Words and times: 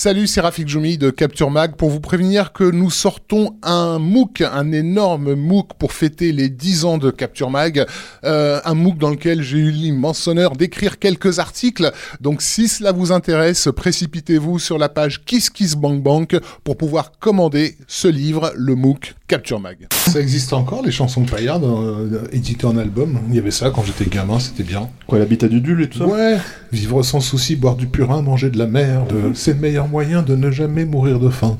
Salut, 0.00 0.28
c'est 0.28 0.40
Rafik 0.40 0.68
Joumi 0.68 0.96
de 0.96 1.10
Capture 1.10 1.50
Mag 1.50 1.74
pour 1.74 1.90
vous 1.90 1.98
prévenir 1.98 2.52
que 2.52 2.62
nous 2.62 2.88
sortons 2.88 3.56
un 3.64 3.98
MOOC, 3.98 4.42
un 4.42 4.70
énorme 4.70 5.34
MOOC 5.34 5.74
pour 5.76 5.90
fêter 5.90 6.30
les 6.30 6.48
10 6.48 6.84
ans 6.84 6.98
de 6.98 7.10
Capture 7.10 7.50
Mag. 7.50 7.84
Euh, 8.22 8.60
un 8.64 8.74
MOOC 8.74 8.96
dans 8.98 9.10
lequel 9.10 9.42
j'ai 9.42 9.58
eu 9.58 9.72
l'immense 9.72 10.28
honneur 10.28 10.52
d'écrire 10.52 11.00
quelques 11.00 11.40
articles. 11.40 11.90
Donc 12.20 12.42
si 12.42 12.68
cela 12.68 12.92
vous 12.92 13.10
intéresse, 13.10 13.68
précipitez-vous 13.74 14.60
sur 14.60 14.78
la 14.78 14.88
page 14.88 15.24
Kiss 15.24 15.50
Kiss 15.50 15.74
Bank 15.74 16.00
Bank 16.00 16.36
pour 16.62 16.76
pouvoir 16.76 17.10
commander 17.18 17.74
ce 17.88 18.06
livre, 18.06 18.52
le 18.54 18.76
MOOC 18.76 19.16
Capture 19.26 19.58
Mag. 19.58 19.88
Ça 19.90 20.20
existe 20.20 20.52
encore, 20.52 20.82
les 20.82 20.92
chansons 20.92 21.22
de 21.22 21.30
Paillard, 21.30 21.60
euh, 21.64 22.22
éditées 22.30 22.66
en 22.66 22.78
album. 22.78 23.18
Il 23.30 23.34
y 23.34 23.38
avait 23.38 23.50
ça 23.50 23.70
quand 23.70 23.82
j'étais 23.82 24.06
gamin, 24.06 24.38
c'était 24.38 24.62
bien. 24.62 24.88
Quoi, 25.08 25.18
l'habitat 25.18 25.48
du 25.48 25.60
Dul 25.60 25.82
et 25.82 25.88
tout 25.88 25.98
ça? 25.98 26.06
Ouais, 26.06 26.38
vivre 26.70 27.02
sans 27.02 27.20
souci, 27.20 27.56
boire 27.56 27.74
du 27.74 27.88
purin, 27.88 28.22
manger 28.22 28.48
de 28.48 28.58
la 28.58 28.68
merde, 28.68 29.12
c'est 29.34 29.54
le 29.54 29.58
meilleur 29.58 29.87
moyen 29.88 30.22
de 30.22 30.36
ne 30.36 30.50
jamais 30.50 30.84
mourir 30.84 31.18
de 31.18 31.30
faim. 31.30 31.56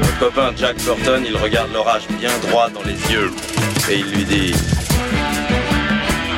Notre 0.00 0.18
copain 0.18 0.52
Jack 0.56 0.76
Burton, 0.84 1.22
il 1.26 1.36
regarde 1.36 1.72
l'orage 1.72 2.08
bien 2.18 2.30
droit 2.48 2.68
dans 2.70 2.82
les 2.82 2.92
yeux 3.12 3.30
et 3.90 3.98
il 3.98 4.10
lui 4.10 4.24
dit 4.24 4.54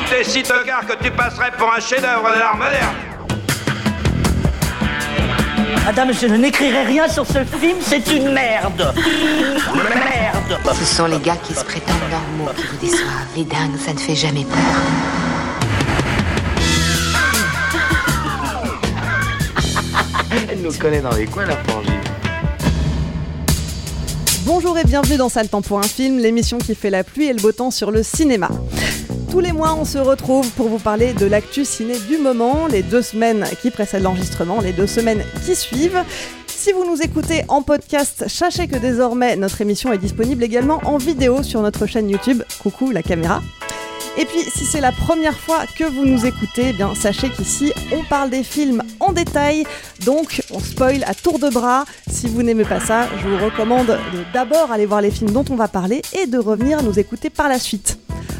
T'es 0.09 0.23
si 0.23 0.43
tocard 0.43 0.85
que 0.85 1.03
tu 1.03 1.11
passerais 1.11 1.51
pour 1.57 1.73
un 1.73 1.79
chef-d'œuvre 1.79 2.33
de 2.33 2.39
l'art 2.39 2.57
moderne. 2.57 3.16
Madame, 5.87 6.13
je 6.13 6.27
n'écrirai 6.27 6.83
rien 6.83 7.07
sur 7.07 7.25
ce 7.25 7.45
film, 7.45 7.77
c'est 7.79 8.05
une 8.11 8.33
merde 8.33 8.93
Merde 9.73 10.59
Ce 10.77 10.83
sont 10.83 11.05
les 11.05 11.17
gars 11.17 11.37
qui 11.37 11.53
se 11.53 11.63
prétendent 11.63 11.95
normaux 12.11 12.51
qui 12.57 12.63
vous 12.63 12.75
déçoivent. 12.81 13.07
Les 13.37 13.45
dingues, 13.45 13.77
ça 13.77 13.93
ne 13.93 13.97
fait 13.97 14.13
jamais 14.13 14.43
peur. 14.43 14.57
Elle 20.51 20.61
nous 20.61 20.73
connaît 20.73 20.99
dans 20.99 21.15
les 21.15 21.25
coins, 21.25 21.45
la 21.45 21.55
frangine. 21.55 21.93
Bonjour 24.43 24.77
et 24.77 24.83
bienvenue 24.83 25.15
dans 25.15 25.29
Sale 25.29 25.47
Temps 25.47 25.61
pour 25.61 25.79
un 25.79 25.83
film, 25.83 26.17
l'émission 26.19 26.57
qui 26.57 26.75
fait 26.75 26.89
la 26.89 27.05
pluie 27.05 27.27
et 27.27 27.33
le 27.33 27.41
beau 27.41 27.53
temps 27.53 27.71
sur 27.71 27.91
le 27.91 28.03
cinéma. 28.03 28.49
Tous 29.29 29.39
les 29.41 29.51
mois, 29.51 29.75
on 29.75 29.83
se 29.83 29.97
retrouve 29.97 30.49
pour 30.51 30.69
vous 30.69 30.79
parler 30.79 31.13
de 31.13 31.25
l'actu 31.25 31.65
ciné 31.65 31.99
du 31.99 32.17
moment, 32.17 32.67
les 32.67 32.81
deux 32.81 33.01
semaines 33.01 33.45
qui 33.61 33.71
précèdent 33.71 34.03
l'enregistrement, 34.03 34.61
les 34.61 34.71
deux 34.71 34.87
semaines 34.87 35.23
qui 35.45 35.55
suivent. 35.55 36.01
Si 36.47 36.71
vous 36.71 36.85
nous 36.85 37.01
écoutez 37.01 37.43
en 37.49 37.61
podcast, 37.61 38.25
sachez 38.27 38.67
que 38.67 38.77
désormais 38.77 39.35
notre 39.35 39.61
émission 39.61 39.91
est 39.91 39.97
disponible 39.97 40.43
également 40.43 40.81
en 40.85 40.97
vidéo 40.97 41.43
sur 41.43 41.61
notre 41.61 41.85
chaîne 41.85 42.09
YouTube. 42.09 42.41
Coucou 42.61 42.91
la 42.91 43.03
caméra. 43.03 43.41
Et 44.19 44.25
puis, 44.25 44.39
si 44.41 44.65
c'est 44.65 44.81
la 44.81 44.91
première 44.91 45.37
fois 45.37 45.65
que 45.77 45.83
vous 45.83 46.03
nous 46.03 46.25
écoutez, 46.25 46.69
eh 46.69 46.73
bien 46.73 46.95
sachez 46.95 47.29
qu'ici, 47.29 47.71
on 47.95 48.03
parle 48.03 48.31
des 48.31 48.43
films 48.43 48.81
en 48.99 49.11
détail, 49.11 49.63
donc 50.05 50.41
on 50.51 50.59
spoil 50.59 51.03
à 51.05 51.13
tour 51.13 51.37
de 51.37 51.49
bras. 51.49 51.85
Si 52.09 52.27
vous 52.27 52.41
n'aimez 52.41 52.63
pas 52.63 52.79
ça, 52.79 53.07
je 53.21 53.27
vous 53.27 53.45
recommande 53.45 53.85
de 53.85 54.33
d'abord 54.33 54.71
aller 54.71 54.87
voir 54.87 55.01
les 55.01 55.11
films 55.11 55.29
dont 55.29 55.45
on 55.51 55.55
va 55.55 55.67
parler 55.67 56.01
et 56.19 56.25
de 56.25 56.39
revenir 56.39 56.81
nous 56.81 56.97
écouter 56.97 57.29
par 57.29 57.47
la 57.47 57.59
suite. 57.59 57.99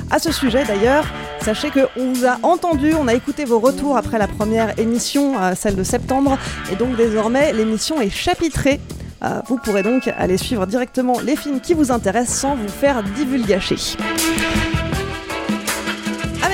À 0.10 0.18
ce 0.18 0.32
sujet 0.32 0.64
d'ailleurs, 0.66 1.06
sachez 1.42 1.70
qu'on 1.70 2.14
vous 2.14 2.26
a 2.26 2.40
entendu, 2.42 2.96
on 3.00 3.08
a 3.08 3.14
écouté 3.14 3.46
vos 3.46 3.60
retours 3.60 3.98
après 3.98 4.18
la 4.18 4.28
première 4.28 4.80
émission, 4.80 5.40
euh, 5.40 5.54
celle 5.56 5.76
de 5.76 5.84
septembre, 5.84 6.40
et 6.72 6.76
donc 6.76 6.96
désormais 6.96 7.54
l'émission 7.54 8.02
est 8.02 8.10
chapitrée. 8.10 8.80
Euh, 9.24 9.42
vous 9.48 9.58
pourrez 9.58 9.84
donc 9.84 10.08
aller 10.18 10.38
suivre 10.38 10.66
directement 10.66 11.20
les 11.20 11.36
films 11.36 11.62
qui 11.62 11.76
vous 11.76 11.92
intéressent 11.92 12.40
sans 12.40 12.56
vous 12.56 12.68
faire 12.68 13.04
divulgacher. 13.04 13.78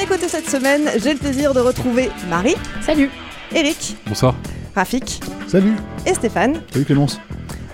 À 0.04 0.06
mes 0.06 0.12
côtés 0.16 0.28
cette 0.28 0.50
semaine, 0.50 0.90
j'ai 1.02 1.14
le 1.14 1.18
plaisir 1.18 1.54
de 1.54 1.62
retrouver 1.62 2.10
Marie. 2.30 2.56
Salut. 2.82 3.10
Eric. 3.56 3.96
Bonsoir. 4.06 4.36
Rafik. 4.76 5.22
Salut 5.48 5.76
Et 6.06 6.14
Stéphane. 6.14 6.60
Salut 6.74 6.84
Clémence. 6.84 7.22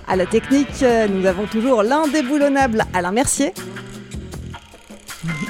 À 0.07 0.15
la 0.15 0.27
technique, 0.27 0.83
euh, 0.83 1.07
nous 1.07 1.25
avons 1.25 1.47
toujours 1.47 1.81
l'indéboulonnable 1.81 2.85
Alain 2.93 3.11
Mercier. 3.11 3.51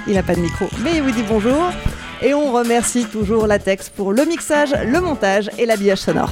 Il 0.08 0.14
n'a 0.14 0.24
pas 0.24 0.36
de 0.36 0.40
micro, 0.40 0.68
mais 0.82 0.96
il 0.96 1.02
vous 1.04 1.12
dit 1.12 1.24
bonjour. 1.28 1.70
Et 2.22 2.34
on 2.34 2.54
remercie 2.54 3.04
toujours 3.04 3.46
Latex 3.46 3.90
pour 3.90 4.14
le 4.14 4.24
mixage, 4.24 4.74
le 4.86 5.02
montage 5.02 5.50
et 5.58 5.66
l'habillage 5.66 6.00
sonore. 6.00 6.32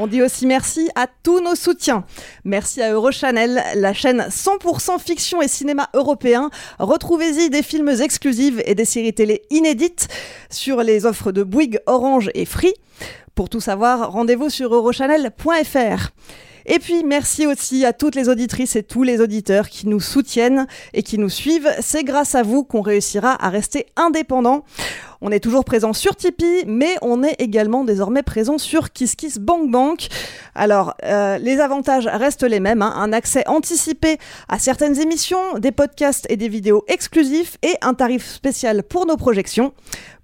On 0.00 0.06
dit 0.06 0.22
aussi 0.22 0.46
merci 0.46 0.88
à 0.94 1.08
tous 1.08 1.40
nos 1.40 1.56
soutiens. 1.56 2.04
Merci 2.44 2.80
à 2.80 2.92
Eurochannel, 2.92 3.64
la 3.74 3.92
chaîne 3.92 4.28
100% 4.30 5.00
fiction 5.00 5.42
et 5.42 5.48
cinéma 5.48 5.90
européen. 5.92 6.50
Retrouvez-y 6.78 7.50
des 7.50 7.64
films 7.64 7.88
exclusifs 7.88 8.60
et 8.64 8.76
des 8.76 8.84
séries 8.84 9.12
télé 9.12 9.42
inédites 9.50 10.06
sur 10.50 10.84
les 10.84 11.04
offres 11.04 11.32
de 11.32 11.42
Bouygues, 11.42 11.80
Orange 11.86 12.30
et 12.34 12.44
Free. 12.44 12.74
Pour 13.34 13.48
tout 13.48 13.60
savoir, 13.60 14.12
rendez-vous 14.12 14.50
sur 14.50 14.72
eurochannel.fr. 14.72 16.10
Et 16.70 16.78
puis 16.78 17.02
merci 17.02 17.46
aussi 17.46 17.86
à 17.86 17.94
toutes 17.94 18.14
les 18.14 18.28
auditrices 18.28 18.76
et 18.76 18.82
tous 18.82 19.02
les 19.02 19.22
auditeurs 19.22 19.70
qui 19.70 19.88
nous 19.88 20.00
soutiennent 20.00 20.66
et 20.92 21.02
qui 21.02 21.16
nous 21.16 21.30
suivent. 21.30 21.70
C'est 21.80 22.04
grâce 22.04 22.34
à 22.34 22.42
vous 22.42 22.62
qu'on 22.62 22.82
réussira 22.82 23.42
à 23.42 23.48
rester 23.48 23.86
indépendant. 23.96 24.64
On 25.22 25.32
est 25.32 25.40
toujours 25.40 25.64
présent 25.64 25.94
sur 25.94 26.14
Tipeee, 26.14 26.64
mais 26.66 26.94
on 27.00 27.24
est 27.24 27.36
également 27.40 27.84
désormais 27.84 28.22
présent 28.22 28.58
sur 28.58 28.92
KissKissBankBank. 28.92 30.08
Alors, 30.54 30.94
euh, 31.04 31.38
les 31.38 31.58
avantages 31.58 32.06
restent 32.06 32.44
les 32.44 32.60
mêmes. 32.60 32.82
hein. 32.82 32.92
Un 32.96 33.14
accès 33.14 33.48
anticipé 33.48 34.18
à 34.48 34.58
certaines 34.58 35.00
émissions, 35.00 35.58
des 35.58 35.72
podcasts 35.72 36.26
et 36.28 36.36
des 36.36 36.48
vidéos 36.48 36.84
exclusifs 36.86 37.56
et 37.62 37.74
un 37.80 37.94
tarif 37.94 38.26
spécial 38.26 38.82
pour 38.82 39.06
nos 39.06 39.16
projections. 39.16 39.72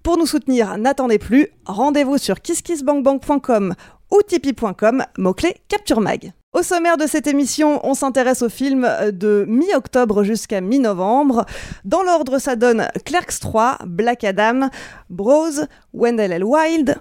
Pour 0.05 0.19
nous 0.19 0.27
soutenir, 0.27 0.77
n'attendez 0.77 1.19
plus. 1.19 1.49
Rendez-vous 1.65 2.19
sur 2.19 2.43
kisskissbankbank.com 2.43 3.75
ou 4.11 4.23
tipeee.com, 4.23 5.05
mot-clé 5.19 5.57
Capture 5.69 6.01
Mag. 6.01 6.33
Au 6.53 6.63
sommaire 6.63 6.97
de 6.97 7.07
cette 7.07 7.27
émission, 7.27 7.81
on 7.85 7.95
s'intéresse 7.95 8.43
aux 8.43 8.49
films 8.49 8.89
de 9.13 9.45
mi-octobre 9.49 10.23
jusqu'à 10.23 10.61
mi-novembre. 10.61 11.47
Dans 11.85 12.03
l'ordre, 12.05 12.39
ça 12.39 12.55
donne 12.55 12.89
Clerks 13.05 13.41
3, 13.41 13.79
Black 13.87 14.23
Adam, 14.23 14.69
Bros, 15.11 15.51
Wendell 15.93 16.31
L. 16.31 16.45
Wild, 16.45 16.97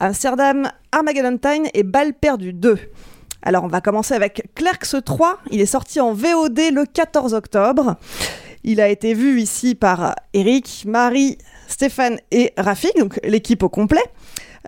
Amsterdam, 0.00 0.70
Armageddon 0.90 1.36
Time 1.36 1.66
et 1.74 1.82
Balle 1.82 2.14
perdue 2.14 2.54
2. 2.54 2.78
Alors 3.42 3.64
on 3.64 3.68
va 3.68 3.82
commencer 3.82 4.14
avec 4.14 4.48
Clerks 4.54 5.04
3, 5.04 5.38
il 5.50 5.60
est 5.60 5.66
sorti 5.66 6.00
en 6.00 6.14
VOD 6.14 6.72
le 6.72 6.86
14 6.86 7.34
octobre. 7.34 7.96
Il 8.64 8.80
a 8.80 8.88
été 8.88 9.12
vu 9.12 9.38
ici 9.38 9.74
par 9.74 10.14
Eric, 10.32 10.84
Marie, 10.86 11.36
Stéphane 11.68 12.18
et 12.30 12.54
Rafik, 12.56 12.98
donc 12.98 13.20
l'équipe 13.22 13.62
au 13.62 13.68
complet. 13.68 14.02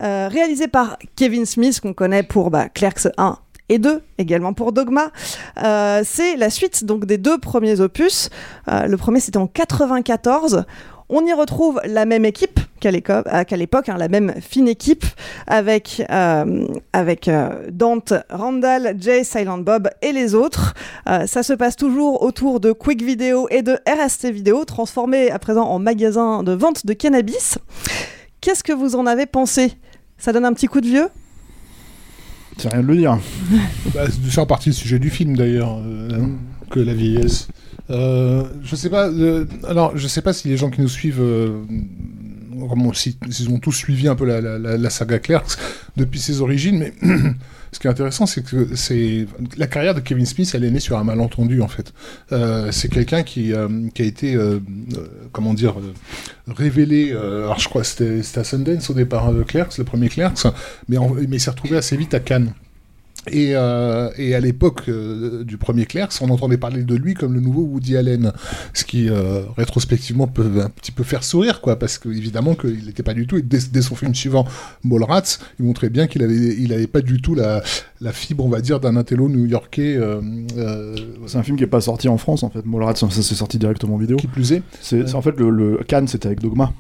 Euh, 0.03 0.29
réalisé 0.31 0.69
par 0.69 0.99
Kevin 1.17 1.47
Smith, 1.47 1.81
qu'on 1.81 1.95
connaît 1.95 2.23
pour 2.23 2.51
bah, 2.51 2.69
Clerks 2.69 3.09
1 3.17 3.39
et 3.69 3.79
2, 3.79 4.03
également 4.19 4.53
pour 4.53 4.73
Dogma. 4.73 5.11
Euh, 5.63 6.03
c'est 6.05 6.37
la 6.37 6.51
suite 6.51 6.85
donc 6.85 7.07
des 7.07 7.19
deux 7.19 7.39
premiers 7.39 7.81
opus. 7.81 8.29
Euh, 8.69 8.87
le 8.87 8.97
premier 8.97 9.21
c'était 9.21 9.39
en 9.39 9.47
94. 9.47 10.65
On 11.09 11.25
y 11.25 11.33
retrouve 11.33 11.81
la 11.85 12.05
même 12.05 12.25
équipe 12.25 12.61
qu'à 12.81 12.91
l'époque, 12.91 13.89
hein, 13.89 13.97
la 13.97 14.09
même 14.09 14.35
fine 14.41 14.69
équipe 14.69 15.07
avec, 15.47 16.03
avec 16.93 17.31
Dante, 17.71 18.13
Randall, 18.29 18.97
Jay, 18.99 19.23
Silent 19.23 19.59
Bob 19.59 19.89
et 20.03 20.11
les 20.11 20.35
autres. 20.35 20.75
Ça 21.07 21.45
se 21.45 21.53
passe 21.53 21.77
toujours 21.77 22.23
autour 22.23 22.59
de 22.59 22.73
Quick 22.73 23.03
Video 23.03 23.47
et 23.51 23.63
de 23.63 23.79
RST 23.89 24.33
Video, 24.33 24.65
transformés 24.65 25.31
à 25.31 25.39
présent 25.39 25.69
en 25.69 25.79
magasin 25.79 26.43
de 26.43 26.53
vente 26.53 26.85
de 26.85 26.93
cannabis. 26.93 27.57
Qu'est-ce 28.41 28.65
que 28.65 28.73
vous 28.73 28.97
en 28.97 29.07
avez 29.07 29.27
pensé? 29.27 29.73
Ça 30.19 30.33
donne 30.33 30.45
un 30.45 30.53
petit 30.53 30.67
coup 30.67 30.81
de 30.81 30.87
vieux 30.87 31.09
C'est 32.59 32.69
rien 32.73 32.83
de 32.83 32.87
le 32.89 32.97
dire. 32.97 33.19
Bah, 33.95 34.05
c'est 34.31 34.39
en 34.41 34.47
partie 34.47 34.71
le 34.71 34.75
sujet 34.75 34.99
du 34.99 35.11
film 35.11 35.37
d'ailleurs, 35.37 35.79
euh, 35.85 36.27
que 36.71 36.81
la 36.81 36.95
vieillesse. 36.95 37.49
Euh, 37.91 38.45
je 38.65 38.75
sais 38.77 38.91
pas. 38.91 39.09
euh, 39.09 39.45
alors, 39.69 39.97
je 39.97 40.07
sais 40.09 40.23
pas 40.23 40.33
si 40.33 40.49
les 40.49 40.57
gens 40.57 40.71
qui 40.71 40.81
nous 40.81 40.89
suivent 40.89 41.21
euh, 41.21 41.63
vraiment, 42.57 42.93
si- 42.93 43.17
ils 43.27 43.49
ont 43.51 43.59
tous 43.59 43.73
suivi 43.73 44.09
un 44.09 44.17
peu 44.17 44.25
la- 44.25 44.41
la 44.59 44.91
saga 44.91 45.19
Clerks 45.19 45.57
depuis 45.97 46.19
ses 46.19 46.41
origines, 46.41 46.79
mais 46.79 46.93
ce 47.77 47.79
qui 47.79 47.89
est 47.89 47.91
intéressant, 47.91 48.25
c'est 48.25 48.43
que 48.43 48.75
c'est 48.75 49.27
la 49.59 49.67
carrière 49.67 49.95
de 49.95 50.01
Kevin 50.01 50.25
Smith, 50.25 50.51
elle 50.55 50.65
est 50.65 50.71
née 50.71 50.81
sur 50.81 50.97
un 50.97 51.05
malentendu 51.05 51.61
en 51.61 51.69
fait. 51.69 51.93
Euh, 52.33 52.73
c'est 52.73 52.89
quelqu'un 52.89 53.23
qui, 53.23 53.53
euh, 53.53 53.69
a 53.99 54.03
été, 54.03 54.35
euh, 54.35 54.61
comment 55.31 55.53
dire, 55.53 55.75
révélé. 56.49 57.13
alors 57.13 57.59
je 57.59 57.69
crois 57.69 57.83
que 57.83 57.87
c'était 57.87 58.39
à 58.41 58.45
Sundance 58.45 58.89
au 58.89 58.95
départ, 58.95 59.31
Clerks, 59.47 59.77
le 59.77 59.85
premier 59.85 60.09
Clerks, 60.09 60.47
mais 60.89 60.97
il 61.31 61.39
s'est 61.39 61.51
retrouvé 61.51 61.77
assez 61.77 61.99
vite 61.99 62.15
à 62.15 62.21
Cannes. 62.21 62.55
Et, 63.31 63.51
euh, 63.55 64.11
et 64.19 64.35
à 64.35 64.41
l'époque 64.41 64.83
euh, 64.89 65.45
du 65.45 65.57
premier 65.57 65.85
Clerks, 65.85 66.13
on 66.21 66.31
entendait 66.31 66.59
parler 66.59 66.85
de 66.85 66.95
lui 66.95 67.15
comme 67.15 67.35
le 67.35 67.41
nouveau 67.41 67.63
Woody 67.63 67.97
Allen, 67.97 68.33
ce 68.73 68.85
qui 68.85 69.09
euh, 69.09 69.43
rétrospectivement 69.57 70.27
peut 70.27 70.63
un 70.63 70.71
petit 70.71 70.93
peu 70.93 71.03
faire 71.03 71.25
sourire, 71.25 71.61
quoi, 71.61 71.79
parce 71.79 71.99
que 71.99 72.09
évidemment 72.09 72.55
qu'il 72.55 72.87
n'était 72.87 73.03
pas 73.03 73.15
du 73.15 73.27
tout. 73.27 73.37
Et 73.37 73.43
dès, 73.43 73.59
dès 73.73 73.83
son 73.83 73.97
film 73.97 74.15
suivant, 74.15 74.47
Mallrats, 74.85 75.39
il 75.59 75.65
montrait 75.65 75.91
bien 75.91 76.07
qu'il 76.07 76.23
avait, 76.23 76.35
il 76.57 76.73
avait 76.73 76.87
pas 76.87 77.01
du 77.01 77.21
tout 77.21 77.35
la, 77.35 77.63
la 78.01 78.13
fibre, 78.13 78.45
on 78.45 78.49
va 78.49 78.61
dire, 78.61 78.79
d'un 78.81 78.97
intello 78.97 79.29
new-yorkais. 79.29 79.99
C'est 81.27 81.39
un 81.39 81.43
film 81.43 81.57
qui 81.57 81.65
est 81.65 81.69
pas 81.69 81.81
sorti 81.81 82.09
en 82.09 82.19
France 82.19 82.43
en 82.43 82.51
fait. 82.51 82.65
Mallrats, 82.65 82.97
ça 82.97 83.11
s'est 83.11 83.35
sorti 83.35 83.59
directement 83.59 83.95
en 83.95 83.99
vidéo. 83.99 84.17
qui 84.17 84.29
plus 84.29 84.53
est. 84.53 84.63
C'est 84.81 85.15
en 85.15 85.23
fait 85.23 85.37
le, 85.39 85.51
le 85.51 85.81
Cannes, 85.87 86.09
c'était 86.09 86.27
avec 86.27 86.41
Dogma. 86.41 86.73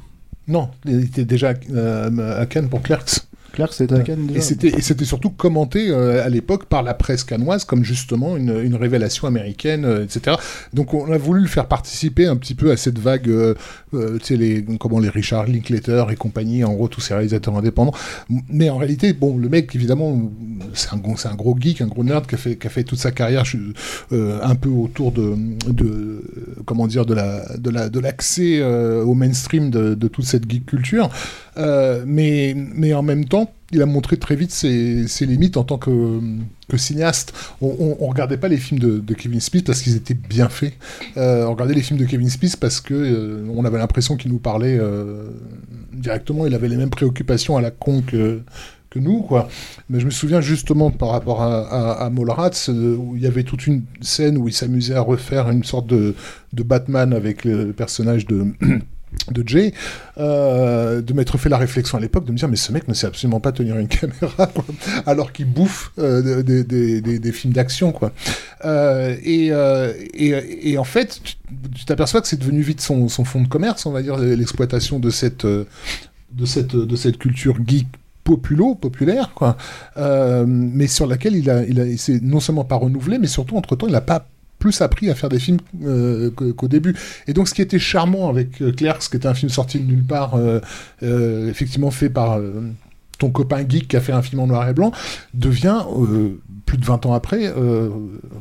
Non, 0.48 0.68
il 0.84 1.04
était 1.04 1.24
déjà 1.24 1.50
à 1.50 2.46
Cannes 2.46 2.68
pour 2.68 2.82
Clerks. 2.82 3.26
Clerks, 3.56 3.72
c'était 3.72 3.94
à 3.94 4.00
Cannes 4.00 4.26
déjà. 4.26 4.38
Et 4.38 4.42
c'était, 4.42 4.68
et 4.68 4.82
c'était 4.82 5.04
surtout 5.04 5.30
commenté 5.30 5.88
euh, 5.88 6.24
à 6.24 6.28
l'époque 6.28 6.66
par 6.66 6.82
la 6.82 6.94
presse 6.94 7.24
cannoise 7.24 7.64
comme 7.64 7.82
justement 7.84 8.36
une, 8.36 8.60
une 8.62 8.74
révélation 8.74 9.26
américaine, 9.26 9.84
euh, 9.84 10.04
etc. 10.04 10.36
Donc 10.74 10.94
on 10.94 11.10
a 11.10 11.18
voulu 11.18 11.40
le 11.40 11.48
faire 11.48 11.66
participer 11.66 12.26
un 12.26 12.36
petit 12.36 12.54
peu 12.54 12.70
à 12.70 12.76
cette 12.76 12.98
vague, 12.98 13.28
euh, 13.28 13.54
euh, 13.94 14.18
tu 14.18 14.26
sais, 14.26 14.36
les, 14.36 14.64
comment 14.78 14.98
les 14.98 15.08
Richard 15.08 15.46
Linklater 15.46 16.04
et 16.10 16.16
compagnie, 16.16 16.64
en 16.64 16.74
gros 16.74 16.88
tous 16.88 17.00
ces 17.00 17.14
réalisateurs 17.14 17.56
indépendants. 17.56 17.94
Mais 18.50 18.68
en 18.68 18.76
réalité, 18.76 19.12
bon, 19.14 19.38
le 19.38 19.48
mec, 19.48 19.74
évidemment, 19.74 20.30
c'est 20.74 20.90
un, 20.92 20.96
un 20.98 21.34
gros 21.34 21.56
geek, 21.58 21.80
un 21.80 21.86
gros 21.86 22.04
nerd 22.04 22.26
qui 22.26 22.34
a 22.34 22.38
fait, 22.38 22.56
qui 22.56 22.66
a 22.66 22.70
fait 22.70 22.84
toute 22.84 22.98
sa 22.98 23.10
carrière 23.10 23.44
un 24.10 24.54
peu 24.54 24.68
autour 24.68 25.12
de, 25.12 25.34
de, 25.68 26.22
comment 26.66 26.86
dire, 26.86 27.06
de 27.06 27.14
la, 27.14 27.56
de 27.56 27.70
la, 27.70 27.88
de 27.88 28.00
l'accès 28.00 28.62
au 28.62 29.14
mainstream 29.14 29.70
de, 29.70 29.94
de 29.94 30.08
toute 30.08 30.26
cette 30.26 30.50
geek 30.50 30.66
culture. 30.66 31.08
Mais, 31.56 32.54
mais 32.56 32.92
en 32.92 33.02
même 33.02 33.24
temps, 33.24 33.45
il 33.72 33.82
a 33.82 33.86
montré 33.86 34.16
très 34.16 34.36
vite 34.36 34.52
ses, 34.52 35.06
limites 35.20 35.56
en 35.56 35.64
tant 35.64 35.78
que, 35.78 36.20
cinéaste. 36.76 37.32
On, 37.60 37.96
on 38.00 38.06
regardait 38.06 38.36
pas 38.36 38.48
les 38.48 38.58
films 38.58 38.80
de, 38.80 39.14
Kevin 39.14 39.40
Smith 39.40 39.66
parce 39.66 39.82
qu'ils 39.82 39.96
étaient 39.96 40.14
bien 40.14 40.48
faits. 40.48 40.74
Euh, 41.16 41.44
on 41.46 41.52
regardait 41.52 41.74
les 41.74 41.82
films 41.82 41.98
de 41.98 42.04
Kevin 42.04 42.30
Smith 42.30 42.56
parce 42.60 42.80
que 42.80 42.94
euh, 42.94 43.46
on 43.54 43.64
avait 43.64 43.78
l'impression 43.78 44.16
qu'il 44.16 44.30
nous 44.30 44.38
parlait 44.38 44.78
euh, 44.78 45.30
directement. 45.92 46.46
Il 46.46 46.54
avait 46.54 46.68
les 46.68 46.76
mêmes 46.76 46.90
préoccupations 46.90 47.56
à 47.56 47.60
la 47.60 47.70
con 47.70 48.02
que 48.02 48.42
nous, 49.00 49.22
quoi. 49.22 49.48
Mais 49.88 50.00
je 50.00 50.06
me 50.06 50.10
souviens 50.10 50.40
justement 50.40 50.90
par 50.90 51.10
rapport 51.10 51.42
à, 51.42 52.04
à, 52.04 52.10
où 52.10 53.16
il 53.16 53.22
y 53.22 53.26
avait 53.26 53.42
toute 53.42 53.66
une 53.66 53.82
scène 54.00 54.36
où 54.38 54.48
il 54.48 54.54
s'amusait 54.54 54.94
à 54.94 55.00
refaire 55.00 55.50
une 55.50 55.64
sorte 55.64 55.86
de, 55.86 56.14
de 56.52 56.62
Batman 56.62 57.12
avec 57.12 57.44
le 57.44 57.72
personnage 57.72 58.26
de 58.26 58.46
de 59.30 59.42
Jay, 59.46 59.72
euh, 60.18 61.00
de 61.02 61.12
m'être 61.12 61.36
fait 61.38 61.48
la 61.48 61.58
réflexion 61.58 61.98
à 61.98 62.00
l'époque, 62.00 62.24
de 62.26 62.32
me 62.32 62.36
dire 62.36 62.48
mais 62.48 62.56
ce 62.56 62.70
mec 62.72 62.86
ne 62.86 62.94
sait 62.94 63.06
absolument 63.06 63.40
pas 63.40 63.50
tenir 63.52 63.76
une 63.76 63.88
caméra, 63.88 64.50
alors 65.06 65.32
qu'il 65.32 65.46
bouffe 65.46 65.92
euh, 65.98 66.42
des, 66.42 66.62
des- 66.64 67.00
des- 67.00 67.32
films 67.32 67.52
d'action, 67.52 67.92
quoi. 67.92 68.12
Euh, 68.64 69.16
et, 69.24 69.50
et, 70.14 70.78
en 70.78 70.84
fait, 70.84 71.20
tu 71.74 71.84
t'aperçois 71.84 72.20
que 72.20 72.28
c'est 72.28 72.38
devenu 72.38 72.60
vite 72.62 72.80
son, 72.80 73.08
son 73.08 73.24
fond 73.24 73.42
de 73.42 73.48
commerce, 73.48 73.84
on 73.86 73.90
va 73.92 74.02
dire, 74.02 74.16
l'exploitation 74.16 74.98
de 75.00 75.10
cette, 75.10 75.44
de 75.44 75.66
cette, 76.44 76.76
de 76.76 76.96
cette 76.96 77.18
culture 77.18 77.56
geek 77.66 77.86
populo, 78.24 78.74
populaire, 78.74 79.32
quoi, 79.34 79.56
mais 80.46 80.86
sur 80.86 81.06
laquelle 81.06 81.34
il 81.36 81.50
a, 81.50 81.62
il 81.64 81.80
a, 81.80 81.84
il 81.86 81.98
s'est 81.98 82.20
non 82.22 82.40
seulement 82.40 82.64
pas 82.64 82.76
renouvelé, 82.76 83.18
mais 83.18 83.26
surtout 83.28 83.56
entre-temps, 83.56 83.86
il 83.86 83.92
n'a 83.92 84.00
pas 84.00 84.26
plus 84.66 84.80
appris 84.80 85.10
à 85.10 85.14
faire 85.14 85.28
des 85.28 85.38
films 85.38 85.58
euh, 85.84 86.30
qu'au 86.30 86.66
début. 86.66 86.96
Et 87.28 87.32
donc, 87.32 87.46
ce 87.46 87.54
qui 87.54 87.62
était 87.62 87.78
charmant 87.78 88.28
avec 88.28 88.60
euh, 88.60 88.72
Clerks, 88.72 89.08
qui 89.08 89.16
était 89.16 89.28
un 89.28 89.34
film 89.34 89.48
sorti 89.48 89.78
de 89.78 89.84
nulle 89.84 90.02
part, 90.02 90.34
euh, 90.34 91.48
effectivement 91.48 91.92
fait 91.92 92.10
par 92.10 92.40
ton 93.18 93.30
copain 93.30 93.64
geek 93.66 93.86
qui 93.86 93.96
a 93.96 94.00
fait 94.00 94.12
un 94.12 94.22
film 94.22 94.40
en 94.40 94.48
noir 94.48 94.68
et 94.68 94.74
blanc, 94.74 94.90
devient, 95.34 95.82
plus 96.66 96.76
de 96.78 96.84
20 96.84 97.06
ans 97.06 97.14
après, 97.14 97.46
euh, 97.56 97.88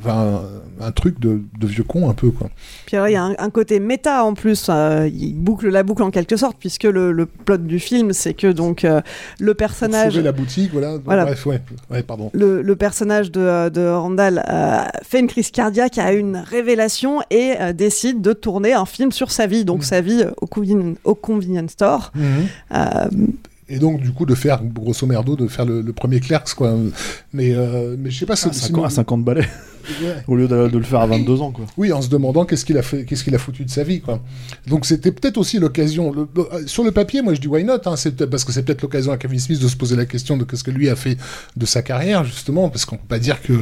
un, 0.07 0.41
un 0.81 0.91
truc 0.91 1.19
de, 1.19 1.41
de 1.59 1.67
vieux 1.67 1.83
con 1.83 2.09
un 2.09 2.13
peu, 2.13 2.31
quoi. 2.31 2.49
Puis 2.87 2.97
alors, 2.97 3.07
il 3.07 3.13
y 3.13 3.15
a 3.15 3.23
un, 3.23 3.35
un 3.37 3.49
côté 3.51 3.79
méta 3.79 4.23
en 4.25 4.33
plus, 4.33 4.65
euh, 4.69 5.07
il 5.13 5.33
boucle 5.35 5.69
la 5.69 5.83
boucle 5.83 6.01
en 6.03 6.09
quelque 6.11 6.35
sorte, 6.35 6.57
puisque 6.59 6.83
le, 6.85 7.11
le 7.11 7.27
plot 7.27 7.57
du 7.57 7.79
film, 7.79 8.13
c'est 8.13 8.33
que 8.33 8.47
donc 8.51 8.83
euh, 8.83 9.01
le 9.39 9.53
personnage. 9.53 10.13
sauver 10.13 10.23
la 10.23 10.31
boutique, 10.31 10.71
voilà. 10.73 10.97
Voilà. 11.05 11.25
Bref, 11.25 11.45
ouais, 11.45 11.61
ouais, 11.91 12.01
pardon. 12.03 12.31
Le, 12.33 12.61
le 12.63 12.75
personnage 12.75 13.31
de, 13.31 13.69
de 13.69 13.87
Randall 13.87 14.43
euh, 14.49 14.79
fait 15.03 15.19
une 15.19 15.27
crise 15.27 15.51
cardiaque, 15.51 15.97
a 15.99 16.11
une 16.11 16.37
révélation 16.37 17.21
et 17.29 17.53
euh, 17.59 17.73
décide 17.73 18.21
de 18.21 18.33
tourner 18.33 18.73
un 18.73 18.85
film 18.85 19.11
sur 19.11 19.29
sa 19.31 19.45
vie, 19.45 19.65
donc 19.65 19.83
sa 19.83 20.01
vie 20.01 20.23
euh, 20.23 20.31
au, 20.41 20.47
conven- 20.47 20.95
au 21.03 21.13
convenience 21.13 21.71
store. 21.71 22.11
Euh, 22.73 23.05
Et 23.67 23.79
donc, 23.79 23.99
du 24.01 24.11
coup, 24.11 24.25
de 24.27 24.35
faire, 24.35 24.63
grosso 24.63 25.07
merdo, 25.07 25.35
de 25.35 25.47
faire 25.47 25.65
le, 25.65 25.81
le 25.81 25.91
premier 25.93 26.19
Clerks, 26.19 26.53
quoi. 26.55 26.75
Mais, 27.33 27.53
euh, 27.55 27.95
mais 27.97 28.11
je 28.11 28.19
sais 28.19 28.25
pas, 28.27 28.33
à, 28.33 28.35
c'est 28.35 28.53
50, 28.53 28.83
à 28.85 28.87
une- 28.89 28.93
50 28.93 29.23
balais, 29.23 29.47
Ouais. 30.03 30.15
au 30.27 30.35
lieu 30.35 30.47
de, 30.47 30.67
de 30.67 30.77
le 30.77 30.83
faire 30.83 30.99
à 30.99 31.07
22 31.07 31.41
ans, 31.41 31.51
quoi. 31.51 31.65
Oui, 31.75 31.91
en 31.91 31.99
se 32.01 32.09
demandant 32.09 32.45
qu'est-ce 32.45 32.63
qu'il 32.63 32.77
a 32.77 32.83
fait, 32.83 33.05
qu'est-ce 33.05 33.23
qu'il 33.23 33.33
a 33.33 33.39
foutu 33.39 33.65
de 33.65 33.69
sa 33.71 33.83
vie, 33.83 34.01
quoi. 34.01 34.21
Donc 34.67 34.85
c'était 34.85 35.11
peut-être 35.11 35.37
aussi 35.37 35.57
l'occasion. 35.59 36.11
le- 36.11 36.27
le- 36.35 36.67
sur 36.67 36.83
le 36.83 36.91
papier, 36.91 37.23
moi 37.23 37.33
je 37.33 37.41
dis 37.41 37.47
why 37.47 37.63
not, 37.63 37.79
hein, 37.87 37.95
c'est 37.95 38.29
parce 38.29 38.43
que 38.43 38.51
c'est 38.51 38.61
peut-être 38.63 38.83
l'occasion 38.83 39.11
à 39.11 39.17
Kevin 39.17 39.39
Smith 39.39 39.59
de 39.59 39.67
se 39.67 39.75
poser 39.75 39.95
la 39.95 40.05
question 40.05 40.37
de 40.37 40.43
qu'est-ce 40.43 40.63
que 40.63 40.71
lui 40.71 40.87
a 40.89 40.95
fait 40.95 41.17
de 41.57 41.65
sa 41.65 41.81
carrière, 41.81 42.23
justement, 42.23 42.69
parce 42.69 42.85
qu'on 42.85 42.97
peut 42.97 43.07
pas 43.07 43.19
dire 43.19 43.41
que 43.41 43.53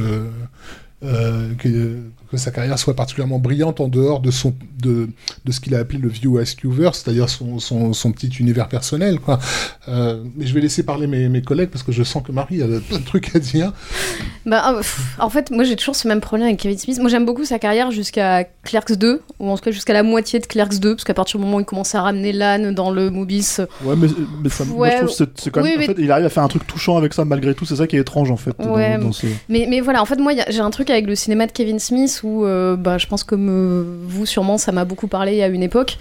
euh, 1.02 1.52
que, 1.58 1.98
que 2.34 2.40
sa 2.40 2.50
carrière 2.50 2.78
soit 2.78 2.94
particulièrement 2.94 3.38
brillante 3.38 3.80
en 3.80 3.88
dehors 3.88 4.20
de 4.20 4.30
son 4.30 4.54
de, 4.82 5.08
de 5.44 5.52
ce 5.52 5.60
qu'il 5.60 5.74
a 5.74 5.78
appelé 5.78 5.98
le 5.98 6.08
View 6.08 6.36
Askew-verse, 6.38 7.02
c'est-à-dire 7.02 7.28
son, 7.30 7.58
son, 7.58 7.92
son 7.94 8.12
petit 8.12 8.28
univers 8.38 8.68
personnel, 8.68 9.18
quoi. 9.18 9.38
Euh, 9.88 10.22
mais 10.36 10.46
je 10.46 10.52
vais 10.54 10.60
laisser 10.60 10.82
parler 10.82 11.06
mes, 11.06 11.28
mes 11.28 11.40
collègues 11.42 11.70
parce 11.70 11.82
que 11.82 11.92
je 11.92 12.02
sens 12.02 12.22
que 12.22 12.32
Marie 12.32 12.62
a 12.62 12.66
plein 12.66 12.98
de 12.98 13.04
trucs 13.04 13.34
à 13.34 13.38
dire. 13.38 13.72
Bah, 14.46 14.74
euh, 14.76 14.82
en 15.18 15.30
fait, 15.30 15.50
moi 15.50 15.64
j'ai 15.64 15.76
toujours 15.76 15.96
ce 15.96 16.06
même 16.08 16.20
problème 16.20 16.48
avec 16.48 16.60
Kevin 16.60 16.76
Smith. 16.78 16.98
Moi 17.00 17.08
j'aime 17.08 17.24
beaucoup 17.24 17.44
sa 17.44 17.58
carrière 17.58 17.90
jusqu'à 17.90 18.44
Clerks 18.62 18.92
2, 18.92 19.22
ou 19.40 19.48
en 19.48 19.56
tout 19.56 19.64
cas 19.64 19.70
jusqu'à 19.70 19.92
la 19.94 20.02
moitié 20.02 20.38
de 20.38 20.46
Clerks 20.46 20.78
2, 20.80 20.94
parce 20.96 21.04
qu'à 21.04 21.14
partir 21.14 21.38
du 21.38 21.44
moment 21.46 21.56
où 21.58 21.60
il 21.60 21.66
commence 21.66 21.94
à 21.94 22.02
ramener 22.02 22.32
l'âne 22.32 22.74
dans 22.74 22.90
le 22.90 23.10
Mobis. 23.10 23.56
Ouais, 23.84 23.94
mais, 23.96 24.08
mais 24.42 24.48
ça, 24.50 24.64
moi, 24.64 24.90
je 24.90 24.96
trouve 24.98 25.10
c'est- 25.10 25.40
c'est 25.40 25.50
quand 25.50 25.62
même. 25.62 25.78
oui, 25.78 25.84
en 25.84 25.86
fait, 25.94 26.00
il 26.02 26.10
arrive 26.10 26.26
à 26.26 26.30
faire 26.30 26.42
un 26.42 26.48
truc 26.48 26.66
touchant 26.66 26.96
avec 26.96 27.14
ça 27.14 27.24
malgré 27.24 27.54
tout, 27.54 27.64
c'est 27.64 27.76
ça 27.76 27.86
qui 27.86 27.96
est 27.96 28.00
étrange 28.00 28.30
en 28.30 28.36
fait. 28.36 28.54
Ouais, 28.64 28.98
dans 28.98 29.12
ce- 29.12 29.26
Mais, 29.48 29.66
mais 29.70 29.80
voilà, 29.80 30.02
en 30.02 30.06
fait, 30.06 30.16
moi, 30.16 30.32
j'ai 30.48 30.60
un 30.60 30.70
truc 30.70 30.90
avec 30.90 31.06
le 31.06 31.14
cinéma 31.14 31.46
de 31.46 31.52
Kevin 31.52 31.78
Smith 31.78 32.20
euh, 32.26 32.76
bah, 32.76 32.98
je 32.98 33.06
pense 33.06 33.24
comme 33.24 33.48
euh, 33.48 33.84
vous, 34.06 34.26
sûrement, 34.26 34.58
ça 34.58 34.72
m'a 34.72 34.84
beaucoup 34.84 35.08
parlé 35.08 35.42
à 35.42 35.48
une 35.48 35.62
époque. 35.62 35.98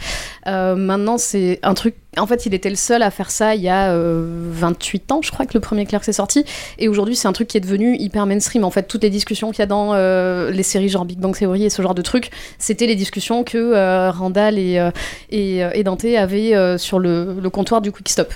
Euh, 0.47 0.75
maintenant, 0.75 1.17
c'est 1.17 1.59
un 1.63 1.73
truc. 1.73 1.95
En 2.17 2.27
fait, 2.27 2.45
il 2.45 2.53
était 2.53 2.69
le 2.69 2.75
seul 2.75 3.01
à 3.01 3.11
faire 3.11 3.31
ça 3.31 3.55
il 3.55 3.61
y 3.61 3.69
a 3.69 3.91
euh, 3.91 4.25
28 4.51 5.11
ans, 5.11 5.21
je 5.23 5.31
crois 5.31 5.45
que 5.45 5.53
le 5.53 5.59
premier 5.59 5.85
Clerks 5.85 6.07
est 6.07 6.13
sorti. 6.13 6.45
Et 6.77 6.87
aujourd'hui, 6.87 7.15
c'est 7.15 7.27
un 7.27 7.33
truc 7.33 7.47
qui 7.47 7.57
est 7.57 7.61
devenu 7.61 7.95
hyper 7.97 8.25
mainstream. 8.25 8.63
En 8.63 8.69
fait, 8.69 8.83
toutes 8.83 9.03
les 9.03 9.09
discussions 9.09 9.51
qu'il 9.51 9.59
y 9.59 9.63
a 9.63 9.67
dans 9.67 9.93
euh, 9.93 10.51
les 10.51 10.63
séries 10.63 10.89
genre 10.89 11.05
Big 11.05 11.19
Bang 11.19 11.35
Theory 11.35 11.65
et 11.65 11.69
ce 11.69 11.81
genre 11.81 11.95
de 11.95 12.01
trucs, 12.01 12.29
c'était 12.59 12.85
les 12.85 12.95
discussions 12.95 13.43
que 13.43 13.57
euh, 13.57 14.11
Randall 14.11 14.57
et, 14.59 14.79
euh, 14.79 14.91
et, 15.29 15.83
Dante 15.83 16.05
avaient 16.05 16.77
sur 16.77 16.99
le, 16.99 17.37
le 17.41 17.49
comptoir 17.49 17.81
du 17.81 17.91
Quick 17.91 18.09
Stop. 18.09 18.33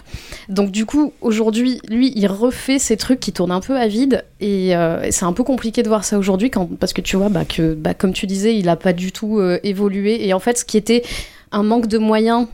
Donc 0.50 0.72
du 0.72 0.86
coup, 0.86 1.13
aujourd'hui, 1.22 1.79
lui, 1.89 2.12
il 2.15 2.27
refait 2.27 2.79
ces 2.79 2.98
trucs 2.98 3.19
qui 3.19 3.31
tournent 3.31 3.51
un 3.51 3.62
peu 3.62 3.77
à 3.77 3.88
vide 3.88 4.25
et, 4.41 4.74
c'est 5.12 5.25
un 5.25 5.34
peu 5.34 5.43
compliqué 5.43 5.84
de 5.84 5.88
voir 5.88 6.03
ça 6.03 6.17
aujourd'hui 6.17 6.51
parce 6.79 6.93
que 6.93 7.01
tu 7.01 7.15
vois 7.15 7.29
bah, 7.29 7.46
que 7.46 7.74
bah, 7.74 7.93
comme 7.93 8.13
tu 8.13 8.27
disais, 8.27 8.55
il 8.55 8.67
a 8.69 8.75
pas 8.75 8.93
du 8.93 9.12
tout 9.12 9.41
évolué 9.63 10.27
et 10.27 10.34
en 10.34 10.39
fait, 10.39 10.57
ce 10.57 10.65
qui 10.65 10.77
était 10.77 11.03
un 11.51 11.63
manque 11.63 11.88
de 11.88 11.98
moyens 11.98 12.48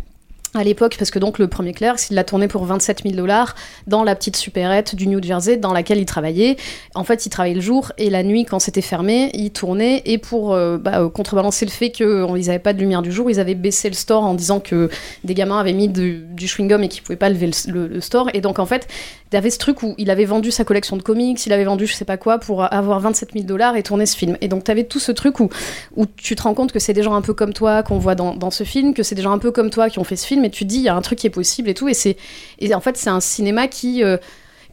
à 0.56 0.64
l'époque, 0.64 0.96
parce 1.00 1.10
que 1.12 1.20
donc 1.20 1.40
le 1.40 1.48
premier 1.48 1.74
Clerks, 1.74 2.10
il 2.12 2.14
l'a 2.16 2.24
tourné 2.24 2.48
pour 2.48 2.64
27 2.66 3.02
000 3.04 3.16
dollars 3.16 3.56
dans 3.88 4.04
la 4.04 4.16
petite 4.16 4.36
supérette 4.36 4.96
du 4.96 5.08
New 5.08 5.22
Jersey 5.22 5.58
dans 5.58 5.74
laquelle 5.74 5.98
il 5.98 6.06
travaillait. 6.06 6.58
En 6.94 7.04
fait, 7.04 7.26
il 7.26 7.30
travaillait 7.30 7.56
le 7.56 7.62
jour 7.62 7.92
et 7.98 8.10
la 8.10 8.22
nuit, 8.24 8.46
quand 8.46 8.60
c'était 8.60 8.82
fermé, 8.82 9.32
il 9.34 9.52
tournait. 9.52 10.02
Et 10.06 10.18
pour 10.20 10.54
euh, 10.54 10.78
bah, 10.78 11.02
euh, 11.02 11.10
contrebalancer 11.10 11.66
le 11.66 11.72
fait 11.72 11.90
qu'ils 11.92 12.06
n'avaient 12.26 12.60
pas 12.60 12.74
de 12.74 12.80
lumière 12.80 13.02
du 13.02 13.12
jour, 13.12 13.32
ils 13.32 13.40
avaient 13.40 13.56
baissé 13.56 13.90
le 13.90 13.96
store 13.96 14.24
en 14.24 14.36
disant 14.36 14.60
que 14.60 14.90
des 15.24 15.34
gamins 15.34 15.60
avaient 15.60 15.74
mis 15.74 15.88
du, 15.88 16.24
du 16.30 16.46
chewing-gum 16.46 16.84
et 16.84 16.88
qu'ils 16.88 17.02
pouvaient 17.04 17.16
pas 17.16 17.30
lever 17.30 17.48
le, 17.48 17.72
le- 17.72 17.88
le 17.88 18.02
store. 18.02 18.30
Et 18.34 18.42
donc, 18.42 18.60
en 18.60 18.66
fait, 18.68 18.88
il 19.34 19.36
avait 19.36 19.50
ce 19.50 19.58
truc 19.58 19.82
où 19.82 19.96
il 19.98 20.12
avait 20.12 20.26
vendu 20.26 20.52
sa 20.52 20.64
collection 20.64 20.96
de 20.96 21.02
comics, 21.02 21.44
il 21.46 21.52
avait 21.54 21.64
vendu 21.64 21.88
je 21.88 21.94
sais 21.94 22.06
pas 22.06 22.18
quoi 22.18 22.38
pour 22.38 22.64
avoir 22.72 23.00
27 23.00 23.32
000 23.34 23.46
dollars 23.46 23.76
et 23.76 23.82
tourner 23.82 24.06
ce 24.06 24.16
film. 24.16 24.38
Et 24.42 24.48
donc, 24.48 24.64
tu 24.64 24.70
avais 24.72 24.84
tout 24.84 25.00
ce 25.00 25.12
truc 25.12 25.40
où, 25.40 25.50
où 25.96 26.06
tu 26.06 26.36
te 26.36 26.44
rends 26.44 26.54
compte 26.54 26.72
que 26.72 26.78
c'est 26.80 26.94
des 26.94 27.02
gens 27.02 27.16
un 27.16 27.22
peu 27.22 27.34
comme 27.34 27.52
toi 27.54 27.82
qu'on 27.82 27.98
voit 27.98 28.14
dans, 28.16 28.36
dans 28.36 28.52
ce 28.52 28.64
film, 28.64 28.94
que 28.94 29.02
c'est 29.02 29.16
des 29.16 29.24
gens 29.24 29.32
un 29.32 29.40
peu 29.40 29.52
comme 29.52 29.72
toi 29.72 29.90
qui 29.90 29.98
ont 30.00 30.04
fait 30.04 30.16
ce 30.16 30.26
film, 30.28 30.46
et 30.46 30.50
tu 30.52 30.64
te 30.66 30.70
dis, 30.70 30.78
il 30.78 30.84
y 30.84 30.90
a 30.90 30.96
un 30.96 31.02
truc 31.02 31.18
qui 31.18 31.26
est 31.28 31.32
possible 31.32 31.68
et 31.70 31.74
tout. 31.74 31.90
Et, 31.90 31.94
c'est, 31.96 32.16
et 32.60 32.74
en 32.76 32.80
fait, 32.80 32.96
c'est 32.96 33.10
un 33.10 33.20
cinéma 33.20 33.68
qui. 33.68 34.04
euh, 34.04 34.18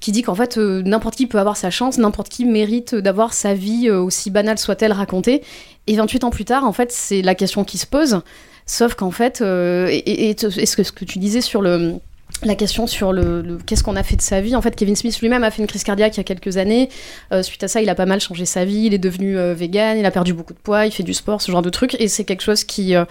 qui 0.01 0.13
dit 0.13 0.23
qu'en 0.23 0.35
fait 0.35 0.57
euh, 0.57 0.81
n'importe 0.83 1.15
qui 1.17 1.27
peut 1.27 1.39
avoir 1.39 1.59
sa 1.59 1.69
chance, 1.71 1.99
n'importe 1.99 2.31
qui 2.31 2.47
mérite 2.47 2.95
d'avoir 2.95 3.35
sa 3.35 3.53
vie 3.53 3.87
euh, 3.91 4.01
aussi 4.01 4.31
banale 4.31 4.57
soit-elle 4.59 4.93
racontée. 4.93 5.43
Et 5.87 5.95
28 5.97 6.25
ans 6.25 6.31
plus 6.31 6.47
tard, 6.47 6.65
en 6.65 6.73
fait, 6.73 6.91
c'est 6.91 7.21
la 7.21 7.35
question 7.35 7.65
qui 7.65 7.77
se 7.77 7.87
pose. 7.87 8.23
Sauf 8.65 8.95
qu'en 8.95 9.11
fait, 9.11 9.43
euh, 9.43 9.89
et, 9.91 9.97
et- 9.99 10.31
et 10.31 10.37
ce, 10.39 10.75
que, 10.77 10.83
ce 10.85 10.93
que 10.93 11.05
tu 11.05 11.19
disais 11.19 11.43
sur 11.43 11.61
le 11.61 11.97
la 12.43 12.55
question 12.55 12.87
sur 12.87 13.13
le, 13.13 13.59
qu'est-ce 13.67 13.83
qu'on 13.83 13.97
a 13.97 14.03
fait 14.03 14.17
de 14.17 14.23
sa 14.23 14.41
vie. 14.41 14.57
En 14.57 14.63
fait, 14.63 14.75
Kevin 14.75 14.97
Smith 14.97 15.19
lui-même 15.21 15.45
a 15.45 15.51
fait 15.51 15.61
une 15.61 15.69
crise 15.69 15.85
cardiaque 15.85 16.17
il 16.17 16.19
y 16.19 16.21
a 16.21 16.25
quelques 16.25 16.57
années. 16.57 16.89
Euh, 17.33 17.43
suite 17.43 17.63
à 17.63 17.69
ça, 17.69 17.83
il 17.83 17.89
a 17.89 17.95
pas 17.95 18.07
mal 18.07 18.21
changé 18.21 18.47
sa 18.47 18.65
vie. 18.65 18.87
Il 18.87 18.95
est 18.95 18.99
devenu 18.99 19.39
euh, 19.39 19.55
vegan, 19.55 19.99
il 19.99 20.07
a 20.07 20.11
perdu 20.11 20.33
beaucoup 20.33 20.55
de 20.55 20.59
poids, 20.59 20.87
il 20.87 20.93
fait 20.93 21.03
du 21.03 21.15
sport, 21.15 21.43
ce 21.43 21.53
genre 21.53 21.63
de 21.63 21.71
trucs. 21.71 22.01
Et 22.01 22.09
c'est 22.09 22.25
quelque 22.25 22.43
chose 22.43 22.65
qui, 22.65 22.95
euh, 22.95 23.05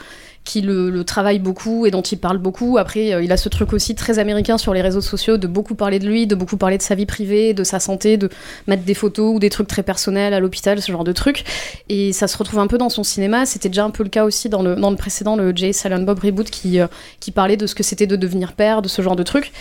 qui 0.50 0.62
le, 0.62 0.90
le 0.90 1.04
travaille 1.04 1.38
beaucoup 1.38 1.86
et 1.86 1.92
dont 1.92 2.02
il 2.02 2.18
parle 2.18 2.40
beaucoup. 2.40 2.80
Après, 2.80 3.14
euh, 3.14 3.22
il 3.22 3.32
a 3.32 3.38
ce 3.38 3.50
truc 3.50 3.72
aussi 3.72 3.94
très 3.94 4.18
américain 4.18 4.58
sur 4.58 4.74
les 4.74 4.82
réseaux 4.82 5.00
sociaux 5.02 5.38
de 5.38 5.46
beaucoup 5.46 5.76
parler 5.76 6.00
de 6.00 6.08
lui, 6.08 6.26
de 6.26 6.34
beaucoup 6.34 6.58
parler 6.58 6.80
de 6.80 6.82
sa 6.82 6.96
vie 6.96 7.06
privée, 7.06 7.54
de 7.54 7.64
sa 7.64 7.80
santé, 7.80 8.18
de 8.18 8.30
mettre 8.66 8.84
des 8.84 8.96
photos 8.96 9.36
ou 9.36 9.40
des 9.40 9.52
trucs 9.52 9.68
très 9.68 9.84
personnels 9.84 10.34
à 10.34 10.40
l'hôpital, 10.40 10.82
ce 10.82 10.92
genre 10.92 11.04
de 11.04 11.12
trucs. 11.12 11.44
Et 11.88 12.14
ça 12.14 12.28
se 12.28 12.36
retrouve 12.36 12.60
un 12.60 12.68
peu 12.68 12.80
dans 12.80 12.90
son 12.90 13.04
cinéma. 13.04 13.46
C'était 13.46 13.70
déjà 13.70 13.84
un 13.84 13.92
peu 13.92 14.02
le 14.02 14.10
cas 14.10 14.26
aussi 14.26 14.50
dans 14.50 14.64
le, 14.64 14.96
précédent, 14.96 15.36
le 15.36 15.56
Jay 15.56 15.72
Silent 15.72 16.02
Bob 16.02 16.20
Reboot, 16.20 16.50
qui, 16.50 16.80
euh, 16.80 16.88
qui 17.20 17.30
parlait 17.30 17.58
de 17.58 17.68
ce 17.68 17.76
que 17.76 17.84
c'était 17.84 18.08
de 18.08 18.16
devenir 18.16 18.54
père, 18.54 18.82
de 18.82 18.88
ce 18.88 19.04
genre 19.04 19.16
de 19.16 19.24
trucs. 19.24 19.52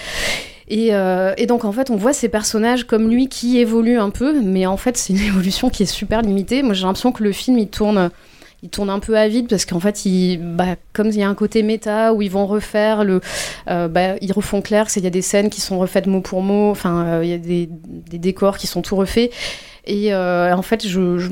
Et, 0.68 0.94
euh, 0.94 1.32
et 1.36 1.46
donc 1.46 1.64
en 1.64 1.72
fait, 1.72 1.90
on 1.90 1.96
voit 1.96 2.12
ces 2.12 2.28
personnages 2.28 2.84
comme 2.84 3.10
lui 3.10 3.28
qui 3.28 3.58
évoluent 3.58 3.98
un 3.98 4.10
peu, 4.10 4.40
mais 4.40 4.66
en 4.66 4.76
fait, 4.76 4.96
c'est 4.96 5.12
une 5.12 5.20
évolution 5.26 5.68
qui 5.68 5.82
est 5.82 5.86
super 5.86 6.22
limitée. 6.22 6.62
Moi, 6.62 6.74
j'ai 6.74 6.84
l'impression 6.84 7.12
que 7.12 7.22
le 7.22 7.32
film, 7.32 7.58
il 7.58 7.68
tourne, 7.68 8.10
il 8.62 8.70
tourne 8.70 8.90
un 8.90 8.98
peu 8.98 9.16
à 9.16 9.28
vide 9.28 9.48
parce 9.48 9.64
qu'en 9.66 9.80
fait, 9.80 10.04
il, 10.04 10.38
bah, 10.56 10.76
comme 10.92 11.08
il 11.08 11.16
y 11.18 11.22
a 11.22 11.28
un 11.28 11.34
côté 11.34 11.62
méta 11.62 12.12
où 12.12 12.22
ils 12.22 12.30
vont 12.30 12.46
refaire 12.46 13.04
le, 13.04 13.20
euh, 13.68 13.88
bah, 13.88 14.16
ils 14.20 14.32
refont 14.32 14.62
clair, 14.62 14.90
c'est 14.90 15.00
il 15.00 15.04
y 15.04 15.06
a 15.06 15.10
des 15.10 15.22
scènes 15.22 15.50
qui 15.50 15.60
sont 15.60 15.78
refaites 15.78 16.06
mot 16.06 16.20
pour 16.20 16.42
mot. 16.42 16.70
Enfin, 16.70 17.04
euh, 17.06 17.24
il 17.24 17.30
y 17.30 17.34
a 17.34 17.38
des, 17.38 17.68
des 17.70 18.18
décors 18.18 18.58
qui 18.58 18.66
sont 18.66 18.82
tout 18.82 18.96
refaits. 18.96 19.30
Et 19.86 20.12
euh, 20.12 20.54
en 20.54 20.62
fait, 20.62 20.86
je, 20.86 21.18
je- 21.18 21.30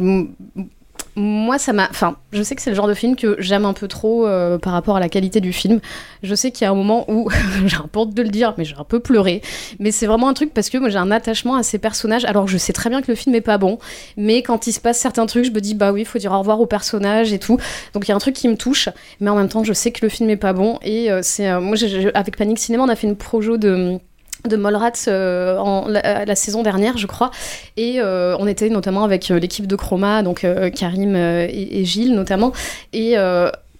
moi, 1.16 1.58
ça 1.58 1.72
m'a. 1.72 1.88
Enfin, 1.90 2.16
je 2.32 2.42
sais 2.42 2.54
que 2.54 2.60
c'est 2.60 2.68
le 2.68 2.76
genre 2.76 2.88
de 2.88 2.94
film 2.94 3.16
que 3.16 3.36
j'aime 3.38 3.64
un 3.64 3.72
peu 3.72 3.88
trop 3.88 4.26
euh, 4.26 4.58
par 4.58 4.74
rapport 4.74 4.96
à 4.96 5.00
la 5.00 5.08
qualité 5.08 5.40
du 5.40 5.52
film. 5.52 5.80
Je 6.22 6.34
sais 6.34 6.50
qu'il 6.50 6.64
y 6.64 6.68
a 6.68 6.70
un 6.70 6.74
moment 6.74 7.10
où 7.10 7.30
j'ai 7.66 7.76
un 7.76 7.88
honte 7.94 8.12
de 8.12 8.22
le 8.22 8.28
dire, 8.28 8.54
mais 8.58 8.64
j'ai 8.64 8.76
un 8.76 8.84
peu 8.84 9.00
pleuré. 9.00 9.40
Mais 9.78 9.92
c'est 9.92 10.06
vraiment 10.06 10.28
un 10.28 10.34
truc 10.34 10.52
parce 10.52 10.68
que 10.68 10.76
moi 10.76 10.90
j'ai 10.90 10.98
un 10.98 11.10
attachement 11.10 11.56
à 11.56 11.62
ces 11.62 11.78
personnages. 11.78 12.26
Alors 12.26 12.46
je 12.48 12.58
sais 12.58 12.74
très 12.74 12.90
bien 12.90 13.00
que 13.00 13.10
le 13.10 13.14
film 13.14 13.34
est 13.34 13.40
pas 13.40 13.56
bon, 13.56 13.78
mais 14.18 14.42
quand 14.42 14.66
il 14.66 14.72
se 14.72 14.80
passe 14.80 14.98
certains 14.98 15.24
trucs, 15.24 15.46
je 15.46 15.50
me 15.50 15.60
dis 15.60 15.74
bah 15.74 15.90
oui, 15.90 16.02
il 16.02 16.06
faut 16.06 16.18
dire 16.18 16.32
au 16.32 16.38
revoir 16.38 16.60
aux 16.60 16.66
personnages 16.66 17.32
et 17.32 17.38
tout. 17.38 17.56
Donc 17.94 18.06
il 18.06 18.10
y 18.10 18.12
a 18.12 18.16
un 18.16 18.20
truc 18.20 18.34
qui 18.34 18.48
me 18.48 18.56
touche, 18.56 18.90
mais 19.20 19.30
en 19.30 19.36
même 19.36 19.48
temps, 19.48 19.64
je 19.64 19.72
sais 19.72 19.92
que 19.92 20.04
le 20.04 20.10
film 20.10 20.28
est 20.28 20.36
pas 20.36 20.52
bon. 20.52 20.78
Et 20.82 21.10
euh, 21.10 21.20
c'est 21.22 21.48
euh, 21.48 21.60
moi, 21.60 21.76
avec 22.12 22.36
Panic 22.36 22.58
Cinéma, 22.58 22.84
on 22.84 22.88
a 22.88 22.96
fait 22.96 23.06
une 23.06 23.16
projo 23.16 23.56
de 23.56 23.98
de 24.44 24.56
Mallrats 24.56 24.92
euh, 25.08 25.58
en, 25.58 25.86
la, 25.88 26.34
saison 26.34 26.62
dernière, 26.62 26.96
je 26.98 27.06
crois. 27.06 27.30
Et 27.76 28.00
euh, 28.00 28.36
on 28.38 28.46
était 28.46 28.68
notamment 28.68 29.04
avec 29.04 29.30
euh, 29.30 29.38
l'équipe 29.38 29.66
de 29.66 29.76
Chroma, 29.76 30.22
donc 30.22 30.44
euh, 30.44 30.70
Karim 30.70 31.16
et, 31.16 31.84
Gilles 31.84 32.14
notamment. 32.14 32.52
Et 32.92 33.16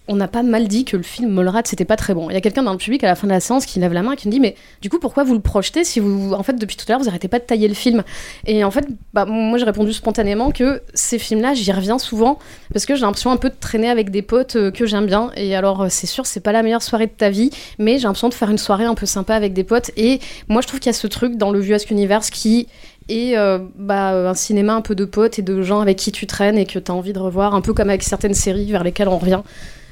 on 0.07 0.15
n'a 0.15 0.27
pas 0.27 0.43
mal 0.43 0.67
dit 0.67 0.85
que 0.85 0.97
le 0.97 1.03
film 1.03 1.31
Mallrats 1.31 1.63
c'était 1.65 1.85
pas 1.85 1.95
très 1.95 2.13
bon. 2.13 2.29
Il 2.29 2.33
y 2.33 2.37
a 2.37 2.41
quelqu'un 2.41 2.63
dans 2.63 2.71
le 2.71 2.77
public 2.77 3.03
à 3.03 3.07
la 3.07 3.15
fin 3.15 3.27
de 3.27 3.31
la 3.31 3.39
séance 3.39 3.65
qui 3.65 3.79
lève 3.79 3.93
la 3.93 4.01
main 4.01 4.13
et 4.13 4.15
qui 4.15 4.27
me 4.27 4.31
dit 4.31 4.39
mais 4.39 4.55
du 4.81 4.89
coup 4.89 4.99
pourquoi 4.99 5.23
vous 5.23 5.33
le 5.33 5.39
projetez 5.39 5.83
si 5.83 5.99
vous 5.99 6.33
en 6.33 6.43
fait 6.43 6.53
depuis 6.53 6.75
tout 6.75 6.85
à 6.87 6.93
l'heure 6.93 7.01
vous 7.01 7.09
arrêtez 7.09 7.27
pas 7.27 7.39
de 7.39 7.43
tailler 7.43 7.67
le 7.67 7.73
film? 7.73 8.03
Et 8.45 8.63
en 8.63 8.71
fait 8.71 8.87
bah, 9.13 9.25
moi 9.25 9.57
j'ai 9.57 9.65
répondu 9.65 9.93
spontanément 9.93 10.51
que 10.51 10.81
ces 10.93 11.19
films 11.19 11.41
là 11.41 11.53
j'y 11.53 11.71
reviens 11.71 11.99
souvent 11.99 12.39
parce 12.71 12.85
que 12.85 12.95
j'ai 12.95 13.01
l'impression 13.01 13.31
un 13.31 13.37
peu 13.37 13.49
de 13.49 13.55
traîner 13.59 13.89
avec 13.89 14.09
des 14.09 14.21
potes 14.21 14.55
euh, 14.55 14.71
que 14.71 14.85
j'aime 14.85 15.05
bien 15.05 15.31
et 15.35 15.55
alors 15.55 15.83
euh, 15.83 15.87
c'est 15.89 16.07
sûr 16.07 16.25
c'est 16.25 16.39
pas 16.39 16.51
la 16.51 16.63
meilleure 16.63 16.83
soirée 16.83 17.07
de 17.07 17.11
ta 17.11 17.29
vie 17.29 17.49
mais 17.79 17.97
j'ai 17.97 18.03
l'impression 18.03 18.29
de 18.29 18.33
faire 18.33 18.49
une 18.49 18.57
soirée 18.57 18.85
un 18.85 18.95
peu 18.95 19.05
sympa 19.05 19.35
avec 19.35 19.53
des 19.53 19.63
potes 19.63 19.91
et 19.97 20.19
moi 20.47 20.61
je 20.61 20.67
trouve 20.67 20.79
qu'il 20.79 20.89
y 20.89 20.95
a 20.95 20.97
ce 20.97 21.07
truc 21.07 21.35
dans 21.35 21.51
le 21.51 21.59
Vieux 21.59 21.77
Universe 21.91 22.29
qui 22.29 22.67
et 23.09 23.37
euh, 23.37 23.59
bah, 23.75 24.29
un 24.29 24.33
cinéma 24.33 24.73
un 24.73 24.81
peu 24.81 24.95
de 24.95 25.05
potes 25.05 25.39
et 25.39 25.41
de 25.41 25.61
gens 25.61 25.79
avec 25.79 25.97
qui 25.97 26.11
tu 26.11 26.27
traînes 26.27 26.57
et 26.57 26.65
que 26.65 26.79
tu 26.79 26.91
as 26.91 26.95
envie 26.95 27.13
de 27.13 27.19
revoir, 27.19 27.55
un 27.55 27.61
peu 27.61 27.73
comme 27.73 27.89
avec 27.89 28.03
certaines 28.03 28.33
séries 28.33 28.71
vers 28.71 28.83
lesquelles 28.83 29.07
on 29.07 29.17
revient. 29.17 29.41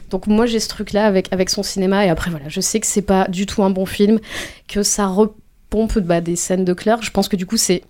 Donc 0.10 0.28
moi 0.28 0.46
j'ai 0.46 0.60
ce 0.60 0.70
truc-là 0.70 1.06
avec, 1.06 1.32
avec 1.32 1.50
son 1.50 1.64
cinéma 1.64 2.06
et 2.06 2.10
après 2.10 2.32
voilà, 2.32 2.50
je 2.50 2.62
sais 2.62 2.80
que 2.80 2.88
c'est 2.88 3.02
pas 3.02 3.28
du 3.28 3.46
tout 3.46 3.64
un 3.64 3.70
bon 3.70 3.86
film, 3.86 4.20
que 4.68 4.84
ça 4.84 5.08
repompe 5.08 6.00
bah, 6.00 6.22
des 6.22 6.36
scènes 6.36 6.66
de 6.66 6.74
Claire. 6.74 7.02
Je 7.02 7.12
pense 7.12 7.28
que 7.28 7.36
du 7.36 7.46
coup 7.46 7.58
c'est 7.58 7.84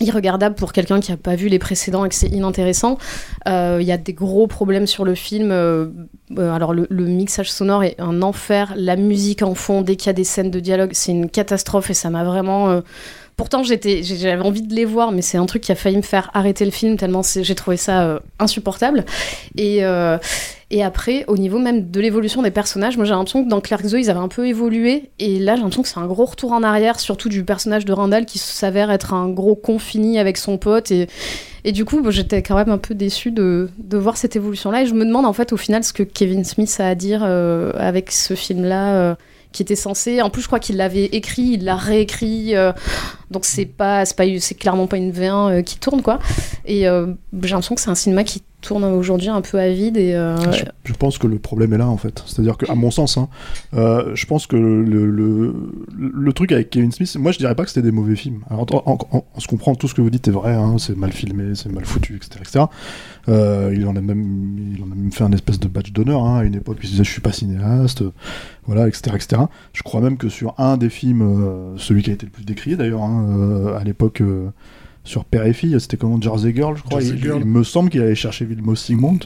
irregardable 0.00 0.54
pour 0.54 0.72
quelqu'un 0.72 1.00
qui 1.00 1.12
a 1.12 1.16
pas 1.16 1.36
vu 1.36 1.48
les 1.48 1.58
précédents 1.58 2.04
et 2.04 2.08
que 2.08 2.14
c'est 2.14 2.28
inintéressant. 2.28 2.98
Euh, 3.46 3.78
Il 3.80 3.86
y 3.86 3.92
a 3.92 3.98
des 3.98 4.14
gros 4.14 4.46
problèmes 4.46 4.86
sur 4.86 5.04
le 5.04 5.14
film. 5.14 5.50
euh, 5.52 5.88
euh, 6.38 6.52
alors 6.52 6.72
le, 6.72 6.86
mixage 6.90 7.50
sonore 7.52 7.84
est 7.84 8.00
un 8.00 8.22
enfer, 8.22 8.72
la 8.76 8.96
musique 8.96 9.42
en 9.42 9.54
fond 9.54 9.82
dès 9.82 9.96
qu'il 9.96 10.06
y 10.06 10.10
a 10.10 10.14
des 10.14 10.24
scènes 10.24 10.50
de 10.50 10.60
dialogue, 10.60 10.90
c'est 10.94 11.12
une 11.12 11.28
catastrophe 11.28 11.90
et 11.90 11.94
ça 11.94 12.08
m'a 12.08 12.24
vraiment 12.24 12.82
Pourtant, 13.40 13.62
j'avais 13.62 14.42
envie 14.42 14.60
de 14.60 14.74
les 14.74 14.84
voir, 14.84 15.12
mais 15.12 15.22
c'est 15.22 15.38
un 15.38 15.46
truc 15.46 15.62
qui 15.62 15.72
a 15.72 15.74
failli 15.74 15.96
me 15.96 16.02
faire 16.02 16.30
arrêter 16.34 16.66
le 16.66 16.70
film 16.70 16.98
tellement 16.98 17.22
j'ai 17.24 17.54
trouvé 17.54 17.78
ça 17.78 18.02
euh, 18.02 18.20
insupportable. 18.38 19.06
Et, 19.56 19.82
euh, 19.82 20.18
et 20.70 20.84
après, 20.84 21.24
au 21.26 21.38
niveau 21.38 21.58
même 21.58 21.90
de 21.90 22.00
l'évolution 22.02 22.42
des 22.42 22.50
personnages, 22.50 22.98
moi 22.98 23.06
j'ai 23.06 23.12
l'impression 23.12 23.42
que 23.42 23.48
dans 23.48 23.62
Clerks 23.62 23.86
2, 23.86 23.98
ils 23.98 24.10
avaient 24.10 24.20
un 24.20 24.28
peu 24.28 24.46
évolué. 24.46 25.08
Et 25.20 25.38
là, 25.38 25.54
j'ai 25.54 25.62
l'impression 25.62 25.80
que 25.80 25.88
c'est 25.88 25.96
un 25.96 26.06
gros 26.06 26.26
retour 26.26 26.52
en 26.52 26.62
arrière, 26.62 27.00
surtout 27.00 27.30
du 27.30 27.42
personnage 27.42 27.86
de 27.86 27.94
Randall 27.94 28.26
qui 28.26 28.38
s'avère 28.38 28.90
être 28.90 29.14
un 29.14 29.30
gros 29.30 29.54
confini 29.54 30.18
avec 30.18 30.36
son 30.36 30.58
pote. 30.58 30.90
Et, 30.90 31.72
du 31.72 31.86
coup, 31.86 32.02
j'étais 32.10 32.42
quand 32.42 32.56
même 32.56 32.68
un 32.68 32.76
peu 32.76 32.94
déçue 32.94 33.30
de, 33.30 33.70
de 33.78 33.96
voir 33.96 34.18
cette 34.18 34.36
évolution-là. 34.36 34.82
Et 34.82 34.86
je 34.86 34.92
me 34.92 35.06
demande 35.06 35.24
en 35.24 35.32
fait 35.32 35.54
au 35.54 35.56
final 35.56 35.82
ce 35.82 35.94
que 35.94 36.02
Kevin 36.02 36.44
Smith 36.44 36.76
a 36.78 36.88
à 36.88 36.94
dire 36.94 37.22
euh, 37.24 37.72
avec 37.76 38.12
ce 38.12 38.34
film-là. 38.34 39.16
Qui 39.52 39.62
était 39.62 39.76
censé. 39.76 40.22
En 40.22 40.30
plus, 40.30 40.42
je 40.42 40.46
crois 40.46 40.60
qu'il 40.60 40.76
l'avait 40.76 41.06
écrit, 41.06 41.42
il 41.54 41.64
l'a 41.64 41.76
réécrit. 41.76 42.56
euh, 42.56 42.72
donc 43.30 43.44
c'est 43.44 43.64
pas, 43.66 44.04
c'est 44.04 44.16
pas, 44.16 44.24
c'est 44.40 44.56
clairement 44.56 44.88
pas 44.88 44.96
une 44.96 45.12
V1 45.12 45.50
euh, 45.50 45.62
qui 45.62 45.78
tourne 45.78 46.02
quoi. 46.02 46.18
Et 46.64 46.88
euh, 46.88 47.06
j'ai 47.42 47.50
l'impression 47.50 47.76
que 47.76 47.80
c'est 47.80 47.90
un 47.90 47.94
cinéma 47.94 48.24
qui 48.24 48.42
tourne 48.60 48.84
aujourd'hui 48.84 49.28
un 49.28 49.40
peu 49.40 49.58
à 49.58 49.70
vide 49.70 49.96
et. 49.96 50.14
euh, 50.14 50.36
Je, 50.84 50.92
pense 50.92 51.16
que 51.16 51.28
le 51.28 51.38
problème 51.38 51.72
est 51.72 51.78
là 51.78 51.88
en 51.88 51.96
fait. 51.96 52.24
C'est-à-dire 52.26 52.56
que, 52.58 52.70
à 52.70 52.74
mon 52.74 52.90
sens, 52.90 53.16
hein, 53.16 53.28
je 53.72 54.26
pense 54.26 54.46
que 54.46 54.56
le, 54.56 56.32
truc 56.32 56.52
avec 56.52 56.70
Kevin 56.70 56.90
Smith, 56.92 57.16
moi 57.18 57.32
je 57.32 57.38
dirais 57.38 57.54
pas 57.54 57.62
que 57.64 57.70
c'était 57.70 57.82
des 57.82 57.92
mauvais 57.92 58.16
films. 58.16 58.42
Alors, 58.50 58.66
on 58.74 59.40
se 59.40 59.46
comprend, 59.46 59.74
tout 59.74 59.88
ce 59.88 59.94
que 59.94 60.00
vous 60.02 60.10
dites 60.10 60.26
est 60.28 60.32
vrai, 60.32 60.54
hein, 60.54 60.76
c'est 60.78 60.96
mal 60.96 61.12
filmé, 61.12 61.54
c'est 61.54 61.70
mal 61.72 61.84
foutu, 61.84 62.16
etc. 62.16 62.40
etc. 62.40 62.64
Euh, 63.30 63.72
il, 63.74 63.86
en 63.86 63.96
a 63.96 64.00
même, 64.00 64.56
il 64.76 64.82
en 64.82 64.86
a 64.90 64.94
même 64.94 65.12
fait 65.12 65.24
un 65.24 65.32
espèce 65.32 65.58
de 65.58 65.68
badge 65.68 65.92
d'honneur 65.92 66.24
hein, 66.24 66.40
à 66.40 66.44
une 66.44 66.54
époque, 66.56 66.78
il 66.82 66.86
se 66.86 66.90
disait 66.92 67.04
je 67.04 67.10
suis 67.10 67.20
pas 67.20 67.32
cinéaste, 67.32 68.02
voilà, 68.66 68.88
etc., 68.88 69.12
etc. 69.14 69.42
Je 69.72 69.82
crois 69.82 70.00
même 70.00 70.16
que 70.16 70.28
sur 70.28 70.54
un 70.58 70.76
des 70.76 70.90
films, 70.90 71.22
euh, 71.22 71.76
celui 71.78 72.02
qui 72.02 72.10
a 72.10 72.12
été 72.14 72.26
le 72.26 72.32
plus 72.32 72.44
décrié 72.44 72.76
d'ailleurs, 72.76 73.02
hein, 73.04 73.24
euh, 73.30 73.78
à 73.78 73.84
l'époque. 73.84 74.22
sur 75.04 75.24
Père 75.24 75.46
et 75.46 75.52
Fille, 75.54 75.74
c'était 75.80 75.96
comment 75.96 76.20
Jersey 76.20 76.52
Girl, 76.54 76.76
je 76.76 76.82
crois. 76.82 77.02
Il, 77.02 77.16
Girl. 77.18 77.40
il 77.40 77.46
me 77.46 77.62
semble 77.64 77.88
qu'il 77.88 78.02
allait 78.02 78.14
chercher 78.14 78.44
Vilmos 78.44 78.76
Sigmund, 78.76 79.24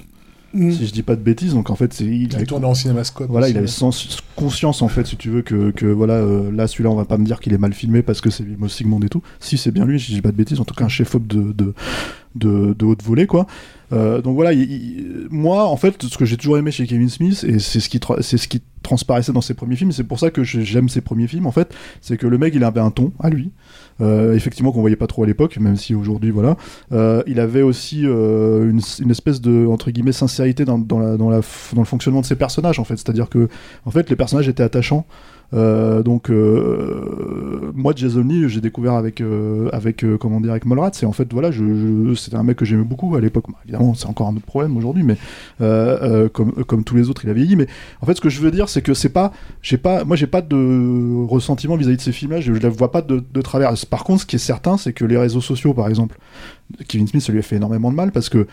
Mm. 0.57 0.71
si 0.71 0.87
je 0.87 0.93
dis 0.93 1.03
pas 1.03 1.17
de 1.17 1.21
bêtises. 1.21 1.53
Donc 1.53 1.69
en 1.69 1.75
fait, 1.75 1.93
c'est 1.93 2.05
il, 2.05 2.23
Il 2.29 2.37
avait- 2.37 2.47
tournait 2.47 2.67
en 2.67 2.75
cinémascope. 2.75 3.29
voilà, 3.29 3.49
il 3.49 3.59
avait 3.59 3.67
sens- 3.67 4.19
conscience 4.37 4.83
en 4.83 4.89
fait, 4.89 5.05
si 5.05 5.17
tu 5.17 5.29
veux, 5.29 5.43
que, 5.43 5.73
que 5.73 5.87
voilà, 5.87 6.15
euh, 6.15 6.53
là 6.53 6.69
celui-là, 6.69 6.91
on 6.91 6.95
va 6.95 7.05
pas 7.05 7.19
me 7.19 7.25
dire 7.25 7.41
qu'il 7.41 7.53
est 7.53 7.59
mal 7.59 7.73
filmé 7.75 8.03
parce 8.03 8.21
que 8.21 8.31
c'est 8.31 8.45
Vilmos 8.45 8.69
Sigmund 8.69 9.03
et 9.05 9.09
tout. 9.09 9.21
Si 9.41 9.59
c'est 9.59 9.73
bien 9.73 9.85
lui, 9.85 9.99
si 9.99 10.11
je 10.13 10.15
dis 10.17 10.23
pas 10.23 10.31
de 10.31 10.37
bêtises, 10.37 10.61
en 10.61 10.65
tout 10.65 10.75
cas 10.75 10.85
un 10.85 10.89
chef-op 10.89 11.27
de, 11.27 11.51
de, 11.51 11.75
de, 12.35 12.75
de 12.79 12.85
haute 12.85 13.03
volée, 13.03 13.27
quoi. 13.27 13.47
Euh, 13.93 14.21
donc 14.23 14.35
voilà, 14.35 14.53
il- 14.53 14.71
il- 14.73 15.27
moi, 15.31 15.67
en 15.69 15.77
fait, 15.77 16.03
ce 16.03 16.17
que 16.19 16.25
j'ai 16.25 16.37
toujours 16.37 16.59
aimé 16.59 16.71
chez 16.71 16.87
Kevin 16.87 17.09
Smith, 17.09 17.45
et 17.47 17.59
c'est 17.59 17.81
ce 17.81 17.89
qui, 17.89 18.01
ce 18.21 18.49
qui 18.49 18.63
transparaissait 18.83 19.33
dans 19.33 19.41
ses 19.41 19.55
premiers 19.55 19.77
films, 19.77 19.93
c'est 19.93 20.05
pour 20.05 20.19
ça 20.19 20.31
que 20.31 20.43
j'ai- 20.43 20.65
j'aime 20.65 20.89
ses 20.89 21.01
premiers 21.01 21.27
films, 21.29 21.47
en 21.47 21.53
fait, 21.53 21.73
c'est 22.01 22.17
que 22.17 22.27
le 22.27 22.39
mec, 22.39 22.55
il 22.55 22.65
avait 22.65 22.81
un 22.81 22.91
ton 22.91 23.13
à 23.21 23.31
lui, 23.31 23.53
euh, 24.01 24.35
effectivement 24.35 24.73
qu'on 24.73 24.81
voyait 24.81 24.97
pas 24.97 25.07
trop 25.07 25.23
à 25.23 25.27
l'époque, 25.27 25.59
même 25.59 25.77
si 25.77 25.95
aujourd'hui, 25.95 26.31
voilà. 26.31 26.57
Euh, 26.93 27.23
il 27.27 27.39
avait 27.41 27.63
aussi 27.63 28.03
une, 28.03 28.81
espèce 29.11 29.41
de, 29.41 29.67
entre 29.67 29.91
guillemets, 29.91 30.13
sincérité 30.13 30.65
dans, 30.65 30.79
dans, 30.79 30.99
la, 30.99 31.17
dans 31.17 31.31
le 31.31 31.43
fonctionnement 31.85 32.21
de 32.23 32.27
ses 32.27 32.37
personnages, 32.37 32.79
en 32.79 32.85
fait. 32.85 32.97
C'est-à-dire 32.97 33.29
que, 33.29 33.49
en 33.85 33.91
fait, 33.91 34.11
les 34.11 34.17
personnages 34.17 34.49
étaient 34.49 34.63
attachants. 34.63 35.07
Euh, 35.53 36.03
donc 36.03 36.31
euh, 36.31 37.71
moi 37.75 37.93
Jason 37.95 38.23
Lee 38.23 38.49
j'ai 38.49 38.61
découvert 38.61 38.95
avec 38.95 39.21
euh, 39.21 39.69
avec 39.73 40.03
euh, 40.03 40.17
comment 40.17 40.41
dire 40.41 40.51
avec 40.51 40.65
et 40.65 41.07
en 41.07 41.13
fait 41.13 41.33
voilà 41.33 41.51
c'était 42.17 42.37
un 42.37 42.43
mec 42.43 42.57
que 42.57 42.65
j'aimais 42.65 42.83
beaucoup 42.85 43.15
à 43.15 43.21
l'époque. 43.21 43.45
Évidemment 43.65 43.95
c'est 43.95 44.07
encore 44.07 44.29
un 44.29 44.37
autre 44.37 44.47
problème 44.47 44.77
aujourd'hui 44.77 45.05
mais 45.05 45.17
comme 46.33 46.53
comme 46.67 46.85
tous 46.85 46.97
les 46.97 47.11
autres 47.11 47.25
il 47.25 47.31
a 47.31 47.35
vieilli. 47.35 47.57
Mais 47.57 47.67
en 48.01 48.07
fait 48.07 48.15
ce 48.15 48.21
que 48.21 48.31
je 48.31 48.41
veux 48.41 48.51
dire 48.51 48.69
c'est 48.69 48.83
que 48.83 48.95
c'est 48.95 49.11
pas 49.11 49.33
j'ai 49.63 49.77
pas 49.77 50.05
moi 50.05 50.17
j'ai 50.17 50.27
pas 50.27 50.41
de 50.41 51.25
ressentiment 51.27 51.77
vis-à-vis 51.77 51.99
de 51.99 52.03
ces 52.03 52.13
films 52.13 52.33
là 52.33 52.41
je, 52.41 52.55
je 52.55 52.61
la 52.61 52.71
vois 52.71 52.91
pas 52.91 53.03
de, 53.03 53.23
de 53.33 53.43
travers. 53.43 53.73
Par 53.89 54.05
contre 54.05 54.23
ce 54.23 54.27
qui 54.27 54.37
est 54.37 54.41
certain 54.41 54.77
c'est 54.77 54.93
que 54.93 55.05
les 55.05 55.19
réseaux 55.19 55.41
sociaux 55.41 55.75
par 55.75 55.89
exemple 55.89 56.19
Kevin 56.89 57.07
Smith 57.07 57.23
ça 57.23 57.33
lui 57.33 57.39
a 57.39 57.43
fait 57.43 57.57
énormément 57.57 57.91
de 57.91 57.97
mal 57.97 58.11
parce 58.13 58.29
que 58.29 58.47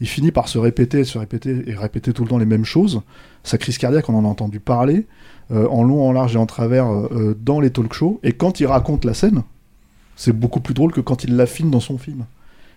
il 0.00 0.08
finit 0.08 0.30
par 0.30 0.48
se 0.48 0.58
répéter, 0.58 1.04
se 1.04 1.18
répéter 1.18 1.64
et 1.66 1.74
répéter 1.74 2.12
tout 2.12 2.22
le 2.22 2.28
temps 2.28 2.38
les 2.38 2.46
mêmes 2.46 2.64
choses. 2.64 3.02
Sa 3.42 3.58
crise 3.58 3.78
cardiaque, 3.78 4.08
on 4.08 4.14
en 4.14 4.24
a 4.24 4.28
entendu 4.28 4.60
parler, 4.60 5.06
euh, 5.50 5.66
en 5.68 5.82
long, 5.82 6.06
en 6.06 6.12
large 6.12 6.34
et 6.34 6.38
en 6.38 6.46
travers 6.46 6.86
euh, 6.88 7.36
dans 7.40 7.60
les 7.60 7.70
talk 7.70 7.92
shows. 7.92 8.20
Et 8.22 8.32
quand 8.32 8.60
il 8.60 8.66
raconte 8.66 9.04
la 9.04 9.14
scène, 9.14 9.42
c'est 10.16 10.32
beaucoup 10.32 10.60
plus 10.60 10.74
drôle 10.74 10.92
que 10.92 11.00
quand 11.00 11.24
il 11.24 11.36
l'affine 11.36 11.70
dans 11.70 11.80
son 11.80 11.98
film. 11.98 12.24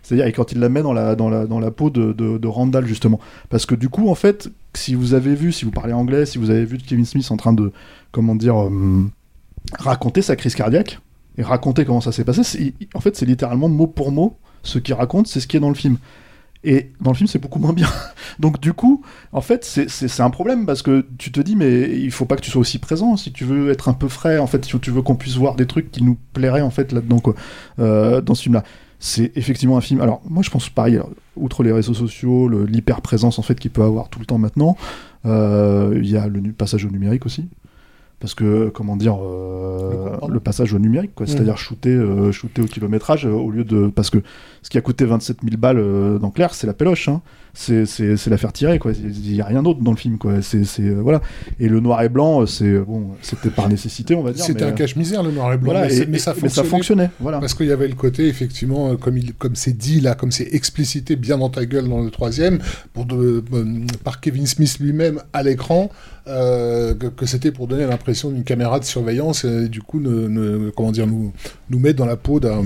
C'est-à-dire, 0.03 0.25
et 0.25 0.31
quand 0.31 0.51
il 0.51 0.59
la 0.59 0.69
met 0.69 0.81
dans 0.81 0.93
la, 0.93 1.15
dans 1.15 1.29
la, 1.29 1.45
dans 1.45 1.59
la 1.59 1.69
peau 1.69 1.89
de, 1.89 2.13
de, 2.13 2.47
Randall, 2.47 2.87
justement. 2.87 3.19
Parce 3.49 3.65
que 3.65 3.75
du 3.75 3.89
coup, 3.89 4.09
en 4.09 4.15
fait, 4.15 4.49
si 4.73 4.95
vous 4.95 5.13
avez 5.13 5.35
vu, 5.35 5.51
si 5.51 5.63
vous 5.63 5.71
parlez 5.71 5.93
anglais, 5.93 6.25
si 6.25 6.39
vous 6.39 6.49
avez 6.49 6.65
vu 6.65 6.77
Kevin 6.77 7.05
Smith 7.05 7.29
en 7.29 7.37
train 7.37 7.53
de, 7.53 7.71
comment 8.11 8.35
dire, 8.35 8.59
euh, 8.59 9.05
raconter 9.77 10.23
sa 10.23 10.35
crise 10.35 10.55
cardiaque, 10.55 10.99
et 11.37 11.43
raconter 11.43 11.85
comment 11.85 12.01
ça 12.01 12.11
s'est 12.11 12.23
passé, 12.23 12.73
en 12.93 12.99
fait, 12.99 13.15
c'est 13.15 13.25
littéralement 13.25 13.69
mot 13.69 13.87
pour 13.87 14.11
mot, 14.11 14.37
ce 14.63 14.79
qu'il 14.79 14.93
raconte, 14.93 15.27
c'est 15.27 15.39
ce 15.39 15.47
qui 15.47 15.57
est 15.57 15.61
dans 15.61 15.69
le 15.69 15.75
film. 15.75 15.97
Et 16.63 16.91
dans 17.01 17.11
le 17.11 17.15
film, 17.15 17.27
c'est 17.27 17.39
beaucoup 17.39 17.59
moins 17.59 17.73
bien. 17.73 17.87
Donc 18.39 18.59
du 18.59 18.73
coup, 18.73 19.01
en 19.31 19.41
fait, 19.41 19.65
c'est- 19.65 20.19
un 20.21 20.29
problème 20.29 20.65
parce 20.65 20.81
que 20.83 21.05
tu 21.17 21.31
te 21.31 21.41
dis, 21.41 21.55
mais 21.55 21.89
il 21.97 22.11
faut 22.11 22.25
pas 22.25 22.35
que 22.35 22.41
tu 22.41 22.51
sois 22.51 22.61
aussi 22.61 22.77
présent 22.77 23.17
si 23.17 23.31
tu 23.31 23.45
veux 23.45 23.71
être 23.71 23.89
un 23.89 23.93
peu 23.93 24.07
frais. 24.07 24.37
En 24.37 24.47
fait, 24.47 24.63
si 24.65 24.79
tu 24.79 24.91
veux 24.91 25.01
qu'on 25.01 25.15
puisse 25.15 25.35
voir 25.37 25.55
des 25.55 25.65
trucs 25.65 25.89
qui 25.91 26.03
nous 26.03 26.17
plairaient 26.33 26.61
en 26.61 26.69
fait 26.69 26.91
là-dedans, 26.91 27.21
euh, 27.79 28.21
dans 28.21 28.35
ce 28.35 28.43
film-là. 28.43 28.63
C'est 29.03 29.31
effectivement 29.35 29.77
un 29.77 29.81
film. 29.81 29.99
Alors 30.01 30.21
moi, 30.29 30.43
je 30.43 30.51
pense 30.51 30.69
pareil. 30.69 30.95
alors, 30.95 31.09
outre 31.35 31.63
les 31.63 31.71
réseaux 31.71 31.95
sociaux, 31.95 32.47
l'hyper 32.47 33.01
présence 33.01 33.39
en 33.39 33.41
fait 33.41 33.59
qu'il 33.59 33.71
peut 33.71 33.81
avoir 33.81 34.09
tout 34.09 34.19
le 34.19 34.25
temps 34.27 34.37
maintenant, 34.37 34.77
euh, 35.25 35.93
il 36.01 36.07
y 36.07 36.17
a 36.17 36.27
le 36.27 36.39
passage 36.51 36.85
au 36.85 36.89
numérique 36.89 37.25
aussi. 37.25 37.47
Parce 38.21 38.35
que, 38.35 38.69
comment 38.69 38.95
dire, 38.95 39.17
euh, 39.19 40.15
le, 40.29 40.39
passage 40.39 40.73
au 40.73 40.79
numérique, 40.79 41.15
quoi. 41.15 41.25
Mhm. 41.25 41.31
C'est-à-dire 41.31 41.57
shooter, 41.57 41.89
euh, 41.89 42.31
shooter 42.31 42.61
au 42.61 42.65
kilométrage 42.65 43.25
euh, 43.25 43.31
au 43.31 43.49
lieu 43.49 43.63
de. 43.63 43.87
Parce 43.87 44.11
que 44.11 44.19
ce 44.61 44.69
qui 44.69 44.77
a 44.77 44.81
coûté 44.81 45.05
27 45.05 45.39
000 45.43 45.57
balles 45.57 45.79
euh, 45.79 46.19
dans 46.19 46.29
Claire, 46.29 46.53
c'est 46.53 46.67
la 46.67 46.73
péloche, 46.73 47.09
hein. 47.09 47.21
C'est, 47.53 47.85
la 48.27 48.37
faire 48.37 48.53
tirer, 48.53 48.79
quoi. 48.79 48.91
Il 48.93 49.35
y 49.35 49.41
a 49.41 49.45
rien 49.45 49.61
d'autre 49.61 49.81
dans 49.81 49.91
le 49.91 49.97
film, 49.97 50.17
quoi. 50.17 50.41
C'est, 50.41 50.63
euh, 50.79 50.99
voilà. 51.01 51.21
Et 51.59 51.67
le 51.67 51.79
noir 51.81 52.01
et 52.01 52.09
blanc, 52.09 52.41
euh, 52.41 52.45
c'est, 52.45 52.79
bon, 52.79 53.09
c'était 53.21 53.49
par 53.49 53.67
nécessité, 53.67 54.15
on 54.15 54.23
va 54.23 54.31
dire. 54.31 54.43
C'était 54.45 54.63
un 54.63 54.71
cache-misère, 54.71 55.21
le 55.21 55.31
noir 55.31 55.51
et 55.53 55.57
blanc. 55.57 55.71
Voilà, 55.73 55.87
mais, 55.87 55.93
et- 55.93 56.19
ça 56.19 56.33
mais 56.41 56.49
ça 56.49 56.63
fonctionnait. 56.63 57.09
voilà. 57.19 57.39
Parce 57.39 57.53
qu'il 57.53 57.67
y 57.67 57.71
avait 57.71 57.87
le 57.89 57.95
côté, 57.95 58.27
effectivement, 58.27 58.91
euh, 58.91 58.95
comme, 58.95 59.17
il, 59.17 59.33
comme 59.33 59.55
c'est 59.55 59.75
dit 59.77 59.99
là, 59.99 60.15
comme 60.15 60.31
c'est 60.31 60.47
explicité 60.53 61.15
bien 61.17 61.37
dans 61.37 61.49
ta 61.49 61.65
gueule 61.65 61.89
dans 61.89 62.01
le 62.01 62.09
troisième, 62.09 62.59
pour 62.93 63.05
de, 63.05 63.43
euh, 63.53 63.65
par 64.03 64.21
Kevin 64.21 64.45
Smith 64.47 64.77
lui-même 64.79 65.21
à 65.33 65.43
l'écran, 65.43 65.89
euh, 66.27 66.93
que, 66.95 67.07
que 67.07 67.25
c'était 67.25 67.51
pour 67.51 67.67
donner 67.67 67.85
l'impression 67.85 68.31
d'une 68.31 68.43
caméra 68.43 68.79
de 68.79 68.85
surveillance 68.85 69.43
et 69.43 69.67
du 69.67 69.81
coup, 69.81 69.99
ne, 69.99 70.27
ne- 70.27 70.69
comment 70.69 70.91
dire, 70.91 71.07
nous, 71.07 71.33
nous 71.69 71.79
mettre 71.79 71.97
dans 71.97 72.05
la 72.05 72.15
peau 72.15 72.39
d'un 72.39 72.63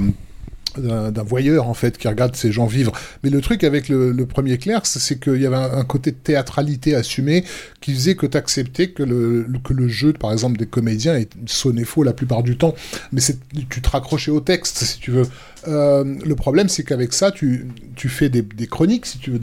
d'un 0.77 1.23
voyeur 1.23 1.67
en 1.67 1.73
fait 1.73 1.97
qui 1.97 2.07
regarde 2.07 2.35
ces 2.35 2.51
gens 2.51 2.65
vivre. 2.65 2.91
Mais 3.23 3.29
le 3.29 3.41
truc 3.41 3.63
avec 3.63 3.89
le, 3.89 4.25
premier 4.25 4.57
Clerks, 4.57 4.87
c'est 4.87 5.19
qu'il 5.19 5.41
y 5.41 5.45
avait 5.45 5.55
un, 5.55 5.83
côté 5.83 6.11
de 6.11 6.17
théâtralité 6.17 6.95
assumé 6.95 7.43
qui 7.81 7.93
faisait 7.93 8.15
que 8.15 8.25
tu 8.25 8.37
acceptais 8.37 8.89
que 8.89 9.03
le, 9.03 9.47
que 9.63 9.73
le 9.73 9.87
jeu, 9.87 10.13
par 10.13 10.31
exemple, 10.31 10.57
des 10.57 10.65
comédiens 10.65 11.21
sonnait 11.45 11.83
faux 11.83 12.03
la 12.03 12.13
plupart 12.13 12.43
du 12.43 12.57
temps. 12.57 12.75
Mais 13.11 13.21
tu 13.69 13.81
te 13.81 13.89
raccrochais 13.89 14.31
au 14.31 14.39
texte, 14.39 14.79
si 14.79 14.99
tu 14.99 15.11
veux. 15.11 15.25
Euh, 15.67 16.03
le 16.25 16.35
problème, 16.35 16.69
c'est 16.69 16.83
qu'avec 16.83 17.13
ça, 17.13 17.31
tu, 17.31 17.67
fais 17.97 18.29
des, 18.29 18.67
chroniques, 18.67 19.05
si 19.05 19.17
tu 19.17 19.31
veux, 19.31 19.39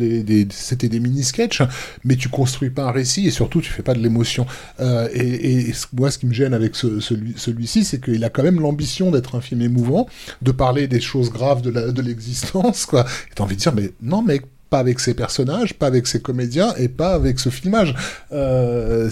c'était 0.51 0.89
des 0.89 1.01
mini-sketchs, 1.01 1.63
mais 2.05 2.17
tu 2.17 2.29
construis 2.29 2.71
pas 2.71 2.85
un 2.85 2.91
récit 2.91 3.27
et 3.27 3.31
surtout, 3.31 3.61
tu 3.61 3.71
fais 3.71 3.83
pas 3.83 3.95
de 3.95 4.01
l'émotion. 4.01 4.47
Euh, 4.81 5.09
et, 5.15 5.73
moi, 5.93 6.11
ce 6.11 6.19
qui 6.19 6.27
me 6.27 6.33
gêne 6.33 6.55
avec 6.55 6.77
ce- 6.77 7.01
celui, 7.01 7.35
celui-ci, 7.37 7.85
c'est 7.85 8.03
qu'il 8.03 8.23
a 8.25 8.31
quand 8.31 8.43
même 8.43 8.61
l'ambition 8.61 9.11
d'être 9.11 9.35
un 9.35 9.41
film 9.41 9.63
émouvant, 9.63 10.07
de 10.43 10.53
parler 10.53 10.89
des 10.89 11.01
choses 11.01 11.31
graves 11.31 11.63
de 11.63 12.03
l'existence, 12.03 12.87
quoi. 12.87 13.03
Et 13.31 13.35
t'as 13.35 13.45
envie 13.45 13.57
de 13.57 13.61
dire, 13.61 13.75
mais 13.75 13.93
non, 14.03 14.23
mec, 14.23 14.43
pas 14.73 14.79
avec 14.79 15.01
ses 15.01 15.13
personnages, 15.13 15.75
pas 15.75 15.87
avec 15.87 16.07
ses 16.07 16.23
comédiens 16.23 16.75
et 16.79 16.89
pas 16.89 17.13
avec 17.13 17.39
ce 17.39 17.51
filmage. 17.51 17.95
Euh, 18.33 19.11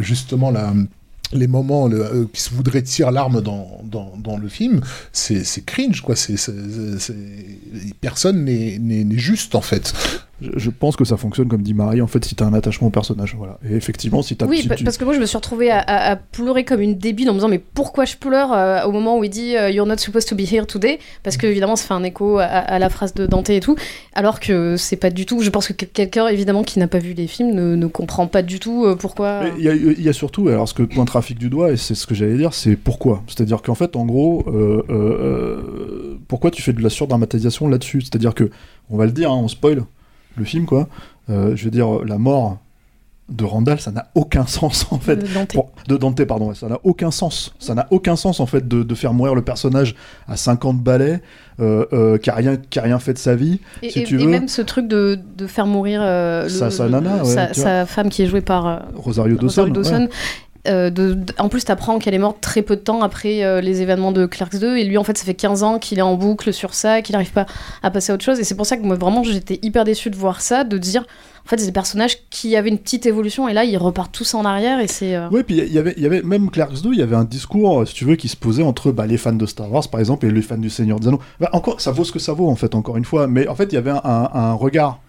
justement, 0.00 0.50
la, 0.50 0.74
les 1.34 1.46
moments 1.46 1.90
euh, 1.90 2.26
qui 2.32 2.40
se 2.40 2.50
voudraient 2.50 2.82
tirer 2.82 3.12
l'arme 3.12 3.42
dans, 3.42 3.80
dans, 3.84 4.14
dans 4.16 4.38
le 4.38 4.48
film, 4.48 4.80
c'est 5.12 5.64
cringe, 5.66 6.00
quoi. 6.00 6.16
C'est 6.16 6.36
personne 8.00 8.44
n'est 8.44 9.18
juste, 9.18 9.54
en 9.54 9.60
fait. 9.60 9.92
Je, 10.40 10.70
pense 10.70 10.96
que 10.96 11.04
ça 11.04 11.16
fonctionne 11.16 11.48
comme 11.48 11.62
dit 11.62 11.74
Marie, 11.74 12.02
en 12.02 12.06
fait, 12.06 12.24
si 12.24 12.34
t'as 12.34 12.44
un 12.44 12.54
attachement 12.54 12.88
au 12.88 12.90
personnage, 12.90 13.34
voilà. 13.38 13.58
Et 13.68 13.74
effectivement, 13.74 14.20
si 14.22 14.36
t'as 14.36 14.46
Oui, 14.46 14.66
parce 14.84 14.96
que 14.98 15.04
moi 15.04 15.14
je 15.14 15.20
me 15.20 15.26
suis 15.26 15.36
retrouvée 15.36 15.70
à, 15.70 15.78
à- 15.78 16.10
à 16.12 16.16
pleurer 16.16 16.64
comme 16.64 16.80
une 16.80 16.96
débile 16.96 17.30
en 17.30 17.32
me 17.34 17.38
disant 17.38 17.48
mais 17.48 17.60
pourquoi 17.60 18.04
je 18.04 18.16
pleure 18.16 18.52
euh, 18.52 18.82
au 18.84 18.92
moment 18.92 19.16
où 19.18 19.24
il 19.24 19.30
dit 19.30 19.56
euh, 19.56 19.70
You're 19.70 19.86
not 19.86 19.98
supposed 19.98 20.28
to 20.28 20.34
be 20.36 20.40
here 20.40 20.66
today? 20.66 20.98
Parce 21.22 21.36
que 21.36 21.46
évidemment 21.46 21.76
ça 21.76 21.86
fait 21.86 21.94
un 21.94 22.02
écho 22.04 22.38
à, 22.38 22.44
à 22.44 22.78
la 22.78 22.88
phrase 22.90 23.14
de 23.14 23.26
Dante 23.26 23.50
et 23.50 23.60
tout 23.60 23.76
alors 24.14 24.40
que 24.40 24.76
c'est 24.76 24.96
pas 24.96 25.10
du 25.10 25.24
tout 25.26 25.40
je 25.40 25.50
pense 25.50 25.68
que 25.68 25.72
quel- 25.72 25.88
quelqu'un 25.88 26.26
évidemment 26.28 26.62
qui 26.64 26.78
n'a 26.78 26.88
pas 26.88 26.98
vu 26.98 27.12
les 27.14 27.26
films 27.26 27.52
ne, 27.52 27.76
ne 27.76 27.86
comprend 27.86 28.26
pas 28.26 28.42
du 28.42 28.58
tout 28.60 28.84
euh, 28.84 28.96
pourquoi 28.96 29.42
Il 29.58 29.64
y, 29.64 29.68
a, 29.68 29.74
il 29.74 30.02
y 30.02 30.08
a 30.08 30.12
surtout, 30.12 30.48
alors 30.48 30.68
ce 30.68 30.74
que 30.74 30.82
pointe 30.82 31.06
trafic 31.08 31.38
du 31.38 31.48
doigt, 31.48 31.72
et 31.72 31.76
c'est 31.76 31.94
ce 31.94 32.06
que 32.06 32.14
j'allais 32.14 32.36
dire, 32.36 32.52
c'est 32.54 32.76
pourquoi? 32.76 33.22
C'est-à-dire 33.28 33.62
qu'en 33.62 33.74
fait, 33.74 33.96
en 33.96 34.04
gros, 34.04 34.44
euh, 34.48 34.82
euh, 34.90 34.94
euh, 35.38 36.18
pourquoi 36.28 36.50
tu 36.50 36.62
fais 36.62 36.72
de 36.72 36.80
la 36.82 36.90
surdramatisation 36.90 37.68
là-dessus? 37.68 38.00
C'est-à-dire 38.02 38.34
que, 38.34 38.50
on 38.90 38.96
va 38.96 39.06
le 39.06 39.12
dire, 39.12 39.30
hein, 39.30 39.36
on 39.42 39.48
spoil 39.48 39.84
le 40.36 40.44
film, 40.44 40.66
quoi. 40.66 40.88
Euh, 41.30 41.56
je 41.56 41.64
veux 41.64 41.70
dire, 41.70 42.04
la 42.04 42.18
mort 42.18 42.58
de 43.30 43.44
Randall, 43.44 43.80
ça 43.80 43.90
n'a 43.90 44.08
aucun 44.14 44.46
sens 44.46 44.86
en 44.90 44.98
fait. 44.98 45.16
De 45.16 45.26
Dante. 45.32 45.54
Pour- 45.54 45.70
de 45.88 45.96
Dante, 45.96 46.22
pardon, 46.24 46.52
ça 46.52 46.68
n'a 46.68 46.78
aucun 46.84 47.10
sens. 47.10 47.54
Ça 47.58 47.74
n'a 47.74 47.86
aucun 47.90 48.16
sens 48.16 48.38
en 48.40 48.44
fait 48.46 48.68
de, 48.68 48.82
de 48.82 48.94
faire 48.94 49.14
mourir 49.14 49.34
le 49.34 49.40
personnage 49.42 49.94
à 50.28 50.36
50 50.36 50.78
balais, 50.82 51.22
euh, 51.60 51.86
euh, 51.94 52.18
qui 52.18 52.28
a 52.28 52.34
rien, 52.34 52.56
qui 52.56 52.78
a 52.78 52.82
rien 52.82 52.98
fait 52.98 53.14
de 53.14 53.18
sa 53.18 53.34
vie. 53.34 53.60
et, 53.82 53.88
si 53.90 54.00
et- 54.00 54.04
tu 54.04 54.16
et 54.20 54.24
veux. 54.24 54.30
même 54.30 54.48
ce 54.48 54.60
truc 54.60 54.88
de, 54.88 55.18
de 55.38 55.46
faire 55.46 55.66
mourir 55.66 56.00
euh, 56.02 56.42
le- 56.42 56.48
Sa- 56.50 56.70
sa 56.70 56.84
le- 56.84 56.90
nana, 56.90 57.22
ouais, 57.24 57.34
sa, 57.34 57.46
tu 57.46 57.60
vois. 57.60 57.70
sa 57.70 57.86
femme 57.86 58.10
qui 58.10 58.22
est 58.22 58.26
jouée 58.26 58.42
par 58.42 58.82
Rosario 58.94 59.36
Dawson. 59.36 59.62
Rosario 59.62 59.72
Dawson. 59.72 60.02
ouais. 60.02 60.08
Euh, 60.66 60.90
en 61.38 61.48
plus, 61.48 61.64
t'apprends 61.64 61.98
qu'elle 61.98 62.14
est 62.14 62.18
morte 62.18 62.38
très 62.40 62.62
peu 62.62 62.76
de 62.76 62.80
temps 62.80 63.02
après 63.02 63.44
euh, 63.44 63.60
les 63.60 63.82
événements 63.82 64.12
de 64.12 64.24
Clerks 64.26 64.58
2. 64.58 64.76
Et 64.78 64.84
lui, 64.84 64.96
en 64.96 65.04
fait, 65.04 65.18
ça 65.18 65.24
fait 65.24 65.34
15 65.34 65.62
ans 65.62 65.78
qu'il 65.78 65.98
est 65.98 66.02
en 66.02 66.14
boucle 66.14 66.52
sur 66.54 66.72
ça, 66.74 67.02
qu'il 67.02 67.12
n'arrive 67.12 67.32
pas 67.32 67.46
à 67.82 67.90
passer 67.90 68.12
à 68.12 68.14
autre 68.14 68.24
chose. 68.24 68.40
Et 68.40 68.44
c'est 68.44 68.54
pour 68.54 68.64
ça 68.66 68.76
que 68.76 68.82
moi, 68.82 68.96
vraiment, 68.96 69.22
j'étais 69.22 69.58
hyper 69.62 69.84
déçue 69.84 70.08
de 70.10 70.16
voir 70.16 70.40
ça, 70.40 70.64
de 70.64 70.78
dire, 70.78 71.02
en 71.44 71.48
fait, 71.48 71.58
c'est 71.58 71.66
des 71.66 71.72
personnages 71.72 72.16
qui 72.30 72.56
avaient 72.56 72.70
une 72.70 72.78
petite 72.78 73.04
évolution. 73.04 73.46
Et 73.46 73.52
là, 73.52 73.64
ils 73.64 73.76
repartent 73.76 74.12
tous 74.12 74.32
en 74.34 74.44
arrière. 74.46 74.80
Et 74.80 74.88
c'est. 74.88 75.14
euh, 75.14 75.28
Ouais, 75.28 75.42
puis 75.42 75.58
il 75.58 75.72
y 75.72 75.78
avait, 75.78 75.92
il 75.98 76.02
y 76.02 76.06
avait 76.06 76.22
même 76.22 76.50
Clerks 76.50 76.80
2, 76.82 76.92
il 76.94 76.98
y 76.98 77.02
avait 77.02 77.16
un 77.16 77.24
discours, 77.24 77.86
si 77.86 77.92
tu 77.94 78.06
veux, 78.06 78.16
qui 78.16 78.28
se 78.28 78.36
posait 78.36 78.62
entre 78.62 78.90
bah, 78.90 79.06
les 79.06 79.18
fans 79.18 79.32
de 79.34 79.44
Star 79.46 79.70
Wars, 79.70 79.86
par 79.88 80.00
exemple, 80.00 80.24
et 80.24 80.30
les 80.30 80.40
fans 80.42 80.56
du 80.56 80.70
Seigneur 80.70 80.98
des 80.98 81.08
Anneaux. 81.08 81.20
Bah, 81.40 81.50
encore, 81.52 81.80
ça 81.82 81.90
vaut 81.92 82.04
ce 82.04 82.12
que 82.12 82.18
ça 82.18 82.32
vaut, 82.32 82.48
en 82.48 82.56
fait, 82.56 82.74
encore 82.74 82.96
une 82.96 83.04
fois. 83.04 83.26
Mais 83.26 83.48
en 83.48 83.54
fait, 83.54 83.64
il 83.64 83.74
y 83.74 83.78
avait 83.78 83.92
un 83.92 84.52
regard 84.54 85.00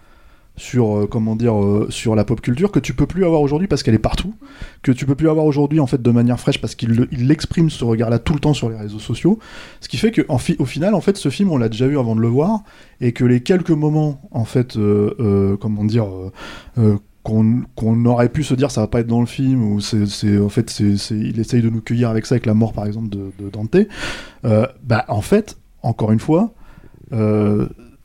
sur, 0.56 0.96
euh, 0.96 1.06
comment 1.06 1.36
dire, 1.36 1.60
euh, 1.62 1.86
sur 1.90 2.16
la 2.16 2.24
pop 2.24 2.40
culture 2.40 2.72
que 2.72 2.80
tu 2.80 2.94
peux 2.94 3.06
plus 3.06 3.24
avoir 3.24 3.42
aujourd'hui 3.42 3.68
parce 3.68 3.82
qu'elle 3.82 3.94
est 3.94 3.98
partout, 3.98 4.34
que 4.82 4.90
tu 4.90 5.04
peux 5.04 5.14
plus 5.14 5.28
avoir 5.28 5.44
aujourd'hui, 5.44 5.80
en 5.80 5.86
fait, 5.86 6.00
de 6.00 6.10
manière 6.10 6.40
fraîche 6.40 6.60
parce 6.60 6.74
qu'il 6.74 7.06
il 7.12 7.28
l'exprime 7.28 7.68
ce 7.68 7.84
regard-là 7.84 8.18
tout 8.18 8.32
le 8.32 8.40
temps 8.40 8.54
sur 8.54 8.70
les 8.70 8.76
réseaux 8.76 8.98
sociaux. 8.98 9.38
Ce 9.80 9.88
qui 9.88 9.98
fait 9.98 10.10
que, 10.10 10.22
au 10.28 10.64
final, 10.64 10.94
en 10.94 11.00
fait, 11.00 11.16
ce 11.16 11.28
film, 11.28 11.52
on 11.52 11.58
l'a 11.58 11.68
déjà 11.68 11.86
vu 11.86 11.98
avant 11.98 12.16
de 12.16 12.20
le 12.20 12.28
voir, 12.28 12.62
et 13.00 13.12
que 13.12 13.24
les 13.24 13.40
quelques 13.42 13.70
moments, 13.70 14.22
en 14.30 14.44
fait, 14.44 14.76
euh, 14.76 15.56
comment 15.58 15.84
dire, 15.84 16.06
qu'on 17.22 18.04
aurait 18.06 18.28
pu 18.28 18.42
se 18.44 18.54
dire 18.54 18.70
ça 18.70 18.80
va 18.82 18.86
pas 18.86 19.00
être 19.00 19.08
dans 19.08 19.20
le 19.20 19.26
film 19.26 19.60
ou 19.62 19.80
c'est 19.80 20.38
en 20.38 20.48
fait 20.48 20.70
c'est 20.70 20.94
il 21.10 21.40
essaye 21.40 21.60
de 21.60 21.70
nous 21.70 21.80
cueillir 21.80 22.08
avec 22.08 22.24
ça 22.24 22.36
avec 22.36 22.46
la 22.46 22.54
mort 22.54 22.72
par 22.72 22.86
exemple 22.86 23.08
de, 23.08 23.32
Dante 23.52 23.76
bah 24.84 25.04
en 25.08 25.22
fait 25.22 25.58
encore 25.82 26.12
une 26.12 26.20
fois 26.20 26.54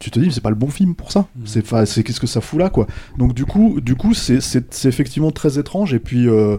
tu 0.02 0.10
te 0.10 0.20
dis 0.20 0.32
c'est 0.32 0.42
pas 0.42 0.50
le 0.50 0.56
bon 0.56 0.70
film 0.70 0.96
pour 0.96 1.12
ça. 1.12 1.28
C'est 1.46 1.62
enfin, 1.64 1.86
c'est 1.86 2.04
qu'est-ce 2.04 2.20
que 2.20 2.28
ça 2.28 2.42
fout 2.42 2.60
là 2.60 2.70
quoi. 2.70 2.88
Donc 3.18 3.34
du 3.34 3.46
coup 3.46 3.80
du 3.80 3.96
coup 3.96 4.14
c'est 4.16 4.42
c'est 4.42 4.74
c'est 4.74 4.90
effectivement 4.90 5.32
très 5.32 5.60
étrange. 5.60 5.94
Et 5.94 6.00
puis 6.00 6.28
euh, 6.28 6.58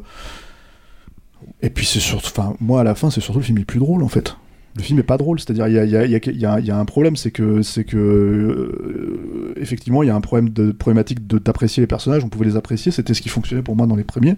et 1.61 1.69
puis 1.69 1.85
c'est 1.85 1.99
surtout 1.99 2.29
enfin 2.29 2.55
moi 2.61 2.81
à 2.81 2.85
la 2.85 2.95
fin 2.95 3.11
c'est 3.11 3.21
surtout 3.21 3.41
le 3.41 3.45
film 3.45 3.59
le 3.59 3.65
plus 3.65 3.81
drôle 3.81 4.05
en 4.05 4.09
fait. 4.09 4.37
Le 4.77 4.83
film 4.83 4.99
est 4.99 5.03
pas 5.03 5.19
drôle, 5.19 5.39
c'est-à-dire 5.39 5.69
il 5.69 5.75
y 5.75 5.79
a, 5.79 5.85
y, 5.85 5.97
a, 5.97 6.53
a, 6.53 6.61
y 6.61 6.71
a 6.71 6.79
un 6.79 6.85
problème, 6.87 7.15
c'est 7.15 7.31
que 7.31 7.61
c'est 7.61 7.85
que 7.85 7.99
euh, 7.99 9.53
effectivement 9.61 10.03
il 10.03 10.07
y 10.07 10.11
a 10.11 10.15
un 10.15 10.21
problème 10.23 10.49
de 10.49 10.73
problématique 10.73 11.27
de 11.27 11.37
d'apprécier 11.39 11.83
les 11.83 11.87
personnages, 11.87 12.25
on 12.25 12.31
pouvait 12.31 12.47
les 12.47 12.57
apprécier, 12.57 12.91
c'était 12.91 13.13
ce 13.13 13.21
qui 13.21 13.29
fonctionnait 13.29 13.63
pour 13.63 13.77
moi 13.77 13.87
dans 13.87 13.97
les 13.97 14.05
premiers. 14.05 14.37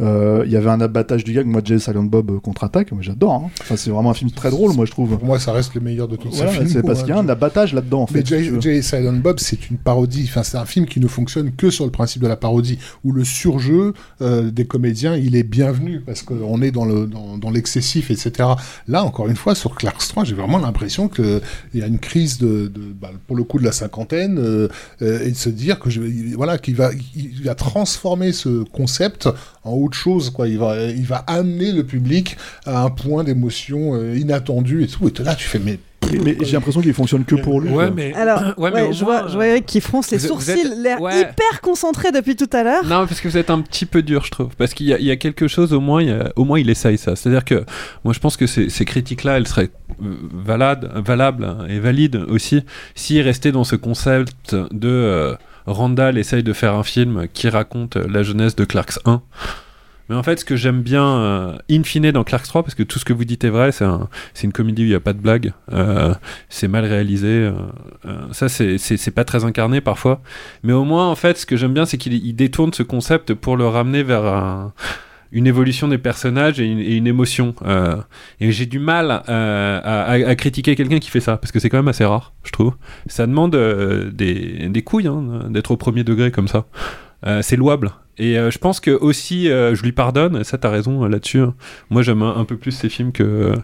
Euh, 0.00 0.42
Il 0.46 0.52
y 0.52 0.56
avait 0.56 0.68
un 0.70 0.80
abattage 0.80 1.24
du 1.24 1.32
gag, 1.32 1.46
moi 1.46 1.62
Jay 1.64 1.78
Silent 1.78 2.02
Bob 2.02 2.30
euh, 2.30 2.38
contre-attaque, 2.38 2.92
moi 2.92 3.00
j'adore. 3.02 3.32
hein. 3.32 3.50
Enfin 3.62 3.76
c'est 3.76 3.90
vraiment 3.90 4.10
un 4.10 4.14
film 4.14 4.30
très 4.30 4.50
drôle, 4.50 4.74
moi 4.74 4.84
je 4.84 4.90
trouve. 4.90 5.16
Pour 5.16 5.24
moi, 5.26 5.38
ça 5.38 5.52
reste 5.52 5.74
le 5.74 5.80
meilleur 5.80 6.06
de 6.08 6.16
tous 6.16 6.30
ces 6.30 6.36
Voilà, 6.38 6.52
films. 6.52 6.68
c'est 6.68 6.82
parce 6.82 7.00
qu'il 7.00 7.08
y 7.10 7.12
a 7.12 7.18
un 7.18 7.28
abattage 7.28 7.72
là-dedans 7.72 8.02
en 8.02 8.06
fait. 8.06 8.18
Mais 8.18 8.24
Jay. 8.26 8.52
Jay 8.60 8.82
Silent 8.82 9.14
Bob, 9.14 9.38
c'est 9.40 9.70
une 9.70 9.78
parodie. 9.78 10.26
Enfin, 10.28 10.42
c'est 10.42 10.58
un 10.58 10.66
film 10.66 10.84
qui 10.86 11.00
ne 11.00 11.06
fonctionne 11.08 11.52
que 11.52 11.70
sur 11.70 11.84
le 11.86 11.90
principe 11.90 12.22
de 12.22 12.28
la 12.28 12.36
parodie, 12.36 12.78
où 13.04 13.12
le 13.12 13.24
surjeu 13.24 13.94
euh, 14.20 14.50
des 14.50 14.66
comédiens, 14.66 15.16
il 15.16 15.34
est 15.34 15.42
bienvenu 15.42 16.00
parce 16.00 16.22
qu'on 16.22 16.60
est 16.60 16.70
dans 16.70 16.84
le 16.84 17.06
dans, 17.06 17.38
dans 17.38 17.50
l'excessif, 17.50 18.10
etc. 18.10 18.50
Là, 18.88 19.02
encore 19.04 19.28
une 19.28 19.36
fois, 19.36 19.54
sur 19.54 19.74
Clarks 19.74 20.06
3, 20.08 20.24
j'ai 20.24 20.34
vraiment 20.34 20.58
l'impression 20.58 21.08
que 21.08 21.40
il 21.72 21.80
y 21.80 21.82
a 21.82 21.86
une 21.86 21.98
crise 21.98 22.38
de, 22.38 22.68
de 22.68 22.80
bah, 23.00 23.10
pour 23.26 23.36
le 23.36 23.44
coup 23.44 23.58
de 23.58 23.64
la 23.64 23.72
cinquantaine 23.72 24.38
euh, 24.38 24.68
euh, 25.02 25.24
et 25.24 25.30
de 25.30 25.36
se 25.36 25.48
dire 25.48 25.78
que 25.80 25.88
je, 25.90 26.02
voilà 26.36 26.58
qu'il 26.58 26.76
va 26.76 26.90
il 27.14 27.42
va 27.44 27.54
transformer 27.54 28.32
ce 28.32 28.62
concept 28.64 29.28
en 29.64 29.72
autre 29.86 29.96
chose 29.96 30.30
quoi. 30.30 30.48
Il 30.48 30.58
va 30.58 30.76
il 30.82 31.04
va 31.06 31.24
amener 31.26 31.72
le 31.72 31.84
public 31.84 32.36
à 32.66 32.82
un 32.82 32.90
point 32.90 33.24
d'émotion 33.24 33.94
euh, 33.94 34.16
inattendu 34.16 34.82
et 34.82 34.86
tout. 34.86 35.08
Et 35.08 35.22
là, 35.24 35.34
tu 35.34 35.46
fais 35.48 35.58
mais 35.58 35.78
Mais, 36.24 36.36
j'ai 36.42 36.52
l'impression 36.52 36.80
qu'il 36.80 36.94
fonctionne 36.94 37.24
que 37.24 37.34
pour 37.34 37.60
lui. 37.60 37.70
Ouais, 37.70 37.90
mais. 37.90 38.14
Alors, 38.14 38.40
Ouais, 38.58 38.70
mais 38.72 38.92
je, 38.92 39.02
moins, 39.04 39.22
vois, 39.22 39.28
je 39.28 39.34
vois 39.34 39.46
Eric 39.48 39.66
qui 39.66 39.80
fronce 39.80 40.10
les 40.12 40.20
sourcils, 40.20 40.52
êtes- 40.52 40.78
l'air 40.80 41.00
ouais. 41.00 41.20
hyper 41.22 41.60
concentré 41.62 42.12
depuis 42.12 42.36
tout 42.36 42.48
à 42.52 42.62
l'heure. 42.62 42.84
Non, 42.84 43.06
parce 43.08 43.20
que 43.20 43.26
vous 43.26 43.36
êtes 43.36 43.50
un 43.50 43.60
petit 43.60 43.86
peu 43.86 44.02
dur, 44.02 44.24
je 44.24 44.30
trouve. 44.30 44.54
Parce 44.56 44.72
qu'il 44.72 44.86
y, 44.86 44.92
a- 44.94 44.98
il 45.00 45.04
y 45.04 45.10
a 45.10 45.16
quelque 45.16 45.48
chose, 45.48 45.72
au 45.72 45.80
moins, 45.80 46.00
il, 46.02 46.08
y 46.08 46.12
a- 46.12 46.32
au 46.36 46.44
moins, 46.44 46.60
il 46.60 46.70
essaye 46.70 46.96
ça. 46.96 47.16
C'est-à-dire 47.16 47.44
que 47.44 47.64
moi, 48.04 48.14
je 48.14 48.20
pense 48.20 48.36
que 48.36 48.46
ces, 48.46 48.68
ces 48.68 48.84
critiques-là, 48.84 49.36
elles 49.38 49.48
seraient 49.48 49.70
euh, 50.00 50.14
valades, 50.32 50.92
valables 50.94 51.48
et 51.68 51.80
valides 51.80 52.22
aussi 52.28 52.62
s'il 52.94 53.20
restait 53.22 53.50
dans 53.50 53.64
ce 53.64 53.74
concept 53.74 54.54
de 54.54 54.88
euh, 54.88 55.34
Randall 55.66 56.18
essaye 56.18 56.44
de 56.44 56.52
faire 56.52 56.74
un 56.76 56.84
film 56.84 57.26
qui 57.32 57.48
raconte 57.48 57.96
la 57.96 58.22
jeunesse 58.22 58.54
de 58.54 58.64
Clarks 58.64 59.00
1. 59.06 59.22
Mais 60.08 60.14
en 60.16 60.22
fait, 60.22 60.38
ce 60.40 60.44
que 60.44 60.54
j'aime 60.56 60.82
bien, 60.82 61.04
euh, 61.04 61.56
in 61.70 61.82
fine, 61.82 62.10
dans 62.12 62.22
Clerks 62.24 62.44
3, 62.46 62.62
parce 62.62 62.74
que 62.74 62.82
tout 62.84 62.98
ce 62.98 63.04
que 63.04 63.12
vous 63.12 63.24
dites 63.24 63.42
est 63.44 63.48
vrai, 63.50 63.72
c'est 63.72 63.84
un, 63.84 64.08
une 64.44 64.52
comédie 64.52 64.82
où 64.82 64.86
il 64.86 64.90
n'y 64.90 64.94
a 64.94 65.00
pas 65.00 65.12
de 65.12 65.18
blague, 65.20 65.52
euh, 65.72 66.14
c'est 66.48 66.68
mal 66.68 66.84
réalisé, 66.84 67.26
euh, 67.28 67.52
euh, 68.06 68.18
ça, 68.32 68.48
c'est, 68.48 69.10
pas 69.14 69.24
très 69.24 69.44
incarné 69.44 69.80
parfois. 69.80 70.20
Mais 70.62 70.72
au 70.72 70.84
moins, 70.84 71.08
en 71.10 71.16
fait, 71.16 71.38
ce 71.38 71.46
que 71.46 71.56
j'aime 71.56 71.74
bien, 71.74 71.86
c'est 71.86 71.98
qu'il 71.98 72.14
il 72.14 72.34
détourne 72.34 72.72
ce 72.72 72.82
concept 72.84 73.34
pour 73.34 73.56
le 73.56 73.66
ramener 73.66 74.02
vers 74.04 74.24
un- 74.24 74.72
une 75.32 75.48
évolution 75.48 75.88
des 75.88 75.98
personnages 75.98 76.60
et 76.60 76.66
une, 76.66 76.78
et 76.78 76.94
une 76.94 77.08
émotion. 77.08 77.54
Euh, 77.64 77.96
et 78.38 78.52
j'ai 78.52 78.64
du 78.66 78.78
mal 78.78 79.22
euh, 79.28 79.80
à, 79.82 80.02
à- 80.04 80.28
à 80.28 80.34
critiquer 80.36 80.76
quelqu'un 80.76 81.00
qui 81.00 81.10
fait 81.10 81.20
ça, 81.20 81.36
parce 81.36 81.50
que 81.50 81.58
c'est 81.58 81.68
quand 81.68 81.78
même 81.78 81.88
assez 81.88 82.04
rare, 82.04 82.32
je 82.44 82.52
trouve. 82.52 82.74
Ça 83.08 83.26
demande 83.26 83.56
euh, 83.56 84.10
des, 84.12 84.68
des 84.68 84.82
couilles 84.82 85.08
hein, 85.08 85.46
d'être 85.50 85.72
au 85.72 85.76
premier 85.76 86.04
degré 86.04 86.30
comme 86.30 86.46
ça. 86.46 86.66
Euh, 87.26 87.42
c'est 87.42 87.56
louable. 87.56 87.90
Et 88.18 88.38
euh, 88.38 88.50
je 88.50 88.58
pense 88.58 88.80
que 88.80 88.90
aussi, 88.90 89.50
euh, 89.50 89.74
je 89.74 89.82
lui 89.82 89.92
pardonne, 89.92 90.36
et 90.36 90.44
ça 90.44 90.56
t'as 90.56 90.70
raison 90.70 91.04
euh, 91.04 91.08
là-dessus. 91.08 91.40
hein. 91.40 91.54
Moi 91.90 92.02
j'aime 92.02 92.22
un, 92.22 92.36
un 92.36 92.44
peu 92.44 92.56
plus 92.56 92.72
ces 92.72 92.88
films 92.88 93.12
que, 93.12 93.54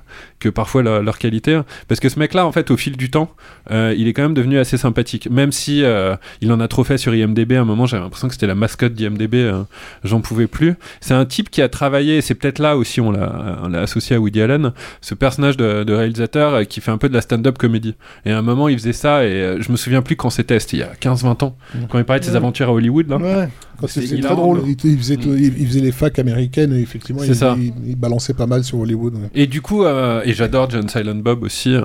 que 0.42 0.48
parfois 0.48 0.83
leur 0.83 1.18
qualité. 1.18 1.55
hein. 1.55 1.64
Parce 1.88 2.00
que 2.00 2.09
ce 2.09 2.18
mec-là, 2.18 2.46
en 2.46 2.52
fait, 2.52 2.70
au 2.70 2.76
fil 2.76 2.96
du 2.96 3.11
temps, 3.11 3.31
euh, 3.70 3.94
il 3.96 4.09
est 4.09 4.12
quand 4.12 4.22
même 4.22 4.35
devenu 4.35 4.59
assez 4.59 4.76
sympathique. 4.76 5.28
Même 5.31 5.52
si 5.52 5.83
euh, 5.85 6.16
il 6.40 6.50
en 6.52 6.61
a 6.61 6.68
trop 6.68 6.85
fait 6.85 6.98
sur 6.98 7.14
IMDB, 7.14 7.52
à 7.52 7.61
un 7.61 7.64
moment 7.64 7.87
j'avais 7.87 8.02
l'impression 8.02 8.28
que 8.28 8.35
c'était 8.35 8.46
la 8.46 8.55
mascotte 8.55 8.94
d'IMDB, 8.94 9.35
euh, 9.37 9.62
j'en 10.05 10.20
pouvais 10.20 10.46
plus. 10.46 10.74
C'est 11.00 11.14
un 11.14 11.24
type 11.24 11.50
qui 11.50 11.62
a 11.62 11.68
travaillé, 11.68 12.16
et 12.16 12.20
c'est 12.20 12.35
peut-être 12.35 12.59
là 12.59 12.76
aussi 12.76 13.00
on 13.00 13.11
l'a 13.12 13.81
associé 13.81 14.16
à 14.16 14.20
Woody 14.20 14.40
Allen, 14.42 14.72
ce 15.00 15.14
personnage 15.14 15.57
de, 15.57 15.85
de 15.85 15.92
réalisateur 15.94 16.55
euh, 16.55 16.64
qui 16.64 16.81
fait 16.81 16.90
un 16.90 16.98
peu 16.98 17.09
de 17.09 17.14
la 17.14 17.20
stand-up 17.20 17.57
comédie. 17.59 17.94
Et 18.26 18.33
à 18.33 18.38
un 18.38 18.42
moment 18.42 18.68
il 18.68 18.78
faisait 18.78 18.92
ça, 18.92 19.24
et 19.24 19.57
je 19.61 19.70
me 19.72 19.76
souviens 19.76 20.02
plus 20.02 20.16
quand 20.16 20.31
c'était, 20.31 20.59
c'était 20.59 20.76
il 20.78 20.81
y 20.81 20.83
a 20.83 20.92
15-20 20.94 21.44
ans, 21.44 21.57
quand 21.88 21.98
il 21.98 22.05
parlait 22.05 22.20
de 22.20 22.24
ses 22.24 22.37
aventures 22.37 22.68
à 22.68 22.72
Hollywood. 22.72 23.09
Là. 23.09 23.16
Ouais. 23.16 23.48
C'est 23.88 24.20
très 24.20 24.37
drôle. 24.37 24.62
Il, 24.64 24.76
il 24.85 24.96
faisait, 24.98 25.16
tout- 25.16 25.35
il, 25.35 25.66
faisait 25.66 25.81
les 25.81 25.90
facs 25.90 26.16
américaines 26.20 26.72
et 26.72 26.81
effectivement, 26.81 27.24
il, 27.24 27.35
ça. 27.35 27.57
il- 27.59 27.72
il 27.85 27.96
balançait 27.96 28.33
pas 28.35 28.46
mal 28.46 28.62
sur 28.62 28.78
Hollywood. 28.78 29.14
ouais. 29.14 29.28
Et 29.35 29.46
du 29.48 29.61
coup, 29.61 29.83
euh, 29.85 30.22
et 30.33 30.35
j'adore 30.35 30.68
John 30.71 30.88
Silent 30.88 31.14
Bob 31.16 31.42
aussi. 31.42 31.75
euh, 31.75 31.83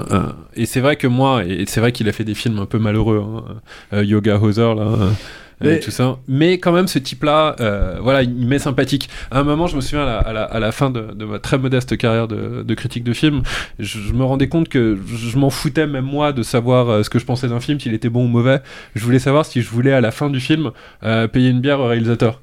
et 0.56 0.66
c'est 0.66 0.80
vrai 0.82 0.96
que 0.96 1.08
moi, 1.08 1.44
et 1.46 1.66
c'est 1.68 1.80
vrai 1.80 1.92
qu'il 1.92 2.08
a 2.10 2.12
fait 2.12 2.24
des 2.24 2.34
films 2.36 2.60
un 2.60 2.66
peu 2.66 2.80
malheureux, 2.80 3.24
hein, 3.24 3.44
euh, 3.94 4.04
Yoga 4.04 4.38
Hosers 4.42 4.76
là. 4.76 4.84
euh, 4.84 5.10
Mais- 5.60 5.78
Et 5.78 5.80
tout 5.80 5.90
ça. 5.90 6.18
Mais 6.28 6.60
quand 6.60 6.72
même, 6.72 6.88
ce 6.88 7.00
type-là, 7.00 7.56
voilà, 8.02 8.22
il 8.22 8.48
m'est 8.48 8.60
sympathique. 8.60 9.10
À 9.32 9.40
un 9.40 9.44
moment, 9.44 9.66
je 9.66 9.76
me 9.76 9.82
souviens 9.82 10.04
à 10.04 10.06
la, 10.06 10.18
à 10.20 10.32
la, 10.34 10.44
à 10.44 10.60
la 10.60 10.72
fin 10.72 10.92
de, 10.92 11.02
de 11.16 11.26
ma 11.26 11.40
très 11.40 11.58
modeste 11.58 11.98
carrière 11.98 12.28
de, 12.28 12.62
de 12.62 12.74
critique 12.76 13.04
de 13.04 13.12
film, 13.14 13.42
je, 13.80 13.98
je 14.00 14.14
me 14.14 14.24
rendais 14.24 14.50
compte 14.50 14.70
que 14.70 14.96
je, 15.08 15.36
m'en 15.36 15.50
foutais 15.50 15.88
même 15.88 16.06
moi 16.06 16.32
de 16.32 16.44
savoir 16.44 17.04
ce 17.04 17.10
que 17.10 17.18
je 17.18 17.26
pensais 17.26 17.48
d'un 17.48 17.60
film, 17.60 17.80
s'il 17.80 17.96
était 17.96 18.10
bon 18.10 18.26
ou 18.26 18.28
mauvais. 18.28 18.60
Je 18.94 19.04
voulais 19.04 19.18
savoir 19.18 19.46
si 19.48 19.64
je 19.64 19.70
voulais 19.72 19.94
à 19.94 20.00
la 20.02 20.12
fin 20.12 20.30
du 20.30 20.40
film 20.40 20.70
payer 21.34 21.50
une 21.50 21.60
bière 21.62 21.80
au 21.80 21.88
réalisateur. 21.88 22.40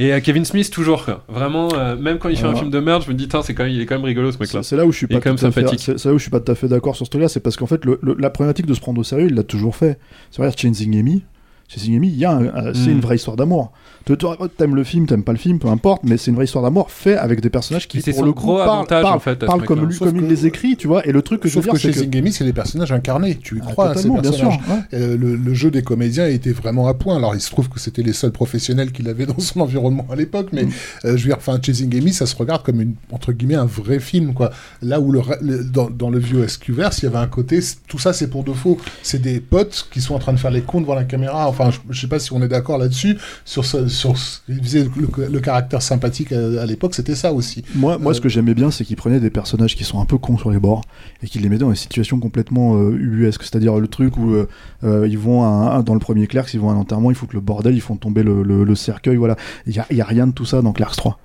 Et 0.00 0.12
à 0.12 0.20
Kevin 0.20 0.44
Smith 0.44 0.70
toujours, 0.70 1.04
quoi. 1.04 1.24
vraiment, 1.28 1.68
euh, 1.74 1.96
même 1.96 2.18
quand 2.18 2.28
il 2.28 2.36
fait 2.38 2.46
un 2.46 2.54
film 2.54 2.70
de 2.70 2.78
merde, 2.78 3.02
je 3.04 3.10
me 3.10 3.14
dis, 3.16 3.26
Tain, 3.26 3.42
c'est 3.42 3.52
quand 3.52 3.64
même, 3.64 3.72
il 3.72 3.80
est 3.80 3.86
quand 3.86 3.96
même 3.96 4.04
rigolo 4.04 4.30
ce 4.30 4.38
mec-là. 4.38 4.62
C'est 4.62 4.68
c'est 4.70 4.76
là 4.76 4.86
où 4.86 4.92
je 4.92 4.96
suis 4.98 5.06
Il 5.10 5.16
est 5.16 5.18
pas 5.18 5.24
quand 5.24 5.30
même 5.30 5.38
tout 5.38 5.46
à 5.46 5.50
fait- 5.50 5.60
sympathique. 5.62 5.80
C'est 5.84 5.98
c'est 5.98 6.08
là 6.08 6.14
où 6.14 6.18
je 6.18 6.22
suis 6.22 6.30
pas 6.30 6.38
tout 6.40 6.52
à 6.52 6.54
fait 6.54 6.68
d'accord 6.68 6.94
sur 6.94 7.04
ce 7.04 7.10
truc-là, 7.10 7.28
c'est 7.28 7.40
parce 7.40 7.56
qu'en 7.56 7.66
fait 7.66 7.84
le- 7.84 7.98
le- 8.02 8.16
la 8.18 8.30
problématique 8.30 8.66
de 8.66 8.74
se 8.74 8.80
prendre 8.80 9.00
au 9.00 9.04
sérieux, 9.04 9.26
il 9.28 9.34
l'a 9.34 9.42
toujours 9.42 9.74
fait. 9.74 9.98
C'est 10.30 10.40
vrai, 10.40 10.52
Chasing 10.56 10.96
Amy, 10.98 11.24
Chasing 11.68 11.96
Amy, 11.96 12.08
il 12.08 12.16
y 12.16 12.24
a 12.24 12.30
un- 12.32 12.46
un- 12.46 12.74
c'est 12.74 12.88
Mm. 12.90 12.92
une 12.92 13.00
vraie 13.00 13.16
histoire 13.16 13.36
d'amour. 13.36 13.72
Tu- 14.08 14.16
tu- 14.16 14.26
T'aimes 14.56 14.74
le 14.74 14.84
film, 14.84 15.06
t'aimes 15.06 15.22
pas 15.22 15.32
le 15.32 15.38
film, 15.38 15.58
peu 15.58 15.68
importe, 15.68 16.02
mais 16.04 16.16
c'est 16.16 16.30
une 16.30 16.34
vraie 16.36 16.46
histoire 16.46 16.64
d'amour 16.64 16.90
fait 16.90 17.16
avec 17.16 17.40
des 17.40 17.50
personnages 17.50 17.86
qui 17.86 18.00
pour 18.00 18.24
le 18.24 18.32
coup 18.32 18.56
parlent, 18.56 18.86
en 19.04 19.18
fait, 19.18 19.38
parlent 19.44 19.64
comme, 19.64 19.86
lui, 19.86 19.98
comme 19.98 20.16
il 20.16 20.26
les 20.26 20.46
écrit, 20.46 20.76
tu 20.76 20.86
vois. 20.88 21.06
Et 21.06 21.12
le 21.12 21.20
truc 21.22 21.40
que 21.40 21.48
je 21.48 21.56
veux 21.56 21.62
dire, 21.62 21.72
que 21.72 21.78
c'est 21.78 21.88
chez 21.92 21.94
que 21.94 22.04
Zingami, 22.04 22.32
c'est 22.32 22.44
les 22.44 22.52
personnages 22.52 22.90
incarnés. 22.92 23.36
Tu 23.36 23.58
y 23.58 23.60
Ah, 23.62 23.70
crois 23.70 23.90
à 23.90 23.94
ces 23.94 24.08
totalement, 24.08 24.20
bien 24.22 24.32
sûr, 24.32 24.48
ouais. 24.48 24.56
Euh, 24.94 25.16
le, 25.16 25.36
le 25.36 25.54
jeu 25.54 25.70
des 25.70 25.82
comédiens 25.82 26.26
était 26.26 26.52
vraiment 26.52 26.86
à 26.88 26.94
point. 26.94 27.16
Alors, 27.16 27.34
il 27.34 27.40
se 27.40 27.50
trouve 27.50 27.68
que 27.68 27.78
c'était 27.78 28.02
les 28.02 28.12
seuls 28.14 28.32
professionnels 28.32 28.92
qu'il 28.92 29.08
avait 29.08 29.26
dans 29.26 29.38
son 29.38 29.60
environnement 29.68 30.06
à 30.10 30.16
l'époque, 30.16 30.48
mais 30.52 30.64
Mm. 30.64 30.70
euh, 31.04 31.16
je 31.16 31.22
veux 31.24 31.28
dire, 31.28 31.36
enfin, 31.36 31.58
Chasing 31.64 31.94
Amy, 31.96 32.12
ça 32.12 32.26
se 32.26 32.34
regarde 32.36 32.62
comme 32.62 32.80
une 32.80 32.94
entre 33.12 33.32
guillemets 33.32 33.54
un 33.56 33.66
vrai 33.66 34.00
film, 34.00 34.32
quoi. 34.34 34.50
Là 34.82 35.00
où 35.00 35.12
le, 35.12 35.20
re- 35.20 35.38
le- 35.42 35.64
dans, 35.64 35.90
dans 35.90 36.10
le 36.10 36.18
vieux 36.18 36.46
SQverse, 36.48 37.00
il 37.00 37.04
y 37.04 37.08
avait 37.08 37.18
un 37.18 37.26
côté, 37.26 37.60
tout 37.88 37.98
ça, 37.98 38.12
c'est 38.12 38.28
pour 38.28 38.42
de 38.44 38.52
faux. 38.52 38.78
C'est 39.02 39.20
des 39.20 39.40
potes 39.40 39.88
qui 39.92 40.00
sont 40.00 40.14
en 40.14 40.18
train 40.18 40.32
de 40.32 40.38
faire 40.38 40.50
les 40.50 40.62
cons 40.62 40.80
devant 40.80 40.94
la 40.94 41.04
caméra. 41.04 41.46
Enfin, 41.48 41.70
je, 41.70 41.78
je 41.90 42.00
sais 42.00 42.06
pas 42.06 42.18
si 42.18 42.32
on 42.32 42.42
est 42.42 42.48
d'accord 42.48 42.78
là-dessus 42.78 43.16
sur 43.44 43.64
ce, 43.64 43.86
sur 43.98 44.14
il 44.48 44.62
faisait 44.62 44.84
le, 44.84 45.28
le 45.30 45.40
caractère 45.40 45.82
sympathique 45.82 46.32
à, 46.32 46.62
à 46.62 46.66
l'époque, 46.66 46.94
c'était 46.94 47.14
ça 47.14 47.32
aussi. 47.32 47.62
Moi, 47.74 47.98
moi 47.98 48.12
Euh, 48.12 48.14
ce 48.14 48.20
que 48.20 48.28
j'aimais 48.28 48.54
bien, 48.54 48.70
c'est 48.70 48.84
qu'il 48.84 48.96
prenait 48.96 49.20
des 49.20 49.30
personnages 49.30 49.76
qui 49.76 49.84
sont 49.84 50.00
un 50.00 50.04
peu 50.06 50.16
cons 50.18 50.38
sur 50.38 50.50
les 50.50 50.58
bords 50.58 50.82
et 51.22 51.26
qu'il 51.26 51.42
les 51.42 51.48
mettait 51.48 51.64
dans 51.64 51.70
des 51.70 51.76
situations 51.76 52.18
complètement 52.20 52.76
euh, 52.76 52.92
ubuesques. 52.98 53.42
C'est-à-dire 53.42 53.76
le 53.78 53.88
truc 53.88 54.16
où 54.16 54.30
euh, 54.32 54.48
euh, 54.84 55.06
ils 55.08 55.18
vont 55.18 55.42
à 55.42 55.48
un- 55.76 55.82
dans 55.82 55.94
le 55.94 56.00
premier 56.00 56.26
Clerks, 56.26 56.54
ils 56.54 56.60
vont 56.60 56.70
à 56.70 56.72
un 56.72 56.76
enterrement, 56.76 57.10
ils 57.10 57.16
foutent 57.16 57.34
le 57.34 57.40
bordel, 57.40 57.74
ils 57.74 57.80
font 57.80 57.96
tomber 57.96 58.22
le, 58.22 58.42
le- 58.42 58.64
le 58.64 58.74
cercueil. 58.74 59.16
Voilà. 59.16 59.36
Il 59.66 59.72
y 59.74 59.94
y 59.96 60.00
a 60.00 60.04
rien 60.04 60.26
de 60.26 60.32
tout 60.32 60.44
ça 60.46 60.62
dans 60.62 60.72
Clerks 60.72 60.96
3. 60.96 61.18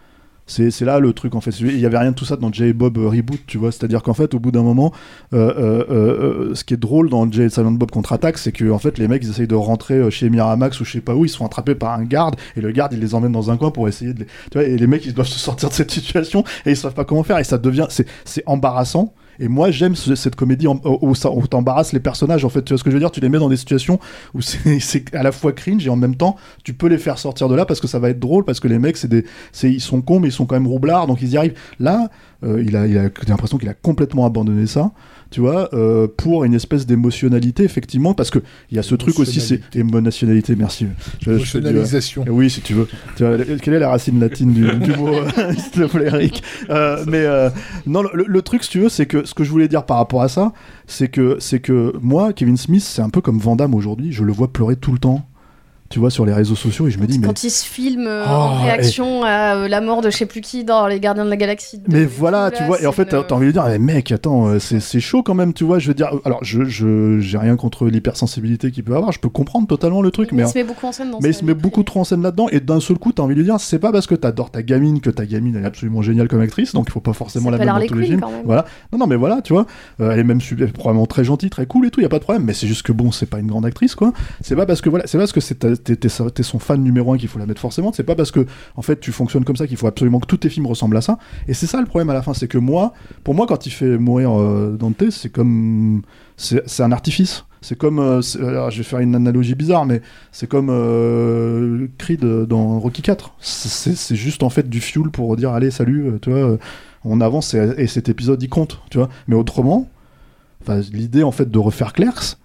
C'est 0.46 0.82
là 0.82 1.00
le 1.00 1.14
truc 1.14 1.36
en 1.36 1.42
fait. 1.42 1.52
Il 1.62 1.80
y 1.80 1.86
avait 1.86 1.98
rien 1.98 2.12
de 2.12 2.16
tout 2.16 2.26
ça 2.26 2.36
dans 2.36 2.52
Jay 2.52 2.74
Bob 2.74 2.98
euh, 2.98 3.08
Reboot, 3.08 3.40
tu 3.48 3.58
vois. 3.58 3.72
C'est-à-dire 3.72 4.04
qu'en 4.04 4.14
fait, 4.14 4.34
au 4.34 4.40
bout 4.40 4.52
d'un 4.52 4.64
moment, 4.64 4.92
euh, 5.34 5.86
euh, 5.90 6.56
ce 6.56 6.64
qui 6.64 6.74
est 6.74 6.78
drôle 6.78 7.10
dans 7.10 7.32
Jay 7.32 7.50
Silent 7.50 7.72
Bob 7.72 7.92
contre-attaque, 7.92 8.38
c'est 8.38 8.52
que 8.52 8.70
en 8.70 8.80
fait, 8.80 8.98
les 8.98 9.08
mecs 9.08 9.24
ils 9.24 9.30
essayent 9.30 9.48
de 9.48 9.56
rentrer 9.56 10.12
chez 10.12 10.30
Miramax 10.30 10.80
ou 10.82 10.86
je 10.86 10.92
sais 10.92 11.02
pas 11.02 11.16
où, 11.16 11.26
ils 11.26 11.30
se 11.30 11.38
font 11.38 11.46
attraper 11.46 11.76
par 11.76 11.94
un 11.94 12.04
garde 12.04 12.36
et 12.58 12.62
le 12.62 12.72
garde 12.72 12.94
il 12.94 13.00
les 13.00 13.16
emmène 13.16 13.32
dans 13.32 13.52
un 13.52 13.58
coin 13.58 13.72
pour 13.72 13.88
essayer 13.88 14.14
de 14.14 14.20
les. 14.20 14.26
Tu 14.26 14.58
vois, 14.58 14.64
et 14.64 14.78
les 14.78 14.88
mecs 14.88 15.06
ils 15.06 15.14
doivent 15.14 15.28
se 15.28 15.40
sortir 15.44 15.70
de 15.70 15.74
cette 15.74 15.92
situation 15.92 16.44
et 16.66 16.72
ils 16.72 16.78
savent 16.78 16.94
pas 16.94 17.06
comment 17.06 17.24
faire 17.24 17.40
et 17.40 17.44
ça 17.44 17.58
devient. 17.58 17.88
C'est 17.90 18.44
embarrassant. 18.46 19.14
Et 19.40 19.48
moi 19.48 19.72
j'aime 19.72 19.96
ce- 19.96 20.16
cette 20.16 20.36
comédie 20.36 20.68
où, 20.68 21.14
t'embarrasses 21.48 21.94
les 21.94 22.00
personnages 22.00 22.46
en 22.46 22.50
fait. 22.50 22.64
Tu 22.64 22.74
vois 22.74 22.78
ce 22.78 22.84
que 22.84 22.90
je 22.92 22.96
veux 22.96 23.00
dire? 23.00 23.12
Tu 23.12 23.20
les 23.20 23.30
mets 23.30 23.40
dans 23.40 23.50
des 23.50 23.58
situations 23.58 24.00
où 24.34 24.42
c'est 24.42 25.16
à 25.16 25.24
la 25.24 25.32
fois 25.32 25.52
cringe 25.54 25.86
et 25.86 25.90
en 25.90 25.96
même 25.96 26.16
temps 26.16 26.36
tu 26.64 26.74
peux 26.74 26.88
les 26.88 26.98
faire 26.98 27.18
sortir 27.18 27.50
de 27.50 27.56
là 27.56 27.66
parce 27.66 27.80
que 27.80 27.88
ça 27.88 28.00
va 28.00 28.10
être 28.10 28.20
drôle 28.20 28.46
parce 28.46 28.60
que 28.60 28.68
les 28.68 28.80
mecs 28.80 28.98
c'est 28.98 29.08
des 29.08 29.26
ils 29.64 29.82
sont 29.82 30.02
cons 30.02 30.20
mais 30.20 30.28
ils 30.30 30.32
sont 30.34 30.46
quand 30.46 30.56
même 30.56 30.68
roublards 30.68 31.08
donc 31.08 31.22
ils 31.22 31.30
y 31.30 31.38
arrivent. 31.38 31.56
Là 31.80 32.10
euh, 32.44 32.64
il 32.66 32.76
a 32.76 32.88
il 32.88 33.12
l'impression 33.28 33.58
qu'il 33.58 33.70
a 33.70 33.74
complètement 33.74 34.26
abandonné 34.26 34.68
ça. 34.68 34.92
Tu 35.34 35.40
vois, 35.42 35.68
euh, 35.74 36.06
pour 36.16 36.44
une 36.44 36.54
espèce 36.54 36.86
d'émotionnalité, 36.86 37.64
effectivement, 37.64 38.14
parce 38.14 38.30
que 38.30 38.38
il 38.70 38.76
y 38.78 38.80
a 38.80 38.84
ce 38.84 38.94
truc 38.94 39.18
aussi, 39.18 39.42
c'est 39.42 39.76
émotionnalité, 39.76 40.56
merci. 40.56 40.86
Du- 41.22 41.30
Émotionnalisation. 41.32 42.24
oui, 42.30 42.52
si 42.52 42.62
tu 42.62 42.76
veux. 42.76 42.88
Tu 43.16 43.24
vois, 43.26 43.38
quelle 43.60 43.74
est 43.74 43.80
la 43.80 43.90
racine 43.90 44.20
latine 44.20 44.54
du, 44.54 44.62
du 44.78 44.92
mot, 44.96 45.08
euh, 45.38 45.54
s'il 45.58 45.72
te 45.72 45.86
plaît, 45.88 46.06
Eric 46.06 46.44
Euh, 46.70 47.04
Mais 47.08 47.26
euh, 47.26 47.50
non, 47.88 48.04
le, 48.14 48.26
le 48.28 48.42
truc, 48.44 48.64
si 48.64 48.70
tu 48.70 48.80
veux, 48.80 48.90
c'est 48.90 49.08
que 49.08 49.26
ce 49.26 49.34
que 49.34 49.44
je 49.44 49.50
voulais 49.50 49.68
dire 49.68 49.88
par 49.88 49.98
rapport 49.98 50.22
à 50.22 50.28
ça, 50.30 50.54
c'est 50.86 51.08
que, 51.08 51.38
c'est 51.40 51.60
que 51.60 51.94
moi, 52.00 52.32
Kevin 52.34 52.56
Smith, 52.58 52.84
c'est 52.84 53.02
un 53.02 53.10
peu 53.10 53.22
comme 53.22 53.40
Van 53.40 53.56
Damme 53.56 53.74
aujourd'hui. 53.74 54.12
Je 54.12 54.24
le 54.24 54.32
vois 54.34 54.54
pleurer 54.54 54.76
tout 54.76 54.92
le 54.92 55.00
temps. 55.00 55.26
Tu 55.94 56.00
vois, 56.00 56.10
sur 56.10 56.26
les 56.26 56.34
réseaux 56.34 56.56
sociaux, 56.56 56.88
et 56.88 56.90
je 56.90 56.98
me 56.98 57.06
dis, 57.06 57.20
mais. 57.20 57.28
Quand 57.28 57.44
il 57.44 57.52
se 57.52 57.64
filme 57.64 58.08
euh, 58.08 58.24
Oh, 58.26 58.32
en 58.32 58.64
réaction 58.64 59.24
à 59.24 59.58
euh, 59.58 59.68
la 59.68 59.80
mort 59.80 60.02
de 60.02 60.10
je 60.10 60.18
sais 60.18 60.26
plus 60.26 60.42
qui 60.42 60.64
dans 60.64 60.88
Les 60.88 61.00
Gardiens 61.00 61.24
de 61.24 61.30
la 61.30 61.38
Galaxie. 61.38 61.78
de- 61.78 61.84
Mais 61.88 62.04
voilà, 62.06 62.50
tu 62.50 62.62
là, 62.62 62.66
vois, 62.68 62.82
et 62.82 62.88
en 62.88 62.92
fait, 62.92 63.14
une- 63.14 63.24
t'as 63.28 63.36
envie 63.36 63.46
de 63.46 63.52
dire, 63.52 63.64
mais 63.68 63.78
mec, 63.78 64.12
attends, 64.12 64.48
euh, 64.48 64.58
c'est 64.58 65.00
chaud 65.00 65.22
quand 65.22 65.36
même, 65.36 65.54
tu 65.54 65.64
vois, 65.66 65.78
je 65.78 65.90
veux 65.90 65.94
dire, 65.94 66.10
euh, 66.12 66.18
alors, 66.26 66.44
je 66.44 66.64
je- 66.64 67.20
j'ai 67.20 67.38
rien 67.38 67.56
contre 67.58 67.86
l'hypersensibilité 67.86 68.72
qu'il 68.72 68.84
peut 68.84 68.96
avoir, 68.96 69.12
je 69.12 69.20
peux 69.20 69.30
comprendre 69.30 69.68
totalement 69.68 70.02
le 70.02 70.10
truc, 70.10 70.32
Mais 70.32 70.42
mais. 70.42 70.50
il 70.50 70.52
se 70.52 70.58
met 70.58 70.64
beaucoup 70.64 70.88
en 70.88 70.92
scène 70.92 71.12
dans 71.12 71.20
Mais 71.22 71.30
il 71.30 71.34
se 71.36 71.46
met 71.46 71.54
beaucoup 71.54 71.84
trop 71.84 72.00
en 72.00 72.04
scène 72.06 72.24
là-dedans, 72.24 72.48
et 72.52 72.60
d'un 72.60 72.80
seul 72.80 72.98
coup, 72.98 73.12
t'as 73.12 73.22
envie 73.22 73.36
de 73.36 73.40
lui 73.42 73.46
dire, 73.46 73.60
c'est 73.60 73.78
pas 73.78 73.92
parce 73.92 74.08
que 74.08 74.16
t'adores 74.16 74.50
ta 74.50 74.64
gamine 74.64 75.00
que 75.00 75.12
ta 75.12 75.28
gamine 75.28 75.56
elle 75.58 75.64
est 75.64 75.68
absolument 75.68 76.02
géniale 76.02 76.28
comme 76.28 76.42
actrice, 76.42 76.74
donc 76.74 76.86
il 76.88 76.92
faut 76.92 77.02
pas 77.02 77.14
forcément 77.14 77.52
la 77.52 77.60
mettre 77.60 77.72
dans 77.80 77.86
tous 77.86 77.94
les 77.94 78.06
films. 78.08 78.22
Voilà. 78.46 78.66
Non, 78.92 78.98
non, 78.98 79.06
mais 79.06 79.16
voilà, 79.16 79.44
tu 79.44 79.54
vois, 79.54 79.68
euh, 80.02 80.10
elle 80.10 80.18
est 80.20 80.24
même 80.24 80.40
probablement 80.74 81.06
très 81.06 81.24
gentille, 81.24 81.52
très 81.52 81.68
cool 81.68 81.86
et 81.86 81.92
tout, 81.92 82.02
y 82.02 82.06
a 82.06 82.10
pas 82.10 82.18
de 82.18 82.24
problème, 82.24 82.46
mais 82.46 82.54
c'est 82.54 82.66
juste 82.66 82.82
que 82.82 82.92
bon, 82.92 83.12
c'est 83.12 83.28
pas 83.28 83.38
une 83.38 83.46
grande 83.48 83.68
actrice, 83.68 83.94
quoi. 83.94 84.12
C'est 84.42 84.56
pas 84.56 84.66
parce 84.66 84.82
que 84.82 84.90
voilà, 84.90 85.06
c'est 85.06 85.20
parce 85.20 85.32
que 85.32 85.40
c'est 85.40 85.64
t'es 85.84 86.44
son 86.44 86.60
fan 86.60 86.82
numéro 86.82 87.14
un 87.14 87.18
qu'il 87.18 87.28
faut 87.30 87.40
la 87.40 87.46
mettre 87.46 87.62
forcément, 87.62 87.92
c'est 87.94 88.04
pas 88.04 88.16
parce 88.16 88.32
que 88.32 88.46
en 88.76 88.82
fait 88.82 89.00
tu 89.00 89.12
fonctionnes 89.12 89.44
comme 89.46 89.56
ça 89.58 89.68
qu'il 89.68 89.78
faut 89.78 89.88
absolument 89.88 90.20
que 90.20 90.28
tous 90.28 90.38
tes 90.38 90.50
films 90.50 90.66
ressemblent 90.68 90.98
à 90.98 91.02
ça. 91.02 91.18
Et 91.48 91.54
c'est 91.54 91.68
ça 91.68 91.80
le 91.80 91.86
problème 91.86 92.10
à 92.10 92.14
la 92.14 92.22
fin, 92.22 92.34
c'est 92.34 92.48
que 92.48 92.58
moi, 92.58 92.94
pour 93.24 93.34
moi, 93.36 93.46
quand 93.48 93.66
il 93.66 93.72
fait 93.72 93.98
mourir 93.98 94.40
euh, 94.40 94.76
Dante, 94.80 95.10
c'est 95.12 95.30
comme 95.32 96.02
c'est 96.38 96.82
un 96.82 96.92
artifice. 96.92 97.46
C'est 97.62 97.78
comme, 97.78 98.00
euh, 98.00 98.22
c'est- 98.22 98.42
alors, 98.42 98.72
je 98.72 98.80
vais 98.80 98.84
faire 98.84 99.00
une 99.00 99.16
analogie 99.16 99.56
bizarre, 99.56 99.86
mais 99.86 100.02
c'est 100.34 100.48
comme 100.50 100.68
euh, 100.70 101.88
Creed 101.98 102.26
dans 102.26 102.80
Rocky 102.80 103.02
4. 103.02 103.36
C'est- 103.40 104.16
juste 104.16 104.44
en 104.44 104.50
fait 104.50 104.70
du 104.70 104.82
fuel 104.82 105.10
pour 105.12 105.36
dire 105.38 105.52
allez 105.52 105.72
salut, 105.72 106.08
euh, 106.08 106.20
tu 106.22 106.30
vois, 106.30 106.40
euh, 106.40 106.58
on 107.06 107.22
avance 107.22 107.54
et, 107.54 107.74
et 107.78 107.88
cet 107.88 108.10
épisode 108.10 108.42
il 108.44 108.50
compte, 108.50 108.82
tu 108.90 108.98
vois. 108.98 109.08
Mais 109.28 109.36
autrement, 109.36 109.88
l'idée 110.92 111.24
en 111.24 111.32
fait 111.32 111.50
de 111.50 111.60
refaire 111.60 111.94
Clerks, 111.94 112.38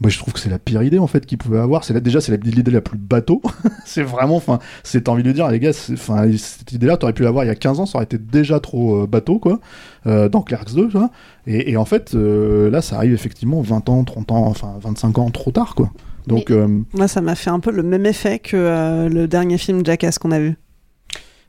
moi 0.00 0.10
je 0.10 0.18
trouve 0.18 0.34
que 0.34 0.40
c'est 0.40 0.50
la 0.50 0.58
pire 0.58 0.82
idée 0.82 0.98
en 0.98 1.06
fait 1.06 1.24
qu'il 1.26 1.38
pouvait 1.38 1.58
avoir. 1.58 1.84
C'est 1.84 1.98
déjà 2.00 2.20
c'est 2.20 2.32
la- 2.32 2.38
l'idée 2.38 2.70
la 2.70 2.80
plus 2.80 2.98
bateau. 2.98 3.40
c'est 3.86 4.02
vraiment, 4.02 4.36
enfin, 4.36 4.58
c'est 4.84 5.08
envie 5.08 5.22
de 5.22 5.32
dire 5.32 5.48
les 5.48 5.58
gars, 5.60 5.72
enfin 5.92 6.26
cette 6.36 6.72
idée-là 6.72 6.96
t'aurais 6.96 7.12
pu 7.12 7.22
l'avoir 7.22 7.44
il 7.44 7.48
y 7.48 7.50
a 7.50 7.54
15 7.54 7.80
ans, 7.80 7.86
ça 7.86 7.96
aurait 7.98 8.04
été 8.04 8.18
déjà 8.18 8.60
trop 8.60 9.02
euh, 9.02 9.06
bateau 9.06 9.38
quoi, 9.38 9.60
euh, 10.06 10.28
dans 10.28 10.42
Clerks 10.42 10.74
2, 10.74 10.86
tu 10.88 10.98
vois. 10.98 11.10
Et, 11.46 11.70
et 11.70 11.76
en 11.76 11.84
fait 11.84 12.14
euh, 12.14 12.70
là 12.70 12.82
ça 12.82 12.96
arrive 12.96 13.12
effectivement 13.14 13.60
20 13.62 13.88
ans, 13.88 14.04
30 14.04 14.32
ans, 14.32 14.46
enfin 14.46 14.74
25 14.82 15.18
ans 15.18 15.30
trop 15.30 15.50
tard 15.50 15.74
quoi. 15.74 15.90
Donc 16.26 16.50
euh, 16.50 16.66
Moi, 16.92 17.06
ça 17.06 17.20
m'a 17.20 17.36
fait 17.36 17.50
un 17.50 17.60
peu 17.60 17.70
le 17.70 17.84
même 17.84 18.04
effet 18.04 18.40
que 18.40 18.56
euh, 18.56 19.08
le 19.08 19.28
dernier 19.28 19.58
film 19.58 19.86
Jackass 19.86 20.18
qu'on 20.18 20.32
a 20.32 20.40
vu. 20.40 20.56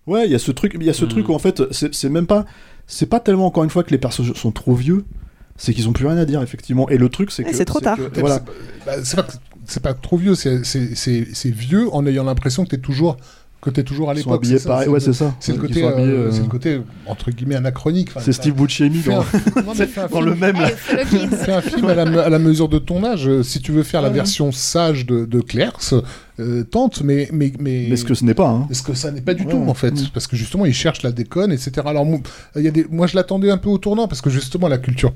Ouais, 0.05 0.25
il 0.25 0.31
y 0.31 0.35
a 0.35 0.39
ce 0.39 0.51
truc, 0.51 0.73
il 0.79 0.83
y 0.85 0.89
a 0.89 0.93
ce 0.93 1.03
Hmm. 1.05 1.09
truc 1.09 1.29
où 1.29 1.33
en 1.33 1.39
fait, 1.39 1.63
c'est 1.71 1.93
c'est 1.93 2.09
même 2.09 2.27
pas, 2.27 2.45
c'est 2.85 3.07
pas 3.07 3.19
tellement 3.19 3.47
encore 3.47 3.63
une 3.63 3.69
fois 3.71 3.83
que 3.83 3.89
les 3.91 3.97
personnages 3.97 4.33
sont 4.35 4.51
trop 4.51 4.73
vieux, 4.75 5.03
c'est 5.57 5.73
qu'ils 5.73 5.89
ont 5.89 5.93
plus 5.93 6.05
rien 6.07 6.17
à 6.17 6.25
dire 6.25 6.41
effectivement. 6.41 6.87
Et 6.89 6.97
le 6.97 7.09
truc, 7.09 7.31
c'est 7.31 7.43
que 7.43 7.55
c'est 7.55 7.65
trop 7.65 7.79
tard. 7.79 7.97
que- 7.97 8.19
voilà. 8.19 8.39
C'est 9.03 9.15
pas- 9.17 9.23
bah, 9.23 9.27
c'est 9.65 9.83
pas, 9.83 9.93
pas 9.93 9.99
trop 9.99 10.17
vieux, 10.17 10.35
c'est- 10.35 10.63
c'est 10.63 10.95
c'est- 10.95 11.27
c'est 11.33 11.51
vieux 11.51 11.87
en 11.93 12.05
ayant 12.05 12.23
l'impression 12.23 12.63
que 12.63 12.69
t'es 12.69 12.77
toujours 12.77 13.17
que 13.59 13.71
t'es 13.71 13.83
toujours 13.83 14.11
à 14.11 14.13
l'époque. 14.13 14.45
c'est 14.45 14.63
pareil. 14.63 14.87
Ouais, 14.87 14.99
c'est 14.99 15.13
ça. 15.13 15.35
C'est 15.39 15.51
le 15.51 15.57
côté, 15.57 15.83
euh, 15.83 15.89
euh, 15.97 16.31
c'est 16.31 16.41
le 16.43 16.47
côté 16.47 16.79
entre 17.07 17.31
guillemets 17.31 17.55
anachronique. 17.55 18.09
Enfin, 18.11 18.21
C'est 18.23 18.31
Steve 18.31 18.53
Buscemi 18.53 19.01
dans, 19.01 19.17
dans 19.17 19.73
film- 19.73 20.25
le 20.25 20.35
même. 20.35 20.55
là. 20.57 20.67
Fais 20.69 21.51
un 21.53 21.61
film 21.61 21.87
à 21.89 21.95
la, 21.95 22.05
me- 22.05 22.19
à 22.21 22.29
la 22.29 22.37
mesure 22.37 22.69
de 22.69 22.77
ton 22.77 23.03
âge. 23.03 23.27
Euh, 23.27 23.41
Si 23.41 23.59
tu 23.59 23.71
veux 23.71 23.81
faire 23.81 24.03
la 24.03 24.09
version 24.09 24.51
sage 24.51 25.07
de, 25.07 25.25
de 25.25 25.41
Clerks, 25.41 25.93
euh, 26.39 26.63
tente, 26.65 27.01
mais 27.01 27.29
mais 27.33 27.51
mais. 27.59 27.87
Mais 27.89 27.95
ce 27.97 28.05
que 28.05 28.13
ce 28.13 28.23
n'est 28.25 28.35
pas. 28.35 28.47
Hein. 28.47 28.67
Est-ce 28.69 28.83
que 28.83 28.93
ça 28.93 29.09
n'est 29.11 29.21
pas 29.21 29.33
du 29.33 29.43
Ouais, 29.43 29.51
tout 29.51 29.57
ouais. 29.57 29.69
en 29.69 29.73
fait 29.73 29.91
Mm. 29.91 30.09
Parce 30.13 30.27
que 30.27 30.37
justement, 30.37 30.65
ils 30.65 30.73
cherchent 30.73 31.01
la 31.01 31.11
déconne, 31.11 31.51
etc. 31.51 31.71
Alors, 31.87 32.05
mo- 32.05 32.21
il 32.55 32.61
y 32.61 32.67
a 32.67 32.71
des... 32.71 32.85
moi, 32.91 33.07
je 33.07 33.15
l'attendais 33.15 33.49
un 33.49 33.57
peu 33.57 33.69
au 33.69 33.79
tournant 33.79 34.07
parce 34.07 34.21
que 34.21 34.29
justement, 34.29 34.67
la 34.67 34.77
culture 34.77 35.13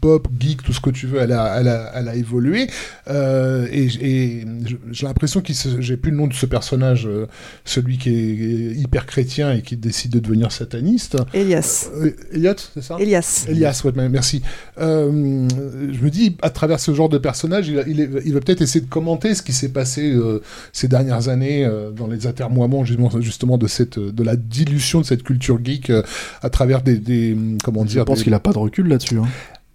pop, 0.00 0.28
geek, 0.40 0.62
tout 0.62 0.72
ce 0.72 0.80
que 0.80 0.90
tu 0.90 1.06
veux, 1.06 1.20
elle 1.20 1.32
a, 1.32 1.60
elle 1.60 1.68
a, 1.68 1.92
elle 1.94 2.08
a 2.08 2.14
évolué. 2.14 2.66
Euh, 3.08 3.66
et 3.70 3.88
et 4.00 4.44
j'ai 4.92 5.06
l'impression 5.06 5.40
qu'il 5.40 5.54
se... 5.54 5.80
j'ai 5.80 5.96
plus 5.96 6.10
le 6.10 6.16
nom 6.16 6.26
de 6.26 6.32
ce 6.34 6.46
personnage, 6.46 7.06
euh, 7.06 7.26
celui 7.64 7.98
qui 7.98 8.10
est 8.10 8.74
hyper 8.76 9.04
chrétien 9.06 9.52
et 9.52 9.62
qui 9.62 9.76
décide 9.76 10.12
de 10.12 10.20
devenir 10.20 10.52
sataniste. 10.52 11.16
Elias. 11.34 11.90
Euh, 11.94 12.10
Elliot, 12.32 12.54
c'est 12.74 12.82
ça? 12.82 12.96
Elias. 12.98 13.46
Elias, 13.48 13.82
ouais, 13.84 13.92
mais 13.94 14.08
merci. 14.08 14.42
Euh, 14.80 15.46
je 15.92 16.00
me 16.04 16.10
dis, 16.10 16.36
à 16.42 16.50
travers 16.50 16.80
ce 16.80 16.94
genre 16.94 17.08
de 17.08 17.18
personnage, 17.18 17.68
il, 17.68 17.82
il, 17.88 18.00
est- 18.00 18.10
il 18.24 18.32
va 18.34 18.40
peut-être 18.40 18.62
essayer 18.62 18.84
de 18.84 18.90
commenter 18.90 19.34
ce 19.34 19.42
qui 19.42 19.52
s'est 19.52 19.68
passé 19.70 20.12
euh, 20.12 20.40
ces 20.72 20.88
dernières 20.88 21.28
années 21.28 21.64
euh, 21.64 21.90
dans 21.90 22.06
les 22.06 22.26
atermoiements 22.26 22.84
justement, 22.84 23.10
justement 23.20 23.58
de 23.58 23.66
cette 23.66 23.98
de 23.98 24.22
la 24.22 24.36
dilution 24.36 25.00
de 25.00 25.06
cette 25.06 25.22
culture 25.22 25.58
geek 25.62 25.90
euh, 25.90 26.02
à 26.42 26.50
travers 26.50 26.82
des, 26.82 26.96
des 26.98 27.36
comment 27.64 27.82
Je 27.84 27.88
dire. 27.88 28.04
pense 28.04 28.18
des- 28.18 28.24
qu'il 28.24 28.34
a 28.34 28.40
pas 28.40 28.52
de 28.52 28.58
recul 28.58 28.88
là-dessus. 28.88 29.18
hein. 29.18 29.26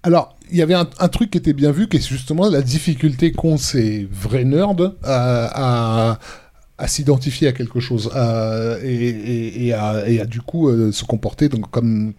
Alors, 0.04 0.36
il 0.52 0.58
y 0.58 0.62
avait 0.62 0.74
un, 0.74 0.86
truc 1.08 1.32
qui 1.32 1.38
était 1.38 1.54
bien 1.54 1.72
vu, 1.72 1.88
qui 1.88 1.98
est 1.98 2.06
justement 2.08 2.50
la 2.50 2.62
difficulté 2.62 3.32
qu'ont 3.32 3.58
ces 3.58 4.08
vrais 4.12 4.44
nerds 4.44 4.76
à, 5.04 6.20
s'identifier 6.86 7.48
à 7.48 7.54
quelque 7.54 7.80
chose 7.80 8.12
et, 8.84 9.74
à, 9.74 10.26
du 10.26 10.42
coup 10.42 10.68
euh, 10.68 10.92
se 10.92 11.06
comporter 11.06 11.50
comme 11.72 12.13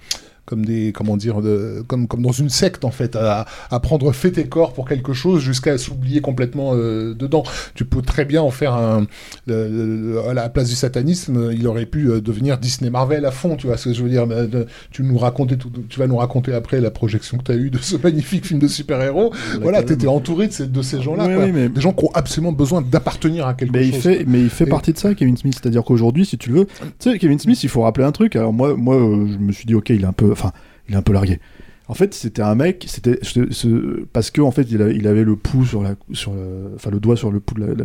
comme 0.46 0.64
des 0.64 0.92
comment 0.92 1.16
dire 1.16 1.40
de, 1.40 1.82
comme 1.86 2.06
comme 2.06 2.22
dans 2.22 2.32
une 2.32 2.48
secte 2.50 2.84
en 2.84 2.90
fait 2.90 3.16
à, 3.16 3.46
à 3.70 3.80
prendre 3.80 4.12
fait 4.12 4.36
et 4.38 4.46
corps 4.46 4.72
pour 4.74 4.86
quelque 4.88 5.12
chose 5.12 5.40
jusqu'à 5.42 5.78
s'oublier 5.78 6.20
complètement 6.20 6.72
euh, 6.74 7.14
dedans 7.14 7.44
tu 7.74 7.84
peux 7.84 8.02
très 8.02 8.24
bien 8.24 8.42
en 8.42 8.50
faire 8.50 8.74
un 8.74 9.06
à 9.48 10.34
la 10.34 10.48
place 10.48 10.68
du 10.68 10.74
satanisme 10.74 11.50
il 11.52 11.66
aurait 11.66 11.86
pu 11.86 12.08
euh, 12.10 12.20
devenir 12.20 12.58
Disney 12.58 12.90
Marvel 12.90 13.24
à 13.24 13.30
fond 13.30 13.56
tu 13.56 13.66
vois 13.66 13.76
ce 13.76 13.88
que 13.88 13.94
je 13.94 14.02
veux 14.02 14.08
dire 14.10 14.26
de- 14.26 14.66
tu 14.90 15.02
nous 15.02 15.18
racontais 15.18 15.56
tout, 15.56 15.70
tu 15.88 15.98
vas 15.98 16.06
nous 16.06 16.16
raconter 16.16 16.52
après 16.52 16.80
la 16.80 16.90
projection 16.90 17.38
que 17.38 17.44
tu 17.44 17.52
as 17.52 17.56
eue 17.56 17.70
de 17.70 17.78
ce 17.78 17.96
magnifique 17.96 18.46
film 18.46 18.60
de 18.60 18.68
super-héros 18.68 19.32
voilà 19.60 19.78
Academy. 19.78 19.98
t'étais 19.98 20.08
entouré 20.08 20.48
de 20.48 20.52
ces, 20.52 20.66
de 20.66 20.82
ces 20.82 21.00
gens 21.02 21.14
là 21.16 21.26
Oui, 21.26 21.34
oui, 21.38 21.52
mais- 21.52 21.68
des 21.68 21.80
gens 21.80 21.92
qui 21.92 22.04
ont 22.04 22.10
absolument 22.14 22.52
besoin 22.52 22.82
d'appartenir 22.82 23.46
à 23.46 23.54
quelque 23.54 23.72
Mais 23.72 23.86
il 23.86 23.92
chose 23.94 24.02
fait, 24.02 24.16
quoi. 24.18 24.24
mais 24.28 24.40
il 24.42 24.50
fait 24.50 24.64
Et- 24.64 24.68
partie 24.70 24.92
de 24.92 24.98
ça, 24.98 25.14
Kevin 25.14 25.36
Smith. 25.36 25.54
C'est-à-dire 25.60 25.82
qu'aujourd'hui, 25.84 26.24
si 26.26 26.38
tu 26.38 26.50
le 26.50 26.60
veux, 26.60 26.66
tu 26.66 27.10
sais, 27.10 27.18
Kevin 27.18 27.38
Smith, 27.38 27.62
il 27.62 27.68
faut 27.68 27.82
rappeler 27.82 28.04
un 28.04 28.12
truc. 28.12 28.36
Alors 28.36 28.52
moi, 28.52 28.74
moi, 28.76 28.96
euh, 28.96 29.26
je 29.32 29.38
me 29.38 29.52
suis 29.52 29.64
dit, 29.66 29.74
ok, 29.74 29.90
il 29.90 30.02
est 30.02 30.06
un 30.06 30.12
peu, 30.12 30.33
enfin, 30.34 30.52
il 30.88 30.94
est 30.94 30.98
un 30.98 31.02
peu 31.02 31.12
largué. 31.12 31.40
En 31.86 31.92
fait, 31.92 32.14
c'était 32.14 32.40
un 32.40 32.54
mec, 32.54 32.86
c'était 32.88 33.18
ce- 33.20 33.52
ce- 33.52 34.04
parce 34.14 34.30
que 34.30 34.40
en 34.40 34.50
fait, 34.50 34.62
il, 34.70 34.80
avait 35.06 35.22
le 35.22 35.36
pouls 35.36 35.66
sur 35.66 35.82
la, 35.82 35.96
sur, 36.12 36.32
le- 36.32 36.98
doigt 36.98 37.14
sur 37.14 37.30
le 37.30 37.40
pouls 37.40 37.56
de 37.60 37.76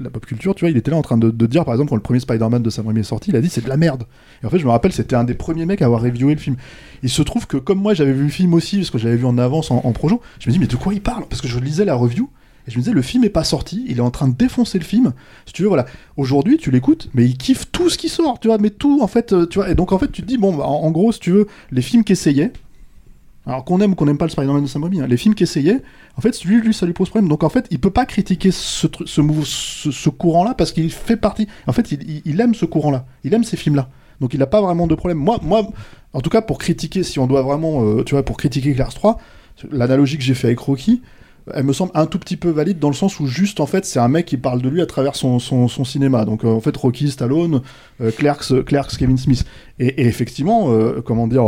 la, 0.00 0.10
pop 0.10 0.24
culture. 0.24 0.54
Tu 0.54 0.60
vois, 0.64 0.70
il 0.70 0.76
était 0.76 0.92
là 0.92 0.96
en 0.96 1.02
train 1.02 1.18
de, 1.18 1.30
dire, 1.46 1.64
par 1.64 1.74
exemple, 1.74 1.88
quand 1.90 1.96
le 1.96 2.02
premier 2.02 2.20
Spider-Man 2.20 2.62
de 2.62 2.70
Sam 2.70 2.86
Raimi 2.86 3.00
est 3.00 3.02
sorti, 3.02 3.30
il 3.30 3.36
a 3.36 3.40
dit 3.40 3.48
c'est 3.48 3.64
de 3.64 3.68
la 3.68 3.76
merde. 3.76 4.04
Et 4.42 4.46
en 4.46 4.50
fait, 4.50 4.60
je 4.60 4.64
me 4.64 4.70
rappelle, 4.70 4.92
c'était 4.92 5.16
un 5.16 5.24
des 5.24 5.34
premiers 5.34 5.66
mecs 5.66 5.82
à 5.82 5.86
avoir 5.86 6.02
reviewé 6.02 6.34
le 6.34 6.40
film. 6.40 6.54
Il 7.02 7.10
se 7.10 7.20
trouve 7.22 7.48
que 7.48 7.56
comme 7.56 7.80
moi, 7.80 7.94
j'avais 7.94 8.12
vu 8.12 8.22
le 8.22 8.28
film 8.30 8.54
aussi, 8.54 8.76
parce 8.76 8.90
que 8.90 8.98
j'avais 8.98 9.16
vu 9.16 9.24
en 9.26 9.38
avance 9.38 9.72
en, 9.72 9.80
en 9.82 9.92
projo, 9.92 10.20
je 10.38 10.48
me 10.48 10.52
dis 10.52 10.60
mais 10.60 10.68
de 10.68 10.76
quoi 10.76 10.94
il 10.94 11.02
parle? 11.02 11.24
Parce 11.28 11.42
que 11.42 11.48
je 11.48 11.58
lisais 11.58 11.84
la 11.84 11.96
review. 11.96 12.30
Et 12.66 12.70
je 12.70 12.76
me 12.76 12.82
disais, 12.82 12.94
le 12.94 13.02
film 13.02 13.22
est 13.24 13.30
pas 13.30 13.44
sorti, 13.44 13.84
il 13.88 13.98
est 13.98 14.02
en 14.02 14.10
train 14.10 14.28
de 14.28 14.34
défoncer 14.34 14.78
le 14.78 14.84
film. 14.84 15.12
Si 15.46 15.52
tu 15.52 15.62
veux, 15.62 15.68
voilà. 15.68 15.86
Aujourd'hui, 16.16 16.56
tu 16.56 16.70
l'écoutes, 16.70 17.08
mais 17.14 17.24
il 17.24 17.36
kiffe 17.36 17.70
tout 17.70 17.88
ce 17.88 17.96
qui 17.96 18.08
sort, 18.08 18.40
tu 18.40 18.48
vois, 18.48 18.58
mais 18.58 18.70
tout, 18.70 19.00
en 19.02 19.06
fait, 19.06 19.32
euh, 19.32 19.46
tu 19.46 19.58
vois. 19.58 19.70
Et 19.70 19.74
donc, 19.74 19.92
en 19.92 19.98
fait, 19.98 20.10
tu 20.10 20.22
te 20.22 20.26
dis, 20.26 20.36
bon, 20.36 20.54
bah, 20.54 20.64
en, 20.64 20.90
gros, 20.90 21.12
si 21.12 21.20
tu 21.20 21.30
veux, 21.30 21.46
les 21.70 21.82
films 21.82 22.02
qui 22.02 22.12
essayaient, 22.12 22.52
alors 23.46 23.64
qu'on 23.64 23.80
aime 23.80 23.92
ou 23.92 23.94
qu'on 23.94 24.06
n'aime 24.06 24.18
pas 24.18 24.24
le 24.24 24.32
Spider-Man 24.32 24.64
de 24.64 24.66
Sam 24.68 24.82
Raimi, 24.82 25.00
hein, 25.00 25.06
les 25.06 25.16
films 25.16 25.36
qui 25.36 25.44
essayaient, 25.44 25.80
en 26.16 26.20
fait, 26.20 26.44
lui, 26.44 26.60
lui, 26.60 26.74
ça 26.74 26.86
lui 26.86 26.92
pose 26.92 27.08
problème. 27.08 27.28
Donc, 27.28 27.44
en 27.44 27.48
fait, 27.48 27.66
il 27.70 27.78
peut 27.78 27.90
pas 27.90 28.04
critiquer 28.04 28.50
ce, 28.50 30.10
courant-là 30.10 30.54
parce 30.54 30.72
qu'il 30.72 30.90
fait 30.90 31.16
partie. 31.16 31.46
En 31.68 31.72
fait, 31.72 31.92
il, 31.92 32.40
aime 32.40 32.54
ce 32.56 32.64
courant-là. 32.64 33.06
Il 33.22 33.32
aime 33.32 33.44
ces 33.44 33.56
films-là. 33.56 33.88
Donc, 34.20 34.34
il 34.34 34.40
n'a 34.40 34.46
pas 34.46 34.60
vraiment 34.60 34.88
de 34.88 34.94
problème. 34.96 35.18
Moi, 35.18 35.38
moi, 35.42 35.68
en 36.14 36.20
tout 36.20 36.30
cas, 36.30 36.42
pour 36.42 36.58
critiquer, 36.58 37.04
si 37.04 37.20
on 37.20 37.28
doit 37.28 37.42
vraiment, 37.42 37.84
euh, 37.84 38.02
tu 38.02 38.16
vois, 38.16 38.24
pour 38.24 38.36
critiquer 38.36 38.74
Clerks 38.74 38.94
3, 38.94 39.20
l'analogie 39.70 40.18
que 40.18 40.24
j'ai 40.24 40.34
fait 40.34 40.48
avec 40.48 40.58
Rocky, 40.58 41.02
elle 41.54 41.64
me 41.64 41.72
semble 41.72 41.92
un 41.94 42.06
tout 42.06 42.18
petit 42.18 42.36
peu 42.36 42.50
valide 42.50 42.78
dans 42.78 42.88
le 42.88 42.94
sens 42.94 43.20
où 43.20 43.26
juste 43.26 43.60
en 43.60 43.66
fait 43.66 43.84
c'est 43.84 43.98
un 44.00 44.08
mec 44.08 44.26
qui 44.26 44.36
parle 44.36 44.60
de 44.62 44.68
lui 44.68 44.80
à 44.82 44.86
travers 44.86 45.14
son, 45.16 45.38
son, 45.38 45.68
son 45.68 45.84
cinéma. 45.84 46.24
Donc 46.24 46.44
euh, 46.44 46.48
en 46.48 46.60
fait 46.60 46.76
Rocky 46.76 47.10
Stallone 47.10 47.62
euh, 48.00 48.10
Clerks, 48.10 48.50
euh, 48.52 48.62
Clerks 48.62 48.96
Kevin 48.98 49.16
Smith. 49.18 49.44
Et, 49.78 50.02
et 50.02 50.06
effectivement 50.06 50.72
euh, 50.72 51.00
comment 51.04 51.26
dire 51.28 51.44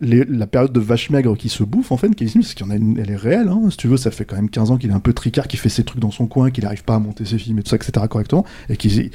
les- 0.00 0.24
la 0.24 0.46
période 0.46 0.72
de 0.72 0.78
vache 0.80 1.10
maigre 1.10 1.36
qui 1.36 1.48
se 1.48 1.64
bouffe 1.64 1.90
en 1.90 1.96
fait 1.96 2.14
Kevin 2.14 2.30
Smith 2.42 2.54
y 2.60 2.62
en 2.62 2.70
a 2.70 2.76
une- 2.76 2.98
elle 3.00 3.10
est 3.10 3.16
réelle 3.16 3.48
hein, 3.48 3.62
si 3.70 3.76
tu 3.76 3.88
veux 3.88 3.96
ça 3.96 4.12
fait 4.12 4.24
quand 4.24 4.36
même 4.36 4.48
15 4.48 4.70
ans 4.70 4.76
qu'il 4.76 4.90
est 4.90 4.94
un 4.94 5.00
peu 5.00 5.12
tricard 5.12 5.48
qu'il 5.48 5.58
fait 5.58 5.68
ses 5.68 5.82
trucs 5.82 6.00
dans 6.00 6.12
son 6.12 6.26
coin 6.28 6.50
qu'il 6.52 6.62
n'arrive 6.64 6.84
pas 6.84 6.94
à 6.94 6.98
monter 7.00 7.24
ses 7.24 7.36
films 7.38 7.58
et 7.58 7.62
tout 7.64 7.70
ça 7.70 7.76
etc 7.76 8.06
correctement 8.08 8.44
et 8.68 8.76
qu'il 8.76 9.10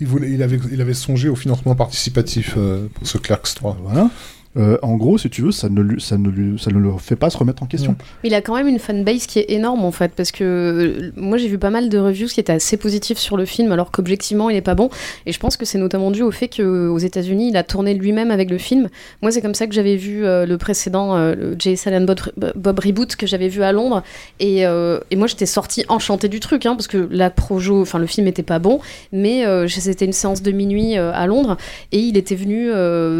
il, 0.00 0.06
voulait, 0.06 0.30
il, 0.32 0.42
avait, 0.42 0.58
il 0.72 0.80
avait 0.80 0.94
songé 0.94 1.28
au 1.28 1.36
financement 1.36 1.74
participatif 1.76 2.54
euh, 2.56 2.88
pour 2.92 3.06
ce 3.06 3.18
Clerks 3.18 3.54
3 3.54 3.78
voilà 3.82 4.10
Euh, 4.56 4.78
en 4.80 4.96
gros 4.96 5.18
si 5.18 5.28
tu 5.28 5.42
veux 5.42 5.52
ça 5.52 5.68
ne, 5.68 5.82
le 5.82 6.92
fait 6.98 7.16
pas 7.16 7.28
se 7.28 7.36
remettre 7.36 7.62
en 7.62 7.66
question 7.66 7.94
Il 8.24 8.32
a 8.34 8.40
quand 8.40 8.54
même 8.54 8.68
une 8.68 8.78
fanbase 8.78 9.26
qui 9.26 9.38
est 9.38 9.50
énorme 9.50 9.84
en 9.84 9.92
fait, 9.92 10.12
parce 10.16 10.32
que 10.32 10.44
euh, 10.44 11.10
moi 11.16 11.36
j'ai 11.36 11.48
vu 11.48 11.58
pas 11.58 11.70
mal 11.70 11.88
de 11.88 11.98
reviews 11.98 12.28
qui 12.28 12.40
étaient 12.40 12.54
assez 12.54 12.76
positifs 12.76 13.18
sur 13.18 13.36
le 13.36 13.44
film, 13.44 13.70
alors 13.72 13.90
qu'objectivement 13.90 14.48
il 14.48 14.56
est 14.56 14.62
pas 14.62 14.74
bon. 14.74 14.88
Et 15.26 15.32
je 15.32 15.38
pense 15.38 15.56
que 15.56 15.64
c'est 15.64 15.78
notamment 15.78 16.10
dû 16.10 16.22
au 16.22 16.30
fait 16.30 16.48
qu'aux 16.48 16.98
États-Unis 16.98 17.48
il 17.50 17.56
a 17.56 17.64
tourné 17.64 17.94
lui-même 17.94 18.30
avec 18.30 18.50
le 18.50 18.58
film. 18.58 18.88
Moi 19.20 19.30
c'est 19.30 19.42
comme 19.42 19.54
ça 19.54 19.66
que 19.66 19.74
j'avais 19.74 19.96
vu 19.96 20.24
euh, 20.24 20.46
le 20.46 20.58
précédent, 20.58 21.16
euh, 21.16 21.34
le 21.34 21.56
Jay 21.58 21.76
Silent 21.76 22.06
Bob, 22.56 22.78
Reboot 22.78 23.16
que 23.16 23.26
j'avais 23.26 23.48
vu 23.48 23.62
à 23.62 23.72
Londres. 23.72 24.02
Et, 24.40 24.64
moi 25.16 25.26
j'étais 25.26 25.46
sortie 25.46 25.84
enchantée 25.88 26.28
du 26.28 26.40
truc, 26.40 26.66
hein, 26.66 26.76
parce 26.76 26.88
que 26.88 27.08
la 27.10 27.30
projo, 27.30 27.80
enfin 27.80 27.98
le 27.98 28.06
film 28.06 28.26
était 28.26 28.42
pas 28.42 28.58
bon, 28.58 28.80
mais 29.12 29.44
c'était 29.68 30.04
une 30.04 30.12
séance 30.12 30.42
de 30.42 30.52
minuit 30.52 30.96
à 30.96 31.26
Londres 31.26 31.56
et 31.92 32.00
il 32.00 32.16
était 32.16 32.34
venu 32.34 32.70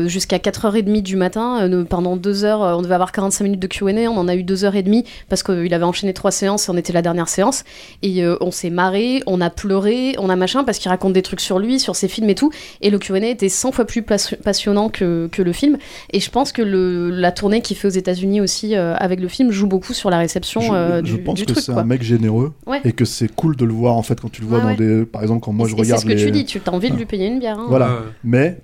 jusqu'à 0.09 0.39
4h30 0.39 1.03
du 1.03 1.17
matin. 1.17 1.26
Euh, 1.35 1.85
pendant 1.85 2.17
deux 2.17 2.45
heures, 2.45 2.63
euh, 2.63 2.75
on 2.75 2.83
devait 2.83 2.95
avoir 2.95 3.13
45 3.13 3.45
minutes 3.45 3.61
de 3.61 3.67
QA, 3.67 3.87
on 4.11 4.17
en 4.17 4.29
a 4.29 4.35
eu 4.35 4.43
deux 4.43 4.65
heures 4.65 4.77
et 4.77 4.83
demie 4.83 5.05
parce 5.29 5.43
qu'il 5.43 5.73
avait 5.75 5.85
enchaîné 5.85 6.13
trois 6.13 6.31
séances 6.31 6.69
et 6.69 6.71
on 6.71 6.77
était 6.77 6.93
la 6.93 7.03
dernière 7.03 7.29
séance. 7.29 7.65
Et 8.03 8.23
euh, 8.25 8.37
on 8.41 8.51
s'est 8.51 8.71
marré, 8.71 9.23
on 9.27 9.41
a 9.41 9.51
pleuré, 9.51 10.15
on 10.19 10.29
a 10.31 10.37
machin 10.37 10.65
parce 10.65 10.79
qu'il 10.79 10.89
raconte 10.89 11.13
des 11.13 11.23
trucs 11.23 11.41
sur 11.41 11.59
lui, 11.59 11.79
sur 11.81 11.97
ses 11.97 12.09
films 12.09 12.31
et 12.31 12.35
tout. 12.35 12.51
Et 12.81 12.91
le 12.91 12.99
QA 12.99 13.19
était 13.29 13.49
100 13.49 13.73
fois 13.73 13.85
plus 13.85 14.03
pas- 14.03 14.17
passionnant 14.45 14.89
que, 14.89 15.29
que 15.33 15.43
le 15.43 15.53
film. 15.53 15.79
Et 16.13 16.21
je 16.21 16.31
pense 16.31 16.53
que 16.53 16.63
le, 16.63 17.11
la 17.11 17.33
tournée 17.33 17.61
qu'il 17.63 17.77
fait 17.77 17.89
aux 17.89 17.91
États-Unis 17.91 18.41
aussi 18.41 18.77
euh, 18.77 18.95
avec 18.97 19.21
le 19.21 19.29
film 19.29 19.51
joue 19.51 19.67
beaucoup 19.67 19.93
sur 19.95 20.11
la 20.11 20.19
réception 20.19 20.61
je, 20.61 20.73
euh, 20.73 20.99
je 21.05 21.17
du, 21.17 21.23
pense 21.23 21.35
du 21.35 21.47
que 21.47 21.61
c'est 21.61 21.73
un 21.73 21.85
mec 21.85 22.03
généreux 22.03 22.53
Ouais. 22.67 22.81
et 22.85 22.93
que 22.93 23.05
c'est 23.05 23.29
cool 23.35 23.57
de 23.57 23.65
le 23.65 23.73
voir 23.73 23.97
en 23.97 24.03
fait 24.03 24.21
quand 24.21 24.31
tu 24.31 24.41
le 24.43 24.47
vois 24.49 24.59
Ouais, 24.59 24.77
dans 24.77 24.83
ouais. 24.83 25.01
des 25.01 25.05
par 25.07 25.23
exemple 25.23 25.41
quand 25.41 25.53
moi 25.53 25.67
Et- 25.67 25.71
je 25.71 25.75
et 25.75 25.77
c'est 25.79 25.83
regarde 25.85 26.01
ce 26.03 26.07
que 26.07 26.13
les 26.13 26.25
tu 26.25 26.31
dis, 26.31 26.45
tu 26.45 26.61
as 26.67 26.73
envie 26.73 26.91
de 26.91 26.97
lui 26.97 27.07
payer 27.07 27.27
une 27.27 27.39
bière. 27.39 27.59
hein. 27.59 27.67
voilà 27.69 27.87
Ouais. 27.87 27.93
mais 28.25 28.59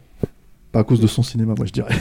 pas 0.73 0.81
à 0.81 0.85
cause 0.85 1.01
de 1.01 1.07
son 1.07 1.23
cinéma 1.23 1.55
moi 1.57 1.67
je 1.67 1.73
dirais 1.73 1.95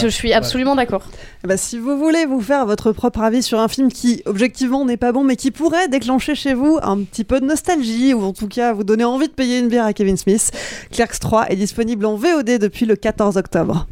Je 0.00 0.06
suis 0.06 0.32
absolument 0.32 0.76
d'accord. 0.76 1.02
Eh 1.44 1.48
ben, 1.48 1.56
si 1.56 1.78
vous 1.78 1.98
voulez 1.98 2.24
vous 2.24 2.40
faire 2.40 2.66
votre 2.66 2.92
propre 2.92 3.20
avis 3.20 3.42
sur 3.42 3.58
un 3.58 3.68
film 3.68 3.90
qui, 3.90 4.22
objectivement, 4.26 4.84
n'est 4.84 4.96
pas 4.96 5.12
bon, 5.12 5.24
mais 5.24 5.36
qui 5.36 5.50
pourrait 5.50 5.88
déclencher 5.88 6.34
chez 6.34 6.54
vous 6.54 6.78
un 6.82 6.98
petit 7.02 7.24
peu 7.24 7.40
de 7.40 7.46
nostalgie, 7.46 8.14
ou 8.14 8.22
en 8.22 8.32
tout 8.32 8.48
cas 8.48 8.72
vous 8.72 8.84
donner 8.84 9.04
envie 9.04 9.28
de 9.28 9.32
payer 9.32 9.58
une 9.58 9.68
bière 9.68 9.84
à 9.84 9.92
Kevin 9.92 10.16
Smith, 10.16 10.52
Clerks 10.90 11.18
3 11.18 11.50
est 11.50 11.56
disponible 11.56 12.06
en 12.06 12.14
VOD 12.16 12.58
depuis 12.58 12.86
le 12.86 12.96
14 12.96 13.36
octobre. 13.36 13.86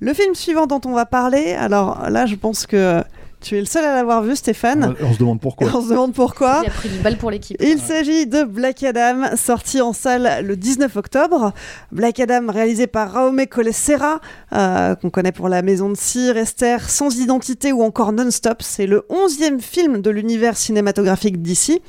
Le 0.00 0.12
film 0.12 0.34
suivant 0.34 0.66
dont 0.66 0.80
on 0.84 0.92
va 0.92 1.06
parler, 1.06 1.52
alors 1.52 2.10
là, 2.10 2.26
je 2.26 2.34
pense 2.34 2.66
que 2.66 3.02
tu 3.44 3.58
es 3.58 3.60
le 3.60 3.66
seul 3.66 3.84
à 3.84 3.94
l'avoir 3.94 4.22
vu, 4.22 4.34
Stéphane. 4.34 4.94
on 5.02 5.12
se 5.12 5.18
demande 5.18 5.38
pourquoi 5.38 5.68
On 5.74 5.82
se 5.82 5.90
demande 5.90 6.14
pourquoi. 6.14 6.62
Il 6.64 6.68
a 6.68 6.70
pris 6.70 6.88
une 6.88 7.02
balle 7.02 7.18
pour 7.18 7.30
l'équipe. 7.30 7.58
Il 7.60 7.78
s'agit 7.78 8.26
de 8.26 8.42
Black 8.42 8.82
Adam, 8.82 9.36
sorti 9.36 9.82
en 9.82 9.92
salle 9.92 10.44
le 10.44 10.56
19 10.56 10.96
octobre. 10.96 11.52
Black 11.92 12.20
Adam, 12.20 12.50
réalisé 12.50 12.86
par 12.86 13.12
Raume 13.12 13.46
Colessera, 13.46 14.20
euh, 14.54 14.94
qu'on 14.94 15.10
connaît 15.10 15.32
pour 15.32 15.50
La 15.50 15.60
Maison 15.60 15.90
de 15.90 15.96
Cire, 15.96 16.38
Esther, 16.38 16.88
Sans 16.88 17.18
Identité 17.18 17.72
ou 17.72 17.82
encore 17.82 18.12
Non-Stop. 18.12 18.62
C'est 18.62 18.86
le 18.86 19.06
11e 19.10 19.60
film 19.60 20.00
de 20.00 20.08
l'univers 20.08 20.56
cinématographique 20.56 21.42
d'ici. 21.42 21.82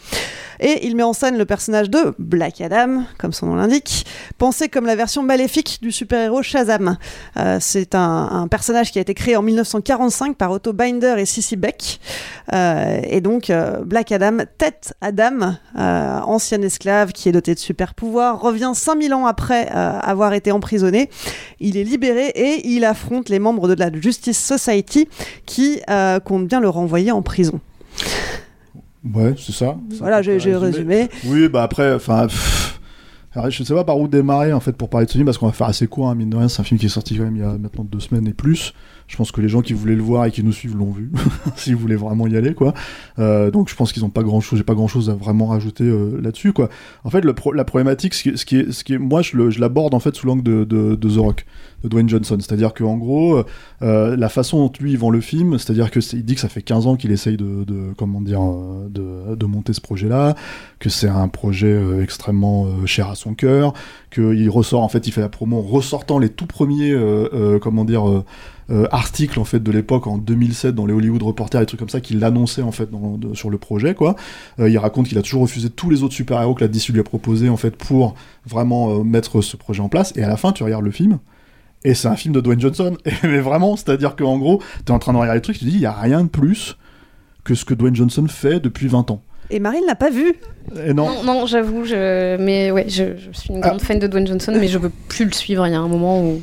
Et 0.59 0.85
il 0.85 0.95
met 0.95 1.03
en 1.03 1.13
scène 1.13 1.37
le 1.37 1.45
personnage 1.45 1.89
de 1.89 2.13
Black 2.19 2.61
Adam, 2.61 3.03
comme 3.17 3.33
son 3.33 3.47
nom 3.47 3.55
l'indique, 3.55 4.05
pensé 4.37 4.69
comme 4.69 4.85
la 4.85 4.95
version 4.95 5.23
maléfique 5.23 5.79
du 5.81 5.91
super-héros 5.91 6.41
Shazam. 6.41 6.97
Euh, 7.37 7.57
c'est 7.59 7.95
un, 7.95 8.47
personnage 8.49 8.91
qui 8.91 8.99
a 8.99 9.01
été 9.01 9.13
créé 9.13 9.35
en 9.35 9.41
1945 9.41 10.37
par 10.37 10.51
Otto 10.51 10.73
Binder 10.73 11.15
et 11.17 11.25
Sissy 11.25 11.55
Beck. 11.55 11.99
Euh, 12.53 12.99
et 13.03 13.21
donc, 13.21 13.49
euh, 13.49 13.83
Black 13.83 14.11
Adam, 14.11 14.37
tête 14.57 14.93
Adam, 15.01 15.55
ancien 15.75 16.61
esclave 16.61 17.11
qui 17.11 17.29
est 17.29 17.31
doté 17.31 17.53
de 17.53 17.59
super 17.59 17.93
pouvoirs, 17.93 18.39
revient 18.39 18.71
5000 18.73 19.13
ans 19.13 19.25
après 19.25 19.67
avoir 19.67 20.33
été 20.33 20.51
emprisonné. 20.51 21.09
Il 21.59 21.77
est 21.77 21.83
libéré 21.83 22.27
et 22.27 22.67
il 22.67 22.85
affronte 22.85 23.29
les 23.29 23.39
membres 23.39 23.67
de 23.67 23.73
la 23.73 23.91
Justice 23.91 24.39
Society 24.39 25.07
qui 25.45 25.81
comptent 26.23 26.47
bien 26.47 26.59
le 26.59 26.69
renvoyer 26.69 27.11
en 27.11 27.21
prison. 27.21 27.59
Ouais, 29.13 29.35
c'est 29.37 29.51
ça. 29.51 29.77
Voilà, 29.99 30.21
j'ai 30.21 30.33
résumé. 30.33 30.55
résumé. 30.57 31.09
Oui, 31.25 31.47
bah 31.47 31.63
après, 31.63 31.93
enfin. 31.93 32.27
je 33.49 33.63
sais 33.63 33.73
pas 33.73 33.83
par 33.83 33.99
où 33.99 34.07
démarrer 34.07 34.53
en 34.53 34.59
fait 34.59 34.73
pour 34.73 34.89
parler 34.89 35.05
de 35.05 35.11
ce 35.11 35.17
film 35.17 35.25
parce 35.25 35.37
qu'on 35.37 35.47
va 35.47 35.51
faire 35.51 35.67
assez 35.67 35.87
court, 35.87 36.09
hein, 36.09 36.15
mine 36.15 36.29
de 36.29 36.37
rien. 36.37 36.47
C'est 36.47 36.61
un 36.61 36.63
film 36.63 36.79
qui 36.79 36.87
est 36.87 36.89
sorti 36.89 37.15
quand 37.17 37.23
même 37.23 37.35
il 37.35 37.41
y 37.41 37.45
a 37.45 37.57
maintenant 37.57 37.83
deux 37.83 37.99
semaines 37.99 38.27
et 38.27 38.33
plus. 38.33 38.73
Je 39.07 39.17
pense 39.17 39.31
que 39.31 39.39
les 39.39 39.49
gens 39.49 39.61
qui 39.61 39.73
voulaient 39.73 39.95
le 39.95 40.01
voir 40.01 40.25
et 40.25 40.31
qui 40.31 40.43
nous 40.43 40.51
suivent 40.51 40.75
l'ont 40.75 40.91
vu, 40.91 41.11
s'ils 41.55 41.75
voulaient 41.75 41.95
vraiment 41.95 42.25
y 42.25 42.35
aller, 42.35 42.55
quoi. 42.55 42.73
Euh, 43.19 43.51
donc 43.51 43.69
je 43.69 43.75
pense 43.75 43.93
qu'ils 43.93 44.03
ont 44.03 44.09
pas 44.09 44.23
grand 44.23 44.41
chose, 44.41 44.57
j'ai 44.57 44.63
pas 44.63 44.73
grand 44.73 44.87
chose 44.87 45.11
à 45.11 45.13
vraiment 45.13 45.47
rajouter 45.47 45.83
euh, 45.83 46.19
là-dessus, 46.21 46.53
quoi. 46.53 46.69
En 47.03 47.11
fait, 47.11 47.23
la 47.23 47.63
problématique, 47.63 48.15
ce 48.15 48.23
qui, 48.23 48.29
est, 48.29 48.71
ce 48.71 48.83
qui 48.83 48.93
est, 48.93 48.97
moi, 48.97 49.21
je 49.21 49.59
l'aborde 49.59 49.93
en 49.93 49.99
fait 49.99 50.15
sous 50.15 50.25
l'angle 50.25 50.41
de, 50.41 50.63
de, 50.63 50.95
de 50.95 51.09
The 51.09 51.17
Rock, 51.17 51.45
de 51.83 51.89
Dwayne 51.89 52.09
Johnson. 52.09 52.37
C'est-à-dire 52.39 52.73
qu'en 52.73 52.97
gros, 52.97 53.43
euh, 53.83 54.17
la 54.17 54.29
façon 54.29 54.57
dont 54.57 54.71
lui 54.79 54.93
il 54.93 54.97
vend 54.97 55.11
le 55.11 55.21
film, 55.21 55.59
c'est-à-dire 55.59 55.91
que 55.91 55.99
il 56.13 56.25
dit 56.25 56.33
que 56.33 56.41
ça 56.41 56.49
fait 56.49 56.63
15 56.63 56.87
ans 56.87 56.95
qu'il 56.95 57.11
essaye 57.11 57.37
de, 57.37 57.93
comment 57.95 58.21
dire, 58.21 58.41
de, 58.89 59.45
monter 59.45 59.73
ce 59.73 59.81
projet-là, 59.81 60.33
que 60.79 60.89
c'est 60.89 61.07
un 61.07 61.27
projet 61.27 61.79
extrêmement 62.01 62.87
cher 62.87 63.09
à 63.09 63.15
son 63.15 63.35
cœur, 63.35 63.73
qu'il 64.11 64.49
ressort 64.49 64.81
en 64.81 64.89
fait, 64.89 65.05
il 65.05 65.11
fait 65.11 65.21
la 65.21 65.29
promo 65.29 65.59
en 65.59 65.61
ressortant 65.61 66.17
les 66.17 66.29
tout 66.29 66.47
premiers, 66.47 66.95
comment 67.61 67.85
dire. 67.85 68.23
Euh, 68.71 68.87
articles 68.91 69.39
en 69.39 69.43
fait 69.43 69.61
de 69.61 69.71
l'époque 69.71 70.07
en 70.07 70.17
2007 70.17 70.73
dans 70.73 70.85
les 70.87 70.93
Hollywood 70.93 71.21
Reporters 71.21 71.61
et 71.61 71.65
trucs 71.67 71.79
comme 71.79 71.89
ça 71.89 72.01
qu'il 72.01 72.23
annonçait 72.23 72.63
en 72.63 72.71
fait 72.71 72.89
dans- 72.89 73.17
de- 73.17 73.35
sur 73.35 73.49
le 73.51 73.57
projet 73.59 73.93
quoi. 73.93 74.15
Euh, 74.59 74.69
il 74.69 74.77
raconte 74.79 75.07
qu'il 75.07 75.17
a 75.17 75.21
toujours 75.21 75.43
refusé 75.43 75.69
tous 75.69 75.89
les 75.89 76.01
autres 76.03 76.15
super-héros 76.15 76.55
que 76.55 76.61
la 76.63 76.67
DC 76.67 76.89
lui 76.91 76.99
a 76.99 77.03
proposé 77.03 77.47
en 77.49 77.57
fait 77.57 77.75
pour 77.75 78.15
vraiment 78.47 78.89
euh, 78.91 79.03
mettre 79.03 79.41
ce 79.41 79.55
projet 79.55 79.81
en 79.81 79.89
place 79.89 80.13
et 80.15 80.23
à 80.23 80.27
la 80.27 80.35
fin 80.37 80.51
tu 80.51 80.63
regardes 80.63 80.83
le 80.85 80.91
film 80.91 81.19
et 81.83 81.93
c'est 81.93 82.07
un 82.07 82.15
film 82.15 82.33
de 82.33 82.41
Dwayne 82.41 82.59
Johnson 82.59 82.97
Et- 83.05 83.11
mais 83.27 83.39
vraiment 83.39 83.75
c'est 83.75 83.89
à 83.89 83.97
dire 83.97 84.15
qu'en 84.15 84.37
gros 84.39 84.61
t'es 84.83 84.91
en 84.91 84.99
train 84.99 85.13
de 85.13 85.17
regarder 85.19 85.37
le 85.37 85.43
truc 85.43 85.57
tu 85.59 85.65
te 85.65 85.69
dis 85.69 85.75
il 85.75 85.81
y 85.81 85.85
a 85.85 85.91
rien 85.93 86.23
de 86.23 86.29
plus 86.29 86.77
que 87.43 87.53
ce 87.53 87.65
que 87.65 87.75
Dwayne 87.75 87.95
Johnson 87.95 88.25
fait 88.27 88.59
depuis 88.59 88.87
20 88.87 89.11
ans 89.11 89.21
Et 89.51 89.59
Marine 89.59 89.83
l'a 89.85 89.93
pas 89.93 90.09
vu. 90.09 90.33
et 90.83 90.95
non, 90.95 91.07
Non, 91.07 91.23
non, 91.23 91.45
j'avoue, 91.45 91.85
je... 91.85 92.35
mais 92.37 92.71
ouais, 92.71 92.85
je, 92.89 93.15
je 93.15 93.29
suis 93.37 93.53
une 93.53 93.59
grande 93.59 93.79
fan 93.81 93.99
de 93.99 94.07
Dwayne 94.07 94.25
Johnson, 94.25 94.53
mais 94.59 94.67
je 94.67 94.79
veux 94.79 94.89
plus 95.07 95.25
le 95.25 95.31
suivre. 95.31 95.67
Il 95.67 95.71
y 95.71 95.75
a 95.75 95.79
un 95.79 95.87
moment 95.87 96.23
où. 96.25 96.41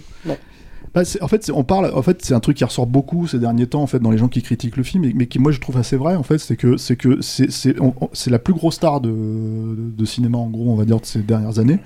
Bah, 0.94 1.02
en 1.20 1.28
fait, 1.28 1.50
on 1.54 1.64
parle. 1.64 1.90
En 1.94 2.02
fait, 2.02 2.22
c'est 2.24 2.34
un 2.34 2.40
truc 2.40 2.56
qui 2.56 2.64
ressort 2.64 2.86
beaucoup 2.86 3.26
ces 3.26 3.38
derniers 3.38 3.66
temps, 3.66 3.82
en 3.82 3.86
fait, 3.86 3.98
dans 3.98 4.10
les 4.10 4.18
gens 4.18 4.28
qui 4.28 4.42
critiquent 4.42 4.76
le 4.76 4.82
film, 4.82 5.10
mais 5.14 5.26
qui, 5.26 5.38
moi, 5.38 5.52
je 5.52 5.60
trouve 5.60 5.78
assez 5.78 5.96
vrai. 5.96 6.16
En 6.16 6.22
fait, 6.22 6.38
c'est 6.38 6.56
que 6.56 6.76
c'est 6.76 6.96
que 6.96 7.20
c'est 7.22 8.30
la 8.30 8.38
plus 8.38 8.52
grosse 8.52 8.74
star 8.74 9.00
de, 9.00 9.10
de 9.10 10.04
cinéma, 10.04 10.38
en 10.38 10.48
gros, 10.48 10.70
on 10.70 10.76
va 10.76 10.84
dire, 10.84 11.00
de 11.00 11.06
ces 11.06 11.20
dernières 11.20 11.58
années. 11.58 11.78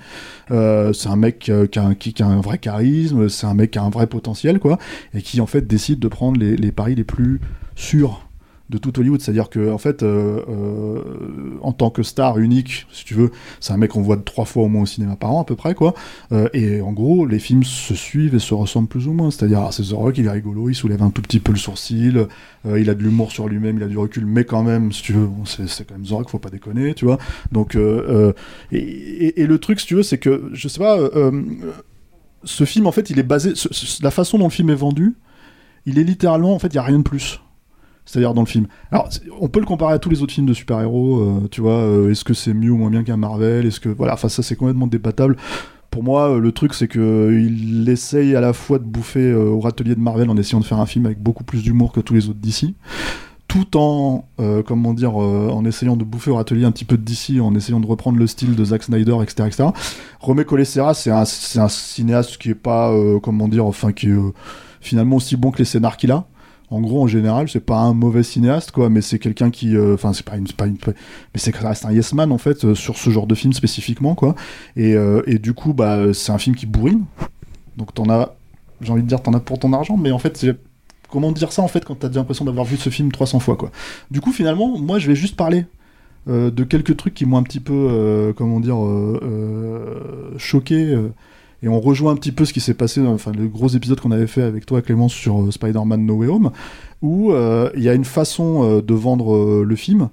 Euh, 0.51 0.91
c'est 0.93 1.09
un 1.09 1.15
mec 1.15 1.49
euh, 1.49 1.67
qui 1.67 1.79
a, 1.79 1.85
un, 1.85 1.95
qui 1.95 2.13
a 2.21 2.27
un 2.27 2.41
vrai 2.41 2.57
charisme, 2.57 3.29
c'est 3.29 3.47
un 3.47 3.53
mec 3.53 3.71
qui 3.71 3.79
a 3.79 3.83
un 3.83 3.89
vrai 3.89 4.07
potentiel, 4.07 4.59
quoi, 4.59 4.77
et 5.13 5.21
qui 5.21 5.39
en 5.41 5.47
fait 5.47 5.65
décide 5.65 5.99
de 5.99 6.07
prendre 6.07 6.39
les, 6.39 6.57
les 6.57 6.71
paris 6.71 6.95
les 6.95 7.03
plus 7.03 7.39
sûrs 7.75 8.26
de 8.69 8.77
tout 8.77 8.99
Hollywood. 8.99 9.21
C'est-à-dire 9.21 9.49
que, 9.49 9.71
en 9.71 9.77
fait, 9.77 10.03
euh, 10.03 10.41
euh, 10.49 11.01
en 11.61 11.71
tant 11.71 11.89
que 11.89 12.03
star 12.03 12.37
unique, 12.37 12.85
si 12.91 13.05
tu 13.05 13.13
veux, 13.13 13.31
c'est 13.59 13.73
un 13.73 13.77
mec 13.77 13.91
qu'on 13.91 14.01
voit 14.01 14.17
trois 14.17 14.45
fois 14.45 14.63
au 14.63 14.67
moins 14.67 14.83
au 14.83 14.85
cinéma 14.85 15.15
par 15.15 15.31
an, 15.31 15.41
à 15.41 15.45
peu 15.45 15.55
près, 15.55 15.73
quoi. 15.73 15.93
Euh, 16.31 16.49
et 16.53 16.81
en 16.81 16.91
gros, 16.91 17.25
les 17.25 17.39
films 17.39 17.63
se 17.63 17.95
suivent 17.95 18.35
et 18.35 18.39
se 18.39 18.53
ressemblent 18.53 18.87
plus 18.87 19.07
ou 19.07 19.13
moins. 19.13 19.31
C'est-à-dire, 19.31 19.61
ah, 19.61 19.71
c'est 19.71 19.83
The 19.83 19.93
Rock, 19.93 20.17
il 20.17 20.25
est 20.25 20.31
rigolo, 20.31 20.69
il 20.69 20.75
soulève 20.75 21.01
un 21.01 21.09
tout 21.09 21.21
petit 21.21 21.39
peu 21.39 21.51
le 21.51 21.57
sourcil, 21.57 22.27
il 22.65 22.89
a 22.89 22.93
de 22.93 23.01
l'humour 23.01 23.31
sur 23.31 23.47
lui-même, 23.47 23.77
il 23.77 23.83
a 23.83 23.87
du 23.87 23.97
recul, 23.97 24.25
mais 24.25 24.43
quand 24.43 24.63
même, 24.63 24.91
si 24.91 25.01
tu 25.01 25.13
veux, 25.13 25.29
c'est, 25.45 25.87
quand 25.87 25.95
même 25.95 26.05
The 26.05 26.11
Rock, 26.11 26.29
faut 26.29 26.39
pas 26.39 26.49
déconner, 26.49 26.93
tu 26.93 27.05
vois. 27.05 27.17
Donc, 27.51 27.75
et, 27.75 29.45
le 29.47 29.57
truc, 29.59 29.79
si 29.79 29.87
tu 29.87 29.95
veux, 29.95 30.03
c'est 30.03 30.17
que, 30.17 30.49
je 30.53 30.67
sais 30.67 30.79
pas, 30.79 30.97
ce 32.43 32.65
film, 32.65 32.87
en 32.87 32.91
fait, 32.91 33.09
il 33.09 33.19
est 33.19 33.23
basé, 33.23 33.53
la 34.01 34.11
façon 34.11 34.37
dont 34.37 34.45
le 34.45 34.51
film 34.51 34.69
est 34.69 34.75
vendu, 34.75 35.15
il 35.85 35.97
est 35.99 36.03
littéralement, 36.03 36.53
en 36.53 36.59
fait, 36.59 36.67
il 36.67 36.75
y 36.75 36.79
a 36.79 36.83
rien 36.83 36.97
de 36.97 37.03
plus. 37.03 37.39
C'est-à-dire 38.07 38.33
dans 38.33 38.41
le 38.41 38.47
film. 38.47 38.67
Alors, 38.91 39.09
on 39.39 39.49
peut 39.49 39.59
le 39.59 39.65
comparer 39.65 39.93
à 39.93 39.99
tous 39.99 40.09
les 40.09 40.23
autres 40.23 40.33
films 40.33 40.47
de 40.47 40.53
super-héros, 40.53 41.19
euh, 41.19 41.47
tu 41.51 41.59
vois. 41.61 41.73
euh, 41.73 42.09
Est-ce 42.09 42.23
que 42.23 42.33
c'est 42.33 42.53
mieux 42.53 42.71
ou 42.71 42.77
moins 42.77 42.89
bien 42.89 43.03
qu'un 43.03 43.17
Marvel 43.17 43.65
Est-ce 43.65 43.81
que 43.81 43.89
voilà, 43.89 44.13
enfin 44.13 44.29
ça 44.29 44.41
c'est 44.41 44.55
complètement 44.55 44.87
débattable. 44.87 45.35
Pour 45.91 46.03
moi, 46.03 46.29
euh, 46.29 46.39
le 46.39 46.51
truc 46.53 46.73
c'est 46.73 46.87
que 46.87 46.99
euh, 46.99 47.41
il 47.41 47.87
essaye 47.89 48.33
à 48.35 48.41
la 48.41 48.53
fois 48.53 48.79
de 48.79 48.85
bouffer 48.85 49.33
au 49.33 49.59
râtelier 49.59 49.93
de 49.93 49.99
Marvel 49.99 50.29
en 50.29 50.37
essayant 50.37 50.61
de 50.61 50.65
faire 50.65 50.79
un 50.79 50.85
film 50.85 51.05
avec 51.05 51.21
beaucoup 51.21 51.43
plus 51.43 51.63
d'humour 51.63 51.91
que 51.91 51.99
tous 51.99 52.13
les 52.13 52.29
autres 52.29 52.39
d'ici, 52.39 52.75
tout 53.49 53.77
en 53.77 54.25
comment 54.65 54.93
dire, 54.93 55.15
en 55.15 55.65
essayant 55.65 55.97
de 55.97 56.03
bouffer 56.05 56.31
au 56.31 56.35
râtelier 56.35 56.63
un 56.65 56.71
petit 56.71 56.85
peu 56.85 56.97
de 56.97 57.03
DC, 57.03 57.41
en 57.41 57.55
essayant 57.55 57.79
de 57.79 57.87
reprendre 57.87 58.19
le 58.19 58.27
style 58.27 58.55
de 58.55 58.63
Zack 58.63 58.83
Snyder, 58.83 59.17
etc., 59.21 59.47
etc. 59.47 59.69
Romé 60.19 60.45
Colessera, 60.45 60.93
c'est 60.93 61.11
un, 61.11 61.25
cinéaste 61.25 62.37
qui 62.37 62.49
est 62.51 62.55
pas, 62.55 62.93
comment 63.23 63.47
dire, 63.47 63.65
enfin 63.65 63.91
qui 63.93 64.07
est 64.09 64.17
finalement 64.81 65.17
aussi 65.17 65.35
bon 65.37 65.51
que 65.51 65.59
les 65.59 65.65
scénars 65.65 65.97
qu'il 65.97 66.11
a. 66.11 66.25
En 66.69 66.81
gros, 66.81 67.01
en 67.01 67.07
général, 67.07 67.47
c'est 67.47 67.65
pas 67.65 67.77
un 67.77 67.93
mauvais 67.93 68.23
cinéaste, 68.23 68.71
quoi, 68.71 68.89
mais 68.89 69.01
c'est 69.01 69.19
quelqu'un 69.19 69.51
qui, 69.51 69.77
euh, 69.77 69.93
enfin, 69.93 70.11
c'est 70.11 70.25
pas 70.25 70.35
une, 70.35 70.47
pas 70.47 70.67
une, 70.67 70.77
mais 70.85 70.93
c'est 71.35 71.55
reste 71.55 71.85
un 71.85 71.93
yes 71.93 72.13
man 72.13 72.31
en 72.31 72.37
fait 72.37 72.65
euh, 72.65 72.75
sur 72.75 72.97
ce 72.97 73.09
genre 73.09 73.25
de 73.25 73.35
film 73.35 73.53
spécifiquement, 73.53 74.15
quoi. 74.15 74.35
Et, 74.75 74.93
euh, 74.95 75.21
et 75.27 75.39
du 75.39 75.53
coup, 75.53 75.73
bah, 75.73 76.13
c'est 76.13 76.33
un 76.33 76.37
film 76.37 76.57
qui 76.57 76.65
bourrine. 76.65 77.05
Donc 77.77 77.93
t'en 77.93 78.09
as, 78.09 78.35
j'ai 78.81 78.91
envie 78.91 79.01
de 79.01 79.07
dire, 79.07 79.21
t'en 79.21 79.33
as 79.33 79.39
pour 79.39 79.59
ton 79.59 79.71
argent, 79.71 79.95
mais 79.95 80.11
en 80.11 80.19
fait, 80.19 80.45
comment 81.09 81.31
dire 81.31 81.53
ça 81.53 81.61
en 81.61 81.69
fait 81.69 81.85
quand 81.85 81.95
t'as 81.95 82.09
l'impression 82.09 82.43
d'avoir 82.43 82.65
vu 82.65 82.75
ce 82.75 82.89
film 82.89 83.13
300 83.13 83.39
fois, 83.39 83.55
quoi. 83.55 83.71
Du 84.11 84.19
coup, 84.19 84.33
finalement, 84.33 84.77
moi, 84.77 84.99
je 84.99 85.07
vais 85.07 85.15
juste 85.15 85.37
parler 85.37 85.65
de 86.27 86.63
quelques 86.65 86.97
trucs 86.97 87.13
qui 87.13 87.25
m'ont 87.25 87.37
un 87.37 87.43
petit 87.43 87.61
peu, 87.61 88.33
comment 88.35 88.59
dire, 88.59 88.75
choqué. 90.37 90.97
Et 91.63 91.67
on 91.67 91.79
rejoint 91.79 92.11
un 92.11 92.15
petit 92.15 92.31
peu 92.31 92.45
ce 92.45 92.53
qui 92.53 92.59
s'est 92.61 92.73
passé, 92.73 93.01
dans- 93.01 93.13
enfin 93.13 93.31
le 93.31 93.47
gros 93.47 93.67
épisode 93.69 93.99
qu'on 93.99 94.11
avait 94.11 94.27
fait 94.27 94.43
avec 94.43 94.65
toi, 94.65 94.81
Clémence, 94.81 95.13
sur 95.13 95.41
euh, 95.41 95.51
Spider-Man 95.51 96.05
No 96.05 96.15
Way 96.15 96.27
Home, 96.27 96.51
où 97.01 97.31
euh, 97.31 97.69
il 97.75 97.83
y 97.83 97.89
a 97.89 97.93
une 97.93 98.05
façon 98.05 98.63
euh, 98.63 98.81
de 98.81 98.93
vendre 98.93 99.63
le 99.63 99.75
film 99.75 100.09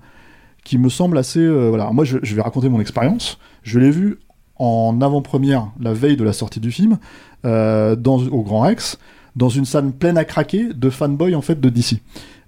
qui 0.65 0.79
me 0.79 0.89
semble 0.89 1.19
assez. 1.19 1.47
voilà, 1.47 1.91
moi 1.93 2.05
je, 2.05 2.17
je 2.23 2.35
vais 2.35 2.41
raconter 2.43 2.69
mon 2.71 2.81
expérience. 2.81 3.39
Je 3.63 3.79
l'ai 3.79 3.91
vu 3.91 4.19
en 4.57 4.99
avant-première, 5.03 5.71
la 5.81 5.93
veille 5.93 6.17
de 6.17 6.25
la 6.25 6.33
sortie 6.33 6.61
du 6.61 6.71
film, 6.73 6.97
dans, 7.43 7.97
au 8.31 8.43
Grand 8.43 8.61
Rex, 8.61 8.99
dans 9.37 9.51
une 9.51 9.67
salle 9.67 9.91
pleine 9.93 10.17
à 10.17 10.25
craquer 10.25 10.73
de 10.73 10.89
fanboys 10.91 11.35
en 11.35 11.43
fait 11.43 11.61
de 11.61 11.69
DC. 11.69 12.01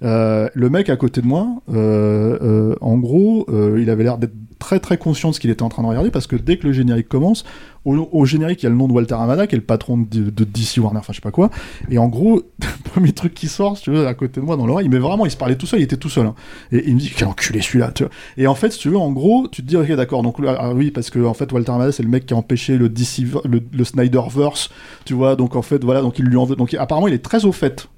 Euh, 0.03 0.49
le 0.55 0.71
mec 0.71 0.91
à 0.91 0.97
côté 0.97 1.21
de 1.21 1.27
moi, 1.27 1.63
euh, 1.73 2.39
euh, 2.43 2.77
en 2.81 2.99
gros, 2.99 3.47
il 3.79 3.91
avait 3.91 4.05
l'air 4.05 4.19
d'être 4.19 4.35
très 4.59 4.81
très 4.81 4.97
conscient 4.97 5.31
de 5.31 5.35
ce 5.35 5.41
qu'il 5.41 5.51
était 5.51 5.63
en 5.63 5.69
train 5.69 5.83
de 5.83 5.89
regarder 5.89 6.11
parce 6.11 6.27
que 6.27 6.35
dès 6.35 6.57
que 6.57 6.67
le 6.67 6.73
générique 6.73 7.09
commence, 7.09 7.45
au, 7.85 8.25
générique 8.25 8.63
il 8.63 8.65
y 8.65 8.67
a 8.67 8.71
le 8.71 8.75
nom 8.75 8.89
de 8.89 8.93
Walter 8.93 9.15
Amada 9.15 9.47
qui 9.47 9.55
est 9.55 9.59
le 9.59 9.65
patron 9.65 9.97
de, 9.99 10.31
DC 10.31 10.79
Warner, 10.79 10.99
enfin 10.99 11.13
je 11.13 11.19
sais 11.19 11.23
pas 11.23 11.31
quoi, 11.31 11.51
et 11.89 11.99
en 11.99 12.09
gros, 12.09 12.43
le 12.61 12.91
premier 12.91 13.13
truc 13.13 13.33
qui 13.35 13.47
sort, 13.49 13.77
si 13.77 13.85
tu 13.85 13.91
veux, 13.91 14.07
à 14.07 14.15
côté 14.15 14.41
de 14.41 14.47
moi 14.47 14.57
dans 14.57 14.67
l'oreille, 14.67 14.89
mais 14.89 14.99
vraiment 14.99 15.25
il 15.25 15.31
se 15.31 15.37
parlait 15.37 15.57
tout 15.57 15.67
seul, 15.67 15.81
il 15.81 15.85
était 15.85 15.97
tout 15.97 16.09
seul, 16.09 16.27
hein. 16.27 16.35
et 16.73 16.83
il 16.89 16.95
me 16.95 17.01
dit 17.01 17.13
quel 17.17 17.29
enculé 17.29 17.61
celui-là, 17.61 17.93
tu 17.93 18.03
vois. 18.03 18.13
Et 18.39 18.47
en 18.47 18.55
fait, 18.55 18.73
si 18.73 18.79
tu 18.79 18.89
veux, 18.89 18.97
en 18.97 19.13
gros, 19.13 19.47
tu 19.47 19.63
te 19.63 19.69
dis 19.69 19.77
ok 19.77 19.93
d'accord, 19.93 20.23
donc 20.23 20.37
ah 20.47 20.73
oui 20.75 20.91
parce 20.91 21.11
que 21.11 21.25
en 21.25 21.35
fait 21.35 21.53
Walter 21.53 21.73
Amada 21.73 21.93
c'est 21.93 22.03
le 22.03 22.09
mec 22.09 22.27
qui 22.27 22.35
a 22.35 22.37
empêché 22.37 22.77
le 22.77 22.89
DC, 22.89 23.25
le, 23.45 23.61
le 23.73 23.85
Snyderverse, 23.85 24.71
tu 25.05 25.15
vois, 25.15 25.37
donc 25.37 25.55
en 25.55 25.63
fait 25.63 25.85
voilà, 25.85 26.03
donc 26.03 26.19
il 26.19 26.25
lui 26.25 26.37
en 26.37 26.45
veut, 26.45 26.57
donc 26.57 26.75
apparemment 26.75 27.09
il 27.09 27.15
est 27.15 27.23
très 27.23 27.45
au 27.45 27.53
fait 27.53 27.89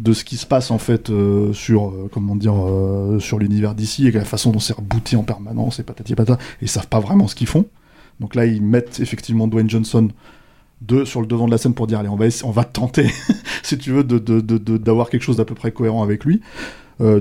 de 0.00 0.14
ce 0.14 0.24
qui 0.24 0.36
se 0.38 0.46
passe 0.46 0.70
en 0.70 0.78
fait 0.78 1.10
euh, 1.10 1.52
sur 1.52 1.90
euh, 1.90 2.08
euh, 2.16 3.18
sur 3.20 3.38
l'univers 3.38 3.74
d'ici 3.74 4.06
et 4.08 4.10
la 4.10 4.24
façon 4.24 4.50
dont 4.50 4.58
c'est 4.58 4.72
rebooté 4.72 5.14
en 5.14 5.22
permanence 5.24 5.78
et 5.78 5.82
patati 5.82 6.14
et 6.14 6.16
patata 6.16 6.42
et 6.60 6.64
ils 6.64 6.68
savent 6.68 6.88
pas 6.88 7.00
vraiment 7.00 7.28
ce 7.28 7.34
qu'ils 7.34 7.46
font. 7.46 7.66
Donc 8.18 8.34
là 8.34 8.46
ils 8.46 8.62
mettent 8.62 9.00
effectivement 9.00 9.46
Dwayne 9.46 9.68
Johnson 9.68 10.08
de, 10.80 11.04
sur 11.04 11.20
le 11.20 11.26
devant 11.26 11.44
de 11.46 11.50
la 11.50 11.58
scène 11.58 11.74
pour 11.74 11.86
dire 11.86 11.98
allez 11.98 12.08
on 12.08 12.16
va 12.16 12.26
on 12.44 12.50
va 12.50 12.64
tenter 12.64 13.10
si 13.62 13.76
tu 13.76 13.90
veux 13.92 14.02
de- 14.02 14.18
de- 14.18 14.40
d'avoir 14.78 15.10
quelque 15.10 15.22
chose 15.22 15.36
d'à 15.36 15.44
peu 15.44 15.54
près 15.54 15.70
cohérent 15.70 16.02
avec 16.02 16.24
lui. 16.24 16.40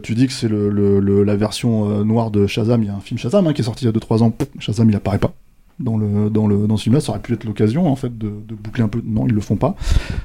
Tu 0.04 0.13
dis 0.13 0.28
que 0.28 0.34
c'est 0.34 0.50
le, 0.50 1.24
la 1.24 1.36
version 1.38 2.04
noire 2.04 2.32
de 2.32 2.48
Shazam. 2.48 2.84
Il 2.84 2.88
y 2.88 2.89
a 2.89 2.96
un 2.96 3.00
film 3.00 3.18
Shazam 3.18 3.48
hein, 3.48 3.54
qui 3.54 3.62
est 3.62 3.63
sorti 3.63 3.86
il 3.86 3.88
y 3.88 3.89
a 3.89 3.94
2-3 3.94 4.24
ans. 4.24 4.34
Shazam 4.60 4.89
il 4.89 4.96
apparaît 4.96 5.20
pas 5.20 5.34
dans 5.80 5.98
le 5.98 6.30
dans 6.30 6.48
le 6.48 6.68
dans 6.68 6.78
ce 6.78 6.84
film-là, 6.84 7.02
ça 7.02 7.12
aurait 7.12 7.22
pu 7.22 7.34
être 7.34 7.44
l'occasion 7.46 7.88
en 7.88 7.96
fait 7.96 8.18
de, 8.18 8.28
de 8.48 8.56
boucler 8.56 8.84
un 8.84 8.89
peu. 8.89 9.02
Non, 9.06 9.28
ils 9.28 9.34
le 9.34 9.42
font 9.42 9.56
pas. 9.56 9.76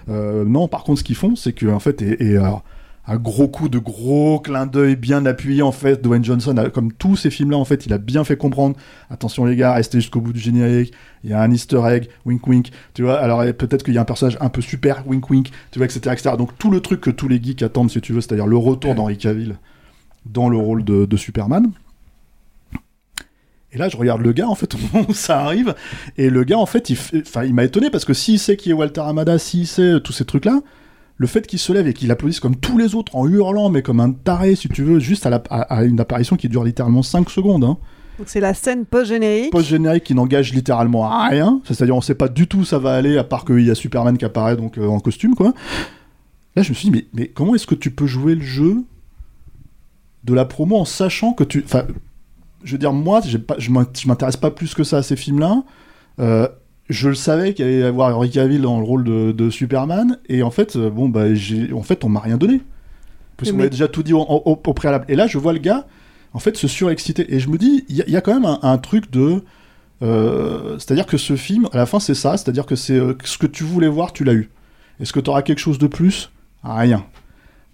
Euh, 0.08 0.44
non, 0.44 0.68
par 0.68 0.84
contre, 0.84 0.98
ce 1.00 1.04
qu'ils 1.04 1.16
font, 1.16 1.36
c'est 1.36 1.52
que 1.52 1.66
en 1.66 1.78
fait, 1.80 2.02
et, 2.02 2.22
et 2.32 2.36
alors, 2.36 2.64
un 3.06 3.16
gros 3.16 3.48
coup 3.48 3.68
de 3.68 3.78
gros 3.78 4.40
clin 4.40 4.64
d'œil 4.66 4.96
bien 4.96 5.26
appuyé 5.26 5.60
en 5.62 5.72
fait, 5.72 6.02
Dwayne 6.02 6.24
Johnson, 6.24 6.56
a- 6.56 6.70
comme 6.70 6.90
tous 6.92 7.16
ces 7.16 7.30
films-là, 7.30 7.58
en 7.58 7.64
fait, 7.66 7.84
il 7.86 7.92
a 7.92 7.98
bien 7.98 8.24
fait 8.24 8.36
comprendre. 8.38 8.76
Attention 9.10 9.44
les 9.44 9.56
gars, 9.56 9.74
restez 9.74 10.00
jusqu'au 10.00 10.20
bout 10.22 10.32
du 10.32 10.40
générique. 10.40 10.92
Il 11.22 11.30
y 11.30 11.32
a 11.34 11.40
un 11.42 11.50
Easter 11.50 11.80
egg, 11.86 12.08
wink 12.24 12.46
wink. 12.46 12.70
Tu 12.94 13.02
vois, 13.02 13.18
alors 13.18 13.40
peut-être 13.56 13.82
qu'il 13.82 13.92
y 13.94 13.98
a 13.98 14.00
un 14.00 14.06
personnage 14.06 14.38
un 14.40 14.48
peu 14.48 14.60
super, 14.62 15.04
wink 15.06 15.28
wink. 15.30 15.50
Tu 15.70 15.78
vois, 15.78 15.84
etc., 15.86 16.00
etc. 16.12 16.30
Donc 16.38 16.56
tout 16.58 16.70
le 16.70 16.80
truc 16.80 17.00
que 17.02 17.10
tous 17.10 17.28
les 17.28 17.42
geeks 17.42 17.62
attendent, 17.62 17.90
si 17.90 18.00
tu 18.00 18.12
veux, 18.14 18.20
c'est-à-dire 18.22 18.46
le 18.46 18.56
retour 18.56 18.94
d'Henry 18.94 19.18
Cavill 19.18 19.56
dans 20.26 20.48
le 20.48 20.56
rôle 20.56 20.82
de, 20.84 21.04
de 21.04 21.16
Superman. 21.18 21.70
Et 23.74 23.78
là, 23.78 23.88
je 23.88 23.96
regarde 23.96 24.22
le 24.22 24.32
gars, 24.32 24.48
en 24.48 24.54
fait, 24.54 24.74
au 24.74 24.78
moment 24.92 25.06
où 25.08 25.14
ça 25.14 25.40
arrive, 25.40 25.74
et 26.16 26.30
le 26.30 26.44
gars, 26.44 26.58
en 26.58 26.66
fait, 26.66 26.88
il, 26.90 26.96
fait- 26.96 27.22
enfin, 27.26 27.44
il 27.44 27.52
m'a 27.54 27.64
étonné 27.64 27.90
parce 27.90 28.04
que 28.04 28.14
s'il 28.14 28.38
sait 28.38 28.56
qui 28.56 28.70
est 28.70 28.72
Walter 28.72 29.02
Amada, 29.02 29.38
s'il 29.38 29.66
sait 29.66 30.00
tous 30.02 30.12
ces 30.12 30.24
trucs-là, 30.24 30.60
le 31.16 31.26
fait 31.26 31.46
qu'il 31.46 31.58
se 31.58 31.72
lève 31.72 31.86
et 31.86 31.92
qu'il 31.94 32.10
applaudisse 32.10 32.40
comme 32.40 32.56
tous 32.56 32.76
les 32.78 32.94
autres 32.94 33.14
en 33.14 33.28
hurlant, 33.28 33.70
mais 33.70 33.82
comme 33.82 34.00
un 34.00 34.10
taré, 34.12 34.54
si 34.56 34.68
tu 34.68 34.82
veux, 34.82 34.98
juste 34.98 35.26
à, 35.26 35.30
la- 35.30 35.42
à- 35.50 35.62
à 35.78 35.84
une 35.84 36.00
apparition 36.00 36.36
qui 36.36 36.48
dure 36.48 36.64
littéralement 36.64 37.02
5 37.02 37.28
secondes, 37.30 37.64
hein. 37.64 37.76
Donc 38.18 38.28
c'est 38.28 38.38
la 38.40 38.54
scène 38.54 38.84
post-générique. 38.84 39.50
post-générique 39.50 40.04
qui 40.04 40.14
n'engage 40.14 40.52
littéralement 40.54 41.10
à 41.10 41.28
rien, 41.28 41.60
c'est-à-dire 41.64 41.96
on 41.96 42.00
sait 42.00 42.14
pas 42.14 42.28
du 42.28 42.46
tout 42.46 42.58
où 42.58 42.64
ça 42.64 42.78
va 42.78 42.94
aller, 42.94 43.18
à 43.18 43.24
part 43.24 43.44
qu'il 43.44 43.60
y 43.66 43.70
a 43.72 43.74
Superman 43.74 44.16
qui 44.16 44.24
apparaît 44.24 44.56
donc 44.56 44.78
euh, 44.78 44.86
en 44.86 45.00
costume, 45.00 45.34
quoi. 45.34 45.52
Là, 46.54 46.62
je 46.62 46.68
me 46.68 46.74
suis 46.74 46.90
dit, 46.90 46.96
mais, 46.96 47.06
mais 47.12 47.26
comment 47.26 47.56
est-ce 47.56 47.66
que 47.66 47.74
tu 47.74 47.90
peux 47.90 48.06
jouer 48.06 48.36
le 48.36 48.42
jeu 48.42 48.84
de 50.22 50.32
la 50.32 50.44
promo 50.44 50.76
en 50.76 50.84
sachant 50.84 51.32
que 51.32 51.42
tu. 51.44 51.62
Enfin, 51.64 51.84
je 52.64 52.72
veux 52.72 52.78
dire, 52.78 52.92
moi, 52.92 53.20
pas, 53.46 53.56
je 53.58 53.70
m'in- 53.70 53.86
je 53.96 54.08
m'intéresse 54.08 54.36
pas 54.36 54.50
plus 54.50 54.74
que 54.74 54.82
ça 54.84 54.98
à 54.98 55.02
ces 55.02 55.16
films-là. 55.16 55.62
Euh, 56.20 56.48
je 56.90 57.08
le 57.08 57.14
savais 57.14 57.54
qu'il 57.54 57.64
allait 57.64 57.80
y 57.80 57.82
avoir 57.82 58.16
Henry 58.16 58.30
Cavill 58.30 58.62
dans 58.62 58.78
le 58.78 58.84
rôle 58.84 59.04
de, 59.04 59.32
de 59.32 59.50
Superman, 59.50 60.18
et 60.28 60.42
en 60.42 60.50
fait, 60.50 60.76
euh, 60.76 60.90
bon, 60.90 61.08
bah, 61.08 61.24
en 61.74 61.82
fait, 61.82 62.04
on 62.04 62.08
m'a 62.08 62.20
rien 62.20 62.36
donné. 62.36 62.60
Parce 63.36 63.50
qu'on 63.50 63.56
m'avait 63.58 63.70
déjà 63.70 63.88
tout 63.88 64.02
dit 64.02 64.12
au, 64.12 64.20
au- 64.20 64.60
au 64.64 64.72
préalable. 64.74 65.04
Et 65.08 65.16
là, 65.16 65.26
je 65.26 65.38
vois 65.38 65.52
le 65.52 65.58
gars, 65.58 65.86
en 66.32 66.38
fait, 66.38 66.56
se 66.56 66.68
surexciter. 66.68 67.32
Et 67.34 67.40
je 67.40 67.48
me 67.48 67.58
dis, 67.58 67.84
il 67.88 67.96
y, 67.96 68.02
a- 68.02 68.04
il 68.06 68.12
y 68.12 68.16
a 68.16 68.20
quand 68.20 68.34
même 68.34 68.44
un, 68.44 68.58
un 68.62 68.78
truc 68.78 69.10
de. 69.10 69.42
euh, 70.02 70.78
c'est-à-dire 70.78 71.06
que 71.06 71.16
ce 71.16 71.36
film, 71.36 71.68
à 71.72 71.76
la 71.78 71.86
fin, 71.86 72.00
c'est 72.00 72.14
ça. 72.14 72.36
C'est-à-dire 72.36 72.66
que 72.66 72.76
c'est 72.76 72.98
euh, 72.98 73.14
ce 73.24 73.38
que 73.38 73.46
tu 73.46 73.64
voulais 73.64 73.88
voir, 73.88 74.12
tu 74.12 74.24
l'as 74.24 74.34
eu. 74.34 74.50
Est-ce 75.00 75.12
que 75.12 75.20
tu 75.20 75.30
auras 75.30 75.42
quelque 75.42 75.58
chose 75.58 75.78
de 75.78 75.86
plus? 75.86 76.30
Rien. 76.62 77.04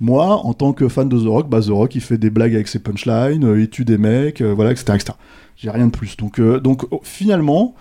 Moi, 0.00 0.24
en 0.26 0.54
tant 0.54 0.72
que 0.72 0.88
fan 0.88 1.08
de 1.08 1.18
The 1.18 1.28
Rock, 1.28 1.48
bah, 1.50 1.60
The 1.60 1.68
Rock, 1.68 1.94
il 1.94 2.00
fait 2.00 2.16
des 2.16 2.30
blagues 2.30 2.54
avec 2.54 2.68
ses 2.68 2.78
punchlines, 2.78 3.44
euh, 3.44 3.60
il 3.60 3.68
tue 3.68 3.84
des 3.84 3.98
mecs, 3.98 4.40
euh, 4.40 4.54
voilà, 4.54 4.72
etc., 4.72 4.94
etc. 4.94 5.12
J'ai 5.56 5.70
rien 5.70 5.86
de 5.86 5.92
plus. 5.92 6.16
Donc, 6.16 6.40
euh, 6.40 6.58
donc 6.58 6.86
oh, 6.90 7.00
finalement, 7.04 7.74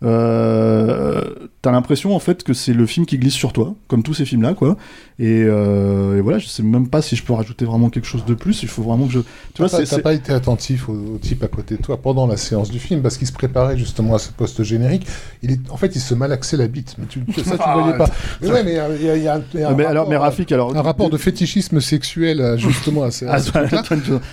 t'as 0.00 1.70
l'impression 1.72 2.14
en 2.14 2.18
fait 2.18 2.44
que 2.44 2.52
c'est 2.54 2.72
le 2.72 2.86
film 2.86 3.06
qui 3.06 3.18
glisse 3.18 3.34
sur 3.34 3.52
toi, 3.52 3.74
comme 3.88 4.02
tous 4.02 4.14
ces 4.14 4.24
films-là, 4.24 4.54
quoi. 4.54 4.76
Et, 5.18 5.44
euh, 5.44 6.18
et 6.18 6.20
voilà, 6.20 6.38
je 6.38 6.46
sais 6.46 6.62
même 6.62 6.88
pas 6.88 7.00
si 7.00 7.16
je 7.16 7.22
peux 7.24 7.32
rajouter 7.32 7.64
vraiment 7.64 7.88
quelque 7.88 8.04
chose 8.06 8.26
de 8.26 8.34
plus. 8.34 8.62
Il 8.62 8.68
faut 8.68 8.82
vraiment 8.82 9.06
que 9.06 9.12
je. 9.12 9.20
Tu 9.54 9.62
vois, 9.62 9.68
T'as 9.70 9.86
pas- 9.86 9.98
pas 10.02 10.12
été 10.12 10.30
attentif 10.32 10.90
au, 10.90 10.92
au 10.92 11.18
type 11.18 11.42
à 11.42 11.48
côté 11.48 11.76
de 11.78 11.82
toi 11.82 11.96
pendant 11.96 12.26
la 12.26 12.36
séance 12.36 12.70
du 12.70 12.78
film 12.78 13.00
parce 13.00 13.16
qu'il 13.16 13.26
se 13.26 13.32
préparait 13.32 13.78
justement 13.78 14.14
à 14.14 14.18
ce 14.18 14.30
poste 14.30 14.62
générique. 14.62 15.06
Il 15.42 15.52
est, 15.52 15.60
en 15.70 15.78
fait, 15.78 15.96
il 15.96 16.00
se 16.02 16.12
malaxait 16.14 16.58
la 16.58 16.66
bite. 16.68 16.96
Mais 16.98 17.06
tu, 17.06 17.20
ça, 17.42 17.52
tu 17.56 17.62
Ah, 17.64 17.78
voyais 17.78 17.96
pas. 17.96 18.04
ouais. 18.04 18.10
Mais 18.42 18.48
ouais, 18.50 18.64
mais 18.64 18.78
euh, 18.78 18.96
il 19.00 19.06
y 19.06 19.10
a, 19.10 19.16
il 19.16 19.22
y 19.22 19.28
a 19.28 19.34
un, 19.36 19.42
il 19.54 19.60
y 19.60 19.62
a 19.62 19.70
un 19.70 19.74
mais 19.74 19.84
alors, 19.86 20.04
rapport, 20.04 20.10
mais 20.10 20.16
Rafik, 20.18 20.52
alors. 20.52 20.76
un 20.76 20.82
rapport 20.82 21.08
de 21.08 21.16
fétichisme 21.16 21.80
sexuel 21.80 22.40
euh, 22.42 22.58
justement 22.58 23.02
à, 23.04 23.10
ce- 23.10 23.24
à 23.24 23.32
Ah, 23.34 23.40
ce 23.40 23.50
truc-là. 23.52 23.82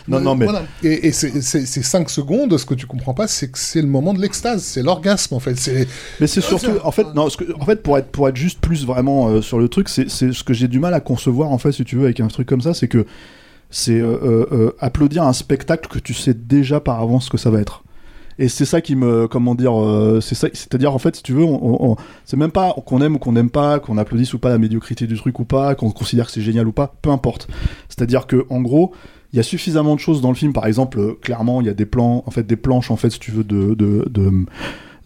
non, 0.09 0.19
non, 0.19 0.35
mais. 0.35 0.45
Voilà. 0.45 0.63
Et, 0.83 1.07
et 1.07 1.11
c'est- 1.13 1.39
c'est 1.41 1.65
c'est 1.65 1.81
5 1.83 2.09
secondes, 2.09 2.57
ce 2.57 2.65
que 2.65 2.73
tu 2.73 2.87
comprends 2.87 3.13
pas, 3.13 3.27
c'est 3.27 3.49
que 3.49 3.57
c'est 3.57 3.81
le 3.81 3.87
moment 3.87 4.13
de 4.13 4.19
l'extase, 4.21 4.61
c'est 4.63 4.83
l'orgasme 4.83 5.33
en 5.35 5.39
fait. 5.39 5.55
C'est 5.57 5.87
Mais 6.19 6.27
c'est 6.27 6.41
surtout, 6.41 6.71
en 6.83 6.91
fait, 6.91 7.05
non, 7.15 7.29
ce 7.29 7.37
que- 7.37 7.53
en 7.57 7.63
fait, 7.65 7.81
pour 7.81 7.97
être, 7.97 8.07
pour 8.07 8.27
être 8.27 8.35
juste 8.35 8.59
plus 8.59 8.85
vraiment 8.85 9.29
euh, 9.29 9.41
sur 9.41 9.59
le 9.59 9.69
truc, 9.69 9.87
c'est 9.87 10.09
c'est 10.09 10.33
ce 10.33 10.43
que 10.43 10.53
j'ai 10.53 10.67
du 10.73 10.79
mal 10.79 10.93
à 10.95 10.99
concevoir, 10.99 11.51
en 11.51 11.59
fait, 11.59 11.71
si 11.71 11.85
tu 11.85 11.95
veux, 11.95 12.05
avec 12.05 12.19
un 12.19 12.27
truc 12.27 12.47
comme 12.47 12.61
ça, 12.61 12.73
c'est 12.73 12.87
que 12.87 13.05
c'est 13.69 13.99
euh, 13.99 14.17
euh, 14.23 14.45
euh, 14.51 14.75
applaudir 14.79 15.23
un 15.23 15.33
spectacle 15.33 15.87
que 15.87 15.99
tu 15.99 16.13
sais 16.13 16.33
déjà 16.33 16.79
par 16.79 16.99
avance 16.99 17.25
ce 17.25 17.29
que 17.29 17.37
ça 17.37 17.51
va 17.51 17.59
être. 17.59 17.83
Et 18.39 18.49
c'est 18.49 18.65
ça 18.65 18.81
qui 18.81 18.95
me, 18.95 19.27
comment 19.27 19.53
dire, 19.53 19.73
c'est 20.19 20.33
ça, 20.33 20.47
c'est-à-dire 20.51 20.91
en 20.91 20.97
fait, 20.97 21.17
si 21.17 21.21
tu 21.21 21.33
veux, 21.33 21.43
on, 21.43 21.95
c'est 22.25 22.37
même 22.37 22.49
pas 22.51 22.73
qu'on 22.87 22.99
aime 22.99 23.15
ou 23.15 23.19
qu'on 23.19 23.33
n'aime 23.33 23.51
pas, 23.51 23.77
qu'on 23.77 23.99
applaudisse 23.99 24.33
ou 24.33 24.39
pas 24.39 24.49
la 24.49 24.57
médiocrité 24.57 25.05
du 25.05 25.15
truc 25.15 25.37
ou 25.39 25.45
pas, 25.45 25.75
qu'on 25.75 25.91
considère 25.91 26.25
que 26.25 26.31
c'est 26.31 26.41
génial 26.41 26.67
ou 26.67 26.71
pas, 26.71 26.95
peu 27.03 27.11
importe. 27.11 27.47
C'est-à-dire 27.89 28.25
que 28.25 28.47
en 28.49 28.61
gros, 28.61 28.91
il 29.31 29.37
y 29.37 29.39
a 29.39 29.43
suffisamment 29.43 29.93
de 29.93 29.99
choses 29.99 30.21
dans 30.21 30.29
le 30.29 30.35
film. 30.35 30.51
Par 30.51 30.65
exemple, 30.65 31.15
clairement, 31.21 31.61
il 31.61 31.67
y 31.67 31.69
a 31.69 31.75
des 31.75 31.85
plans, 31.85 32.23
en 32.25 32.31
fait, 32.31 32.41
des 32.41 32.55
planches, 32.55 32.89
en 32.89 32.95
fait, 32.95 33.11
si 33.11 33.19
tu 33.19 33.29
veux, 33.29 33.43
de, 33.43 33.75
de 33.75 34.45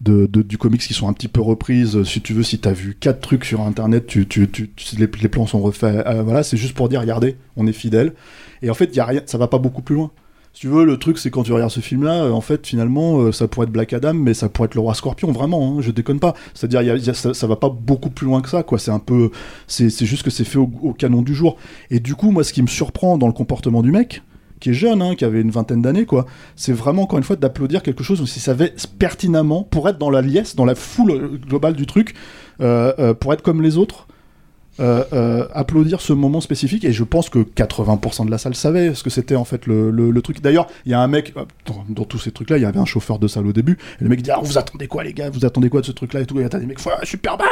de, 0.00 0.26
du 0.26 0.58
comics 0.58 0.80
qui 0.80 0.94
sont 0.94 1.08
un 1.08 1.12
petit 1.12 1.28
peu 1.28 1.40
reprises. 1.40 2.02
Si 2.04 2.20
tu 2.20 2.32
veux, 2.32 2.42
si 2.42 2.58
t'as 2.58 2.72
vu 2.72 2.96
quatre 2.98 3.20
trucs 3.20 3.44
sur 3.44 3.60
internet, 3.60 4.06
tu, 4.06 4.26
tu, 4.26 4.48
tu, 4.48 4.70
les, 4.96 5.06
plans 5.06 5.46
sont 5.46 5.60
refaits. 5.60 6.06
Euh, 6.06 6.22
voilà, 6.22 6.42
c'est 6.42 6.56
juste 6.56 6.74
pour 6.74 6.88
dire, 6.88 7.00
regardez, 7.00 7.36
on 7.56 7.66
est 7.66 7.72
fidèle. 7.72 8.14
Et 8.62 8.70
en 8.70 8.74
fait, 8.74 8.94
y 8.94 9.00
a 9.00 9.04
rien, 9.04 9.22
ça 9.26 9.38
va 9.38 9.48
pas 9.48 9.58
beaucoup 9.58 9.82
plus 9.82 9.94
loin. 9.94 10.10
Si 10.54 10.62
tu 10.62 10.68
veux, 10.68 10.84
le 10.84 10.96
truc, 10.96 11.18
c'est 11.18 11.30
quand 11.30 11.42
tu 11.42 11.52
regardes 11.52 11.70
ce 11.70 11.80
film-là, 11.80 12.24
euh, 12.24 12.30
en 12.32 12.40
fait, 12.40 12.66
finalement, 12.66 13.20
euh, 13.20 13.32
ça 13.32 13.46
pourrait 13.46 13.66
être 13.66 13.72
Black 13.72 13.92
Adam, 13.92 14.14
mais 14.14 14.34
ça 14.34 14.48
pourrait 14.48 14.66
être 14.66 14.74
le 14.74 14.80
roi 14.80 14.94
Scorpion, 14.94 15.30
vraiment, 15.30 15.76
hein, 15.78 15.82
je 15.82 15.90
déconne 15.90 16.20
pas. 16.20 16.34
C'est-à-dire, 16.54 17.14
ça, 17.14 17.34
ça 17.34 17.46
va 17.46 17.56
pas 17.56 17.68
beaucoup 17.68 18.10
plus 18.10 18.26
loin 18.26 18.40
que 18.40 18.48
ça, 18.48 18.62
quoi. 18.62 18.78
C'est 18.78 18.90
un 18.90 18.98
peu. 18.98 19.30
C'est 19.66 19.90
juste 20.04 20.22
que 20.22 20.30
c'est 20.30 20.44
fait 20.44 20.58
au 20.58 20.94
canon 20.96 21.22
du 21.22 21.34
jour. 21.34 21.56
Et 21.90 22.00
du 22.00 22.14
coup, 22.14 22.30
moi, 22.30 22.44
ce 22.44 22.52
qui 22.52 22.62
me 22.62 22.66
surprend 22.66 23.18
dans 23.18 23.26
le 23.26 23.32
comportement 23.32 23.82
du 23.82 23.92
mec, 23.92 24.22
qui 24.60 24.70
est 24.70 24.74
jeune, 24.74 25.02
hein, 25.02 25.14
qui 25.14 25.24
avait 25.24 25.40
une 25.40 25.50
vingtaine 25.50 25.82
d'années, 25.82 26.06
quoi, 26.06 26.26
c'est 26.56 26.72
vraiment, 26.72 27.02
encore 27.02 27.18
une 27.18 27.24
fois, 27.24 27.36
d'applaudir 27.36 27.82
quelque 27.82 28.02
chose 28.04 28.20
où 28.20 28.26
s'il 28.26 28.42
savait 28.42 28.74
pertinemment, 28.98 29.62
pour 29.62 29.88
être 29.88 29.98
dans 29.98 30.10
la 30.10 30.22
liesse, 30.22 30.56
dans 30.56 30.64
la 30.64 30.74
foule 30.74 31.38
globale 31.46 31.74
du 31.74 31.86
truc, 31.86 32.14
euh, 32.60 32.92
euh, 32.98 33.14
pour 33.14 33.32
être 33.32 33.42
comme 33.42 33.62
les 33.62 33.76
autres, 33.76 34.06
euh, 34.80 35.46
applaudir 35.54 36.00
ce 36.00 36.12
moment 36.12 36.40
spécifique 36.40 36.84
et 36.84 36.92
je 36.92 37.02
pense 37.02 37.28
que 37.28 37.40
80% 37.40 38.26
de 38.26 38.30
la 38.30 38.38
salle 38.38 38.54
savait 38.54 38.94
ce 38.94 39.02
que 39.02 39.10
c'était 39.10 39.34
en 39.34 39.44
fait 39.44 39.66
le, 39.66 39.90
le- 39.90 40.22
truc. 40.22 40.40
D'ailleurs, 40.40 40.68
il 40.86 40.92
y 40.92 40.94
a 40.94 41.00
un 41.00 41.08
mec 41.08 41.34
dans, 41.88 42.04
tous 42.04 42.18
ces 42.20 42.30
trucs-là, 42.30 42.58
il 42.58 42.62
y 42.62 42.64
avait 42.64 42.78
un 42.78 42.84
chauffeur 42.84 43.18
de 43.18 43.26
salle 43.26 43.46
au 43.48 43.52
début. 43.52 43.76
Et 44.00 44.04
le 44.04 44.08
mec 44.08 44.22
dit 44.22 44.30
ah, 44.30 44.38
vous 44.40 44.56
attendez 44.56 44.86
quoi 44.86 45.02
les 45.02 45.12
gars? 45.12 45.30
Vous 45.30 45.44
attendez 45.44 45.68
quoi 45.68 45.80
de 45.80 45.86
ce 45.86 45.90
truc-là? 45.90 46.20
et 46.20 46.26
tout 46.26 46.38
Et 46.40 46.48
t'as 46.48 46.60
des 46.60 46.66
mecs 46.66 46.78
Superman. 47.02 47.48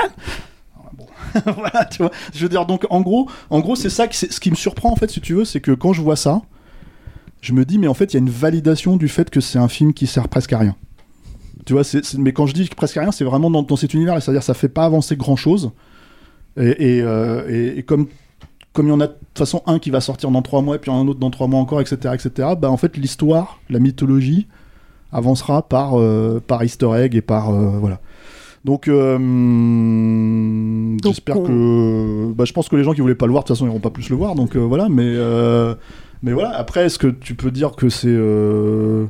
Ah, 0.77 0.91
Bon. 0.97 1.07
voilà, 1.57 1.85
tu 1.87 1.99
vois. 1.99 2.13
Je 2.33 2.41
veux 2.45 2.49
dire 2.49 2.65
donc 2.65 2.87
en 2.91 3.01
gros, 3.01 3.29
en 3.51 3.59
gros 3.59 3.75
c'est 3.75 3.91
ça 3.91 4.07
ce 4.13 4.39
qui 4.39 4.51
me 4.51 4.57
surprend 4.57 4.93
en 4.93 4.97
fait 4.97 5.11
si 5.11 5.21
tu 5.21 5.35
veux, 5.35 5.45
c'est 5.45 5.61
que 5.61 5.73
quand 5.73 5.93
je 5.93 6.03
vois 6.03 6.15
ça, 6.17 6.43
je 7.47 7.53
me 7.53 7.65
dis 7.65 7.79
mais 7.79 7.87
en 7.87 7.95
fait 7.95 8.13
il 8.13 8.15
y 8.15 8.17
a 8.17 8.21
une 8.21 8.31
validation 8.31 8.97
du 8.97 9.07
fait 9.09 9.31
que 9.31 9.41
c'est 9.41 9.59
un 9.59 9.69
film 9.69 9.93
qui 9.95 10.07
sert 10.09 10.29
presque 10.29 10.53
à 10.53 10.59
rien. 10.59 10.75
Tu 11.65 11.73
vois, 11.73 11.83
mais 12.19 12.33
quand 12.33 12.47
je 12.47 12.55
dis 12.55 12.69
presque 12.77 12.97
à 12.97 13.01
rien, 13.01 13.13
c'est 13.13 13.25
vraiment 13.25 13.51
dans, 13.51 13.63
dans 13.63 13.77
cet 13.77 13.95
univers, 13.95 14.21
c'est-à-dire 14.23 14.43
ça 14.43 14.55
fait 14.55 14.69
pas 14.69 14.85
avancer 14.85 15.17
grand-chose. 15.17 15.71
Et, 16.57 16.97
et, 16.99 17.03
euh, 17.03 17.43
et- 17.49 17.79
et 17.79 17.83
comme 17.83 18.07
comme 18.73 18.87
il 18.87 18.91
y 18.91 18.93
en 18.93 19.01
a 19.01 19.07
de 19.07 19.13
toute 19.13 19.39
façon 19.39 19.63
un 19.67 19.79
qui 19.79 19.91
va 19.91 20.01
sortir 20.01 20.31
dans 20.31 20.43
trois 20.43 20.61
mois, 20.63 20.77
et 20.77 20.79
puis 20.79 20.91
un 20.91 21.07
autre 21.09 21.19
dans 21.21 21.31
trois 21.31 21.47
mois 21.47 21.61
encore, 21.61 21.81
etc., 21.81 22.15
etc., 22.15 22.51
bah 22.61 22.71
en 22.71 22.77
fait 22.77 22.97
l'histoire, 22.97 23.59
la 23.71 23.79
mythologie 23.79 24.47
avancera 25.13 25.63
par, 25.67 25.99
euh, 25.99 26.43
par 26.47 26.63
easter 26.65 26.91
egg 26.97 27.15
et 27.15 27.23
par... 27.23 27.51
euh, 27.51 27.79
voilà. 27.79 28.01
Donc, 28.67 28.89
j'espère 31.05 31.37
que... 31.43 32.33
Bah, 32.33 32.45
je 32.45 32.53
pense 32.53 32.69
que 32.69 32.77
les 32.77 32.83
gens 32.85 32.93
qui 32.93 33.01
voulaient 33.01 33.15
pas 33.15 33.27
le 33.27 33.33
voir, 33.33 33.45
de 33.45 33.47
toute 33.49 33.57
façon, 33.57 33.67
ils 33.67 33.73
vont 33.73 33.81
pas 33.81 33.91
plus 33.91 34.09
le 34.11 34.17
voir, 34.17 34.35
donc 34.35 34.57
voilà, 34.57 34.89
mais... 34.89 35.15
mais 36.23 36.33
voilà, 36.33 36.51
après, 36.57 36.87
est-ce 36.87 36.99
que 36.99 37.09
tu 37.09 37.35
peux 37.35 37.51
dire 37.51 37.73
que 37.77 37.89
c'est... 37.89 38.09
euh, 38.09 39.07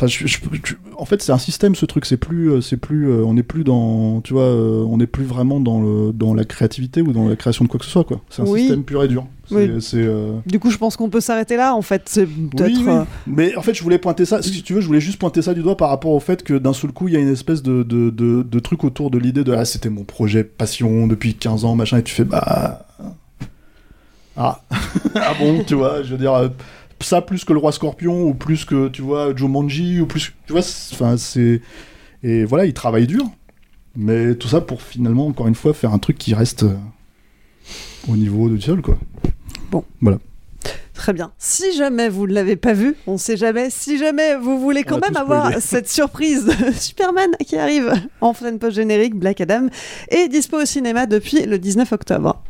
Enfin, 0.00 0.06
je- 0.06 0.28
je- 0.28 0.38
je- 0.64 0.74
en 0.96 1.04
fait, 1.06 1.20
c'est 1.22 1.32
un 1.32 1.38
système 1.38 1.74
ce 1.74 1.84
truc. 1.84 2.06
C'est 2.06 2.16
plus, 2.18 2.52
euh, 2.52 2.60
c'est 2.60 2.76
plus, 2.76 3.10
euh, 3.10 3.24
on 3.24 3.34
n'est 3.34 3.42
plus 3.42 3.64
dans, 3.64 4.20
tu 4.20 4.32
vois, 4.32 4.44
on 4.46 4.96
n'est 4.96 5.08
plus 5.08 5.24
vraiment 5.24 5.58
dans 5.58 5.80
le, 5.80 6.12
dans 6.12 6.34
la 6.34 6.44
créativité 6.44 7.02
ou 7.02 7.12
dans 7.12 7.26
la 7.28 7.34
création 7.34 7.64
de 7.64 7.68
quoi 7.68 7.80
que 7.80 7.84
ce 7.84 7.90
soit, 7.90 8.04
quoi. 8.04 8.20
C'est 8.30 8.42
un 8.42 8.44
Oui. 8.46 8.60
système 8.60 8.84
pur 8.84 9.02
et 9.02 9.08
dur. 9.08 9.26
Oui. 9.50 9.68
euh, 9.94 10.38
Du 10.46 10.60
coup, 10.60 10.70
je 10.70 10.78
pense 10.78 10.96
qu'on 10.96 11.08
peut 11.10 11.20
s'arrêter 11.20 11.56
là, 11.56 11.74
en 11.74 11.82
fait. 11.82 12.02
C'est 12.06 12.26
peut-être. 12.26 12.68
oui, 12.68 12.76
oui. 12.78 12.92
euh, 12.92 13.02
Mais 13.26 13.56
en 13.56 13.62
fait, 13.62 13.74
je 13.74 13.82
voulais 13.82 13.98
pointer 13.98 14.24
ça. 14.24 14.40
Si 14.40 14.62
tu 14.62 14.74
veux, 14.74 14.80
je 14.80 14.86
voulais 14.86 15.00
juste 15.00 15.18
pointer 15.18 15.42
ça 15.42 15.52
du 15.52 15.62
doigt 15.62 15.76
par 15.76 15.88
rapport 15.88 16.12
au 16.12 16.20
fait 16.20 16.44
que 16.44 16.54
d'un 16.54 16.74
seul 16.74 16.92
coup, 16.92 17.08
il 17.08 17.14
y 17.14 17.16
a 17.16 17.20
une 17.20 17.32
espèce 17.32 17.64
de, 17.64 17.82
de, 17.82 18.10
de, 18.10 18.44
de 18.44 18.58
truc 18.60 18.84
autour 18.84 19.10
de 19.10 19.18
l'idée 19.18 19.42
de 19.42 19.52
ah, 19.52 19.64
c'était 19.64 19.90
mon 19.90 20.04
projet 20.04 20.44
passion 20.44 21.08
depuis 21.08 21.34
15 21.34 21.64
ans, 21.64 21.74
machin, 21.74 21.98
et 21.98 22.04
tu 22.04 22.14
fais 22.14 22.22
bah. 22.24 22.86
Ah, 24.38 24.60
ah 25.16 25.34
bon, 25.38 25.64
tu 25.64 25.74
vois, 25.74 26.02
je 26.02 26.12
veux 26.12 26.18
dire. 26.18 26.32
euh, 26.32 26.48
Ça 27.00 27.20
plus 27.20 27.44
que 27.44 27.52
le 27.52 27.58
roi 27.58 27.72
scorpion, 27.72 28.22
ou 28.22 28.34
plus 28.34 28.64
que, 28.64 28.88
tu 28.88 29.02
vois, 29.02 29.34
Jumanji, 29.34 30.00
ou 30.00 30.06
plus. 30.06 30.32
Tu 30.46 30.52
vois, 30.52 30.62
enfin, 30.92 31.16
c'est. 31.16 31.60
Et 32.22 32.44
voilà, 32.44 32.64
il 32.64 32.72
travaille 32.72 33.06
dur. 33.06 33.24
Mais 33.96 34.34
tout 34.36 34.48
ça 34.48 34.60
pour 34.60 34.80
finalement, 34.80 35.26
encore 35.26 35.48
une 35.48 35.54
fois, 35.56 35.74
faire 35.74 35.92
un 35.92 35.98
truc 35.98 36.18
qui 36.18 36.34
reste 36.34 36.62
euh, 36.62 36.76
au 38.08 38.16
niveau 38.16 38.48
du 38.48 38.60
sol, 38.60 38.80
quoi. 38.80 38.96
Bon. 39.70 39.84
Voilà. 40.00 40.18
Très 40.94 41.12
bien. 41.12 41.30
Si 41.38 41.76
jamais 41.76 42.08
vous 42.08 42.26
ne 42.26 42.32
l'avez 42.32 42.56
pas 42.56 42.72
vu, 42.72 42.96
on 43.06 43.12
ne 43.14 43.18
sait 43.18 43.36
jamais. 43.36 43.70
Si 43.70 43.98
jamais 43.98 44.36
vous 44.36 44.58
voulez 44.60 44.82
quand 44.82 45.00
même 45.00 45.16
avoir 45.16 45.46
spoilé. 45.46 45.60
cette 45.64 45.88
surprise 45.88 46.44
de 46.44 46.72
Superman 46.76 47.30
qui 47.46 47.56
arrive 47.56 47.92
en 48.20 48.32
fin 48.32 48.50
de 48.50 48.58
post-générique, 48.58 49.14
Black 49.14 49.40
Adam, 49.40 49.66
est 50.08 50.28
dispo 50.28 50.60
au 50.60 50.64
cinéma 50.64 51.06
depuis 51.06 51.44
le 51.46 51.58
19 51.58 51.92
octobre. 51.92 52.42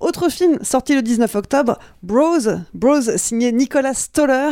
Autre 0.00 0.30
film 0.30 0.58
sorti 0.62 0.94
le 0.94 1.02
19 1.02 1.34
octobre, 1.34 1.78
Bros. 2.02 2.38
Bros 2.72 3.02
signé 3.16 3.52
Nicolas 3.52 3.92
Stoller, 3.92 4.50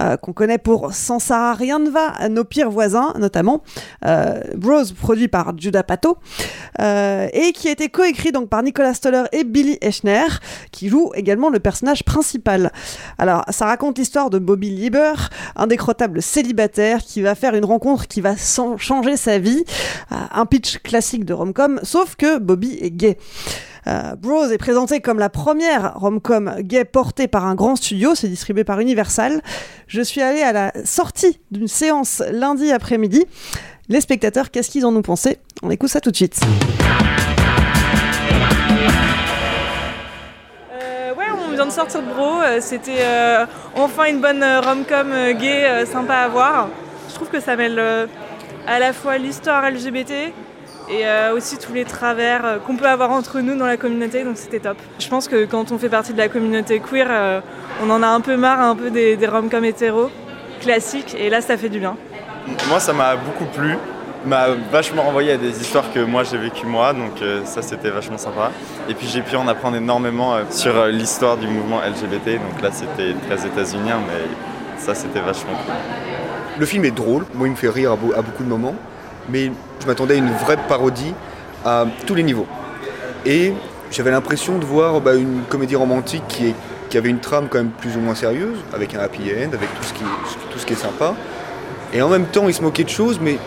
euh, 0.00 0.16
qu'on 0.16 0.32
connaît 0.32 0.58
pour 0.58 0.92
Sans 0.92 1.20
Sarah 1.20 1.54
rien 1.54 1.78
ne 1.78 1.88
va, 1.88 2.28
Nos 2.28 2.44
pires 2.44 2.70
voisins 2.70 3.14
notamment. 3.18 3.62
Euh, 4.04 4.40
Bros 4.56 4.84
produit 5.00 5.28
par 5.28 5.56
Judah 5.56 5.84
Pato 5.84 6.18
euh, 6.80 7.28
et 7.32 7.52
qui 7.52 7.68
a 7.68 7.70
été 7.70 7.88
coécrit 7.88 8.32
donc 8.32 8.48
par 8.48 8.62
Nicolas 8.62 8.94
Stoller 8.94 9.24
et 9.32 9.44
Billy 9.44 9.78
Eichner, 9.80 10.26
qui 10.72 10.88
joue 10.88 11.12
également 11.14 11.48
le 11.48 11.60
personnage 11.60 12.02
principal. 12.02 12.72
Alors, 13.18 13.44
ça 13.50 13.66
raconte 13.66 13.98
l'histoire 13.98 14.30
de 14.30 14.38
Bobby 14.38 14.70
Lieber, 14.70 15.14
un 15.54 15.66
décrottable 15.66 16.22
célibataire 16.22 17.02
qui 17.04 17.22
va 17.22 17.34
faire 17.34 17.54
une 17.54 17.64
rencontre 17.64 18.08
qui 18.08 18.20
va 18.20 18.34
changer 18.36 19.16
sa 19.16 19.38
vie. 19.38 19.64
Un 20.10 20.46
pitch 20.46 20.78
classique 20.78 21.24
de 21.24 21.34
rom-com, 21.34 21.80
sauf 21.82 22.16
que 22.16 22.38
Bobby 22.38 22.78
est 22.80 22.90
gay. 22.90 23.18
Euh, 23.88 24.16
Bros 24.16 24.46
est 24.46 24.58
présenté 24.58 25.00
comme 25.00 25.18
la 25.18 25.30
première 25.30 25.94
rom-com 25.94 26.56
gay 26.60 26.84
portée 26.84 27.26
par 27.26 27.46
un 27.46 27.54
grand 27.54 27.76
studio, 27.76 28.14
c'est 28.14 28.28
distribué 28.28 28.64
par 28.64 28.80
Universal. 28.80 29.40
Je 29.86 30.02
suis 30.02 30.20
allé 30.20 30.42
à 30.42 30.52
la 30.52 30.72
sortie 30.84 31.40
d'une 31.50 31.68
séance 31.68 32.22
lundi 32.30 32.70
après-midi. 32.70 33.24
Les 33.88 34.00
spectateurs, 34.02 34.50
qu'est-ce 34.50 34.70
qu'ils 34.70 34.84
en 34.84 34.94
ont 34.94 35.02
pensé? 35.02 35.38
On 35.62 35.70
écoute 35.70 35.88
ça 35.88 36.00
tout 36.00 36.10
de 36.10 36.16
suite. 36.16 36.38
Euh, 40.72 41.12
vient 41.54 41.66
de 41.66 41.70
sortir 41.70 42.02
de 42.02 42.06
Bro. 42.12 42.40
euh, 42.42 42.58
C'était 42.60 43.04
enfin 43.74 44.04
une 44.10 44.20
bonne 44.20 44.44
rom-com 44.44 45.14
gay, 45.40 45.86
sympa 45.90 46.14
à 46.14 46.28
voir. 46.28 46.68
Je 47.08 47.14
trouve 47.14 47.28
que 47.28 47.40
ça 47.40 47.56
mêle 47.56 47.80
à 48.66 48.78
la 48.78 48.92
fois 48.92 49.16
l'histoire 49.16 49.70
LGBT 49.70 50.32
et 50.90 51.06
euh, 51.06 51.34
aussi 51.34 51.58
tous 51.58 51.72
les 51.72 51.84
travers 51.84 52.44
euh, 52.44 52.58
qu'on 52.58 52.76
peut 52.76 52.86
avoir 52.86 53.10
entre 53.10 53.40
nous 53.40 53.56
dans 53.56 53.66
la 53.66 53.76
communauté, 53.76 54.24
donc 54.24 54.36
c'était 54.36 54.60
top. 54.60 54.76
Je 54.98 55.08
pense 55.08 55.28
que 55.28 55.44
quand 55.44 55.72
on 55.72 55.78
fait 55.78 55.88
partie 55.88 56.12
de 56.12 56.18
la 56.18 56.28
communauté 56.28 56.80
queer, 56.80 57.06
euh, 57.10 57.40
on 57.82 57.90
en 57.90 58.02
a 58.02 58.08
un 58.08 58.20
peu 58.20 58.36
marre 58.36 58.60
un 58.60 58.76
peu 58.76 58.90
des, 58.90 59.16
des 59.16 59.26
rom-coms 59.26 59.64
hétéros 59.64 60.10
classiques, 60.60 61.14
et 61.18 61.30
là 61.30 61.40
ça 61.40 61.56
fait 61.56 61.68
du 61.68 61.78
bien. 61.78 61.96
Moi 62.68 62.80
ça 62.80 62.92
m'a 62.92 63.16
beaucoup 63.16 63.44
plu, 63.46 63.76
m'a 64.24 64.48
vachement 64.70 65.02
renvoyé 65.02 65.32
à 65.32 65.36
des 65.36 65.60
histoires 65.60 65.92
que 65.92 66.00
moi 66.00 66.24
j'ai 66.24 66.38
vécues 66.38 66.66
moi, 66.66 66.92
donc 66.92 67.22
euh, 67.22 67.44
ça 67.44 67.62
c'était 67.62 67.90
vachement 67.90 68.18
sympa. 68.18 68.50
Et 68.88 68.94
puis 68.94 69.06
j'ai 69.06 69.22
pu 69.22 69.36
en 69.36 69.46
apprendre 69.48 69.76
énormément 69.76 70.34
euh, 70.34 70.42
sur 70.50 70.76
euh, 70.76 70.90
l'histoire 70.90 71.36
du 71.36 71.46
mouvement 71.46 71.80
LGBT, 71.80 72.40
donc 72.40 72.62
là 72.62 72.70
c'était 72.72 73.14
très 73.28 73.46
états-unien, 73.46 73.98
mais 74.06 74.78
ça 74.78 74.94
c'était 74.94 75.20
vachement 75.20 75.52
cool. 75.64 75.74
Le 76.58 76.66
film 76.66 76.84
est 76.84 76.90
drôle, 76.90 77.24
moi 77.34 77.46
il 77.46 77.52
me 77.52 77.56
fait 77.56 77.68
rire 77.68 77.92
à 77.92 78.22
beaucoup 78.22 78.42
de 78.42 78.48
moments, 78.48 78.74
mais 79.28 79.50
je 79.80 79.86
m'attendais 79.86 80.14
à 80.14 80.16
une 80.16 80.30
vraie 80.30 80.56
parodie 80.68 81.14
à 81.64 81.86
tous 82.06 82.14
les 82.14 82.22
niveaux. 82.22 82.46
Et 83.26 83.52
j'avais 83.90 84.10
l'impression 84.10 84.58
de 84.58 84.64
voir 84.64 85.00
bah, 85.00 85.14
une 85.14 85.42
comédie 85.48 85.76
romantique 85.76 86.22
qui, 86.28 86.54
avait 86.96 87.10
une 87.10 87.20
trame 87.20 87.48
quand 87.48 87.58
même 87.58 87.70
plus 87.70 87.96
ou 87.96 88.00
moins 88.00 88.14
sérieuse, 88.14 88.58
avec 88.72 88.94
un 88.94 89.00
happy 89.00 89.22
end, 89.22 89.52
avec 89.52 89.74
tout 89.74 89.82
ce 89.82 89.92
qui, 89.92 90.04
tout 90.50 90.58
ce 90.58 90.66
qui 90.66 90.72
est 90.72 90.76
sympa. 90.76 91.14
Et 91.92 92.02
en 92.02 92.08
même 92.08 92.26
temps, 92.26 92.48
il 92.48 92.54
se 92.54 92.62
moquait 92.62 92.84
de 92.84 92.88
choses, 92.88 93.18
mais 93.20 93.38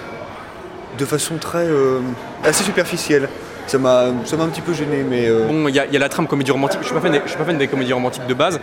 de 0.97 1.05
façon 1.05 1.37
très 1.37 1.65
euh, 1.65 1.99
assez 2.43 2.63
superficielle. 2.63 3.29
Ça 3.67 3.77
m'a 3.77 4.07
ça 4.25 4.37
m'a 4.37 4.43
un 4.43 4.49
petit 4.49 4.61
peu 4.61 4.73
gêné, 4.73 5.03
mais 5.07 5.27
euh, 5.27 5.47
Bon, 5.47 5.67
il 5.67 5.71
y, 5.71 5.77
y 5.77 5.95
a 5.95 5.99
la 5.99 6.09
trame 6.09 6.27
comédie 6.27 6.51
romantique. 6.51 6.79
Je 6.81 6.87
suis 6.87 6.95
suis 7.27 7.37
pas 7.37 7.45
fan 7.45 7.57
des 7.57 7.67
comédies 7.67 7.93
romantiques 7.93 8.27
de 8.27 8.33
base. 8.33 8.59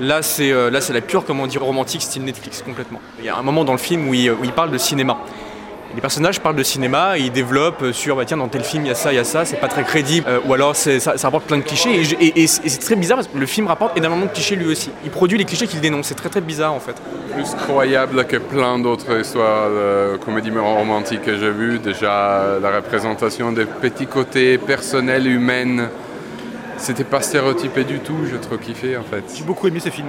Là, 0.00 0.22
c'est 0.22 0.50
euh, 0.50 0.70
là, 0.70 0.80
c'est 0.80 0.92
la 0.92 1.00
pure 1.00 1.24
comédie 1.24 1.58
romantique 1.58 2.02
style 2.02 2.24
Netflix 2.24 2.62
complètement. 2.62 3.00
Il 3.18 3.24
y 3.24 3.28
a 3.28 3.36
un 3.36 3.42
moment 3.42 3.64
dans 3.64 3.72
le 3.72 3.78
film 3.78 4.08
où 4.08 4.12
où 4.12 4.14
il 4.44 4.52
parle 4.52 4.70
de 4.70 4.78
cinéma. 4.78 5.18
Les 5.94 6.00
personnages 6.00 6.38
parlent 6.40 6.54
de 6.56 6.62
cinéma 6.62 7.18
et 7.18 7.22
ils 7.22 7.32
développent 7.32 7.90
sur 7.92 8.14
bah 8.16 8.24
tiens 8.24 8.36
dans 8.36 8.46
tel 8.48 8.62
film 8.62 8.84
il 8.84 8.88
y 8.88 8.92
a 8.92 8.94
ça, 8.94 9.12
il 9.12 9.16
y 9.16 9.18
a 9.18 9.24
ça, 9.24 9.44
c'est 9.44 9.56
pas 9.56 9.66
très 9.68 9.82
crédible 9.82 10.24
Euh, 10.28 10.38
ou 10.46 10.54
alors 10.54 10.76
ça, 10.76 11.00
ça 11.00 11.16
rapporte 11.22 11.46
plein 11.46 11.58
de 11.58 11.62
clichés 11.62 11.92
et, 12.00 12.04
je- 12.04 12.14
et- 12.20 12.42
et 12.42 12.46
c'est 12.46 12.64
et 12.64 12.68
c'est 12.68 12.78
très 12.78 12.94
bizarre 12.94 13.16
parce 13.18 13.26
que 13.28 13.36
le 13.36 13.46
film 13.46 13.66
rapporte 13.66 13.96
énormément 13.98 14.26
de 14.26 14.30
clichés 14.30 14.54
lui 14.54 14.66
aussi. 14.70 14.90
Il 15.04 15.10
produit 15.10 15.36
les 15.36 15.44
clichés 15.44 15.66
qu'il 15.66 15.80
dénonce, 15.80 16.06
c'est 16.06 16.14
très 16.14 16.28
très 16.28 16.40
bizarre 16.40 16.72
en 16.74 16.80
fait. 16.80 16.94
plus 17.34 17.54
croyable 17.66 18.24
que 18.26 18.36
plein 18.36 18.78
d'autres 18.78 19.20
histoires 19.20 19.68
de 19.70 20.16
comédies 20.24 20.50
romantiques 20.56 21.22
que 21.22 21.36
j'ai 21.36 21.50
vues. 21.50 21.78
Déjà, 21.78 22.58
la 22.62 22.70
représentation 22.76 23.50
des 23.52 23.64
petits 23.64 24.06
côtés 24.06 24.58
personnels, 24.58 25.26
humains, 25.26 25.88
c'était 26.76 27.04
pas 27.04 27.20
stéréotypé 27.20 27.84
du 27.84 27.98
tout, 27.98 28.16
j'ai 28.30 28.38
trop 28.38 28.56
kiffé 28.56 28.96
en 28.96 29.02
fait. 29.02 29.24
J'ai 29.34 29.44
beaucoup 29.44 29.66
aimé 29.68 29.80
ce 29.80 29.90
film. 29.90 30.08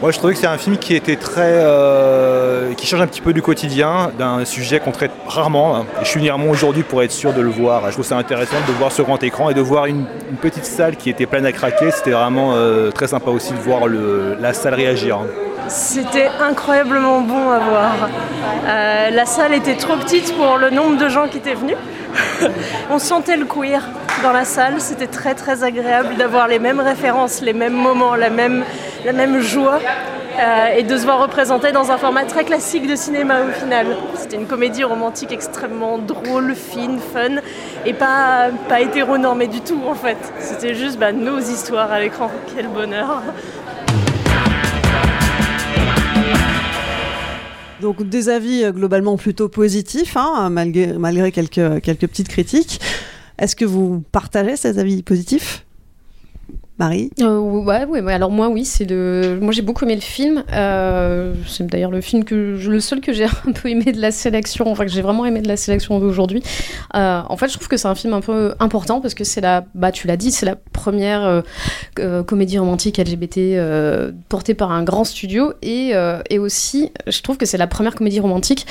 Moi, 0.00 0.12
je 0.12 0.18
trouvais 0.18 0.34
que 0.34 0.38
c'est 0.38 0.46
un 0.46 0.58
film 0.58 0.76
qui 0.76 0.94
était 0.94 1.16
très, 1.16 1.54
euh, 1.54 2.72
qui 2.74 2.86
change 2.86 3.00
un 3.00 3.08
petit 3.08 3.20
peu 3.20 3.32
du 3.32 3.42
quotidien, 3.42 4.12
d'un 4.16 4.44
sujet 4.44 4.78
qu'on 4.78 4.92
traite 4.92 5.10
rarement. 5.26 5.84
Je 6.02 6.06
suis 6.06 6.20
venu 6.20 6.30
rarement 6.30 6.50
aujourd'hui 6.50 6.84
pour 6.84 7.02
être 7.02 7.10
sûr 7.10 7.32
de 7.32 7.40
le 7.40 7.48
voir. 7.48 7.82
Je 7.88 7.94
trouve 7.94 8.04
ça 8.04 8.16
intéressant 8.16 8.58
de 8.68 8.72
voir 8.74 8.92
sur 8.92 9.06
grand 9.06 9.20
écran 9.24 9.50
et 9.50 9.54
de 9.54 9.60
voir 9.60 9.86
une, 9.86 10.06
petite 10.40 10.66
salle 10.66 10.94
qui 10.94 11.10
était 11.10 11.26
pleine 11.26 11.44
à 11.46 11.50
craquer. 11.50 11.90
C'était 11.90 12.12
vraiment 12.12 12.52
euh, 12.54 12.92
très 12.92 13.08
sympa 13.08 13.32
aussi 13.32 13.52
de 13.52 13.58
voir 13.58 13.88
la 13.88 14.52
salle 14.52 14.74
réagir. 14.74 15.18
C'était 15.66 16.28
incroyablement 16.40 17.20
bon 17.20 17.50
à 17.50 17.58
voir. 17.58 18.08
Euh, 18.66 19.10
la 19.10 19.26
salle 19.26 19.52
était 19.52 19.76
trop 19.76 19.96
petite 19.96 20.32
pour 20.36 20.58
le 20.58 20.70
nombre 20.70 20.96
de 20.96 21.08
gens 21.08 21.26
qui 21.26 21.38
étaient 21.38 21.54
venus. 21.54 21.76
On 22.90 22.98
sentait 22.98 23.36
le 23.36 23.44
queer 23.44 23.82
dans 24.22 24.32
la 24.32 24.44
salle. 24.44 24.80
C'était 24.80 25.06
très 25.06 25.34
très 25.34 25.64
agréable 25.64 26.16
d'avoir 26.16 26.48
les 26.48 26.58
mêmes 26.58 26.80
références, 26.80 27.40
les 27.40 27.52
mêmes 27.52 27.74
moments, 27.74 28.14
la 28.14 28.30
même, 28.30 28.64
joie. 29.40 29.80
euh, 30.38 30.76
et 30.76 30.82
de 30.84 30.96
se 30.96 31.04
voir 31.04 31.20
représenté 31.20 31.72
dans 31.72 31.90
un 31.90 31.98
format 31.98 32.24
très 32.24 32.44
classique 32.44 32.86
de 32.86 32.94
cinéma 32.94 33.40
au 33.48 33.52
final. 33.52 33.86
C'était 34.14 34.36
une 34.36 34.46
comédie 34.46 34.84
romantique 34.84 35.32
extrêmement 35.32 35.98
drôle, 35.98 36.54
fine, 36.54 36.98
fun 37.12 37.40
et 37.84 37.92
pas, 37.92 38.48
pas 38.68 38.80
hétéronormée 38.80 39.48
du 39.48 39.60
tout 39.60 39.80
en 39.88 39.94
fait. 39.94 40.18
C'était 40.38 40.74
juste 40.74 40.98
bah, 40.98 41.12
nos 41.12 41.38
histoires 41.38 41.90
à 41.90 42.00
l'écran. 42.00 42.30
Quel 42.54 42.68
bonheur! 42.68 43.22
Donc 47.80 48.02
des 48.08 48.28
avis 48.28 48.64
euh, 48.64 48.72
globalement 48.72 49.16
plutôt 49.16 49.48
positifs, 49.48 50.16
hein, 50.16 50.50
malgré, 50.50 50.94
malgré 50.94 51.32
quelques, 51.32 51.80
quelques 51.80 52.08
petites 52.08 52.28
critiques. 52.28 52.80
Est-ce 53.38 53.54
que 53.54 53.64
vous 53.64 54.02
partagez 54.10 54.56
ces 54.56 54.78
avis 54.78 55.02
positifs? 55.02 55.64
Marie? 56.78 57.10
Euh, 57.20 57.38
ouais, 57.40 57.84
ouais, 57.86 58.00
ouais, 58.00 58.12
alors 58.12 58.30
moi 58.30 58.48
oui, 58.48 58.64
c'est 58.64 58.84
le, 58.84 59.38
moi 59.42 59.50
j'ai 59.52 59.62
beaucoup 59.62 59.84
aimé 59.84 59.96
le 59.96 60.00
film. 60.00 60.44
Euh, 60.52 61.34
c'est 61.48 61.66
d'ailleurs 61.66 61.90
le 61.90 62.00
film 62.00 62.22
que 62.24 62.54
je- 62.54 62.70
le 62.70 62.78
seul 62.78 63.00
que 63.00 63.12
j'ai 63.12 63.24
un 63.46 63.52
peu 63.52 63.68
aimé 63.68 63.90
de 63.90 64.00
la 64.00 64.12
sélection, 64.12 64.70
enfin 64.70 64.84
que 64.84 64.90
j'ai 64.92 65.02
vraiment 65.02 65.26
aimé 65.26 65.40
de 65.40 65.48
la 65.48 65.56
sélection 65.56 65.98
d'aujourd'hui. 65.98 66.40
Euh, 66.94 67.20
en 67.28 67.36
fait, 67.36 67.48
je 67.48 67.54
trouve 67.54 67.66
que 67.66 67.76
c'est 67.76 67.88
un 67.88 67.96
film 67.96 68.12
un 68.14 68.20
peu 68.20 68.54
important 68.60 69.00
parce 69.00 69.14
que 69.14 69.24
c'est 69.24 69.40
la, 69.40 69.64
bah 69.74 69.90
tu 69.90 70.06
l'as 70.06 70.16
dit, 70.16 70.30
c'est 70.30 70.46
la 70.46 70.54
première 70.54 71.24
euh, 71.24 71.40
euh, 71.98 72.22
comédie 72.22 72.58
romantique 72.58 72.98
LGBT 72.98 73.38
euh, 73.38 74.12
portée 74.28 74.54
par 74.54 74.70
un 74.70 74.84
grand 74.84 75.02
studio 75.02 75.52
et, 75.62 75.94
et 76.30 76.38
aussi, 76.38 76.92
je 77.08 77.20
trouve 77.22 77.38
que 77.38 77.46
c'est 77.46 77.58
la 77.58 77.66
première 77.66 77.96
comédie 77.96 78.20
romantique 78.20 78.66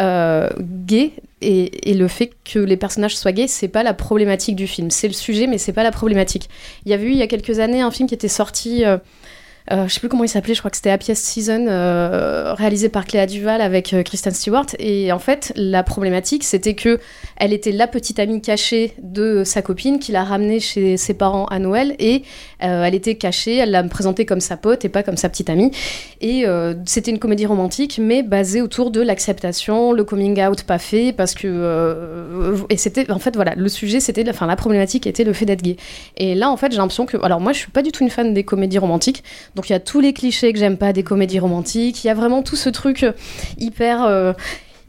euh, 0.00 0.48
gay 0.60 1.12
et, 1.40 1.90
et 1.90 1.94
le 1.94 2.08
fait 2.08 2.32
que 2.44 2.58
les 2.58 2.76
personnages 2.76 3.16
soient 3.16 3.32
gays, 3.32 3.48
c'est 3.48 3.68
pas 3.68 3.82
la 3.82 3.94
problématique 3.94 4.56
du 4.56 4.66
film. 4.66 4.90
C'est 4.90 5.08
le 5.08 5.14
sujet, 5.14 5.46
mais 5.46 5.58
c'est 5.58 5.72
pas 5.72 5.82
la 5.82 5.90
problématique. 5.90 6.48
Il 6.84 6.90
y 6.90 6.94
avait 6.94 7.06
eu 7.06 7.10
il 7.10 7.18
y 7.18 7.22
a 7.22 7.26
quelques 7.26 7.58
années 7.58 7.80
un 7.80 7.90
film 7.90 8.08
qui 8.08 8.14
était 8.14 8.28
sorti. 8.28 8.84
euh, 8.84 8.98
euh, 9.70 9.86
je 9.86 9.94
sais 9.94 10.00
plus 10.00 10.08
comment 10.08 10.24
il 10.24 10.28
s'appelait, 10.28 10.54
je 10.54 10.58
crois 10.58 10.70
que 10.70 10.76
c'était 10.76 10.90
Happiest 10.90 11.24
Season, 11.24 11.66
euh, 11.68 12.54
réalisé 12.54 12.88
par 12.88 13.04
Cléa 13.04 13.26
Duval 13.26 13.60
avec 13.60 13.94
euh, 13.94 14.02
Kristen 14.02 14.32
Stewart. 14.32 14.66
Et 14.78 15.12
en 15.12 15.18
fait, 15.18 15.52
la 15.56 15.82
problématique, 15.82 16.42
c'était 16.42 16.74
que 16.74 16.98
elle 17.36 17.52
était 17.52 17.72
la 17.72 17.86
petite 17.86 18.18
amie 18.18 18.40
cachée 18.40 18.94
de 19.02 19.44
sa 19.44 19.62
copine 19.62 19.98
qui 19.98 20.12
l'a 20.12 20.24
ramenée 20.24 20.58
chez 20.58 20.96
ses 20.96 21.14
parents 21.14 21.46
à 21.46 21.58
Noël 21.58 21.94
et 21.98 22.22
euh, 22.62 22.84
elle 22.84 22.94
était 22.94 23.14
cachée, 23.14 23.56
elle 23.56 23.70
l'a 23.70 23.82
présentée 23.84 24.26
comme 24.26 24.40
sa 24.40 24.56
pote 24.56 24.84
et 24.84 24.88
pas 24.88 25.02
comme 25.02 25.16
sa 25.16 25.28
petite 25.28 25.50
amie. 25.50 25.70
Et 26.20 26.44
c'était 26.86 27.10
une 27.10 27.18
comédie 27.18 27.46
romantique, 27.46 27.98
mais 28.00 28.22
basée 28.22 28.62
autour 28.62 28.92
de 28.92 29.00
l'acceptation, 29.00 29.92
le 29.92 30.04
coming 30.04 30.40
out 30.40 30.62
pas 30.62 30.78
fait, 30.78 31.12
parce 31.12 31.34
que 31.34 32.64
et 32.68 32.76
c'était 32.76 33.10
en 33.10 33.18
fait 33.18 33.34
voilà, 33.34 33.54
le 33.56 33.68
sujet 33.68 33.98
c'était, 33.98 34.28
enfin 34.28 34.46
la 34.46 34.54
problématique 34.54 35.06
était 35.06 35.24
le 35.24 35.32
fait 35.32 35.46
d'être 35.46 35.62
gay. 35.62 35.76
Et 36.16 36.34
là 36.34 36.48
en 36.48 36.56
fait 36.56 36.70
j'ai 36.70 36.78
l'impression 36.78 37.06
que, 37.06 37.16
alors 37.24 37.40
moi 37.40 37.52
je 37.52 37.58
suis 37.58 37.70
pas 37.70 37.82
du 37.82 37.90
tout 37.90 38.04
une 38.04 38.10
fan 38.10 38.34
des 38.34 38.44
comédies 38.44 38.78
romantiques, 38.78 39.24
donc 39.54 39.68
il 39.68 39.72
y 39.72 39.76
a 39.76 39.80
tous 39.80 40.00
les 40.00 40.12
clichés 40.12 40.52
que 40.52 40.58
j'aime 40.58 40.76
pas 40.76 40.92
des 40.92 41.02
comédies 41.02 41.38
romantiques, 41.38 42.04
il 42.04 42.06
y 42.06 42.10
a 42.10 42.14
vraiment 42.14 42.42
tout 42.42 42.56
ce 42.56 42.68
truc 42.68 43.02
euh, 43.02 43.12
hyper 43.58 44.04
euh, 44.04 44.32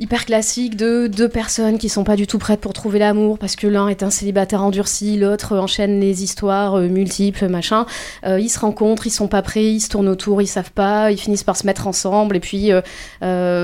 hyper 0.04 0.26
classique 0.26 0.76
de 0.76 1.08
deux 1.08 1.30
personnes 1.30 1.78
qui 1.78 1.88
sont 1.88 2.04
pas 2.04 2.18
du 2.18 2.28
tout 2.28 2.38
prêtes 2.38 2.60
pour 2.60 2.74
trouver 2.74 2.99
l'amour 2.99 3.39
parce 3.39 3.56
que 3.56 3.68
l'un 3.68 3.88
est 3.88 4.04
un 4.04 4.10
célibataire 4.10 4.62
endurci, 4.62 5.16
l'autre 5.18 5.58
enchaîne 5.58 6.01
les 6.01 6.24
histoires 6.24 6.78
euh, 6.78 6.89
multiples, 6.89 7.47
machin. 7.47 7.86
Euh, 8.26 8.38
ils 8.38 8.49
se 8.49 8.60
rencontrent, 8.60 9.08
ils 9.08 9.12
sont 9.12 9.30
pas 9.30 9.41
prêts, 9.41 9.64
ils 9.64 9.80
se 9.80 9.88
tournent 9.88 10.10
autour, 10.10 10.41
ils 10.41 10.47
savent 10.47 10.74
pas, 10.74 11.10
ils 11.10 11.18
finissent 11.18 11.45
par 11.45 11.56
se 11.56 11.66
mettre 11.66 11.88
ensemble. 11.88 12.36
Et 12.36 12.41
puis 12.41 12.74
euh, 12.74 12.82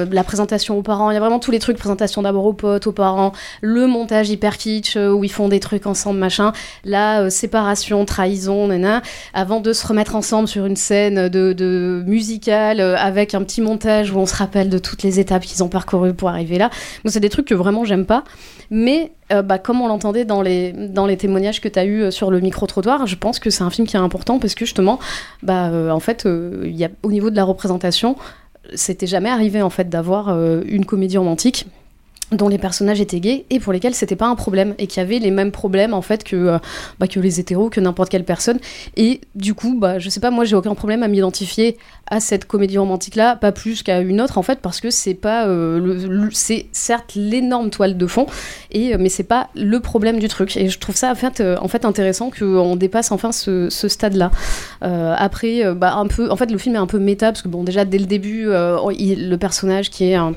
la 0.10 0.24
présentation 0.24 0.78
aux 0.78 0.82
parents, 0.82 1.12
il 1.12 1.16
y 1.16 1.18
a 1.18 1.20
vraiment 1.20 1.40
tous 1.40 1.52
les 1.52 1.60
trucs, 1.60 1.78
présentation 1.78 2.22
d'abord 2.22 2.46
aux 2.46 2.54
potes, 2.54 2.88
aux 2.88 2.94
parents, 2.94 3.34
le 3.60 3.86
montage 3.86 4.30
hyper 4.30 4.58
kitsch 4.58 4.96
où 4.96 5.26
ils 5.26 5.32
font 5.32 5.50
des 5.50 5.60
trucs 5.60 5.88
ensemble, 5.88 6.20
machin, 6.20 6.54
la 6.86 7.30
séparation, 7.30 8.06
trahison, 8.06 8.70
nana, 8.70 9.02
avant 9.34 9.60
de 9.60 9.74
se 9.74 9.86
remettre 9.86 10.16
ensemble 10.16 10.48
sur 10.48 10.66
une 10.66 10.78
scène 10.78 11.28
de, 11.28 11.52
de 11.52 12.02
musicale 12.08 12.80
avec 12.80 13.36
un 13.36 13.44
petit 13.44 13.60
montage 13.62 14.14
où 14.14 14.20
on 14.20 14.26
se 14.26 14.36
rappelle 14.36 14.70
de 14.70 14.78
toutes 14.78 15.04
les 15.04 15.20
étapes 15.20 15.44
qu'ils 15.44 15.66
ont 15.66 15.70
parcourues 15.70 16.14
pour 16.14 16.29
arriver 16.30 16.58
là. 16.58 16.70
Moi, 17.04 17.12
c'est 17.12 17.20
des 17.20 17.30
trucs 17.30 17.48
que 17.48 17.56
vraiment 17.56 17.86
j'aime 17.86 18.06
pas. 18.06 18.24
Mais 18.72 19.12
euh, 19.32 19.42
bah, 19.42 19.58
comme 19.58 19.82
on 19.82 19.88
l'entendait 19.88 20.26
dans 20.26 20.42
les, 20.42 20.72
dans 20.72 21.06
les 21.06 21.18
témoignages 21.18 21.62
que 21.62 21.68
tu 21.68 21.80
as 21.80 21.86
eu 21.86 22.12
sur 22.12 22.32
le 22.32 22.40
micro-trottoir, 22.40 23.08
je 23.08 23.16
pense 23.16 23.40
que 23.40 23.50
c'est 23.50 23.64
un 23.64 23.70
film 23.70 23.88
qui 23.88 23.96
est 23.96 24.00
important 24.00 24.40
parce 24.40 24.56
que 24.56 24.66
justement, 24.66 25.00
bah, 25.44 25.70
euh, 25.70 25.90
en 25.90 26.00
fait, 26.00 26.26
euh, 26.26 26.64
il 26.66 26.76
y 26.76 26.86
a, 26.86 26.90
au 27.04 27.12
niveau 27.12 27.30
de 27.30 27.36
la 27.36 27.44
représentation, 27.44 28.16
c'était 28.76 29.08
jamais 29.08 29.30
arrivé 29.30 29.62
en 29.62 29.70
fait 29.70 29.90
d'avoir 29.90 30.30
euh, 30.30 30.62
une 30.68 30.86
comédie 30.86 31.18
romantique 31.18 31.66
dont 32.32 32.48
les 32.48 32.58
personnages 32.58 33.02
étaient 33.02 33.20
gays 33.20 33.46
et 33.50 33.60
pour 33.60 33.74
lesquels 33.74 33.96
c'était 33.96 34.16
pas 34.16 34.28
un 34.28 34.36
problème 34.36 34.76
et 34.78 34.88
qui 34.88 35.00
avaient 35.00 35.20
les 35.20 35.32
mêmes 35.32 35.52
problèmes 35.52 35.94
en 35.94 36.02
fait 36.02 36.24
que, 36.24 36.36
euh, 36.36 36.58
bah, 37.00 37.08
que 37.08 37.20
les 37.20 37.40
hétéros, 37.40 37.70
que 37.70 37.80
n'importe 37.80 38.10
quelle 38.10 38.24
personne. 38.24 38.60
Et 38.98 39.22
du 39.36 39.54
coup, 39.54 39.78
bah, 39.80 40.00
je 40.00 40.10
sais 40.10 40.20
pas, 40.20 40.32
moi 40.32 40.46
j'ai 40.46 40.56
aucun 40.56 40.76
problème 40.76 41.04
à 41.04 41.08
m'identifier 41.08 41.78
à 42.12 42.20
cette 42.20 42.46
comédie 42.46 42.78
romantique 42.78 43.16
là, 43.16 43.36
pas 43.36 43.52
plus 43.52 43.84
qu'à 43.84 44.00
une 44.00 44.22
autre 44.22 44.38
en 44.38 44.44
fait, 44.44 44.60
parce 44.60 44.80
que 44.80 44.90
c'est 44.90 45.14
pas, 45.14 45.48
euh, 45.48 46.30
c'est 46.32 46.68
certes 46.72 47.14
l'énorme 47.16 47.70
toile 47.70 47.98
de 47.98 48.08
fond, 48.08 48.28
et, 48.72 48.94
euh, 48.94 48.98
mais 49.00 49.10
c'est 49.10 49.24
pas 49.24 49.50
le 49.56 49.80
problème 49.80 50.20
du 50.20 50.28
truc. 50.28 50.56
Et 50.58 50.70
je 50.70 50.80
trouve 50.80 50.96
ça 50.96 51.12
en 51.12 51.16
fait, 51.16 51.42
en 51.42 51.68
fait 51.68 51.86
intéressant 51.86 52.30
qu'on 52.32 52.76
dépasse 52.76 53.12
enfin 53.12 53.32
ce, 53.32 53.70
ce 53.70 53.88
stade 53.88 54.16
là. 54.16 54.32
après, 54.82 55.74
bah, 55.74 55.96
un 55.96 56.08
peu, 56.08 56.30
en 56.30 56.36
fait, 56.36 56.52
le 56.52 56.58
film 56.58 56.76
est 56.76 56.80
un 56.80 56.88
peu 56.88 57.00
méta 57.00 57.28
parce 57.32 57.42
que 57.42 57.48
bon, 57.48 57.64
déjà 57.64 57.86
dès 57.86 57.98
le 57.98 58.06
début, 58.06 58.46
le 58.48 59.36
personnage 59.36 59.90
qui 59.90 60.06
est 60.06 60.16
un 60.16 60.34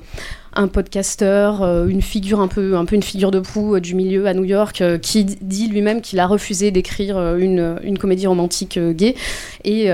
un 0.55 0.69
podcasteur, 0.69 1.63
euh, 1.63 1.87
une 1.87 2.03
figure 2.03 2.41
un 2.41 2.49
peu, 2.49 2.77
un 2.77 2.85
peu 2.85 2.95
une 2.97 3.03
figure 3.03 3.31
de 3.31 3.41
proue 3.41 3.77
euh, 3.77 3.81
du 3.81 3.95
milieu 3.95 4.27
à 4.27 4.35
New 4.35 4.45
York, 4.45 4.81
euh, 4.81 4.99
qui 4.99 5.25
dit 5.25 5.69
lui-même 5.69 6.01
qu'il 6.03 6.19
a 6.21 6.27
refusé 6.27 6.71
d'écrire 6.71 7.37
une, 7.37 7.77
une 7.83 7.99
comédie 7.99 8.27
romantique 8.27 8.79
gay. 8.79 9.15
Et- 9.65 9.91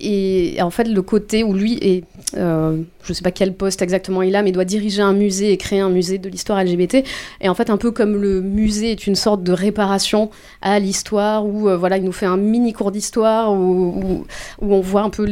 et 0.00 0.58
en 0.60 0.70
fait, 0.70 0.84
le 0.84 1.02
côté 1.02 1.42
où 1.42 1.54
lui 1.54 1.78
est, 1.80 2.04
euh, 2.36 2.82
je 3.02 3.12
sais 3.12 3.22
pas 3.22 3.30
quel 3.30 3.54
poste 3.54 3.80
exactement 3.82 4.22
il 4.22 4.36
a, 4.36 4.42
mais 4.42 4.52
doit 4.52 4.64
diriger 4.64 5.00
un 5.00 5.12
musée 5.12 5.52
et 5.52 5.56
créer 5.56 5.80
un 5.80 5.88
musée 5.88 6.18
de 6.18 6.28
l'histoire 6.28 6.62
LGBT. 6.62 7.04
Et 7.40 7.48
en 7.48 7.54
fait, 7.54 7.70
un 7.70 7.76
peu 7.76 7.90
comme 7.90 8.16
le 8.20 8.42
musée 8.42 8.92
est 8.92 9.06
une 9.06 9.14
sorte 9.14 9.42
de 9.42 9.52
réparation 9.52 10.30
à 10.60 10.78
l'histoire, 10.78 11.46
où 11.46 11.68
euh, 11.68 11.76
voilà, 11.76 11.96
il 11.96 12.04
nous 12.04 12.12
fait 12.12 12.26
un 12.26 12.36
mini 12.36 12.72
cours 12.72 12.90
d'histoire, 12.90 13.52
où, 13.52 14.24
où, 14.60 14.74
on 14.74 14.80
voit 14.80 15.02
un 15.02 15.10
peu 15.10 15.26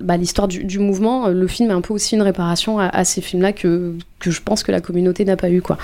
bah, 0.00 0.16
l'histoire 0.16 0.48
du, 0.48 0.64
du 0.64 0.78
mouvement. 0.78 1.28
Le 1.28 1.46
film 1.46 1.70
est 1.70 1.74
un 1.74 1.80
peu 1.80 1.94
aussi 1.94 2.16
une 2.16 2.22
réparation 2.22 2.78
à, 2.78 2.86
à 2.86 3.04
ces 3.04 3.20
films-là 3.20 3.52
que, 3.52 3.94
que 4.18 4.30
je 4.30 4.42
pense 4.42 4.62
que 4.62 4.72
la 4.72 4.80
communauté 4.80 5.24
n'a 5.24 5.36
pas 5.36 5.50
eu, 5.50 5.62
quoi. 5.62 5.78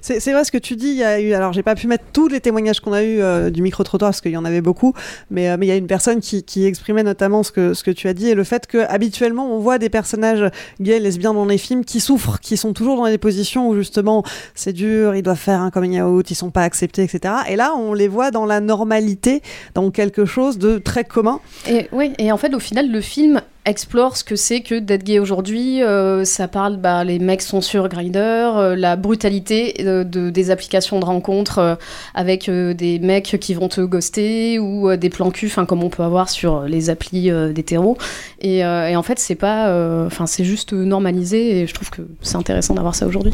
C'est 0.00 0.20
c'est 0.20 0.32
vrai 0.32 0.44
ce 0.44 0.52
que 0.52 0.58
tu 0.58 0.76
dis. 0.76 0.88
Il 0.88 0.96
y 0.96 1.04
a 1.04 1.20
eu, 1.20 1.32
alors 1.32 1.52
j'ai 1.52 1.62
pas 1.62 1.74
pu 1.74 1.86
mettre 1.86 2.04
tous 2.12 2.28
les 2.28 2.40
témoignages 2.40 2.80
qu'on 2.80 2.92
a 2.92 3.02
eu 3.02 3.20
euh, 3.20 3.50
du 3.50 3.62
micro 3.62 3.82
trottoir 3.84 4.10
parce 4.10 4.20
qu'il 4.20 4.32
y 4.32 4.36
en 4.36 4.44
avait 4.44 4.60
beaucoup, 4.60 4.94
mais 5.30 5.50
euh, 5.50 5.56
mais 5.58 5.66
il 5.66 5.68
y 5.68 5.72
a 5.72 5.76
une 5.76 5.86
personne 5.86 6.20
qui, 6.20 6.42
qui 6.42 6.64
exprimait 6.66 7.02
notamment 7.02 7.42
ce 7.42 7.52
que 7.52 7.74
ce 7.74 7.84
que 7.84 7.90
tu 7.90 8.08
as 8.08 8.14
dit 8.14 8.28
et 8.28 8.34
le 8.34 8.44
fait 8.44 8.66
que 8.66 8.78
habituellement 8.78 9.54
on 9.54 9.58
voit 9.58 9.78
des 9.78 9.88
personnages 9.88 10.50
gays, 10.80 11.00
lesbiens 11.00 11.34
dans 11.34 11.46
les 11.46 11.58
films 11.58 11.84
qui 11.84 12.00
souffrent, 12.00 12.38
qui 12.40 12.56
sont 12.56 12.72
toujours 12.72 12.96
dans 12.96 13.06
des 13.06 13.18
positions 13.18 13.68
où 13.68 13.74
justement 13.74 14.24
c'est 14.54 14.72
dur, 14.72 15.14
ils 15.14 15.22
doivent 15.22 15.38
faire 15.38 15.60
un 15.60 15.70
coming 15.70 16.00
out, 16.00 16.30
ils 16.30 16.34
sont 16.34 16.50
pas 16.50 16.62
acceptés, 16.62 17.02
etc. 17.02 17.34
Et 17.48 17.56
là 17.56 17.74
on 17.76 17.94
les 17.94 18.08
voit 18.08 18.30
dans 18.30 18.46
la 18.46 18.60
normalité, 18.60 19.42
dans 19.74 19.90
quelque 19.90 20.24
chose 20.24 20.58
de 20.58 20.78
très 20.78 21.04
commun. 21.04 21.40
Et 21.68 21.88
oui, 21.92 22.12
et 22.18 22.32
en 22.32 22.36
fait, 22.36 22.54
au 22.54 22.58
final, 22.58 22.90
le 22.90 23.00
film 23.00 23.40
explore 23.70 24.16
ce 24.16 24.24
que 24.24 24.36
c'est 24.36 24.60
que 24.60 24.78
d'être 24.78 25.04
gay 25.04 25.18
aujourd'hui. 25.18 25.82
Euh, 25.82 26.24
ça 26.24 26.48
parle, 26.48 26.76
bah, 26.76 27.04
les 27.04 27.18
mecs 27.18 27.40
sont 27.40 27.60
sur 27.60 27.88
Grindr, 27.88 28.18
euh, 28.18 28.76
la 28.76 28.96
brutalité 28.96 29.74
euh, 29.86 30.04
de, 30.04 30.28
des 30.28 30.50
applications 30.50 31.00
de 31.00 31.04
rencontres 31.04 31.78
avec 32.14 32.50
des 32.50 32.98
mecs 32.98 33.38
qui 33.40 33.54
vont 33.54 33.68
te 33.68 33.80
ghoster 33.80 34.58
ou 34.58 34.94
des 34.96 35.08
plans 35.08 35.30
cul, 35.30 35.50
comme 35.66 35.82
on 35.82 35.88
peut 35.88 36.02
avoir 36.02 36.28
sur 36.28 36.62
les 36.62 36.90
applis 36.90 37.30
d'hétéros. 37.54 37.96
Et, 38.40 38.58
et 38.58 38.96
en 38.96 39.02
fait, 39.02 39.18
c'est 39.18 39.34
pas, 39.34 40.04
enfin, 40.06 40.26
c'est 40.26 40.44
juste 40.44 40.72
normalisé 40.72 41.60
et 41.60 41.66
je 41.66 41.74
trouve 41.74 41.90
que 41.90 42.02
c'est 42.20 42.36
intéressant 42.36 42.74
d'avoir 42.74 42.94
ça 42.94 43.06
aujourd'hui. 43.06 43.32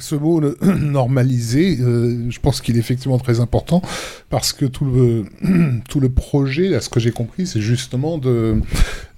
Ce 0.00 0.14
mot 0.14 0.40
le- 0.40 0.58
normalisé, 0.62 1.78
euh, 1.80 2.30
je 2.30 2.40
pense 2.40 2.60
qu'il 2.60 2.76
est 2.76 2.80
effectivement 2.80 3.18
très 3.18 3.40
important 3.40 3.82
parce 4.30 4.52
que 4.52 4.64
tout 4.64 4.84
le, 4.84 6.08
projet, 6.14 6.74
à 6.74 6.80
ce 6.80 6.88
que 6.88 7.00
j'ai 7.00 7.10
compris, 7.12 7.46
c'est 7.46 7.60
justement 7.60 8.18
de, 8.18 8.60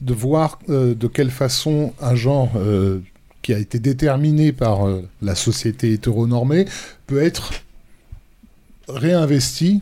voir 0.01 0.59
euh, 0.69 0.95
de 0.95 1.07
quelle 1.07 1.31
façon 1.31 1.93
un 2.01 2.15
genre 2.15 2.53
euh, 2.57 3.01
qui 3.43 3.55
a 3.55 3.59
été 3.59 3.79
déterminé 3.79 4.53
par 4.53 4.81
la 5.23 5.35
société 5.35 5.93
hétéronormée 5.93 6.67
peut 7.07 7.23
être 7.23 7.53
réinvesti 8.89 9.81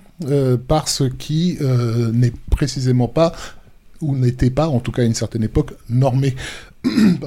par 0.69 0.89
ce 0.89 1.05
qui 1.05 1.59
n'est 2.13 2.33
précisément 2.51 3.09
pas 3.09 3.33
ou 4.01 4.15
n'était 4.17 4.51
pas, 4.51 4.69
en 4.69 4.81
tout 4.81 4.93
cas 4.93 5.03
à 5.03 5.05
une 5.05 5.15
certaine 5.15 5.43
époque, 5.43 5.73
normé. 5.89 6.35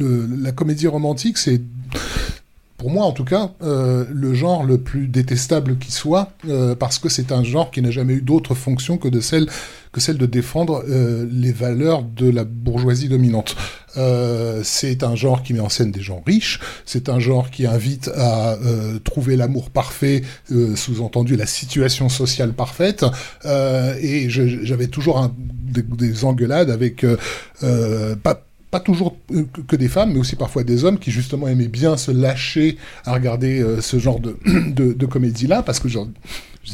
Euh, 0.00 0.26
la 0.40 0.52
comédie 0.52 0.86
romantique, 0.86 1.38
c'est, 1.38 1.60
pour 2.78 2.90
moi 2.90 3.04
en 3.04 3.12
tout 3.12 3.24
cas, 3.24 3.50
euh, 3.62 4.04
le 4.10 4.32
genre 4.34 4.62
le 4.64 4.78
plus 4.78 5.08
détestable 5.08 5.76
qui 5.78 5.90
soit, 5.92 6.30
euh, 6.48 6.74
parce 6.76 6.98
que 7.00 7.08
c'est 7.08 7.32
un 7.32 7.42
genre 7.42 7.70
qui 7.72 7.82
n'a 7.82 7.90
jamais 7.90 8.14
eu 8.14 8.22
d'autre 8.22 8.54
fonction 8.54 8.98
que, 8.98 9.08
de 9.08 9.20
celle, 9.20 9.48
que 9.92 10.00
celle 10.00 10.16
de 10.16 10.26
défendre 10.26 10.84
euh, 10.88 11.26
les 11.30 11.50
valeurs 11.52 12.02
de 12.04 12.30
la 12.30 12.44
bourgeoisie 12.44 13.08
dominante. 13.08 13.56
Euh, 13.96 14.60
c'est 14.62 15.02
un 15.02 15.16
genre 15.16 15.42
qui 15.42 15.54
met 15.54 15.60
en 15.60 15.68
scène 15.68 15.90
des 15.90 16.02
gens 16.02 16.22
riches, 16.24 16.60
c'est 16.86 17.08
un 17.08 17.18
genre 17.18 17.50
qui 17.50 17.66
invite 17.66 18.08
à 18.14 18.52
euh, 18.52 19.00
trouver 19.00 19.34
l'amour 19.36 19.70
parfait, 19.70 20.22
euh, 20.52 20.76
sous-entendu 20.76 21.34
la 21.34 21.46
situation 21.46 22.08
sociale 22.08 22.52
parfaite, 22.52 23.04
euh, 23.44 23.94
et 24.00 24.30
j'avais 24.30 24.86
toujours 24.86 25.18
un- 25.18 25.34
des, 25.36 25.82
des 25.82 26.24
engueulades 26.24 26.70
avec 26.70 27.04
euh, 27.04 28.14
pas 28.22 28.44
pas 28.70 28.80
toujours 28.80 29.16
euh, 29.32 29.44
que- 29.66 29.76
des 29.76 29.88
femmes, 29.88 30.12
mais 30.12 30.18
aussi 30.18 30.36
parfois 30.36 30.64
des 30.64 30.84
hommes 30.84 30.98
qui 30.98 31.10
justement 31.10 31.48
aimaient 31.48 31.68
bien 31.68 31.96
se 31.96 32.10
lâcher 32.10 32.76
à 33.04 33.14
regarder 33.14 33.60
euh, 33.60 33.80
ce 33.80 33.98
genre 33.98 34.20
de, 34.20 34.36
de, 34.46 34.92
de 34.92 35.06
comédie-là, 35.06 35.62
parce 35.62 35.80
que 35.80 35.88
je 35.88 35.98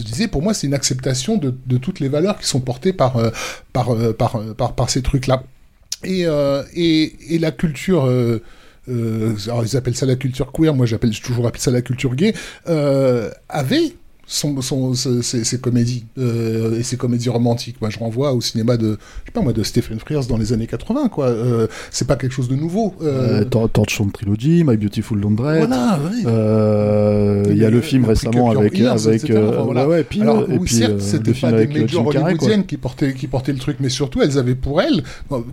disais, 0.03 0.29
pour 0.29 0.43
moi, 0.43 0.55
c'est 0.55 0.67
une 0.67 0.75
acceptation 0.75 1.37
de, 1.37 1.55
de 1.67 1.77
toutes 1.79 2.01
les 2.01 2.09
valeurs 2.09 2.39
qui 2.39 2.47
sont 2.47 2.61
portées 2.61 2.93
par, 2.93 3.17
euh, 3.17 3.31
par, 3.73 3.95
par, 4.19 4.41
par, 4.57 4.75
par 4.75 4.91
ces 4.91 5.03
trucs-là. 5.03 5.45
Et, 6.03 6.27
et, 6.75 7.35
et 7.35 7.39
la 7.39 7.51
culture... 7.51 8.05
alors 8.87 9.65
ils 9.65 9.77
appellent 9.77 9.97
ça 9.97 10.05
la 10.05 10.17
culture 10.17 10.53
queer, 10.53 10.75
moi 10.75 10.85
j'appelle 10.85 11.19
toujours 11.19 11.47
appelé 11.47 11.63
ça 11.63 11.71
la 11.71 11.81
culture 11.81 12.15
gay, 12.15 12.35
avait 13.49 13.95
son, 14.27 14.61
son, 14.63 14.95
ses, 14.95 15.23
ses 15.45 15.59
comédies 15.61 16.05
euh, 16.19 16.79
et 16.79 16.83
ses 16.83 16.97
comédies 16.97 17.29
romantiques. 17.29 17.81
Moi, 17.81 17.91
je 17.91 17.99
renvoie 17.99 18.33
au 18.33 18.41
cinéma 18.41 18.77
de, 18.77 18.99
je 19.23 19.27
sais 19.27 19.33
pas 19.33 19.41
moi, 19.41 19.53
de 19.53 19.63
Stephen 19.63 19.99
Frears 19.99 20.27
dans 20.27 20.37
les 20.39 20.53
années 20.53 20.67
80. 20.67 21.09
Quoi, 21.09 21.27
euh, 21.29 21.67
c'est 21.91 22.07
pas 22.07 22.17
quelque 22.17 22.33
chose 22.33 22.49
de 22.49 22.57
nouveau. 22.57 22.95
Euh, 23.03 23.41
Euh, 23.41 23.45
Tor- 23.45 23.71
Torchon 23.71 24.09
Trilogy, 24.09 24.65
My 24.65 24.77
Beautiful 24.77 25.19
Laundrette. 25.21 25.67
Voilà, 25.69 25.99
oui. 26.11 26.25
Euh, 26.27 27.45
Il 27.51 27.57
y 27.59 27.65
a 27.65 27.71
le 27.71 27.81
film 27.81 28.03
Le 28.03 28.09
récemment 28.09 28.51
avec 28.51 28.81
avec 28.81 29.31
voilà. 29.31 29.89
ouais, 29.89 30.05
puis, 30.05 30.21
Alors, 30.23 30.43
et 30.51 30.53
oui, 30.59 30.65
puis, 30.67 30.75
certes, 30.75 31.01
c'était 31.01 31.33
pas 31.33 31.53
des 31.53 31.67
majors 31.67 32.07
hollywoodiennes 32.07 32.67
qui 32.67 32.77
portaient, 32.77 33.15
qui 33.15 33.27
portaient 33.27 33.53
le 33.53 33.59
truc, 33.59 33.77
mais 33.81 33.89
surtout, 33.89 34.23
elles 34.23 34.39
avaient 34.39 34.55
pour 34.55 34.81
elles, 34.81 35.03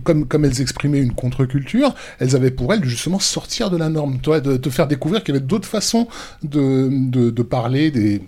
comme, 0.04 0.26
comme 0.26 0.44
elles 0.44 0.60
exprimaient 0.60 1.00
une 1.00 1.12
contre-culture, 1.12 1.94
elles 2.18 2.34
avaient 2.36 2.50
pour 2.50 2.72
elles 2.72 2.84
justement 2.84 3.18
sortir 3.18 3.70
de 3.70 3.76
la 3.76 3.88
norme, 3.88 4.18
toi, 4.18 4.40
de 4.40 4.56
te 4.56 4.70
faire 4.70 4.86
découvrir 4.88 5.22
qu'il 5.24 5.34
y 5.34 5.38
avait 5.38 5.46
d'autres 5.46 5.68
façons 5.68 6.08
de, 6.42 6.88
de, 6.90 7.30
de 7.30 7.42
parler 7.42 7.90
des 7.90 8.22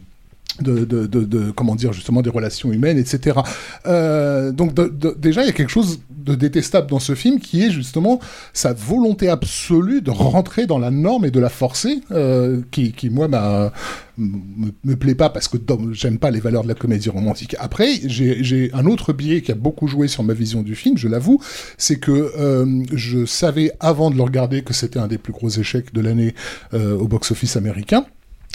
de, 0.60 0.84
de, 0.84 1.06
de, 1.06 1.24
de- 1.24 1.50
comment 1.50 1.74
dire 1.74 1.92
justement 1.92 2.22
des 2.22 2.30
relations 2.30 2.72
humaines 2.72 2.98
etc 2.98 3.38
Euh, 3.86 4.52
donc 4.52 4.72
déjà 5.18 5.42
il 5.42 5.46
y 5.46 5.50
a 5.50 5.52
quelque 5.52 5.70
chose 5.70 6.00
de 6.10 6.34
détestable 6.34 6.88
dans 6.88 6.98
ce 7.00 7.14
film 7.14 7.38
qui 7.40 7.62
est 7.62 7.70
justement 7.70 8.18
sa 8.52 8.72
volonté 8.72 9.28
absolue 9.28 10.00
de 10.00 10.10
rentrer 10.10 10.66
dans 10.66 10.78
la 10.78 10.90
norme 10.90 11.24
et 11.26 11.30
de 11.30 11.40
la 11.40 11.48
forcer 11.48 12.00
euh, 12.12 12.62
qui, 12.70 12.92
qui 12.92 13.10
moi 13.10 13.28
m'a 13.28 13.72
me, 14.16 14.68
me 14.84 14.96
plaît 14.96 15.14
pas 15.14 15.28
parce 15.28 15.48
que 15.48 15.58
j'aime 15.92 16.18
pas 16.18 16.30
les 16.30 16.40
valeurs 16.40 16.62
de 16.62 16.68
la 16.68 16.74
comédie 16.74 17.08
romantique. 17.10 17.56
Après 17.58 17.88
j'ai 18.06 18.42
j'ai 18.44 18.70
un 18.74 18.86
autre 18.86 19.12
biais 19.12 19.42
qui 19.42 19.52
a 19.52 19.56
beaucoup 19.56 19.86
joué 19.88 20.08
sur 20.08 20.22
ma 20.22 20.34
vision 20.34 20.62
du 20.62 20.74
film 20.74 20.96
je 20.96 21.08
l'avoue 21.08 21.40
c'est 21.78 21.98
que 21.98 22.32
euh, 22.38 22.82
je 22.92 23.26
savais 23.26 23.72
avant 23.80 24.10
de 24.10 24.16
le 24.16 24.22
regarder 24.22 24.62
que 24.62 24.72
c'était 24.72 24.98
un 25.00 25.08
des 25.08 25.18
plus 25.18 25.32
gros 25.32 25.50
échecs 25.50 25.92
de 25.92 26.00
l'année 26.00 26.34
euh, 26.74 26.96
au 26.96 27.08
box-office 27.08 27.56
américain 27.56 28.06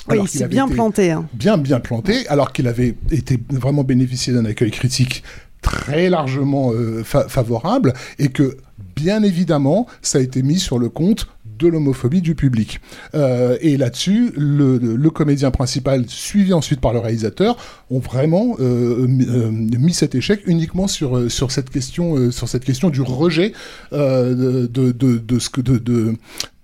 Oui, 0.10 0.20
il 0.24 0.28
s'est 0.28 0.48
bien 0.48 0.68
planté. 0.68 1.12
hein. 1.12 1.28
bien 1.34 1.58
bien 1.58 1.80
planté, 1.80 2.28
alors 2.28 2.52
qu'il 2.54 2.68
avait 2.68 2.96
été 3.12 3.40
vraiment 3.50 3.84
bénéficié 3.84 4.34
d'un 4.34 4.46
accueil 4.46 4.72
critique 4.72 5.24
très 5.62 6.10
largement 6.10 6.72
euh, 6.74 7.04
fa- 7.04 7.28
favorable, 7.28 7.94
et 8.18 8.30
que 8.30 8.58
bien 8.96 9.24
évidemment, 9.24 9.88
ça 10.02 10.18
a 10.20 10.22
été 10.22 10.42
mis 10.42 10.58
sur 10.60 10.80
le 10.80 10.90
compte 10.90 11.28
de 11.60 11.68
l'homophobie 11.68 12.22
du 12.22 12.36
public. 12.36 12.80
Euh, 13.16 13.58
et 13.60 13.76
là-dessus, 13.76 14.32
le, 14.38 14.78
le 14.78 15.10
comédien 15.10 15.52
principal, 15.52 16.06
suivi 16.08 16.54
ensuite 16.54 16.80
par 16.80 16.94
le 16.94 17.00
réalisateur, 17.00 17.58
ont 17.92 18.00
vraiment 18.00 18.56
euh, 18.62 19.06
mis, 19.08 19.26
euh, 19.28 19.52
mis 19.52 19.94
cet 19.94 20.16
échec 20.16 20.40
uniquement 20.46 20.88
sur, 20.88 21.30
sur, 21.30 21.52
cette, 21.52 21.70
question, 21.70 22.32
sur 22.32 22.48
cette 22.48 22.64
question 22.64 22.90
du 22.90 23.02
rejet 23.02 23.52
de, 23.92 24.68
de, 24.72 24.92
de, 24.94 25.40
ce 25.40 25.50
que 25.50 25.60
de, 25.60 25.78
de, 25.78 26.16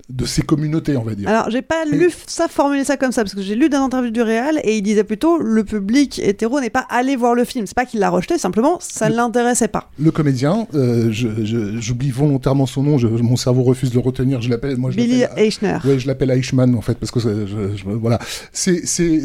de 0.10 0.26
ces 0.26 0.41
communautés, 0.43 0.95
on 0.97 1.03
va 1.03 1.16
dire. 1.16 1.28
Alors, 1.28 1.49
j'ai 1.49 1.62
pas 1.64 1.84
lu 1.86 2.12
ça, 2.28 2.47
formulé 2.47 2.84
ça 2.84 2.95
comme 2.95 3.12
ça, 3.12 3.24
parce 3.24 3.34
que 3.34 3.41
j'ai 3.41 3.56
lu 3.56 3.70
des 3.70 3.78
interviews 3.78 4.12
du 4.12 4.22
réal 4.22 4.60
et 4.64 4.78
il 4.78 4.82
disait 4.84 5.03
plutôt 5.03 5.39
le 5.39 5.64
public 5.64 6.20
hétéro 6.24 6.60
n'est 6.60 6.70
pas 6.70 6.86
allé 6.89 7.16
voir 7.16 7.34
le 7.34 7.43
film. 7.43 7.66
C'est 7.66 7.76
pas 7.76 7.86
qu'il 7.86 7.99
l'a 7.99 8.10
rejeté, 8.10 8.38
simplement 8.38 8.78
ça 8.80 9.10
ne 9.10 9.16
l'intéressait 9.16 9.68
pas. 9.68 9.89
Le 9.99 10.12
comédien, 10.12 10.68
euh, 10.76 11.12
je- 11.12 11.43
je- 11.43 11.80
j'oublie 11.80 12.12
volontairement 12.12 12.66
son 12.68 12.84
nom, 12.84 12.97
je- 12.99 13.08
mon 13.08 13.36
cerveau 13.36 13.64
refuse 13.64 13.89
de 13.89 13.95
le 13.95 14.01
retenir, 14.01 14.41
je 14.41 14.49
l'appelle, 14.49 14.78
moi 14.78 14.91
je 14.91 14.97
Billy 14.97 15.22
l'appelle- 15.22 15.43
Eichner. 15.43 15.78
Ouais, 15.84 15.97
je 15.97 16.06
l'appelle 16.08 16.30
Eichmann 16.32 16.76
en 16.76 16.82
fait 16.82 16.95
parce 16.99 17.12
que 17.12 17.20
c'est- 17.20 17.47
je, 17.47 17.76
je- 17.76 17.86
voilà, 17.89 18.20
c'est 18.53 18.86
c'est 18.86 19.24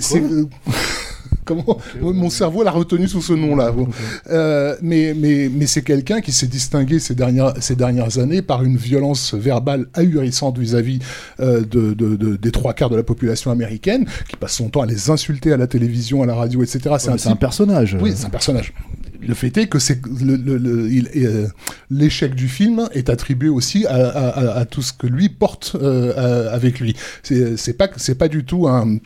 mon 2.00 2.30
cerveau 2.30 2.62
l'a 2.62 2.70
retenu 2.70 3.08
sous 3.08 3.22
ce 3.22 3.32
nom-là. 3.32 3.72
bon. 3.72 3.88
Euh, 4.30 4.76
mais 4.82 5.14
mais 5.16 5.50
mais 5.52 5.66
c'est 5.66 5.82
quelqu'un 5.82 6.20
qui 6.20 6.32
s'est 6.32 6.46
distingué 6.46 6.98
ces 6.98 7.14
dernières 7.14 7.54
ces 7.60 7.76
dernières 7.76 8.18
années 8.18 8.42
par 8.42 8.62
une 8.62 8.76
violence 8.76 9.34
verbale 9.34 9.86
ahurissante 9.94 10.58
vis-à-vis 10.58 11.00
euh, 11.40 11.60
de, 11.60 11.94
de- 11.94 12.16
de- 12.16 12.36
des 12.36 12.50
trois 12.52 12.74
quarts 12.74 12.90
de 12.90 12.96
la 12.96 13.02
population 13.02 13.50
américaine, 13.50 14.06
qui 14.28 14.36
passe 14.36 14.52
son 14.54 14.68
temps 14.68 14.82
à 14.82 14.86
les 14.86 15.10
insulter 15.10 15.52
à 15.52 15.56
la 15.56 15.66
télévision, 15.66 16.22
à 16.22 16.26
la 16.26 16.34
radio, 16.34 16.62
etc. 16.62 16.96
c'est 16.98 17.08
un 17.10 17.16
type- 17.16 17.40
personnage. 17.40 17.96
Oui, 18.00 18.12
c'est 18.14 18.26
un 18.26 18.30
personnage. 18.30 18.72
Le 19.20 19.34
fait 19.34 19.54
est 19.58 19.66
que 19.66 19.78
c'est 19.78 20.00
euh, 20.06 21.48
l'échec 21.90 22.34
du 22.34 22.48
film 22.48 22.88
est 22.92 23.10
attribué 23.10 23.48
aussi 23.48 23.86
à, 23.86 23.94
à- 23.94 24.28
à- 24.28 24.58
à 24.60 24.64
tout 24.64 24.82
ce 24.82 24.92
que 24.92 25.06
lui 25.06 25.28
porte 25.28 25.76
euh, 25.80 26.48
à- 26.50 26.54
avec 26.54 26.80
lui. 26.80 26.94
C'est 27.22 27.56
c'est 27.56 27.74
pas 27.74 27.88
c'est 27.96 28.14
pas 28.14 28.28
du 28.28 28.44
tout 28.44 28.66
un 28.68 28.98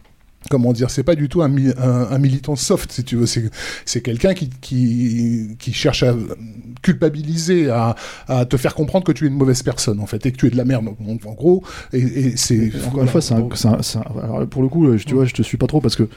comment 0.51 0.73
dire, 0.73 0.91
c'est 0.91 1.03
pas 1.03 1.15
du 1.15 1.29
tout 1.29 1.43
un, 1.43 1.49
mi- 1.49 1.73
un- 1.79 2.07
un 2.11 2.19
militant 2.19 2.57
soft, 2.57 2.93
si 2.93 3.05
tu 3.05 3.17
veux. 3.17 3.27
C'est 3.27 4.01
quelqu'un 4.03 4.35
qui, 4.35 4.51
qui, 4.61 5.57
qui 5.59 5.73
cherche 5.73 6.03
à 6.03 6.15
culpabiliser, 6.83 7.71
à, 7.71 7.95
à 8.29 8.45
te 8.45 8.57
faire 8.57 8.75
comprendre 8.75 9.05
que 9.05 9.13
tu 9.13 9.25
es 9.25 9.29
une 9.29 9.35
mauvaise 9.35 9.63
personne, 9.63 10.01
en 10.01 10.07
fait, 10.07 10.25
et 10.27 10.33
que 10.33 10.37
tu 10.37 10.47
es 10.47 10.51
de 10.51 10.57
la 10.57 10.65
merde, 10.65 10.87
en, 10.89 11.33
gros. 11.35 11.63
Et, 11.93 11.99
et 12.01 12.37
c'est 12.37 12.71
Encore 12.87 13.03
une 13.03 13.09
fois, 13.09 13.21
pour 14.51 14.63
le 14.63 14.69
coup, 14.69 14.87
euh, 14.87 14.99
tu 14.99 15.15
vois, 15.15 15.25
je 15.25 15.35
te 15.35 15.43
suis 15.43 15.57
pas 15.57 15.67
trop 15.67 15.81
parce 15.81 15.97
que 15.97 16.09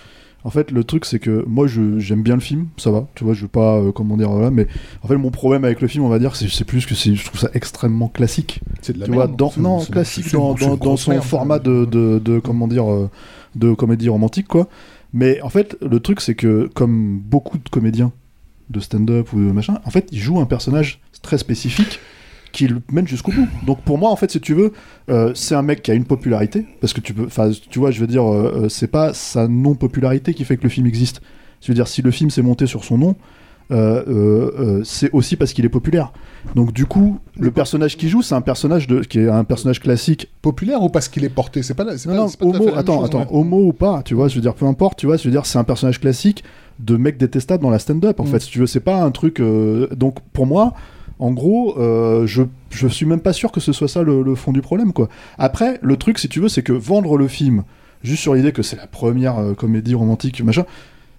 En 0.43 0.51
fait, 0.51 0.71
le 0.71 0.83
truc, 0.83 1.03
c'est 1.05 1.19
que 1.19 1.43
moi, 1.47 1.65
je- 1.67 1.97
j'aime 1.99 2.21
bien 2.21 2.35
le 2.35 2.41
film, 2.41 2.67
ça 2.77 2.91
va, 2.91 3.07
tu 3.15 3.23
vois, 3.25 3.33
je 3.33 3.41
veux 3.41 3.47
pas, 3.49 3.77
euh, 3.79 3.91
comment 3.91 4.15
dire, 4.15 4.29
voilà, 4.29 4.51
mais 4.51 4.67
en 5.01 5.07
fait, 5.07 5.17
mon 5.17 5.31
problème 5.31 5.65
avec 5.65 5.81
le 5.81 5.87
film, 5.87 6.05
on 6.05 6.09
va 6.09 6.19
dire, 6.19 6.35
c'est 6.35 6.47
c'est 6.47 6.63
plus 6.63 6.85
que 6.85 6.93
c'est- 6.95 7.15
je 7.15 7.25
trouve 7.25 7.39
ça 7.39 7.49
extrêmement 7.53 8.07
classique. 8.07 8.61
C'est 8.81 8.93
de 8.93 8.99
la 8.99 9.05
tu 9.05 9.11
merde, 9.11 9.29
vois, 9.29 9.35
dans, 9.37 9.49
c'est- 9.49 9.59
non, 9.59 9.79
classique 9.83 10.31
dans, 10.31 10.95
son 10.95 11.19
format 11.21 11.57
de, 11.59 11.85
de, 11.85 12.19
de, 12.19 12.39
comment 12.39 12.67
dire, 12.67 12.89
euh, 12.89 13.09
de 13.57 13.73
comédie 13.73 14.09
romantique, 14.09 14.47
quoi. 14.47 14.67
Mais 15.13 15.41
en 15.41 15.49
fait, 15.49 15.77
le 15.81 15.99
truc, 15.99 16.21
c'est 16.21 16.35
que, 16.35 16.69
comme 16.73 17.19
beaucoup 17.19 17.57
de 17.57 17.69
comédiens 17.69 18.11
de 18.69 18.79
stand-up 18.79 19.31
ou 19.33 19.37
de 19.37 19.51
machin, 19.51 19.79
en 19.85 19.89
fait, 19.89 20.09
il 20.11 20.19
joue 20.19 20.39
un 20.39 20.45
personnage 20.45 20.99
très 21.21 21.37
spécifique 21.37 21.99
qui 22.51 22.67
le 22.67 22.81
mène 22.91 23.07
jusqu'au 23.07 23.31
bout. 23.31 23.47
Donc 23.65 23.81
pour 23.81 23.97
moi, 23.97 24.09
en 24.09 24.15
fait, 24.15 24.31
si 24.31 24.39
tu 24.39 24.53
veux, 24.53 24.73
euh, 25.09 25.31
c'est 25.35 25.55
un 25.55 25.61
mec 25.61 25.81
qui 25.83 25.91
a 25.91 25.93
une 25.93 26.05
popularité, 26.05 26.65
parce 26.81 26.93
que 26.93 27.01
tu 27.01 27.13
peux, 27.13 27.25
enfin, 27.25 27.51
tu 27.69 27.79
vois, 27.79 27.91
je 27.91 27.99
veux 27.99 28.07
dire, 28.07 28.23
euh, 28.23 28.63
euh, 28.63 28.69
c'est 28.69 28.87
pas 28.87 29.13
sa 29.13 29.47
non-popularité 29.47 30.33
qui 30.33 30.43
fait 30.43 30.57
que 30.57 30.63
le 30.63 30.69
film 30.69 30.87
existe. 30.87 31.21
Je 31.61 31.67
veux 31.67 31.75
dire, 31.75 31.87
si 31.87 32.01
le 32.01 32.11
film 32.11 32.29
s'est 32.29 32.41
monté 32.41 32.65
sur 32.65 32.83
son 32.83 32.97
nom, 32.97 33.15
c'est 34.83 35.11
aussi 35.13 35.35
parce 35.35 35.53
qu'il 35.53 35.65
est 35.65 35.69
populaire. 35.69 36.11
Donc 36.55 36.71
du 36.71 36.85
coup, 36.85 37.19
le 37.37 37.51
personnage 37.51 37.97
qu'il 37.97 38.09
joue, 38.09 38.21
c'est 38.21 38.35
un 38.35 38.41
personnage 38.41 38.87
de, 38.87 39.01
qui 39.01 39.19
est 39.19 39.29
un 39.29 39.43
personnage 39.43 39.79
classique. 39.81 40.29
Populaire 40.41 40.81
ou 40.81 40.89
parce 40.89 41.09
qu'il 41.09 41.23
est 41.25 41.29
porté? 41.29 41.61
C'est 41.63 41.73
pas, 41.73 41.83
Non, 41.83 41.91
pas, 41.91 42.13
non, 42.15 42.27
pas 42.29 42.45
homo, 42.45 42.53
la 42.53 42.69
même 42.71 42.77
attends, 42.79 42.95
chose, 42.99 43.05
attends, 43.05 43.27
homo 43.31 43.65
ou 43.65 43.73
pas, 43.73 44.01
tu 44.03 44.13
vois, 44.13 44.27
je 44.29 44.35
veux 44.35 44.41
dire, 44.41 44.53
peu 44.53 44.65
importe, 44.65 44.99
tu 44.99 45.05
vois, 45.07 45.17
je 45.17 45.23
veux 45.25 45.31
dire, 45.31 45.45
c'est 45.45 45.57
un 45.59 45.63
personnage 45.65 45.99
classique 45.99 46.43
de 46.79 46.95
mec 46.95 47.17
détestable 47.17 47.63
dans 47.63 47.69
la 47.69 47.79
stand-up, 47.79 48.19
en 48.19 48.23
Mm. 48.23 48.27
fait, 48.27 48.39
si 48.39 48.49
tu 48.51 48.59
veux, 48.59 48.67
c'est 48.67 48.79
pas 48.79 49.01
un 49.01 49.11
truc. 49.11 49.39
euh, 49.39 49.87
donc, 49.95 50.19
pour 50.31 50.45
moi, 50.45 50.73
en 51.19 51.31
gros, 51.31 51.77
euh, 51.79 52.27
je, 52.27 52.43
je 52.69 52.87
suis 52.87 53.05
même 53.05 53.19
pas 53.21 53.33
sûr 53.33 53.51
que 53.51 53.59
ce 53.59 53.73
soit 53.73 53.87
ça 53.87 54.03
le, 54.03 54.21
le 54.21 54.35
fond 54.35 54.51
du 54.53 54.61
problème, 54.61 54.93
quoi. 54.93 55.09
Après, 55.37 55.79
le 55.81 55.97
truc, 55.97 56.19
si 56.19 56.29
tu 56.29 56.39
veux, 56.39 56.49
c'est 56.49 56.61
que 56.61 56.73
vendre 56.73 57.17
le 57.17 57.27
film 57.27 57.63
juste 58.03 58.21
sur 58.21 58.35
l'idée 58.35 58.51
que 58.51 58.61
c'est 58.61 58.75
la 58.77 58.85
première 58.87 59.39
euh, 59.39 59.53
comédie 59.55 59.95
romantique, 59.95 60.41
machin. 60.43 60.65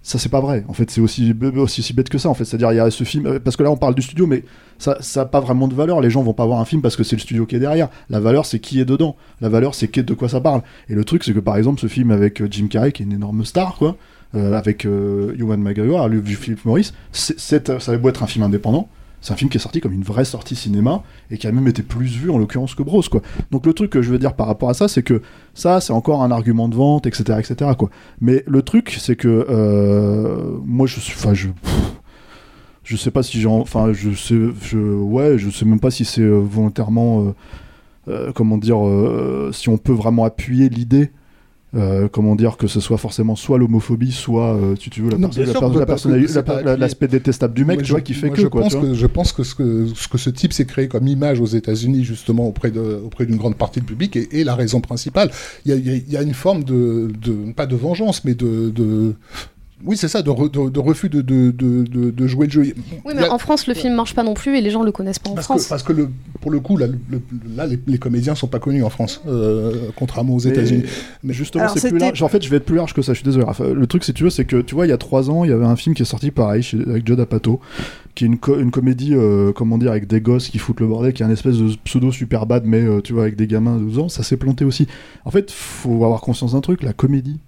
Ça, 0.03 0.19
c'est 0.19 0.29
pas 0.29 0.41
vrai. 0.41 0.65
En 0.69 0.73
fait, 0.73 0.91
c'est 0.91 1.01
aussi, 1.01 1.35
aussi, 1.57 1.81
aussi 1.81 1.93
bête 1.93 2.09
que 2.09 2.19
ça. 2.19 2.29
En 2.29 2.35
fait, 2.35 2.45
c'est-à-dire, 2.45 2.73
il 2.73 2.77
y 2.77 2.81
a 2.81 2.91
ce 2.91 3.05
film. 3.05 3.27
euh, 3.27 3.39
Parce 3.39 3.57
que 3.57 3.63
là, 3.63 3.71
on 3.71 3.77
parle 3.77 3.95
du 3.95 4.03
studio, 4.03 4.27
mais 4.27 4.45
ça 4.79 4.97
n'a 5.17 5.25
pas 5.27 5.41
vraiment 5.41 5.69
de 5.69 5.75
valeur. 5.75 6.01
Les 6.01 6.09
gens 6.09 6.23
vont 6.23 6.33
pas 6.33 6.47
voir 6.47 6.61
un 6.61 6.65
film 6.65 6.81
parce 6.83 6.97
que 6.97 7.03
c'est 7.03 7.17
le 7.17 7.21
studio 7.21 7.47
qui 7.47 7.57
est 7.57 7.61
derrière. 7.61 7.89
La 8.09 8.21
valeur, 8.21 8.47
c'est 8.47 8.59
qui 8.59 8.81
est 8.81 8.85
dedans. 8.85 9.17
La 9.41 9.49
valeur, 9.49 9.75
c'est 9.75 9.89
de 9.99 10.15
quoi 10.15 10.29
ça 10.29 10.41
parle. 10.41 10.63
Et 10.89 10.95
le 10.95 11.05
truc, 11.05 11.25
c'est 11.25 11.35
que 11.35 11.41
par 11.41 11.57
exemple, 11.57 11.81
ce 11.81 11.89
film 11.89 12.11
avec 12.11 12.41
euh, 12.41 12.49
Jim 12.51 12.69
Carrey, 12.69 12.93
qui 12.93 13.03
est 13.03 13.07
une 13.07 13.13
énorme 13.13 13.45
star, 13.45 13.75
quoi, 13.77 13.97
euh, 14.35 14.55
avec 14.55 14.85
Ewan 14.85 15.61
McGregor, 15.61 16.09
Philip 16.25 16.65
Morris, 16.65 16.93
c'est, 17.13 17.39
ça 17.39 17.93
avait 17.93 18.09
être 18.09 18.23
un 18.23 18.27
film 18.27 18.45
indépendant. 18.45 18.89
C'est 19.21 19.33
un 19.33 19.37
film 19.37 19.51
qui 19.51 19.57
est 19.57 19.61
sorti 19.61 19.81
comme 19.81 19.93
une 19.93 20.03
vraie 20.03 20.25
sortie 20.25 20.55
cinéma 20.55 21.03
et 21.31 21.39
qui 21.39 21.47
a 21.47 21.53
même 21.53 21.67
été 21.67 21.83
plus 21.83 22.17
vu 22.17 22.31
en 22.31 22.39
l'occurrence 22.39 22.75
que 22.75 22.83
Bros 22.83 23.03
quoi. 23.03 23.21
Donc 23.51 23.67
le 23.67 23.73
truc 23.73 23.91
que 23.91 24.03
je 24.03 24.11
veux 24.11 24.19
dire 24.19 24.35
par 24.35 24.47
rapport 24.47 24.71
à 24.71 24.75
ça, 24.75 24.89
c'est 24.89 25.03
que 25.03 25.23
ça 25.55 25.81
c'est 25.81 25.93
encore 25.93 26.23
un 26.23 26.31
argument 26.31 26.69
de 26.69 26.77
vente, 26.77 27.07
etc., 27.07 27.39
etc. 27.39 27.73
Mais 28.21 28.45
le 28.47 28.63
truc 28.63 28.97
c'est 28.99 29.17
que 29.17 29.47
euh, 29.49 30.57
moi 30.65 30.87
je 30.87 31.01
suis, 31.01 31.17
je, 32.85 32.97
sais 32.97 33.11
pas 33.11 33.23
si 33.23 33.41
j'en, 33.41 33.59
enfin 33.59 33.93
je 33.93 34.11
sais, 34.15 34.39
je, 34.63 34.79
ouais, 34.79 35.37
je 35.39 35.51
sais 35.51 35.65
même 35.65 35.81
pas 35.81 35.91
si 35.91 36.05
c'est 36.05 36.23
euh, 36.23 36.39
volontairement, 36.39 37.35
euh, 38.09 38.33
comment 38.35 38.57
dire, 38.57 38.79
si 39.53 39.69
on 39.69 39.79
peut 39.79 39.93
vraiment 39.93 40.25
appuyer 40.25 40.69
l'idée. 40.69 41.11
Euh, 41.75 42.09
comment 42.09 42.35
dire 42.35 42.57
que 42.57 42.67
ce 42.67 42.81
soit 42.81 42.97
forcément 42.97 43.37
soit 43.37 43.59
l'homophobie 43.59 44.11
soit 44.13 44.55
euh, 44.55 44.75
si 44.81 44.89
tu 44.89 45.03
veux 45.03 45.11
la, 45.11 45.19
Non, 45.19 45.29
la 45.37 45.45
la 45.45 46.63
la- 46.63 46.77
l'aspect 46.79 47.09
détestable 47.09 47.53
du 47.53 47.65
mec 47.67 47.77
Moi, 47.79 47.83
tu 47.85 47.91
vois 47.93 48.01
qui 48.01 48.15
fait 48.15 48.29
moi, 48.29 48.37
que 48.37 48.43
je 48.43 48.47
quoi 48.49 48.63
pense 48.63 48.73
tu 48.73 48.79
vois. 48.79 48.89
que 48.89 48.95
je 48.95 49.07
pense 49.07 49.33
que 49.33 49.43
ce 49.43 49.55
que 49.55 49.87
ce, 49.95 50.09
que 50.09 50.17
ce 50.17 50.31
type 50.31 50.53
s'est 50.55 50.65
créé 50.65 50.89
comme 50.89 51.07
image 51.07 51.41
aux 51.41 51.47
États-Unis 51.47 52.05
justement 52.05 52.49
auprès 52.49 52.71
de 52.71 52.81
auprès 53.05 53.27
d'une 53.27 53.37
grande 53.37 53.57
partie 53.57 53.81
du 53.81 53.87
public 53.87 54.17
est, 54.17 54.33
est 54.33 54.45
la 54.45 54.55
raison 54.55 54.81
principale. 54.81 55.31
Il 55.67 55.71
y 55.71 55.75
a, 55.75 55.77
il 55.77 55.87
y 55.87 55.91
a- 55.91 55.95
il 55.97 56.11
y 56.13 56.17
a 56.17 56.23
une 56.23 56.33
forme 56.35 56.65
de, 56.65 57.11
de 57.21 57.53
pas 57.53 57.67
de 57.67 57.77
vengeance 57.77 58.25
mais 58.25 58.35
de, 58.35 58.71
de 58.71 59.15
oui 59.85 59.97
c'est 59.97 60.09
ça 60.09 60.23
de, 60.23 60.31
re- 60.31 60.51
de, 60.51 60.71
de 60.71 60.81
refus 60.81 61.09
de, 61.09 61.21
de, 61.21 61.51
de, 61.51 61.83
de- 61.85 62.11
de 62.11 62.27
jouer 62.27 62.47
le 62.47 62.53
jeu. 62.53 62.63
Oui, 63.05 63.13
mais 63.17 63.29
en 63.29 63.39
France, 63.39 63.67
le 63.67 63.75
film 63.75 63.95
marche 63.95 64.15
pas 64.15 64.23
non 64.23 64.35
plus 64.35 64.57
et 64.57 64.61
les 64.61 64.71
gens 64.71 64.83
le 64.83 64.93
connaissent 64.93 65.19
pas 65.19 65.31
en 65.31 65.35
parce 65.35 65.47
France. 65.47 65.65
que, 65.65 65.69
parce 65.69 65.83
que 65.83 65.93
le, 65.93 66.09
pour 66.41 66.51
le 66.51 66.61
coup, 66.61 66.77
là, 66.77 66.87
le- 66.87 66.99
le- 67.11 67.21
là 67.57 67.67
les, 67.67 67.79
les 67.87 67.99
comédiens 67.99 68.35
sont 68.35 68.47
pas 68.49 68.59
connus 68.59 68.83
en 68.83 68.91
France, 68.91 69.21
euh, 69.29 69.89
contrairement 69.97 70.35
aux 70.35 70.39
États-Unis. 70.41 70.85
Mais 71.23 71.33
justement, 71.35 71.69
c'est 71.75 71.89
plus 71.91 71.99
large. 71.99 72.23
En 72.23 72.29
fait, 72.29 72.43
je 72.43 72.49
vais 72.51 72.57
être 72.57 72.65
plus 72.65 72.77
large 72.77 72.93
que 72.95 73.03
ça. 73.03 73.13
Je 73.13 73.19
suis 73.19 73.25
désolé. 73.25 73.45
Raph. 73.45 73.61
Le 73.61 73.87
truc, 73.87 74.05
si 74.05 74.13
tu 74.15 74.25
veux, 74.25 74.31
c'est 74.31 74.45
que 74.45 74.61
tu 74.61 74.75
vois, 74.75 74.87
il 74.87 74.91
y 74.91 74.93
a 74.93 74.99
trois 74.99 75.31
ans, 75.31 75.45
il 75.45 75.51
y 75.51 75.53
avait 75.53 75.65
un 75.67 75.77
film 75.77 75.95
qui 75.95 76.03
est 76.03 76.07
sorti 76.07 76.31
pareil 76.31 76.63
chez- 76.63 76.79
avec 76.81 77.07
Judd 77.07 77.21
Apatow, 77.21 77.61
qui 78.15 78.25
est 78.25 78.27
une, 78.27 78.39
co- 78.39 78.59
une 78.59 78.71
comédie, 78.71 79.15
euh, 79.15 79.53
comment 79.53 79.79
dire, 79.79 79.91
avec 79.93 80.07
des 80.07 80.21
gosses 80.21 80.49
qui 80.49 80.59
foutent 80.59 80.81
le 80.81 80.87
bordel, 80.89 81.13
qui 81.13 81.23
est 81.23 81.27
un 81.27 81.31
espèce 81.31 81.57
de 81.59 81.71
pseudo 81.85 82.11
super 82.13 82.47
bad, 82.47 82.65
mais 82.67 82.83
euh, 82.83 83.01
tu 83.01 83.13
vois, 83.13 83.23
avec 83.23 83.37
des 83.37 83.47
gamins 83.47 83.77
de 83.77 83.83
12 83.85 83.99
ans, 84.01 84.09
ça 84.09 84.23
s'est 84.23 84.37
planté 84.37 84.65
aussi. 84.65 84.87
En 85.25 85.31
fait, 85.31 85.51
faut 85.51 86.05
avoir 86.05 86.21
conscience 86.21 86.53
d'un 86.53 86.61
truc. 86.61 86.83
La 86.83 86.93
comédie 86.93 87.39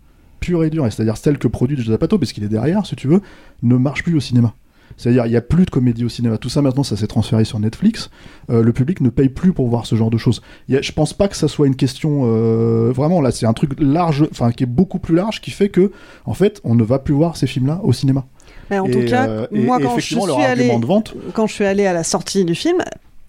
pure 0.41 0.65
et 0.65 0.71
dure, 0.71 0.87
et 0.87 0.91
c'est-à-dire 0.91 1.17
celle 1.17 1.39
que 1.39 1.49
produit 1.49 1.77
Judd 1.77 1.93
Apatow, 1.93 2.19
parce 2.19 2.33
qu'il 2.33 2.43
est 2.45 2.49
derrière, 2.49 2.87
si 2.87 2.97
tu 2.97 3.07
veux, 3.09 3.21
ne 3.63 3.77
marche 3.77 4.03
plus 4.03 4.17
au 4.17 4.21
cinéma. 4.21 4.55
C'est-à-dire, 4.97 5.25
il 5.27 5.31
n'y 5.31 5.37
a 5.37 5.41
plus 5.41 5.65
de 5.65 5.71
comédie 5.71 6.05
au 6.05 6.09
cinéma. 6.09 6.37
Tout 6.37 6.49
ça, 6.49 6.63
maintenant, 6.63 6.83
ça 6.83 6.97
s'est 6.97 7.07
transféré 7.07 7.45
sur 7.45 7.59
Netflix. 7.59 8.11
Euh, 8.51 8.63
le 8.63 8.73
public 8.73 9.01
ne 9.01 9.09
paye 9.09 9.29
plus 9.29 9.53
pour 9.53 9.69
voir 9.69 9.87
ce 9.87 9.95
genre 9.95 10.11
de 10.11 10.19
choses. 10.19 10.43
Je 10.69 10.93
pense 10.93 11.13
pas 11.15 11.29
que 11.29 11.37
ça 11.37 11.49
soit 11.49 11.67
une 11.67 11.77
question. 11.77 12.23
euh, 12.25 12.93
vraiment, 12.95 13.21
là, 13.21 13.31
c'est 13.31 13.47
un 13.47 13.53
truc 13.53 13.71
large, 13.79 14.27
enfin, 14.31 14.51
qui 14.53 14.65
est 14.65 14.67
beaucoup 14.67 14.99
plus 14.99 15.15
large, 15.15 15.41
qui 15.41 15.53
fait 15.53 15.69
que, 15.69 15.93
en 16.27 16.35
fait, 16.35 16.61
on 16.65 16.75
ne 16.75 16.83
va 16.83 16.99
plus 16.99 17.15
voir 17.15 17.37
ces 17.37 17.47
films-là 17.47 17.81
au 17.83 17.93
cinéma. 17.93 18.27
Mais 18.71 18.79
en 18.79 18.87
Et, 18.87 18.91
tout 18.91 19.05
cas, 19.07 19.29
euh, 19.29 19.47
moi, 19.53 19.79
et 19.81 19.85
quand 19.85 19.99
je, 19.99 20.05
suis 20.05 20.21
allé, 20.45 20.77
vente. 20.79 21.15
quand 21.35 21.47
je 21.47 21.55
suis 21.55 21.65
allé 21.65 21.87
à 21.87 21.93
la 21.93 22.05
sortie 22.05 22.45
du 22.45 22.55
film, 22.55 22.79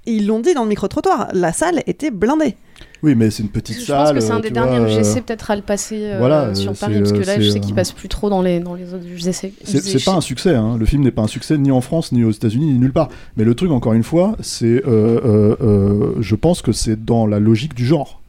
ils 0.06 0.28
l'ont 0.28 0.40
dit 0.40 0.54
dans 0.54 0.64
le 0.64 0.70
micro-trottoir, 0.70 1.30
la 1.34 1.54
salle 1.54 1.84
était 1.88 2.12
blindée. 2.12 2.56
Oui, 3.04 3.16
mais 3.16 3.32
c'est 3.32 3.42
une 3.44 3.50
petite 3.50 3.80
Je 3.80 3.86
salle. 3.86 4.06
pense 4.06 4.14
que 4.14 4.20
c'est 4.20 4.32
un 4.32 4.38
euh, 4.38 4.42
des 4.42 4.50
tu 4.50 4.54
derniers 4.54 4.80
vois, 4.80 4.90
euh, 4.90 5.00
UGC 5.02 5.22
peut-être 5.26 5.50
à 5.50 5.56
le 5.56 5.62
passer 5.64 6.02
euh, 6.04 6.18
voilà, 6.20 6.54
sur 6.54 6.74
Paris, 6.74 7.00
parce 7.00 7.12
que 7.12 7.26
là, 7.26 7.40
je 7.40 7.50
sais 7.50 7.60
qu'il 7.60 7.74
passe 7.74 7.92
plus 7.92 8.10
trop 8.10 8.30
dans 8.30 8.42
les, 8.42 8.60
dans 8.60 8.76
les 8.76 8.94
autres 8.94 9.06
UGC. 9.06 9.54
C'est 9.64 10.04
pas 10.06 10.14
un 10.14 10.22
succès, 10.22 10.56
hein. 10.56 10.78
le 10.78 10.86
film 10.86 11.04
n'est 11.04 11.12
pas 11.12 11.24
un 11.24 11.28
succès 11.28 11.58
ni 11.58 11.72
en 11.72 11.82
France, 11.82 12.12
ni 12.12 12.24
aux 12.24 12.32
États-Unis, 12.32 12.74
ni 12.74 12.80
nulle 12.80 12.94
part. 12.94 13.10
Mais 13.38 13.44
le 13.44 13.56
truc, 13.56 13.72
encore 13.72 13.94
une 13.94 14.04
fois, 14.04 14.36
c'est. 14.40 14.82
je 14.86 16.36
pense 16.36 16.62
que 16.62 16.72
c'est 16.72 17.04
dans 17.04 17.26
la 17.26 17.40
logique 17.40 17.74
du 17.74 17.86
genre. 17.86 18.22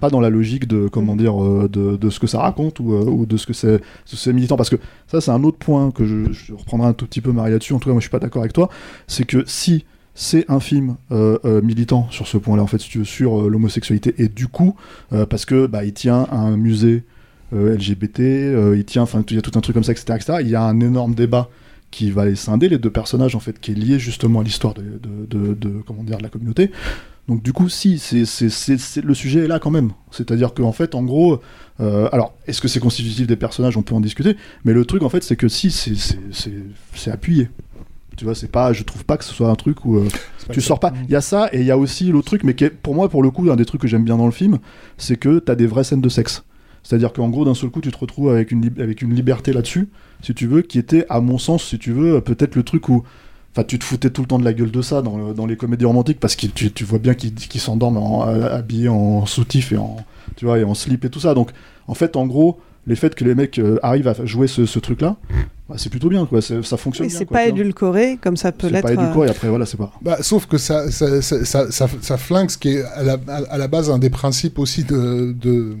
Pas 0.00 0.10
dans 0.10 0.20
la 0.20 0.30
logique 0.30 0.68
de, 0.68 0.86
comment 0.86 1.16
dire, 1.16 1.42
euh, 1.42 1.68
de, 1.68 1.96
de 1.96 2.10
ce 2.10 2.20
que 2.20 2.28
ça 2.28 2.38
raconte 2.38 2.78
ou, 2.78 2.92
ou 2.94 3.26
de 3.26 3.36
ce 3.36 3.46
que 3.46 3.52
c'est 3.52 3.80
ce 4.04 4.12
que 4.12 4.16
c'est 4.16 4.32
militant. 4.32 4.56
Parce 4.56 4.70
que 4.70 4.76
ça, 5.08 5.20
c'est 5.20 5.32
un 5.32 5.42
autre 5.42 5.58
point 5.58 5.90
que 5.90 6.04
je, 6.04 6.32
je 6.32 6.52
reprendrai 6.52 6.86
un 6.86 6.92
tout 6.92 7.04
petit 7.04 7.20
peu 7.20 7.32
Marie 7.32 7.50
là-dessus. 7.50 7.72
En 7.72 7.80
tout 7.80 7.88
cas, 7.88 7.92
moi, 7.92 7.98
je 8.00 8.04
suis 8.04 8.10
pas 8.10 8.20
d'accord 8.20 8.42
avec 8.42 8.52
toi. 8.52 8.68
C'est 9.08 9.24
que 9.24 9.42
si 9.48 9.84
c'est 10.20 10.50
un 10.50 10.58
film 10.58 10.96
euh, 11.12 11.38
euh, 11.44 11.62
militant 11.62 12.08
sur 12.10 12.26
ce 12.26 12.38
point-là, 12.38 12.64
en 12.64 12.66
fait, 12.66 12.80
sur 12.80 13.40
euh, 13.40 13.48
l'homosexualité, 13.48 14.16
et 14.18 14.26
du 14.26 14.48
coup, 14.48 14.74
parce 15.30 15.44
que 15.44 15.66
bah, 15.66 15.84
il 15.84 15.92
tient 15.92 16.26
un 16.32 16.56
musée 16.56 17.04
LGBT, 17.52 18.74
il 18.74 18.84
tient, 18.84 19.02
enfin, 19.02 19.24
il 19.30 19.36
y 19.36 19.38
a 19.38 19.42
tout 19.42 19.52
un 19.56 19.60
truc 19.60 19.74
comme 19.74 19.84
ça, 19.84 19.92
etc.. 19.92 20.38
Il 20.40 20.48
y 20.48 20.56
a 20.56 20.62
un 20.62 20.80
énorme 20.80 21.14
débat 21.14 21.48
qui 21.92 22.10
va 22.10 22.24
les 22.24 22.34
scinder 22.34 22.68
les 22.68 22.78
deux 22.78 22.90
personnages 22.90 23.36
en 23.36 23.40
fait, 23.40 23.60
qui 23.60 23.70
est 23.70 23.74
lié 23.74 23.98
justement 24.00 24.40
à 24.40 24.42
l'histoire 24.42 24.74
de, 24.74 25.82
comment 25.86 26.02
dire 26.02 26.18
de 26.18 26.24
la 26.24 26.28
communauté. 26.28 26.72
Donc 27.28 27.42
du 27.42 27.52
coup, 27.52 27.68
si, 27.68 27.98
c'est, 27.98 29.02
le 29.02 29.14
sujet 29.14 29.44
est 29.44 29.48
là 29.48 29.60
quand 29.60 29.70
même. 29.70 29.92
C'est-à-dire 30.10 30.52
qu'en 30.52 30.72
fait, 30.72 30.96
en 30.96 31.04
gros, 31.04 31.40
alors, 31.78 32.34
est-ce 32.48 32.60
que 32.60 32.66
c'est 32.66 32.80
constitutif 32.80 33.28
des 33.28 33.36
personnages? 33.36 33.76
On 33.76 33.82
peut 33.82 33.94
en 33.94 34.00
discuter. 34.00 34.36
Mais 34.64 34.72
le 34.72 34.84
truc, 34.84 35.04
en 35.04 35.08
fait, 35.08 35.22
c'est 35.22 35.36
que 35.36 35.48
si, 35.48 35.70
c'est 35.70 37.10
appuyé. 37.10 37.48
Tu 38.18 38.24
vois, 38.24 38.34
c'est 38.34 38.50
pas, 38.50 38.72
je 38.72 38.82
trouve 38.82 39.04
pas 39.04 39.16
que 39.16 39.24
ce 39.24 39.32
soit 39.32 39.48
un 39.48 39.54
truc 39.54 39.84
où 39.84 39.96
euh, 39.96 40.08
tu 40.52 40.60
sors 40.60 40.80
pas. 40.80 40.92
Il 41.04 41.10
y 41.10 41.16
a 41.16 41.20
ça 41.20 41.48
et 41.52 41.60
il 41.60 41.64
y 41.66 41.70
a 41.70 41.78
aussi 41.78 42.10
l'autre 42.10 42.26
truc, 42.26 42.42
mais 42.44 42.54
qui 42.54 42.64
est, 42.64 42.70
pour 42.70 42.94
moi, 42.94 43.08
pour 43.08 43.22
le 43.22 43.30
coup, 43.30 43.48
un 43.50 43.54
des 43.56 43.64
trucs 43.64 43.80
que 43.80 43.86
j'aime 43.88 44.04
bien 44.04 44.16
dans 44.16 44.26
le 44.26 44.32
film, 44.32 44.58
c'est 44.96 45.16
que 45.16 45.38
t'as 45.38 45.54
des 45.54 45.66
vraies 45.68 45.84
scènes 45.84 46.00
de 46.00 46.08
sexe. 46.08 46.42
C'est-à-dire 46.82 47.12
qu'en 47.12 47.28
gros, 47.28 47.44
d'un 47.44 47.54
seul 47.54 47.70
coup, 47.70 47.80
tu 47.80 47.90
te 47.92 47.98
retrouves 47.98 48.30
avec 48.30 48.50
une, 48.50 48.68
avec 48.80 49.02
une 49.02 49.14
liberté 49.14 49.52
là-dessus, 49.52 49.88
si 50.22 50.34
tu 50.34 50.46
veux, 50.48 50.62
qui 50.62 50.78
était, 50.78 51.06
à 51.08 51.20
mon 51.20 51.38
sens, 51.38 51.62
si 51.64 51.78
tu 51.78 51.92
veux, 51.92 52.20
peut-être 52.20 52.56
le 52.56 52.62
truc 52.64 52.88
où. 52.88 53.04
Enfin, 53.54 53.64
tu 53.64 53.78
te 53.78 53.84
foutais 53.84 54.10
tout 54.10 54.20
le 54.22 54.26
temps 54.28 54.38
de 54.38 54.44
la 54.44 54.52
gueule 54.52 54.70
de 54.70 54.82
ça 54.82 55.00
dans, 55.00 55.16
le- 55.16 55.34
dans 55.34 55.46
les 55.46 55.56
comédies 55.56 55.84
romantiques 55.86 56.20
parce 56.20 56.36
que 56.36 56.46
tu, 56.46 56.70
tu 56.70 56.84
vois 56.84 56.98
bien 56.98 57.14
qu'ils 57.14 57.34
qu'ils 57.34 57.60
s'endorment 57.60 57.96
en- 57.96 58.22
habillés 58.22 58.88
en 58.88 59.26
soutif 59.26 59.72
et 59.72 59.78
en, 59.78 59.96
tu 60.36 60.44
vois, 60.44 60.58
et 60.58 60.64
en 60.64 60.74
slip 60.74 61.04
et 61.04 61.10
tout 61.10 61.18
ça. 61.20 61.34
Donc, 61.34 61.50
en 61.86 61.94
fait, 61.94 62.14
en 62.16 62.26
gros, 62.26 62.60
les 62.88 62.96
faits 62.96 63.14
que 63.14 63.22
les 63.24 63.34
mecs 63.36 63.58
euh, 63.60 63.78
arrivent 63.84 64.08
à 64.08 64.14
jouer 64.24 64.48
ce, 64.48 64.66
ce 64.66 64.78
truc-là, 64.80 65.16
bah, 65.68 65.76
c'est 65.78 65.90
plutôt 65.90 66.08
bien, 66.08 66.26
quoi. 66.26 66.42
C'est- 66.42 66.62
Ça 66.64 66.76
fonctionne 66.76 67.06
Et 67.06 67.10
bien. 67.10 67.18
c'est 67.18 67.26
pas 67.26 67.46
édulcoré 67.46 68.18
comme 68.20 68.36
ça 68.36 68.50
peut 68.50 68.66
C'est 68.68 68.72
l'être. 68.72 68.82
pas 68.84 68.94
édulcoré, 68.94 69.28
euh, 69.28 69.30
après, 69.30 69.48
voilà, 69.48 69.66
c'est 69.66 69.76
pas. 69.76 69.92
Bah, 70.02 70.18
sauf 70.22 70.46
que 70.46 70.58
ça, 70.58 70.90
ça, 70.90 71.22
ça, 71.22 71.44
ça, 71.44 71.70
ça- 71.70 71.88
ça 72.00 72.16
flingue 72.16 72.50
ce 72.50 72.58
qui 72.58 72.70
est 72.70 72.82
à 72.82 73.02
la, 73.04 73.12
à- 73.28 73.44
à 73.54 73.58
la 73.58 73.68
base 73.68 73.90
un 73.90 73.98
des 73.98 74.10
principes 74.10 74.58
aussi 74.58 74.82
de, 74.84 75.32
de, 75.38 75.76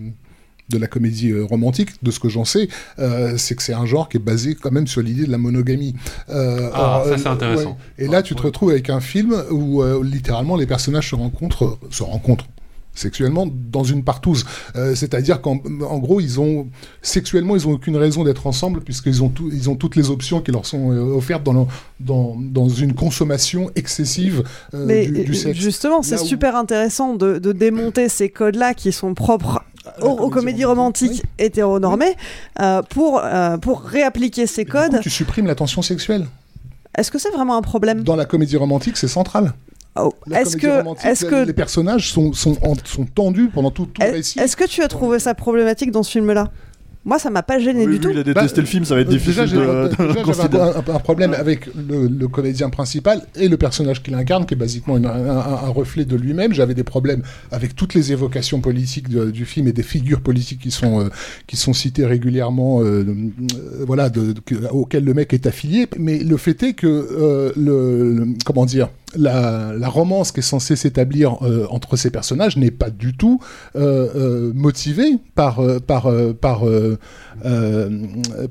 de 0.68 0.76
la 0.76 0.86
comédie 0.86 1.30
euh, 1.30 1.44
romantique, 1.46 1.92
de 2.02 2.10
ce 2.10 2.20
que 2.20 2.28
j'en 2.28 2.44
sais, 2.44 2.68
euh, 2.98 3.38
c'est 3.38 3.54
que 3.54 3.62
c'est 3.62 3.72
un 3.72 3.86
genre 3.86 4.10
qui 4.10 4.18
est 4.18 4.20
basé 4.20 4.54
quand 4.54 4.70
même 4.70 4.86
sur 4.86 5.00
l'idée 5.00 5.24
de 5.24 5.30
la 5.30 5.38
monogamie. 5.38 5.94
Euh, 6.28 6.68
Ah, 6.74 7.02
ça, 7.08 7.16
c'est 7.16 7.26
intéressant. 7.28 7.70
ouais. 7.98 8.04
Et 8.04 8.08
là, 8.08 8.22
tu 8.22 8.34
te 8.34 8.42
retrouves 8.42 8.68
avec 8.70 8.90
un 8.90 9.00
film 9.00 9.34
où 9.50 9.82
euh, 9.82 10.04
littéralement 10.04 10.56
les 10.56 10.66
personnages 10.66 11.08
se 11.08 11.14
rencontrent, 11.14 11.78
se 11.90 12.02
rencontrent 12.02 12.44
sexuellement 12.98 13.46
dans 13.48 13.84
une 13.84 14.04
partouze. 14.04 14.44
Euh, 14.76 14.94
C'est-à-dire 14.94 15.40
qu'en 15.40 15.58
en 15.88 15.98
gros, 15.98 16.20
ils 16.20 16.40
ont 16.40 16.68
sexuellement, 17.02 17.56
ils 17.56 17.66
ont 17.66 17.72
aucune 17.72 17.96
raison 17.96 18.24
d'être 18.24 18.46
ensemble 18.46 18.80
puisqu'ils 18.80 19.22
ont 19.22 19.28
tout, 19.28 19.48
ils 19.52 19.70
ont 19.70 19.76
toutes 19.76 19.96
les 19.96 20.10
options 20.10 20.40
qui 20.40 20.50
leur 20.52 20.66
sont 20.66 20.90
euh, 20.92 21.00
offertes 21.16 21.42
dans, 21.44 21.52
le- 21.52 21.66
dans, 22.00 22.36
dans 22.38 22.68
une 22.68 22.94
consommation 22.94 23.70
excessive 23.76 24.42
euh, 24.74 24.84
Mais 24.86 25.06
du, 25.06 25.24
du 25.24 25.34
sexe. 25.34 25.58
justement, 25.58 26.02
c'est 26.02 26.20
où- 26.20 26.24
super 26.24 26.56
intéressant 26.56 27.14
de, 27.14 27.38
de 27.38 27.52
démonter 27.52 28.08
ces 28.08 28.28
codes-là 28.28 28.74
qui 28.74 28.92
sont 28.92 29.14
propres 29.14 29.62
aux, 30.02 30.08
aux 30.08 30.28
comédies 30.30 30.64
romantiques 30.66 31.22
hétéronormées 31.38 32.14
euh, 32.60 32.82
pour, 32.82 33.22
pour 33.62 33.80
réappliquer 33.82 34.46
ces 34.46 34.64
codes. 34.64 35.00
Tu 35.00 35.08
supprimes 35.10 35.46
la 35.46 35.54
tension 35.54 35.80
sexuelle. 35.82 36.26
Est-ce 36.96 37.10
que 37.10 37.18
c'est 37.18 37.30
vraiment 37.30 37.56
un 37.56 37.62
problème? 37.62 38.02
Dans 38.02 38.16
la 38.16 38.24
comédie 38.24 38.56
romantique, 38.56 38.96
c'est 38.96 39.08
central. 39.08 39.52
Oh, 40.00 40.12
Est-ce 40.34 40.56
que, 40.56 40.66
les- 40.66 41.30
que, 41.30 41.46
les 41.46 41.52
personnages 41.52 42.12
sont, 42.12 42.32
sont, 42.32 42.56
sont 42.84 43.04
tendus 43.06 43.48
pendant 43.52 43.70
tout, 43.70 43.86
tout 43.86 44.02
le 44.02 44.10
récit 44.12 44.38
est-ce 44.38 44.56
que 44.56 44.64
tu 44.66 44.82
as 44.82 44.88
trouvé 44.88 45.18
ça 45.18 45.34
problématique 45.34 45.90
dans 45.90 46.02
ce 46.02 46.12
film-là? 46.12 46.50
Moi, 47.04 47.18
ça 47.18 47.30
m'a 47.30 47.42
pas 47.42 47.58
gêné 47.58 47.86
du 47.86 48.00
tout. 48.00 48.10
il 48.10 48.18
a 48.18 48.22
détesté 48.22 48.60
le 48.60 48.66
film, 48.66 48.84
ça 48.84 48.94
va 48.94 49.00
être 49.00 49.08
Euh, 49.08 49.12
difficile 49.12 49.44
déjà, 49.44 49.46
j'ai- 49.46 49.56
de, 49.56 50.08
déjà, 50.08 50.22
considérer. 50.22 50.70
un, 50.76 50.98
problème 50.98 51.32
avec 51.32 51.66
le, 51.74 52.06
le 52.06 52.28
comédien 52.28 52.68
principal 52.68 53.22
et 53.34 53.48
le 53.48 53.56
personnage 53.56 54.02
qu'il 54.02 54.14
incarne, 54.14 54.44
qui 54.44 54.52
est 54.54 54.56
basiquement 54.58 54.98
une- 54.98 55.06
un, 55.06 55.10
un- 55.30 55.38
un 55.38 55.68
reflet 55.70 56.04
de 56.04 56.16
lui-même. 56.16 56.52
J'avais 56.52 56.74
des 56.74 56.84
problèmes 56.84 57.22
avec 57.50 57.74
toutes 57.74 57.94
les 57.94 58.12
évocations 58.12 58.60
politiques 58.60 59.08
de- 59.08 59.30
du 59.30 59.46
film 59.46 59.68
et 59.68 59.72
des 59.72 59.84
figures 59.84 60.20
politiques 60.20 60.60
qui 60.60 60.70
sont 60.70 61.00
euh, 61.00 61.08
qui 61.46 61.56
sont 61.56 61.72
citées 61.72 62.04
régulièrement, 62.04 62.82
euh, 62.82 62.84
euh, 62.84 63.84
voilà, 63.86 64.10
de, 64.10 64.32
de- 64.32 64.40
que- 64.40 64.66
auxquelles 64.70 65.04
le 65.04 65.14
mec 65.14 65.32
est 65.32 65.46
affilié. 65.46 65.86
Mais 65.98 66.18
le 66.18 66.36
fait 66.36 66.62
est 66.62 66.74
que 66.74 66.86
euh, 66.86 67.52
le, 67.56 68.12
le- 68.12 68.26
comment 68.44 68.66
dire. 68.66 68.90
La, 69.16 69.72
la 69.74 69.88
romance 69.88 70.32
qui 70.32 70.40
est 70.40 70.42
censée 70.42 70.76
s'établir 70.76 71.38
euh, 71.42 71.66
entre 71.70 71.96
ces 71.96 72.10
personnages 72.10 72.56
n'est 72.58 72.70
pas 72.70 72.90
du 72.90 73.16
tout 73.16 73.40
euh, 73.74 74.08
euh, 74.14 74.52
motivée 74.54 75.16
par, 75.34 75.60
par, 75.86 76.10
par, 76.40 76.62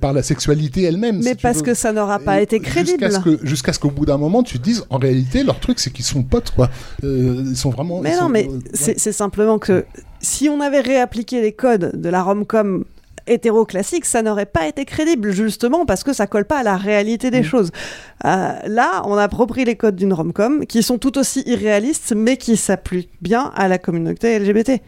par 0.01 0.13
la 0.13 0.23
sexualité 0.23 0.83
elle-même. 0.83 1.17
Mais 1.23 1.31
si 1.31 1.41
parce 1.41 1.61
que 1.61 1.73
ça 1.73 1.91
n'aura 1.91 2.19
pas 2.19 2.41
été 2.41 2.59
crédible. 2.59 3.03
Jusqu'à 3.03 3.11
ce 3.11 3.23
que- 3.23 3.45
jusqu'à 3.45 3.73
ce 3.73 3.79
qu'au 3.79 3.91
bout 3.91 4.05
d'un 4.05 4.17
moment, 4.17 4.43
tu 4.43 4.57
te 4.59 4.63
dises, 4.63 4.83
en 4.89 4.97
réalité, 4.97 5.43
leur 5.43 5.59
truc, 5.59 5.79
c'est 5.79 5.91
qu'ils 5.91 6.05
sont 6.05 6.23
potes, 6.23 6.51
quoi. 6.51 6.69
Ils 7.03 7.55
sont 7.55 7.69
vraiment. 7.69 8.01
Mais 8.01 8.13
non, 8.15 8.23
sont- 8.23 8.29
mais 8.29 8.49
c'est 8.73 8.97
c'est 8.99 9.11
simplement 9.11 9.59
que 9.59 9.85
si 10.21 10.49
on 10.49 10.59
avait 10.61 10.81
réappliqué 10.81 11.41
les 11.41 11.51
codes 11.53 11.91
de 11.99 12.09
la 12.09 12.23
rom-com 12.23 12.83
hétéro 13.27 13.65
classique, 13.65 14.05
ça 14.05 14.21
n'aurait 14.21 14.45
pas 14.45 14.67
été 14.67 14.85
crédible, 14.85 15.31
justement 15.31 15.85
parce 15.85 16.03
que 16.03 16.13
ça 16.13 16.27
colle 16.27 16.45
pas 16.45 16.59
à 16.59 16.63
la 16.63 16.77
réalité 16.77 17.27
Mm. 17.27 17.31
des 17.31 17.43
choses. 17.43 17.71
Euh, 18.25 18.51
là, 18.65 19.01
on 19.05 19.15
a 19.15 19.27
repris 19.27 19.65
les 19.65 19.75
codes 19.75 19.95
d'une 19.95 20.13
rom-com 20.13 20.65
qui 20.65 20.83
sont 20.83 20.97
tout 20.97 21.17
aussi 21.17 21.43
irréalistes, 21.45 22.13
mais 22.15 22.37
qui 22.37 22.57
s'appliquent 22.57 23.11
bien 23.21 23.51
à 23.55 23.67
la 23.67 23.77
communauté 23.77 24.37
LGBT. 24.39 24.81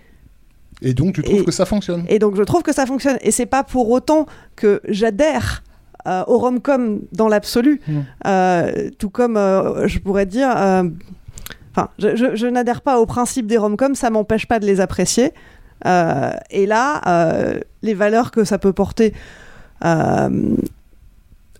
Et 0.81 0.93
donc, 0.93 1.13
tu 1.15 1.23
trouves 1.23 1.41
Et- 1.41 1.45
que 1.45 1.51
ça 1.51 1.65
fonctionne? 1.65 2.05
Et 2.07 2.19
donc, 2.19 2.35
je 2.35 2.43
trouve 2.43 2.63
que 2.63 2.73
ça 2.73 2.85
fonctionne. 2.85 3.17
Et 3.21 3.31
c'est 3.31 3.45
pas 3.45 3.63
pour 3.63 3.89
autant 3.91 4.25
que 4.55 4.81
j'adhère 4.87 5.63
euh, 6.07 6.23
au 6.27 6.37
rom-com 6.37 7.01
dans 7.11 7.27
l'absolu. 7.27 7.81
Mm. 7.87 7.99
Euh, 8.25 8.89
tout 8.97 9.09
comme 9.09 9.35
euh, 9.35 9.85
je 9.87 9.99
pourrais 9.99 10.25
dire. 10.25 10.49
Enfin, 11.71 11.89
je, 11.99 12.15
je- 12.15 12.35
je 12.35 12.47
n'adhère 12.47 12.81
pas 12.81 12.99
au 12.99 13.05
principe 13.05 13.45
des 13.47 13.57
rom-coms, 13.57 13.95
ça 13.95 14.09
m'empêche 14.09 14.47
pas 14.47 14.59
de 14.59 14.65
les 14.65 14.79
apprécier. 14.79 15.33
Euh, 15.85 16.31
et 16.51 16.65
là, 16.65 17.01
euh, 17.07 17.59
les 17.81 17.93
valeurs 17.93 18.31
que 18.31 18.43
ça 18.43 18.57
peut 18.57 18.73
porter. 18.73 19.13
euh, 19.85 20.55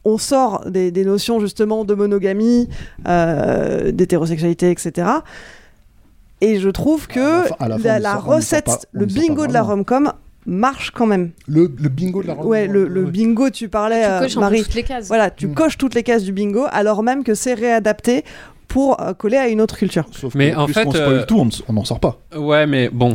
on 0.05 0.17
sort 0.17 0.63
des, 0.69 0.91
des 0.91 1.03
notions 1.03 1.39
justement 1.41 1.83
de 1.83 1.93
monogamie, 1.93 2.69
euh, 3.07 3.91
d'hétérosexualité, 3.91 4.71
etc. 4.71 5.07
Et 6.41 6.59
je 6.59 6.69
trouve 6.69 7.07
que 7.07 7.51
À 7.61 7.67
la 7.67 7.77
fin- 7.77 7.89
à 7.89 7.99
sort- 8.01 8.25
recette, 8.25 8.65
pas- 8.65 8.79
le 8.93 9.05
bingo 9.05 9.45
de 9.45 9.51
la 9.53 9.61
rom-com 9.61 10.13
marche 10.45 10.91
quand 10.91 11.05
même. 11.05 11.31
Le, 11.47 11.69
le 11.77 11.89
bingo 11.89 12.21
de 12.23 12.27
la 12.27 12.35
Ouais, 12.37 12.65
le, 12.67 12.87
le 12.87 13.03
bingo, 13.05 13.49
tu 13.49 13.67
parlais, 13.67 14.01
Tu 14.03 14.09
euh, 14.09 14.19
coches 14.21 14.37
Marie. 14.37 14.63
toutes 14.63 14.73
les 14.75 14.83
cases. 14.83 15.07
Voilà, 15.09 15.29
tu 15.31 15.49
coches 15.49 15.77
toutes 15.77 15.95
les 15.95 16.03
cases 16.03 16.23
du 16.23 16.31
bingo, 16.31 16.65
alors 16.71 17.03
même 17.03 17.23
que 17.25 17.33
c'est 17.35 17.53
réadapté 17.53 18.23
pour 18.69 18.97
coller 19.17 19.37
à 19.37 19.47
une 19.49 19.59
autre 19.59 19.75
culture. 19.77 20.05
Mais 20.33 20.55
en 20.55 20.67
fait, 20.67 20.85
on 20.85 20.91
spoil 20.91 21.07
euh, 21.13 21.25
tout, 21.25 21.45
on 21.67 21.73
n'en 21.73 21.83
sort 21.83 21.99
pas. 21.99 22.19
Ouais, 22.35 22.65
mais 22.67 22.89
bon. 22.89 23.13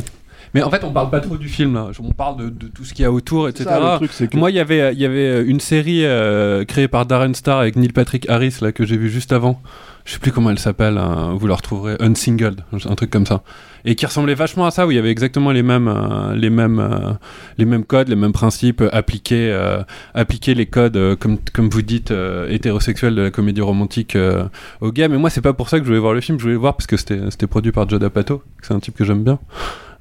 Mais 0.55 0.63
en 0.63 0.71
fait, 0.71 0.83
on 0.83 0.91
parle 0.91 1.09
pas 1.11 1.19
trop 1.19 1.37
du 1.37 1.49
film 1.49 1.73
là. 1.75 1.89
On 2.01 2.11
parle 2.13 2.37
de, 2.37 2.49
de 2.49 2.67
tout 2.67 2.83
ce 2.85 2.93
qu'il 2.93 3.03
y 3.03 3.05
a 3.05 3.11
autour, 3.11 3.47
etc. 3.49 3.65
Ça, 3.69 3.79
le 3.79 3.97
truc, 3.97 4.11
c'est 4.13 4.27
que- 4.29 4.37
Moi, 4.37 4.49
il 4.51 4.55
y 4.55 4.59
avait, 4.59 4.93
il 4.93 4.99
y 4.99 5.05
avait 5.05 5.43
une 5.43 5.59
série 5.59 6.05
euh, 6.05 6.63
créée 6.65 6.87
par 6.87 7.05
Darren 7.05 7.33
Star 7.33 7.59
avec 7.59 7.75
Neil 7.75 7.91
Patrick 7.91 8.27
Harris 8.29 8.55
là 8.61 8.71
que 8.71 8.85
j'ai 8.85 8.97
vu 8.97 9.09
juste 9.09 9.31
avant. 9.33 9.61
Je 10.05 10.13
sais 10.13 10.19
plus 10.19 10.31
comment 10.31 10.51
elle 10.51 10.59
s'appelle. 10.59 10.97
hein, 10.97 11.35
vous 11.37 11.47
la 11.47 11.55
retrouverez. 11.55 11.95
Unsingled, 11.99 12.61
un 12.71 12.95
truc 12.95 13.09
comme 13.09 13.25
ça. 13.25 13.41
Et 13.85 13.95
qui 13.95 14.05
ressemblait 14.05 14.33
vachement 14.35 14.65
à 14.65 14.71
ça, 14.71 14.85
où 14.87 14.91
il 14.91 14.95
y 14.95 14.99
avait 14.99 15.09
exactement 15.11 15.51
les 15.51 15.61
mêmes, 15.63 15.87
euh, 15.87 16.35
les 16.35 16.49
mêmes, 16.51 16.79
euh, 16.79 17.11
les 17.57 17.65
mêmes 17.65 17.83
codes, 17.83 18.07
les 18.07 18.15
mêmes 18.15 18.31
principes 18.31 18.81
euh, 18.81 18.89
appliqués, 18.93 19.49
euh, 19.51 19.81
appliquer 20.13 20.53
les 20.53 20.67
codes, 20.67 20.95
euh, 20.95 21.15
comme, 21.15 21.37
comme 21.53 21.69
vous 21.69 21.81
dites, 21.81 22.11
euh, 22.11 22.47
hétérosexuels 22.49 23.13
de 23.15 23.23
la 23.23 23.31
comédie 23.31 23.61
romantique 23.61 24.15
euh, 24.15 24.45
aux 24.81 24.91
gays. 24.91 25.07
Mais 25.07 25.17
moi, 25.17 25.29
c'est 25.29 25.41
pas 25.41 25.53
pour 25.53 25.69
ça 25.69 25.79
que 25.79 25.83
je 25.85 25.89
voulais 25.89 25.99
voir 25.99 26.13
le 26.13 26.21
film. 26.21 26.37
Je 26.37 26.43
voulais 26.43 26.53
le 26.55 26.59
voir 26.59 26.75
parce 26.77 26.87
que 26.87 26.97
c'était, 26.97 27.47
produit 27.47 27.71
par 27.71 27.89
Joe 27.89 27.99
D'Apato. 27.99 28.41
C'est 28.61 28.73
un 28.73 28.79
type 28.79 28.95
que 28.95 29.03
j'aime 29.05 29.23
bien. 29.23 29.39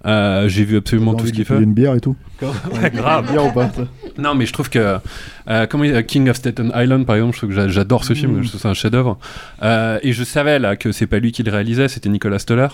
Euh, 0.07 0.49
j'ai 0.49 0.65
vu 0.65 0.77
absolument 0.77 1.15
tout 1.15 1.27
ce 1.27 1.33
qu'il 1.33 1.45
fait. 1.45 1.61
une 1.63 1.73
bière 1.75 1.95
et 1.95 2.01
tout. 2.01 2.15
Ouais, 2.43 2.91
grave. 2.91 3.25
Une 3.27 3.33
bière 3.33 3.47
ou 3.47 3.53
pas 3.53 3.71
Non, 4.19 4.35
mais 4.35 4.45
je 4.45 4.53
trouve 4.53 4.69
que 4.69 4.99
euh, 5.49 5.67
comment 5.67 5.85
il- 5.85 6.05
King 6.05 6.29
of 6.29 6.37
Staten 6.37 6.73
Island, 6.75 7.07
par 7.07 7.17
exemple, 7.17 7.33
je 7.35 7.39
trouve 7.39 7.51
que 7.51 7.57
j'a- 7.57 7.69
j'adore 7.69 8.05
ce 8.05 8.13
film. 8.13 8.33
Mm. 8.33 8.43
Je 8.43 8.49
trouve 8.49 8.53
que 8.53 8.63
c'est 8.63 8.69
un 8.69 8.75
chef-d'œuvre. 8.75 9.19
Euh, 9.63 9.99
et 10.03 10.13
je 10.13 10.23
savais 10.25 10.59
là 10.59 10.77
que 10.77 10.93
c'est 10.93 11.07
pas 11.07 11.19
lui 11.21 11.33
qui 11.33 11.43
le 11.43 11.51
réalisait, 11.51 11.89
c'était 11.89 12.09
Nicolas 12.11 12.39
Stoller. 12.39 12.69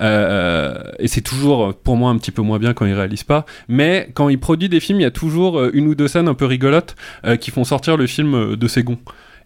Euh, 0.00 0.74
et 0.98 1.08
c'est 1.08 1.20
toujours 1.20 1.74
pour 1.74 1.96
moi 1.96 2.10
un 2.10 2.16
petit 2.18 2.30
peu 2.32 2.42
moins 2.42 2.58
bien 2.58 2.74
quand 2.74 2.86
il 2.86 2.94
réalise 2.94 3.22
pas. 3.24 3.46
Mais 3.68 4.08
quand 4.14 4.28
il 4.28 4.38
produit 4.40 4.68
des 4.68 4.80
films, 4.80 5.00
il 5.00 5.04
y 5.04 5.06
a 5.06 5.10
toujours 5.10 5.58
euh, 5.60 5.70
une 5.74 5.86
ou 5.86 5.94
deux 5.94 6.08
scènes 6.08 6.28
un 6.28 6.34
peu 6.34 6.46
rigolotes 6.46 6.96
euh, 7.24 7.36
qui 7.36 7.50
font 7.50 7.64
sortir 7.64 7.96
le 7.96 8.06
film 8.06 8.34
euh, 8.34 8.56
de 8.56 8.66
ses 8.68 8.82
gonds. 8.82 8.98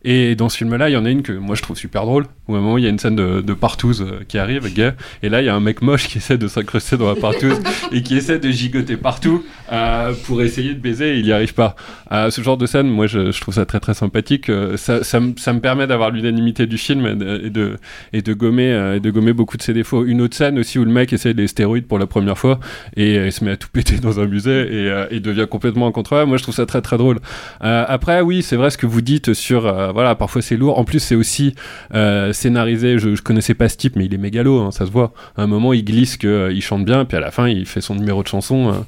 Et 0.08 0.36
dans 0.36 0.48
ce 0.48 0.56
film-là, 0.56 0.88
il 0.88 0.92
y 0.92 0.96
en 0.96 1.04
a 1.04 1.10
une 1.10 1.22
que 1.22 1.32
moi 1.32 1.54
je 1.56 1.62
trouve 1.62 1.76
super 1.76 2.04
drôle. 2.06 2.24
Où 2.48 2.54
à 2.54 2.58
un 2.58 2.60
moment, 2.60 2.78
il 2.78 2.84
y 2.84 2.86
a 2.86 2.90
une 2.90 2.98
scène 3.00 3.16
de, 3.16 3.40
de 3.40 3.52
partouze 3.54 4.02
euh, 4.02 4.20
qui 4.28 4.38
arrive, 4.38 4.72
gay. 4.72 4.92
Et 5.24 5.28
là, 5.28 5.42
il 5.42 5.46
y 5.46 5.48
a 5.48 5.54
un 5.56 5.58
mec 5.60 5.82
moche 5.82 6.06
qui 6.06 6.18
essaie 6.18 6.38
de 6.38 6.46
s'incruster 6.46 6.96
dans 6.96 7.08
la 7.08 7.16
partouze 7.16 7.58
et 7.92 8.02
qui 8.02 8.16
essaie 8.16 8.38
de 8.38 8.48
gigoter 8.48 8.96
partout 8.96 9.44
euh, 9.72 10.12
pour 10.26 10.40
essayer 10.42 10.72
de 10.74 10.78
baiser 10.78 11.16
et 11.16 11.18
il 11.18 11.24
n'y 11.24 11.32
arrive 11.32 11.54
pas. 11.54 11.74
Euh, 12.12 12.30
ce 12.30 12.40
genre 12.40 12.56
de 12.56 12.66
scène, 12.66 12.86
moi 12.88 13.08
je, 13.08 13.32
je 13.32 13.40
trouve 13.40 13.54
ça 13.54 13.66
très 13.66 13.80
très 13.80 13.94
sympathique. 13.94 14.48
Ça, 14.76 15.02
ça, 15.02 15.18
me- 15.18 15.34
ça 15.36 15.52
me 15.52 15.58
permet 15.60 15.88
d'avoir 15.88 16.10
l'unanimité 16.10 16.66
du 16.66 16.78
film 16.78 17.04
et 17.06 17.14
de, 17.16 17.40
et 17.46 17.50
de, 17.50 17.76
et 18.12 18.22
de 18.22 18.32
gommer, 18.32 18.94
et 18.96 19.00
de 19.00 19.10
gommer 19.10 19.32
beaucoup 19.32 19.56
de 19.56 19.62
ses 19.62 19.72
défauts. 19.74 20.04
Une 20.04 20.20
autre 20.20 20.36
scène 20.36 20.56
aussi 20.60 20.78
où 20.78 20.84
le 20.84 20.92
mec 20.92 21.12
essaie 21.12 21.34
des 21.34 21.48
stéroïdes 21.48 21.86
pour 21.88 21.98
la 21.98 22.06
première 22.06 22.38
fois 22.38 22.60
et 22.96 23.16
il 23.16 23.32
se 23.32 23.44
met 23.44 23.50
à 23.50 23.56
tout 23.56 23.68
péter 23.72 23.96
dans 23.96 24.20
un 24.20 24.26
musée 24.26 24.68
et, 24.86 25.06
et 25.16 25.18
devient 25.18 25.46
complètement 25.50 25.88
incontrôlable. 25.88 26.28
Moi 26.28 26.36
je 26.38 26.44
trouve 26.44 26.54
ça 26.54 26.64
très 26.66 26.80
très 26.80 26.96
drôle. 26.96 27.18
Euh, 27.64 27.84
après, 27.88 28.20
oui, 28.20 28.42
c'est 28.44 28.54
vrai 28.56 28.70
ce 28.70 28.78
que 28.78 28.86
vous 28.86 29.00
dites 29.00 29.34
sur. 29.34 29.66
Euh, 29.96 30.02
voilà, 30.02 30.14
parfois 30.14 30.42
c'est 30.42 30.56
lourd. 30.56 30.78
En 30.78 30.84
plus, 30.84 31.00
c'est 31.00 31.14
aussi 31.14 31.54
euh, 31.94 32.32
scénarisé. 32.32 32.98
Je, 32.98 33.14
je 33.14 33.22
connaissais 33.22 33.54
pas 33.54 33.68
ce 33.68 33.76
type, 33.76 33.96
mais 33.96 34.04
il 34.04 34.14
est 34.14 34.18
mégalo, 34.18 34.60
hein, 34.60 34.70
ça 34.70 34.86
se 34.86 34.90
voit. 34.90 35.12
Un 35.36 35.46
moment, 35.46 35.72
il 35.72 35.84
glisse 35.84 36.16
qu'il 36.16 36.62
chante 36.62 36.84
bien, 36.84 37.04
puis 37.04 37.16
à 37.16 37.20
la 37.20 37.30
fin, 37.30 37.48
il 37.48 37.66
fait 37.66 37.80
son 37.80 37.94
numéro 37.94 38.22
de 38.22 38.28
chanson. 38.28 38.84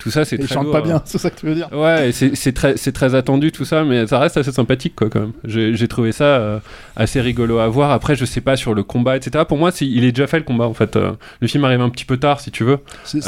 Euh. 0.00 0.02
Tout 0.02 0.10
ça, 0.10 0.24
c'est 0.24 0.38
très 0.38 0.54
chante 0.54 0.70
pas 0.72 0.78
hein. 0.78 0.82
bien, 0.82 1.02
c'est 1.04 1.18
ça 1.18 1.30
que 1.30 1.38
tu 1.38 1.46
veux 1.46 1.54
dire 1.54 1.68
Ouais, 1.72 2.10
c'est 2.12 2.52
très, 2.52 2.76
c'est 2.76 2.92
très 2.92 3.14
attendu 3.14 3.52
tout 3.52 3.64
ça, 3.64 3.84
mais 3.84 4.06
ça 4.06 4.18
reste 4.18 4.36
assez 4.36 4.52
sympathique 4.52 4.94
quoi 4.96 5.08
quand 5.10 5.20
même. 5.20 5.32
J'ai 5.44 5.88
trouvé 5.88 6.12
ça 6.12 6.24
euh, 6.24 6.58
assez 6.96 7.20
rigolo 7.20 7.58
à 7.58 7.68
voir. 7.68 7.90
Après, 7.90 8.14
je 8.16 8.24
sais 8.24 8.40
pas 8.40 8.56
sur 8.56 8.74
le 8.74 8.82
combat, 8.82 9.16
etc. 9.16 9.44
Pour 9.46 9.58
moi, 9.58 9.70
c'est- 9.70 9.86
il 9.86 10.04
est 10.04 10.12
déjà 10.12 10.26
fait 10.26 10.38
le 10.38 10.44
combat 10.44 10.66
en 10.66 10.74
fait. 10.74 10.96
Euh, 10.96 11.12
le 11.40 11.48
film 11.48 11.64
arrive 11.64 11.80
un 11.80 11.90
petit 11.90 12.04
peu 12.04 12.16
tard, 12.16 12.40
si 12.40 12.50
tu 12.50 12.64
veux. 12.64 12.78
C'est- 13.04 13.20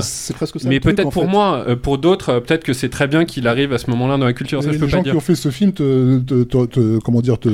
c'est 0.00 0.34
presque 0.34 0.60
ça 0.60 0.68
Mais 0.68 0.80
peut-être 0.80 1.10
pour 1.10 1.24
fait. 1.24 1.28
moi, 1.30 1.64
euh, 1.68 1.76
pour 1.76 1.98
d'autres, 1.98 2.30
euh, 2.30 2.40
peut-être 2.40 2.64
que 2.64 2.72
c'est 2.72 2.88
très 2.88 3.06
bien 3.06 3.24
qu'il 3.24 3.46
arrive 3.48 3.72
à 3.72 3.78
ce 3.78 3.90
moment-là 3.90 4.16
dans 4.16 4.24
la 4.26 4.32
culture. 4.32 4.62
Ça, 4.62 4.72
je 4.72 4.78
peux 4.78 4.84
les 4.86 4.90
pas 4.90 4.96
gens 4.98 5.02
dire. 5.02 5.12
qui 5.12 5.16
ont 5.16 5.20
fait 5.20 5.34
ce 5.34 5.50
film 5.50 5.72
te, 5.72 6.18
te- 6.20 6.44
te- 6.44 6.66
te- 6.66 6.98
comment 7.00 7.20
dire, 7.20 7.38
te, 7.38 7.48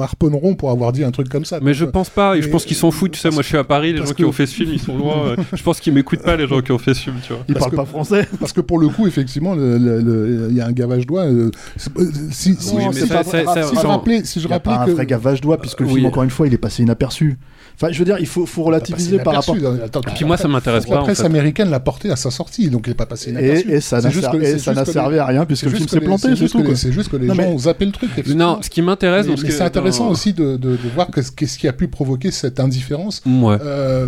harponneront 0.00 0.54
pour 0.54 0.70
avoir 0.70 0.92
dit 0.92 1.04
un 1.04 1.10
truc 1.10 1.28
comme 1.28 1.44
ça. 1.44 1.58
Mais 1.62 1.74
je 1.74 1.84
pense 1.84 2.10
pas, 2.10 2.36
et 2.36 2.42
je 2.42 2.48
pense 2.48 2.64
qu'ils 2.64 2.76
s'en 2.76 2.90
foutent, 2.90 3.12
tu 3.12 3.18
sais, 3.18 3.30
moi 3.30 3.42
je 3.42 3.48
suis 3.48 3.56
à 3.56 3.64
Paris, 3.64 3.92
les 3.92 3.98
gens 3.98 4.12
qui 4.12 4.24
ont 4.24 4.32
fait 4.32 4.46
ce 4.46 4.54
film, 4.54 4.70
ils 4.72 4.80
sont 4.80 4.96
loin, 4.96 5.28
euh, 5.28 5.36
je 5.56 5.62
pense 5.62 5.80
qu'ils 5.80 5.92
m'écoutent 5.92 6.22
pas, 6.22 6.36
les 6.36 6.46
gens 6.46 6.60
qui 6.60 6.72
ont 6.72 6.78
fait 6.78 6.94
ce 6.94 7.00
film, 7.02 7.16
tu 7.26 7.32
vois. 7.32 7.42
Parce 7.76 8.08
que- 8.10 8.36
Parce 8.40 8.52
que 8.52 8.60
pour 8.60 8.78
le 8.78 8.88
coup, 8.88 9.06
effectivement, 9.06 9.54
il 9.54 10.54
y 10.56 10.60
a 10.60 10.66
un 10.66 10.72
gavage 10.72 11.06
doigt. 11.06 11.22
euh, 11.24 11.50
euh, 11.98 12.04
si, 12.30 12.54
si, 12.54 12.76
c'est 12.92 13.00
si 13.02 13.06
pas 13.08 13.22
je- 13.22 13.28
vrai. 13.28 13.44
si 13.62 13.74
je 13.74 13.78
Attends, 13.78 13.88
rappelais, 13.88 14.24
si 14.24 14.40
je 14.40 14.48
a 14.48 14.60
pas 14.60 14.84
que 14.84 14.90
un 14.90 14.94
vrai 14.94 15.06
gavage 15.06 15.40
doigt, 15.40 15.58
puisque 15.58 15.80
le 15.80 15.86
Oui. 15.86 15.94
film, 15.94 16.06
encore 16.06 16.22
une 16.22 16.30
fois, 16.30 16.46
il 16.46 16.54
est 16.54 16.58
passé 16.58 16.82
inaperçu. 16.82 17.38
Enfin, 17.80 17.92
je 17.92 17.98
veux 18.00 18.04
dire, 18.04 18.16
il 18.18 18.26
faut, 18.26 18.44
faut 18.44 18.64
relativiser 18.64 19.18
par 19.18 19.34
rapport. 19.34 19.56
inaperçu, 19.56 19.82
attends, 19.84 20.00
Puis 20.00 20.24
moi, 20.24 20.36
ça 20.36 20.48
m'intéresse 20.48 20.88
la 20.88 20.96
pas, 20.96 21.00
en 21.02 21.04
presse 21.04 21.18
fait. 21.20 21.26
américaine 21.26 21.70
l'a 21.70 21.78
porté 21.80 22.10
à 22.10 22.16
sa 22.16 22.30
sortie, 22.32 22.70
donc 22.70 22.86
il 22.86 22.90
n'est 22.90 22.94
pas 22.94 23.06
passé 23.06 23.30
inaperçu. 23.30 23.70
Et, 23.70 23.74
et 23.76 23.80
ça 23.80 24.00
n'a 24.00 24.10
ça 24.10 24.84
servi 24.84 25.18
à 25.18 25.26
rien 25.26 25.44
puisque 25.46 25.64
le 25.66 25.70
film 25.70 25.86
s'est 25.88 26.00
planté, 26.00 26.34
c'est 26.34 26.46
tout. 26.46 26.58
que 26.58 26.62
les- 26.62 26.64
quoi. 26.64 26.76
C'est 26.76 26.92
juste 26.92 27.08
que 27.10 27.16
les 27.16 27.28
gens 27.28 27.36
ont 27.42 27.58
zappé 27.58 27.86
le 27.86 27.92
truc. 27.92 28.10
Non, 28.34 28.58
ce 28.62 28.68
qui 28.70 28.82
m'intéresse 28.82 29.26
c'est 29.48 29.62
intéressant 29.62 30.08
aussi 30.08 30.32
de, 30.32 30.58
voir 30.94 31.08
qu'est-ce 31.12 31.58
qui 31.58 31.68
a 31.68 31.72
pu 31.72 31.88
provoquer 31.88 32.30
cette 32.30 32.58
indifférence. 32.60 33.22
Euh, 33.26 34.06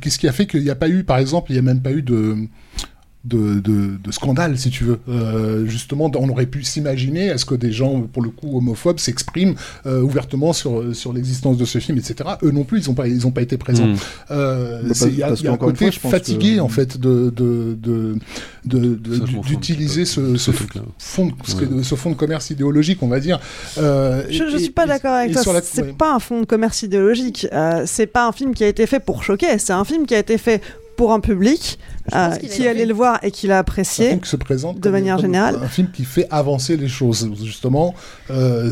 Qu'est-ce 0.00 0.18
qui 0.18 0.28
a 0.28 0.32
fait 0.32 0.46
qu'il 0.46 0.62
n'y 0.62 0.70
a 0.70 0.74
pas 0.74 0.88
eu, 0.88 1.04
par 1.04 1.18
exemple, 1.18 1.50
il 1.50 1.54
n'y 1.54 1.58
a 1.58 1.62
même 1.62 1.80
pas 1.80 1.92
eu 1.92 2.02
de. 2.02 2.36
De, 3.26 3.58
de, 3.58 3.96
de 4.02 4.12
scandale, 4.12 4.56
si 4.56 4.70
tu 4.70 4.84
veux. 4.84 5.00
Euh, 5.08 5.66
justement, 5.66 6.08
on 6.14 6.28
aurait 6.28 6.46
pu 6.46 6.62
s'imaginer 6.62 7.30
à 7.30 7.38
ce 7.38 7.44
que 7.44 7.56
des 7.56 7.72
gens, 7.72 8.02
pour 8.02 8.22
le 8.22 8.30
coup, 8.30 8.56
homophobes, 8.56 9.00
s'expriment 9.00 9.56
euh, 9.84 10.00
ouvertement 10.00 10.52
sur, 10.52 10.94
sur 10.94 11.12
l'existence 11.12 11.56
de 11.56 11.64
ce 11.64 11.78
film, 11.80 11.98
etc. 11.98 12.14
Eux 12.44 12.52
non 12.52 12.62
plus, 12.62 12.82
ils 12.84 12.88
n'ont 12.88 12.94
pas, 12.94 13.08
ils 13.08 13.26
ont 13.26 13.32
pas 13.32 13.42
été 13.42 13.56
présents. 13.56 13.88
Mm. 13.88 13.96
Euh, 14.30 14.82
Bah, 14.84 14.94
c'est- 14.94 15.08
Il 15.08 15.16
y 15.18 15.22
a, 15.24 15.30
y 15.30 15.48
un 15.48 15.56
côté 15.56 15.86
fois, 15.86 15.90
je 15.90 15.98
pense 16.00 16.10
fatigué, 16.12 16.56
que- 16.56 16.60
en 16.60 16.68
fait, 16.68 16.98
de, 17.00 17.32
d'utiliser 19.48 20.04
ce, 20.04 20.36
ce 20.36 20.50
fond, 20.52 21.32
ce, 21.44 21.56
Ouais. 21.56 21.82
ce 21.82 21.94
fond 21.94 22.10
de 22.10 22.16
commerce 22.16 22.50
idéologique, 22.50 23.02
on 23.02 23.08
va 23.08 23.20
dire. 23.20 23.40
Euh, 23.78 24.22
Je, 24.30 24.44
et- 24.44 24.58
suis 24.58 24.70
pas 24.70 24.86
d'accord 24.86 25.14
avec 25.14 25.30
et 25.30 25.34
toi. 25.34 25.42
sur 25.42 25.52
la- 25.52 25.62
C'est 25.62 25.82
ouais. 25.82 25.92
pas 25.96 26.14
un 26.14 26.18
fond 26.18 26.40
de 26.40 26.46
commerce 26.46 26.82
idéologique. 26.82 27.46
Euh, 27.52 27.82
c'est 27.86 28.06
pas 28.06 28.26
un 28.28 28.32
film 28.32 28.54
qui 28.54 28.64
a 28.64 28.68
été 28.68 28.86
fait 28.86 29.00
pour 29.00 29.22
choquer. 29.22 29.58
C'est 29.58 29.72
un 29.72 29.84
film 29.84 30.06
qui 30.06 30.14
a 30.14 30.18
été 30.18 30.38
fait 30.38 30.62
pour 30.96 31.12
un 31.12 31.20
public 31.20 31.78
euh, 32.14 32.36
qui 32.36 32.66
allait 32.66 32.86
le 32.86 32.94
voir 32.94 33.18
et 33.22 33.30
qui 33.30 33.46
l'a 33.46 33.56
Un 33.56 33.60
apprécié. 33.60 34.08
film 34.08 34.20
qui 34.20 34.28
se 34.28 34.36
présente 34.36 34.76
de 34.76 34.80
comme- 34.80 34.92
manière 34.92 35.18
générale. 35.18 35.58
Un 35.62 35.68
film 35.68 35.88
qui 35.92 36.04
fait 36.04 36.26
avancer 36.30 36.76
les 36.76 36.88
choses, 36.88 37.30
justement. 37.42 37.94
Euh, 38.30 38.70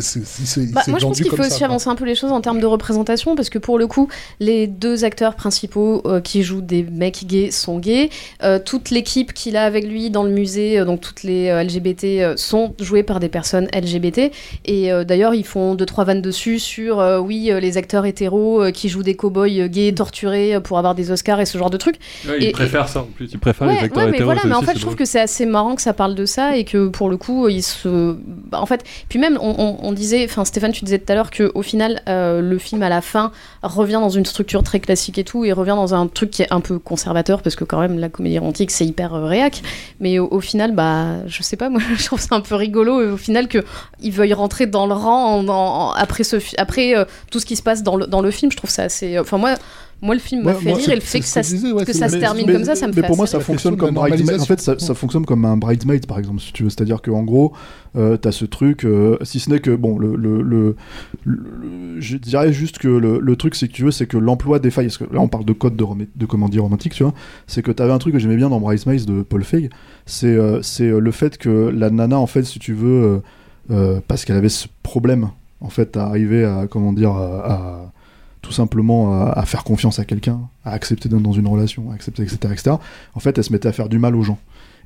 Bah, 0.73 0.83
moi, 0.89 0.99
je 0.99 1.05
pense 1.07 1.17
qu'il 1.21 1.31
faut 1.31 1.41
aussi 1.41 1.59
quoi. 1.59 1.67
avancer 1.67 1.89
un 1.89 1.95
peu 1.95 2.05
les 2.05 2.15
choses 2.15 2.33
en 2.33 2.41
termes 2.41 2.61
de 2.61 2.67
représentation, 2.67 3.35
parce 3.37 3.49
que 3.51 3.59
pour 3.59 3.79
le 3.79 3.87
coup, 3.87 4.09
les 4.41 4.67
deux 4.67 5.05
acteurs 5.05 5.35
principaux 5.35 6.03
euh, 6.07 6.21
qui 6.21 6.43
jouent 6.43 6.61
des 6.61 6.83
mecs 6.83 7.25
gays 7.27 7.51
sont 7.51 7.79
gays. 7.79 8.11
Euh, 8.43 8.59
toute 8.59 8.91
l'équipe 8.91 9.33
qu'il 9.33 9.57
a 9.57 9.65
avec 9.65 9.85
lui 9.87 10.11
dans 10.11 10.23
le 10.23 10.31
musée, 10.31 10.79
euh, 10.79 10.85
donc 10.85 11.01
toutes 11.01 11.23
les 11.23 11.49
euh, 11.49 11.63
LGBT, 11.63 12.05
euh, 12.23 12.37
sont 12.37 12.75
jouées 12.81 13.03
par 13.03 13.21
des 13.21 13.29
personnes 13.29 13.69
LGBT. 13.73 14.31
Et 14.65 14.93
euh, 14.93 15.05
d'ailleurs, 15.05 15.35
ils 15.35 15.45
font 15.47 15.75
deux 15.75 15.87
trois 15.87 16.05
vannes 16.05 16.23
dessus 16.23 16.59
sur, 16.59 17.01
euh, 17.01 17.19
oui, 17.19 17.51
euh, 17.51 17.61
les 17.61 17.77
acteurs 17.77 18.07
hétéros 18.07 18.63
euh, 18.63 18.71
qui 18.71 18.89
jouent 18.89 19.03
des 19.03 19.15
cow-boys 19.17 19.49
euh, 19.61 19.69
gays 19.69 19.93
torturés 19.93 20.55
euh, 20.55 20.61
pour 20.61 20.79
avoir 20.79 20.95
des 20.95 21.11
Oscars 21.11 21.41
et 21.41 21.47
ce 21.47 21.59
genre 21.59 21.71
de 21.71 21.77
trucs. 21.77 21.97
Ouais, 22.29 22.43
Et- 22.43 22.47
ils 22.49 22.53
préfèrent 22.53 22.89
ça 22.89 23.01
en 23.01 23.05
plus. 23.15 23.24
Ils 23.33 23.39
préfèrent 23.39 23.67
Ouais, 23.69 23.75
les 23.79 23.85
acteurs 23.85 24.05
ouais, 24.05 24.11
mais 24.11 24.17
hétéros. 24.17 24.33
voilà, 24.33 24.41
mais 24.45 24.55
en 24.55 24.63
fait, 24.63 24.75
je 24.77 24.81
trouve 24.81 24.97
que 24.97 25.05
c'est 25.05 25.21
assez 25.21 25.47
marrant 25.47 25.75
que 25.75 25.83
ça 25.83 25.93
parle 25.93 26.15
de 26.15 26.27
ça 26.27 26.57
et 26.57 26.65
que 26.65 26.89
pour 26.89 27.09
le 27.09 27.17
coup, 27.17 27.49
il 27.49 27.63
se. 27.63 28.17
bah, 28.49 28.61
en 28.61 28.67
fait, 28.67 28.85
puis 29.09 29.19
même, 29.19 29.39
on, 29.41 29.55
on- 29.59 29.77
on 29.83 29.93
disait, 29.93 30.25
enfin, 30.29 30.45
Stéphane, 30.45 30.73
tu 30.73 30.85
disais 30.85 30.99
tout 30.99 31.11
à 31.13 31.15
l'heure 31.15 31.31
qu'au 31.31 31.63
final, 31.63 32.03
euh, 32.09 32.41
le 32.41 32.59
film 32.59 32.83
à 32.83 32.89
la 32.89 33.01
fin 33.01 33.33
revient 33.63 33.95
dans 33.95 34.09
une 34.11 34.27
structure 34.27 34.63
très 34.63 34.81
classique 34.81 35.19
et 35.19 35.25
tout, 35.25 35.45
et 35.45 35.53
revient 35.53 35.75
dans 35.77 35.95
un 35.95 36.07
truc 36.07 36.31
qui 36.31 36.43
est 36.43 36.53
un 36.53 36.61
peu 36.61 36.79
conservateur 36.79 37.43
parce 37.43 37.57
que 37.57 37.65
quand 37.65 37.81
même, 37.81 37.99
la 37.99 38.09
comédie 38.09 38.39
romantique, 38.39 38.71
c'est 38.71 38.85
hyper 38.87 39.15
euh, 39.15 39.27
réac. 39.27 39.63
Mais 40.01 40.19
au, 40.19 40.29
au 40.31 40.41
final, 40.41 40.73
bah, 40.75 41.27
je 41.27 41.43
sais 41.43 41.57
pas, 41.57 41.69
moi, 41.71 41.81
je 41.97 42.05
trouve 42.05 42.21
ça 42.21 42.35
un 42.35 42.41
peu 42.41 42.55
rigolo 42.55 43.01
euh, 43.01 43.13
au 43.15 43.17
final 43.17 43.49
que 43.49 43.59
ils 44.01 44.13
veuillent 44.13 44.35
rentrer 44.35 44.67
dans 44.67 44.87
le 44.87 44.95
rang 44.95 45.37
en- 45.39 45.49
en- 45.49 45.93
après 45.93 46.25
ce, 46.25 46.39
fi- 46.39 46.57
après 46.59 46.97
euh, 46.97 47.05
tout 47.31 47.41
ce 47.41 47.47
qui 47.47 47.57
se 47.57 47.63
passe 47.63 47.83
dans 47.83 47.97
le, 47.97 48.07
dans 48.07 48.21
le 48.21 48.31
film. 48.31 48.51
Je 48.53 48.57
trouve 48.57 48.71
ça 48.71 48.83
assez. 48.85 49.19
Enfin, 49.19 49.39
moi. 49.39 49.55
Moi, 50.03 50.15
le 50.15 50.21
film 50.21 50.43
m'a 50.43 50.53
Ouais, 50.53 50.59
fait 50.61 50.69
moi, 50.69 50.79
rire 50.79 50.91
et 50.91 50.95
le 50.97 51.01
fait 51.01 51.21
que 51.21 51.25
ça, 51.27 51.41
que 51.41 51.47
je 51.47 51.53
disais, 51.55 51.73
ouais, 51.73 51.85
que 51.85 51.93
c'est 51.93 51.99
ça 51.99 52.07
la- 52.07 52.13
se 52.13 52.17
termine 52.19 52.47
mais- 52.47 52.53
comme 52.53 52.65
ça, 52.65 52.75
ça 52.75 52.87
me 52.87 52.93
mais 52.93 53.01
fait 53.01 53.07
pour 53.07 53.17
moi, 53.17 53.27
ça 53.27 53.39
rire. 53.39 53.47
fonctionne 53.47 53.77
comme 53.77 53.95
bridesmaid. 53.95 54.41
En 54.41 54.45
fait, 54.45 54.61
ça, 54.61 54.77
fonctionne 54.95 55.25
comme 55.25 55.45
un 55.47 55.57
bridesmaid, 55.57 56.05
par 56.07 56.19
exemple, 56.19 56.41
si 56.41 56.53
tu 56.53 56.65
veux. 56.65 56.69
C'est-à-dire 56.71 57.01
qu'en 57.01 57.23
gros, 57.23 57.53
euh, 57.97 58.17
t'as 58.19 58.33
ce 58.33 58.45
truc, 58.45 58.85
euh, 58.85 59.17
si 59.23 59.41
ce 59.41 59.49
n'est 59.51 59.61
que, 59.61 59.71
bon, 59.75 59.99
le, 59.99 60.15
le, 60.17 60.43
le- 60.43 60.77
le- 61.25 62.01
je 62.01 62.17
dirais 62.17 62.53
juste 62.53 62.79
que 62.79 62.89
le, 62.89 63.19
le 63.19 63.37
truc, 63.37 63.55
c'est 63.55 63.69
que 63.69 63.73
tu 63.73 63.85
veux, 63.85 63.91
c'est 63.91 64.07
que 64.07 64.17
l'emploi 64.19 64.59
des 64.59 64.71
failles, 64.71 64.87
parce 64.87 64.99
que 64.99 65.05
là, 65.05 65.21
on 65.21 65.29
parle 65.29 65.45
de 65.45 65.53
code 65.53 65.77
de, 65.77 65.85
de 66.15 66.27
comédie 66.27 66.59
romantique, 66.59 66.93
tu 66.95 67.03
vois, 67.03 67.15
c'est 67.47 67.63
que 67.63 67.71
t'avais 67.73 67.93
un 67.93 67.99
truc 67.99 68.13
que 68.13 68.19
j'aimais 68.19 68.37
bien 68.37 68.51
dans 68.51 68.61
Bridesmaids 68.61 69.05
de 69.07 69.23
Paul 69.23 69.43
Feig, 69.45 69.71
c'est 70.07 70.27
euh, 70.27 70.61
c'est 70.63 70.85
euh, 70.89 70.99
le 70.99 71.11
fait 71.13 71.39
que 71.39 71.71
la 71.75 71.91
nana, 71.91 72.19
en 72.19 72.27
fait, 72.27 72.43
si 72.45 72.59
tu 72.59 72.75
veux, 72.75 73.03
euh, 73.05 73.19
euh, 73.71 74.01
parce 74.07 74.25
qu'elle 74.25 74.37
avait 74.37 74.49
ce 74.51 74.67
problème, 74.83 75.31
en 75.61 75.69
fait, 75.71 75.97
à 75.97 76.05
arriver 76.07 76.45
à, 76.45 76.67
comment 76.69 76.93
dire, 76.93 77.11
à- 77.13 77.53
à 77.53 77.93
tout 78.45 78.53
simplement 78.53 79.33
à, 79.33 79.43
faire 79.47 79.65
confiance 79.65 79.99
à 79.99 80.05
quelqu'un, 80.05 80.39
à 80.65 80.73
accepter 80.73 81.09
d'être 81.09 81.23
dans 81.23 81.33
une 81.33 81.47
relation, 81.47 81.91
à 81.91 81.95
accepter, 81.95 82.23
etc.. 82.23 82.77
En 83.15 83.21
fait, 83.21 83.39
elle 83.39 83.45
se 83.45 83.51
mettait 83.51 83.69
à 83.69 83.73
faire 83.73 83.89
du 83.89 83.99
mal 83.99 84.15
aux 84.15 84.23
gens. 84.23 84.39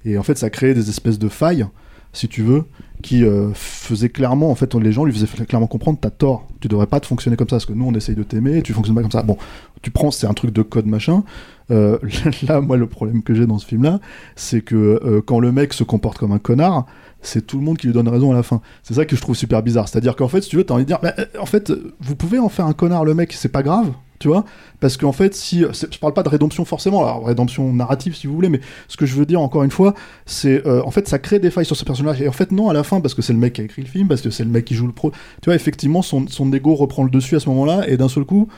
Et 0.04 0.16
en 0.16 0.22
fait, 0.22 0.38
ça 0.38 0.48
créait 0.48 0.74
des 0.74 0.88
espèces 0.88 1.18
de 1.18 1.28
failles, 1.28 1.66
si 2.12 2.28
tu 2.28 2.42
veux, 2.42 2.64
qui 3.02 3.24
euh, 3.24 3.50
faisaient 3.54 4.10
clairement, 4.10 4.52
en 4.52 4.54
fait, 4.54 4.72
les 4.76 4.92
gens 4.92 5.04
lui 5.04 5.12
faisaient 5.12 5.44
clairement 5.44 5.66
comprendre, 5.66 5.98
t'as 6.00 6.10
tort, 6.10 6.46
tu 6.60 6.68
devrais 6.68 6.86
pas 6.86 7.00
te 7.00 7.06
fonctionner 7.06 7.36
comme 7.36 7.48
ça, 7.48 7.56
parce 7.56 7.66
que 7.66 7.72
nous, 7.72 7.84
on 7.84 7.92
essaye 7.94 8.14
de 8.14 8.22
t'aimer, 8.22 8.62
tu 8.62 8.72
fonctionnes 8.72 8.94
pas 8.94 9.02
comme 9.02 9.10
ça. 9.10 9.24
Bon, 9.24 9.36
tu 9.82 9.90
prends, 9.90 10.12
c'est 10.12 10.28
un 10.28 10.34
truc 10.34 10.52
de 10.52 10.62
code 10.62 10.86
machin. 10.86 11.24
Euh, 11.72 11.98
là, 12.48 12.60
moi, 12.60 12.76
le 12.76 12.86
problème 12.86 13.24
que 13.24 13.34
j'ai 13.34 13.46
dans 13.46 13.58
ce 13.58 13.66
film-là, 13.66 13.98
c'est 14.36 14.60
que 14.60 14.76
euh, 14.76 15.20
quand 15.20 15.40
le 15.40 15.50
mec 15.50 15.72
se 15.72 15.82
comporte 15.82 16.18
comme 16.18 16.30
un 16.30 16.38
connard, 16.38 16.86
c'est 17.20 17.46
tout 17.46 17.58
le 17.58 17.64
monde 17.64 17.78
qui 17.78 17.86
lui 17.86 17.94
donne 17.94 18.08
raison 18.08 18.30
à 18.32 18.34
la 18.34 18.42
fin. 18.42 18.60
C'est 18.82 18.94
ça 18.94 19.04
que 19.04 19.16
je 19.16 19.20
trouve 19.20 19.36
super 19.36 19.62
bizarre. 19.62 19.88
C'est-à-dire 19.88 20.16
qu'en 20.16 20.28
fait, 20.28 20.42
si 20.42 20.50
tu 20.50 20.56
veux, 20.56 20.64
t'as 20.64 20.74
envie 20.74 20.84
de 20.84 20.88
dire, 20.88 21.00
euh, 21.04 21.24
en 21.40 21.46
fait, 21.46 21.72
vous 22.00 22.16
pouvez 22.16 22.38
en 22.38 22.48
faire 22.48 22.66
un 22.66 22.72
connard 22.72 23.04
le 23.04 23.14
mec, 23.14 23.32
c'est 23.32 23.48
pas 23.48 23.62
grave, 23.62 23.92
tu 24.18 24.28
vois 24.28 24.44
Parce 24.80 24.96
qu'en 24.96 25.12
fait, 25.12 25.34
si. 25.34 25.60
Je 25.60 25.98
parle 25.98 26.14
pas 26.14 26.22
de 26.22 26.28
rédemption 26.28 26.64
forcément, 26.64 27.02
alors 27.02 27.26
rédemption 27.26 27.72
narrative 27.72 28.14
si 28.16 28.26
vous 28.26 28.34
voulez, 28.34 28.48
mais 28.48 28.60
ce 28.88 28.96
que 28.96 29.06
je 29.06 29.14
veux 29.14 29.26
dire 29.26 29.40
encore 29.40 29.62
une 29.62 29.70
fois, 29.70 29.94
c'est. 30.26 30.66
euh, 30.66 30.82
en 30.84 30.90
fait, 30.90 31.08
ça 31.08 31.18
crée 31.18 31.38
des 31.38 31.50
failles 31.50 31.64
sur 31.64 31.76
ce 31.76 31.84
personnage. 31.84 32.20
Et 32.22 32.28
en 32.28 32.32
fait, 32.32 32.52
non, 32.52 32.68
à 32.68 32.72
la 32.72 32.82
fin, 32.82 33.00
parce 33.00 33.14
que 33.14 33.22
c'est 33.22 33.32
le 33.32 33.38
mec 33.38 33.54
qui 33.54 33.60
a 33.60 33.64
écrit 33.64 33.82
le 33.82 33.88
film, 33.88 34.08
parce 34.08 34.20
que 34.20 34.30
c'est 34.30 34.44
le 34.44 34.50
mec 34.50 34.64
qui 34.64 34.74
joue 34.74 34.86
le 34.86 34.92
pro. 34.92 35.10
Tu 35.42 35.46
vois, 35.46 35.54
effectivement, 35.54 36.02
son, 36.02 36.26
son 36.28 36.52
ego 36.52 36.74
reprend 36.74 37.04
le 37.04 37.10
dessus 37.10 37.36
à 37.36 37.40
ce 37.40 37.48
moment-là, 37.48 37.88
et 37.88 37.96
d'un 37.96 38.08
seul 38.08 38.24
coup, 38.24 38.48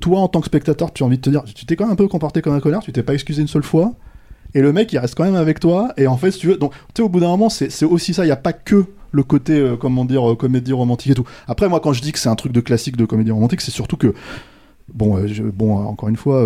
toi, 0.00 0.20
en 0.20 0.28
tant 0.28 0.40
que 0.40 0.46
spectateur, 0.46 0.92
tu 0.92 1.02
as 1.02 1.06
envie 1.06 1.16
de 1.16 1.22
te 1.22 1.30
dire, 1.30 1.44
tu 1.44 1.66
t'es 1.66 1.76
quand 1.76 1.84
même 1.84 1.92
un 1.92 1.96
peu 1.96 2.08
comporté 2.08 2.42
comme 2.42 2.54
un 2.54 2.60
connard, 2.60 2.82
tu 2.82 2.92
t'es 2.92 3.02
pas 3.02 3.14
excusé 3.14 3.42
une 3.42 3.48
seule 3.48 3.62
fois. 3.62 3.94
Et 4.54 4.60
le 4.60 4.72
mec, 4.72 4.92
il 4.92 4.98
reste 4.98 5.14
quand 5.14 5.24
même 5.24 5.34
avec 5.34 5.60
toi. 5.60 5.92
Et 5.96 6.06
en 6.06 6.16
fait, 6.16 6.30
si 6.30 6.38
tu 6.38 6.46
veux, 6.48 6.56
donc, 6.56 6.72
tu 6.72 6.78
sais, 6.96 7.02
au 7.02 7.08
bout 7.08 7.20
d'un 7.20 7.28
moment, 7.28 7.48
c'est 7.48 7.84
aussi 7.84 8.14
ça. 8.14 8.24
Il 8.24 8.28
n'y 8.28 8.32
a 8.32 8.36
pas 8.36 8.52
que 8.52 8.86
le 9.10 9.22
côté, 9.22 9.54
euh, 9.54 9.76
comment 9.76 10.04
dire, 10.04 10.32
euh, 10.32 10.36
comédie 10.36 10.72
romantique 10.72 11.12
et 11.12 11.14
tout. 11.14 11.26
Après, 11.46 11.68
moi, 11.68 11.80
quand 11.80 11.92
je 11.92 12.02
dis 12.02 12.12
que 12.12 12.18
c'est 12.18 12.28
un 12.28 12.34
truc 12.34 12.52
de 12.52 12.60
classique 12.60 12.96
de 12.96 13.04
comédie 13.04 13.30
romantique, 13.30 13.60
c'est 13.60 13.70
surtout 13.70 13.96
que. 13.96 14.14
Bon, 14.92 15.16
euh, 15.16 15.26
bon, 15.54 15.78
encore 15.78 16.10
une 16.10 16.16
fois, 16.16 16.40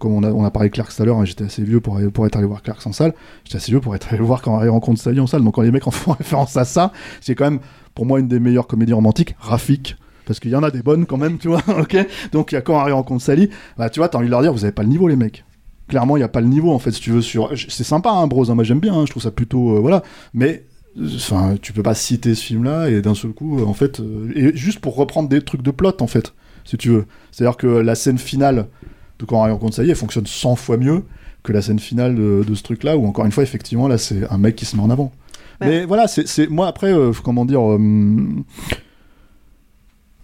comme 0.00 0.12
on 0.12 0.24
a, 0.24 0.32
on 0.32 0.44
a 0.44 0.50
parlé 0.50 0.68
de 0.68 0.74
Clerks 0.74 0.96
tout 0.96 1.02
à 1.02 1.06
l'heure, 1.06 1.18
hein, 1.18 1.24
j'étais 1.24 1.44
assez 1.44 1.62
vieux 1.62 1.80
pour, 1.80 2.00
pour 2.12 2.26
être 2.26 2.36
allé 2.36 2.46
voir 2.46 2.62
Clerks 2.62 2.84
en 2.86 2.92
salle. 2.92 3.14
J'étais 3.44 3.58
assez 3.58 3.70
vieux 3.70 3.80
pour 3.80 3.94
être 3.94 4.12
allé 4.12 4.20
voir 4.20 4.42
quand 4.42 4.56
Harry 4.56 4.68
rencontre 4.68 5.00
Sally 5.00 5.20
en 5.20 5.28
salle. 5.28 5.44
Donc 5.44 5.54
quand 5.54 5.62
les 5.62 5.70
mecs 5.70 5.86
en 5.86 5.92
font 5.92 6.12
référence 6.18 6.56
à 6.56 6.64
ça, 6.64 6.92
c'est 7.20 7.36
quand 7.36 7.44
même, 7.44 7.60
pour 7.94 8.04
moi, 8.04 8.18
une 8.18 8.26
des 8.26 8.40
meilleures 8.40 8.66
comédies 8.66 8.94
romantiques. 8.94 9.36
Rafik. 9.38 9.96
Parce 10.26 10.40
qu'il 10.40 10.50
y 10.50 10.56
en 10.56 10.62
a 10.62 10.70
des 10.70 10.82
bonnes 10.82 11.06
quand 11.06 11.16
même, 11.16 11.38
tu 11.38 11.48
vois, 11.48 11.62
ok? 11.80 11.96
Donc 12.32 12.52
il 12.52 12.56
y 12.56 12.58
a 12.58 12.60
quand 12.60 12.78
Harry 12.78 12.92
rencontre 12.92 13.22
Sally, 13.22 13.48
bah 13.78 13.88
tu 13.88 14.00
vois, 14.00 14.08
t'as 14.08 14.18
envie 14.18 14.26
de 14.26 14.30
leur 14.30 14.42
dire, 14.42 14.52
vous 14.52 14.64
avez 14.64 14.72
pas 14.72 14.82
le 14.82 14.90
niveau, 14.90 15.08
les 15.08 15.16
mecs. 15.16 15.44
Clairement, 15.88 16.16
il 16.16 16.20
n'y 16.20 16.24
a 16.24 16.28
pas 16.28 16.40
le 16.40 16.46
niveau, 16.48 16.70
en 16.72 16.78
fait, 16.78 16.90
si 16.92 17.00
tu 17.00 17.10
veux, 17.10 17.22
sur... 17.22 17.50
C'est 17.68 17.84
sympa, 17.84 18.10
hein, 18.10 18.26
Bros, 18.26 18.50
hein, 18.50 18.54
moi 18.54 18.64
j'aime 18.64 18.80
bien, 18.80 18.94
hein, 18.94 19.04
je 19.06 19.10
trouve 19.10 19.22
ça 19.22 19.30
plutôt... 19.30 19.76
euh, 19.76 19.80
voilà. 19.80 20.02
Mais, 20.34 20.64
euh, 20.98 21.08
enfin, 21.16 21.54
tu 21.60 21.72
peux 21.72 21.82
pas 21.82 21.94
citer 21.94 22.34
ce 22.34 22.44
film-là, 22.44 22.88
et 22.90 23.00
d'un 23.00 23.14
seul 23.14 23.32
coup, 23.32 23.58
euh, 23.58 23.64
en 23.64 23.72
fait... 23.74 24.00
euh, 24.00 24.30
et 24.34 24.56
juste 24.56 24.80
pour 24.80 24.96
reprendre 24.96 25.28
des 25.28 25.40
trucs 25.42 25.62
de 25.62 25.70
plot, 25.70 25.92
en 26.00 26.06
fait, 26.06 26.34
si 26.64 26.76
tu 26.76 26.90
veux. 26.90 27.06
C'est-à-dire 27.32 27.56
que 27.56 27.66
la 27.66 27.94
scène 27.94 28.18
finale 28.18 28.66
de 29.18 29.24
quand 29.24 29.40
Harry 29.42 29.52
rencontre 29.52 29.76
Sally, 29.76 29.90
elle 29.90 29.96
fonctionne 29.96 30.26
100 30.26 30.56
fois 30.56 30.76
mieux 30.76 31.02
que 31.42 31.52
la 31.52 31.62
scène 31.62 31.78
finale 31.78 32.14
de, 32.14 32.44
de 32.46 32.54
ce 32.54 32.62
truc-là, 32.62 32.96
où 32.98 33.06
encore 33.06 33.24
une 33.24 33.32
fois, 33.32 33.42
effectivement, 33.42 33.88
là, 33.88 33.96
c'est 33.98 34.28
un 34.30 34.38
mec 34.38 34.56
qui 34.56 34.64
se 34.66 34.76
met 34.76 34.82
en 34.82 34.90
avant. 34.90 35.12
Mais 35.60 35.84
voilà, 35.86 36.06
c'est 36.06 36.28
c'est- 36.28 36.46
moi 36.48 36.68
après, 36.68 36.92
euh, 36.92 37.10
comment 37.24 37.44
dire, 37.44 37.60
euh, 37.72 37.78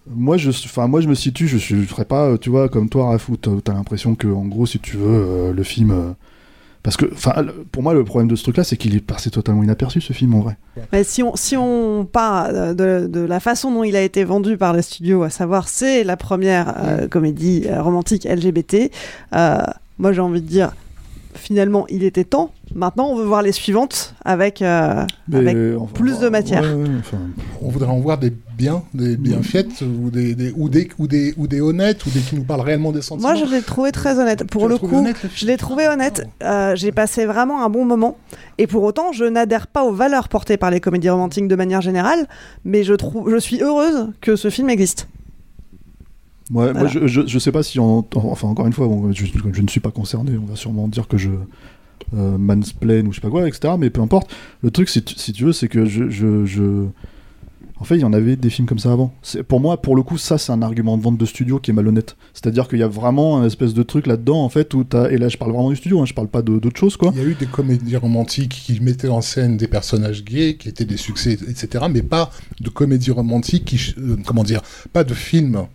moi 0.07 0.37
je, 0.37 0.49
enfin 0.49 0.87
moi 0.87 1.01
je 1.01 1.07
me 1.07 1.15
situe, 1.15 1.47
je, 1.47 1.57
je, 1.57 1.75
ferais 1.83 2.05
pas, 2.05 2.25
euh, 2.25 2.37
tu 2.37 2.49
vois, 2.49 2.69
comme 2.69 2.89
toi, 2.89 3.07
Raph, 3.07 3.29
où 3.29 3.37
t'as 3.37 3.73
l'impression 3.73 4.15
que 4.15 4.27
en 4.27 4.45
gros, 4.45 4.65
si 4.65 4.79
tu 4.79 4.97
veux, 4.97 5.07
euh, 5.07 5.53
le 5.53 5.63
film, 5.63 5.91
euh, 5.91 6.11
parce 6.83 6.97
que, 6.97 7.11
enfin, 7.11 7.33
pour 7.71 7.81
moi, 7.81 7.95
le 7.95 8.03
problème 8.03 8.27
de 8.27 8.35
ce 8.35 8.43
truc-là, 8.43 8.63
c'est 8.63 8.77
qu'il 8.77 8.95
est 8.95 8.99
passé 8.99 9.31
totalement 9.31 9.63
inaperçu, 9.63 10.01
ce 10.01 10.13
film 10.13 10.35
en 10.35 10.41
vrai. 10.41 10.57
Mais 10.93 11.03
si 11.03 11.23
on, 11.23 11.35
si 11.35 11.57
on 11.57 12.05
part 12.05 12.53
de, 12.53 13.07
de 13.07 13.19
la 13.21 13.39
façon 13.39 13.71
dont 13.71 13.83
il 13.83 13.95
a 13.95 14.01
été 14.01 14.23
vendu 14.23 14.57
par 14.57 14.73
le 14.73 14.83
studio, 14.83 15.23
à 15.23 15.31
savoir 15.31 15.67
c'est 15.67 16.03
la 16.03 16.17
première 16.17 16.75
euh, 16.77 17.07
comédie 17.07 17.65
romantique 17.71 18.25
LGBT, 18.25 18.91
moi 19.97 20.11
j'ai 20.11 20.21
envie 20.21 20.41
de 20.41 20.47
dire 20.47 20.73
finalement 21.35 21.85
il 21.89 22.03
était 22.03 22.23
temps. 22.23 22.51
Maintenant 22.73 23.09
on 23.09 23.15
veut 23.15 23.23
voir 23.25 23.41
les 23.41 23.51
suivantes 23.51 24.15
avec, 24.25 24.61
euh, 24.61 25.05
Mais 25.27 25.37
avec 25.37 25.57
enfin, 25.79 25.93
plus 25.93 26.19
de 26.19 26.29
matière. 26.29 26.61
Ouais, 26.63 26.73
ouais, 26.83 26.89
enfin, 26.99 27.17
on 27.61 27.69
voudrait 27.69 27.89
en 27.89 27.99
voir 27.99 28.17
des 28.17 28.33
biens, 28.57 28.83
des 28.93 29.17
bien 29.17 29.41
faites, 29.43 29.81
ou 29.81 30.09
des, 30.09 30.33
des- 30.35 30.53
ou, 30.55 30.69
des, 30.69 30.89
ou, 30.97 31.07
des, 31.07 31.33
ou 31.37 31.47
des 31.47 31.61
honnêtes, 31.61 32.05
ou 32.05 32.09
des 32.09 32.19
qui 32.21 32.35
nous 32.35 32.43
parlent 32.43 32.61
réellement 32.61 32.91
des 32.91 33.01
sentiments. 33.01 33.33
Moi, 33.33 33.37
je 33.45 33.49
l'ai 33.49 33.61
trouvé 33.61 33.91
très 33.91 34.17
honnête. 34.19 34.45
Pour 34.45 34.67
le 34.69 34.77
coup, 34.77 34.95
honnête, 34.95 35.17
je 35.35 35.45
l'ai 35.45 35.57
trouvé 35.57 35.87
honnête. 35.87 36.25
Euh, 36.43 36.75
J'ai 36.75 36.91
passé 36.93 37.25
vraiment 37.25 37.63
un 37.65 37.69
bon 37.69 37.85
moment. 37.85 38.17
Et 38.57 38.65
pour 38.67 38.83
autant, 38.83 39.11
je 39.11 39.25
n'adhère 39.25 39.67
pas 39.67 39.83
aux 39.83 39.91
valeurs 39.93 40.29
portées 40.29 40.57
par 40.57 40.71
les 40.71 40.79
comédies 40.79 41.09
romantiques 41.09 41.47
de 41.49 41.55
manière 41.55 41.81
générale. 41.81 42.27
Mais 42.63 42.83
je, 42.83 42.93
trouve, 42.93 43.29
je 43.29 43.37
suis 43.37 43.61
heureuse 43.61 44.07
que 44.21 44.35
ce 44.37 44.49
film 44.49 44.69
existe. 44.69 45.07
Ouais, 46.51 46.71
Voilà. 46.71 46.79
Moi, 46.81 46.87
je, 46.87 47.07
je, 47.07 47.21
je 47.25 47.39
sais 47.39 47.51
pas 47.51 47.63
si, 47.63 47.79
en- 47.79 48.05
enfin, 48.15 48.47
encore 48.47 48.67
une 48.67 48.73
fois, 48.73 48.87
bon, 48.87 49.11
je, 49.11 49.25
je 49.25 49.61
ne 49.61 49.67
suis 49.67 49.79
pas 49.79 49.91
concerné, 49.91 50.37
on 50.37 50.45
va 50.45 50.55
sûrement 50.55 50.87
dire 50.87 51.07
que 51.07 51.17
je 51.17 51.29
euh, 52.15 52.37
mansplain 52.37 53.03
ou 53.07 53.11
je 53.11 53.15
sais 53.15 53.21
pas 53.21 53.29
quoi, 53.31 53.47
etc. 53.47 53.73
Mais 53.79 53.89
peu 53.89 54.01
importe. 54.01 54.29
Le 54.61 54.69
truc, 54.69 54.89
si 54.89 55.01
tu, 55.03 55.15
si 55.17 55.33
tu 55.33 55.43
veux, 55.45 55.53
c'est 55.53 55.67
que 55.67 55.85
je, 55.85 56.09
je, 56.09 56.45
je- 56.45 56.85
En 57.79 57.83
fait, 57.83 57.95
il 57.95 58.01
y 58.01 58.05
en 58.05 58.13
avait 58.13 58.35
des 58.35 58.49
films 58.51 58.67
comme 58.67 58.77
ça 58.79 58.91
avant. 58.91 59.11
Pour 59.47 59.59
moi, 59.59 59.81
pour 59.81 59.95
le 59.95 60.03
coup, 60.03 60.17
ça, 60.19 60.37
c'est 60.37 60.51
un 60.51 60.61
argument 60.61 60.97
de 60.97 61.03
vente 61.03 61.17
de 61.17 61.25
studio 61.25 61.59
qui 61.59 61.71
est 61.71 61.73
malhonnête. 61.73 62.15
C'est-à-dire 62.33 62.67
qu'il 62.67 62.77
y 62.79 62.83
a 62.83 62.87
vraiment 62.87 63.39
un 63.39 63.45
espèce 63.45 63.73
de 63.73 63.81
truc 63.83 64.05
là-dedans, 64.07 64.43
en 64.43 64.49
fait, 64.49 64.73
où 64.75 64.83
t'as. 64.83 65.09
Et 65.09 65.17
là, 65.17 65.29
je 65.29 65.37
parle 65.37 65.51
vraiment 65.51 65.71
du 65.71 65.75
studio, 65.77 65.99
hein, 65.99 66.05
je 66.05 66.13
parle 66.13 66.27
pas 66.27 66.41
de- 66.43 66.59
d'autre 66.59 66.79
chose, 66.79 66.95
quoi. 66.95 67.11
Il 67.15 67.21
y 67.21 67.25
a 67.25 67.27
eu 67.27 67.33
des 67.33 67.47
comédies 67.47 67.97
romantiques 67.97 68.61
qui 68.65 68.79
mettaient 68.81 69.09
en 69.09 69.21
scène 69.21 69.57
des 69.57 69.67
personnages 69.67 70.23
gays, 70.23 70.57
qui 70.57 70.69
étaient 70.69 70.85
des 70.85 70.97
succès, 70.97 71.33
etc. 71.33 71.85
Mais 71.91 72.03
pas 72.03 72.29
de 72.61 72.69
comédies 72.69 73.11
romantiques 73.11 73.65
qui, 73.65 73.95
euh, 73.97 74.15
comment 74.25 74.43
dire, 74.43 74.61
pas 74.93 75.03
de 75.03 75.13
films 75.15 75.65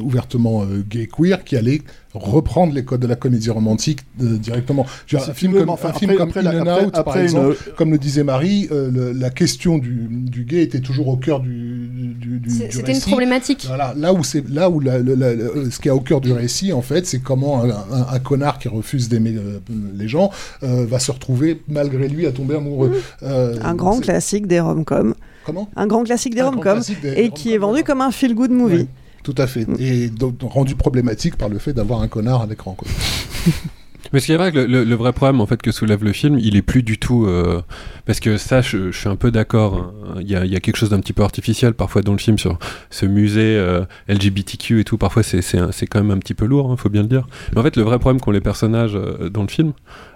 ouvertement 0.00 0.62
euh, 0.62 0.84
gay 0.88 1.06
queer 1.08 1.44
qui 1.44 1.56
allaient 1.56 1.82
reprendre 2.14 2.72
les 2.72 2.84
codes 2.84 3.00
de 3.00 3.06
la 3.06 3.16
comédie 3.16 3.50
romantique 3.50 4.00
euh, 4.22 4.36
directement. 4.38 4.86
Dire, 5.08 5.20
un 5.28 5.34
film 5.34 5.52
comme, 5.54 5.68
enfin, 5.68 5.90
un 5.90 5.92
film 5.92 6.10
après- 6.12 6.18
comme 6.18 6.28
après 6.30 6.40
In 6.40 6.42
la- 6.44 6.58
and 6.60 6.66
après- 6.66 6.84
Out, 6.86 6.92
par 6.92 7.00
après 7.00 7.18
une- 7.20 7.24
exemple, 7.26 7.56
comme 7.76 7.90
le 7.90 7.98
disait 7.98 8.24
Marie, 8.24 8.68
euh, 8.70 8.90
le- 8.90 9.12
la 9.12 9.30
question 9.30 9.76
du, 9.78 10.06
du 10.10 10.44
gay 10.44 10.62
était 10.62 10.80
toujours 10.80 11.08
au 11.08 11.16
cœur 11.16 11.40
du, 11.40 12.14
du, 12.18 12.40
C'était 12.70 12.92
une 12.92 13.00
problématique. 13.00 13.64
Voilà, 13.66 13.92
là 13.96 14.12
où 14.14 14.22
c'est 14.24 14.48
là 14.48 14.70
où 14.70 14.80
la- 14.80 14.98
la- 14.98 15.14
la- 15.14 15.34
la- 15.34 15.70
ce 15.70 15.78
qui 15.78 15.88
est 15.88 15.90
au 15.92 16.00
cœur 16.00 16.20
du 16.20 16.32
récit 16.32 16.72
en 16.72 16.82
fait, 16.82 17.06
c'est 17.06 17.18
comment 17.18 17.62
un, 17.62 17.70
un- 17.70 18.06
un 18.12 18.18
connard 18.18 18.58
qui 18.58 18.68
refuse 18.68 19.08
d'aimer 19.08 19.34
euh, 19.36 19.58
les 19.94 20.08
gens 20.08 20.30
euh, 20.62 20.86
va 20.86 20.98
se 20.98 21.10
retrouver 21.12 21.60
malgré 21.68 22.08
lui 22.08 22.26
à 22.26 22.32
tomber 22.32 22.54
amoureux. 22.56 22.92
Euh, 23.22 23.56
Un 23.62 23.74
grand 23.74 24.00
classique 24.00 24.46
des 24.46 24.60
rom-coms. 24.60 25.14
Comment? 25.44 25.68
Un 25.76 25.86
grand 25.86 26.02
classique 26.04 26.34
des 26.34 26.42
rom-coms. 26.42 26.80
Et 27.16 27.30
qui 27.30 27.52
est 27.52 27.58
vendu 27.58 27.82
comme 27.84 28.00
un 28.00 28.10
feel-good 28.10 28.50
movie. 28.50 28.76
Ouais, 28.76 28.86
tout 29.26 29.34
à 29.38 29.48
fait. 29.48 29.66
Et 29.80 30.08
rendu 30.42 30.76
problématique 30.76 31.34
par 31.34 31.48
le 31.48 31.58
fait 31.58 31.72
d'avoir 31.72 32.00
un 32.00 32.06
connard 32.06 32.42
à 32.42 32.46
l'écran. 32.46 32.76
Mais 34.12 34.20
c'est 34.20 34.36
vrai 34.36 34.52
que 34.52 34.58
le, 34.60 34.84
le- 34.84 34.94
vrai 34.94 35.12
problème 35.12 35.40
en 35.40 35.46
fait 35.46 35.60
que 35.60 35.72
soulève 35.72 36.04
le 36.04 36.12
film, 36.12 36.38
il 36.38 36.54
est 36.54 36.62
plus 36.62 36.84
du 36.84 36.96
tout 36.96 37.26
euh, 37.26 37.60
parce 38.04 38.20
que 38.20 38.36
ça, 38.36 38.60
je, 38.60 38.92
suis 38.92 39.08
un 39.08 39.16
peu 39.16 39.32
d'accord. 39.32 39.74
hein. 39.74 40.18
Il 40.20 40.30
y, 40.30 40.36
a, 40.36 40.44
il 40.44 40.60
quelque 40.60 40.76
chose 40.76 40.90
d'un 40.90 41.00
petit 41.00 41.12
peu 41.12 41.24
artificiel 41.24 41.74
parfois 41.74 42.02
dans 42.02 42.12
le 42.12 42.18
film 42.18 42.38
sur 42.38 42.56
ce 42.88 43.04
musée 43.04 43.56
euh, 43.56 43.84
LGBTQ 44.08 44.78
et 44.78 44.84
tout. 44.84 44.96
Parfois, 44.96 45.24
c'est 45.24 45.86
quand 45.88 46.00
même 46.00 46.12
un 46.12 46.18
petit 46.18 46.34
peu 46.34 46.46
lourd, 46.46 46.70
hein, 46.70 46.76
faut 46.76 46.88
bien 46.88 47.02
le 47.02 47.08
dire. 47.08 47.26
Mais 47.52 47.58
en 47.58 47.64
fait, 47.64 47.76
le 47.76 47.82
vrai 47.82 47.98
problème 47.98 48.20
qu'ont 48.20 48.30
les 48.30 48.40
personnages 48.40 48.94
euh, 48.94 49.28
dans 49.28 49.42
le 49.42 49.48
film, 49.48 49.72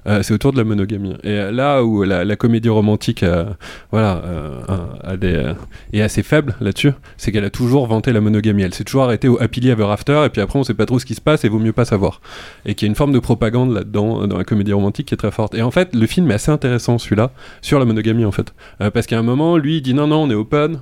euh, 0.06 0.22
c'est 0.22 0.34
autour 0.34 0.52
de 0.52 0.58
la 0.58 0.64
monogamie. 0.64 1.14
Et 1.22 1.30
euh, 1.30 1.50
là 1.50 1.84
où 1.84 2.02
la, 2.02 2.36
comédie 2.36 2.68
romantique, 2.68 3.22
euh, 3.22 3.44
voilà, 3.90 4.22
des, 5.18 5.52
est 5.92 6.00
assez 6.00 6.22
faible 6.22 6.54
là-dessus, 6.60 6.92
c'est 7.16 7.32
qu'elle 7.32 7.44
a 7.44 7.50
toujours 7.50 7.86
vanté 7.86 8.12
la 8.12 8.20
monogamie. 8.20 8.62
Elle 8.62 8.74
s'est 8.74 8.84
toujours 8.84 9.04
arrêtée 9.04 9.28
au 9.28 9.40
happily 9.40 9.70
ever 9.70 9.86
after, 9.90 10.24
et 10.26 10.28
puis 10.28 10.40
après 10.40 10.58
on 10.58 10.64
sait 10.64 10.74
pas 10.74 10.86
trop 10.86 10.98
ce 10.98 11.06
qui 11.06 11.14
se 11.14 11.20
passe 11.20 11.44
et 11.44 11.48
vaut 11.48 11.58
mieux 11.58 11.72
pas 11.72 11.84
savoir. 11.84 12.20
Et 12.64 12.74
qu'il 12.74 12.86
y 12.86 12.88
a 12.88 12.90
une 12.90 12.96
forme 12.96 13.12
de 13.12 13.18
propagande 13.18 13.72
là-dedans, 13.72 14.26
dans 14.26 14.38
la 14.38 14.44
comédie 14.44 14.72
romantique, 14.72 15.08
qui 15.08 15.14
est 15.14 15.18
très 15.18 15.30
forte. 15.30 15.54
Et 15.54 15.62
en 15.62 15.70
fait, 15.70 15.94
le 15.94 16.06
film 16.06 16.30
est 16.30 16.34
assez 16.34 16.50
intéressant, 16.50 16.98
celui-là, 16.98 17.32
sur 17.60 17.78
la 17.78 17.84
monogamie 17.84 18.24
en 18.24 18.32
fait. 18.32 18.52
Parce 18.78 19.06
qu'à 19.06 19.18
un 19.18 19.22
moment, 19.22 19.56
lui, 19.56 19.78
il 19.78 19.82
dit 19.82 19.94
non, 19.94 20.06
non, 20.06 20.22
on 20.22 20.30
est 20.30 20.34
open. 20.34 20.80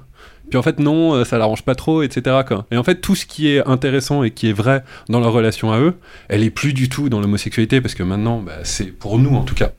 Puis 0.50 0.58
en 0.58 0.62
fait, 0.62 0.78
non, 0.78 1.14
euh, 1.14 1.24
ça 1.24 1.38
l'arrange 1.38 1.62
pas 1.62 1.74
trop, 1.74 2.02
etc. 2.02 2.36
Et 2.70 2.76
en 2.76 2.82
fait, 2.82 2.96
tout 2.96 3.14
ce 3.14 3.26
qui 3.26 3.48
est 3.48 3.66
intéressant 3.66 4.22
et 4.22 4.30
qui 4.30 4.48
est 4.48 4.52
vrai 4.52 4.82
dans 5.08 5.20
leur 5.20 5.32
relation 5.32 5.72
à 5.72 5.78
eux, 5.78 5.94
elle 6.28 6.42
est 6.42 6.50
plus 6.50 6.72
du 6.72 6.88
tout 6.88 7.08
dans 7.08 7.20
l'homosexualité, 7.20 7.80
parce 7.80 7.94
que 7.94 8.02
maintenant, 8.02 8.40
bah, 8.40 8.52
c'est 8.62 8.86
pour 8.86 9.18
nous 9.18 9.34
en 9.36 9.42
tout 9.42 9.54
cas, 9.54 9.72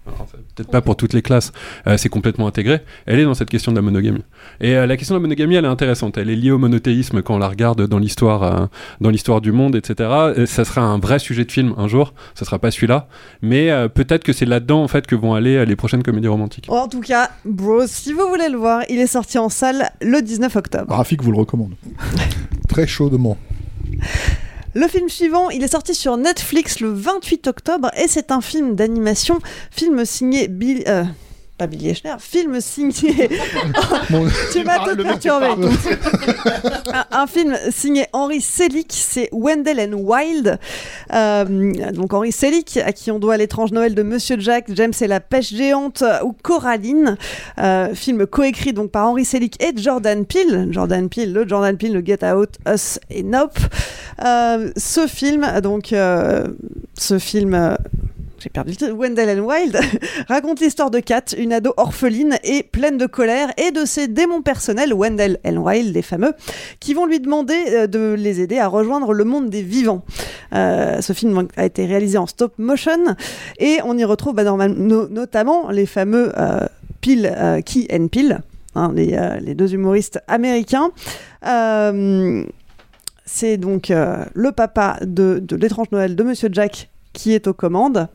peut-être 0.55 0.69
pas 0.69 0.81
pour 0.81 0.95
toutes 0.95 1.13
les 1.13 1.21
classes, 1.21 1.51
euh, 1.87 1.97
c'est 1.97 2.09
complètement 2.09 2.47
intégré. 2.47 2.81
Elle 3.05 3.19
est 3.19 3.23
dans 3.23 3.33
cette 3.33 3.49
question 3.49 3.71
de 3.71 3.77
la 3.77 3.81
monogamie. 3.81 4.23
Et 4.61 4.75
euh, 4.75 4.85
la 4.85 4.97
question 4.97 5.15
de 5.15 5.19
la 5.19 5.21
monogamie, 5.23 5.55
elle 5.55 5.65
est 5.65 5.69
intéressante. 5.69 6.17
Elle 6.17 6.29
est 6.29 6.35
liée 6.35 6.51
au 6.51 6.57
monothéisme 6.57 7.21
quand 7.21 7.35
on 7.35 7.39
la 7.39 7.49
regarde 7.49 7.87
dans 7.87 7.99
l'histoire, 7.99 8.69
dans 9.01 9.09
l'histoire 9.09 9.41
du 9.41 9.51
monde, 9.51 9.75
etc. 9.75 10.09
Et 10.35 10.45
ça 10.45 10.65
sera 10.65 10.81
un 10.81 10.99
vrai 10.99 11.19
sujet 11.19 11.45
de 11.45 11.51
film 11.51 11.73
un 11.77 11.87
jour. 11.87 12.13
Ça 12.35 12.45
sera 12.45 12.59
pas 12.59 12.71
celui-là, 12.71 13.07
mais 13.41 13.69
peut-être 13.89 14.23
que 14.23 14.33
c'est 14.33 14.45
là-dedans 14.45 14.83
en 14.83 14.87
fait 14.87 15.07
que 15.07 15.15
vont 15.15 15.33
aller 15.33 15.65
les 15.65 15.75
prochaines 15.75 16.03
comédies 16.03 16.27
romantiques. 16.27 16.65
En 16.69 16.87
tout 16.87 17.01
cas, 17.01 17.29
Bros, 17.45 17.87
si 17.87 18.13
vous 18.13 18.27
voulez 18.27 18.49
le 18.49 18.57
voir, 18.57 18.83
il 18.89 18.99
est 18.99 19.07
sorti 19.07 19.37
en 19.37 19.49
salle 19.49 19.89
le 20.01 20.21
19 20.21 20.55
octobre. 20.55 20.58
Rafik 20.87 21.23
vous 21.23 21.31
le 21.31 21.37
recommande. 21.37 21.73
Très 22.67 22.87
chaudement. 22.87 23.37
Le 24.75 24.87
film 24.87 25.09
suivant, 25.09 25.49
il 25.49 25.63
est 25.63 25.69
sorti 25.69 25.95
sur 25.95 26.15
Netflix 26.17 26.79
le 26.79 26.93
28 26.93 27.47
octobre 27.47 27.89
et 27.97 28.07
c'est 28.07 28.31
un 28.31 28.41
film 28.41 28.75
d'animation, 28.75 29.39
film 29.71 30.05
signé 30.05 30.47
Bill... 30.47 30.83
euh, 30.87 31.03
pas 31.59 31.67
Billy 31.67 31.89
Eichner, 31.89 32.15
film 32.19 32.61
signé... 32.61 32.93
tu 34.53 34.63
m'as 34.63 34.79
tout 34.79 35.03
perturbé. 35.03 35.47
un, 36.93 37.05
un 37.11 37.27
film 37.27 37.53
signé 37.69 38.07
Henry 38.13 38.39
Selick, 38.39 38.93
c'est 38.93 39.27
Wendell 39.33 39.79
and 39.81 39.97
Wild. 39.97 40.57
Euh, 41.13 41.91
donc 41.91 42.13
Henry 42.13 42.31
Selick, 42.31 42.77
à 42.77 42.93
qui 42.93 43.11
on 43.11 43.19
doit 43.19 43.35
l'étrange 43.35 43.73
Noël 43.73 43.93
de 43.93 44.03
Monsieur 44.03 44.39
Jack, 44.39 44.67
James 44.73 44.93
et 45.01 45.07
la 45.07 45.19
pêche 45.19 45.53
géante 45.53 46.01
ou 46.23 46.33
Coraline. 46.41 47.17
Euh, 47.59 47.93
film 47.93 48.25
coécrit 48.25 48.71
donc 48.71 48.91
par 48.91 49.07
Henry 49.07 49.25
Selick 49.25 49.61
et 49.61 49.73
Jordan 49.75 50.25
Peele. 50.25 50.69
Jordan 50.71 51.09
Peele, 51.09 51.33
le 51.33 51.45
Jordan 51.45 51.77
Peele, 51.77 51.93
le 51.93 52.05
Get 52.05 52.25
Out, 52.25 52.51
Us 52.73 52.99
et 53.09 53.23
Nope. 53.23 53.59
Euh, 54.23 54.71
ce 54.77 55.07
film, 55.07 55.45
donc 55.61 55.87
ce 56.97 57.19
film. 57.19 57.75
Wendell 58.93 59.39
and 59.39 59.43
Wild, 59.43 59.77
raconte 60.27 60.61
l'histoire 60.61 60.91
de 60.91 60.99
Kat, 60.99 61.25
une 61.37 61.53
ado 61.53 61.73
orpheline 61.77 62.37
et 62.43 62.63
pleine 62.63 62.97
de 62.97 63.05
colère, 63.05 63.49
et 63.57 63.71
de 63.71 63.85
ses 63.85 64.07
démons 64.07 64.41
personnels, 64.41 64.93
Wendell 64.93 65.39
and 65.45 65.57
Wild, 65.57 65.93
les 65.93 66.01
fameux, 66.01 66.33
qui 66.79 66.93
vont 66.93 67.05
lui 67.05 67.19
demander 67.19 67.57
euh, 67.69 67.87
de 67.87 68.15
les 68.17 68.41
aider 68.41 68.59
à 68.59 68.67
rejoindre 68.67 69.13
le 69.13 69.23
monde 69.23 69.49
des 69.49 69.61
vivants. 69.61 70.03
Euh, 70.53 71.01
ce 71.01 71.13
film 71.13 71.47
a 71.57 71.65
été 71.65 71.85
réalisé 71.85 72.17
en 72.17 72.27
stop 72.27 72.53
motion, 72.57 73.15
et 73.59 73.79
on 73.83 73.97
y 73.97 74.03
retrouve 74.03 74.35
bah, 74.35 74.43
notamment 74.43 75.69
les 75.69 75.85
fameux 75.85 76.31
euh, 76.37 76.65
Peel, 77.01 77.61
Key 77.65 77.87
and 77.91 78.07
Peel, 78.07 78.41
hein, 78.75 78.91
les, 78.95 79.53
deux 79.55 79.73
humoristes 79.73 80.19
américains. 80.27 80.91
C'est 83.25 83.57
donc 83.57 83.89
le 83.89 84.51
papa 84.51 84.97
de, 85.01 85.39
de 85.39 85.55
l'étrange 85.55 85.87
Noël 85.91 86.15
de 86.15 86.23
Monsieur 86.23 86.49
Jack 86.51 86.89
qui 87.13 87.33
est 87.33 87.47
aux 87.47 87.53
commandes. 87.53 88.07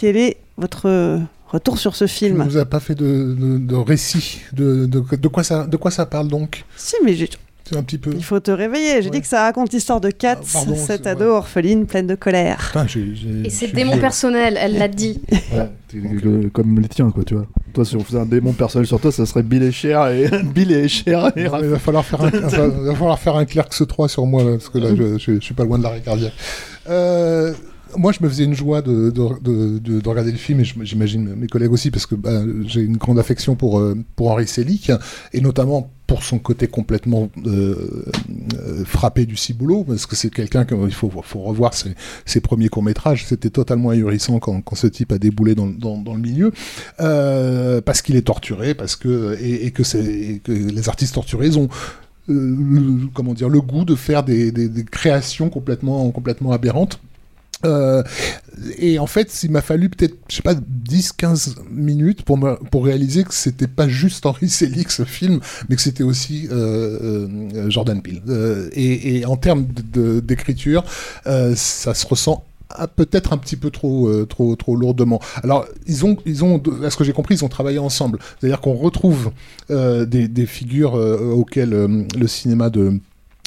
Quel 0.00 0.16
est 0.16 0.36
votre 0.56 1.20
retour 1.48 1.76
sur 1.78 1.96
ce 1.96 2.06
film 2.06 2.44
nous 2.44 2.56
as 2.56 2.64
pas 2.66 2.78
fait 2.78 2.94
de, 2.94 3.34
de- 3.38 3.58
de 3.58 3.74
récit 3.74 4.40
de, 4.52 4.86
de, 4.86 5.02
de 5.16 5.28
quoi 5.28 5.42
ça, 5.42 5.66
de 5.66 5.76
quoi 5.76 5.90
ça 5.90 6.06
parle 6.06 6.28
donc? 6.28 6.64
Si, 6.76 6.94
mais 7.04 7.14
j'ai- 7.14 7.28
C'est 7.64 7.76
un 7.76 7.82
petit 7.82 7.98
peu. 7.98 8.10
il 8.14 8.22
faut 8.22 8.38
te 8.40 8.50
réveiller. 8.50 9.02
J'ai 9.02 9.10
dit 9.10 9.20
que 9.20 9.26
ça 9.26 9.42
raconte 9.42 9.72
l'histoire 9.72 10.00
de 10.00 10.10
Kat, 10.10 10.38
pardon, 10.52 10.74
cette 10.76 11.06
ado 11.06 11.24
orpheline 11.34 11.84
pleine 11.86 12.06
de 12.06 12.14
colère. 12.14 12.68
Putain, 12.68 12.86
j'ai- 12.86 13.14
j'ai- 13.14 13.46
Et 13.46 13.50
ses 13.50 13.68
démons 13.68 13.98
personnels, 13.98 14.56
elle 14.60 14.78
l'a 14.78 14.88
dit. 14.88 15.20
Ouais, 15.52 15.68
que- 15.90 16.48
comme 16.48 16.78
les 16.80 16.88
tiens, 16.88 17.10
quoi, 17.10 17.24
tu 17.24 17.34
vois. 17.34 17.46
Toi, 17.72 17.84
si 17.84 17.96
on 17.96 18.00
faisait 18.04 18.18
un 18.20 18.26
démon 18.26 18.52
personnel 18.52 18.86
sur 18.86 19.00
toi, 19.00 19.10
ça 19.10 19.24
serait 19.26 19.42
Bill 19.42 19.62
et 19.62 19.72
Cher 19.72 20.06
et 20.08 20.30
Bill 20.54 20.70
et 20.72 20.86
Cher 20.88 21.32
et 21.36 21.44
Non, 21.44 21.52
mais 21.58 21.62
il 21.62 21.68
va 21.70 21.78
falloir 21.78 22.04
faire 22.04 22.22
un, 22.22 22.30
il 22.30 22.40
va- 22.40 22.68
va 22.68 22.94
falloir 22.94 23.18
faire 23.18 23.36
un 23.36 23.44
Clerks 23.46 23.86
3 23.88 24.08
sur 24.08 24.26
moi, 24.26 24.44
là, 24.44 24.52
parce 24.52 24.68
que 24.68 24.78
là, 24.78 24.88
je, 24.96 25.18
je- 25.18 25.34
je 25.34 25.40
suis 25.40 25.54
pas 25.54 25.64
loin 25.64 25.78
de 25.78 25.82
l'arrêt 25.82 26.00
cardiaque. 26.00 26.32
Euh, 26.88 27.52
moi, 27.96 28.12
je 28.12 28.18
me 28.22 28.28
faisais 28.28 28.44
une 28.44 28.54
joie 28.54 28.82
de, 28.82 29.10
de, 29.10 29.28
de- 29.40 29.78
de- 29.78 30.00
de 30.00 30.08
regarder 30.08 30.30
le 30.30 30.36
film, 30.38 30.60
et 30.60 30.64
j'imagine 30.64 31.34
mes 31.34 31.46
collègues 31.46 31.72
aussi, 31.72 31.90
parce 31.90 32.06
que 32.06 32.14
bah, 32.14 32.42
j'ai 32.66 32.80
une 32.82 32.96
grande 32.96 33.18
affection 33.18 33.54
pour, 33.56 33.78
euh, 33.78 33.96
pour 34.16 34.30
Henri 34.30 34.46
Selick, 34.46 34.92
et 35.32 35.40
notamment 35.40 35.90
pour 36.06 36.22
son 36.22 36.38
côté 36.38 36.68
complètement 36.68 37.28
euh, 37.46 38.04
euh, 38.58 38.84
frappé 38.84 39.26
du 39.26 39.36
ciboulot, 39.36 39.84
parce 39.84 40.06
que 40.06 40.16
c'est 40.16 40.30
quelqu'un 40.30 40.64
qu'il 40.64 40.92
faut, 40.92 41.10
faut 41.22 41.40
revoir 41.40 41.72
ses, 41.74 42.40
premiers 42.40 42.68
courts-métrages. 42.68 43.26
C'était 43.26 43.50
totalement 43.50 43.90
ahurissant 43.90 44.38
quand, 44.38 44.62
ce 44.74 44.86
type 44.86 45.12
a 45.12 45.18
déboulé 45.18 45.54
dans, 45.54 45.66
le 45.66 46.20
milieu, 46.20 46.52
parce 46.96 48.02
qu'il 48.02 48.16
est 48.16 48.22
torturé, 48.26 48.74
parce 48.74 48.96
que, 48.96 49.36
et, 49.40 49.70
que, 49.70 49.82
les 50.48 50.88
artistes 50.88 51.14
torturés 51.14 51.56
ont 51.56 51.68
le, 52.28 53.06
comment 53.14 53.34
dire, 53.34 53.48
le 53.48 53.60
goût 53.60 53.84
de 53.84 53.94
faire 53.94 54.22
des, 54.22 54.52
des- 54.52 54.68
des 54.68 54.84
créations 54.84 55.48
complètement, 55.48 56.10
complètement 56.10 56.52
aberrantes. 56.52 57.00
Euh, 57.64 58.02
et 58.78 58.98
en 58.98 59.06
fait, 59.06 59.42
il 59.42 59.50
m'a 59.50 59.62
fallu 59.62 59.88
peut-être, 59.88 60.16
je 60.28 60.36
sais 60.36 60.42
pas, 60.42 60.54
10-15 60.54 61.56
minutes 61.70 62.22
pour, 62.22 62.38
pour 62.70 62.84
réaliser 62.84 63.24
que 63.24 63.34
c'était 63.34 63.66
pas 63.66 63.88
juste 63.88 64.26
Henri 64.26 64.48
Selick 64.48 64.90
ce 64.90 65.04
film, 65.04 65.40
mais 65.68 65.76
que 65.76 65.82
c'était 65.82 66.04
aussi 66.04 66.48
euh, 66.50 67.28
euh, 67.54 67.70
Jordan 67.70 68.00
Peele. 68.02 68.22
Et, 68.72 69.24
en 69.26 69.36
termes 69.36 69.66
d'écriture, 69.66 70.84
ça 71.24 71.94
se 71.94 72.06
ressent 72.06 72.44
peut-être 72.96 73.32
un 73.32 73.38
petit 73.38 73.56
peu 73.56 73.70
trop, 73.70 74.24
trop, 74.26 74.54
trop 74.56 74.76
lourdement. 74.76 75.20
Alors, 75.42 75.66
ils 75.86 76.04
ont, 76.04 76.16
ils 76.26 76.44
ont, 76.44 76.62
à 76.84 76.90
ce 76.90 76.96
que 76.96 77.04
j'ai 77.04 77.12
compris, 77.12 77.36
ils 77.36 77.44
ont 77.44 77.48
travaillé 77.48 77.78
ensemble. 77.78 78.18
C'est-à-dire 78.38 78.60
qu'on 78.60 78.74
retrouve 78.74 79.30
des, 79.68 80.46
figures 80.46 80.94
auxquelles 80.94 81.70
le 81.70 82.26
cinéma 82.26 82.70
de 82.70 83.00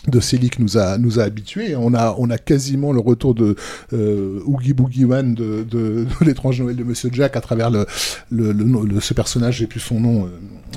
de 0.08 0.20
Selick 0.20 0.58
nous 0.60 0.78
a 0.78 0.98
nous 0.98 1.20
a 1.20 1.24
habitués. 1.24 1.76
On 1.76 1.94
a 1.94 2.16
on 2.18 2.30
a 2.32 2.38
quasiment 2.38 2.92
le 2.92 3.00
retour 3.00 3.36
de 3.36 3.56
euh, 3.94 4.40
Oogie 4.46 4.74
Boogie 4.74 5.06
Man 5.06 5.36
de, 5.36 5.64
de, 5.64 6.06
de 6.20 6.26
l'étrange 6.26 6.60
Noël 6.62 6.76
de 6.76 6.84
Monsieur 6.84 7.10
Jack 7.14 7.36
à 7.36 7.42
travers 7.42 7.70
le, 7.70 7.86
le, 8.32 9.00
ce 9.00 9.14
personnage, 9.14 9.58
j'ai 9.58 9.68
plus 9.68 9.80
son 9.80 10.00
nom, 10.00 10.26
euh, 10.26 10.30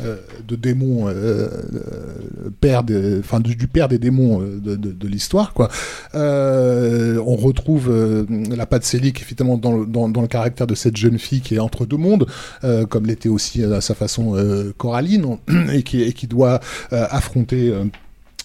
euh, 0.04 0.16
de 0.46 0.56
démon, 0.56 1.06
euh, 1.08 1.48
père, 2.60 2.82
des- 2.84 3.18
enfin 3.20 3.40
du, 3.40 3.56
père 3.66 3.88
des 3.88 3.98
démons 3.98 4.40
de, 4.40 4.76
de, 4.76 4.92
de 4.92 5.08
l'histoire 5.08 5.54
quoi. 5.54 5.68
On 6.14 7.36
retrouve 7.36 7.90
la 8.54 8.66
patte 8.66 8.84
Selick 8.84 9.20
effectivement 9.22 9.56
dans 9.56 9.84
dans, 9.84 10.08
dans 10.08 10.20
le 10.22 10.28
caractère 10.28 10.66
de 10.66 10.74
cette 10.74 10.96
jeune 10.96 11.18
fille 11.18 11.40
qui 11.40 11.54
est 11.54 11.58
entre 11.60 11.86
deux 11.86 11.96
mondes, 11.96 12.26
comme 12.90 13.06
l'était 13.06 13.28
aussi 13.30 13.62
à 13.64 13.80
sa 13.80 13.94
façon 13.94 14.36
Coraline, 14.76 15.38
et 15.72 15.82
qui 15.82 16.02
et 16.02 16.12
qui 16.12 16.26
doit 16.26 16.60
affronter 16.90 17.72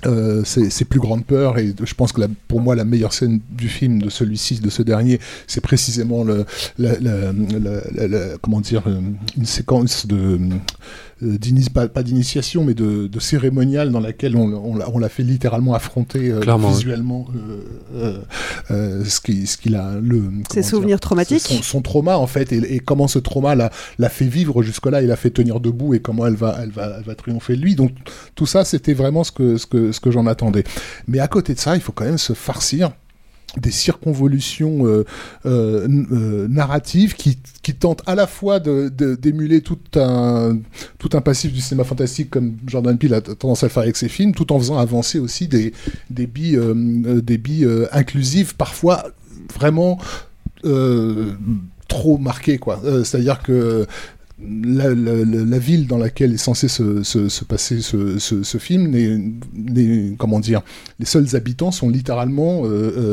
euh, 0.06 0.10
euh, 0.40 0.44
ses, 0.44 0.70
ses 0.70 0.86
plus 0.86 1.00
grandes 1.00 1.26
peurs 1.26 1.58
et 1.58 1.74
je 1.84 1.94
pense 1.94 2.12
que 2.12 2.22
pour 2.48 2.62
moi 2.62 2.76
la 2.76 2.86
meilleure 2.86 3.14
scène 3.14 3.40
du 3.50 3.68
film 3.70 4.02
de 4.02 4.10
celui-ci 4.10 4.60
de 4.60 4.70
ce 4.70 4.82
dernier 4.82 5.20
c'est 5.48 5.62
précisément 5.62 6.24
le, 6.24 6.46
la- 6.78 7.00
la- 7.00 8.38
comment 8.42 8.62
dire 8.62 8.84
euh, 8.88 9.00
une 9.38 9.46
séquence 9.46 10.08
de 10.08 10.16
euh, 10.16 10.40
pas, 11.74 11.88
pas 11.88 12.04
d'initiation 12.04 12.64
mais 12.64 12.74
de, 12.74 13.08
de 13.08 13.20
cérémonial 13.20 13.92
dans 13.92 14.00
laquelle 14.00 14.36
on, 14.36 14.54
on 14.54 14.76
l'a- 14.76 14.90
on 14.94 15.00
l'a 15.00 15.10
fait 15.10 15.24
littéralement 15.24 15.74
affronter 15.74 16.30
euh, 16.32 16.40
visuellement 16.72 17.28
euh, 17.36 17.62
euh, 17.96 18.18
euh, 18.72 19.04
ce 19.06 19.20
qui 19.20 19.46
ce 19.48 19.58
qu'il 19.58 19.76
a 19.76 19.96
le 20.02 20.24
Ses 20.52 20.64
souvenirs 20.64 21.00
traumatiques. 21.00 21.42
son, 21.42 21.62
son 21.62 21.82
trauma 21.82 22.18
en 22.18 22.28
fait 22.28 22.52
et, 22.52 22.76
et 22.76 22.80
comment 22.80 23.08
ce 23.08 23.20
trauma 23.20 23.56
l'a 23.56 23.70
fait 24.10 24.28
vivre 24.28 24.64
jusque 24.64 24.86
là 24.86 25.02
et 25.02 25.06
l'a 25.08 25.16
fait 25.16 25.30
tenir 25.32 25.60
debout 25.60 25.94
et 25.94 26.00
comment 26.00 26.26
elle 26.26 26.36
va 26.36 26.58
elle 26.62 26.72
va 26.72 26.96
elle 26.98 27.04
va 27.04 27.16
triompher 27.16 27.56
de 27.56 27.62
lui. 27.62 27.76
Donc 27.76 27.92
tout 28.36 28.46
ça 28.46 28.64
c'était 28.66 28.94
vraiment 28.94 29.24
ce 29.24 29.32
que 29.32 29.58
ce 29.58 29.66
que 29.66 29.92
ce 29.92 30.00
que 30.00 30.12
j'en 30.12 30.26
attendais. 30.28 30.64
Mais 31.08 31.20
à 31.20 31.28
côté 31.28 31.54
de 31.54 31.60
ça 31.60 31.76
il 31.76 31.82
faut 31.82 31.92
quand 31.92 32.06
même 32.06 32.18
se 32.18 32.34
farcir 32.34 32.92
des 33.58 33.72
circonvolutions 33.72 34.86
euh, 34.86 35.06
euh, 35.46 35.88
euh, 36.12 36.48
narratives 36.48 37.16
qui, 37.16 37.40
qui 37.64 37.74
tentent 37.74 38.04
à 38.06 38.16
la 38.16 38.28
fois 38.28 38.60
de- 38.60 38.90
de- 38.96 39.16
d'émuler 39.16 39.62
tout 39.62 39.80
un, 39.96 40.60
tout 41.00 41.10
un 41.14 41.22
passif 41.22 41.52
du 41.52 41.60
cinéma 41.62 41.84
fantastique 41.84 42.30
comme 42.30 42.58
Jordan 42.68 42.98
Peele 42.98 43.14
a 43.16 43.22
tendance 43.22 43.64
à 43.64 43.68
le 43.68 43.72
faire 43.72 43.84
avec 43.84 43.98
ses 43.98 44.10
films, 44.10 44.34
tout 44.36 44.52
en 44.54 44.60
faisant 44.60 44.78
avancer 44.78 45.20
aussi 45.20 45.48
des, 45.48 45.74
des 46.10 46.28
billes, 46.28 46.60
des 47.24 47.38
billes 47.38 47.68
inclusives, 47.92 48.56
parfois 48.56 49.04
vraiment 49.56 50.00
trop 51.88 52.18
marqué, 52.18 52.58
quoi. 52.60 52.80
Euh, 52.86 53.04
C'est-à-dire 53.04 53.42
que 53.42 53.88
la, 54.42 54.90
la- 54.94 55.26
la- 55.26 55.60
ville 55.60 55.88
dans 55.88 55.98
laquelle 55.98 56.34
est 56.34 56.38
censé 56.38 56.68
se, 56.68 57.04
se- 57.04 57.28
se 57.30 57.44
passer 57.44 57.82
ce, 57.82 58.18
ce- 58.20 58.44
ce 58.44 58.58
film, 58.58 58.88
n'est- 58.88 59.18
n'est- 59.54 60.16
comment 60.18 60.40
dire, 60.40 60.62
les 61.00 61.06
seuls 61.06 61.36
habitants 61.36 61.72
sont 61.72 61.90
littéralement, 61.90 62.64
euh, 62.66 62.68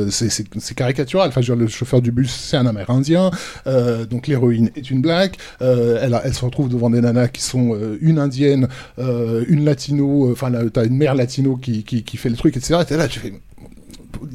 euh, 0.07 0.11
c'est- 0.11 0.29
caricatural. 0.75 1.29
Enfin, 1.29 1.41
je 1.41 1.53
dire, 1.53 1.57
le 1.57 1.67
chauffeur 1.69 2.01
du 2.01 2.13
bus, 2.13 2.31
c'est 2.31 2.57
un 2.57 2.67
Amérindien, 2.67 3.31
euh, 3.67 4.05
donc 4.07 4.29
l'héroïne 4.29 4.71
est 4.77 4.91
une 4.91 5.01
black. 5.01 5.39
euh, 5.63 5.99
elle, 6.01 6.19
elle 6.25 6.35
se 6.35 6.45
retrouve 6.45 6.69
devant 6.69 6.91
des 6.91 7.01
nanas 7.01 7.29
qui 7.29 7.43
sont 7.43 7.75
euh, 7.75 7.99
une 8.01 8.19
indienne, 8.19 8.69
euh, 8.99 9.45
une 9.49 9.65
latino, 9.65 10.31
enfin, 10.31 10.53
t'as 10.73 10.85
une 10.87 10.97
mère 10.97 11.15
latino 11.15 11.57
qui, 11.57 11.83
qui, 11.85 12.03
qui 12.05 12.17
fait 12.17 12.29
le 12.31 12.37
truc, 12.37 12.57
etc. 12.57 12.81
Et 12.91 12.97
là, 12.97 13.09
tu 13.09 13.19
fais 13.21 13.33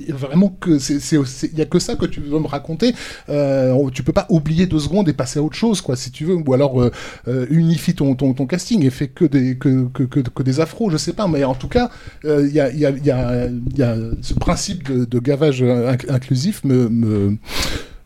vraiment 0.10 0.50
que 0.50 0.80
c'est 0.80 1.00
il 1.52 1.58
y 1.58 1.62
a 1.62 1.66
que 1.66 1.80
ça 1.80 1.96
que 1.96 2.06
tu 2.06 2.20
veux 2.22 2.40
me 2.40 2.48
raconter. 2.48 2.94
Euh, 3.30 3.90
tu 3.92 4.04
peux 4.04 4.14
pas 4.14 4.26
oublier 4.30 4.66
deux 4.66 4.80
secondes 4.80 5.08
et 5.10 5.14
passer 5.14 5.40
à 5.40 5.44
autre 5.44 5.56
chose 5.56 5.82
quoi 5.82 5.96
si 5.96 6.12
tu 6.12 6.26
veux. 6.26 6.36
Ou 6.36 6.54
alors 6.54 6.82
euh, 6.82 6.92
euh, 7.28 7.46
unifie 7.50 7.94
ton, 7.94 8.16
casting 8.16 8.86
et 8.86 8.90
fais 8.90 9.08
que 9.08 9.26
des 9.26 9.58
que, 9.58 9.88
que, 9.94 10.04
que, 10.04 10.44
des 10.44 10.60
afros 10.60 10.90
je 10.90 10.98
sais 10.98 11.14
pas. 11.14 11.28
Mais 11.28 11.44
en 11.44 11.56
tout 11.56 11.68
cas 11.68 11.90
euh, 12.26 12.48
il 12.48 12.52
il 12.52 12.80
y, 12.80 12.86
a, 12.86 12.92
y, 12.92 13.12
a, 13.12 13.48
y 13.76 13.82
a 13.84 13.96
ce 14.22 14.34
principe 14.34 14.92
de, 14.92 15.20
gavage 15.20 15.64
inc- 15.64 16.10
inclusif 16.12 16.64
me 16.64 17.38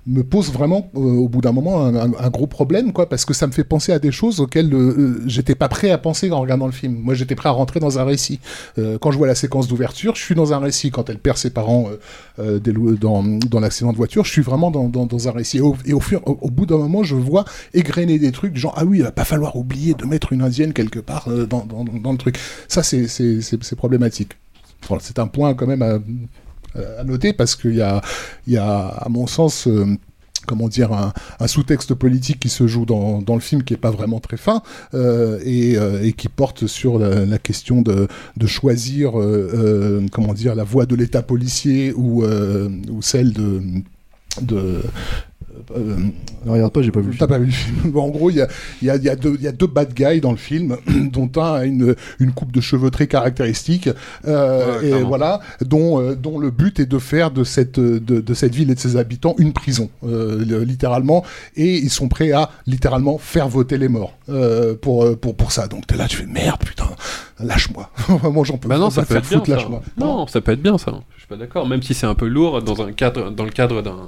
me 0.07 0.23
pose 0.23 0.51
vraiment 0.51 0.91
euh, 0.95 0.99
au 0.99 1.27
bout 1.27 1.41
d'un 1.41 1.51
moment 1.51 1.85
un, 1.85 2.29
gros 2.29 2.45
problème 2.45 2.93
quoi 2.93 3.09
parce 3.09 3.25
que 3.25 3.33
ça 3.33 3.47
me 3.47 3.51
fait 3.51 3.63
penser 3.63 3.91
à 3.91 3.97
des 3.97 4.11
choses 4.11 4.39
auxquelles 4.39 4.71
euh, 4.73 4.95
euh, 4.97 5.23
j'étais 5.25 5.55
pas 5.55 5.67
prêt 5.67 5.89
à 5.89 5.97
penser 5.97 6.31
en 6.31 6.39
regardant 6.39 6.67
le 6.67 6.71
film. 6.71 6.95
Moi 7.01 7.15
j'étais 7.15 7.35
prêt 7.35 7.49
à 7.49 7.51
rentrer 7.51 7.79
dans 7.79 7.97
un 7.97 8.03
récit. 8.03 8.39
Euh, 8.77 8.97
quand 8.99 9.11
je 9.11 9.17
vois 9.17 9.27
la 9.27 9.35
séquence 9.35 9.67
d'ouverture 9.67 10.15
je 10.15 10.21
suis 10.21 10.35
dans 10.35 10.53
un 10.53 10.59
récit. 10.59 10.91
Quand 10.91 11.09
elle 11.09 11.17
perd 11.17 11.37
ses 11.37 11.49
parents 11.49 11.89
dans, 12.37 13.23
dans 13.23 13.59
l'accident 13.59 13.91
de 13.91 13.97
voiture 13.97 14.25
je 14.25 14.31
suis 14.31 14.41
vraiment 14.41 14.69
dans, 14.69 14.89
dans, 14.89 15.27
un 15.27 15.31
récit. 15.31 15.57
Et 15.85 15.93
au, 15.93 15.99
fur 15.99 16.21
au, 16.25 16.51
bout 16.51 16.65
d'un 16.65 16.77
moment 16.77 17.03
je 17.03 17.15
vois 17.15 17.45
égrener 17.73 18.19
des 18.19 18.31
trucs 18.31 18.55
genre 18.57 18.73
ah 18.77 18.85
oui 18.85 18.97
il 18.99 19.03
va 19.03 19.11
pas 19.11 19.25
falloir 19.25 19.55
oublier 19.55 19.93
de 19.93 20.05
mettre 20.05 20.33
une 20.33 20.41
indienne 20.41 20.73
quelque 20.73 20.99
part 20.99 21.27
dans, 21.49 21.65
dans, 21.65 22.11
le 22.11 22.17
truc. 22.17 22.37
Ça 22.67 22.83
c'est 22.83 23.75
problématique. 23.75 24.33
C'est 24.99 25.17
un 25.17 25.27
point 25.27 25.55
quand 25.55 25.65
même 25.65 25.81
à, 25.81 25.97
à 26.99 27.03
noter 27.03 27.33
parce 27.33 27.55
qu'il 27.55 27.75
y 27.75 27.81
a, 27.81 28.01
y 28.47 28.57
a, 28.57 28.87
à 28.87 29.09
mon 29.09 29.27
sens, 29.27 29.67
euh, 29.67 29.85
comment 30.45 30.67
dire, 30.67 30.93
un, 30.93 31.13
un 31.39 31.47
sous-texte 31.47 31.93
politique 31.93 32.39
qui 32.39 32.49
se 32.49 32.67
joue 32.67 32.85
dans, 32.85 33.23
le 33.27 33.39
film 33.39 33.63
qui 33.63 33.73
est 33.73 33.77
pas 33.77 33.91
vraiment 33.91 34.19
très 34.19 34.37
fin 34.37 34.61
euh, 34.93 35.39
et, 35.43 35.77
euh, 35.77 36.09
qui 36.11 36.29
porte 36.29 36.67
sur 36.67 36.99
la, 36.99 37.37
question 37.37 37.81
de, 37.81 38.07
choisir, 38.45 39.19
euh, 39.19 39.51
euh, 39.53 40.07
comment 40.11 40.33
dire, 40.33 40.55
la 40.55 40.63
voie 40.63 40.85
de 40.85 40.95
l'État 40.95 41.21
policier 41.21 41.93
ou, 41.93 42.23
euh, 42.23 42.69
celle 43.01 43.33
de 43.33 44.81
euh, 45.75 45.97
Ne 46.45 46.51
regarde 46.51 46.71
pas, 46.73 46.81
j'ai 46.81 46.91
pas 46.91 46.99
vu. 46.99 47.11
le 47.11 47.17
T'as 47.17 47.27
pas 47.27 47.37
vu 47.39 47.47
le 47.47 47.51
film. 47.51 47.75
Bon, 47.91 48.03
en 48.03 48.09
gros, 48.09 48.29
il 48.29 48.37
y 48.37 48.41
a, 48.41 48.47
il 48.81 48.87
y, 48.87 48.91
a, 48.91 48.95
y, 48.97 49.09
a 49.09 49.15
deux- 49.15 49.35
il 49.37 49.43
y 49.43 49.47
a 49.47 49.51
deux 49.51 49.67
bad 49.67 49.93
guys 49.93 50.21
dans 50.21 50.31
le 50.31 50.37
film, 50.37 50.77
dont 51.11 51.29
un 51.37 51.53
a 51.53 51.65
une, 51.65 51.95
une 52.19 52.31
coupe 52.33 52.51
de 52.51 52.61
cheveux 52.61 52.91
très 52.91 53.07
caractéristique, 53.07 53.89
euh, 54.27 54.79
Ouais, 54.79 54.85
et 54.85 54.89
clairement. 54.89 55.07
voilà, 55.07 55.39
dont, 55.61 55.99
euh, 56.01 56.15
dont 56.15 56.39
le 56.39 56.51
but 56.51 56.79
est 56.79 56.85
de 56.85 56.99
faire 56.99 57.31
de 57.31 57.43
cette, 57.43 57.79
de, 57.79 57.99
de 57.99 58.33
cette 58.33 58.53
ville 58.55 58.69
et 58.71 58.75
de 58.75 58.79
ses 58.79 58.97
habitants 58.97 59.35
une 59.37 59.53
prison, 59.53 59.89
euh, 60.05 60.43
le- 60.45 60.63
littéralement, 60.63 61.23
et 61.55 61.75
ils 61.77 61.89
sont 61.89 62.07
prêts 62.07 62.31
à 62.31 62.49
littéralement 62.67 63.17
faire 63.17 63.47
voter 63.49 63.77
les 63.77 63.87
morts 63.87 64.13
euh, 64.29 64.75
pour, 64.75 65.17
pour, 65.17 65.35
pour 65.35 65.51
ça. 65.51 65.67
Donc 65.67 65.87
t'es 65.87 65.97
là, 65.97 66.07
tu 66.07 66.17
fais 66.17 66.25
merde, 66.25 66.59
putain, 66.65 66.87
lâche-moi. 67.39 67.89
Vraiment, 68.07 68.43
j'en 68.43 68.57
peux 68.57 68.69
Bah 68.69 68.77
non, 68.77 68.89
ça 68.89 69.03
peut 69.03 69.15
être 69.15 69.27
bien. 69.29 69.37
foutre, 69.39 69.49
ça. 69.49 69.55
lâche-moi. 69.57 69.81
Non, 69.97 70.27
ça 70.27 70.41
peut 70.41 70.51
être 70.53 70.61
bien 70.61 70.77
ça. 70.77 70.93
Je 71.15 71.19
suis 71.19 71.27
pas 71.27 71.35
d'accord. 71.35 71.67
Même 71.67 71.81
si 71.81 71.93
c'est 71.93 72.05
un 72.05 72.15
peu 72.15 72.27
lourd 72.27 72.61
dans 72.61 72.81
un 72.81 72.91
cadre, 72.91 73.31
dans 73.31 73.43
le 73.45 73.49
cadre 73.51 73.81
d'un 73.81 74.07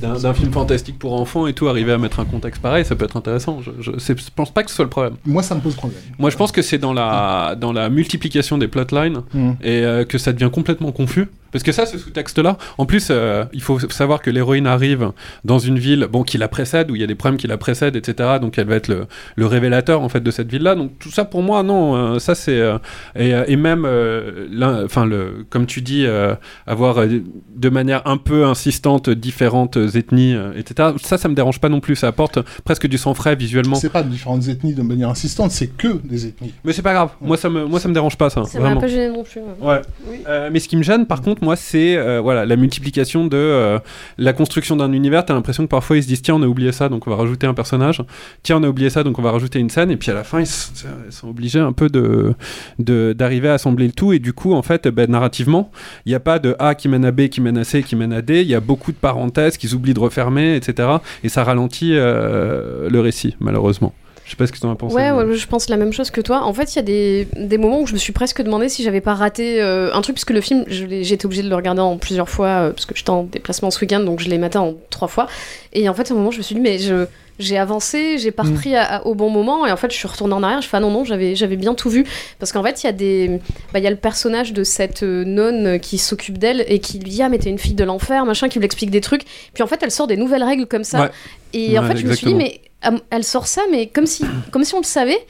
d'un 0.00 0.34
film 0.34 0.52
fantastique 0.52 0.98
pour 0.98 1.14
enfants 1.20 1.46
et 1.46 1.52
tout, 1.52 1.68
arriver 1.68 1.92
à 1.92 1.98
mettre 1.98 2.20
un 2.20 2.24
contexte 2.24 2.60
pareil, 2.62 2.84
ça 2.84 2.96
peut 2.96 3.04
être 3.04 3.16
intéressant. 3.16 3.60
Je, 3.60 3.70
je, 3.80 3.92
je 3.98 4.12
pense 4.34 4.50
pas 4.52 4.62
que 4.62 4.70
ce 4.70 4.76
soit 4.76 4.84
le 4.84 4.90
problème. 4.90 5.14
Moi, 5.24 5.42
ça 5.42 5.54
me 5.54 5.60
pose 5.60 5.74
problème. 5.74 5.98
Moi, 6.18 6.30
je 6.30 6.36
pense 6.36 6.52
que 6.52 6.62
c'est 6.62 6.78
dans 6.78 6.92
la 6.92 7.54
dans 7.58 7.72
la 7.72 7.88
multiplication 7.90 8.58
des 8.58 8.68
plotlines 8.68 9.22
Mm. 9.34 9.50
et 9.62 9.84
euh, 9.84 10.04
que 10.04 10.18
ça 10.18 10.32
devient 10.32 10.50
complètement 10.52 10.90
confus. 10.92 11.28
Parce 11.54 11.62
que 11.62 11.70
ça, 11.70 11.86
ce 11.86 11.98
sous-texte-là, 11.98 12.58
en 12.78 12.84
plus, 12.84 13.08
euh, 13.10 13.44
il 13.52 13.62
faut 13.62 13.78
savoir 13.78 14.20
que 14.20 14.28
l'héroïne 14.28 14.66
arrive 14.66 15.12
dans 15.44 15.60
une 15.60 15.78
ville, 15.78 16.08
bon, 16.10 16.24
qui 16.24 16.36
la 16.36 16.48
précède, 16.48 16.90
où 16.90 16.96
il 16.96 17.00
y 17.00 17.04
a 17.04 17.06
des 17.06 17.14
problèmes 17.14 17.38
qui 17.38 17.46
la 17.46 17.56
précèdent, 17.58 17.94
etc. 17.94 18.38
Donc, 18.40 18.58
elle 18.58 18.66
va 18.66 18.74
être 18.74 18.88
le, 18.88 19.06
le 19.36 19.46
révélateur 19.46 20.02
en 20.02 20.08
fait 20.08 20.20
de 20.20 20.30
cette 20.32 20.50
ville-là. 20.50 20.74
Donc, 20.74 20.98
tout 20.98 21.10
ça, 21.10 21.24
pour 21.24 21.44
moi, 21.44 21.62
non, 21.62 21.94
euh, 21.94 22.18
ça 22.18 22.34
c'est 22.34 22.58
euh, 22.58 22.78
et, 23.14 23.30
et 23.46 23.54
même, 23.56 23.84
euh, 23.86 24.84
enfin, 24.84 25.06
le, 25.06 25.46
comme 25.48 25.66
tu 25.66 25.80
dis, 25.80 26.04
euh, 26.06 26.34
avoir 26.66 27.06
de 27.06 27.68
manière 27.68 28.02
un 28.04 28.16
peu 28.16 28.44
insistante 28.44 29.08
différentes 29.08 29.76
ethnies, 29.76 30.36
etc. 30.56 30.90
Ça, 31.00 31.18
ça 31.18 31.28
me 31.28 31.34
dérange 31.34 31.60
pas 31.60 31.68
non 31.68 31.78
plus. 31.78 31.94
Ça 31.94 32.08
apporte 32.08 32.40
presque 32.64 32.88
du 32.88 32.98
sang 32.98 33.14
frais 33.14 33.36
visuellement. 33.36 33.76
C'est 33.76 33.90
pas 33.90 34.02
différentes 34.02 34.48
ethnies 34.48 34.74
de 34.74 34.82
manière 34.82 35.08
insistante, 35.08 35.52
c'est 35.52 35.68
que 35.68 36.00
des 36.02 36.26
ethnies. 36.26 36.52
Mais 36.64 36.72
c'est 36.72 36.82
pas 36.82 36.94
grave. 36.94 37.10
Moi, 37.20 37.36
ça 37.36 37.48
me, 37.48 37.64
moi, 37.64 37.78
ça 37.78 37.88
me 37.88 37.94
dérange 37.94 38.16
pas, 38.16 38.28
ça. 38.28 38.42
Ça 38.44 38.58
m'a 38.58 38.74
pas 38.74 38.88
gêné 38.88 39.08
non 39.08 39.22
plus. 39.22 39.40
Ouais. 39.60 39.80
Euh, 40.26 40.50
mais 40.52 40.58
ce 40.58 40.68
qui 40.68 40.76
me 40.76 40.82
gêne, 40.82 41.06
par 41.06 41.22
contre, 41.22 41.43
moi, 41.44 41.56
c'est 41.56 41.96
euh, 41.96 42.20
voilà 42.20 42.44
la 42.44 42.56
multiplication 42.56 43.26
de 43.26 43.36
euh, 43.36 43.78
la 44.18 44.32
construction 44.32 44.76
d'un 44.76 44.92
univers. 44.92 45.24
T'as 45.24 45.34
l'impression 45.34 45.64
que 45.64 45.68
parfois 45.68 45.96
ils 45.96 46.02
se 46.02 46.08
disent 46.08 46.22
tiens, 46.22 46.34
on 46.34 46.42
a 46.42 46.46
oublié 46.46 46.72
ça, 46.72 46.88
donc 46.88 47.06
on 47.06 47.10
va 47.10 47.16
rajouter 47.16 47.46
un 47.46 47.54
personnage. 47.54 48.02
Tiens, 48.42 48.56
on 48.56 48.62
a 48.64 48.68
oublié 48.68 48.90
ça, 48.90 49.02
donc 49.04 49.18
on 49.18 49.22
va 49.22 49.30
rajouter 49.30 49.58
une 49.58 49.70
scène. 49.70 49.90
Et 49.90 49.96
puis 49.96 50.10
à 50.10 50.14
la 50.14 50.24
fin, 50.24 50.40
ils, 50.40 50.46
sont 50.46 51.28
obligés 51.28 51.60
un 51.60 51.72
peu 51.72 51.88
de 51.88 52.34
de- 52.78 53.14
d'arriver 53.16 53.48
à 53.48 53.54
assembler 53.54 53.86
le 53.86 53.92
tout. 53.92 54.12
Et 54.12 54.18
du 54.18 54.32
coup, 54.32 54.54
en 54.54 54.62
fait, 54.62 54.88
ben, 54.88 55.10
narrativement, 55.10 55.70
il 56.06 56.10
n'y 56.10 56.14
a 56.16 56.20
pas 56.20 56.38
de 56.38 56.56
A 56.58 56.74
qui 56.74 56.88
mène 56.88 57.04
à 57.04 57.12
B, 57.12 57.28
qui 57.28 57.40
mène 57.40 57.58
à 57.58 57.64
C, 57.64 57.82
qui 57.82 57.96
mène 57.96 58.12
à 58.12 58.22
D. 58.22 58.40
Il 58.42 58.48
y 58.48 58.54
a 58.54 58.60
beaucoup 58.60 58.92
de 58.92 58.96
parenthèses 58.96 59.56
qu'ils 59.56 59.74
oublient 59.74 59.94
de 59.94 60.00
refermer, 60.00 60.56
etc. 60.56 60.88
Et 61.22 61.28
ça 61.28 61.44
ralentit 61.44 61.92
euh, 61.94 62.88
le 62.88 63.00
récit, 63.00 63.36
malheureusement. 63.40 63.92
Je 64.24 64.30
sais 64.30 64.36
pas 64.36 64.46
ce 64.46 64.52
que 64.52 64.58
tu 64.58 64.64
en 64.64 64.72
as 64.72 64.76
pensé. 64.76 64.94
Ouais, 64.94 65.12
mais- 65.12 65.22
ouais, 65.24 65.34
je 65.34 65.46
pense 65.46 65.68
la 65.68 65.76
même 65.76 65.92
chose 65.92 66.10
que 66.10 66.20
toi. 66.20 66.42
En 66.44 66.52
fait, 66.54 66.72
il 66.72 66.76
y 66.76 66.78
a 66.78 66.82
des, 66.82 67.28
des 67.36 67.58
moments 67.58 67.80
où 67.82 67.86
je 67.86 67.92
me 67.92 67.98
suis 67.98 68.12
presque 68.12 68.40
demandé 68.42 68.68
si 68.70 68.82
j'avais 68.82 69.02
pas 69.02 69.14
raté 69.14 69.60
euh, 69.60 69.92
un 69.92 70.00
truc, 70.00 70.16
parce 70.16 70.24
que 70.24 70.32
le 70.32 70.40
film, 70.40 70.64
été 70.68 71.26
obligée 71.26 71.42
de 71.42 71.48
le 71.50 71.56
regarder 71.56 71.82
en 71.82 71.98
plusieurs 71.98 72.28
fois, 72.30 72.46
euh, 72.46 72.70
parce 72.70 72.86
que 72.86 72.94
j'étais 72.96 73.10
en 73.10 73.24
déplacement 73.24 73.70
ce 73.70 73.80
week-end, 73.80 74.00
donc 74.00 74.20
je 74.20 74.28
l'ai 74.30 74.38
maté 74.38 74.56
en 74.58 74.74
trois 74.90 75.08
fois. 75.08 75.26
Et 75.74 75.88
en 75.88 75.94
fait, 75.94 76.10
à 76.10 76.14
un 76.14 76.16
moment, 76.16 76.30
je 76.30 76.38
me 76.38 76.42
suis 76.42 76.54
dit, 76.54 76.60
mais 76.60 76.78
je. 76.78 77.06
J'ai 77.40 77.58
avancé, 77.58 78.16
j'ai 78.18 78.30
pas 78.30 78.44
Mm. 78.44 78.50
repris 78.52 78.74
au 79.06 79.16
bon 79.16 79.28
moment, 79.28 79.66
et 79.66 79.72
en 79.72 79.76
fait, 79.76 79.90
je 79.90 79.96
suis 79.96 80.06
retournée 80.06 80.34
en 80.34 80.42
arrière. 80.44 80.62
Je 80.62 80.68
fais 80.68 80.76
ah 80.76 80.80
non, 80.80 80.92
non, 80.92 81.02
j'avais 81.04 81.34
j'avais 81.34 81.56
bien 81.56 81.74
tout 81.74 81.90
vu. 81.90 82.06
Parce 82.38 82.52
qu'en 82.52 82.62
fait, 82.62 82.84
il 82.84 82.86
y, 82.86 82.88
a 82.88 82.92
des- 82.92 83.40
bah, 83.72 83.80
y 83.80 83.88
a 83.88 83.90
le 83.90 83.96
personnage 83.96 84.52
de 84.52 84.62
cette 84.62 85.02
euh, 85.02 85.24
nonne 85.24 85.80
qui 85.80 85.98
s'occupe 85.98 86.38
d'elle 86.38 86.64
et 86.68 86.78
qui 86.78 87.00
lui 87.00 87.10
dit 87.10 87.22
Ah, 87.24 87.28
mais 87.28 87.38
t'es 87.38 87.50
une 87.50 87.58
fille 87.58 87.74
de 87.74 87.82
l'enfer, 87.82 88.24
machin, 88.24 88.48
qui 88.48 88.60
lui 88.60 88.66
explique 88.66 88.92
des 88.92 89.00
trucs. 89.00 89.24
Puis 89.52 89.64
en 89.64 89.66
fait, 89.66 89.80
elle 89.82 89.90
sort 89.90 90.06
des 90.06 90.16
nouvelles 90.16 90.44
règles 90.44 90.66
comme 90.66 90.84
ça. 90.84 91.00
Ouais. 91.02 91.10
Et 91.54 91.76
en 91.76 91.82
fait, 91.82 91.96
je 91.96 92.06
me 92.06 92.14
suis 92.14 92.28
dit, 92.28 92.34
mais 92.34 92.60
elle 93.10 93.24
sort 93.24 93.46
ça, 93.46 93.62
mais 93.70 93.86
comme 93.86 94.06
si, 94.06 94.24
comme 94.50 94.64
si 94.64 94.74
on 94.74 94.80
le 94.80 94.84
savait. 94.84 95.26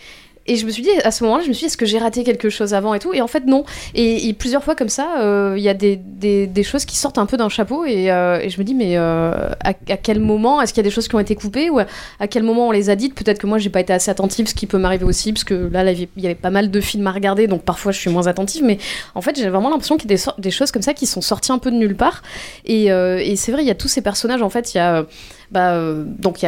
Et 0.46 0.56
je 0.56 0.66
me 0.66 0.70
suis 0.70 0.82
dit, 0.82 0.90
à 1.02 1.10
ce 1.10 1.24
moment-là, 1.24 1.42
je 1.42 1.48
me 1.48 1.54
suis 1.54 1.60
dit, 1.60 1.66
est-ce 1.66 1.76
que 1.76 1.86
j'ai 1.86 1.98
raté 1.98 2.22
quelque 2.22 2.50
chose 2.50 2.74
avant 2.74 2.92
et 2.92 2.98
tout? 2.98 3.14
Et 3.14 3.22
en 3.22 3.26
fait, 3.26 3.46
non. 3.46 3.64
Et, 3.94 4.34
plusieurs 4.34 4.62
fois 4.62 4.74
comme 4.74 4.90
ça, 4.90 5.20
euh, 5.20 5.54
il 5.56 5.62
y 5.62 5.70
a 5.70 5.74
des, 5.74 5.96
des, 5.96 6.62
choses 6.62 6.84
qui 6.84 6.96
sortent 6.96 7.16
un 7.16 7.24
peu 7.24 7.38
d'un 7.38 7.48
chapeau. 7.48 7.84
Et, 7.86 8.10
euh, 8.10 8.46
je 8.46 8.58
me 8.58 8.64
dis, 8.64 8.74
mais 8.74 8.98
euh, 8.98 9.50
à, 9.60 9.72
quel 9.72 10.20
moment? 10.20 10.60
Est-ce 10.60 10.74
qu'il 10.74 10.82
y 10.82 10.86
a 10.86 10.88
des 10.88 10.94
choses 10.94 11.08
qui 11.08 11.14
ont 11.14 11.20
été 11.20 11.34
coupées? 11.34 11.70
Ou 11.70 11.78
à, 11.78 12.28
quel 12.28 12.42
moment 12.42 12.68
on 12.68 12.72
les 12.72 12.90
a 12.90 12.96
dites? 12.96 13.14
Peut-être 13.14 13.38
que 13.38 13.46
moi, 13.46 13.56
j'ai 13.56 13.70
pas 13.70 13.80
été 13.80 13.94
assez 13.94 14.10
attentive, 14.10 14.46
ce 14.46 14.54
qui 14.54 14.66
peut 14.66 14.76
m'arriver 14.76 15.04
aussi, 15.04 15.32
parce 15.32 15.44
que 15.44 15.54
là, 15.72 15.90
il 15.90 16.08
y 16.18 16.26
avait 16.26 16.34
pas 16.34 16.50
mal 16.50 16.70
de 16.70 16.80
films 16.80 17.06
à 17.06 17.12
regarder, 17.12 17.46
donc 17.46 17.62
parfois 17.62 17.92
je 17.92 17.98
suis 17.98 18.10
moins 18.10 18.26
attentive. 18.26 18.64
Mais 18.64 18.76
en 19.14 19.22
fait, 19.22 19.36
j'ai 19.36 19.48
vraiment 19.48 19.70
l'impression 19.70 19.96
qu'il 19.96 20.10
y 20.10 20.14
a 20.14 20.34
des, 20.36 20.50
choses 20.50 20.72
comme 20.72 20.82
ça 20.82 20.92
qui 20.92 21.06
sont 21.06 21.22
sorties 21.22 21.52
un 21.52 21.58
peu 21.58 21.70
de 21.70 21.76
nulle 21.76 21.96
part. 21.96 22.22
Et 22.66 22.88
c'est 23.36 23.52
vrai, 23.52 23.62
il 23.62 23.66
y 23.66 23.70
a 23.70 23.74
tous 23.74 23.88
ces 23.88 24.02
personnages, 24.02 24.42
en 24.42 24.50
fait, 24.50 24.74
il 24.74 24.76
y 24.76 24.80
a. 24.80 25.06
bah, 25.50 25.74
euh, 25.74 26.04
donc 26.06 26.44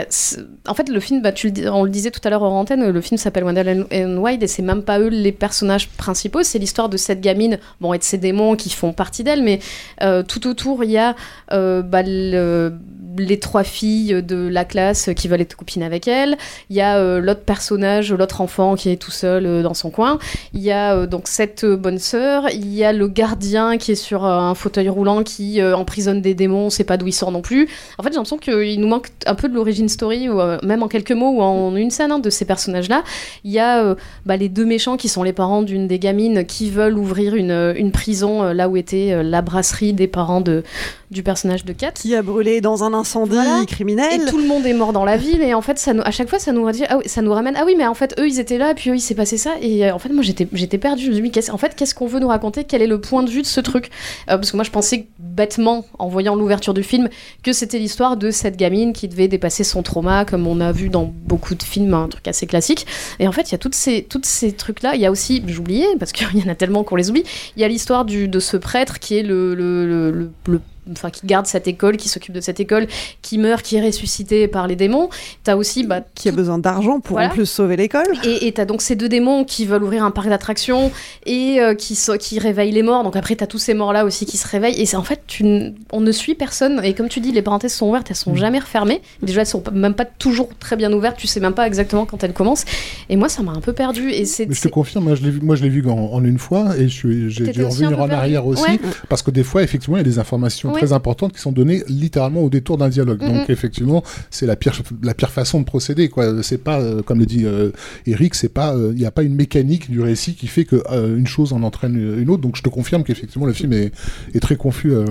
en 0.68 0.74
fait 0.74 0.89
le 0.89 1.01
film, 1.01 1.23
bah, 1.23 1.31
on 1.73 1.85
le 1.85 1.90
disait 1.90 2.10
tout 2.10 2.20
à 2.24 2.31
l'heure 2.31 2.43
en 2.43 2.59
antenne, 2.60 2.89
le 2.89 3.01
film 3.01 3.18
s'appelle 3.18 3.44
Wendell 3.44 3.86
and- 3.93 4.16
Wild 4.18 4.43
et 4.43 4.47
c'est 4.47 4.62
même 4.62 4.82
pas 4.82 4.98
eux 4.98 5.09
les 5.09 5.32
personnages 5.32 5.89
principaux, 5.89 6.43
c'est 6.43 6.59
l'histoire 6.59 6.89
de 6.89 6.97
cette 6.97 7.20
gamine, 7.20 7.59
bon 7.81 7.93
et 7.93 7.98
de 7.98 8.02
ses 8.05 8.18
démons 8.18 8.56
qui 8.56 8.70
font 8.70 8.93
partie 8.93 9.24
d'elle, 9.24 9.43
mais 9.43 9.60
euh, 10.02 10.23
tout 10.23 10.47
autour 10.47 10.85
il 10.85 10.90
y 10.90 10.98
a 10.98 11.14
euh, 11.52 11.82
bah, 11.82 12.02
le- 12.05 12.73
les 13.18 13.38
trois 13.38 13.64
filles 13.64 14.22
de 14.22 14.48
la 14.48 14.64
classe 14.64 15.10
qui 15.16 15.28
veulent 15.28 15.40
être 15.40 15.56
copines 15.56 15.82
avec 15.82 16.09
elle, 16.09 16.36
il 16.70 16.76
y 16.76 16.80
a 16.80 16.98
euh, 16.98 17.20
l'autre 17.20 17.43
personnage, 17.43 18.12
l'autre 18.12 18.40
enfant 18.40 18.74
qui 18.76 18.90
est 18.90 18.97
tout 18.97 19.10
seul 19.10 19.47
euh, 19.47 19.62
dans 19.62 19.74
son 19.74 19.90
coin, 19.90 20.18
il 20.52 20.60
y 20.60 20.70
a 20.70 20.94
euh, 20.94 21.06
donc 21.06 21.28
cette 21.28 21.64
bonne 21.64 21.98
sœur, 21.98 22.48
il 22.51 22.72
y 22.74 22.84
a 22.84 22.93
le 22.93 23.09
gardien 23.09 23.78
qui 23.78 23.93
est 23.93 23.97
sur 23.97 24.24
un 24.24 24.55
fauteuil 24.55 24.88
roulant 24.88 25.22
qui 25.22 25.62
emprisonne 25.62 26.20
des 26.20 26.34
démons, 26.34 26.66
on 26.66 26.70
sait 26.70 26.84
pas 26.84 26.97
d'où 26.97 27.06
il 27.06 27.12
sort 27.12 27.32
non 27.32 27.43
plus. 27.43 27.68
En 27.98 28.02
fait, 28.02 28.10
j'ai 28.10 28.16
l'impression 28.16 28.38
qu'il 28.38 28.80
nous 28.80 28.88
manque 28.88 29.09
un 29.26 29.34
peu 29.34 29.48
de 29.48 29.55
l'origine 29.55 29.88
story, 29.88 30.28
ou 30.28 30.40
même 30.62 30.82
en 30.82 30.88
quelques 30.88 31.12
mots 31.12 31.30
ou 31.30 31.43
en 31.43 31.74
une 31.76 31.90
scène 31.90 32.12
hein, 32.12 32.18
de 32.18 32.30
ces 32.30 32.44
personnages-là. 32.44 33.05
Il 33.44 33.52
y 33.52 33.59
a 33.59 33.97
bah, 34.24 34.36
les 34.36 34.48
deux 34.48 34.64
méchants 34.64 34.97
qui 34.97 35.09
sont 35.09 35.22
les 35.22 35.32
parents 35.32 35.62
d'une 35.62 35.86
des 35.86 35.98
gamines 35.98 36.44
qui 36.44 36.70
veulent 36.70 36.98
ouvrir 36.98 37.34
une, 37.34 37.90
prison 37.93 38.52
là 38.52 38.68
où 38.68 38.76
était 38.76 39.22
la 39.22 39.43
brasserie 39.43 39.93
des 39.93 40.06
parents 40.06 40.40
de, 40.40 40.62
du 41.10 41.22
personnage 41.22 41.64
de 41.64 41.72
Kat. 41.72 41.93
Qui 41.93 42.14
a 42.14 42.22
brûlé 42.22 42.60
dans 42.60 42.84
un 42.84 42.94
incendie 43.06 43.66
criminel. 43.66 44.22
Et 44.22 44.30
tout 44.30 44.38
le 44.38 44.46
monde 44.46 44.66
est 44.66 44.72
mort 44.72 44.92
dans 44.92 45.04
la 45.04 45.16
ville 45.16 45.42
et 45.42 45.54
en 45.54 45.62
fait 45.62 45.78
ça 45.78 45.92
nous, 45.94 46.02
à 46.04 46.10
chaque 46.10 46.28
fois 46.28 46.38
ça 46.38 46.52
nous, 46.52 46.70
dit, 46.70 46.84
ah 46.88 46.98
oui, 46.98 47.04
ça 47.06 47.22
nous 47.22 47.32
ramène 47.32 47.54
ah 47.56 47.62
oui 47.64 47.74
mais 47.76 47.86
en 47.86 47.94
fait 47.94 48.14
eux 48.18 48.26
ils 48.28 48.40
étaient 48.40 48.58
là 48.58 48.74
puis 48.74 48.90
eux 48.90 48.96
il 48.96 49.00
s'est 49.00 49.14
passé 49.14 49.36
ça 49.36 49.52
et 49.60 49.86
euh, 49.86 49.94
en 49.94 49.98
fait 49.98 50.08
moi 50.10 50.22
j'étais 50.22 50.48
j'étais 50.52 50.78
perdue. 50.78 51.02
Je 51.04 51.08
me 51.08 51.14
suis 51.14 51.22
dit 51.22 51.30
qu'est-ce- 51.30 51.50
en 51.52 51.58
fait 51.58 51.74
qu'est-ce 51.74 51.94
qu'on 51.94 52.06
veut 52.06 52.20
nous 52.20 52.28
raconter? 52.28 52.64
Quel 52.64 52.82
est 52.82 52.86
le 52.86 53.00
point 53.00 53.22
de 53.22 53.30
vue 53.30 53.42
de 53.42 53.46
ce 53.46 53.60
truc? 53.60 53.90
Euh, 54.30 54.36
parce 54.36 54.50
que 54.50 54.56
moi 54.56 54.64
je 54.64 54.70
pensais 54.70 55.06
bêtement 55.18 55.84
en 55.98 56.08
voyant 56.08 56.34
l'ouverture 56.34 56.74
du 56.74 56.82
film 56.82 57.08
que 57.42 57.52
c'était 57.52 57.78
l'histoire 57.78 58.16
de 58.16 58.30
cette 58.30 58.56
gamine 58.56 58.92
qui 58.92 59.08
devait 59.08 59.28
dépasser 59.28 59.64
son 59.64 59.82
trauma 59.82 60.24
comme 60.24 60.46
on 60.46 60.60
a 60.60 60.72
vu 60.72 60.88
dans 60.88 61.04
beaucoup 61.24 61.54
de 61.54 61.62
films 61.62 61.94
un 61.94 62.08
truc 62.08 62.26
assez 62.28 62.46
classique. 62.46 62.86
Et 63.20 63.28
en 63.28 63.32
fait 63.32 63.48
il 63.50 63.52
y 63.52 63.54
a 63.54 63.58
toutes 63.58 63.74
ces 63.74 64.02
toutes 64.02 64.26
ces 64.26 64.52
trucs 64.52 64.82
là 64.82 64.94
il 64.94 65.00
y 65.00 65.06
a 65.06 65.10
aussi 65.10 65.42
j'oubliais 65.46 65.86
parce 65.98 66.12
qu'il 66.12 66.26
y 66.38 66.42
en 66.42 66.48
a 66.50 66.54
tellement 66.54 66.82
qu'on 66.84 66.96
les 66.96 67.10
oublie. 67.10 67.24
Il 67.56 67.62
y 67.62 67.64
a 67.64 67.68
l'histoire 67.68 68.04
de 68.04 68.40
ce 68.40 68.56
prêtre 68.56 68.98
qui 68.98 69.16
est 69.18 69.22
le, 69.22 69.54
le, 69.54 69.86
le- 69.86 70.10
le- 70.10 70.30
le- 70.48 70.60
enfin 70.92 71.10
qui 71.10 71.26
garde 71.26 71.46
cette 71.46 71.66
école, 71.68 71.96
qui 71.96 72.08
s'occupe 72.08 72.34
de 72.34 72.40
cette 72.40 72.60
école, 72.60 72.86
qui 73.22 73.38
meurt, 73.38 73.62
qui 73.64 73.76
est 73.76 73.84
ressuscité 73.84 74.48
par 74.48 74.66
les 74.66 74.76
démons. 74.76 75.08
T'as 75.44 75.56
aussi 75.56 75.84
bah, 75.84 76.02
qui 76.14 76.28
a 76.28 76.32
besoin 76.32 76.58
d'argent 76.58 77.00
pour 77.00 77.14
Voilà. 77.16 77.28
en 77.30 77.32
plus 77.32 77.46
sauver 77.46 77.76
l'école. 77.76 78.06
et 78.24 78.52
t'as 78.52 78.64
donc 78.64 78.82
ces 78.82 78.96
deux 78.96 79.08
démons 79.08 79.44
qui 79.44 79.66
veulent 79.66 79.82
ouvrir 79.82 80.04
un 80.04 80.10
parc 80.10 80.28
d'attractions 80.28 80.90
et 81.24 81.60
euh, 81.60 81.74
qui, 81.74 81.94
so- 81.94 82.16
qui 82.18 82.38
réveillent 82.38 82.72
les 82.72 82.82
morts. 82.82 83.02
Donc 83.04 83.16
après, 83.16 83.36
t'as 83.36 83.46
tous 83.46 83.58
ces 83.58 83.74
morts-là 83.74 84.04
aussi 84.04 84.26
qui 84.26 84.36
se 84.36 84.46
réveillent. 84.48 84.80
Et 84.80 84.86
c'est 84.86 84.96
en 84.96 85.02
fait, 85.02 85.20
tu 85.26 85.44
n- 85.44 85.74
on 85.92 86.00
ne 86.00 86.12
suit 86.12 86.34
personne. 86.34 86.80
Et 86.84 86.94
comme 86.94 87.08
tu 87.08 87.20
dis, 87.20 87.32
les 87.32 87.42
parenthèses 87.42 87.74
sont 87.74 87.88
ouvertes, 87.88 88.06
elles 88.10 88.16
sont 88.16 88.32
Mm. 88.32 88.36
jamais 88.36 88.58
refermées. 88.58 89.00
Déjà, 89.22 89.40
elles 89.42 89.46
sont 89.46 89.62
même 89.72 89.94
pas 89.94 90.04
toujours 90.04 90.48
très 90.58 90.76
bien 90.76 90.92
ouvertes. 90.92 91.16
Tu 91.18 91.26
sais 91.26 91.40
même 91.40 91.54
pas 91.54 91.66
exactement 91.66 92.06
quand 92.06 92.22
elles 92.24 92.32
commencent. 92.32 92.64
Et 93.08 93.16
moi, 93.16 93.28
ça 93.28 93.42
m'a 93.42 93.52
un 93.52 93.60
peu 93.60 93.72
perdu. 93.72 94.10
Et 94.10 94.24
c'est 94.24 94.46
Mais 94.46 94.54
je 94.54 94.60
te 94.62 94.68
confirme, 94.68 95.04
moi 95.04 95.14
je 95.14 95.22
l'ai 95.22 95.30
vu, 95.30 95.40
moi 95.40 95.56
je 95.56 95.62
l'ai 95.62 95.68
vu 95.68 95.84
en, 95.88 95.96
en 95.96 96.24
une 96.24 96.38
fois 96.38 96.76
et 96.78 96.88
j'ai 96.88 97.28
dû 97.52 97.64
revenir 97.64 98.00
en 98.00 98.08
arrière 98.10 98.46
aussi 98.46 98.62
Ouais. 98.62 98.78
parce 99.08 99.22
que 99.22 99.30
des 99.30 99.42
fois 99.44 99.62
effectivement 99.62 99.96
il 99.96 100.00
y 100.00 100.02
a 100.02 100.04
des 100.04 100.18
informations 100.18 100.72
Ouais. 100.76 100.82
très 100.82 100.92
importantes 100.92 101.32
qui 101.32 101.40
sont 101.40 101.52
données 101.52 101.82
littéralement 101.88 102.42
au 102.42 102.50
détour 102.50 102.78
d'un 102.78 102.88
dialogue. 102.88 103.20
Donc 103.20 103.50
effectivement 103.50 104.02
c'est 104.30 104.46
la 104.46 104.56
pire 104.56 104.80
la 105.02 105.14
pire 105.14 105.30
façon 105.30 105.60
de 105.60 105.64
procéder 105.64 106.08
quoi. 106.08 106.42
C'est 106.42 106.58
pas 106.62 106.80
euh, 106.80 107.02
comme 107.02 107.18
le 107.18 107.26
dit 107.26 107.44
euh, 107.44 107.70
Eric, 108.06 108.34
c'est 108.34 108.48
pas 108.48 108.74
euh, 108.74 108.92
il 108.94 108.98
n'y 108.98 109.06
a 109.06 109.10
pas 109.10 109.22
une 109.22 109.34
mécanique 109.34 109.90
du 109.90 110.00
récit 110.00 110.34
qui 110.34 110.46
fait 110.46 110.64
que 110.64 110.82
euh, 110.90 111.16
une 111.16 111.26
chose 111.26 111.52
en 111.52 111.62
entraîne 111.62 111.96
une 111.96 112.30
autre. 112.30 112.42
Donc 112.42 112.56
je 112.56 112.62
te 112.62 112.68
confirme 112.68 113.02
qu'effectivement 113.04 113.46
le 113.46 113.52
film 113.52 113.72
est, 113.72 113.92
est 114.34 114.40
très 114.40 114.56
confus 114.56 114.92
euh, 114.92 115.04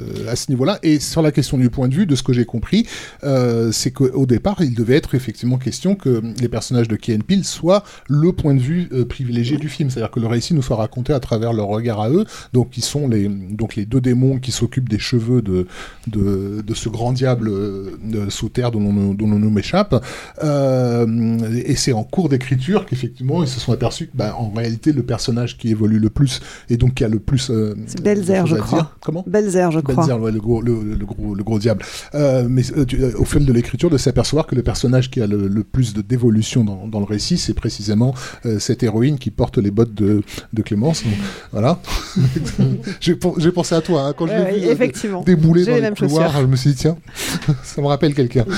euh, 0.00 0.28
à 0.30 0.36
ce 0.36 0.50
niveau-là. 0.50 0.78
Et 0.82 0.98
sur 1.00 1.22
la 1.22 1.32
question 1.32 1.58
du 1.58 1.70
point 1.70 1.88
de 1.88 1.94
vue, 1.94 2.06
de 2.06 2.14
ce 2.16 2.22
que 2.22 2.32
j'ai 2.32 2.44
compris, 2.44 2.86
euh, 3.24 3.70
c'est 3.72 3.90
qu'au 3.90 4.26
départ 4.26 4.56
il 4.60 4.74
devait 4.74 4.96
être 4.96 5.14
effectivement 5.14 5.58
question 5.58 5.94
que 5.94 6.22
les 6.40 6.48
personnages 6.48 6.88
de 6.88 6.96
Key 6.96 7.14
and 7.14 7.24
Peele 7.26 7.44
soient 7.44 7.84
le 8.08 8.32
point 8.32 8.54
de 8.54 8.60
vue 8.60 8.88
euh, 8.92 9.04
privilégié 9.04 9.56
du 9.58 9.68
film, 9.68 9.90
c'est-à-dire 9.90 10.10
que 10.10 10.20
le 10.20 10.26
récit 10.26 10.54
nous 10.54 10.62
soit 10.62 10.76
raconté 10.76 11.12
à 11.12 11.20
travers 11.20 11.52
leur 11.52 11.66
regard 11.66 12.00
à 12.00 12.10
eux, 12.10 12.24
donc 12.52 12.70
qui 12.70 12.80
sont 12.80 13.08
les 13.08 13.28
donc 13.28 13.76
les 13.76 13.84
deux 13.86 14.00
démons 14.00 14.38
qui 14.38 14.52
s'occupent 14.52 14.88
des 14.88 14.98
cheveux 15.10 15.42
de 15.42 15.66
de, 16.14 16.62
de 16.70 16.74
ce 16.74 16.88
grand 16.88 17.12
diable 17.12 17.48
euh, 17.48 17.90
sous 18.28 18.48
terre 18.48 18.70
dont 18.70 18.80
on, 18.90 19.14
dont 19.14 19.30
on 19.36 19.38
nous 19.44 19.50
m'échappe, 19.50 19.94
Euh, 20.42 21.06
et 21.72 21.76
c'est 21.76 21.92
en 21.92 22.04
cours 22.04 22.28
d'écriture 22.28 22.86
qu'effectivement 22.86 23.42
ils 23.42 23.48
se 23.48 23.60
sont 23.60 23.72
aperçus 23.72 24.06
que 24.06 24.16
bah, 24.16 24.34
en 24.38 24.50
réalité 24.50 24.92
le 24.92 25.02
personnage 25.02 25.56
qui 25.58 25.68
évolue 25.70 25.98
le 25.98 26.10
plus 26.10 26.40
et 26.68 26.76
donc 26.76 26.94
qui 26.94 27.04
a 27.04 27.08
le 27.08 27.18
plus 27.18 27.50
euh, 27.50 27.74
C'est 27.86 28.02
Belzer, 28.02 28.46
je 28.46 28.56
crois. 28.56 28.92
Comment? 29.00 29.24
Belzer, 29.26 29.70
je 29.70 29.80
crois. 29.80 29.94
Belzer, 30.06 30.18
ouais, 30.20 30.32
le, 30.32 30.40
gros, 30.40 30.60
le, 30.62 30.74
le 31.00 31.04
gros, 31.06 31.34
le 31.34 31.44
gros 31.44 31.58
diable. 31.58 31.82
Mais 32.48 32.62
tu- 32.88 33.02
au 33.22 33.24
fil 33.24 33.44
de 33.46 33.52
l'écriture, 33.52 33.90
de 33.90 33.98
s'apercevoir 33.98 34.46
que 34.46 34.54
le 34.54 34.62
personnage 34.62 35.10
qui 35.10 35.20
a 35.20 35.26
le, 35.26 35.48
le 35.48 35.64
plus 35.64 35.92
de 35.94 36.02
d'évolution 36.10 36.64
dans, 36.64 36.86
dans 36.88 36.98
le 37.00 37.04
récit, 37.16 37.38
c'est 37.38 37.54
précisément 37.54 38.14
euh, 38.46 38.58
cette 38.58 38.82
héroïne 38.82 39.18
qui 39.18 39.30
porte 39.30 39.58
les 39.58 39.70
bottes 39.70 39.94
de, 39.94 40.22
de 40.52 40.62
Clémence. 40.62 41.02
Donc, 41.04 41.12
voilà. 41.52 41.80
j'ai 43.00 43.14
pensé 43.52 43.74
à 43.74 43.80
toi 43.80 44.02
hein, 44.06 44.14
quand 44.16 44.26
je 44.26 44.32
vu 44.32 44.38
euh, 44.38 44.70
effectivement. 45.08 45.22
débouler 45.22 45.64
J'ai 45.64 45.70
dans 45.70 45.76
les 45.76 45.80
les, 45.82 45.86
mêmes 45.88 45.96
couloirs. 45.96 46.40
Je 46.40 46.46
me 46.46 46.56
suis 46.56 46.70
dit 46.70 46.76
tiens, 46.76 46.96
ça 47.62 47.80
me 47.82 47.86
rappelle 47.86 48.14
quelqu'un. 48.14 48.44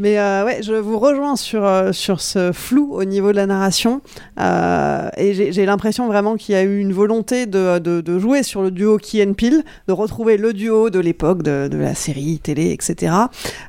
Mais 0.00 0.16
euh, 0.20 0.44
ouais, 0.44 0.60
je 0.62 0.74
vous 0.74 0.96
rejoins 1.00 1.34
sur, 1.34 1.64
euh, 1.64 1.90
sur 1.90 2.20
ce 2.20 2.52
flou 2.52 2.92
au 2.94 3.02
niveau 3.02 3.32
de 3.32 3.36
la 3.36 3.46
narration. 3.46 4.00
Euh, 4.38 5.08
et 5.16 5.52
j'ai 5.52 5.66
l'impression 5.66 6.06
vraiment 6.06 6.36
qu'il 6.36 6.54
y 6.54 6.56
a 6.56 6.62
eu 6.62 6.78
une 6.78 6.92
volonté 6.92 7.46
de, 7.46 7.80
de, 7.80 8.00
de 8.00 8.18
jouer 8.20 8.44
sur 8.44 8.62
le 8.62 8.70
duo 8.70 8.98
Key 8.98 9.26
and 9.28 9.32
Peele, 9.32 9.64
de 9.88 9.92
retrouver 9.92 10.36
le 10.36 10.52
duo 10.52 10.88
de 10.90 11.00
l'époque, 11.00 11.42
de, 11.42 11.66
de 11.66 11.76
la 11.76 11.96
série 11.96 12.38
télé, 12.38 12.70
etc. 12.70 13.12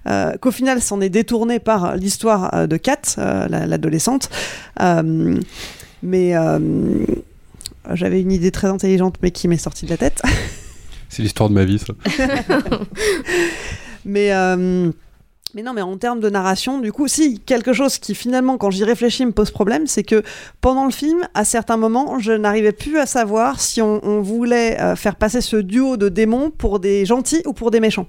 Euh, 0.05 0.33
Qu'au 0.39 0.51
final, 0.51 0.83
s'en 0.83 1.01
est 1.01 1.09
détourné 1.09 1.57
par 1.57 1.95
l'histoire 1.95 2.67
de 2.67 2.77
Kat, 2.77 3.01
la- 3.17 3.65
l'adolescente. 3.65 4.29
Mais 6.03 6.33
j'avais 7.93 8.21
une 8.21 8.31
idée 8.31 8.51
très 8.51 8.67
intelligente, 8.67 9.15
mais 9.23 9.31
qui 9.31 9.47
m'est 9.47 9.57
sortie 9.57 9.85
de 9.85 9.89
la 9.89 9.97
tête. 9.97 10.21
C'est 11.09 11.23
l'histoire 11.23 11.49
de 11.49 11.55
ma 11.55 11.65
vie, 11.65 11.79
ça. 11.79 11.93
mais, 14.05 14.31
euh, 14.31 14.91
mais 15.55 15.63
non, 15.63 15.73
mais 15.73 15.81
en 15.81 15.97
termes 15.97 16.19
de 16.19 16.29
narration, 16.29 16.79
du 16.79 16.91
coup, 16.91 17.07
si, 17.07 17.39
quelque 17.39 17.73
chose 17.73 17.97
qui 17.97 18.13
finalement, 18.13 18.57
quand 18.57 18.69
j'y 18.69 18.83
réfléchis, 18.83 19.25
me 19.25 19.31
pose 19.31 19.49
problème, 19.49 19.87
c'est 19.87 20.03
que 20.03 20.21
pendant 20.61 20.85
le 20.85 20.91
film, 20.91 21.27
à 21.33 21.43
certains 21.43 21.77
moments, 21.77 22.19
je 22.19 22.31
n'arrivais 22.31 22.71
plus 22.71 22.99
à 22.99 23.07
savoir 23.07 23.59
si 23.59 23.81
on, 23.81 24.05
on 24.05 24.21
voulait 24.21 24.79
euh, 24.79 24.95
faire 24.95 25.15
passer 25.15 25.41
ce 25.41 25.57
duo 25.57 25.97
de 25.97 26.09
démons 26.09 26.51
pour 26.51 26.79
des 26.79 27.05
gentils 27.05 27.41
ou 27.47 27.53
pour 27.53 27.71
des 27.71 27.79
méchants. 27.79 28.07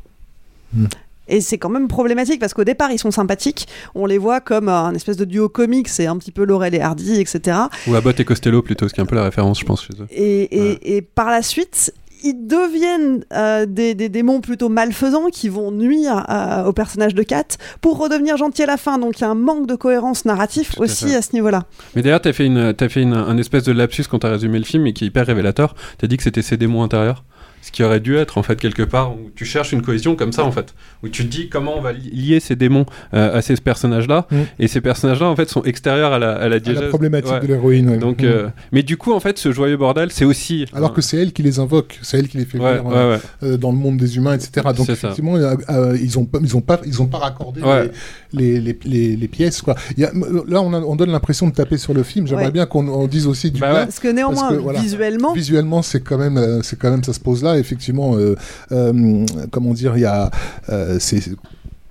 Et 1.28 1.40
c'est 1.40 1.58
quand 1.58 1.68
même 1.68 1.88
problématique 1.88 2.40
parce 2.40 2.52
qu'au 2.52 2.64
départ, 2.64 2.90
ils 2.90 2.98
sont 2.98 3.12
sympathiques. 3.12 3.68
On 3.94 4.04
les 4.04 4.18
voit 4.18 4.40
comme 4.40 4.68
euh, 4.68 4.74
un 4.74 4.94
espèce 4.94 5.16
de 5.16 5.24
duo 5.24 5.48
comique, 5.48 5.88
c'est 5.88 6.06
un 6.06 6.18
petit 6.18 6.32
peu 6.32 6.44
Laurel 6.44 6.74
et 6.74 6.80
Hardy, 6.80 7.20
etc. 7.20 7.56
Ou 7.86 7.94
Abbott 7.94 8.18
et 8.20 8.24
Costello 8.24 8.62
plutôt, 8.62 8.88
ce 8.88 8.94
qui 8.94 9.00
est 9.00 9.02
un 9.02 9.06
peu 9.06 9.14
la 9.14 9.24
référence, 9.24 9.60
je 9.60 9.64
pense, 9.64 9.84
chez 9.84 9.94
eux. 10.00 10.06
Et, 10.10 10.42
et, 10.42 10.96
et 10.96 11.02
par 11.02 11.30
la 11.30 11.42
suite, 11.42 11.94
ils 12.22 12.46
deviennent 12.46 13.24
euh, 13.32 13.66
des, 13.66 13.94
des 13.94 14.08
démons 14.08 14.40
plutôt 14.40 14.68
malfaisants 14.68 15.28
qui 15.30 15.48
vont 15.48 15.70
nuire 15.70 16.26
euh, 16.28 16.64
au 16.64 16.72
personnage 16.72 17.14
de 17.14 17.22
Kat 17.22 17.44
pour 17.80 17.98
redevenir 17.98 18.36
gentils 18.36 18.62
à 18.62 18.66
la 18.66 18.76
fin. 18.76 18.98
Donc 18.98 19.18
il 19.18 19.22
y 19.22 19.24
a 19.24 19.30
un 19.30 19.34
manque 19.34 19.66
de 19.66 19.74
cohérence 19.74 20.24
narratif 20.24 20.78
à 20.78 20.82
aussi 20.82 21.14
à 21.14 21.22
ce 21.22 21.32
niveau-là. 21.32 21.64
Mais 21.94 22.02
d'ailleurs, 22.02 22.20
t'as 22.20 22.32
fait, 22.32 22.46
une, 22.46 22.74
as 22.78 22.88
fait 22.88 23.02
une, 23.02 23.14
un 23.14 23.36
espèce 23.38 23.64
de 23.64 23.72
lapsus 23.72 24.04
quand 24.10 24.20
t'as 24.20 24.30
résumé 24.30 24.58
le 24.58 24.64
film 24.64 24.86
et 24.86 24.92
qui 24.92 25.04
est 25.04 25.06
hyper 25.08 25.26
révélateur. 25.26 25.74
T'as 25.98 26.06
dit 26.06 26.16
que 26.16 26.22
c'était 26.22 26.42
ses 26.42 26.56
démons 26.56 26.82
intérieurs. 26.82 27.24
Ce 27.62 27.70
qui 27.70 27.82
aurait 27.84 28.00
dû 28.00 28.16
être 28.16 28.38
en 28.38 28.42
fait 28.42 28.56
quelque 28.58 28.82
part 28.82 29.12
où 29.12 29.30
tu 29.36 29.44
cherches 29.44 29.72
une 29.72 29.82
cohésion 29.82 30.16
comme 30.16 30.32
ça 30.32 30.44
en 30.44 30.50
fait, 30.50 30.74
où 31.02 31.08
tu 31.08 31.24
te 31.24 31.28
dis 31.30 31.48
comment 31.50 31.76
on 31.76 31.82
va 31.82 31.92
li- 31.92 32.10
lier 32.10 32.40
ces 32.40 32.56
démons 32.56 32.86
euh, 33.12 33.36
à 33.36 33.42
ces 33.42 33.54
personnages-là, 33.56 34.26
Mm. 34.30 34.36
et 34.58 34.66
ces 34.68 34.80
personnages-là 34.80 35.26
en 35.28 35.36
fait 35.36 35.48
sont 35.48 35.62
extérieurs 35.64 36.12
à 36.14 36.18
la, 36.18 36.32
à 36.36 36.48
la 36.48 36.58
diégèse. 36.58 36.88
problématique 36.88 37.30
Ouais. 37.32 37.40
de 37.40 37.46
l'héroïne, 37.46 37.90
ouais. 37.90 37.98
Donc, 37.98 38.22
Mm. 38.22 38.26
euh, 38.26 38.48
mais 38.72 38.82
du 38.82 38.96
coup 38.96 39.12
en 39.12 39.20
fait, 39.20 39.36
ce 39.38 39.52
joyeux 39.52 39.76
bordel, 39.76 40.10
c'est 40.10 40.24
aussi. 40.24 40.64
Alors 40.72 40.94
que 40.94 41.02
c'est 41.02 41.18
elle 41.18 41.32
qui 41.32 41.42
les 41.42 41.58
invoque, 41.58 41.98
c'est 42.02 42.18
elle 42.18 42.28
qui 42.28 42.38
les 42.38 42.44
fait 42.46 42.58
Ouais, 42.58 42.78
venir 42.78 42.92
euh, 42.96 43.18
euh, 43.42 43.56
dans 43.58 43.72
le 43.72 43.78
monde 43.78 43.98
des 43.98 44.16
humains, 44.16 44.34
etc. 44.34 44.66
Donc 44.74 44.88
effectivement, 44.88 45.36
euh, 45.36 45.54
euh, 45.68 45.98
ils 46.00 46.18
ont 46.18 46.24
pas, 46.24 46.38
ils 46.42 46.56
ont 46.56 46.60
pas, 46.62 46.80
ils 46.86 47.02
ont 47.02 47.06
pas 47.08 47.18
raccordé 47.18 47.60
les, 47.60 47.90
les, 48.32 48.60
les, 48.60 48.78
les- 48.84 49.16
les 49.16 49.28
pièces 49.28 49.62
quoi. 49.62 49.74
Il 49.96 50.02
y 50.02 50.04
a- 50.04 50.12
là, 50.46 50.62
on, 50.62 50.72
a- 50.72 50.80
on 50.80 50.96
donne 50.96 51.10
l'impression 51.10 51.48
de 51.48 51.52
taper 51.54 51.78
sur 51.78 51.94
le 51.94 52.02
film. 52.02 52.26
J'aimerais 52.26 52.46
Ouais. 52.46 52.50
bien 52.50 52.66
qu'on 52.66 52.86
on 52.88 53.06
dise 53.06 53.26
aussi 53.26 53.50
du 53.50 53.60
Bah 53.60 53.72
bien. 53.72 53.84
Parce 53.84 53.98
que 53.98 54.08
néanmoins, 54.08 54.50
visuellement- 54.80 55.32
visuellement, 55.32 55.82
c'est 55.82 56.00
quand 56.00 56.18
même, 56.18 56.38
euh, 56.38 56.62
c'est 56.62 56.78
quand 56.78 56.90
même, 56.90 57.02
ça 57.04 57.12
se 57.12 57.20
pose 57.20 57.42
là. 57.42 57.58
Effectivement, 57.58 58.16
euh, 58.16 58.34
euh, 58.72 59.24
comment 59.50 59.72
dire, 59.74 59.96
il 59.96 60.02
y 60.02 60.04
a, 60.06 60.30
euh, 60.68 60.96
c'est 61.00 61.20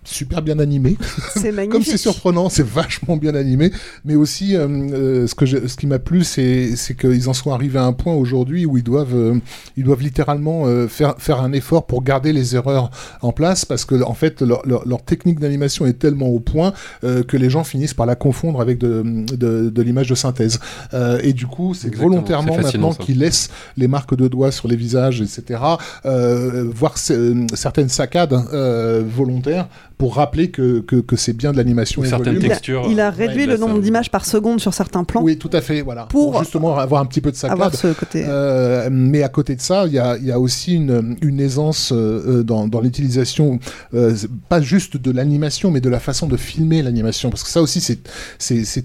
super 0.03 0.41
bien 0.41 0.59
animé. 0.59 0.97
C'est 1.33 1.43
Comme 1.49 1.55
magnifique. 1.55 1.91
c'est 1.91 1.97
surprenant, 1.97 2.49
c'est 2.49 2.65
vachement 2.65 3.17
bien 3.17 3.35
animé. 3.35 3.71
Mais 4.05 4.15
aussi, 4.15 4.55
euh, 4.55 4.67
euh, 4.67 5.27
ce, 5.27 5.35
que 5.35 5.45
je- 5.45 5.67
ce 5.67 5.75
qui 5.75 5.87
m'a 5.87 5.99
plu, 5.99 6.23
c'est 6.23 6.75
c'est 6.75 6.95
qu'ils 6.95 7.29
en 7.29 7.33
sont 7.33 7.51
arrivés 7.51 7.79
à 7.79 7.83
un 7.85 7.93
point 7.93 8.13
aujourd'hui 8.15 8.65
où 8.65 8.77
ils 8.77 8.83
doivent, 8.83 9.15
euh, 9.15 9.39
ils 9.77 9.83
doivent 9.83 10.01
littéralement 10.01 10.63
euh, 10.65 10.87
faire, 10.87 11.15
faire 11.19 11.41
un 11.41 11.51
effort 11.51 11.85
pour 11.85 12.03
garder 12.03 12.33
les 12.33 12.55
erreurs 12.55 12.89
en 13.21 13.31
place 13.31 13.65
parce 13.65 13.85
que, 13.85 14.01
en 14.03 14.13
fait, 14.13 14.41
leur, 14.41 14.65
leur- 14.65 14.87
leur 14.87 15.03
technique 15.03 15.39
d'animation 15.39 15.85
est 15.85 15.99
tellement 15.99 16.27
au 16.27 16.39
point 16.39 16.73
euh, 17.03 17.23
que 17.23 17.37
les 17.37 17.49
gens 17.49 17.63
finissent 17.63 17.93
par 17.93 18.05
la 18.05 18.15
confondre 18.15 18.61
avec 18.61 18.77
de, 18.79 19.03
de, 19.35 19.69
de 19.69 19.81
l'image 19.81 20.09
de 20.09 20.15
synthèse. 20.15 20.59
Euh, 20.93 21.19
et 21.23 21.33
du 21.33 21.45
coup, 21.45 21.73
c'est 21.73 21.87
Exactement, 21.87 22.09
volontairement 22.15 22.53
c'est 22.57 22.63
maintenant 22.63 22.91
ça. 22.93 23.03
qu'ils 23.03 23.19
laissent 23.19 23.49
les 23.77 23.87
marques 23.87 24.15
de 24.15 24.27
doigts 24.27 24.51
sur 24.51 24.67
les 24.67 24.75
visages, 24.75 25.21
etc. 25.21 25.59
Euh, 26.05 26.65
voir 26.73 26.97
ce- 26.97 27.45
certaines 27.53 27.89
saccades 27.89 28.33
euh, 28.53 29.03
volontaires 29.05 29.67
pour 29.99 30.15
rappeler 30.15 30.49
que, 30.49 30.79
que, 30.79 30.95
que 30.95 31.17
c'est 31.17 31.33
bien 31.33 31.51
de 31.51 31.57
l'animation. 31.57 32.01
Certaines 32.05 32.37
évoluée. 32.37 32.55
Il 32.69 32.73
a, 32.73 32.87
il 32.89 32.99
a 33.01 33.09
réduit 33.11 33.45
le 33.45 33.57
nombre 33.57 33.79
d'images 33.81 34.09
par 34.09 34.25
seconde 34.25 34.61
sur 34.61 34.73
certains 34.73 35.03
plans. 35.03 35.21
Oui, 35.21 35.37
tout 35.37 35.49
à 35.51 35.59
fait, 35.59 35.81
voilà. 35.81 36.05
Pour 36.05 36.31
Pour, 36.31 36.39
justement 36.41 36.77
avoir 36.77 37.01
un 37.01 37.05
petit 37.05 37.19
peu 37.19 37.31
de 37.31 37.35
saccade. 37.35 37.57
avoir 37.59 37.75
ce 37.75 37.87
côté. 37.87 38.23
Euh, 38.25 38.87
mais 38.89 39.23
à 39.23 39.27
côté 39.29 39.57
de 39.57 39.61
ça, 39.61 39.85
il 39.87 39.91
y 39.91 39.99
a, 39.99 40.15
il 40.15 40.25
y 40.25 40.31
a 40.31 40.39
aussi 40.39 40.75
une, 40.75 41.17
une 41.21 41.41
aisance 41.41 41.91
euh, 41.91 42.39
euh, 42.39 42.43
dans, 42.43 42.69
dans 42.69 42.79
l'utilisation, 42.79 43.59
euh, 43.93 44.15
pas 44.47 44.61
juste 44.61 44.95
de 44.95 45.11
l'animation, 45.11 45.69
mais 45.69 45.81
de 45.81 45.89
la 45.89 45.99
façon 45.99 46.27
de 46.27 46.37
filmer 46.37 46.81
l'animation. 46.81 47.29
Parce 47.29 47.43
que 47.43 47.49
ça 47.49 47.61
aussi, 47.61 47.81
c'est- 47.81 47.99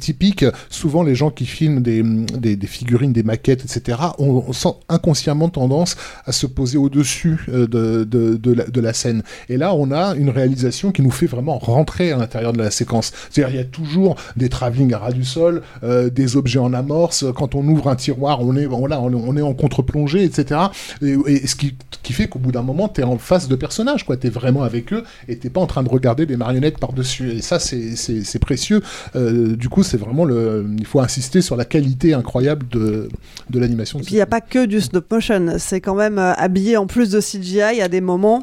typique. 0.00 0.44
Souvent, 0.68 1.04
les 1.04 1.14
gens 1.14 1.30
qui 1.30 1.46
filment 1.46 1.80
des, 1.80 2.02
des, 2.02 2.56
des 2.56 2.66
figurines, 2.66 3.12
des 3.12 3.22
maquettes, 3.22 3.64
etc., 3.64 3.98
ont, 4.18 4.42
ont 4.48 4.52
sent 4.52 4.74
inconsciemment 4.88 5.48
tendance 5.48 5.94
à 6.26 6.32
se 6.32 6.48
poser 6.48 6.76
au-dessus 6.76 7.38
euh, 7.48 7.68
de, 7.68 8.02
de, 8.02 8.34
de, 8.34 8.52
la, 8.52 8.64
de 8.64 8.80
la 8.80 8.92
scène. 8.92 9.22
Et 9.48 9.56
là, 9.56 9.74
on 9.76 9.92
a 9.92 10.16
une 10.16 10.30
réalisation 10.30 10.90
qui 10.90 11.03
nous 11.04 11.10
fait 11.10 11.26
vraiment 11.26 11.58
rentrer 11.58 12.12
à 12.12 12.16
l'intérieur 12.16 12.52
de 12.52 12.58
la 12.58 12.70
séquence. 12.70 13.12
C'est-à-dire 13.30 13.54
il 13.54 13.58
y 13.58 13.62
a 13.62 13.64
toujours 13.64 14.16
des 14.36 14.48
travelling 14.48 14.92
à 14.94 14.98
ras 14.98 15.12
du 15.12 15.24
sol, 15.24 15.62
euh, 15.84 16.10
des 16.10 16.36
objets 16.36 16.58
en 16.58 16.72
amorce. 16.72 17.24
Quand 17.36 17.54
on 17.54 17.66
ouvre 17.68 17.88
un 17.88 17.96
tiroir, 17.96 18.40
on 18.40 18.56
est 18.56 18.66
voilà, 18.66 19.00
on, 19.00 19.14
on 19.14 19.36
est 19.36 19.42
en 19.42 19.54
contre-plongée, 19.54 20.24
etc. 20.24 20.60
Et, 21.02 21.16
et 21.26 21.46
ce 21.46 21.54
qui, 21.54 21.76
qui 22.02 22.12
fait 22.12 22.28
qu'au 22.28 22.38
bout 22.38 22.52
d'un 22.52 22.62
moment, 22.62 22.88
t'es 22.88 23.02
en 23.02 23.18
face 23.18 23.48
de 23.48 23.56
personnages, 23.56 24.04
quoi. 24.04 24.16
T'es 24.16 24.30
vraiment 24.30 24.62
avec 24.62 24.92
eux 24.92 25.04
et 25.28 25.36
t'es 25.36 25.50
pas 25.50 25.60
en 25.60 25.66
train 25.66 25.82
de 25.82 25.88
regarder 25.88 26.26
des 26.26 26.36
marionnettes 26.36 26.78
par-dessus. 26.78 27.32
Et 27.32 27.42
ça, 27.42 27.58
c'est 27.58 28.38
précieux. 28.38 28.82
Euh, 29.16 29.56
du 29.56 29.68
coup, 29.68 29.82
c'est 29.82 29.96
vraiment 29.98 30.24
le. 30.24 30.66
Il 30.78 30.86
faut 30.86 31.00
insister 31.00 31.40
sur 31.40 31.56
la 31.56 31.64
qualité 31.64 32.14
incroyable 32.14 32.66
de 32.68 33.08
de 33.50 33.58
l'animation. 33.58 33.98
Puis 33.98 34.12
il 34.12 34.14
n'y 34.14 34.20
a 34.20 34.26
pas 34.26 34.40
que 34.40 34.66
du 34.66 34.80
stop 34.80 35.10
motion, 35.10 35.56
c'est 35.58 35.80
quand 35.80 35.94
même 35.94 36.18
euh, 36.18 36.32
habillé 36.34 36.76
en 36.76 36.86
plus 36.86 37.10
de 37.10 37.20
CGI 37.20 37.80
à 37.80 37.88
des 37.88 38.00
moments. 38.00 38.42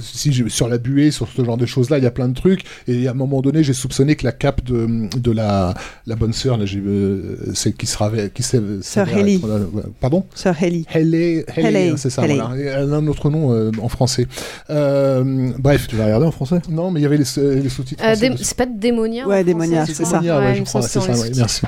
si 0.00 0.32
sur 0.48 0.68
la 0.68 0.78
buée, 0.78 1.10
sur 1.10 1.28
ce 1.28 1.44
genre 1.44 1.56
de 1.56 1.66
choses-là, 1.90 1.98
il 1.98 2.04
y 2.04 2.06
a 2.06 2.10
plein 2.10 2.28
de 2.28 2.34
trucs. 2.34 2.64
Et 2.88 3.06
à 3.08 3.10
un 3.10 3.14
moment 3.14 3.40
donné, 3.40 3.62
j'ai 3.62 3.72
soupçonné 3.72 4.16
que 4.16 4.24
la 4.24 4.32
cape 4.32 4.64
de, 4.64 5.08
de 5.18 5.30
la, 5.30 5.74
la 6.06 6.16
bonne 6.16 6.32
sœur, 6.32 6.56
là, 6.56 6.64
euh, 6.74 7.36
c'est 7.54 7.76
qui 7.76 7.86
sera, 7.86 8.10
qui 8.34 8.42
s'est, 8.42 8.60
Sœur 8.82 9.08
Haley. 9.08 9.36
être, 9.36 9.44
euh, 9.46 9.66
Pardon? 10.00 10.24
Sœur 10.34 10.54
Haley. 10.60 10.84
Haley, 10.92 11.44
Haley, 11.56 11.66
Haley, 11.66 11.92
c'est 11.96 12.10
ça. 12.10 12.22
Haley. 12.22 12.36
Voilà. 12.36 12.56
Elle 12.56 12.92
a 12.92 12.96
un 12.96 13.06
autre 13.06 13.30
nom 13.30 13.52
euh, 13.52 13.70
en 13.80 13.88
français. 13.88 14.26
Euh, 14.70 15.50
bref. 15.58 15.86
Tu 15.88 15.96
l'as 15.96 16.04
regardé 16.06 16.26
en 16.26 16.30
français? 16.32 16.60
Non, 16.68 16.90
mais 16.90 17.00
il 17.00 17.02
y 17.02 17.06
avait 17.06 17.18
les, 17.18 17.60
les 17.62 17.68
sous-titres. 17.68 18.02
Euh, 18.04 18.14
c'est 18.40 18.56
pas 18.56 18.66
Démonia 18.66 19.26
Ouais, 19.26 19.44
Démonia, 19.44 19.86
c'est 19.86 19.94
ça. 19.94 20.18
Démonia, 20.20 20.38
ouais, 20.38 20.46
Ouais, 20.46 20.54
je 20.56 20.62
crois, 20.64 20.82
c'est 20.82 21.00
ça, 21.00 21.12
ouais, 21.12 21.30
merci. 21.36 21.62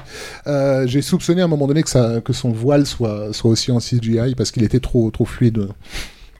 Euh, 0.46 0.86
j'ai 0.86 1.02
soupçonné 1.02 1.42
à 1.42 1.44
un 1.44 1.48
moment 1.48 1.66
donné 1.66 1.82
que, 1.82 1.90
ça, 1.90 2.20
que 2.24 2.32
son 2.32 2.50
voile 2.50 2.86
soit, 2.86 3.32
soit 3.32 3.50
aussi 3.50 3.70
en 3.70 3.78
CGI 3.78 4.34
parce 4.36 4.50
qu'il 4.50 4.62
était 4.64 4.80
trop, 4.80 5.10
trop 5.10 5.24
fluide. 5.24 5.68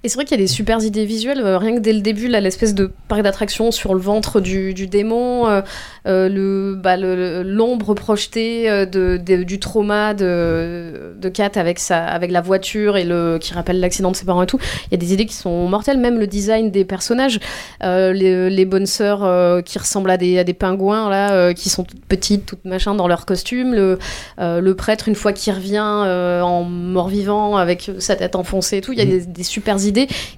Et 0.05 0.09
c'est 0.09 0.17
vrai 0.17 0.25
qu'il 0.25 0.37
y 0.37 0.41
a 0.41 0.43
des 0.43 0.49
super 0.49 0.83
idées 0.83 1.05
visuelles, 1.05 1.41
euh, 1.45 1.59
rien 1.59 1.77
que 1.77 1.81
dès 1.81 1.93
le 1.93 2.01
début, 2.01 2.27
là, 2.27 2.41
l'espèce 2.41 2.75
de 2.75 2.91
parc 3.07 3.23
d'attraction 3.23 3.71
sur 3.71 3.95
le 3.95 4.01
ventre 4.01 4.41
du, 4.41 4.75
du 4.75 4.89
démon, 4.89 5.47
euh, 5.47 5.61
euh, 6.09 6.29
le, 6.29 6.75
bah, 6.75 6.97
le- 6.97 7.45
l'ombre 7.45 7.95
projetée 7.95 8.67
de, 8.87 9.17
de- 9.17 9.45
du 9.45 9.61
trauma 9.61 10.13
de, 10.15 11.15
de 11.17 11.29
Kat 11.29 11.53
avec, 11.55 11.79
sa, 11.79 12.05
avec 12.05 12.33
la 12.33 12.41
voiture 12.41 12.97
et 12.97 13.05
le, 13.05 13.39
qui 13.41 13.55
rappelle 13.55 13.79
l'accident 13.79 14.11
de 14.11 14.17
ses 14.17 14.25
parents 14.25 14.43
et 14.43 14.47
tout. 14.47 14.59
Il 14.87 14.89
y 14.91 14.95
a 14.95 14.99
des 14.99 15.13
idées 15.13 15.27
qui 15.27 15.37
sont 15.37 15.69
mortelles, 15.69 15.99
même 15.99 16.19
le 16.19 16.27
design 16.27 16.73
des 16.73 16.85
personnages, 16.85 17.39
les, 17.81 18.51
les 18.51 18.65
bonnes 18.65 18.87
sœurs 18.87 19.63
qui 19.63 19.79
ressemblent 19.79 20.11
à 20.11 20.17
des, 20.17 20.37
à 20.39 20.43
des 20.43 20.55
pingouins, 20.55 21.11
là, 21.11 21.55
qui 21.55 21.69
sont 21.69 21.85
toutes 21.85 22.05
petites, 22.07 22.45
toutes 22.47 22.65
machin 22.65 22.97
dans 22.97 23.07
leur 23.07 23.25
costume, 23.25 23.73
le, 23.73 23.99
le 24.39 24.75
prêtre, 24.75 25.07
une 25.07 25.15
fois 25.15 25.33
qu'il 25.33 25.53
revient 25.53 25.79
en 25.79 26.65
mort-vivant 26.65 27.57
avec 27.57 27.89
sa 28.01 28.17
tête 28.17 28.35
enfoncée 28.35 28.79
et 28.79 28.81
tout, 28.81 28.93
il 28.93 28.99
y 28.99 29.03
a 29.03 29.05
des, 29.05 29.21
des 29.27 29.43
super 29.45 29.77
idées 29.85 29.92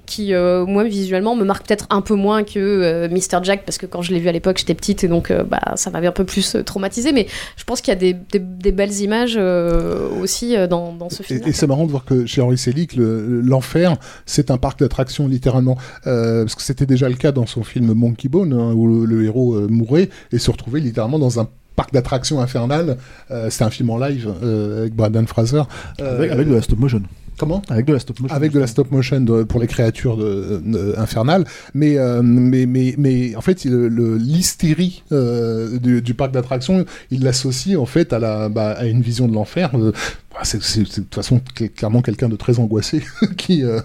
qui, 0.05 0.33
euh, 0.33 0.65
moi, 0.65 0.83
visuellement, 0.83 1.35
me 1.35 1.43
marquent 1.43 1.67
peut-être 1.67 1.87
un 1.89 2.01
peu 2.01 2.15
moins 2.15 2.43
que 2.43 2.59
euh, 2.59 3.07
Mr. 3.09 3.43
Jack, 3.43 3.63
parce 3.65 3.77
que 3.77 3.85
quand 3.85 4.01
je 4.01 4.13
l'ai 4.13 4.19
vu 4.19 4.27
à 4.27 4.31
l'époque, 4.31 4.57
j'étais 4.57 4.73
petite 4.75 5.03
et 5.03 5.07
donc 5.07 5.31
euh, 5.31 5.43
bah, 5.43 5.61
ça 5.75 5.89
m'avait 5.89 6.07
un 6.07 6.11
peu 6.11 6.23
plus 6.25 6.55
euh, 6.55 6.63
traumatisé. 6.63 7.11
Mais 7.11 7.27
je 7.57 7.63
pense 7.63 7.81
qu'il 7.81 7.91
y 7.93 7.97
a 7.97 7.99
des, 7.99 8.13
des- 8.13 8.39
des 8.39 8.71
belles 8.71 8.93
images 9.01 9.35
euh, 9.37 10.09
aussi 10.21 10.55
euh, 10.55 10.67
dans, 10.67 10.93
dans 10.93 11.09
ce 11.09 11.23
film. 11.23 11.41
Et, 11.45 11.49
et 11.49 11.51
c'est 11.53 11.67
marrant 11.67 11.85
de 11.85 11.91
voir 11.91 12.05
que 12.05 12.25
chez 12.25 12.41
Henri 12.41 12.57
Selick, 12.57 12.95
le- 12.95 13.41
l'enfer, 13.41 13.95
c'est 14.25 14.51
un 14.51 14.57
parc 14.57 14.79
d'attractions 14.79 15.27
littéralement. 15.27 15.77
Euh, 16.07 16.43
parce 16.43 16.55
que 16.55 16.61
c'était 16.61 16.85
déjà 16.85 17.09
le 17.09 17.15
cas 17.15 17.31
dans 17.31 17.45
son 17.45 17.63
film 17.63 17.93
Monkey 17.93 18.29
Bone, 18.29 18.53
hein, 18.53 18.73
où 18.73 18.87
le, 18.87 19.05
le 19.05 19.25
héros 19.25 19.55
euh, 19.55 19.67
mourait 19.69 20.09
et 20.31 20.37
se 20.39 20.51
retrouvait 20.51 20.79
littéralement 20.79 21.19
dans 21.19 21.39
un 21.39 21.47
parc 21.75 21.91
d'attractions 21.93 22.39
infernal. 22.39 22.97
Euh, 23.31 23.47
c'est 23.49 23.63
un 23.63 23.69
film 23.69 23.89
en 23.89 23.97
live 23.97 24.33
euh, 24.43 24.81
avec 24.81 24.95
Brandon 24.95 25.25
Fraser. 25.27 25.61
Euh, 25.99 26.17
Avec, 26.17 26.31
avec 26.31 26.47
de 26.49 26.55
la 26.55 26.61
stop 26.61 26.79
motion. 26.79 27.01
Comment 27.37 27.61
Avec 27.69 27.85
de 27.85 27.93
la 27.93 27.99
stop 27.99 28.19
motion. 28.21 28.35
avec 28.35 28.51
de 28.51 28.59
la 28.59 28.67
stop 28.67 28.91
motion 28.91 29.19
de- 29.21 29.43
pour 29.43 29.59
les 29.59 29.67
créatures 29.67 30.15
de, 30.17 30.61
de- 30.65 30.93
infernales, 30.97 31.43
mais, 31.73 31.97
euh, 31.97 32.21
mais, 32.23 32.65
mais, 32.65 32.95
mais 32.97 33.35
en 33.35 33.41
fait, 33.41 33.65
l'hystérie 33.65 35.03
euh, 35.11 35.77
du, 35.79 36.01
du 36.01 36.13
parc 36.13 36.31
d'attractions, 36.31 36.85
il 37.11 37.23
l'associe 37.23 37.77
en 37.77 37.85
fait 37.85 38.13
à, 38.13 38.19
la, 38.19 38.49
bah, 38.49 38.71
à 38.71 38.85
une 38.85 39.01
vision 39.01 39.27
de 39.27 39.33
l'enfer. 39.33 39.71
Euh, 39.75 39.91
bah, 40.33 40.41
c'est 40.43 40.59
de 40.79 40.85
toute 40.85 41.13
façon 41.15 41.41
cl- 41.57 41.69
clairement 41.69 42.01
quelqu'un 42.01 42.29
de 42.29 42.35
très 42.35 42.59
angoissé 42.59 43.01
qui, 43.37 43.63
euh, 43.63 43.79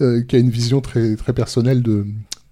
euh, 0.00 0.22
qui 0.22 0.36
a 0.36 0.38
une 0.38 0.50
vision 0.50 0.80
très, 0.80 1.16
très 1.16 1.32
personnelle 1.32 1.82
de, 1.82 2.06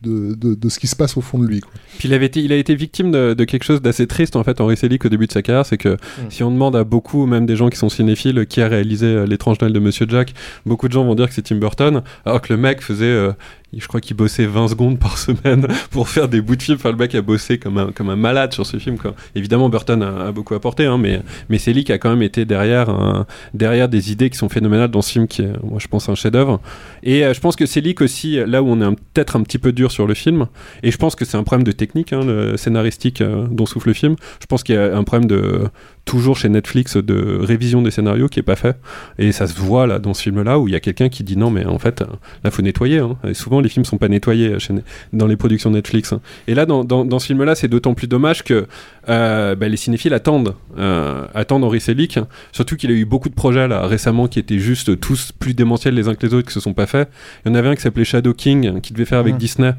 de, 0.04 0.34
de, 0.34 0.54
de 0.54 0.68
ce 0.68 0.78
qui 0.78 0.86
se 0.86 0.96
passe 0.96 1.16
au 1.16 1.20
fond 1.20 1.38
de 1.38 1.46
lui. 1.46 1.60
Quoi. 1.60 1.72
Puis 1.98 2.08
il, 2.08 2.14
avait 2.14 2.26
été, 2.26 2.40
il 2.40 2.52
a 2.52 2.56
été 2.56 2.74
victime 2.74 3.10
de, 3.10 3.34
de 3.34 3.44
quelque 3.44 3.64
chose 3.64 3.82
d'assez 3.82 4.06
triste 4.06 4.36
en 4.36 4.44
fait, 4.44 4.60
Henri 4.60 4.76
Selick 4.76 5.04
au 5.04 5.08
début 5.08 5.26
de 5.26 5.32
sa 5.32 5.42
carrière, 5.42 5.66
c'est 5.66 5.78
que 5.78 5.96
si 6.28 6.42
on 6.42 6.50
demande 6.50 6.76
à 6.76 6.84
beaucoup, 6.84 7.26
même 7.26 7.46
des 7.46 7.56
gens 7.56 7.68
qui 7.68 7.76
sont 7.78 7.88
cinéphiles, 7.88 8.46
qui 8.46 8.60
a 8.60 8.68
réalisé 8.68 9.06
euh, 9.06 9.26
l'étrange 9.26 9.60
Noël 9.60 9.72
de 9.72 9.78
Monsieur 9.78 10.06
Jack, 10.08 10.34
beaucoup 10.66 10.88
de 10.88 10.92
gens 10.92 11.04
vont 11.04 11.14
dire 11.14 11.28
que 11.28 11.34
c'est 11.34 11.42
Tim 11.42 11.56
Burton, 11.56 12.02
alors 12.24 12.40
que 12.40 12.52
le 12.52 12.58
mec 12.58 12.82
faisait, 12.82 13.04
euh, 13.06 13.32
je 13.78 13.88
crois 13.88 14.00
qu'il 14.00 14.16
bossait 14.16 14.46
20 14.46 14.68
secondes 14.68 14.98
par 14.98 15.18
semaine 15.18 15.66
pour 15.90 16.08
faire 16.08 16.28
des 16.28 16.40
bouts 16.40 16.56
de 16.56 16.62
film. 16.62 16.78
Enfin, 16.78 16.96
a 16.96 17.22
bossé 17.22 17.58
comme 17.58 17.78
un, 17.78 18.16
malade 18.16 18.52
sur 18.52 18.66
ce 18.66 18.78
film. 18.78 18.96
Évidemment, 19.34 19.68
Burton 19.68 20.02
a, 20.02 20.32
beaucoup 20.32 20.54
apporté, 20.54 20.86
hein, 20.86 20.98
mais, 20.98 21.22
mais 21.48 21.58
a 21.90 21.98
quand 21.98 22.10
même 22.10 22.22
été 22.22 22.44
derrière, 22.44 22.90
un- 22.90 23.26
derrière 23.52 23.88
des 23.88 24.12
idées 24.12 24.30
qui 24.30 24.38
sont 24.38 24.48
phénoménales 24.48 24.90
dans 24.90 25.02
ce 25.02 25.12
film 25.12 25.26
qui 25.26 25.42
est, 25.42 25.52
moi, 25.62 25.78
je 25.78 25.88
pense, 25.88 26.08
un 26.08 26.14
chef-d'œuvre. 26.14 26.60
Et 27.02 27.24
euh, 27.24 27.34
je 27.34 27.40
pense 27.40 27.56
que 27.56 27.66
Selick 27.66 28.00
aussi, 28.00 28.38
là 28.46 28.62
où 28.62 28.68
on 28.68 28.80
est 28.80 28.96
peut-être 29.12 29.36
un 29.36 29.42
petit 29.42 29.58
peu 29.58 29.72
dur 29.72 29.90
sur 29.90 30.06
le 30.06 30.14
film, 30.14 30.46
et 30.82 30.90
je 30.90 30.96
pense 30.96 31.14
que 31.14 31.24
c'est 31.24 31.36
un 31.36 31.42
problème 31.42 31.64
de 31.64 31.72
technique, 31.72 32.12
hein, 32.12 32.24
le 32.24 32.56
scénaristique 32.56 33.20
euh, 33.20 33.46
dont 33.50 33.66
souffle 33.66 33.88
le 33.88 33.94
film. 33.94 34.16
Je 34.40 34.46
pense 34.46 34.62
qu'il 34.62 34.74
y 34.74 34.78
a 34.78 34.96
un 34.96 35.04
problème 35.04 35.28
de 35.28 35.64
toujours 36.04 36.36
chez 36.36 36.48
Netflix 36.48 36.96
de 36.96 37.38
révision 37.40 37.80
des 37.82 37.90
scénarios 37.90 38.28
qui 38.28 38.38
est 38.38 38.42
pas 38.44 38.56
fait. 38.56 38.76
Et 39.18 39.32
ça 39.32 39.46
se 39.46 39.54
voit 39.58 39.86
là 39.86 39.98
dans 39.98 40.12
ce 40.14 40.22
film-là 40.22 40.58
où 40.58 40.68
il 40.68 40.72
y 40.72 40.74
a 40.76 40.80
quelqu'un 40.80 41.08
qui 41.08 41.24
dit 41.24 41.36
non 41.36 41.50
mais 41.50 41.64
en 41.64 41.78
fait 41.78 42.04
là 42.44 42.50
faut 42.50 42.62
nettoyer. 42.62 42.98
hein. 42.98 43.16
Et 43.26 43.34
souvent 43.34 43.60
les 43.60 43.68
films 43.68 43.84
sont 43.84 43.96
pas 43.98 44.08
nettoyés 44.08 44.50
euh, 44.54 44.58
chez 44.58 44.74
dans 45.12 45.26
les 45.26 45.36
productions 45.36 45.70
Netflix. 45.70 46.12
hein. 46.12 46.20
Et 46.46 46.54
là 46.54 46.66
dans, 46.66 46.84
dans, 46.84 47.04
dans 47.04 47.18
ce 47.18 47.26
film-là 47.26 47.54
c'est 47.54 47.68
d'autant 47.68 47.94
plus 47.94 48.06
dommage 48.06 48.42
que 48.44 48.66
euh, 49.08 49.54
bah, 49.54 49.68
les 49.68 49.76
cinéphiles 49.76 50.14
attendent 50.14 50.54
euh, 50.78 51.26
attendent 51.34 51.64
Henri 51.64 51.80
Selick. 51.80 52.18
Surtout 52.52 52.76
qu'il 52.76 52.90
a 52.90 52.94
eu 52.94 53.04
beaucoup 53.06 53.28
de 53.28 53.34
projets 53.34 53.66
là 53.68 53.86
récemment 53.86 54.28
qui 54.28 54.38
étaient 54.38 54.58
juste 54.58 55.00
tous 55.00 55.32
plus 55.32 55.54
démentiels 55.54 55.94
les 55.94 56.08
uns 56.08 56.14
que 56.14 56.26
les 56.26 56.34
autres 56.34 56.48
qui 56.48 56.54
se 56.54 56.60
sont 56.60 56.74
pas 56.74 56.86
faits. 56.86 57.08
Il 57.44 57.48
y 57.48 57.52
en 57.52 57.54
avait 57.54 57.68
un 57.68 57.74
qui 57.74 57.82
s'appelait 57.82 58.04
Shadow 58.04 58.34
King 58.34 58.66
hein, 58.68 58.80
qui 58.80 58.92
devait 58.92 59.04
faire 59.04 59.18
avec 59.20 59.34
Mhm. 59.34 59.38
Disney 59.38 59.72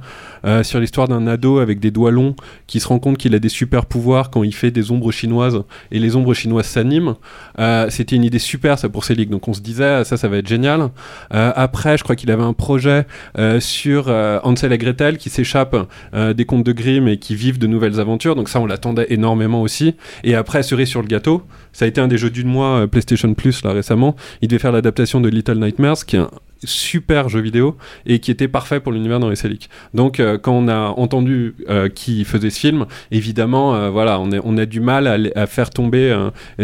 euh, 0.46 0.64
sur 0.64 0.80
l'histoire 0.80 1.08
d'un 1.08 1.28
ado 1.28 1.60
avec 1.60 1.80
des 1.80 1.92
doigts 1.92 2.12
longs 2.12 2.36
qui 2.68 2.80
se 2.80 2.88
rend 2.88 3.00
compte 3.00 3.18
qu'il 3.18 3.34
a 3.36 3.40
des 3.40 3.50
super 3.50 3.86
pouvoirs 3.86 4.30
quand 4.32 4.44
il 4.44 4.54
fait 4.54 4.72
des 4.72 4.92
ombres 4.92 5.12
chinoises 5.12 5.62
et 5.92 6.00
les 6.00 6.15
ombres 6.16 6.34
chinoises 6.34 6.66
s'animent. 6.66 7.16
Euh, 7.60 7.88
C'était 7.90 8.16
une 8.16 8.24
idée 8.24 8.40
super 8.40 8.80
ça 8.80 8.90
pour 8.90 9.06
Selig, 9.06 9.30
donc 9.30 9.48
on 9.48 9.54
se 9.54 9.62
disait 9.62 10.04
ça 10.04 10.18
ça 10.18 10.28
va 10.28 10.38
être 10.38 10.48
génial. 10.48 10.90
Euh, 11.34 11.52
après 11.56 11.98
je 11.98 12.04
crois 12.04 12.16
qu'il 12.16 12.32
avait 12.32 12.44
un 12.44 12.54
projet 12.54 13.06
euh, 13.38 13.60
sur 13.60 14.08
Hansel 14.08 14.74
et 14.74 14.78
Gretel 14.78 15.18
qui 15.18 15.30
s'échappent 15.30 15.88
des 16.14 16.46
contes 16.46 16.66
de 16.66 16.72
Grimm 16.72 17.08
et 17.08 17.18
qui 17.18 17.36
vivent 17.36 17.60
de 17.60 17.68
nouvelles 17.68 18.00
aventures, 18.00 18.36
donc 18.36 18.50
ça 18.50 18.60
on 18.60 18.66
l'attendait 18.66 19.08
énormément 19.10 19.62
aussi. 19.62 19.96
Et 20.24 20.36
après 20.36 20.64
cerise 20.64 20.90
sur 20.90 21.02
le 21.02 21.08
gâteau, 21.08 21.44
ça 21.74 21.86
a 21.86 21.88
été 21.88 22.02
un 22.02 22.08
des 22.08 22.18
jeux 22.18 22.30
du 22.30 22.44
mois 22.44 22.88
PlayStation 22.88 23.34
Plus 23.34 23.64
là 23.64 23.72
récemment. 23.72 24.16
Il 24.42 24.48
devait 24.48 24.60
faire 24.60 24.72
l'adaptation 24.72 25.22
de 25.22 25.30
Little 25.30 25.60
Nightmares 25.60 26.06
qui 26.06 26.16
est 26.16 26.20
un 26.20 26.30
super 26.66 27.30
jeu 27.30 27.40
vidéo 27.42 27.78
et 28.06 28.20
qui 28.20 28.32
était 28.32 28.48
parfait 28.48 28.80
pour 28.80 28.92
l'univers 28.92 29.20
dans 29.20 29.30
les 29.30 29.36
Selick. 29.36 29.70
Donc 29.94 30.20
euh, 30.20 30.38
quand 30.38 30.54
on 30.54 30.68
a 30.68 30.94
entendu 30.98 31.56
euh, 31.70 31.90
qui 31.90 32.24
faisait 32.26 32.50
ce 32.50 32.60
film, 32.60 32.86
évidemment 33.12 33.76
euh, 33.76 33.90
voilà, 33.90 34.20
on, 34.20 34.32
est- 34.32 34.42
on 34.44 34.58
a 34.58 34.66
du 34.66 34.80
mal 34.80 35.08
à, 35.08 35.18
à 35.42 35.46
faire 35.48 35.70
tomber 35.70 36.16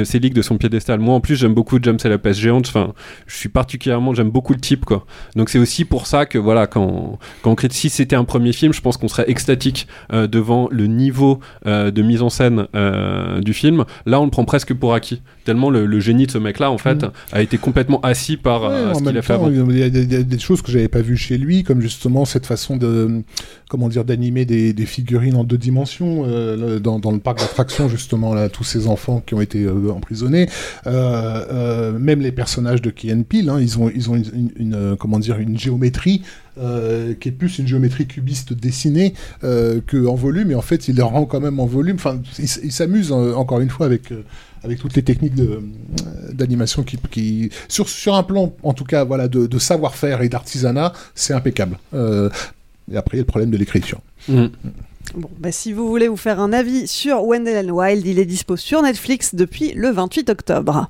Selick 0.03 0.33
de 0.33 0.41
son 0.41 0.57
piédestal. 0.57 0.99
Moi 0.99 1.13
en 1.15 1.19
plus 1.21 1.35
j'aime 1.35 1.53
beaucoup 1.53 1.79
James 1.81 1.97
et 2.03 2.09
la 2.09 2.17
peste 2.17 2.39
géante, 2.39 2.67
enfin 2.67 2.93
je 3.27 3.35
suis 3.35 3.49
particulièrement 3.49 4.13
j'aime 4.13 4.29
beaucoup 4.31 4.53
le 4.53 4.59
type 4.59 4.85
quoi. 4.85 5.05
Donc 5.35 5.49
c'est 5.49 5.59
aussi 5.59 5.85
pour 5.85 6.07
ça 6.07 6.25
que 6.25 6.37
voilà 6.37 6.67
quand 6.67 7.19
quand 7.41 7.51
on 7.51 7.67
si 7.69 7.89
c'était 7.89 8.15
un 8.15 8.23
premier 8.25 8.53
film, 8.53 8.73
je 8.73 8.81
pense 8.81 8.97
qu'on 8.97 9.07
serait 9.07 9.29
extatique 9.29 9.87
devant 10.11 10.67
le 10.71 10.87
niveau 10.87 11.39
de 11.65 12.01
mise 12.01 12.21
en 12.21 12.29
scène 12.29 12.67
du 13.41 13.53
film. 13.53 13.85
Là 14.05 14.19
on 14.19 14.25
le 14.25 14.31
prend 14.31 14.45
presque 14.45 14.73
pour 14.73 14.93
acquis 14.93 15.21
tellement 15.45 15.69
le, 15.69 15.85
le 15.85 15.99
génie 15.99 16.25
de 16.27 16.31
ce 16.31 16.37
mec 16.37 16.59
là 16.59 16.71
en 16.71 16.77
fait 16.77 17.03
Mhm. 17.03 17.11
a 17.31 17.41
été 17.41 17.57
complètement 17.57 17.99
assis 18.01 18.37
par 18.37 18.63
Ouais, 18.63 18.93
ce 18.93 19.03
qu'il 19.03 19.17
a 19.17 19.21
fait 19.21 19.33
temps, 19.35 19.45
avant. 19.45 19.69
il 19.69 19.77
y 19.79 19.83
a 19.83 19.89
des, 19.91 20.39
choses 20.39 20.61
que 20.61 20.71
j'avais 20.71 20.87
pas 20.87 21.01
vues 21.01 21.17
chez 21.17 21.37
lui, 21.37 21.63
comme 21.63 21.81
justement 21.81 22.25
cette 22.25 22.45
façon 22.45 22.77
de, 22.77 23.21
comment 23.69 23.89
dire, 23.89 24.05
d'animer 24.05 24.45
des, 24.45 24.85
figurines 24.85 25.35
en 25.35 25.43
deux 25.43 25.57
dimensions 25.57 26.23
euh, 26.25 26.79
dans, 26.79 27.11
le 27.11 27.19
parc 27.19 27.39
d'attractions 27.39 27.87
justement 27.87 28.33
là, 28.33 28.49
tous 28.49 28.63
ces 28.63 28.87
enfants 28.87 29.21
qui 29.25 29.33
ont 29.35 29.41
été 29.41 29.63
euh, 29.63 29.91
emprisonnés, 29.91 30.47
Euh, 30.87 31.97
même 31.97 32.21
les 32.21 32.31
personnages 32.31 32.81
de 32.81 32.89
Key 32.89 33.13
and 33.13 33.23
hein, 33.49 33.59
ils 33.59 33.79
ont, 33.79 33.89
ils 33.93 34.09
ont 34.09 34.15
une, 34.15 34.51
une- 34.55 34.95
comment 34.97 35.19
dire, 35.19 35.37
une 35.37 35.57
géométrie 35.57 36.21
euh, 36.61 37.13
qui 37.13 37.29
est 37.29 37.31
plus 37.31 37.59
une 37.59 37.67
géométrie 37.67 38.07
cubiste 38.07 38.53
dessinée 38.53 39.13
euh, 39.43 39.81
que 39.85 40.05
en 40.07 40.15
volume, 40.15 40.51
et 40.51 40.55
en 40.55 40.61
fait, 40.61 40.87
il 40.87 40.95
les 40.95 41.01
rend 41.01 41.25
quand 41.25 41.39
même 41.39 41.59
en 41.59 41.65
volume. 41.65 41.95
Enfin, 41.95 42.21
il, 42.39 42.45
il 42.63 42.71
s'amuse 42.71 43.11
euh, 43.11 43.33
encore 43.33 43.59
une 43.59 43.69
fois 43.69 43.85
avec 43.85 44.11
euh, 44.11 44.23
avec 44.63 44.79
toutes 44.79 44.95
les 44.95 45.01
techniques 45.01 45.33
d'animation 46.31 46.83
qui, 46.83 46.97
qui 47.09 47.49
sur 47.67 47.89
sur 47.89 48.15
un 48.15 48.23
plan, 48.23 48.53
en 48.63 48.73
tout 48.73 48.83
cas, 48.83 49.03
voilà, 49.03 49.27
de, 49.27 49.47
de 49.47 49.59
savoir-faire 49.59 50.21
et 50.21 50.29
d'artisanat, 50.29 50.93
c'est 51.15 51.33
impeccable. 51.33 51.79
Euh, 51.93 52.29
et 52.91 52.97
après, 52.97 53.17
il 53.17 53.19
y 53.19 53.21
a 53.21 53.23
le 53.23 53.27
problème 53.27 53.51
de 53.51 53.57
l'écriture. 53.57 54.01
Bon, 54.27 55.29
bah, 55.39 55.51
si 55.51 55.73
vous 55.73 55.89
voulez 55.89 56.07
vous 56.07 56.17
faire 56.17 56.39
un 56.39 56.53
avis 56.53 56.87
sur 56.87 57.23
Wendell 57.25 57.69
and 57.69 57.73
Wild, 57.73 58.05
il 58.05 58.19
est 58.19 58.25
dispo 58.25 58.55
sur 58.55 58.81
Netflix 58.81 59.35
depuis 59.35 59.73
le 59.73 59.89
28 59.89 60.29
octobre. 60.29 60.89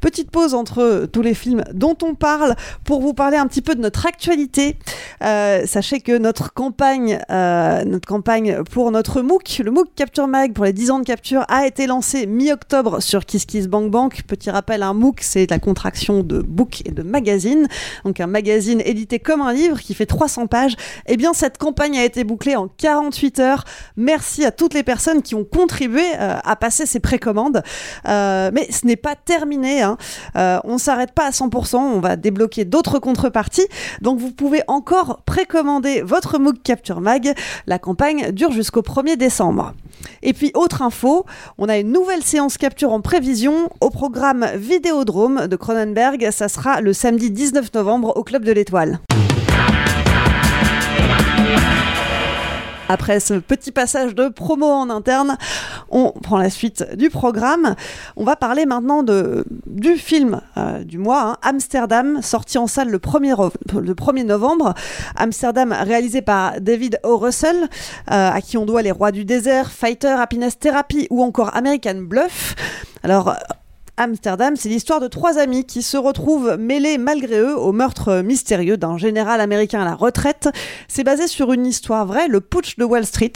Petite 0.00 0.30
pause 0.30 0.52
entre 0.52 1.06
tous 1.10 1.22
les 1.22 1.32
films 1.32 1.64
dont 1.72 1.96
on 2.02 2.14
parle 2.14 2.54
pour 2.84 3.00
vous 3.00 3.14
parler 3.14 3.38
un 3.38 3.46
petit 3.46 3.62
peu 3.62 3.74
de 3.74 3.80
notre 3.80 4.04
actualité. 4.04 4.76
Euh, 5.24 5.64
sachez 5.64 6.00
que 6.00 6.18
notre 6.18 6.52
campagne, 6.52 7.18
euh, 7.30 7.82
notre 7.84 8.06
campagne 8.06 8.62
pour 8.70 8.90
notre 8.90 9.22
MOOC, 9.22 9.62
le 9.64 9.70
MOOC 9.70 9.88
Capture 9.96 10.28
Mag 10.28 10.52
pour 10.52 10.66
les 10.66 10.74
10 10.74 10.90
ans 10.90 10.98
de 10.98 11.04
capture, 11.04 11.46
a 11.48 11.66
été 11.66 11.86
lancée 11.86 12.26
mi-octobre 12.26 13.00
sur 13.00 13.24
KissKissBankBank. 13.24 14.24
Petit 14.24 14.50
rappel, 14.50 14.82
un 14.82 14.92
MOOC, 14.92 15.20
c'est 15.22 15.48
la 15.50 15.58
contraction 15.58 16.22
de 16.22 16.40
book 16.42 16.82
et 16.84 16.90
de 16.90 17.02
magazine. 17.02 17.66
Donc 18.04 18.20
un 18.20 18.26
magazine 18.26 18.82
édité 18.84 19.18
comme 19.18 19.40
un 19.40 19.54
livre 19.54 19.80
qui 19.80 19.94
fait 19.94 20.06
300 20.06 20.46
pages. 20.46 20.76
Eh 21.06 21.16
bien, 21.16 21.32
cette 21.32 21.56
campagne 21.56 21.96
a 21.96 22.04
été 22.04 22.22
bouclée 22.22 22.54
en 22.54 22.68
48 22.68 23.38
heures. 23.38 23.64
Merci 23.96 24.44
à 24.44 24.50
toutes 24.50 24.74
les 24.74 24.82
personnes 24.82 25.22
qui 25.22 25.34
ont 25.34 25.44
contribué 25.44 26.04
euh, 26.20 26.36
à 26.44 26.54
passer 26.56 26.84
ces 26.84 27.00
précommandes. 27.00 27.62
Mais 28.04 28.68
ce 28.70 28.86
n'est 28.86 28.96
pas 28.96 29.14
terminé. 29.14 29.85
Hein. 29.86 29.96
Euh, 30.36 30.58
on 30.64 30.78
s'arrête 30.78 31.12
pas 31.12 31.26
à 31.26 31.30
100%, 31.30 31.76
on 31.76 32.00
va 32.00 32.16
débloquer 32.16 32.64
d'autres 32.64 32.98
contreparties. 32.98 33.66
Donc 34.02 34.18
vous 34.18 34.30
pouvez 34.30 34.62
encore 34.68 35.22
précommander 35.24 36.02
votre 36.02 36.38
MOOC 36.38 36.62
Capture 36.62 37.00
Mag. 37.00 37.34
La 37.66 37.78
campagne 37.78 38.32
dure 38.32 38.52
jusqu'au 38.52 38.82
1er 38.82 39.16
décembre. 39.16 39.74
Et 40.22 40.32
puis 40.32 40.50
autre 40.54 40.82
info, 40.82 41.24
on 41.58 41.68
a 41.68 41.78
une 41.78 41.92
nouvelle 41.92 42.22
séance 42.22 42.58
capture 42.58 42.92
en 42.92 43.00
prévision 43.00 43.70
au 43.80 43.90
programme 43.90 44.46
Vidéodrome 44.56 45.46
de 45.46 45.56
Cronenberg. 45.56 46.28
Ça 46.30 46.48
sera 46.48 46.80
le 46.80 46.92
samedi 46.92 47.30
19 47.30 47.72
novembre 47.74 48.16
au 48.16 48.24
Club 48.24 48.44
de 48.44 48.52
l'Étoile. 48.52 49.00
Après 52.88 53.20
ce 53.20 53.34
petit 53.34 53.72
passage 53.72 54.14
de 54.14 54.28
promo 54.28 54.66
en 54.66 54.90
interne, 54.90 55.36
on 55.90 56.12
prend 56.12 56.38
la 56.38 56.50
suite 56.50 56.84
du 56.96 57.10
programme. 57.10 57.74
On 58.16 58.24
va 58.24 58.36
parler 58.36 58.66
maintenant 58.66 59.02
de, 59.02 59.44
du 59.66 59.96
film 59.96 60.40
euh, 60.56 60.84
du 60.84 60.98
mois, 60.98 61.22
hein, 61.22 61.36
Amsterdam, 61.42 62.20
sorti 62.22 62.58
en 62.58 62.66
salle 62.66 62.90
le 62.90 62.98
1er, 62.98 63.32
ro- 63.34 63.50
le 63.74 63.94
1er 63.94 64.24
novembre. 64.24 64.74
Amsterdam, 65.16 65.72
réalisé 65.72 66.22
par 66.22 66.60
David 66.60 67.00
O. 67.02 67.16
Russell, 67.16 67.56
euh, 68.10 68.30
à 68.30 68.40
qui 68.40 68.56
on 68.56 68.66
doit 68.66 68.82
Les 68.82 68.92
Rois 68.92 69.12
du 69.12 69.24
désert, 69.24 69.70
Fighter, 69.70 70.08
Happiness 70.18 70.58
Therapy 70.58 71.06
ou 71.10 71.22
encore 71.22 71.56
American 71.56 72.02
Bluff. 72.02 72.54
Alors, 73.02 73.34
Amsterdam, 73.98 74.56
c'est 74.56 74.68
l'histoire 74.68 75.00
de 75.00 75.08
trois 75.08 75.38
amis 75.38 75.64
qui 75.64 75.80
se 75.80 75.96
retrouvent 75.96 76.56
mêlés 76.58 76.98
malgré 76.98 77.38
eux 77.38 77.56
au 77.56 77.72
meurtre 77.72 78.20
mystérieux 78.20 78.76
d'un 78.76 78.98
général 78.98 79.40
américain 79.40 79.80
à 79.80 79.84
la 79.86 79.94
retraite. 79.94 80.50
C'est 80.86 81.02
basé 81.02 81.26
sur 81.26 81.52
une 81.52 81.64
histoire 81.64 82.04
vraie, 82.04 82.28
le 82.28 82.40
putsch 82.42 82.76
de 82.76 82.84
Wall 82.84 83.06
Street, 83.06 83.32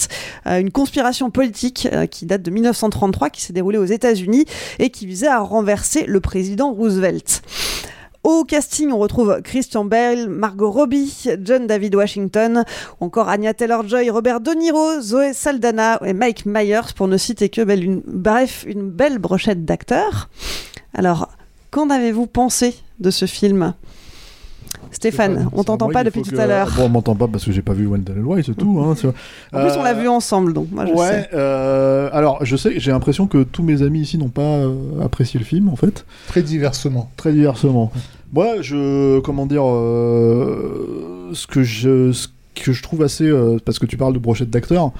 euh, 0.47 0.61
une 0.61 0.70
conspiration 0.70 1.31
politique 1.31 1.89
euh, 1.93 2.05
qui 2.05 2.27
date 2.27 2.43
de 2.43 2.51
1933, 2.51 3.31
qui 3.31 3.41
s'est 3.41 3.55
déroulée 3.55 3.78
aux 3.78 3.87
États-Unis 3.87 4.45
et 4.78 4.91
qui 4.91 5.07
visait 5.07 5.28
à 5.28 5.41
renverser 5.41 6.05
le 6.07 6.20
président 6.20 6.73
Roosevelt. 6.73 7.43
Au 8.22 8.44
casting, 8.44 8.92
on 8.92 8.98
retrouve 8.98 9.40
Christian 9.42 9.86
Bale, 9.86 10.28
Margot 10.28 10.70
Robbie, 10.70 11.24
John 11.42 11.66
David 11.66 11.94
Washington, 11.94 12.64
ou 13.01 13.06
encore 13.06 13.30
Anya 13.30 13.55
Taylor-Joy, 13.55 14.10
Robert 14.10 14.40
De 14.40 14.51
Niro, 14.52 15.01
Zoé 15.01 15.32
Saldana 15.32 15.98
et 16.05 16.12
Mike 16.12 16.44
Myers, 16.44 16.92
pour 16.94 17.09
ne 17.09 17.16
citer 17.16 17.48
que 17.48 17.62
bref, 18.06 18.64
une 18.68 18.90
belle 18.90 19.18
brochette 19.18 19.64
d'acteurs. 19.64 20.28
Alors, 20.92 21.30
qu'en 21.70 21.88
avez-vous 21.88 22.26
pensé 22.26 22.74
de 22.98 23.10
ce 23.10 23.24
film? 23.24 23.72
Stéphane, 24.93 25.49
on 25.53 25.62
t'entend 25.65 25.89
pas 25.89 26.05
depuis 26.05 26.23
tout 26.23 26.33
que- 26.33 26.37
à 26.39 26.47
l'heure. 26.47 26.69
Bon, 26.77 26.85
on 26.87 26.89
m'entend 26.89 27.15
pas 27.15 27.29
parce 27.29 27.45
que 27.45 27.53
j'ai 27.53 27.62
pas 27.62 27.73
vu 27.73 27.87
Wendell 27.87 28.19
Wild, 28.25 28.45
c'est 28.45 28.57
tout. 28.57 28.81
Hein. 28.83 28.91
En 28.91 28.95
plus, 28.95 29.09
on 29.79 29.83
l'a 29.83 29.91
Euh, 29.97 30.01
vu 30.01 30.09
ensemble, 30.09 30.53
donc 30.53 30.69
moi 30.73 30.87
je 30.87 30.93
ouais, 30.93 31.09
sais. 31.09 31.29
euh, 31.35 32.09
alors 32.12 32.45
je 32.45 32.57
sais, 32.57 32.75
j'ai 32.79 32.91
l'impression 32.91 33.27
que 33.27 33.43
tous 33.45 33.62
mes 33.62 33.83
amis 33.83 34.01
ici 34.01 34.19
n'ont 34.19 34.29
pas 34.29 34.43
euh, 34.43 34.75
apprécié 35.05 35.39
le 35.39 35.45
film 35.47 35.69
en 35.69 35.77
fait. 35.77 36.05
Très 36.29 36.43
diversement. 36.43 37.11
Très 37.17 37.33
diversement. 37.33 37.93
Moi, 38.33 38.62
je, 38.62 39.21
comment 39.21 39.47
dire, 39.47 39.65
euh, 39.65 41.31
ce 41.33 41.47
que 41.47 41.62
je, 41.62 42.12
ce 42.12 42.29
que 42.55 42.73
je 42.73 42.83
trouve 42.83 43.03
assez, 43.03 43.25
euh, 43.27 43.59
parce 43.65 43.79
que 43.79 43.87
tu 43.87 43.97
parles 43.97 44.12
de 44.12 44.19
brochette 44.19 44.51
d'acteurs, 44.51 44.93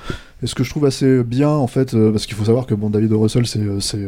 et 0.43 0.47
ce 0.47 0.55
que 0.55 0.65
je 0.65 0.71
trouve 0.71 0.87
assez 0.87 1.23
bien 1.23 1.51
en 1.51 1.67
fait, 1.67 1.95
euh, 1.95 2.11
parce 2.11 2.27
qu'il 2.27 2.37
faut 2.37 2.45
savoir 2.45 2.67
que 2.67 2.75
bon, 2.75 2.91
David 2.91 3.13
O. 3.13 3.21
Russell, 3.21 3.47
c'est, 3.47 3.61
c'est, 3.81 3.99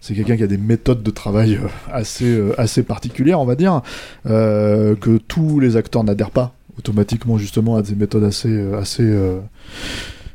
c'est 0.00 0.14
quelqu'un 0.14 0.36
qui 0.36 0.42
a 0.42 0.46
des 0.46 0.58
méthodes 0.58 1.02
de 1.02 1.10
travail 1.10 1.56
euh, 1.56 1.68
assez, 1.92 2.24
euh, 2.24 2.58
assez 2.58 2.82
particulières, 2.82 3.40
on 3.40 3.44
va 3.44 3.56
dire, 3.56 3.82
euh, 4.26 4.94
que 4.94 5.18
tous 5.18 5.60
les 5.60 5.76
acteurs 5.76 6.04
n'adhèrent 6.04 6.30
pas 6.30 6.54
automatiquement 6.78 7.38
justement 7.38 7.76
à 7.76 7.82
des 7.82 7.96
méthodes 7.96 8.22
assez, 8.22 8.56
assez, 8.72 9.12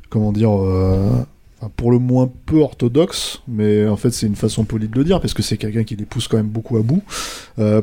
comment 0.09 0.33
dire, 0.33 0.49
pour 1.77 1.89
le 1.89 1.99
moins 1.99 2.29
peu 2.45 2.57
orthodoxe, 2.59 3.41
mais 3.47 3.87
en 3.87 3.95
fait 3.95 4.11
c'est 4.11 4.27
une 4.27 4.35
façon 4.35 4.65
polie 4.65 4.89
de 4.89 4.97
le 4.97 5.05
dire, 5.05 5.21
parce 5.21 5.33
que 5.33 5.41
c'est 5.41 5.55
quelqu'un 5.55 5.85
qui 5.85 5.95
les 5.95 6.03
pousse 6.03 6.27
quand 6.27 6.35
même 6.35 6.49
beaucoup 6.49 6.75
à 6.75 6.81
bout 6.81 7.01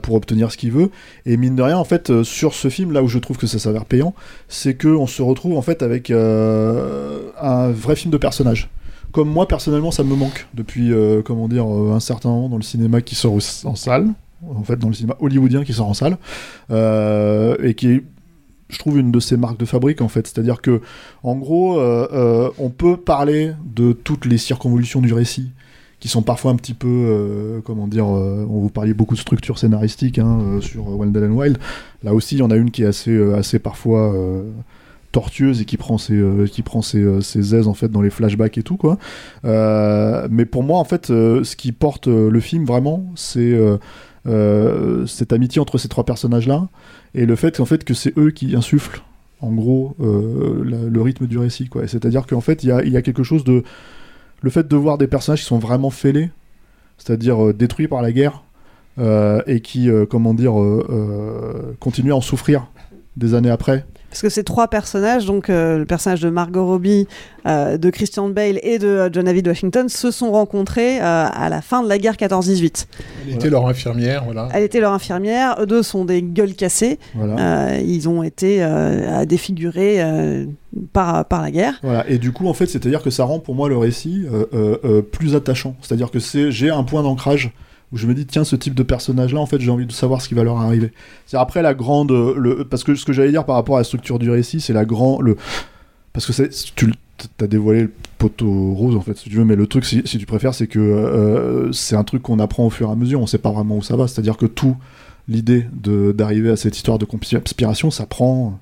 pour 0.02 0.14
obtenir 0.14 0.52
ce 0.52 0.58
qu'il 0.58 0.72
veut. 0.72 0.90
Et 1.24 1.38
mine 1.38 1.56
de 1.56 1.62
rien, 1.62 1.78
en 1.78 1.84
fait, 1.84 2.22
sur 2.22 2.52
ce 2.52 2.68
film, 2.68 2.92
là 2.92 3.02
où 3.02 3.08
je 3.08 3.18
trouve 3.18 3.38
que 3.38 3.46
ça 3.46 3.58
s'avère 3.58 3.86
payant, 3.86 4.14
c'est 4.48 4.74
que 4.74 4.88
on 4.88 5.06
se 5.06 5.22
retrouve 5.22 5.56
en 5.56 5.62
fait 5.62 5.82
avec 5.82 6.10
un 6.10 7.70
vrai 7.70 7.96
film 7.96 8.12
de 8.12 8.18
personnage. 8.18 8.68
Comme 9.12 9.30
moi 9.30 9.48
personnellement, 9.48 9.90
ça 9.90 10.04
me 10.04 10.14
manque 10.14 10.46
depuis, 10.54 10.92
euh, 10.92 11.22
comment 11.22 11.48
dire, 11.48 11.66
euh, 11.66 11.92
un 11.94 12.00
certain 12.00 12.28
moment 12.28 12.48
dans 12.48 12.56
le 12.56 12.62
cinéma 12.62 13.00
qui 13.00 13.14
sort 13.14 13.36
en 13.64 13.74
salle, 13.74 14.08
en 14.46 14.62
fait 14.62 14.76
dans 14.76 14.88
le 14.88 14.94
cinéma 14.94 15.16
hollywoodien 15.20 15.64
qui 15.64 15.72
sort 15.72 15.88
en 15.88 15.94
salle, 15.94 16.18
euh, 16.70 17.56
et 17.62 17.74
qui 17.74 17.88
est 17.88 18.04
je 18.68 18.78
trouve 18.78 18.98
une 18.98 19.10
de 19.10 19.18
ces 19.18 19.36
marques 19.36 19.58
de 19.58 19.64
fabrique 19.64 20.00
en 20.00 20.06
fait. 20.06 20.28
C'est-à-dire 20.28 20.60
que, 20.60 20.80
en 21.24 21.34
gros, 21.34 21.80
on 21.80 22.70
peut 22.70 22.96
parler 22.96 23.50
de 23.64 23.92
toutes 23.92 24.26
les 24.26 24.38
circonvolutions 24.38 25.00
du 25.00 25.12
récit 25.12 25.50
qui 25.98 26.06
sont 26.06 26.22
parfois 26.22 26.52
un 26.52 26.54
petit 26.54 26.74
peu, 26.74 27.60
comment 27.64 27.88
dire, 27.88 28.06
on 28.06 28.60
vous 28.60 28.68
parlait 28.68 28.94
beaucoup 28.94 29.16
de 29.16 29.20
structure 29.20 29.58
scénaristique 29.58 30.20
hein, 30.20 30.60
sur 30.60 30.86
Wendell 30.96 31.24
and 31.24 31.34
Wild. 31.34 31.58
Là 32.04 32.14
aussi, 32.14 32.36
il 32.36 32.38
y 32.38 32.42
en 32.42 32.50
a 32.52 32.54
une 32.54 32.70
qui 32.70 32.84
est 32.84 32.86
assez, 32.86 33.58
parfois 33.58 34.14
tortueuse 35.12 35.60
et 35.60 35.64
qui 35.64 35.76
prend 35.76 35.98
ses, 35.98 36.14
euh, 36.14 36.46
qui 36.46 36.62
prend 36.62 36.82
ses, 36.82 36.98
euh, 36.98 37.20
ses 37.20 37.54
aises 37.54 37.68
en 37.68 37.74
fait 37.74 37.88
dans 37.88 38.02
les 38.02 38.10
flashbacks 38.10 38.58
et 38.58 38.62
tout 38.62 38.76
quoi. 38.76 38.98
Euh, 39.44 40.28
mais 40.30 40.44
pour 40.44 40.62
moi, 40.62 40.78
en 40.78 40.84
fait, 40.84 41.06
ce 41.06 41.56
qui 41.56 41.72
porte 41.72 42.06
le 42.06 42.40
film 42.40 42.64
vraiment, 42.64 43.06
c'est 43.16 43.58
cette 45.06 45.32
amitié 45.32 45.60
entre 45.60 45.78
ces 45.78 45.88
trois 45.88 46.04
personnages 46.04 46.46
là 46.46 46.68
et 47.14 47.26
le 47.26 47.36
fait 47.36 47.58
en 47.60 47.64
fait 47.64 47.84
que 47.84 47.94
c'est 47.94 48.16
eux 48.18 48.30
qui 48.30 48.54
insufflent 48.54 49.02
en 49.40 49.52
gros 49.52 49.96
le 49.98 51.00
rythme 51.00 51.26
du 51.26 51.38
récit 51.38 51.68
quoi. 51.68 51.84
Et 51.84 51.88
C'est-à-dire 51.88 52.26
qu'en 52.26 52.40
fait, 52.40 52.62
il 52.62 52.68
y 52.68 52.72
a, 52.72 52.84
y 52.84 52.96
a 52.96 53.02
quelque 53.02 53.22
chose 53.22 53.44
de 53.44 53.64
le 54.42 54.50
fait 54.50 54.68
de 54.68 54.76
voir 54.76 54.98
des 54.98 55.06
personnages 55.06 55.40
qui 55.40 55.46
sont 55.46 55.58
vraiment 55.58 55.90
fêlés, 55.90 56.30
c'est-à-dire 56.98 57.52
détruits 57.52 57.88
par 57.88 58.02
la 58.02 58.12
guerre, 58.12 58.42
et 59.46 59.60
qui, 59.60 59.88
comment 60.08 60.34
dire, 60.34 60.54
continuent 61.80 62.12
à 62.12 62.16
en 62.16 62.20
souffrir 62.20 62.68
des 63.16 63.34
années 63.34 63.50
après. 63.50 63.86
Parce 64.10 64.22
que 64.22 64.28
ces 64.28 64.44
trois 64.44 64.68
personnages, 64.68 65.24
donc 65.24 65.48
euh, 65.48 65.78
le 65.78 65.86
personnage 65.86 66.20
de 66.20 66.30
Margot 66.30 66.66
Robbie, 66.66 67.06
euh, 67.46 67.78
de 67.78 67.90
Christian 67.90 68.28
Bale 68.28 68.58
et 68.62 68.78
de 68.78 68.88
euh, 68.88 69.08
John 69.12 69.24
David 69.24 69.46
Washington, 69.48 69.88
se 69.88 70.10
sont 70.10 70.32
rencontrés 70.32 70.98
euh, 71.00 71.26
à 71.32 71.48
la 71.48 71.62
fin 71.62 71.82
de 71.82 71.88
la 71.88 71.98
guerre 71.98 72.14
14-18. 72.16 72.86
Elle 73.28 73.34
était 73.34 73.50
leur 73.50 73.66
infirmière, 73.68 74.24
voilà. 74.24 74.48
Elle 74.52 74.64
était 74.64 74.80
leur 74.80 74.92
infirmière, 74.92 75.56
eux 75.60 75.66
deux 75.66 75.82
sont 75.82 76.04
des 76.04 76.22
gueules 76.22 76.54
cassées. 76.54 76.98
Voilà. 77.14 77.70
Euh, 77.70 77.80
ils 77.80 78.08
ont 78.08 78.22
été 78.22 78.58
euh, 78.62 79.24
défigurés 79.24 80.02
euh, 80.02 80.44
par, 80.92 81.24
par 81.24 81.42
la 81.42 81.50
guerre. 81.50 81.78
Voilà, 81.82 82.08
et 82.08 82.18
du 82.18 82.32
coup, 82.32 82.48
en 82.48 82.54
fait, 82.54 82.66
c'est-à-dire 82.66 83.02
que 83.02 83.10
ça 83.10 83.24
rend 83.24 83.38
pour 83.38 83.54
moi 83.54 83.68
le 83.68 83.76
récit 83.76 84.24
euh, 84.32 84.46
euh, 84.54 84.76
euh, 84.84 85.02
plus 85.02 85.34
attachant. 85.34 85.76
C'est-à-dire 85.82 86.10
que 86.10 86.18
c'est, 86.18 86.50
j'ai 86.50 86.70
un 86.70 86.82
point 86.82 87.02
d'ancrage 87.02 87.52
où 87.92 87.96
je 87.96 88.06
me 88.06 88.14
dis, 88.14 88.26
tiens, 88.26 88.44
ce 88.44 88.56
type 88.56 88.74
de 88.74 88.82
personnage-là, 88.82 89.40
en 89.40 89.46
fait, 89.46 89.60
j'ai 89.60 89.70
envie 89.70 89.86
de 89.86 89.92
savoir 89.92 90.22
ce 90.22 90.28
qui 90.28 90.34
va 90.34 90.44
leur 90.44 90.58
arriver. 90.58 90.92
C'est 91.26 91.36
après 91.36 91.62
la 91.62 91.74
grande. 91.74 92.10
Le, 92.10 92.64
parce 92.64 92.84
que 92.84 92.94
ce 92.94 93.04
que 93.04 93.12
j'allais 93.12 93.30
dire 93.30 93.44
par 93.44 93.56
rapport 93.56 93.76
à 93.76 93.80
la 93.80 93.84
structure 93.84 94.18
du 94.18 94.30
récit, 94.30 94.60
c'est 94.60 94.72
la 94.72 94.84
grande. 94.84 95.22
Le, 95.22 95.36
parce 96.12 96.26
que 96.26 96.32
c'est, 96.32 96.50
tu 96.74 96.92
as 97.40 97.46
dévoilé 97.46 97.82
le 97.82 97.92
poteau 98.18 98.74
rose, 98.74 98.96
en 98.96 99.00
fait, 99.00 99.16
si 99.16 99.28
tu 99.28 99.36
veux, 99.36 99.44
mais 99.44 99.56
le 99.56 99.66
truc, 99.66 99.84
si, 99.84 100.02
tu 100.02 100.26
préfères, 100.26 100.54
c'est 100.54 100.66
que 100.66 100.78
euh, 100.78 101.72
c'est 101.72 101.96
un 101.96 102.04
truc 102.04 102.22
qu'on 102.22 102.38
apprend 102.38 102.66
au 102.66 102.70
fur 102.70 102.88
et 102.88 102.92
à 102.92 102.96
mesure, 102.96 103.20
on 103.20 103.26
sait 103.26 103.38
pas 103.38 103.50
vraiment 103.50 103.76
où 103.76 103.82
ça 103.82 103.96
va. 103.96 104.06
C'est-à-dire 104.06 104.36
que 104.36 104.46
tout, 104.46 104.76
l'idée 105.28 105.66
d'arriver 105.72 106.50
à 106.50 106.56
cette 106.56 106.76
histoire 106.76 106.98
de 106.98 107.04
conspiration, 107.04 107.90
ça 107.90 108.06
prend 108.06 108.58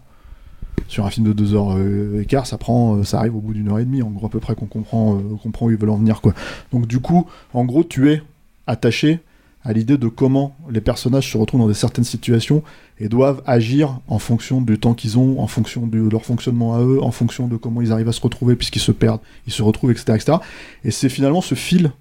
sur 0.86 1.04
un 1.04 1.10
film 1.10 1.26
de 1.26 1.32
deux 1.32 1.54
heures 1.54 1.76
euh, 1.76 2.20
et 2.20 2.24
quart, 2.24 2.46
ça 2.46 2.58
prend, 2.58 2.96
euh, 2.96 3.04
ça 3.04 3.18
arrive 3.18 3.36
au 3.36 3.40
bout 3.40 3.52
d'une 3.52 3.68
heure 3.68 3.78
et 3.78 3.84
demie, 3.84 4.02
en 4.02 4.10
gros 4.10 4.26
à 4.26 4.30
peu 4.30 4.40
près 4.40 4.54
qu'on 4.54 4.66
comprend, 4.66 5.16
euh, 5.16 5.36
comprend 5.42 5.66
où 5.66 5.70
ils 5.70 5.76
veulent 5.76 5.90
en 5.90 5.96
venir 5.96 6.20
quoi. 6.20 6.34
Donc 6.72 6.86
du 6.86 7.00
coup, 7.00 7.26
en 7.52 7.64
gros, 7.64 7.84
tu 7.84 8.10
es 8.10 8.22
attaché 8.68 9.20
à 9.64 9.72
l'idée 9.72 9.98
de 9.98 10.08
comment 10.08 10.56
les 10.70 10.80
personnages 10.80 11.30
se 11.30 11.36
retrouvent 11.36 11.60
dans 11.60 11.68
des 11.68 11.74
certaines 11.74 12.04
situations 12.04 12.62
et 13.00 13.08
doivent 13.08 13.42
agir 13.44 14.00
en 14.06 14.18
fonction 14.18 14.60
du 14.60 14.78
temps 14.78 14.94
qu'ils 14.94 15.18
ont, 15.18 15.40
en 15.40 15.46
fonction 15.46 15.86
de 15.86 16.08
leur 16.08 16.24
fonctionnement 16.24 16.74
à 16.74 16.80
eux, 16.80 17.02
en 17.02 17.10
fonction 17.10 17.48
de 17.48 17.56
comment 17.56 17.82
ils 17.82 17.92
arrivent 17.92 18.08
à 18.08 18.12
se 18.12 18.20
retrouver 18.20 18.54
puisqu'ils 18.56 18.80
se 18.80 18.92
perdent, 18.92 19.20
ils 19.46 19.52
se 19.52 19.62
retrouvent, 19.62 19.90
etc. 19.90 20.14
etc. 20.14 20.38
Et 20.84 20.90
c'est 20.90 21.08
finalement 21.08 21.40
ce 21.40 21.54
fil 21.54 21.92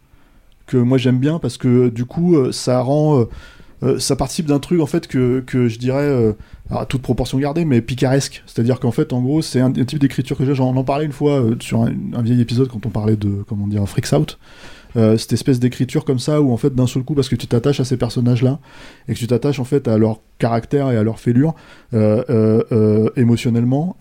que 0.68 0.78
moi 0.78 0.98
j'aime 0.98 1.18
bien 1.18 1.40
parce 1.40 1.58
que 1.58 1.90
du 1.90 2.06
coup 2.06 2.36
euh, 2.36 2.52
ça 2.52 2.82
rend... 2.82 3.22
euh, 3.22 3.30
euh, 3.84 4.00
ça 4.00 4.16
participe 4.16 4.48
d'un 4.48 4.60
truc 4.60 4.82
en 4.82 4.88
fait 4.88 5.08
que, 5.08 5.44
que 5.46 5.68
je 5.68 5.78
dirais, 5.78 6.36
à 6.72 6.86
toute 6.86 7.04
proportion 7.04 7.38
gardée, 7.38 7.64
mais 7.64 7.80
picaresque. 7.80 8.44
C'est-à-dire 8.48 8.80
qu'en 8.80 8.90
fait, 8.90 9.14
en 9.14 9.22
gros, 9.22 9.44
c'est 9.44 9.60
un, 9.60 9.72
type 9.72 10.00
d'écriture 10.00 10.36
que 10.36 10.46
j'ai. 10.46 10.56
J'en 10.56 10.76
en 10.76 10.84
parlais 10.84 11.06
une 11.06 11.12
fois 11.12 11.44
sur 11.60 11.84
un, 11.84 11.94
un 12.14 12.24
vieil 12.24 12.42
épisode 12.42 12.70
quand 12.70 12.88
on 12.88 12.90
parlait 12.90 13.18
de, 13.18 13.44
comment 13.48 13.68
dire, 13.68 13.88
Freaks 13.88 14.14
Out. 14.14 14.40
Euh, 14.98 15.16
cette 15.18 15.34
espèce 15.34 15.60
d'écriture 15.60 16.06
comme 16.06 16.18
ça 16.18 16.42
où 16.42 16.52
en 16.52 16.58
fait 16.58 16.74
d'un 16.74 16.88
seul 16.88 17.04
coup 17.04 17.14
parce 17.14 17.30
que 17.30 17.36
tu 17.36 17.46
t'attaches 17.46 17.80
à 17.80 17.86
ces 17.86 17.98
personnages 17.98 18.42
là 18.42 18.60
et 19.08 19.14
que 19.14 19.20
tu 19.20 19.28
t'attaches 19.28 19.60
en 19.60 19.64
fait 19.64 19.88
à 19.88 19.98
leur 20.00 20.22
caractère 20.40 20.90
et 20.90 20.98
à 20.98 21.04
leur 21.04 21.20
fêlure 21.20 21.54
euh, 21.94 22.24
euh, 22.72 23.10
émotionnellement 23.16 23.98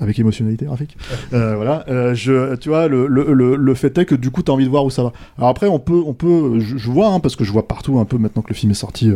avec 0.00 0.18
émotionnalité 0.18 0.64
graphique 0.64 0.96
voilà 1.30 1.84
je 2.14 2.54
tu 2.56 2.70
vois 2.70 2.88
le, 2.88 3.06
le, 3.08 3.32
le, 3.34 3.56
le 3.56 3.74
fait 3.74 3.96
est 3.98 4.06
que 4.06 4.14
du 4.14 4.30
coup 4.30 4.42
tu 4.42 4.50
as 4.50 4.54
envie 4.54 4.64
de 4.64 4.70
voir 4.70 4.84
où 4.84 4.90
ça 4.90 5.02
va 5.02 5.12
alors 5.36 5.50
après 5.50 5.66
on 5.66 5.78
peut 5.78 6.02
on 6.06 6.14
peut 6.14 6.60
je, 6.60 6.90
vois 6.90 7.08
hein, 7.08 7.20
parce 7.20 7.36
que 7.36 7.44
je 7.44 7.52
vois 7.52 7.68
partout 7.68 7.98
un 7.98 8.04
peu 8.06 8.16
maintenant 8.16 8.42
que 8.42 8.48
le 8.48 8.54
film 8.54 8.72
est 8.72 8.76
sorti 8.76 9.10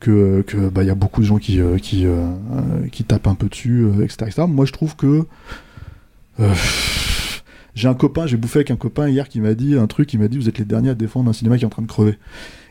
que 0.00 0.42
que 0.42 0.68
bah 0.68 0.82
il 0.82 0.86
y 0.86 0.90
a 0.90 0.96
beaucoup 0.96 1.20
de 1.20 1.26
gens 1.26 1.38
qui 1.38 1.60
qui 1.82 2.04
qui 2.90 3.04
tapent 3.04 3.28
un 3.28 3.34
peu 3.36 3.48
dessus 3.48 3.86
etc., 4.02 4.16
etc. 4.22 4.42
moi 4.48 4.64
je 4.64 4.72
trouve 4.72 4.96
que 4.96 5.24
j'ai 7.76 7.86
un 7.86 7.94
copain, 7.94 8.26
j'ai 8.26 8.36
bouffé 8.36 8.58
avec 8.60 8.72
un 8.72 8.76
copain 8.76 9.08
hier 9.08 9.28
qui 9.28 9.40
m'a 9.40 9.54
dit 9.54 9.76
un 9.76 9.86
truc, 9.86 10.12
il 10.12 10.18
m'a 10.18 10.26
dit 10.26 10.38
vous 10.38 10.48
êtes 10.48 10.58
les 10.58 10.64
derniers 10.64 10.90
à 10.90 10.94
défendre 10.94 11.30
un 11.30 11.32
cinéma 11.32 11.56
qui 11.58 11.62
est 11.62 11.66
en 11.66 11.70
train 11.70 11.82
de 11.82 11.86
crever. 11.86 12.18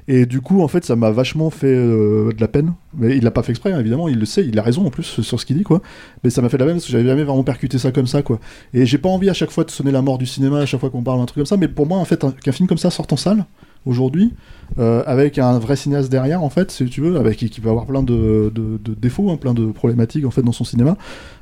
Et 0.07 0.25
du 0.27 0.39
coup, 0.41 0.61
en 0.61 0.67
fait, 0.67 0.85
ça 0.85 0.95
m'a 0.95 1.09
vachement 1.09 1.49
fait 1.49 1.73
euh, 1.73 2.31
de 2.31 2.39
la 2.39 2.47
peine. 2.47 2.73
Mais 2.95 3.17
il 3.17 3.23
l'a 3.23 3.31
pas 3.31 3.41
fait 3.41 3.51
exprès, 3.51 3.71
hein, 3.71 3.79
évidemment, 3.79 4.07
il 4.07 4.19
le 4.19 4.25
sait, 4.25 4.45
il 4.45 4.57
a 4.59 4.61
raison 4.61 4.85
en 4.85 4.89
plus 4.91 5.21
sur 5.21 5.39
ce 5.39 5.45
qu'il 5.47 5.57
dit, 5.57 5.63
quoi. 5.63 5.81
Mais 6.23 6.29
ça 6.29 6.41
m'a 6.43 6.49
fait 6.49 6.57
de 6.57 6.63
la 6.63 6.67
peine 6.67 6.75
parce 6.75 6.85
que 6.85 6.91
j'avais 6.91 7.05
jamais 7.05 7.23
vraiment 7.23 7.43
percuté 7.43 7.77
ça 7.79 7.91
comme 7.91 8.05
ça, 8.05 8.21
quoi. 8.21 8.39
Et 8.73 8.85
j'ai 8.85 8.99
pas 8.99 9.09
envie 9.09 9.29
à 9.29 9.33
chaque 9.33 9.49
fois 9.51 9.63
de 9.63 9.71
sonner 9.71 9.91
la 9.91 10.03
mort 10.03 10.17
du 10.19 10.25
cinéma, 10.27 10.59
à 10.59 10.65
chaque 10.67 10.79
fois 10.79 10.91
qu'on 10.91 11.01
parle 11.01 11.19
d'un 11.19 11.25
truc 11.25 11.37
comme 11.37 11.45
ça, 11.47 11.57
mais 11.57 11.67
pour 11.67 11.87
moi, 11.87 11.97
en 11.97 12.05
fait, 12.05 12.23
un- 12.23 12.31
qu'un 12.31 12.51
film 12.51 12.67
comme 12.67 12.77
ça 12.77 12.91
sorte 12.91 13.13
en 13.13 13.17
salle, 13.17 13.45
aujourd'hui, 13.85 14.33
euh, 14.79 15.03
avec 15.05 15.37
un 15.37 15.59
vrai 15.59 15.75
cinéaste 15.75 16.11
derrière, 16.11 16.43
en 16.43 16.49
fait, 16.49 16.71
si 16.71 16.85
tu 16.85 17.01
veux, 17.01 17.31
qui 17.31 17.61
peut 17.61 17.69
avoir 17.69 17.85
plein 17.85 18.03
de, 18.03 18.51
défauts, 18.99 19.29
hein, 19.29 19.37
plein 19.37 19.53
de 19.53 19.67
problématiques, 19.67 20.25
en 20.25 20.31
fait, 20.31 20.41
dans 20.41 20.51
son 20.51 20.63
cinéma. 20.63 20.97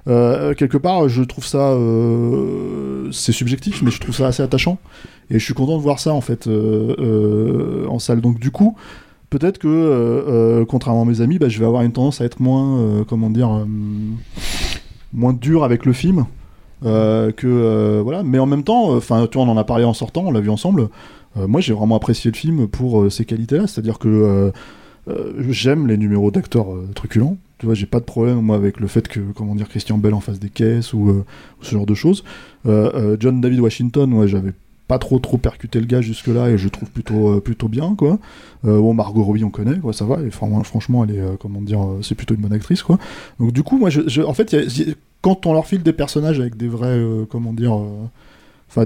Euh, 0.08 0.54
quelque 0.54 0.78
part, 0.78 1.08
je 1.10 1.24
trouve 1.24 1.46
ça, 1.46 1.72
euh, 1.72 3.10
c'est 3.12 3.32
subjectif, 3.32 3.82
mais 3.82 3.92
je 3.92 4.00
trouve 4.00 4.16
ça 4.16 4.28
assez 4.28 4.44
attachant. 4.44 4.78
Et 5.30 5.40
je 5.40 5.44
suis 5.44 5.54
content 5.54 5.78
de 5.78 5.82
voir 5.82 6.00
ça, 6.00 6.14
en 6.14 6.22
fait, 6.22 6.48
en 6.48 8.00
salle. 8.00 8.22
Donc, 8.22 8.40
du 8.40 8.52
coup, 8.52 8.76
peut-être 9.30 9.58
que, 9.58 10.64
contrairement 10.68 11.04
à 11.04 11.06
mes 11.06 11.22
amis, 11.22 11.40
bah, 11.40 11.50
je 11.50 11.60
vais 11.60 11.66
avoir 11.66 11.82
une 11.84 11.94
tendance 11.94 12.22
à 12.22 12.26
être 12.26 12.40
moins, 12.40 13.04
comment 13.08 13.30
dire, 13.30 13.66
moins 15.14 15.34
dur 15.34 15.64
avec 15.64 15.86
le 15.86 15.94
film. 15.94 16.26
que 16.82 18.02
voilà 18.04 18.24
mais 18.24 18.40
en 18.40 18.46
même 18.46 18.64
temps 18.64 18.94
enfin 18.94 19.26
tu 19.32 19.38
vois 19.38 19.48
on 19.48 19.50
en 19.50 19.58
a 19.58 19.64
parlé 19.64 19.86
en 19.86 19.94
sortant 19.94 20.24
on 20.26 20.32
l'a 20.32 20.42
vu 20.42 20.50
ensemble 20.50 20.90
moi 21.36 21.62
j'ai 21.62 21.74
vraiment 21.74 21.96
apprécié 21.96 22.32
le 22.32 22.38
film 22.38 22.68
pour 22.68 23.02
euh, 23.02 23.10
ces 23.10 23.26
qualités 23.26 23.58
là 23.58 23.68
c'est 23.68 23.80
à 23.80 23.82
dire 23.82 23.98
que 24.00 24.08
euh, 24.08 24.52
euh, 25.10 25.34
j'aime 25.50 25.88
les 25.88 25.98
numéros 25.98 26.32
d'acteurs 26.32 26.72
euh, 26.74 26.88
truculents. 26.96 27.38
Tu 27.58 27.66
vois 27.66 27.76
j'ai 27.76 27.86
pas 27.86 28.00
de 28.00 28.06
problème 28.06 28.40
moi 28.42 28.56
avec 28.56 28.80
le 28.80 28.88
fait 28.88 29.08
que 29.08 29.20
comment 29.36 29.56
dire 29.56 29.68
Christian 29.70 29.98
Bell 29.98 30.14
en 30.14 30.20
fasse 30.20 30.40
des 30.40 30.50
caisses 30.50 30.94
ou, 30.94 31.10
euh, 31.10 31.26
ce 31.62 31.72
genre 31.72 31.86
de 31.86 31.94
choses. 31.94 32.24
Euh, 32.66 32.92
euh, 32.94 33.18
John 33.20 33.42
David 33.42 33.60
Washington 33.60 34.14
ouais 34.14 34.28
j'avais 34.28 34.52
pas 34.88 35.00
trop 35.00 35.18
trop 35.20 35.38
percuté 35.38 35.80
le 35.80 35.86
gars 35.86 36.02
jusque 36.02 36.28
là 36.28 36.50
et 36.50 36.58
je 36.58 36.68
trouve 36.68 36.90
plutôt 36.92 37.30
euh, 37.36 37.40
plutôt 37.40 37.68
bien 37.70 37.96
quoi. 37.96 38.20
Euh, 38.66 38.80
bon 38.80 38.94
Margot 38.94 39.24
Robbie 39.24 39.44
on 39.44 39.50
connaît 39.50 39.78
quoi 39.80 39.94
ça 39.94 40.06
va. 40.06 40.22
Et 40.22 40.30
fran- 40.30 40.64
franchement 40.64 41.04
elle 41.06 41.16
est 41.16 41.20
euh, 41.20 41.36
comment 41.40 41.62
dire 41.62 41.82
euh, 41.82 42.00
c'est 42.02 42.16
plutôt 42.16 42.36
une 42.36 42.42
bonne 42.42 42.54
actrice 42.54 42.84
quoi. 42.84 42.98
Donc 43.40 43.52
du 43.54 43.64
coup 43.64 43.78
moi 43.78 43.90
en 44.26 44.34
fait 44.34 44.56
quand 45.22 45.46
on 45.46 45.54
leur 45.54 45.66
file 45.66 45.84
des 45.84 45.94
personnages 45.94 46.40
avec 46.40 46.58
des 46.58 46.68
vrais 46.68 46.98
euh, 46.98 47.26
comment 47.30 47.54
dire 47.54 47.76
euh, 47.78 47.88
enfin 48.70 48.86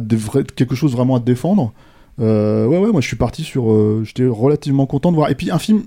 quelque 0.55 0.75
chose 0.75 0.93
vraiment 0.93 1.15
à 1.15 1.19
défendre 1.19 1.63
euh, 1.63 1.96
ouais 2.19 2.77
ouais 2.77 2.91
moi 2.91 3.01
je 3.01 3.07
suis 3.07 3.15
parti 3.15 3.43
sur 3.43 3.71
euh, 3.71 4.01
j'étais 4.03 4.25
relativement 4.25 4.85
content 4.85 5.11
de 5.11 5.17
voir 5.17 5.29
et 5.29 5.35
puis 5.35 5.51
un 5.51 5.59
film 5.59 5.83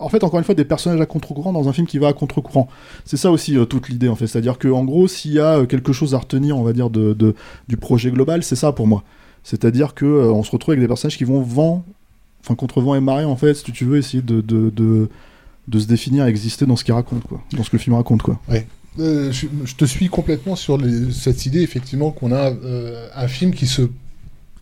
en 0.00 0.08
fait, 0.08 0.24
encore 0.24 0.38
une 0.38 0.44
fois, 0.44 0.54
des 0.54 0.64
personnages 0.64 1.00
à 1.00 1.06
contre-courant 1.06 1.52
dans 1.52 1.68
un 1.68 1.72
film 1.72 1.86
qui 1.86 1.98
va 1.98 2.08
à 2.08 2.12
contre-courant. 2.12 2.68
C'est 3.04 3.16
ça 3.16 3.30
aussi 3.30 3.56
euh, 3.56 3.66
toute 3.66 3.88
l'idée, 3.88 4.08
en 4.08 4.16
fait. 4.16 4.26
C'est-à-dire 4.26 4.58
que, 4.58 4.68
en 4.68 4.84
gros, 4.84 5.06
s'il 5.06 5.32
y 5.32 5.38
a 5.38 5.58
euh, 5.58 5.66
quelque 5.66 5.92
chose 5.92 6.14
à 6.14 6.18
retenir, 6.18 6.56
on 6.56 6.62
va 6.62 6.72
dire, 6.72 6.90
de, 6.90 7.34
du 7.68 7.76
projet 7.76 8.10
global, 8.10 8.42
c'est 8.42 8.56
ça 8.56 8.72
pour 8.72 8.86
moi. 8.86 9.04
C'est-à-dire 9.44 9.94
que 9.94 10.06
euh, 10.06 10.32
on 10.32 10.42
se 10.42 10.50
retrouve 10.50 10.72
avec 10.72 10.80
des 10.80 10.88
personnages 10.88 11.16
qui 11.16 11.24
vont 11.24 11.42
vent, 11.42 11.84
enfin 12.40 12.54
contre 12.54 12.80
vent 12.80 12.94
et 12.94 13.00
marée, 13.00 13.24
en 13.24 13.36
fait, 13.36 13.54
si 13.54 13.72
tu 13.72 13.84
veux, 13.84 13.98
essayer 13.98 14.22
de, 14.22 14.40
de, 14.40 14.70
de, 15.68 15.78
se 15.78 15.86
définir, 15.86 16.26
exister 16.26 16.66
dans 16.66 16.76
ce 16.76 16.84
qu'il 16.84 16.94
raconte, 16.94 17.24
quoi, 17.24 17.40
dans 17.52 17.62
ce 17.62 17.70
que 17.70 17.76
le 17.76 17.82
film 17.82 17.96
raconte, 17.96 18.22
quoi. 18.22 18.40
Ouais. 18.48 18.66
Euh, 18.98 19.30
je, 19.30 19.74
te 19.76 19.84
suis 19.84 20.08
complètement 20.08 20.56
sur 20.56 20.78
cette 21.12 21.46
idée, 21.46 21.62
effectivement, 21.62 22.10
qu'on 22.10 22.32
a 22.32 22.50
euh, 22.50 23.06
un 23.14 23.28
film 23.28 23.54
qui 23.54 23.66
se 23.66 23.82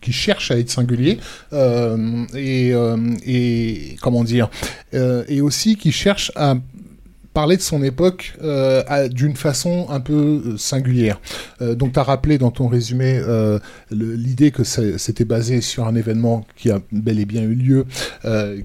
qui 0.01 0.11
cherche 0.11 0.51
à 0.51 0.57
être 0.57 0.69
singulier 0.69 1.19
euh, 1.53 2.25
et, 2.35 2.73
euh, 2.73 2.97
et 3.25 3.95
comment 4.01 4.23
dire 4.23 4.49
euh, 4.93 5.23
et 5.27 5.41
aussi 5.41 5.75
qui 5.75 5.91
cherche 5.91 6.31
à 6.35 6.55
parler 7.33 7.57
de 7.57 7.61
son 7.61 7.83
époque 7.83 8.33
d'une 9.11 9.35
façon 9.35 9.85
un 9.89 9.99
peu 9.99 10.57
singulière. 10.57 11.21
Donc 11.61 11.93
tu 11.93 11.99
as 11.99 12.03
rappelé 12.03 12.37
dans 12.37 12.49
ton 12.49 12.67
résumé 12.67 13.21
l'idée 13.91 14.49
que 14.51 14.63
c'était 14.63 15.25
basé 15.25 15.61
sur 15.61 15.87
un 15.87 15.95
événement 15.95 16.45
qui 16.57 16.71
a 16.71 16.81
bel 16.91 17.19
et 17.19 17.25
bien 17.25 17.43
eu 17.43 17.53
lieu, 17.53 17.85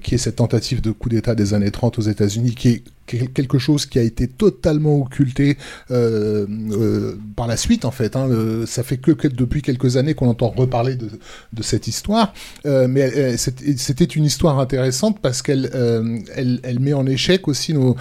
qui 0.01 0.15
est 0.15 0.17
cette 0.17 0.37
tentative 0.37 0.81
de 0.81 0.91
coup 0.91 1.09
d'État 1.09 1.35
des 1.35 1.53
années 1.53 1.71
30 1.71 1.99
aux 1.99 2.01
États-Unis, 2.01 2.55
qui 2.55 2.69
est 2.69 2.83
quelque 3.05 3.57
chose 3.59 3.85
qui 3.85 3.99
a 3.99 4.01
été 4.01 4.27
totalement 4.27 4.97
occulté 4.99 5.57
euh, 5.91 6.45
euh, 6.71 7.17
par 7.35 7.47
la 7.47 7.57
suite 7.57 7.85
en 7.85 7.91
fait. 7.91 8.15
hein. 8.15 8.27
Euh, 8.29 8.65
ça 8.65 8.83
fait 8.83 8.97
que, 8.97 9.11
que 9.11 9.27
depuis 9.27 9.61
quelques 9.61 9.95
années 9.97 10.13
qu'on 10.15 10.27
entend 10.29 10.49
reparler 10.49 10.95
de, 10.95 11.09
de 11.53 11.63
cette 11.63 11.87
histoire, 11.87 12.33
Euh, 12.65 12.87
mais 12.87 13.01
elle- 13.01 13.37
c'était 13.37 14.05
une 14.05 14.25
histoire 14.25 14.59
intéressante 14.59 15.19
parce 15.21 15.41
qu'elle 15.41 15.69
euh, 15.75 16.19
elle, 16.35 16.59
elle 16.63 16.79
met 16.79 16.93
en 16.93 17.05
échec 17.05 17.47
aussi 17.47 17.73
nos 17.73 17.85
no- 17.85 17.95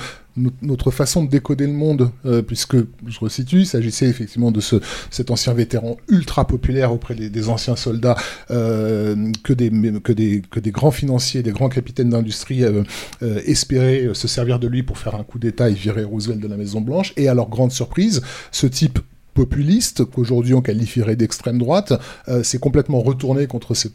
notre 0.62 0.90
façon 0.90 1.24
de 1.24 1.30
décoder 1.30 1.66
le 1.66 1.72
monde, 1.72 2.10
euh, 2.26 2.42
puisque, 2.42 2.76
je 2.76 3.20
resitue, 3.20 3.60
il 3.60 3.66
s'agissait 3.66 4.06
effectivement 4.06 4.50
de 4.50 4.60
ce, 4.60 4.76
cet 5.10 5.30
ancien 5.30 5.54
vétéran 5.54 5.96
ultra 6.08 6.46
populaire 6.46 6.92
auprès 6.92 7.14
des, 7.14 7.48
anciens 7.48 7.76
soldats, 7.76 8.16
euh, 8.50 9.30
que, 9.42 9.52
des, 9.52 10.70
grands 10.70 10.90
financiers, 10.90 11.42
des 11.42 11.52
grands 11.52 11.68
capitaines 11.68 12.10
d'industrie 12.10 12.64
euh, 12.64 12.82
espéraient 13.20 14.10
se 14.12 14.26
servir 14.28 14.58
de 14.58 14.66
lui 14.66 14.82
pour 14.82 14.98
faire 14.98 15.14
un 15.14 15.22
coup 15.22 15.38
d'État 15.38 15.70
et 15.70 15.74
virer 15.74 16.04
Roosevelt 16.04 16.40
de 16.40 16.48
la 16.48 16.56
Maison-Blanche. 16.56 17.12
Et 17.16 17.28
à 17.28 17.34
leur 17.34 17.48
grande 17.48 17.72
surprise, 17.72 18.22
ce 18.50 18.66
type 18.66 18.98
populiste, 19.34 20.04
qu'aujourd'hui 20.04 20.54
on 20.54 20.62
qualifierait 20.62 21.16
d'extrême 21.16 21.58
droite, 21.58 21.92
s'est 22.44 22.58
complètement 22.58 23.00
retourné 23.00 23.48
contre 23.48 23.74
ses 23.74 23.90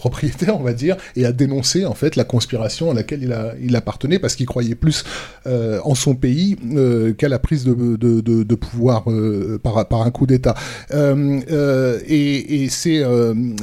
propriétaires, 0.00 0.58
on 0.58 0.62
va 0.62 0.72
dire, 0.72 0.96
et 1.14 1.26
a 1.26 1.32
dénoncé 1.32 1.84
en 1.84 1.94
fait 1.94 2.16
la 2.16 2.24
conspiration 2.24 2.90
à 2.90 2.94
laquelle 2.94 3.22
il, 3.22 3.32
a, 3.32 3.52
il 3.62 3.76
appartenait 3.76 4.18
parce 4.18 4.34
qu'il 4.34 4.46
croyait 4.46 4.74
plus 4.74 5.04
euh, 5.46 5.78
en 5.84 5.94
son 5.94 6.14
pays 6.14 6.56
euh, 6.74 7.12
qu'à 7.12 7.28
la 7.28 7.38
prise 7.38 7.64
de, 7.64 7.96
de, 7.96 8.54
pouvoir 8.54 9.10
euh, 9.10 9.58
par, 9.62 9.86
par 9.88 10.02
un 10.02 10.10
coup 10.10 10.26
d'État. 10.26 10.54
Et 10.90 12.68
c'est 12.70 13.02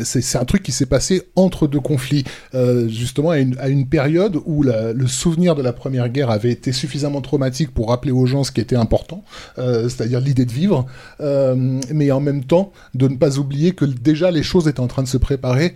c'est 0.03 0.38
un 0.38 0.45
truc 0.45 0.64
qui 0.64 0.72
s'est 0.72 0.85
passé 0.85 1.23
entre 1.35 1.68
deux 1.68 1.80
conflits, 1.80 2.23
justement 2.88 3.31
à 3.31 3.39
une, 3.39 3.88
période 3.88 4.38
où 4.45 4.64
le 4.64 5.07
souvenir 5.07 5.55
de 5.55 5.64
la 5.64 5.73
Première 5.73 6.09
Guerre 6.09 6.30
avait 6.30 6.51
été 6.51 6.72
suffisamment 6.72 7.22
traumatique 7.22 7.73
pour 7.73 7.89
rappeler 7.89 8.11
aux 8.11 8.26
gens 8.26 8.43
ce 8.43 8.51
qui 8.51 8.61
était 8.61 8.76
important, 8.76 9.23
c'est-à-dire 9.55 10.19
l'idée 10.19 10.45
de 10.45 10.51
vivre, 10.51 10.85
mais 11.19 12.11
en 12.11 12.19
même 12.19 12.43
temps 12.43 12.72
de 12.93 13.07
ne 13.07 13.15
pas 13.15 13.38
oublier 13.39 13.72
que 13.72 13.85
déjà 13.85 14.30
les 14.30 14.43
choses 14.43 14.68
étaient 14.68 14.80
en 14.80 14.88
train 14.88 15.03
de 15.03 15.07
se 15.07 15.18
préparer 15.18 15.73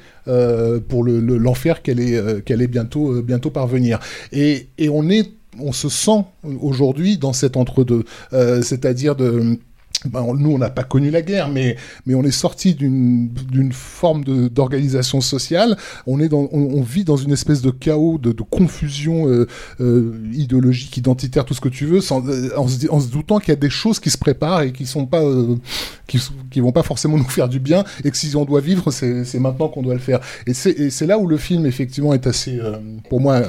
pour 0.87 1.03
le- 1.03 1.19
le- 1.19 1.37
l'enfer 1.37 1.81
qu'elle 1.81 1.99
est, 1.99 2.15
euh, 2.17 2.39
qu'elle 2.45 2.61
est 2.61 2.67
bientôt, 2.67 3.13
euh, 3.13 3.21
bientôt 3.21 3.49
parvenir. 3.49 3.99
Et, 4.31 4.67
et 4.77 4.89
on 4.89 5.09
est, 5.09 5.29
on 5.59 5.71
se 5.73 5.89
sent 5.89 6.23
aujourd'hui 6.61 7.17
dans 7.17 7.33
cet 7.33 7.57
entre-deux, 7.57 8.03
Euh, 8.33 8.61
c'est-à-dire 8.61 9.15
de 9.15 9.57
ben, 10.05 10.21
on- 10.21 10.33
nous, 10.33 10.51
on 10.51 10.57
n'a 10.57 10.69
pas 10.69 10.83
connu 10.83 11.11
la 11.11 11.21
guerre, 11.21 11.49
mais, 11.49 11.75
mais 12.05 12.15
on 12.15 12.23
est 12.23 12.31
sorti 12.31 12.73
d'une 12.75 13.71
forme 13.71 14.23
d'organisation 14.23 15.21
sociale. 15.21 15.77
On, 16.07 16.19
est 16.19 16.29
dans, 16.29 16.47
on, 16.51 16.81
vit 16.81 17.03
dans 17.03 17.17
une 17.17 17.31
espèce 17.31 17.61
de 17.61 17.71
chaos, 17.71 18.17
de, 18.17 18.31
de 18.31 18.43
confusion 18.43 19.27
euh, 19.27 19.47
euh, 19.79 20.13
idéologique, 20.33 20.95
identitaire, 20.97 21.45
tout 21.45 21.53
ce 21.53 21.61
que 21.61 21.69
tu 21.69 21.85
veux, 21.85 22.01
sans, 22.01 22.27
euh, 22.27 22.49
en, 22.57 22.67
se, 22.67 22.89
en 22.89 22.99
se 22.99 23.07
doutant 23.09 23.39
qu'il 23.39 23.49
y 23.49 23.57
a 23.57 23.59
des 23.59 23.69
choses 23.69 23.99
qui 23.99 24.09
se 24.09 24.17
préparent 24.17 24.61
et 24.61 24.71
qui 24.71 24.85
sont 24.85 25.05
pas, 25.05 25.21
euh, 25.21 25.55
qui, 26.07 26.19
qui 26.49 26.59
vont 26.59 26.71
pas 26.71 26.83
forcément 26.83 27.17
nous 27.19 27.23
faire 27.23 27.49
du 27.49 27.59
bien, 27.59 27.83
et 28.03 28.11
que 28.11 28.17
si 28.17 28.35
on 28.35 28.45
doit 28.45 28.61
vivre, 28.61 28.91
c'est 28.91 29.39
maintenant 29.39 29.67
qu'on 29.69 29.81
doit 29.83 29.93
le 29.93 29.99
faire. 29.99 30.19
Et 30.47 30.53
c'est 30.53 30.71
et 30.71 30.89
c'est 30.89 31.05
là 31.05 31.17
où 31.19 31.27
le 31.27 31.37
film, 31.37 31.65
effectivement, 31.65 32.13
est 32.13 32.27
assez, 32.27 32.57
euh, 32.59 32.77
pour 33.09 33.21
moi, 33.21 33.41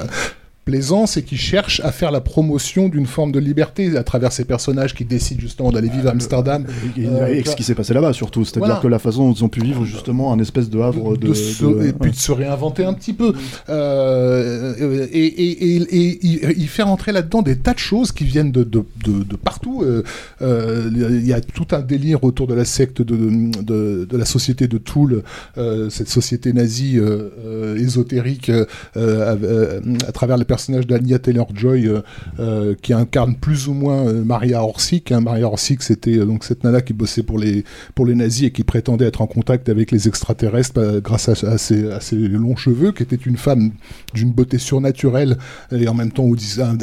plaisant, 0.65 1.05
c'est 1.05 1.23
qu'il 1.23 1.37
cherche 1.37 1.81
à 1.83 1.91
faire 1.91 2.11
la 2.11 2.21
promotion 2.21 2.87
d'une 2.89 3.05
forme 3.05 3.31
de 3.31 3.39
liberté 3.39 3.97
à 3.97 4.03
travers 4.03 4.31
ces 4.31 4.45
personnages 4.45 4.93
qui 4.95 5.05
décident 5.05 5.41
justement 5.41 5.71
d'aller 5.71 5.89
vivre 5.89 6.07
à 6.07 6.11
Amsterdam. 6.11 6.65
Et, 6.97 7.05
Euh, 7.05 7.27
et 7.27 7.43
ce 7.43 7.55
qui 7.55 7.63
s'est 7.63 7.75
passé 7.75 7.93
là-bas 7.93 8.13
surtout, 8.13 8.45
c'est-à-dire 8.45 8.65
Voilà. 8.67 8.81
que 8.81 8.87
la 8.87 8.99
façon 8.99 9.27
dont 9.27 9.33
ils 9.33 9.43
ont 9.43 9.49
pu 9.49 9.61
vivre 9.61 9.83
justement 9.85 10.31
un 10.33 10.39
espèce 10.39 10.69
de 10.69 10.79
havre 10.79 11.17
de, 11.17 11.27
de 11.27 11.33
se- 11.33 11.65
de- 11.65 11.87
et 11.87 11.93
puis 11.93 12.11
de 12.11 12.15
se 12.15 12.31
réinventer 12.31 12.85
un 12.85 12.93
petit 12.93 13.13
peu. 13.13 13.33
Euh, 13.69 15.05
et, 15.11 15.25
et- 15.25 16.19
il, 16.23 16.53
il 16.57 16.67
fait 16.67 16.83
rentrer 16.83 17.11
là-dedans 17.11 17.41
des 17.41 17.57
tas 17.57 17.73
de 17.73 17.79
choses 17.79 18.11
qui 18.11 18.23
viennent 18.23 18.51
de, 18.51 18.63
de, 18.63 18.83
de- 19.05 19.23
de 19.23 19.35
partout. 19.35 19.83
Euh, 19.83 20.03
euh, 20.41 20.89
Il 20.93 21.25
y 21.27 21.33
a 21.33 21.41
tout 21.41 21.67
un 21.71 21.79
délire 21.81 22.23
autour 22.23 22.47
de 22.47 22.53
la 22.53 22.65
secte 22.65 23.01
de, 23.01 23.15
de, 23.61 24.05
de 24.09 24.17
la 24.17 24.25
société 24.25 24.67
de 24.67 24.77
Toul, 24.77 25.23
euh, 25.57 25.89
cette 25.89 26.09
société 26.09 26.53
nazie 26.53 26.97
euh, 26.97 27.29
euh, 27.45 27.77
ésotérique 27.77 28.49
euh, 28.49 28.65
euh, 28.97 29.81
à, 30.07 30.11
travers 30.11 30.37
le 30.37 30.45
personnage 30.53 30.85
d'Anya 30.87 31.17
Taylor-Joy 31.19 31.87
euh, 31.87 32.01
euh, 32.39 32.75
qui 32.81 32.93
incarne 32.93 33.35
plus 33.35 33.67
ou 33.67 33.73
moins 33.73 34.05
euh, 34.07 34.23
Maria 34.23 34.63
Orsic. 34.63 35.11
hein. 35.11 35.21
Maria 35.21 35.47
Orsic, 35.47 35.81
c'était 35.81 36.17
donc 36.29 36.43
cette 36.43 36.63
nana 36.63 36.81
qui 36.81 36.93
bossait 36.93 37.23
pour 37.23 37.39
les, 37.39 37.63
pour 37.95 38.05
les 38.05 38.15
nazis 38.15 38.47
et 38.47 38.51
qui 38.51 38.63
prétendait 38.63 39.05
être 39.05 39.21
en 39.21 39.27
contact 39.27 39.67
avec 39.69 39.91
les 39.91 40.07
extraterrestres 40.07 40.79
euh, 40.79 41.01
grâce 41.01 41.27
à, 41.29 41.33
à 41.47 41.57
ses, 41.57 41.91
à 41.91 41.99
ses 41.99 42.15
longs 42.17 42.55
cheveux, 42.55 42.91
qui 42.91 43.01
était 43.03 43.15
une 43.31 43.37
femme 43.37 43.71
d'une 44.13 44.31
beauté 44.31 44.57
surnaturelle 44.59 45.37
et 45.71 45.87
en 45.87 45.93
même 45.95 46.11
temps 46.11 46.29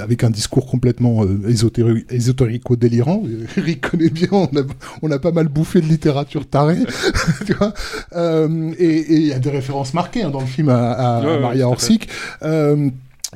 avec 0.03 0.25
un 0.25 0.31
discours 0.31 0.67
complètement 0.67 1.25
euh, 1.25 1.39
ésotéri- 1.49 2.05
ésotérico-délirant. 2.11 3.23
Eric 3.57 3.81
connaît 3.91 4.11
bien, 4.11 4.29
on 4.33 4.45
a, 4.47 4.63
on 5.03 5.11
a 5.11 5.19
pas 5.19 5.33
mal 5.33 5.49
bouffé 5.49 5.81
de 5.81 5.87
littérature 5.87 6.47
tarée, 6.49 6.79
tu 7.47 7.53
vois. 7.55 7.73
Euh, 8.17 8.73
et 8.79 9.15
il 9.15 9.27
y 9.29 9.33
a 9.33 9.39
des 9.39 9.51
références 9.51 9.95
marquées 9.95 10.23
hein, 10.25 10.31
dans 10.31 10.41
le 10.41 10.47
film 10.47 10.69
à, 10.71 10.91
à- 10.93 11.21
Ouais, 11.21 11.27
à 11.29 11.33
ouais, 11.35 11.41
Maria 11.41 11.69
Orsic. 11.69 12.09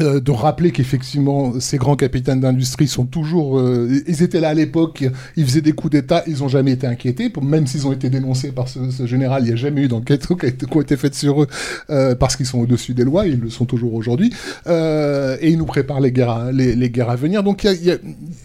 Euh, 0.00 0.18
de 0.18 0.32
rappeler 0.32 0.72
qu'effectivement 0.72 1.60
ces 1.60 1.76
grands 1.78 1.94
capitaines 1.94 2.40
d'industrie 2.40 2.88
sont 2.88 3.04
toujours 3.04 3.60
euh, 3.60 3.88
ils 4.08 4.24
étaient 4.24 4.40
là 4.40 4.48
à 4.48 4.54
l'époque 4.54 5.04
ils 5.36 5.44
faisaient 5.44 5.60
des 5.60 5.70
coups 5.70 5.92
d'état 5.92 6.24
ils 6.26 6.42
ont 6.42 6.48
jamais 6.48 6.72
été 6.72 6.84
inquiétés 6.88 7.32
même 7.40 7.68
s'ils 7.68 7.86
ont 7.86 7.92
été 7.92 8.10
dénoncés 8.10 8.50
par 8.50 8.66
ce, 8.68 9.06
général 9.06 9.44
il 9.44 9.46
n'y 9.46 9.52
a 9.52 9.56
jamais 9.56 9.82
eu 9.82 9.88
d'enquête 9.88 10.26
qui 10.40 10.46
a 10.46 10.80
été, 10.80 10.96
faite 10.96 11.14
sur 11.14 11.44
eux 11.44 11.46
euh, 11.90 12.16
parce 12.16 12.34
qu'ils 12.34 12.46
sont 12.46 12.58
au-dessus 12.58 12.92
des 12.92 13.04
lois 13.04 13.28
ils 13.28 13.38
le 13.38 13.50
sont 13.50 13.66
toujours 13.66 13.94
aujourd'hui 13.94 14.32
euh, 14.66 15.36
et 15.40 15.50
ils 15.50 15.58
nous 15.58 15.64
préparent 15.64 16.00
les 16.00 16.10
guerres 16.10 16.30
à, 16.30 16.50
les, 16.50 16.74
les 16.74 16.90
guerres 16.90 17.10
à 17.10 17.16
venir. 17.16 17.44
Donc 17.44 17.62
il 17.62 17.66
y 17.68 17.70
a, 17.70 17.74
y 17.74 17.90
a- 17.92 17.98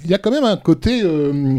y 0.08 0.14
a 0.14 0.18
quand 0.20 0.32
même 0.32 0.44
un 0.44 0.58
côté 0.58 1.02
euh, 1.04 1.58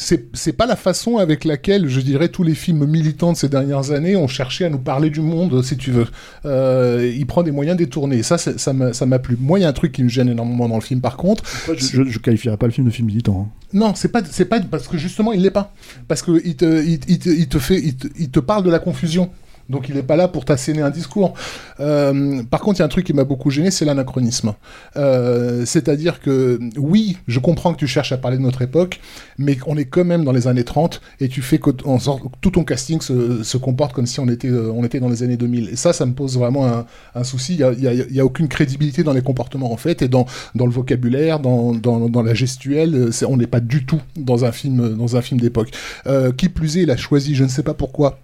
c'est 0.00 0.52
pas 0.54 0.64
la 0.66 0.76
façon 0.76 1.18
avec 1.18 1.44
laquelle, 1.44 1.86
je 1.86 2.00
dirais, 2.00 2.28
tous 2.28 2.42
les 2.42 2.54
films 2.54 2.86
militants 2.86 3.32
de 3.32 3.36
ces 3.36 3.48
dernières 3.50 3.90
années 3.90 4.16
ont 4.16 4.28
cherché 4.28 4.64
à 4.64 4.70
nous 4.70 4.78
parler 4.78 5.10
du 5.10 5.20
monde, 5.20 5.62
si 5.62 5.76
tu 5.76 5.90
veux. 5.90 6.06
Euh, 6.46 7.12
il 7.14 7.26
prend 7.26 7.42
des 7.42 7.50
moyens 7.50 7.76
détournés. 7.76 8.22
Ça, 8.22 8.38
ça 8.38 8.72
m'a 8.72 9.18
plu. 9.18 9.36
Moi, 9.38 9.58
il 9.58 9.62
y 9.62 9.64
a 9.64 9.68
un 9.68 9.72
truc 9.74 9.92
qui 9.92 10.02
me 10.02 10.08
gêne 10.08 10.28
énormément 10.30 10.68
dans 10.68 10.76
le 10.76 10.80
film, 10.80 11.00
par 11.00 11.16
contre. 11.18 11.44
je, 11.66 11.74
je, 11.74 12.02
je 12.04 12.18
qualifierais 12.18 12.56
pas 12.56 12.66
le 12.66 12.72
film 12.72 12.86
de 12.86 12.92
film 12.92 13.08
militant. 13.08 13.48
hein. 13.48 13.52
Non, 13.72 13.94
c'est 13.94 14.08
pas, 14.08 14.22
c'est 14.28 14.46
pas 14.46 14.58
parce 14.60 14.88
que 14.88 14.96
justement, 14.96 15.32
il 15.32 15.42
l'est 15.42 15.50
pas. 15.50 15.74
Parce 16.08 16.22
que 16.22 16.40
il 16.44 16.56
te, 16.56 16.82
il, 16.82 16.98
il 17.06 17.18
te, 17.18 17.28
il 17.28 17.48
te 17.48 17.58
fait, 17.58 17.78
il 17.78 17.96
te, 17.96 18.08
il 18.18 18.30
te 18.30 18.40
parle 18.40 18.64
de 18.64 18.70
la 18.70 18.78
confusion. 18.78 19.30
Donc 19.70 19.88
il 19.88 19.94
n'est 19.94 20.02
pas 20.02 20.16
là 20.16 20.28
pour 20.28 20.44
t'asséner 20.44 20.82
un 20.82 20.90
discours. 20.90 21.34
Euh, 21.78 22.42
par 22.42 22.60
contre, 22.60 22.78
il 22.78 22.80
y 22.80 22.82
a 22.82 22.86
un 22.86 22.88
truc 22.88 23.06
qui 23.06 23.12
m'a 23.12 23.24
beaucoup 23.24 23.50
gêné, 23.50 23.70
c'est 23.70 23.84
l'anachronisme. 23.84 24.54
Euh, 24.96 25.64
C'est-à-dire 25.64 26.20
que 26.20 26.58
oui, 26.76 27.16
je 27.28 27.38
comprends 27.38 27.72
que 27.72 27.78
tu 27.78 27.86
cherches 27.86 28.12
à 28.12 28.18
parler 28.18 28.36
de 28.36 28.42
notre 28.42 28.62
époque, 28.62 29.00
mais 29.38 29.56
on 29.66 29.76
est 29.76 29.84
quand 29.84 30.04
même 30.04 30.24
dans 30.24 30.32
les 30.32 30.48
années 30.48 30.64
30 30.64 31.00
et 31.20 31.28
tu 31.28 31.40
fais 31.40 31.58
que 31.58 31.70
tout 31.70 32.50
ton 32.50 32.64
casting 32.64 33.00
se, 33.00 33.56
comporte 33.56 33.92
comme 33.92 34.06
si 34.06 34.20
on 34.20 34.28
était, 34.28 34.48
euh, 34.48 34.72
on 34.74 34.84
était 34.84 35.00
dans 35.00 35.08
les 35.08 35.22
années 35.22 35.36
2000. 35.36 35.68
Et 35.68 35.76
ça, 35.76 35.92
ça 35.92 36.04
me 36.04 36.12
pose 36.12 36.36
vraiment 36.36 36.84
un, 37.14 37.24
souci. 37.24 37.54
Il 37.54 38.10
y 38.10 38.20
a, 38.20 38.24
aucune 38.24 38.48
crédibilité 38.48 39.04
dans 39.04 39.12
les 39.12 39.22
comportements 39.22 39.72
en 39.72 39.76
fait 39.76 40.02
et 40.02 40.08
dans, 40.08 40.26
dans 40.54 40.66
le 40.66 40.72
vocabulaire, 40.72 41.38
dans, 41.38 41.72
dans, 41.74 42.22
la 42.22 42.34
gestuelle. 42.34 43.10
On 43.28 43.36
n'est 43.36 43.46
pas 43.46 43.60
du 43.60 43.86
tout 43.86 44.00
dans 44.16 44.44
un 44.44 44.52
film, 44.52 45.06
film 45.22 45.40
d'époque. 45.40 45.70
Qui 46.36 46.48
plus 46.48 46.78
est, 46.78 46.82
il 46.82 46.90
a 46.90 46.96
choisi, 46.96 47.34
je 47.34 47.44
ne 47.44 47.48
sais 47.48 47.62
pas 47.62 47.74
pourquoi 47.74 48.18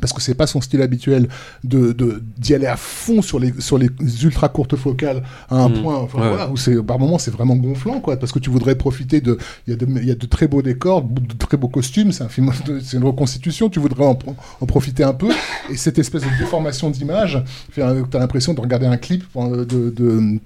parce 0.00 0.12
que 0.12 0.20
c'est 0.20 0.34
pas 0.34 0.46
son 0.46 0.60
style 0.60 0.82
habituel 0.82 1.28
de 1.64 1.92
d'y 2.36 2.54
aller 2.54 2.66
à 2.66 2.76
fond 2.76 3.22
sur 3.22 3.38
les 3.40 3.52
sur 3.58 3.78
les 3.78 3.88
ultra 4.22 4.48
courtes 4.50 4.76
focales 4.76 5.22
à 5.48 5.56
un 5.56 5.68
Mm. 5.70 5.82
point 5.82 5.96
enfin 5.96 6.20
Ouais. 6.20 6.28
voilà 6.28 6.50
où 6.50 6.56
c'est 6.58 6.80
par 6.82 6.98
moment 6.98 7.18
c'est 7.18 7.30
vraiment 7.30 7.56
gonflant 7.56 7.98
quoi 8.00 8.16
parce 8.18 8.30
que 8.30 8.38
tu 8.38 8.50
voudrais 8.50 8.74
profiter 8.74 9.20
de 9.22 9.38
il 9.66 9.70
y 9.70 9.74
a 9.74 9.76
de 9.76 9.86
il 9.86 10.06
y 10.06 10.10
a 10.10 10.14
de 10.14 10.26
très 10.26 10.46
beaux 10.46 10.60
décors 10.62 11.02
de 11.02 11.34
très 11.38 11.56
beaux 11.56 11.68
costumes 11.68 12.12
c'est 12.12 12.22
un 12.22 12.28
film 12.28 12.50
c'est 12.82 12.96
une 12.98 13.04
reconstitution 13.04 13.70
tu 13.70 13.80
voudrais 13.80 14.04
en, 14.04 14.18
en 14.60 14.66
profiter 14.66 15.04
un 15.04 15.14
peu 15.14 15.30
et 15.70 15.76
cette 15.76 15.98
espèce 15.98 16.22
de 16.22 16.38
déformation 16.38 16.90
d'image 16.90 17.42
fait 17.70 17.82
un- 17.82 18.02
t'as 18.02 18.18
l'impression 18.18 18.52
de 18.54 18.60
regarder 18.60 18.86
un 18.86 18.98
clip 18.98 19.24
de, 19.34 19.64
de 19.90 20.38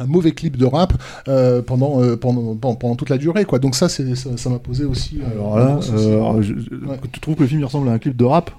un 0.00 0.06
mauvais 0.06 0.32
clip 0.32 0.56
de 0.56 0.64
rap 0.64 0.92
euh, 1.28 1.60
pendant, 1.62 2.00
euh, 2.02 2.16
pendant, 2.16 2.54
pendant 2.56 2.74
pendant 2.76 2.94
toute 2.96 3.10
la 3.10 3.18
durée 3.18 3.44
quoi 3.44 3.58
donc 3.60 3.74
ça 3.76 3.88
c'est 3.88 4.14
ça 4.16 4.50
m'a 4.50 4.58
posé 4.58 4.84
aussi 4.84 5.20
euh, 5.20 5.30
Alors 5.32 5.56
un 5.56 5.60
là, 5.60 5.72
gros 5.72 5.82
souci. 5.82 6.04
euh, 6.04 6.14
alors, 6.16 6.42
je- 6.42 6.54
je- 6.54 7.06
tu 7.12 7.20
trouves 7.20 7.36
que 7.36 7.42
le 7.42 7.48
film 7.48 7.60
il 7.60 7.64
ressemble 7.64 7.88
à 7.88 7.92
un 7.92 7.98
clip 7.98 8.16
de 8.16 8.24
rap? 8.24 8.50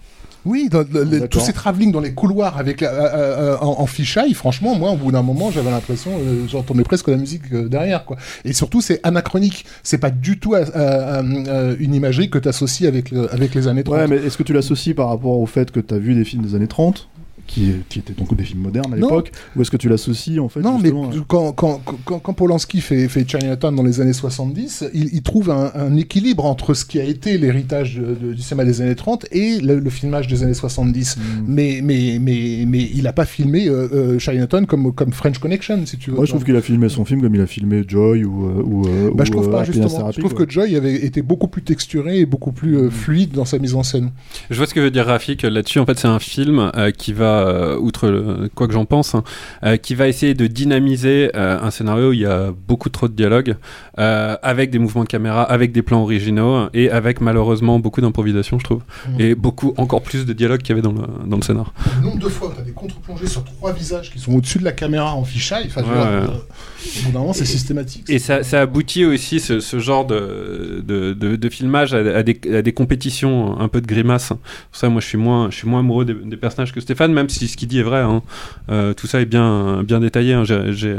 Oui, 0.45 0.69
dans 0.71 0.83
les- 1.03 1.27
tous 1.27 1.39
ces 1.41 1.53
travelling 1.53 1.91
dans 1.91 1.99
les 1.99 2.13
couloirs 2.13 2.57
avec 2.57 2.81
la- 2.81 2.91
euh, 2.91 3.53
euh, 3.53 3.57
en, 3.59 3.81
en 3.81 3.85
fichaille, 3.85 4.33
franchement, 4.33 4.75
moi, 4.75 4.91
au 4.91 4.95
bout 4.95 5.11
d'un 5.11 5.21
moment, 5.21 5.51
j'avais 5.51 5.69
l'impression, 5.71 6.11
euh, 6.17 6.45
j'entendais 6.47 6.83
presque 6.83 7.09
la 7.09 7.17
musique 7.17 7.41
euh, 7.51 7.67
derrière, 7.67 8.05
quoi. 8.05 8.15
Et 8.45 8.53
surtout, 8.53 8.79
c'est 8.81 8.99
anachronique. 9.03 9.65
C'est 9.83 9.97
pas 9.97 10.11
du 10.11 10.39
tout 10.39 10.53
euh, 10.53 10.65
euh, 10.75 11.21
euh, 11.47 11.75
une 11.79 11.93
imagerie 11.93 12.29
que 12.29 12.37
tu 12.39 12.47
associes 12.47 12.87
avec, 12.87 13.11
avec 13.31 13.53
les 13.53 13.67
années 13.67 13.83
30. 13.83 13.97
Ouais, 13.97 14.07
mais 14.07 14.15
est-ce 14.17 14.37
que 14.37 14.43
tu 14.43 14.53
l'associes 14.53 14.93
par 14.93 15.09
rapport 15.09 15.37
au 15.39 15.45
fait 15.45 15.71
que 15.71 15.79
tu 15.81 15.93
as 15.93 15.97
vu 15.97 16.15
des 16.15 16.23
films 16.23 16.43
des 16.43 16.55
années 16.55 16.67
30 16.67 17.08
qui, 17.49 17.71
qui 17.89 17.99
étaient 17.99 18.13
donc 18.13 18.35
des 18.35 18.43
films 18.43 18.61
modernes 18.61 18.93
à 18.93 18.95
l'époque 18.95 19.31
Ou 19.55 19.61
est-ce 19.61 19.71
que 19.71 19.77
tu 19.77 19.89
l'associes 19.89 20.39
en 20.39 20.47
fait 20.49 20.61
Non, 20.61 20.79
mais 20.79 20.89
à- 20.89 20.93
quand, 21.27 21.51
quand, 21.53 21.81
quand, 22.05 22.19
quand 22.19 22.33
Polanski 22.33 22.79
fait, 22.81 23.07
fait 23.07 23.27
Chinatown 23.29 23.75
dans 23.75 23.83
les 23.83 23.99
années 24.01 24.13
70, 24.13 24.85
il, 24.93 25.09
il 25.13 25.21
trouve 25.21 25.49
un, 25.49 25.71
un 25.75 25.95
équilibre 25.97 26.45
entre 26.45 26.73
ce 26.73 26.85
qui 26.85 26.99
a 26.99 27.03
été 27.03 27.37
l'héritage 27.37 27.95
de- 27.97 28.15
de- 28.15 28.33
du 28.33 28.41
cinéma 28.41 28.65
des 28.65 28.81
années 28.81 28.95
30 28.95 29.25
et 29.31 29.59
le, 29.59 29.79
le 29.79 29.89
filmage 29.89 30.27
des 30.27 30.43
années 30.43 30.53
70. 30.53 31.17
Hmm. 31.17 31.21
Mais, 31.47 31.79
mais, 31.83 32.17
mais, 32.21 32.63
mais 32.67 32.89
il 32.93 33.03
n'a 33.03 33.13
pas 33.13 33.25
filmé 33.25 33.67
euh, 33.67 33.87
euh, 33.93 34.19
Chinatown 34.19 34.65
comme, 34.65 34.93
comme 34.93 35.11
French 35.11 35.39
Connection, 35.39 35.85
si 35.85 35.97
tu 35.97 36.11
veux. 36.11 36.15
Moi, 36.17 36.25
je 36.25 36.31
trouve 36.31 36.43
qu'il 36.45 36.55
a 36.55 36.61
filmé 36.61 36.87
son 36.89 37.03
film 37.05 37.21
comme 37.21 37.33
il 37.35 37.41
a 37.41 37.47
filmé 37.47 37.83
Joy 37.87 38.23
ou. 38.23 38.45
euh, 38.45 38.63
ou 38.63 38.87
euh, 38.87 39.11
Bah, 39.15 39.23
ou, 39.23 39.25
je 39.25 39.31
trouve 39.31 39.47
euh, 39.47 39.51
pas, 39.51 39.63
justement. 39.63 39.87
Therapy, 39.89 40.15
Je 40.15 40.19
trouve 40.21 40.33
quoi. 40.35 40.45
que 40.45 40.51
Joy 40.51 40.75
avait 40.75 40.93
été 41.05 41.21
beaucoup 41.21 41.47
plus 41.47 41.61
texturé 41.63 42.19
et 42.19 42.25
beaucoup 42.25 42.51
plus 42.51 42.77
euh, 42.77 42.89
fluide 42.89 43.31
dans 43.31 43.45
sa 43.45 43.57
mise 43.57 43.75
en 43.75 43.83
scène. 43.83 44.11
Je 44.49 44.55
vois 44.57 44.67
ce 44.67 44.73
que 44.73 44.79
veut 44.79 44.91
dire 44.91 45.05
Rafik 45.07 45.41
là-dessus. 45.41 45.79
En 45.79 45.85
fait, 45.85 45.97
c'est 45.97 46.07
un 46.07 46.19
film 46.19 46.71
euh, 46.75 46.91
qui 46.91 47.13
va, 47.13 47.38
euh, 47.39 47.77
outre 47.77 48.07
le- 48.09 48.49
quoi 48.55 48.67
que 48.67 48.73
j'en 48.73 48.85
pense, 48.85 49.15
hein, 49.15 49.23
euh, 49.63 49.77
qui 49.77 49.95
va 49.95 50.07
essayer 50.07 50.33
de 50.33 50.47
dynamiser 50.47 51.31
euh, 51.35 51.59
un 51.61 51.71
scénario 51.71 52.09
où 52.09 52.13
il 52.13 52.19
y 52.21 52.25
a 52.25 52.51
beaucoup 52.67 52.89
trop 52.89 53.07
de 53.07 53.13
dialogues, 53.13 53.55
euh, 53.97 54.35
avec 54.43 54.69
des 54.71 54.79
mouvements 54.79 55.03
de 55.03 55.09
caméra, 55.09 55.43
avec 55.43 55.71
des 55.71 55.81
plans 55.81 56.01
originaux 56.03 56.67
et 56.73 56.89
avec 56.91 57.21
malheureusement 57.21 57.79
beaucoup 57.79 58.01
d'improvisation, 58.01 58.59
je 58.59 58.63
trouve, 58.63 58.81
Mhm. 59.07 59.21
et 59.21 59.35
beaucoup 59.35 59.73
encore 59.77 60.01
plus 60.01 60.25
de 60.25 60.33
dialogues 60.33 60.61
qu'il 60.61 60.69
y 60.69 60.79
avait 60.79 60.81
dans 60.81 60.91
le, 60.93 61.07
dans 61.27 61.37
le 61.37 61.43
scénar. 61.43 61.73
Le 62.01 62.05
nombre 62.07 62.19
de 62.19 62.29
fois 62.29 62.53
contre-plongées 62.79 63.27
sur 63.27 63.43
trois 63.43 63.73
visages 63.73 64.11
qui 64.11 64.19
sont 64.19 64.33
au-dessus 64.33 64.59
de 64.59 64.63
la 64.63 64.71
caméra 64.71 65.13
en 65.13 65.23
fichaille, 65.23 65.65
enfin, 65.67 65.81
Ouais, 65.83 65.89
euh, 65.97 67.33
c'est 67.33 67.45
systématique. 67.45 68.05
Et 68.09 68.19
ça, 68.19 68.43
ça 68.43 68.61
aboutit 68.61 69.05
aussi 69.05 69.39
ce, 69.39 69.59
ce 69.59 69.79
genre 69.79 70.05
de, 70.05 70.83
de, 70.85 71.13
de, 71.13 71.35
de 71.35 71.49
filmage 71.49 71.93
à, 71.93 71.97
à 71.97 72.23
des, 72.23 72.39
à 72.53 72.61
des 72.61 72.73
compétitions 72.73 73.59
un 73.59 73.67
peu 73.67 73.81
de 73.81 73.87
grimaces. 73.87 74.29
Pour 74.29 74.39
ça, 74.71 74.89
moi, 74.89 75.01
je 75.01 75.07
suis 75.07 75.17
moins, 75.17 75.49
je 75.51 75.55
suis 75.57 75.67
moins 75.67 75.79
amoureux 75.81 76.05
des, 76.05 76.13
des 76.13 76.37
personnages 76.37 76.73
que 76.73 76.79
Stéphane, 76.81 77.11
même 77.13 77.29
si 77.29 77.47
ce 77.47 77.57
qu'il 77.57 77.67
dit 77.67 77.79
est 77.79 77.83
vrai. 77.83 77.99
hein. 77.99 78.21
Euh, 78.69 78.93
tout 78.93 79.07
ça 79.07 79.21
est 79.21 79.25
bien, 79.25 79.83
bien 79.83 79.99
détaillé. 79.99 80.33
hein. 80.33 80.43
J'ai- 80.45 80.95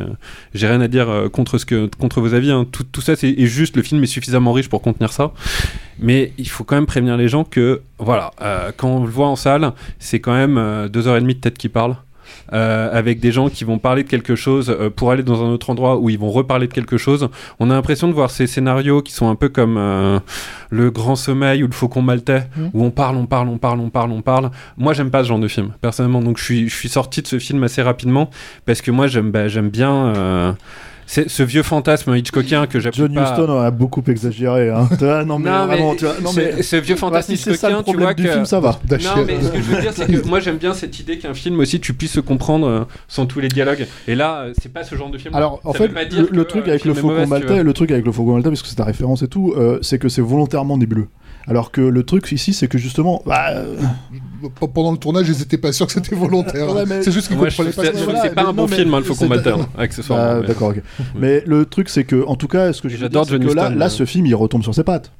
rien 0.54 0.80
à 0.80 0.88
dire 0.88 1.08
euh, 1.08 1.28
contre, 1.28 1.58
ce 1.58 1.64
que, 1.66 1.86
contre 1.98 2.20
vos 2.20 2.34
avis. 2.34 2.50
hein. 2.50 2.66
Tout, 2.70 2.84
tout 2.84 3.00
ça, 3.00 3.16
c'est 3.16 3.30
est 3.30 3.46
juste. 3.46 3.76
Le 3.76 3.82
film 3.82 4.02
est 4.02 4.06
suffisamment 4.06 4.52
riche 4.52 4.68
pour 4.68 4.82
contenir 4.82 5.12
ça. 5.12 5.32
Mais 6.00 6.32
il 6.38 6.48
faut 6.48 6.64
quand 6.64 6.76
même 6.76 6.86
prévenir 6.86 7.16
les 7.16 7.28
gens 7.28 7.44
que, 7.44 7.82
voilà, 7.98 8.30
euh, 8.42 8.70
quand 8.76 8.88
on 8.88 9.04
le 9.04 9.10
voit 9.10 9.28
en 9.28 9.36
salle, 9.36 9.72
c'est 9.98 10.20
quand 10.20 10.32
même 10.32 10.56
euh, 10.58 10.88
deux 10.88 11.06
heures 11.08 11.16
et 11.16 11.20
demie 11.20 11.34
de 11.34 11.40
tête 11.40 11.58
qui 11.58 11.68
parle. 11.68 11.96
euh, 12.52 12.88
avec 12.96 13.18
des 13.20 13.32
gens 13.32 13.48
qui 13.48 13.64
vont 13.64 13.78
parler 13.78 14.02
de 14.04 14.08
quelque 14.08 14.34
chose 14.36 14.70
euh, 14.70 14.88
pour 14.88 15.10
aller 15.10 15.22
dans 15.24 15.44
un 15.44 15.48
autre 15.50 15.70
endroit 15.70 15.98
où 15.98 16.10
ils 16.10 16.18
vont 16.18 16.30
reparler 16.30 16.66
de 16.68 16.72
quelque 16.72 16.96
chose. 16.96 17.28
On 17.60 17.70
a 17.70 17.74
l'impression 17.74 18.06
de 18.08 18.12
voir 18.12 18.30
ces 18.30 18.46
scénarios 18.46 19.02
qui 19.02 19.12
sont 19.12 19.28
un 19.28 19.34
peu 19.34 19.48
comme 19.48 19.76
euh, 19.76 20.18
le 20.70 20.90
Grand 20.90 21.16
Sommeil 21.16 21.62
ou 21.62 21.66
le 21.66 21.72
Faucon 21.72 22.02
Maltais, 22.02 22.44
Mhm. 22.56 22.70
où 22.72 22.84
on 22.84 22.90
parle, 22.90 23.16
on 23.16 23.26
parle, 23.26 23.48
on 23.48 23.58
parle, 23.58 23.80
on 23.80 23.90
parle, 23.90 24.10
on 24.12 24.22
parle. 24.22 24.50
Moi, 24.76 24.92
j'aime 24.94 25.10
pas 25.10 25.22
ce 25.24 25.28
genre 25.28 25.38
de 25.40 25.48
film, 25.48 25.72
personnellement. 25.80 26.22
Donc, 26.22 26.38
je 26.38 26.44
suis, 26.44 26.68
je 26.68 26.74
suis 26.74 26.88
sorti 26.88 27.20
de 27.22 27.26
ce 27.26 27.38
film 27.40 27.62
assez 27.64 27.82
rapidement 27.82 28.30
parce 28.64 28.80
que 28.80 28.90
moi, 28.92 29.06
j'aime 29.08 29.30
bah, 29.32 29.48
j'aime 29.48 29.68
bien. 29.68 30.56
C'est 31.12 31.28
ce 31.28 31.42
vieux 31.42 31.64
fantasme 31.64 32.14
Hitchcockien 32.14 32.68
que 32.68 32.78
j'appuie 32.78 33.00
John 33.00 33.12
pas. 33.12 33.32
Huston 33.32 33.60
a 33.60 33.72
beaucoup 33.72 34.00
exagéré. 34.06 34.70
Hein. 34.70 34.88
Non, 35.26 35.40
mais 35.40 35.50
Non, 35.50 35.66
mais 35.66 35.74
vraiment, 35.74 35.94
tu 35.96 36.04
vois, 36.04 36.14
non, 36.22 36.30
mais 36.36 36.62
ce 36.62 36.76
vieux 36.76 36.94
Bah, 36.94 37.00
fantasme 37.00 37.32
si 37.32 37.36
c'est 37.36 37.56
ça 37.56 37.68
le 37.68 37.74
Hitchcockien, 37.78 37.92
tu 37.92 37.98
vois 38.00 38.14
du 38.14 38.22
que- 38.22 38.30
film, 38.30 38.46
ça 38.46 38.60
va. 38.60 38.78
Non, 38.88 39.24
mais 39.26 39.42
ce 39.42 39.48
que 39.50 39.56
je 39.56 39.62
veux 39.62 39.80
dire, 39.80 39.92
c'est 39.92 40.06
que 40.06 40.28
moi 40.28 40.38
j'aime 40.38 40.58
bien 40.58 40.72
cette 40.72 41.00
idée 41.00 41.18
qu'un 41.18 41.34
film 41.34 41.58
aussi 41.58 41.80
tu 41.80 41.94
puisses 41.94 42.12
se 42.12 42.20
comprendre 42.20 42.68
euh, 42.68 42.84
sans 43.08 43.26
tous 43.26 43.40
les 43.40 43.48
dialogues. 43.48 43.88
Et 44.06 44.14
là, 44.14 44.42
euh, 44.42 44.52
c'est 44.62 44.72
pas 44.72 44.84
ce 44.84 44.94
genre 44.94 45.10
de 45.10 45.18
film. 45.18 45.34
Alors, 45.34 45.60
en 45.64 45.72
Ça 45.72 45.78
fait, 45.78 45.88
veut 45.88 45.94
pas 45.94 46.04
dire 46.04 46.28
le, 46.30 46.44
truc 46.44 46.68
avec 46.68 46.84
le 46.84 46.94
Faucon 46.94 47.26
Maltais, 47.26 47.64
le 47.64 47.72
truc 47.72 47.90
avec 47.90 48.06
le 48.06 48.12
Faucon 48.12 48.34
Maltais, 48.34 48.50
parce 48.50 48.62
que 48.62 48.68
c'est 48.68 48.76
ta 48.76 48.84
référence 48.84 49.22
et 49.22 49.28
tout, 49.28 49.52
euh, 49.56 49.80
c'est 49.82 49.98
que 49.98 50.08
c'est 50.08 50.22
volontairement 50.22 50.78
nébuleux. 50.78 51.08
Alors 51.48 51.72
que 51.72 51.80
le 51.80 52.04
truc 52.04 52.30
ici, 52.30 52.52
c'est 52.52 52.68
que 52.68 52.78
justement, 52.78 53.20
bah, 53.26 53.64
pendant 54.72 54.92
le 54.92 54.98
tournage, 54.98 55.28
ils 55.28 55.42
étaient 55.42 55.58
pas 55.58 55.72
sûrs 55.72 55.86
que 55.86 55.92
c'était 55.92 56.14
volontaire. 56.16 56.74
Ouais, 56.74 56.84
mais- 56.86 57.02
C'est 57.02 57.12
juste 57.12 57.28
qu'ils 57.28 57.36
je 57.36 57.42
comprenaient 57.44 57.70
pas. 57.72 57.82
c'est 58.22 58.34
pas 58.34 58.44
un 58.44 58.52
bon 58.52 58.66
film, 58.66 58.94
hein, 58.94 58.98
le 58.98 59.04
Faucon 59.04 59.28
Maltais, 59.28 59.50
hein, 59.50 59.68
accessoirement. 59.78 60.24
Ah, 60.36 60.40
mais- 60.40 60.46
D'accord, 60.48 60.68
ok. 60.70 60.76
Oui. 60.98 61.04
Mais 61.18 61.42
le 61.46 61.64
truc, 61.66 61.88
c'est 61.88 62.04
que, 62.04 62.24
en 62.26 62.36
tout 62.36 62.48
cas, 62.48 62.72
ce 62.72 62.80
que 62.82 62.88
J'adore 62.88 63.24
dire, 63.26 63.38
c'est 63.40 63.46
que 63.46 63.54
là, 63.54 63.68
là, 63.70 63.88
ce 63.88 64.04
film, 64.04 64.26
il 64.26 64.34
retombe 64.34 64.62
sur 64.62 64.74
ses 64.74 64.84
pattes. 64.84 65.12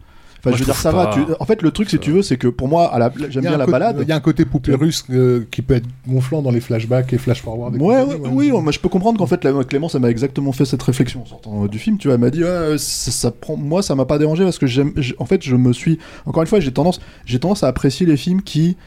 Enfin, 0.43 0.49
Moi, 0.51 0.57
je 0.57 0.63
veux 0.65 0.69
je 0.69 0.73
dire, 0.73 0.81
ça 0.81 0.91
va. 0.91 1.11
tu- 1.13 1.21
En 1.39 1.45
fait, 1.45 1.61
le 1.61 1.71
truc, 1.71 1.91
si 1.91 1.99
tu 1.99 2.13
veux, 2.13 2.23
c'est 2.23 2.39
que 2.39 2.49
pour 2.49 2.67
moi, 2.67 2.91
la... 2.99 3.13
J'aime 3.29 3.43
bien 3.43 3.59
la 3.59 3.67
balade. 3.67 3.99
Il 4.01 4.09
y 4.09 4.13
a 4.13 4.17
un 4.17 4.21
côté 4.21 4.47
poupée 4.47 4.75
russe 4.75 5.05
euh, 5.11 5.45
qui 5.51 5.61
peut 5.61 5.75
être 5.75 5.85
gonflant 6.09 6.41
dans 6.41 6.51
les 6.51 6.61
flashbacks 6.61 7.13
et 7.13 7.19
flash 7.19 7.43
forward. 7.43 7.77
et 7.77 7.79
Ouais, 7.79 8.03
ouais, 8.03 8.17
oui, 8.33 8.51
moi 8.51 8.73
je 8.73 8.79
peux 8.79 8.89
comprendre 8.89 9.19
qu'en 9.19 9.27
fait 9.27 9.45
la- 9.45 9.53
Clémence 9.65 9.95
elle 9.95 10.01
m'a 10.01 10.09
exactement 10.09 10.53
fait 10.53 10.65
cette 10.65 10.83
réflexion 10.83 11.21
en 11.21 11.27
sortant 11.27 11.65
euh, 11.65 11.69
du 11.69 11.79
film. 11.79 11.99
Tu 11.99 12.09
vois, 12.09 12.15
elle 12.15 12.23
m'a 12.23 12.31
dit, 12.31 12.43
ouais, 12.43 12.77
ça, 12.79 13.11
ça 13.11 13.31
prend, 13.31 13.59
moi 13.59 13.83
ça 13.83 13.95
m'a 13.95 14.07
pas 14.07 14.17
dérangé 14.17 14.43
parce 14.45 14.57
que 14.59 14.67
j'aime, 14.67 14.95
en 15.19 15.27
fait 15.27 15.43
je 15.45 15.57
me 15.57 15.75
suis, 15.75 15.99
encore 16.25 16.43
une 16.43 16.49
fois 16.49 16.59
j'ai 16.59 16.73
tendance, 16.73 17.01
j'ai 17.27 17.39
tendance 17.39 17.63
à 17.63 17.69
apprécier 17.69 18.07
les 18.07 18.17
films 18.17 18.41
qui 18.41 18.79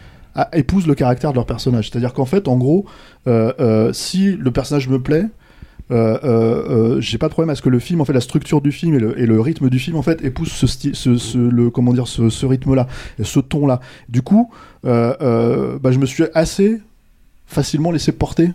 épousent 0.54 0.88
le 0.88 0.96
caractère 0.96 1.32
de 1.32 1.36
leur 1.36 1.46
personnage. 1.46 1.90
C'est-à-dire 1.90 2.14
qu'en 2.14 2.26
fait, 2.26 2.48
en 2.48 2.58
gros, 2.58 2.86
euh, 3.28 3.54
euh, 3.60 3.94
si 3.94 4.36
le 4.36 4.52
personnage 4.52 4.88
me 4.88 5.02
plaît. 5.02 5.26
Euh, 5.92 6.18
euh, 6.24 6.96
euh, 6.96 7.02
j'ai 7.02 7.18
pas 7.18 7.28
de 7.28 7.34
problème 7.34 7.50
à 7.50 7.56
ce 7.56 7.62
que 7.62 7.70
le 7.70 7.78
film, 7.78 8.00
en 8.00 8.06
fait, 8.06 8.14
la 8.14 8.22
structure 8.22 8.62
du 8.62 8.72
film 8.72 8.96
et 8.96 9.26
le, 9.26 9.42
rythme 9.42 9.70
du 9.70 9.80
film, 9.80 9.98
en 9.98 10.02
fait, 10.02 10.24
épouse 10.24 10.50
ce 10.50 11.38
le, 11.38 11.70
comment 11.70 11.94
dire, 11.94 12.08
ce, 12.08 12.46
rythme-là, 12.46 12.88
ce 13.22 13.40
ton-là. 13.40 13.80
Du 14.10 14.22
coup, 14.22 14.50
bah, 14.84 15.18
je 15.20 16.00
me 16.00 16.06
suis 16.06 16.24
assez 16.34 16.82
facilement 17.46 17.92
laissé 17.92 18.12
porter 18.12 18.52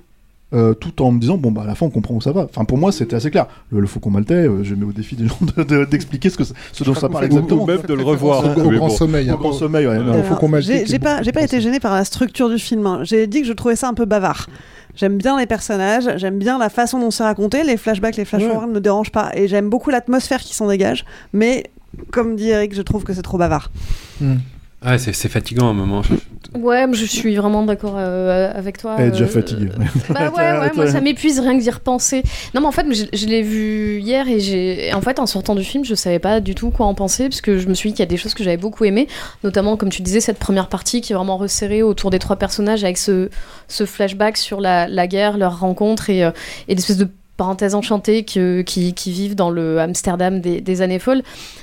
euh, 0.55 0.73
tout 0.75 1.03
en 1.03 1.13
me 1.13 1.21
disant 1.21 1.37
bon 1.37 1.51
bah 1.51 1.63
à 1.63 1.67
la 1.67 1.75
fin 1.75 1.87
on 1.87 1.91
comprend 1.91 2.15
où 2.15 2.21
ça 2.21 2.33
va. 2.33 2.45
Enfin 2.49 2.65
pour 2.65 2.79
moi 2.79 2.91
c'était 2.93 3.17
assez 3.17 3.31
clair. 3.31 3.47
Le, 3.71 3.81
le 3.81 3.87
faucon 3.87 4.11
maltais, 4.11 4.35
euh, 4.35 4.65
je 4.65 4.75
mets 4.75 4.85
au 4.87 4.93
défi 4.93 5.15
des 5.17 5.27
gens 5.29 5.39
de- 5.57 5.63
de- 5.63 5.85
d'expliquer 5.85 6.31
ce 6.31 6.39
que 6.39 6.45
c'est- 6.45 6.55
ce 6.73 6.85
dont 6.85 6.95
ça 6.95 7.09
parle 7.09 7.25
Ou- 7.25 7.29
ou 7.29 7.31
exactement. 7.39 7.67
même 7.67 7.83
de 7.83 7.95
le 7.95 8.03
revoir. 8.03 8.45
Au, 8.45 8.61
au 8.61 8.71
grand 8.71 8.87
bon. 8.87 8.91
sommeil. 8.91 9.31
Au 9.31 9.35
hein. 9.35 9.37
grand 9.39 9.53
sommeil, 9.53 9.87
ouais. 9.87 9.97
Euh, 9.97 10.23
faut 10.23 10.37
qu'on 10.37 10.59
J'ai 10.61 10.87
j'ai 10.87 10.99
pas, 10.99 11.23
j'ai 11.23 11.33
pas 11.33 11.43
été 11.43 11.61
gênée 11.61 11.81
par 11.81 11.95
la 11.95 12.05
structure 12.05 12.49
du 12.49 12.59
film. 12.59 12.87
hein. 12.87 13.01
J'ai 13.03 13.27
dit 13.27 13.43
que 13.43 13.47
je 13.47 13.53
trouvais 13.53 13.77
ça 13.77 13.89
un 13.89 13.95
peu 13.95 14.05
bavard. 14.07 14.47
J'aime 14.97 15.17
bien 15.19 15.39
les 15.39 15.47
personnages, 15.47 16.09
j'aime 16.17 16.39
bien 16.39 16.59
la 16.59 16.71
façon 16.71 16.99
dont 16.99 17.11
c'est 17.13 17.23
raconté. 17.23 17.63
Les 17.63 17.77
flashbacks, 17.77 18.17
les 18.17 18.25
flash-forwards 18.25 18.67
ne 18.67 18.73
me 18.73 18.81
dérangent 18.81 19.13
pas. 19.13 19.31
Et 19.35 19.47
j'aime 19.47 19.69
beaucoup 19.71 19.91
l'atmosphère 19.91 20.41
qui 20.41 20.55
s'en 20.55 20.67
dégage. 20.67 21.05
Mais 21.33 21.65
comme 22.11 22.35
dit 22.37 22.49
Eric, 22.49 22.75
je 22.75 22.83
trouve 22.83 23.05
que 23.05 23.13
c'est 23.13 23.23
trop 23.23 23.39
bavard. 23.39 23.71
Ah, 24.81 24.97
c'est 24.97 25.13
c'est 25.13 25.29
fatigant 25.29 25.67
à 25.67 25.71
un 25.71 25.75
moment. 25.75 26.03
Ouais, 26.55 26.87
je 26.93 27.05
suis 27.05 27.35
vraiment 27.35 27.65
d'accord 27.65 27.97
euh, 27.97 28.51
avec 28.55 28.79
toi. 28.79 28.95
Elle 28.99 29.09
est 29.09 29.11
déjà 29.11 29.25
euh, 29.25 29.29
fatiguée. 29.29 29.69
Bah 30.09 30.31
ouais, 30.37 30.59
ouais, 30.61 30.71
moi 30.75 30.87
ça 30.87 31.01
m'épuise 31.01 31.41
rien 31.41 31.59
que 31.59 31.63
d'y 31.63 31.71
repenser. 31.71 32.23
Non, 32.55 32.61
mais 32.61 32.69
en 32.69 32.73
fait, 32.73 32.87
je, 32.93 33.05
je 33.13 33.27
l'ai 33.27 33.43
vu 33.43 33.99
hier 34.01 34.29
et 34.29 34.39
j'ai. 34.39 34.93
En 34.95 35.03
fait, 35.03 35.19
en 35.19 35.27
sortant 35.27 35.57
du 35.57 35.65
film, 35.65 35.85
je 35.85 35.97
savais 35.97 36.21
pas 36.21 36.41
du 36.41 36.55
tout 36.55 36.71
quoi 36.71 36.87
en 36.87 36.95
penser 36.95 37.25
parce 37.29 37.41
que 37.41 37.59
je 37.59 37.67
me 37.69 37.75
suis 37.75 37.91
dit 37.91 37.95
qu'il 37.95 38.03
y 38.03 38.09
a 38.09 38.11
des 38.11 38.17
choses 38.17 38.35
que 38.35 38.45
j'avais 38.45 38.57
beaucoup 38.57 38.85
aimées, 38.85 39.09
notamment, 39.43 39.77
comme 39.77 39.91
tu 39.91 40.03
disais, 40.03 40.21
cette 40.21 40.39
première 40.39 40.69
partie 40.69 41.01
qui 41.01 41.13
est 41.13 41.17
vraiment 41.17 41.37
resserrée 41.39 41.83
autour 41.83 42.11
des 42.11 42.21
trois 42.21 42.37
personnages 42.37 42.85
avec 42.85 42.99
ce, 42.99 43.31
ce 43.67 43.85
flashback 43.85 44.37
sur 44.37 44.61
la, 44.61 44.87
la 44.87 45.07
guerre, 45.09 45.39
leur 45.39 45.59
rencontre 45.59 46.09
et, 46.09 46.25
euh, 46.25 46.31
et 46.69 46.77
l'espèce 46.77 46.99
de 46.99 47.09
parenthèse 47.39 47.77
enchantée 47.77 48.25
qui, 48.25 48.93
vivent 49.07 49.37
dans 49.37 49.49
le 49.49 49.79
Amsterdam 49.79 50.41
des, 50.41 50.83
années 50.83 50.99
folles. 50.99 51.23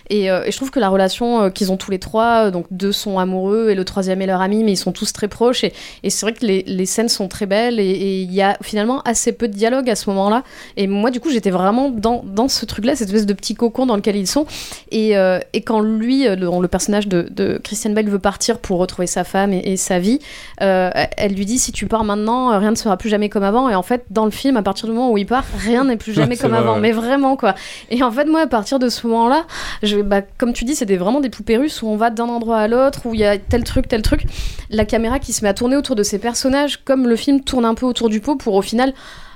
Et, 0.10 0.32
euh, 0.32 0.44
et 0.46 0.52
je 0.52 0.58
trouve 0.58 0.72
que 0.72 0.80
la 0.80 0.90
relation 0.90 1.42
euh, 1.44 1.50
qu'ils 1.50 1.72
ont 1.72 1.78
tous 1.78 1.92
les 1.92 2.00
trois, 2.00 2.46
euh, 2.46 2.52
donc 2.52 2.66
deux 2.72 2.92
sont 2.92 3.20
amoureux 3.20 3.70
et 3.70 3.76
le 3.76 3.84
troisième 3.84 4.22
est 4.22 4.26
leur 4.26 4.42
ami, 4.42 4.64
mais 4.64 4.72
ils 4.72 4.78
sont 4.78 4.94
tous 4.94 5.12
très 5.12 5.28
proches. 5.28 5.64
Et, 5.64 5.74
c'est 6.10 6.26
vrai 6.26 6.34
que 6.34 6.46
les, 6.46 6.86
scènes 6.86 7.10
sont 7.10 7.28
très 7.28 7.46
belles 7.46 7.80
et- 7.80 8.22
il 8.22 8.34
y 8.34 8.42
a 8.42 8.58
finalement 8.62 9.02
assez 9.02 9.34
peu 9.34 9.48
de 9.48 9.54
dialogue 9.54 9.90
à 9.90 9.96
ce 9.96 10.10
moment-là. 10.12 10.44
Et 10.78 10.88
moi, 10.88 11.12
du 11.12 11.20
coup, 11.20 11.30
j'étais 11.30 11.50
vraiment 11.50 11.90
dans, 11.90 12.24
dans 12.24 12.48
ce 12.48 12.66
truc-là, 12.66 12.96
cette 12.96 13.10
espèce 13.10 13.26
de 13.26 13.34
petit 13.34 13.56
cocon 13.56 13.86
dans 13.86 13.98
lequel 13.98 14.16
ils 14.16 14.28
sont. 14.28 14.46
Et, 14.92 15.14
et 15.54 15.62
quand 15.62 15.82
lui, 15.82 16.26
le, 16.28 16.68
personnage 16.68 17.08
de, 17.08 17.28
de 17.30 17.60
Christian 17.64 17.92
Bale, 17.92 18.08
veut 18.08 18.20
partir 18.20 18.60
pour 18.60 18.80
retrouver 18.80 19.08
sa 19.08 19.24
femme 19.24 19.52
et, 19.52 19.76
sa 19.76 20.00
vie, 20.00 20.20
elle 20.58 21.34
lui 21.34 21.46
dit 21.46 21.60
si 21.60 21.72
tu 21.72 21.88
pars 21.88 22.04
maintenant, 22.04 22.58
rien 22.58 22.72
ne 22.72 22.76
sera 22.76 22.96
plus 22.98 23.10
jamais 23.10 23.30
comme 23.30 23.44
avant. 23.44 23.70
Et 23.70 23.76
en 23.76 23.84
fait, 23.84 24.06
dans 24.10 24.26
le 24.26 24.32
film, 24.32 24.56
à 24.58 24.64
partir 24.64 24.88
du 24.88 24.94
moment 24.94 25.12
où 25.12 25.18
il 25.18 25.26
part, 25.26 25.44
rien 25.66 25.84
n'est 25.84 25.98
plus 25.98 26.14
jamais 26.14 26.38
comme 26.38 26.52
vrai, 26.52 26.60
avant. 26.60 26.78
Mais 26.78 26.92
vraiment, 26.92 27.36
quoi. 27.36 27.56
Et 27.90 28.02
en 28.04 28.12
fait, 28.12 28.26
moi, 28.26 28.42
à 28.42 28.48
partir 28.48 28.80
de 28.80 28.90
ce 28.90 29.06
moment-là, 29.08 29.46
je, 29.84 29.98
bah, 30.02 30.22
comme 30.38 30.54
tu 30.54 30.66
dis, 30.66 30.76
c'est 30.76 30.86
des- 30.86 30.98
vraiment 30.98 31.22
des 31.22 31.30
poupées 31.30 31.58
russes 31.58 31.82
où 31.82 31.88
on 31.88 31.98
va 31.98 32.10
d'un 32.10 32.26
endroit 32.30 32.58
à 32.60 32.68
l'autre, 32.68 33.02
où 33.06 33.14
il 33.14 33.20
y 33.20 33.26
a 33.26 33.38
tel 33.38 33.64
truc, 33.64 33.88
tel 33.88 34.02
truc. 34.02 34.24
La 34.70 34.86
caméra 34.86 35.20
qui 35.20 35.34
se 35.34 35.44
met 35.44 35.50
à 35.50 35.54
tourner 35.54 35.76
autour 35.76 35.96
de 35.96 36.04
ces 36.04 36.20
personnages, 36.20 36.78
comme 36.86 37.08
le 37.08 37.16
film 37.16 37.42
tourne 37.42 37.66
un 37.66 37.74
peu 37.76 37.86
autour 37.86 38.10
du 38.10 38.20
pot 38.20 38.36
pour 38.36 38.54
au 38.56 38.62
final. 38.62 38.94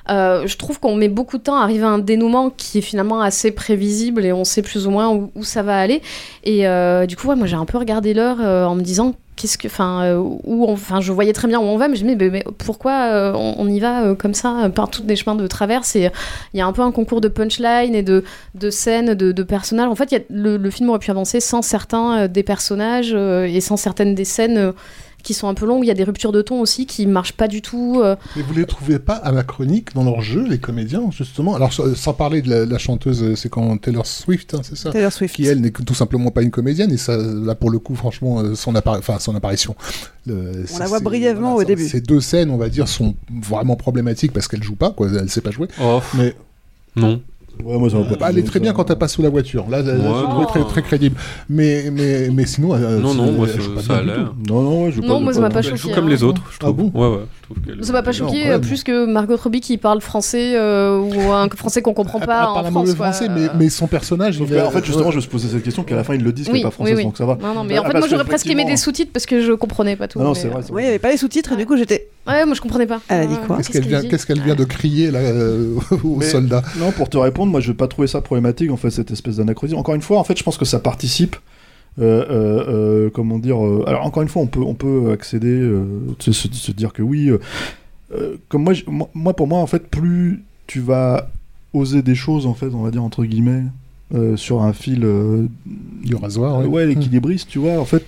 Euh, 0.10 0.48
je 0.48 0.57
trouve 0.57 0.80
qu'on 0.80 0.95
met 0.95 1.10
beaucoup 1.10 1.38
de 1.38 1.44
temps 1.44 1.57
à 1.57 1.64
arriver 1.64 1.84
à 1.84 1.90
un 1.90 1.99
dénouement 1.99 2.49
qui 2.49 2.80
est 2.80 2.81
finalement 2.81 3.22
assez 3.22 3.52
prévisible 3.52 4.26
et 4.26 4.34
on 4.34 4.44
sait 4.44 4.61
plus 4.61 4.88
ou 4.88 4.91
moins 4.91 5.10
où, 5.10 5.44
ça 5.44 5.64
va 5.64 5.77
aller. 5.77 6.02
Et 6.44 6.68
euh, 6.68 7.06
du 7.06 7.15
coup, 7.15 7.34
moi 7.36 7.48
j'ai 7.48 7.56
un 7.56 7.65
peu 7.65 7.77
regardé 7.77 8.14
l'heure 8.14 8.38
euh, 8.41 8.65
en 8.65 8.76
me 8.76 8.81
disant 8.81 9.15
qu'est-ce 9.36 9.57
que, 9.57 9.68
enfin, 9.68 10.15
où, 10.18 10.65
enfin, 10.69 10.99
je 10.99 11.14
voyais 11.14 11.31
très 11.31 11.48
bien 11.48 11.60
où 11.60 11.64
on 11.64 11.77
va, 11.77 11.88
mais 11.88 11.95
je 11.95 12.03
me 12.03 12.14
dis 12.14 12.30
mais, 12.30 12.44
pourquoi 12.57 13.34
on, 13.38 13.69
y 13.69 13.80
va 13.80 14.14
comme 14.15 14.34
ça 14.34 14.69
par 14.76 14.90
tous 14.90 15.03
des 15.03 15.15
chemins 15.15 15.36
de 15.36 15.48
traverse? 15.48 15.95
Il 15.95 16.11
y 16.53 16.60
a 16.60 16.65
un 16.65 16.73
peu 16.73 16.81
un 16.81 16.91
concours 16.91 17.22
de 17.22 17.30
punchline 17.30 17.95
et 17.95 18.03
de, 18.03 18.26
de 18.56 18.69
scènes, 18.69 19.14
de, 19.14 19.44
personnages. 19.44 19.88
En 19.88 19.95
fait, 19.95 20.26
le, 20.30 20.69
film 20.69 20.90
aurait 20.90 20.99
pu 20.99 21.10
avancer 21.10 21.40
sans 21.40 21.61
certains 21.61 22.27
des 22.27 22.44
personnages 22.44 23.14
et 23.14 23.61
sans 23.61 23.77
certaines 23.77 24.14
des 24.14 24.26
scènes. 24.26 24.73
Qui 25.23 25.33
sont 25.33 25.47
un 25.47 25.53
peu 25.53 25.65
longues, 25.65 25.83
il 25.83 25.87
y 25.87 25.91
a 25.91 25.95
des 25.95 26.03
ruptures 26.03 26.31
de 26.31 26.41
ton 26.41 26.61
aussi 26.61 26.85
qui 26.85 27.05
marchent 27.07 27.33
pas 27.33 27.47
du 27.47 27.61
tout. 27.61 27.99
euh, 28.03 28.15
Mais 28.35 28.41
vous 28.41 28.53
les 28.53 28.65
trouvez 28.65 28.99
pas 28.99 29.15
anachroniques 29.15 29.93
dans 29.93 30.03
leur 30.03 30.21
jeu, 30.21 30.45
les 30.47 30.59
comédiens, 30.59 31.09
justement? 31.11 31.55
Alors, 31.55 31.71
sans 31.73 32.13
parler 32.13 32.41
de 32.41 32.49
la, 32.49 32.65
la 32.65 32.77
chanteuse, 32.77 33.21
euh, 33.23 33.35
c'est 33.35 33.49
quand 33.49 33.77
Taylor 33.77 34.05
Swift, 34.07 34.53
hein, 34.53 34.61
c'est 34.63 34.77
ça? 34.77 34.91
Taylor 34.91 35.11
Swift. 35.11 35.35
Qui, 35.35 35.45
elle, 35.45 35.61
n'est 35.61 35.71
tout 35.71 35.93
simplement 35.93 36.31
pas 36.31 36.41
une 36.41 36.51
comédienne, 36.51 36.91
et 36.91 36.97
ça, 36.97 37.17
là, 37.17 37.55
pour 37.55 37.69
le 37.69 37.79
coup, 37.79 37.95
franchement, 37.95 38.39
euh, 38.39 38.55
son, 38.55 38.73
son 39.19 39.35
apparition. 39.35 39.75
le- 40.25 40.65
On 40.73 40.77
la 40.77 40.85
voit 40.87 40.99
brièvement 40.99 41.53
voilà, 41.53 41.63
au 41.65 41.67
début. 41.67 41.87
Ces 41.87 42.01
deux 42.01 42.21
scènes, 42.21 42.49
on 42.49 42.57
va 42.57 42.69
dire, 42.69 42.87
sont 42.87 43.15
vraiment 43.41 43.75
problématiques 43.75 44.31
parce 44.33 44.47
qu'elle 44.47 44.63
joue 44.63 44.75
pas, 44.75 44.91
quoi, 44.91 45.07
elle 45.09 45.29
sait 45.29 45.41
pas 45.41 45.51
jouer. 45.51 45.67
Oh, 45.81 46.01
Mais 46.15 46.35
non. 46.95 47.21
Ouais, 47.64 47.77
moi, 47.77 47.90
ça 47.90 47.98
va 47.98 48.06
pas 48.06 48.15
bah, 48.15 48.27
elle 48.30 48.38
est 48.40 48.44
très 48.44 48.60
bien 48.61 48.72
quand 48.72 48.90
elle 48.90 48.98
passe 48.98 49.14
sous 49.14 49.22
la 49.22 49.30
voiture. 49.30 49.65
Là, 49.69 49.84
je 49.84 49.91
l'ai 49.91 49.98
trouvé 50.02 50.45
très, 50.48 50.64
très 50.64 50.81
crédible. 50.81 51.18
Mais, 51.49 51.90
mais, 51.91 52.30
mais 52.31 52.45
sinon, 52.45 52.77
Non, 52.77 53.14
non, 53.14 53.31
moi, 53.34 53.48
elle 53.49 53.56
ça- 53.56 53.60
joue 53.68 53.76
pas 53.76 53.81
ça 53.81 53.98
a 53.98 54.02
du 54.02 54.07
l'air. 54.07 54.15
tout. 54.45 54.53
Non, 54.53 54.61
non, 54.61 54.90
je 54.90 55.02
veux 55.02 55.07
Non, 55.07 55.15
pas- 55.15 55.19
moi, 55.19 55.31
je 55.34 55.36
ça 55.36 55.41
m'a 55.41 55.49
pas 55.49 55.60
Elle 55.60 55.65
choqué. 55.65 55.77
joue 55.77 55.90
comme 55.94 56.06
hein. 56.06 56.10
les 56.10 56.23
autres, 56.23 56.41
je 56.52 56.57
Ah 56.61 56.65
trouve. 56.72 56.90
bon? 56.90 56.91
Ouais, 56.99 57.15
ouais. 57.18 57.23
Trouve 57.53 57.63
qu'elle- 57.65 57.84
Ça 57.84 57.91
m'a 57.93 58.01
pas 58.03 58.11
Non, 58.11 58.17
choqué 58.17 58.49
euh, 58.49 58.59
plus 58.59 58.84
que 58.84 59.05
Margot 59.05 59.35
Robbie 59.38 59.61
qui 59.61 59.77
parle 59.77 60.01
français 60.01 60.53
euh, 60.55 60.99
ou 60.99 61.31
un 61.31 61.47
français 61.49 61.81
qu'on 61.81 61.93
comprend 61.93 62.19
Elle- 62.19 62.27
pas 62.27 62.41
elle 62.41 62.47
en 62.47 62.53
parle 62.53 62.65
France. 62.71 62.93
quoi. 62.95 63.11
français, 63.11 63.27
mais, 63.30 63.47
mais 63.57 63.69
son 63.69 63.88
personnage, 63.88 64.38
Sauf 64.38 64.47
il 64.49 64.53
que, 64.55 64.59
est- 64.59 64.61
en 64.61 64.71
fait, 64.71 64.85
justement, 64.85 65.11
je 65.11 65.17
me 65.17 65.23
posé 65.23 65.47
cette 65.49 65.63
question 65.63 65.84
qu'à 65.84 65.95
la 65.95 66.03
fin 66.03 66.13
ils 66.15 66.23
le 66.23 66.31
disent 66.31 66.45
qu'elle 66.45 66.53
Oui, 66.55 66.59
est 66.59 66.63
pas 66.63 66.69
oui, 66.69 66.73
française, 66.73 66.97
oui. 66.97 67.03
donc 67.03 67.17
ça 67.17 67.26
va. 67.26 67.38
Non, 67.41 67.53
non, 67.53 67.63
mais 67.63 67.77
en 67.80 67.84
fait, 67.84 67.91
parce 67.91 67.99
moi 68.01 68.07
j'aurais 68.09 68.23
que, 68.23 68.30
presque 68.30 68.47
aimé 68.47 68.65
des 68.65 68.77
sous-titres 68.77 69.11
parce 69.13 69.26
que 69.26 69.41
je 69.41 69.53
comprenais 69.53 69.95
pas 69.95 70.07
tout. 70.07 70.19
Non, 70.19 70.26
non, 70.26 70.34
c'est 70.34 70.47
vrai. 70.47 70.61
euh, 70.61 70.73
Oui, 70.73 70.81
il 70.81 70.85
n'y 70.85 70.89
avait 70.89 70.99
pas 70.99 71.11
les 71.11 71.17
sous-titres, 71.17 71.53
et 71.53 71.57
du 71.57 71.65
coup, 71.65 71.77
j'étais. 71.77 72.07
Ouais, 72.27 72.45
moi 72.45 72.53
je 72.55 72.61
comprenais 72.61 72.85
pas. 72.88 72.99
Elle 73.07 73.21
a 73.21 73.26
dit 73.26 73.35
quoi 73.47 73.57
Qu'est-ce 73.57 73.69
qu'elle 73.71 73.88
vient, 73.88 74.01
dit 74.01 74.07
qu'est-ce 74.09 74.26
qu'elle 74.27 74.41
vient 74.41 74.55
de 74.55 74.63
crier 74.65 75.09
là 75.11 75.19
euh, 75.19 75.73
aux 76.03 76.21
soldats? 76.21 76.61
Non, 76.77 76.91
pour 76.91 77.09
te 77.09 77.17
répondre, 77.17 77.51
moi 77.51 77.59
je 77.61 77.67
vais 77.69 77.73
pas 77.77 77.88
trouver 77.88 78.07
ça 78.07 78.21
problématique 78.21 78.71
en 78.71 78.77
fait 78.77 78.91
cette 78.91 79.11
espèce 79.11 79.38
d'anachronisme. 79.38 79.77
Encore 79.80 79.95
une 79.95 80.01
fois, 80.01 80.19
en 80.19 80.23
fait, 80.23 80.38
je 80.38 80.43
pense 80.43 80.57
que 80.57 80.65
ça 80.65 80.80
participe. 80.80 81.35
Euh, 81.98 82.26
euh, 82.30 82.66
euh, 82.70 83.10
comment 83.10 83.40
dire 83.40 83.57
Alors 83.88 84.06
encore 84.06 84.24
une 84.24 84.30
fois, 84.30 84.41
on 84.41 84.48
peut 84.48 84.61
on 84.61 84.76
peut 84.76 85.11
accéder, 85.11 85.70
se, 86.20 86.72
dire 86.72 86.94
que 86.94 87.02
oui. 87.02 87.32
comme 88.48 88.64
moi, 88.64 88.74
moi, 89.14 89.34
pour 89.36 89.48
moi, 89.48 89.60
en 89.60 89.68
fait, 89.68 89.88
plus 89.88 90.44
tu 90.68 90.80
vas 90.80 91.30
oser 91.74 92.02
des 92.02 92.16
choses, 92.16 92.45
en 92.45 92.53
fait, 92.53 92.68
on 92.74 92.82
va 92.84 92.91
dire 92.91 93.03
entre 93.03 93.26
guillemets, 93.26 93.64
euh, 94.16 94.36
sur 94.38 94.61
un 94.64 94.74
fil 94.74 95.03
euh, 95.03 95.45
Du 96.03 96.16
rasoir, 96.16 96.60
ouais. 96.60 96.66
ouais, 96.66 96.86
l'équilibriste, 96.88 97.48
tu 97.49 97.60
vois, 97.60 97.80
en 97.80 97.86
fait, 97.86 98.03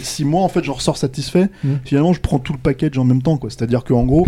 si 0.00 0.24
moi, 0.24 0.42
en 0.42 0.48
fait, 0.48 0.64
j'en 0.64 0.72
ressors 0.74 0.96
satisfait, 0.96 1.48
Mm. 1.62 1.68
finalement, 1.84 2.12
je 2.12 2.20
prends 2.20 2.38
tout 2.38 2.52
le 2.52 2.58
package 2.58 2.98
en 2.98 3.04
même 3.04 3.22
temps, 3.22 3.36
quoi. 3.36 3.50
C'est-à-dire 3.50 3.84
qu'en 3.84 4.04
gros, 4.04 4.26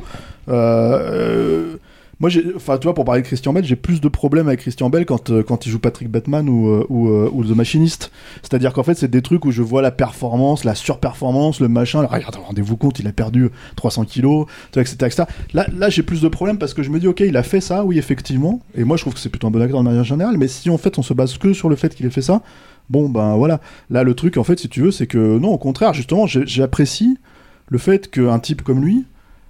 euh, 0.49 0.53
euh, 0.53 1.77
moi, 2.21 2.31
enfin, 2.55 2.79
tu 2.79 2.85
vois, 2.85 2.95
pour 2.95 3.05
parler 3.05 3.23
de 3.23 3.27
Christian 3.27 3.53
Bell, 3.53 3.65
j'ai 3.65 3.77
plus 3.77 4.01
de 4.01 4.09
problèmes 4.09 4.47
avec 4.47 4.61
Christian 4.61 4.89
Bell 4.91 5.05
quand, 5.05 5.31
euh, 5.31 5.43
quand 5.43 5.67
il 5.67 5.71
joue 5.71 5.79
Patrick 5.79 6.09
Batman 6.09 6.49
ou, 6.49 6.69
euh, 6.69 6.87
euh, 6.91 7.31
ou 7.33 7.45
The 7.45 7.57
Machinist. 7.57 8.11
C'est-à-dire 8.43 8.73
qu'en 8.73 8.83
fait, 8.83 8.95
c'est 8.95 9.11
des 9.11 9.23
trucs 9.23 9.45
où 9.45 9.51
je 9.51 9.63
vois 9.63 9.83
la 9.83 9.91
performance, 9.91 10.65
la 10.65 10.75
surperformance, 10.75 11.61
le 11.61 11.69
machin. 11.69 12.01
Alors, 12.01 12.13
regarde, 12.13 12.37
rendez-vous 12.37 12.77
compte, 12.77 12.99
il 12.99 13.07
a 13.07 13.13
perdu 13.13 13.51
300 13.77 14.05
kilos, 14.05 14.47
etc., 14.77 14.97
etc. 15.01 15.25
Là, 15.53 15.67
là 15.77 15.89
j'ai 15.89 16.03
plus 16.03 16.21
de 16.21 16.29
problèmes 16.29 16.59
parce 16.59 16.75
que 16.75 16.83
je 16.83 16.91
me 16.91 17.01
dis, 17.01 17.09
ok, 17.09 17.21
il 17.21 17.37
a 17.37 17.43
fait 17.43 17.61
ça, 17.61 17.85
oui, 17.85 17.99
effectivement. 17.99 18.61
Et 18.77 18.85
moi, 18.85 18.97
je 18.97 19.03
trouve 19.03 19.15
que 19.15 19.21
c'est 19.21 19.29
plutôt 19.29 19.49
un 19.49 19.51
bon 19.51 19.61
acteur 19.61 19.81
de 19.81 19.85
manière 19.85 20.05
générale. 20.05 20.37
Mais 20.37 20.49
si 20.49 20.71
en 20.71 20.79
fait, 20.79 20.99
on 20.99 21.03
se 21.03 21.15
base 21.15 21.37
que 21.39 21.53
sur 21.53 21.69
le 21.69 21.77
fait 21.77 21.95
qu'il 21.95 22.07
ait 22.07 22.11
fait 22.11 22.23
ça, 22.23 22.43
bon, 22.91 23.09
ben 23.09 23.37
voilà. 23.37 23.61
Là, 23.91 24.05
le 24.05 24.15
truc, 24.15 24.37
en 24.37 24.45
fait, 24.45 24.59
si 24.59 24.69
tu 24.69 24.83
veux, 24.83 24.91
c'est 24.91 25.07
que 25.07 25.39
non, 25.39 25.49
au 25.49 25.59
contraire, 25.59 25.95
justement, 25.95 26.27
j'apprécie 26.27 27.19
le 27.69 27.79
fait 27.79 28.11
qu'un 28.11 28.39
type 28.39 28.63
comme 28.63 28.85
lui, 28.85 29.05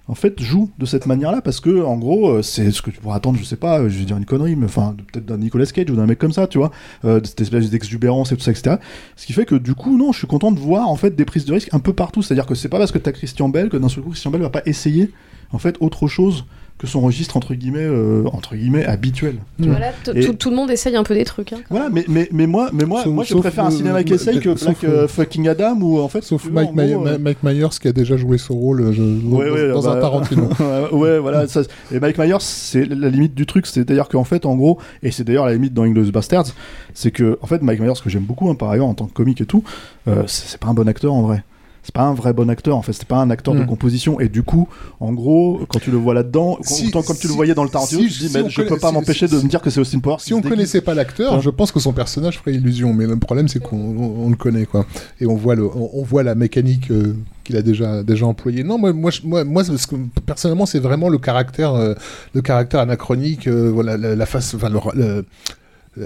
en 0.07 0.15
fait, 0.15 0.39
joue 0.41 0.69
de 0.77 0.85
cette 0.85 1.07
manière-là 1.07 1.41
parce 1.41 1.59
que, 1.59 1.83
en 1.83 1.97
gros, 1.97 2.29
euh, 2.29 2.41
c'est 2.43 2.69
ce 2.71 2.81
que 2.81 2.91
tu 2.91 2.99
pourrais 2.99 3.15
attendre, 3.15 3.39
je 3.39 3.43
sais 3.43 3.55
pas, 3.55 3.79
euh, 3.79 3.89
je 3.89 3.97
vais 3.97 4.05
dire 4.05 4.17
une 4.17 4.25
connerie, 4.25 4.55
mais 4.55 4.65
enfin, 4.65 4.95
peut-être 5.11 5.25
d'un 5.25 5.37
Nicolas 5.37 5.65
Cage 5.65 5.89
ou 5.89 5.95
d'un 5.95 6.05
mec 6.05 6.19
comme 6.19 6.31
ça, 6.31 6.45
tu 6.45 6.59
vois, 6.59 6.71
euh, 7.05 7.19
cette 7.23 7.41
espèce 7.41 7.69
d'exubérance 7.71 8.31
et 8.31 8.35
tout 8.35 8.43
ça, 8.43 8.51
etc. 8.51 8.75
Ce 9.15 9.25
qui 9.25 9.33
fait 9.33 9.45
que, 9.45 9.55
du 9.55 9.73
coup, 9.73 9.97
non, 9.97 10.11
je 10.11 10.19
suis 10.19 10.27
content 10.27 10.51
de 10.51 10.59
voir, 10.59 10.89
en 10.89 10.95
fait, 10.95 11.15
des 11.15 11.25
prises 11.25 11.45
de 11.45 11.53
risque 11.53 11.73
un 11.73 11.79
peu 11.79 11.93
partout. 11.93 12.21
C'est-à-dire 12.21 12.45
que 12.45 12.53
c'est 12.53 12.69
pas 12.69 12.77
parce 12.77 12.91
que 12.91 12.99
t'as 12.99 13.11
Christian 13.11 13.49
Bell 13.49 13.69
que 13.69 13.77
d'un 13.77 13.89
seul 13.89 14.03
coup, 14.03 14.11
Christian 14.11 14.29
Bell 14.29 14.41
va 14.41 14.49
pas 14.51 14.61
essayer, 14.65 15.11
en 15.55 15.59
fait, 15.59 15.77
autre 15.79 16.07
chose 16.07 16.45
que 16.77 16.87
son 16.87 16.99
registre 16.99 17.37
entre 17.37 17.53
guillemets 17.53 17.79
euh, 17.85 18.25
entre 18.33 18.53
guillemets 18.53 18.83
habituel. 18.83 19.35
tu 19.57 19.69
vois. 19.69 19.77
Voilà, 19.77 19.93
Et- 20.13 20.35
tout, 20.35 20.49
le 20.49 20.57
monde 20.57 20.69
essaye 20.69 20.97
un 20.97 21.03
peu 21.03 21.13
des 21.13 21.23
trucs. 21.23 21.53
hein. 21.53 21.59
voilà, 21.69 21.87
mais, 21.89 22.03
mais, 22.09 22.27
mais 22.33 22.47
moi, 22.47 22.69
mais 22.73 22.83
moi, 22.83 23.01
Sauf- 23.01 23.13
moi 23.13 23.23
je 23.23 23.33
préfère 23.35 23.63
un 23.63 23.71
cinéma 23.71 24.03
qui 24.03 24.09
le- 24.09 24.15
essaye 24.17 24.41
que 24.41 24.57
sauf 24.57 24.63
Black 24.81 24.83
euh, 24.83 25.07
Fucking 25.07 25.47
Adam 25.47 25.77
ou 25.79 25.99
en 26.01 26.09
fait. 26.09 26.21
Sauf 26.21 26.49
Mike, 26.51 26.67
en 26.71 26.73
gros, 26.73 26.81
Myers- 26.81 27.07
euh, 27.13 27.17
Mike 27.17 27.43
Myers 27.43 27.69
qui 27.81 27.87
a 27.87 27.93
déjà 27.93 28.17
joué 28.17 28.37
ce 28.37 28.51
rôle 28.51 28.91
je- 28.91 29.01
dans, 29.01 29.37
Ouais, 29.37 29.69
dans 29.71 29.83
bah, 29.83 29.93
un 29.93 30.01
Tarantino. 30.01 30.49
ouais, 30.91 31.17
voilà. 31.19 31.47
ça- 31.47 31.61
et 31.93 31.99
Mike 32.01 32.17
Myers, 32.17 32.35
c'est 32.41 32.83
la 32.83 33.07
limite 33.07 33.35
du 33.35 33.45
truc. 33.45 33.67
C'est-à-dire 33.67 34.09
qu'en 34.09 34.25
fait, 34.25 34.45
en 34.45 34.55
gros, 34.57 34.77
et 35.01 35.11
c'est 35.11 35.23
d'ailleurs 35.23 35.45
la 35.45 35.53
limite 35.53 35.73
dans 35.73 35.83
Inglourious 35.83 36.11
Bastards, 36.11 36.47
c'est 36.93 37.11
que, 37.11 37.39
en 37.41 37.47
fait, 37.47 37.61
Mike 37.61 37.79
Myers, 37.79 37.93
que 38.03 38.09
j'aime 38.09 38.23
beaucoup, 38.23 38.49
hein, 38.49 38.55
par 38.55 38.69
ailleurs, 38.69 38.87
en 38.87 38.95
tant 38.95 39.05
que 39.05 39.13
comique 39.13 39.39
et 39.39 39.45
tout, 39.45 39.63
euh, 40.09 40.23
c'est 40.27 40.49
c'est 40.49 40.59
pas 40.59 40.67
un 40.67 40.73
bon 40.73 40.89
acteur 40.89 41.13
en 41.13 41.21
vrai. 41.21 41.45
C'est 41.85 41.93
pas 41.93 42.01
un 42.01 42.15
vrai 42.15 42.33
bon 42.33 42.49
acteur 42.49 42.75
en 42.75 42.81
fait, 42.81 42.93
c'est 42.93 43.05
pas 43.05 43.17
un 43.17 43.29
acteur 43.29 43.53
de 43.53 43.59
Mm. 43.59 43.67
composition 43.67 44.19
et 44.19 44.27
du 44.27 44.41
coup, 44.41 44.67
en 44.99 45.13
gros, 45.13 45.61
quand 45.69 45.77
tu 45.77 45.91
le 45.91 45.97
vois 45.97 46.15
là-dedans, 46.15 46.57
Si- 46.61 46.87
autant 46.87 47.03
comme 47.03 47.15
tu 47.15 47.27
le 47.27 47.33
voyais 47.33 47.53
dans 47.53 47.63
le 47.63 47.69
Tarantino, 47.69 48.01
si- 48.01 48.07
tu 48.07 48.13
te 48.13 48.19
dis 48.23 48.27
si 48.29 48.33
mais 48.43 48.49
je 48.49 48.61
peux 48.63 48.77
pas 48.77 48.87
si- 48.87 48.93
m'empêcher 48.95 49.27
de 49.27 49.37
si- 49.37 49.45
me 49.45 49.49
dire 49.49 49.61
que 49.61 49.69
c'est 49.69 49.79
Austin 49.79 49.99
Powers. 49.99 50.17
Si 50.19 50.33
on 50.33 50.41
connaissait 50.41 50.81
pas 50.81 50.95
l'acteur, 50.95 51.39
je 51.41 51.49
pense 51.51 51.71
que 51.71 51.79
son 51.79 51.93
personnage 51.93 52.39
ferait 52.39 52.55
illusion. 52.55 52.91
Mais 52.91 53.05
le 53.05 53.17
problème, 53.17 53.47
c'est 53.47 53.59
qu'on 53.59 53.77
on- 53.77 54.25
on 54.25 54.29
le 54.31 54.35
connaît, 54.35 54.65
quoi. 54.65 54.87
Et 55.21 55.27
on 55.27 55.35
voit 55.35 55.53
le, 55.53 55.65
on, 55.67 55.91
on 55.93 56.01
voit 56.03 56.23
la 56.23 56.33
mécanique 56.33 56.89
euh, 56.89 57.15
qu'il 57.43 57.55
a 57.55 57.61
déjà 57.61 58.01
déjà 58.01 58.25
employée. 58.25 58.63
Non, 58.63 58.79
moi, 58.79 58.91
moi, 58.91 59.11
moi, 59.23 59.43
moi, 59.43 59.63
parce 59.63 59.85
que 59.85 59.95
personnellement, 60.25 60.65
c'est 60.65 60.79
vraiment 60.79 61.09
le 61.09 61.19
caractère, 61.19 61.75
euh, 61.75 61.93
le 62.33 62.41
caractère 62.41 62.79
anachronique, 62.79 63.47
euh, 63.47 63.69
voilà, 63.71 63.95
la, 63.95 64.15
la 64.15 64.25
face, 64.25 64.55
enfin, 64.55 64.69
le- 64.69 64.79
le- 64.95 65.25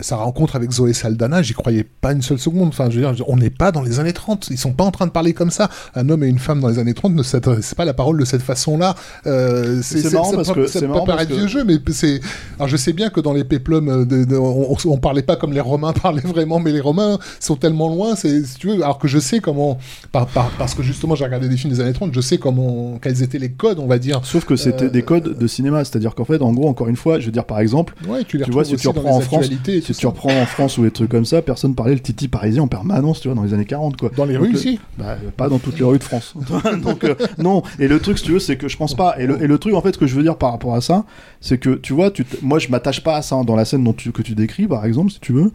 sa 0.02 0.18
rencontre 0.18 0.56
avec 0.56 0.72
Zoé 0.72 0.94
Saldana, 0.94 1.42
j'y 1.42 1.54
croyais 1.54 1.84
pas 1.84 2.12
une 2.14 2.22
seule 2.22 2.40
seconde. 2.40 2.70
Enfin, 2.70 2.90
je 2.90 3.00
veux 3.00 3.12
dire, 3.14 3.24
on 3.30 3.38
n'est 3.38 3.50
pas 3.50 3.72
dans 3.72 3.82
les 3.82 4.00
années 4.00 4.14
30. 4.14 4.50
Ils 4.52 4.58
sont 4.58 4.72
pas 4.74 4.84
en 4.84 4.92
train 4.92 5.06
de 5.08 5.12
parler 5.12 5.34
comme 5.34 5.50
ça. 5.52 5.70
Un 5.96 6.10
homme 6.10 6.24
et 6.24 6.28
une 6.28 6.40
femme 6.40 6.60
dans 6.60 6.68
les 6.68 6.80
années 6.80 6.94
30 6.94 7.14
ne 7.16 7.24
s'adressent 7.24 7.74
pas 7.76 7.86
la 7.86 7.94
parole 7.94 8.20
de 8.20 8.26
cette 8.26 8.42
façon-là. 8.42 8.96
Euh, 9.28 9.82
C'est 9.84 10.12
marrant 10.14 10.32
parce 10.34 10.52
que- 10.52 10.68
ça 10.68 10.74
c'est 10.74 10.86
peut 10.86 10.88
marrant 10.94 11.06
paraître 11.06 11.32
que- 11.32 11.38
vieux 11.38 11.48
jeu, 11.48 11.64
mais 11.64 11.76
c'est. 11.92 12.20
Alors, 12.58 12.68
je 12.68 12.78
sais 12.78 12.94
bien 12.94 13.10
que 13.10 13.20
dans 13.20 13.34
les 13.34 13.44
péplums, 13.44 13.90
euh, 13.90 14.06
de- 14.06 14.24
de- 14.26 14.38
on, 14.38 14.76
on 14.86 14.98
parlait 14.98 15.22
pas 15.24 15.36
comme 15.36 15.54
les 15.54 15.60
Romains 15.60 15.94
parlaient 16.04 16.22
vraiment, 16.22 16.60
mais 16.60 16.72
les 16.72 16.80
Romains 16.82 17.18
sont 17.40 17.56
tellement 17.56 17.90
loin, 17.90 18.16
c'est, 18.16 18.44
si 18.46 18.58
tu 18.58 18.68
veux, 18.68 18.76
alors 18.84 19.00
que 19.00 19.08
je 19.08 19.20
sais 19.20 19.40
comment, 19.40 19.78
par, 20.12 20.28
par- 20.28 20.50
parce 20.58 20.76
que 20.76 20.84
justement 20.84 21.16
j'ai 21.16 21.24
regardé 21.26 21.50
des 21.50 21.58
films 21.58 21.74
des 21.74 21.80
années 21.82 21.94
30, 21.94 22.14
je 22.14 22.22
sais 22.22 22.38
comment, 22.38 22.98
quels 23.02 23.24
étaient 23.24 23.40
les 23.40 23.52
codes, 23.52 23.80
on 23.80 23.88
va 23.88 23.98
dire. 24.00 24.22
Sauf 24.24 24.46
que 24.46 24.56
c'était 24.56 24.86
Euh, 24.86 24.90
des 24.90 25.02
codes 25.04 25.38
de 25.38 25.48
cinéma, 25.48 25.84
c'est-à-dire 25.84 26.16
qu'en 26.16 26.26
fait, 26.26 26.42
en 26.42 26.54
gros, 26.54 26.68
encore 26.70 26.88
une 26.88 26.96
fois, 26.96 27.20
je 27.20 27.26
veux 27.26 27.32
dire 27.32 27.46
par 27.46 27.60
exemple, 27.60 27.96
Ouais, 28.08 28.24
tu 28.24 28.38
les 28.38 28.46
vois, 28.46 28.64
si 28.66 28.76
tu 28.76 28.88
reprends 28.88 29.16
en 29.18 29.20
France, 29.22 29.46
si 29.82 29.94
tu 29.94 30.08
reprends 30.08 30.30
en 30.42 30.46
France 30.46 30.78
ou 30.78 30.84
des 30.84 30.92
trucs 30.92 31.10
comme 31.10 31.26
ça, 31.26 31.42
personne 31.42 31.76
parlait 31.76 31.94
le 31.94 32.00
titi 32.00 32.28
parisien 32.28 32.64
en 32.64 32.68
permanence, 32.68 33.22
tu 33.22 33.28
vois, 33.28 33.36
dans 33.36 33.44
les 33.44 33.54
années 33.54 33.66
40, 33.66 33.98
quoi. 33.98 34.10
Dans 34.16 34.26
les 34.26 34.38
rues 34.38 34.50
euh, 34.50 34.58
ici 34.58 34.80
bah, 34.98 35.18
Pas 35.38 35.50
dans 35.50 35.60
toutes 35.60 35.78
les 35.80 35.86
rues 35.86 35.98
de 36.00 36.04
France. 36.04 36.34
Donc, 36.84 37.04
euh, 37.04 37.16
non. 37.38 37.64
Et 37.80 37.88
le 37.88 38.00
truc, 38.00 38.18
si 38.18 38.26
tu 38.26 38.32
veux, 38.34 38.40
c'est 38.40 38.58
que 38.58 38.68
je 38.68 38.78
pense 38.78 38.96
pas. 38.96 39.16
Et 39.20 39.26
le, 39.28 39.42
et 39.44 39.48
le 39.48 39.58
truc, 39.58 39.74
en 39.76 39.82
fait, 39.82 39.94
ce 39.94 39.98
que 39.98 40.08
je 40.08 40.16
veux 40.16 40.24
dire 40.24 40.38
par 40.38 40.52
rapport 40.52 40.76
à 40.76 40.82
ça, 40.82 41.06
c'est 41.42 41.58
que, 41.58 41.76
tu 41.76 41.94
vois, 41.94 42.12
tu 42.12 42.26
moi, 42.42 42.60
je 42.60 42.70
m'attache 42.70 43.02
pas 43.04 43.16
à 43.18 43.22
ça 43.22 43.36
hein, 43.36 43.44
dans 43.44 43.56
la 43.56 43.66
scène 43.66 43.84
dont 43.84 43.94
tu, 43.94 44.12
que 44.12 44.22
tu 44.22 44.36
décris, 44.36 44.68
par 44.68 44.86
exemple, 44.86 45.12
si 45.12 45.20
tu 45.20 45.34
veux. 45.34 45.52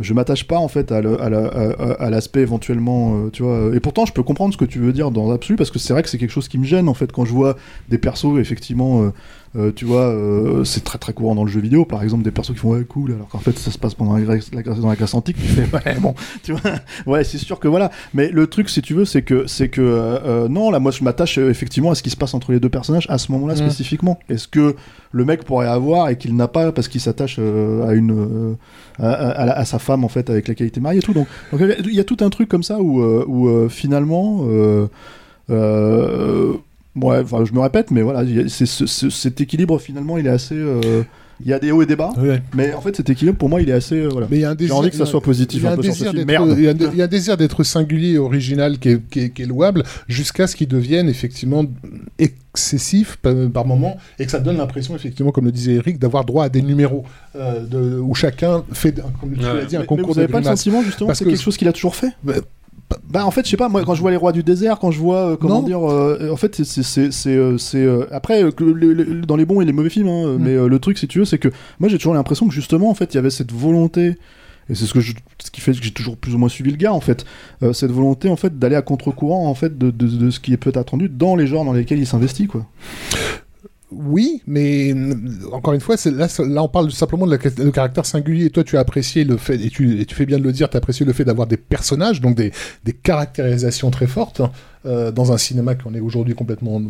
Je 0.00 0.12
m'attache 0.14 0.44
pas, 0.48 0.58
en 0.58 0.68
fait, 0.68 0.90
à 0.90 1.00
le- 1.00 1.20
à 1.22 1.30
la- 1.30 1.46
à- 1.46 1.92
à 2.04 2.10
l'aspect 2.10 2.40
éventuellement, 2.40 3.16
euh, 3.26 3.30
tu 3.32 3.42
vois. 3.44 3.70
Et 3.74 3.80
pourtant, 3.80 4.04
je 4.04 4.12
peux 4.12 4.22
comprendre 4.24 4.52
ce 4.52 4.58
que 4.58 4.64
tu 4.64 4.78
veux 4.80 4.92
dire 4.92 5.10
dans 5.12 5.30
l'absolu, 5.30 5.56
parce 5.56 5.70
que 5.70 5.78
c'est 5.78 5.92
vrai 5.92 6.02
que 6.02 6.08
c'est 6.08 6.18
quelque 6.18 6.30
chose 6.32 6.48
qui 6.48 6.58
me 6.58 6.64
gêne, 6.64 6.88
en 6.88 6.94
fait, 6.94 7.12
quand 7.12 7.24
je 7.24 7.32
vois 7.32 7.56
des 7.88 7.98
persos, 7.98 8.38
effectivement. 8.38 9.02
euh, 9.04 9.12
euh, 9.56 9.72
tu 9.74 9.84
vois, 9.84 10.02
euh, 10.02 10.64
c'est 10.64 10.84
très 10.84 10.98
très 10.98 11.12
courant 11.12 11.34
dans 11.34 11.44
le 11.44 11.50
jeu 11.50 11.60
vidéo, 11.60 11.84
par 11.84 12.02
exemple, 12.02 12.22
des 12.24 12.30
persos 12.30 12.52
qui 12.52 12.58
font 12.58 12.70
ouais 12.72 12.84
cool, 12.84 13.12
alors 13.12 13.28
qu'en 13.28 13.38
fait 13.38 13.58
ça 13.58 13.70
se 13.70 13.78
passe 13.78 13.94
pendant 13.94 14.14
la 14.14 14.20
Grèce, 14.22 14.50
la 14.52 14.62
Grèce- 14.62 14.80
dans 14.80 14.88
la 14.88 14.96
Grèce 14.96 15.14
antique, 15.14 15.36
tu 15.36 15.46
fais 15.48 15.62
ouais 15.74 15.96
bon, 16.00 16.14
tu 16.42 16.52
vois, 16.52 16.60
ouais 17.06 17.24
c'est 17.24 17.38
sûr 17.38 17.58
que 17.58 17.68
voilà. 17.68 17.90
Mais 18.14 18.28
le 18.30 18.46
truc, 18.46 18.68
si 18.68 18.82
tu 18.82 18.94
veux, 18.94 19.04
c'est 19.04 19.22
que 19.22 19.46
c'est 19.46 19.68
que 19.68 19.80
euh, 19.80 20.48
non, 20.48 20.70
là 20.70 20.78
moi 20.78 20.90
je 20.92 21.02
m'attache 21.04 21.38
effectivement 21.38 21.90
à 21.90 21.94
ce 21.94 22.02
qui 22.02 22.10
se 22.10 22.16
passe 22.16 22.34
entre 22.34 22.52
les 22.52 22.60
deux 22.60 22.68
personnages 22.68 23.06
à 23.08 23.18
ce 23.18 23.32
moment-là 23.32 23.54
Mm. 23.54 23.58
spécifiquement. 23.58 24.18
Est-ce 24.28 24.48
que 24.48 24.76
le 25.12 25.24
mec 25.24 25.44
pourrait 25.44 25.66
avoir 25.68 26.08
et 26.10 26.18
qu'il 26.18 26.36
n'a 26.36 26.48
pas 26.48 26.72
parce 26.72 26.88
qu'il 26.88 27.00
s'attache 27.00 27.38
à 27.38 27.92
une 27.94 28.56
à, 28.98 29.64
sa 29.64 29.78
femme 29.78 30.04
en 30.04 30.08
fait 30.08 30.28
avec 30.30 30.48
laquelle 30.48 30.66
il 30.66 30.68
était 30.68 30.80
marié 30.80 30.98
et 30.98 31.02
tout. 31.02 31.12
Donc 31.14 31.26
il 31.52 31.94
y 31.94 32.00
a- 32.00 32.04
tout 32.04 32.18
un 32.20 32.30
truc 32.30 32.48
comme 32.48 32.62
ça 32.62 32.78
où 32.80 33.02
où 33.02 33.68
finalement. 33.68 34.46
euh, 35.50 36.52
Ouais, 37.00 37.18
enfin, 37.20 37.44
je 37.44 37.52
me 37.52 37.60
répète, 37.60 37.90
mais 37.90 38.02
voilà, 38.02 38.24
c'est 38.48 38.66
ce- 38.66 38.86
ce- 38.86 39.10
cet 39.10 39.40
équilibre 39.40 39.78
finalement, 39.78 40.16
il 40.18 40.26
est 40.26 40.30
assez. 40.30 40.54
euh, 40.56 41.02
Il 41.44 41.48
y 41.48 41.52
a 41.52 41.58
des 41.58 41.70
hauts 41.70 41.82
et 41.82 41.86
des 41.86 41.96
bas, 41.96 42.12
mais 42.54 42.72
en 42.72 42.80
fait, 42.80 42.96
cet 42.96 43.10
équilibre 43.10 43.36
pour 43.36 43.50
moi, 43.50 43.60
il 43.60 43.68
est 43.68 43.72
assez. 43.74 43.96
euh, 43.96 44.08
voilà. 44.10 44.26
Mais 44.30 44.38
il 44.38 44.40
y 44.40 44.44
a 44.46 44.48
un 44.48 44.52
J'ai 44.52 44.56
désir, 44.56 44.76
envie 44.76 44.88
que 44.88 44.96
ça 44.96 45.04
soit 45.04 45.20
positif 45.20 45.60
il 45.60 45.64
y 45.64 45.66
a 45.66 45.70
un 45.70 45.72
un 45.74 45.76
peu 45.76 45.82
sur 45.82 45.92
ce 45.92 45.98
désir 45.98 46.12
film. 46.12 46.24
d'être- 46.24 46.40
Merde. 46.40 46.54
Il 46.56 46.64
y, 46.64 46.68
a 46.68 46.70
un- 46.70 46.90
il 46.92 46.98
y 46.98 47.02
a 47.02 47.04
un 47.04 47.08
désir 47.08 47.36
d'être 47.36 47.62
singulier 47.62 48.12
et 48.12 48.18
original 48.18 48.78
qui 48.78 48.88
est, 48.88 49.06
qui 49.10 49.20
est- 49.20 49.28
qui 49.28 49.42
est 49.42 49.46
louable, 49.46 49.82
jusqu'à 50.08 50.46
ce 50.46 50.56
qu'il 50.56 50.68
devienne 50.68 51.10
effectivement 51.10 51.66
excessif 52.18 53.16
par, 53.20 53.34
par 53.52 53.66
moment 53.66 53.98
et 54.18 54.24
que 54.24 54.30
ça 54.30 54.38
donne 54.40 54.56
l'impression, 54.56 54.94
effectivement, 54.96 55.30
comme 55.30 55.44
le 55.44 55.52
disait 55.52 55.74
Eric, 55.74 55.98
d'avoir 55.98 56.24
droit 56.24 56.44
à 56.44 56.48
des 56.48 56.62
numéros 56.62 57.04
euh, 57.34 57.60
de- 57.66 57.98
où 57.98 58.14
chacun 58.14 58.64
fait, 58.72 58.94
comme 59.20 59.34
tu 59.34 59.40
l'as 59.40 59.64
dit, 59.66 59.76
un 59.76 59.80
Mais- 59.80 59.82
mais 59.82 59.86
concours 59.86 60.06
vous 60.08 60.14
de 60.14 60.20
avez 60.20 60.32
pas 60.32 60.38
le 60.40 60.44
sentiment 60.46 60.82
justement 60.82 61.08
Parce 61.08 61.18
que 61.18 61.24
c'est 61.26 61.30
que- 61.30 61.36
quelque 61.36 61.44
chose 61.44 61.56
qu'il 61.58 61.68
a 61.68 61.72
toujours 61.72 61.96
fait? 61.96 62.08
Bah 63.08 63.26
en 63.26 63.30
fait 63.32 63.44
je 63.44 63.50
sais 63.50 63.56
pas 63.56 63.68
moi 63.68 63.82
quand 63.84 63.94
je 63.94 64.00
vois 64.00 64.12
les 64.12 64.16
rois 64.16 64.30
du 64.32 64.42
désert 64.44 64.78
quand 64.78 64.90
je 64.92 64.98
vois 65.00 65.32
euh, 65.32 65.36
comment 65.36 65.60
Non. 65.60 65.62
dire 65.66 65.90
euh, 65.90 66.30
en 66.32 66.36
fait 66.36 66.62
c'est 66.62 67.26
euh, 67.26 68.06
après 68.12 68.52
que 68.52 68.62
le- 68.62 68.92
le- 68.92 69.22
dans 69.22 69.34
les 69.36 69.44
bons 69.44 69.60
et 69.60 69.64
les 69.64 69.72
mauvais 69.72 69.90
films 69.90 70.08
hein, 70.08 70.36
Mm. 70.36 70.42
mais 70.42 70.50
euh, 70.54 70.68
le 70.68 70.78
truc 70.78 70.96
si 70.98 71.08
tu 71.08 71.18
veux 71.18 71.24
c'est 71.24 71.38
que 71.38 71.48
moi 71.80 71.88
j'ai 71.88 71.96
toujours 71.98 72.14
l'impression 72.14 72.46
que 72.46 72.54
justement 72.54 72.88
en 72.88 72.94
fait 72.94 73.12
il 73.12 73.16
y 73.16 73.18
avait 73.18 73.30
cette 73.30 73.50
volonté 73.52 74.14
et 74.68 74.74
c'est 74.76 74.86
ce 74.86 74.94
que 74.94 75.00
je, 75.00 75.14
ce 75.44 75.50
qui 75.50 75.60
fait 75.60 75.72
que 75.72 75.82
j'ai 75.82 75.90
toujours 75.92 76.16
plus 76.16 76.34
ou 76.34 76.38
moins 76.38 76.48
suivi 76.48 76.70
le 76.70 76.76
gars 76.76 76.92
en 76.92 77.00
fait 77.00 77.24
cette 77.72 77.90
volonté 77.90 78.28
en 78.28 78.36
fait 78.36 78.56
d'aller 78.58 78.76
à 78.76 78.82
contre-courant 78.82 79.48
en 79.48 79.54
fait 79.54 79.76
de, 79.78 79.90
de, 79.90 80.06
de 80.06 80.30
ce 80.30 80.38
qui 80.38 80.52
est 80.52 80.56
peut-être 80.56 80.76
attendu 80.76 81.08
dans 81.08 81.34
les 81.34 81.46
genres 81.48 81.64
dans 81.64 81.72
lesquels 81.72 81.98
il 81.98 82.06
s'investit 82.06 82.46
quoi 82.46 82.66
Oui, 83.92 84.42
mais 84.48 84.92
euh, 84.92 85.14
encore 85.52 85.72
une 85.72 85.80
fois, 85.80 85.94
là, 86.06 86.26
là, 86.38 86.62
on 86.62 86.68
parle 86.68 86.90
simplement 86.90 87.24
de 87.24 87.36
le 87.36 87.70
caractère 87.70 88.04
singulier. 88.04 88.46
Et 88.46 88.50
toi, 88.50 88.64
tu 88.64 88.76
as 88.76 88.80
apprécié 88.80 89.22
le 89.22 89.36
fait, 89.36 89.54
et 89.64 89.70
tu, 89.70 90.04
fais 90.10 90.26
bien 90.26 90.38
de 90.38 90.42
le 90.42 90.52
dire, 90.52 90.68
tu 90.68 90.76
as 90.76 90.78
apprécié 90.78 91.06
le 91.06 91.12
fait 91.12 91.24
d'avoir 91.24 91.46
des 91.46 91.56
personnages, 91.56 92.20
donc 92.20 92.34
des, 92.34 92.52
caractérisations 93.02 93.90
très 93.92 94.08
fortes, 94.08 94.42
euh, 94.86 95.10
dans 95.12 95.32
un 95.32 95.36
cinéma 95.38 95.74
qu'on 95.74 95.94
est 95.94 96.00
aujourd'hui 96.00 96.34
complètement, 96.34 96.80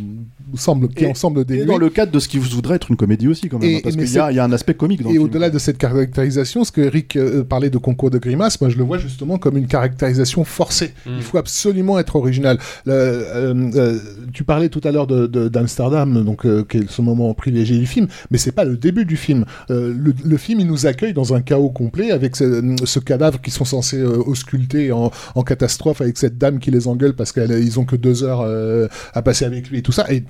semble, 0.54 0.88
qui 0.88 1.04
Et- 1.04 1.06
en 1.10 1.14
semble 1.14 1.40
et 1.40 1.44
dénué. 1.44 1.64
dans 1.64 1.78
le 1.78 1.88
cadre 1.90 2.12
de 2.12 2.18
ce 2.18 2.28
qui 2.28 2.38
voudrait 2.38 2.76
être 2.76 2.90
une 2.90 2.96
comédie 2.96 3.28
aussi 3.28 3.48
quand 3.48 3.58
même 3.58 3.68
Et- 3.70 3.76
hein, 3.76 3.80
parce 3.82 3.96
qu'il 3.96 4.04
y, 4.04 4.18
a- 4.18 4.26
c'est- 4.26 4.32
il 4.32 4.36
y 4.36 4.38
a 4.38 4.44
un 4.44 4.52
aspect 4.52 4.74
comique 4.74 5.02
dans 5.02 5.10
Et 5.10 5.18
au-delà 5.18 5.50
de 5.50 5.58
cette 5.58 5.78
caractérisation, 5.78 6.64
ce 6.64 6.72
que 6.72 6.80
Eric 6.82 7.16
euh, 7.16 7.42
parlait 7.44 7.70
de 7.70 7.78
concours 7.78 8.10
de 8.10 8.18
grimaces, 8.18 8.60
moi 8.60 8.70
je 8.70 8.76
le 8.78 8.84
vois 8.84 8.98
justement 8.98 9.38
comme 9.38 9.56
une 9.56 9.66
caractérisation 9.66 10.44
forcée. 10.44 10.92
Il 11.06 11.22
faut 11.22 11.38
absolument 11.38 11.98
être 11.98 12.16
original. 12.16 12.58
Le- 12.84 12.92
euh, 12.92 13.70
euh, 13.74 13.98
tu 14.32 14.44
parlais 14.44 14.68
tout 14.68 14.80
à 14.84 14.92
l'heure 14.92 15.06
de- 15.06 15.26
de- 15.26 15.48
d'Amsterdam, 15.48 16.24
donc 16.24 16.44
euh, 16.46 16.64
qui 16.68 16.78
est 16.78 16.90
ce 16.90 17.02
moment 17.02 17.32
privilégié 17.34 17.78
du 17.78 17.86
film, 17.86 18.06
mais 18.30 18.38
c'est 18.38 18.52
pas 18.52 18.64
le 18.64 18.76
début 18.76 19.04
du 19.04 19.16
film. 19.16 19.44
Euh, 19.70 19.94
le, 19.96 20.14
le 20.24 20.36
film 20.36 20.60
il 20.60 20.66
nous 20.66 20.86
accueille 20.86 21.12
dans 21.14 21.34
un 21.34 21.40
chaos 21.40 21.70
complet 21.70 22.10
avec 22.10 22.36
ce, 22.36 22.62
ce 22.84 22.98
cadavre 22.98 23.40
qui 23.40 23.50
sont 23.50 23.64
censés 23.64 23.98
euh, 23.98 24.18
ausculter 24.26 24.92
en, 24.92 25.10
en 25.34 25.42
catastrophe 25.42 26.00
avec 26.00 26.18
cette 26.18 26.38
dame 26.38 26.58
qui 26.58 26.70
les 26.70 26.86
engueule 26.88 27.14
parce 27.14 27.32
qu'ils 27.32 27.78
ont 27.80 27.84
que 27.86 27.96
deux 27.96 28.24
heures 28.24 28.42
euh, 28.42 28.88
à 29.14 29.22
passer 29.22 29.44
avec 29.44 29.70
lui 29.70 29.78
et 29.78 29.82
tout 29.82 29.92
ça. 29.92 30.06
Et, 30.10 30.24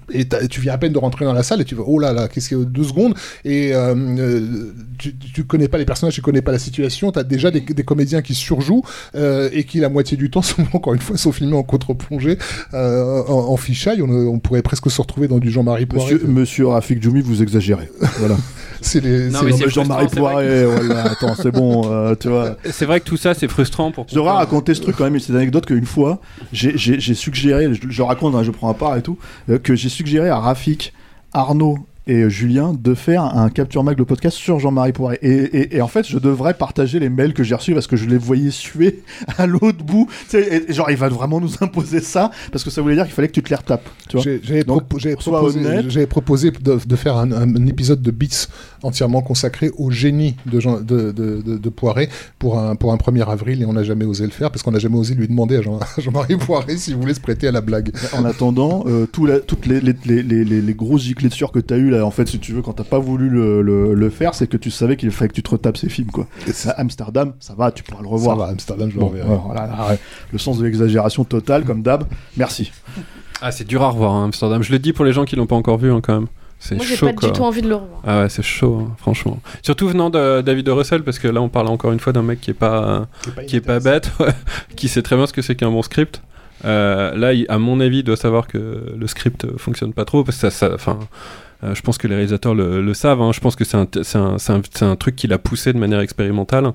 tu 0.49 0.61
viens 0.61 0.75
à 0.75 0.79
peine 0.79 0.93
de 0.93 0.99
rentrer 0.99 1.25
dans 1.25 1.33
la 1.33 1.43
salle 1.43 1.61
et 1.61 1.65
tu 1.65 1.75
vas 1.75 1.85
oh 1.87 1.99
là 1.99 2.13
là 2.13 2.29
qu'est-ce 2.29 2.49
qu'il 2.49 2.59
y 2.59 2.61
a 2.61 2.65
deux 2.65 2.85
secondes 2.85 3.15
et 3.45 3.75
euh, 3.75 3.95
euh, 3.95 4.73
tu, 4.99 5.17
tu 5.17 5.45
connais 5.45 5.69
pas 5.69 5.79
les 5.79 5.85
personnages, 5.85 6.15
tu 6.15 6.23
connais 6.23 6.43
pas 6.43 6.53
la 6.53 6.59
situation. 6.59 7.13
T'as 7.13 7.23
déjà 7.23 7.51
des, 7.51 7.61
des 7.61 7.83
comédiens 7.85 8.23
qui 8.23 8.35
surjouent 8.35 8.83
euh, 9.15 9.49
et 9.53 9.65
qui 9.65 9.79
la 9.79 9.89
moitié 9.89 10.17
du 10.17 10.31
temps 10.31 10.43
sont 10.43 10.65
encore 10.73 10.95
une 10.95 11.01
fois 11.01 11.17
sont 11.17 11.33
filmés 11.33 11.57
en 11.57 11.63
contre-plongée, 11.63 12.39
en, 12.73 12.77
en 13.29 13.57
fichaille. 13.57 14.03
On, 14.03 14.09
on 14.09 14.39
pourrait 14.39 14.63
presque 14.63 14.91
se 14.91 15.01
retrouver 15.01 15.29
dans 15.29 15.39
du 15.39 15.51
Jean-Marie. 15.51 15.87
Monsieur, 15.93 16.23
monsieur 16.27 16.67
Rafik 16.69 17.03
Djoumi, 17.03 17.21
vous 17.21 17.43
exagérez. 17.43 17.91
Voilà. 18.19 18.37
C'est 18.81 19.01
les. 19.03 19.31
Jean-Marie 19.69 20.09
Poiré, 20.09 20.65
voilà, 20.65 21.13
attends, 21.13 21.35
c'est 21.35 21.51
bon, 21.51 21.91
euh, 21.91 22.15
tu 22.19 22.29
vois. 22.29 22.57
C'est 22.71 22.87
vrai 22.87 23.01
que 23.01 23.05
tout 23.07 23.17
ça, 23.17 23.35
c'est 23.35 23.49
frustrant 23.49 23.91
pour. 23.93 24.07
Je 24.09 24.15
devrais 24.15 24.33
raconter 24.33 24.75
ce 24.75 24.83
truc 24.83 24.97
quand 24.97 25.05
même, 25.05 25.19
cette 25.19 25.35
anecdote 25.35 25.67
qu'une 25.67 25.87
fois, 25.87 26.21
j'ai 26.53 27.15
suggéré, 27.15 27.73
je, 27.75 27.81
je 27.89 28.03
raconte, 28.03 28.35
hein, 28.35 28.43
je 28.43 28.51
prends 28.51 28.71
à 28.71 28.75
part 28.75 28.97
et 28.97 29.03
tout, 29.03 29.19
euh, 29.51 29.59
que 29.59 29.75
j'ai 29.75 29.89
suggéré 29.89 30.29
à 30.29 30.39
Rafik, 30.39 30.93
Arnaud 31.33 31.79
et 32.07 32.23
euh, 32.23 32.29
Julien 32.29 32.73
de 32.79 32.95
faire 32.95 33.23
un 33.25 33.49
Capture 33.51 33.83
Mag, 33.83 33.99
le 33.99 34.05
podcast 34.05 34.37
sur 34.37 34.59
Jean-Marie 34.61 34.93
Poiré. 34.93 35.19
Et, 35.23 35.29
et- 35.33 35.77
et 35.77 35.81
en 35.83 35.89
fait, 35.89 36.07
je 36.07 36.19
devrais 36.19 36.55
partager 36.55 36.99
les 37.01 37.09
mails 37.09 37.35
que 37.35 37.43
j'ai 37.43 37.55
reçus 37.55 37.75
parce 37.75 37.87
que 37.87 37.97
je 37.97 38.07
les 38.07 38.19
voyais 38.19 38.51
suer 38.51 39.03
à 39.39 39.47
l'autre 39.47 39.83
bout. 39.85 40.09
Tu 40.29 40.37
et- 40.39 40.73
genre, 40.73 40.91
il 40.91 40.97
va 40.97 41.09
vraiment 41.09 41.41
nous 41.41 41.51
imposer 41.61 42.01
ça 42.01 42.31
parce 42.53 42.63
que 42.65 42.71
ça 42.71 42.81
voulait 42.83 42.95
dire 42.95 43.05
qu'il 43.05 43.15
fallait 43.15 43.29
que 43.29 43.33
tu 43.33 43.43
te 43.43 43.51
les 43.51 43.57
retapes. 43.57 43.89
Tu 44.09 44.17
J'avais 44.43 44.65
proposé, 44.81 45.17
proposé 46.07 46.51
de, 46.51 46.79
de 46.87 46.97
faire 46.97 47.17
un, 47.17 47.33
un 47.33 47.67
épisode 47.67 48.03
de 48.03 48.11
Beats 48.11 48.47
entièrement 48.83 49.21
consacré 49.23 49.71
au 49.77 49.91
génie 49.91 50.37
de, 50.47 50.61
Jean, 50.61 50.81
de, 50.81 51.11
de, 51.13 51.43
de- 51.43 51.69
Poiré 51.69 52.09
pour 52.39 52.59
un, 52.59 52.77
pour 52.77 52.93
un 52.93 52.97
1er 52.97 53.29
avril 53.29 53.61
et 53.61 53.67
on 53.67 53.73
n'a 53.75 53.83
jamais 53.83 54.05
osé 54.05 54.25
le 54.25 54.31
faire 54.31 54.51
parce 54.51 54.63
qu'on 54.63 54.71
n'a 54.71 54.79
jamais 54.79 54.97
osé 54.97 55.15
lui 55.15 55.27
demander 55.29 55.57
à 55.57 55.63
Jean- 55.63 55.81
Jean-Marie 55.99 56.37
Poiré 56.37 56.77
s'il 56.77 56.97
voulait 56.97 57.13
se 57.15 57.21
prêter 57.21 57.49
à 57.49 57.53
la 57.53 57.61
blague. 57.61 57.91
En 58.15 58.25
attendant, 58.25 58.85
euh, 58.87 59.07
tout 59.07 59.27
la- 59.27 59.41
toutes 59.41 59.67
les, 59.67 59.81
les, 59.81 59.95
les, 60.05 60.23
giclées 60.97 61.29
de 61.29 61.35
sueur 61.35 61.53
que 61.53 61.59
t'as 61.59 61.77
eu 61.77 61.96
là, 61.99 62.07
en 62.07 62.11
fait, 62.11 62.27
si 62.29 62.39
tu 62.39 62.53
veux, 62.53 62.63
quand 62.63 62.73
t'as 62.75 62.85
pas 62.85 62.99
voulu 62.99 63.29
le, 63.29 63.63
le, 63.63 63.95
le 63.95 64.11
faire, 64.11 64.35
c'est 64.35 64.47
que 64.47 64.57
tu 64.57 64.71
savais 64.71 64.97
qu'il 64.97 65.11
fallait 65.11 65.29
que 65.29 65.35
tu 65.35 65.43
te 65.43 65.51
retapes 65.51 65.77
ces 65.77 65.89
films, 65.89 66.11
quoi. 66.11 66.27
Amsterdam, 66.77 67.33
ça 67.41 67.55
va, 67.57 67.71
tu 67.73 67.83
pourras 67.83 68.03
le 68.03 68.09
revoir. 68.09 68.37
Ça 68.37 68.45
va, 68.45 68.51
Amsterdam, 68.51 68.89
je 68.91 68.95
le 68.95 69.01
Bon, 69.01 69.09
reverrai. 69.09 69.37
voilà, 69.45 69.67
là, 69.67 69.89
ouais. 69.91 69.99
Le 70.33 70.39
sens 70.39 70.59
de 70.59 70.65
l'exagération 70.65 71.25
totale, 71.25 71.65
comme 71.65 71.83
d'hab. 71.83 72.05
Merci. 72.37 72.73
Ah, 73.41 73.51
c'est 73.53 73.65
dur 73.67 73.83
à 73.83 73.89
revoir, 73.91 74.13
hein, 74.15 74.25
Amsterdam. 74.27 74.63
Je 74.63 74.73
le 74.73 74.79
dis 74.79 74.93
pour 74.93 75.05
les 75.05 75.13
gens 75.13 75.25
qui 75.25 75.37
l'ont 75.37 75.47
pas 75.47 75.57
encore 75.57 75.79
vu, 75.79 75.93
hein, 75.93 76.01
quand 76.03 76.15
même. 76.15 76.27
C'est 76.59 76.75
Moi, 76.77 76.87
j'ai 76.87 76.97
pas 76.97 77.13
quoi. 77.13 77.29
du 77.29 77.35
tout 77.37 77.43
envie 77.43 77.61
de 77.61 77.69
le 77.69 77.75
revoir. 77.75 78.01
Ah 78.07 78.23
ouais, 78.23 78.29
c'est 78.31 78.43
chaud, 78.43 78.81
hein, 78.83 78.95
franchement. 78.99 79.39
Surtout 79.63 79.89
venant 79.89 80.09
de 80.09 80.41
David 80.41 80.69
O. 80.71 80.75
Russell, 80.77 81.03
parce 81.03 81.19
que 81.19 81.29
là, 81.29 81.43
on 81.43 81.51
parle 81.51 81.69
encore 81.69 81.93
une 81.93 82.01
fois 82.01 82.15
d'un 82.15 82.23
mec 82.23 82.41
qui 82.41 82.51
est 82.51 82.55
pas, 82.55 83.07
qui 83.47 83.57
est 83.57 83.61
pas, 83.61 83.79
bête, 83.79 84.11
ouais, 84.21 84.33
qui 84.75 84.89
sait 84.89 85.03
très 85.03 85.17
bien 85.17 85.27
ce 85.27 85.35
que 85.35 85.43
c'est 85.43 85.55
qu'un 85.55 85.71
bon 85.71 85.83
script. 85.83 86.23
Euh, 86.65 87.15
là, 87.15 87.35
il- 87.35 87.45
à 87.51 87.59
mon 87.59 87.79
avis, 87.81 87.99
il 87.99 88.03
doit 88.05 88.17
savoir 88.17 88.47
que 88.47 88.95
le 88.97 89.07
script 89.07 89.47
fonctionne 89.59 89.93
pas 89.93 90.07
trop, 90.07 90.25
parce 90.25 90.39
que 90.39 90.49
ça, 90.49 90.51
ça- 90.51 90.75
enfin, 90.75 90.99
euh, 91.65 91.75
je 91.75 91.83
pense 91.83 91.99
que 91.99 92.07
les 92.07 92.15
réalisateurs 92.15 92.55
le, 92.55 92.95
savent. 92.95 93.23
hein. 93.23 93.33
Je 93.33 93.41
pense 93.41 93.57
que 93.57 93.65
c'est 93.65 93.77
un, 94.83 94.97
truc 94.97 95.17
qu'il 95.17 95.33
a 95.33 95.39
poussé 95.39 95.73
de 95.73 95.79
manière 95.79 96.01
expérimentale. 96.01 96.73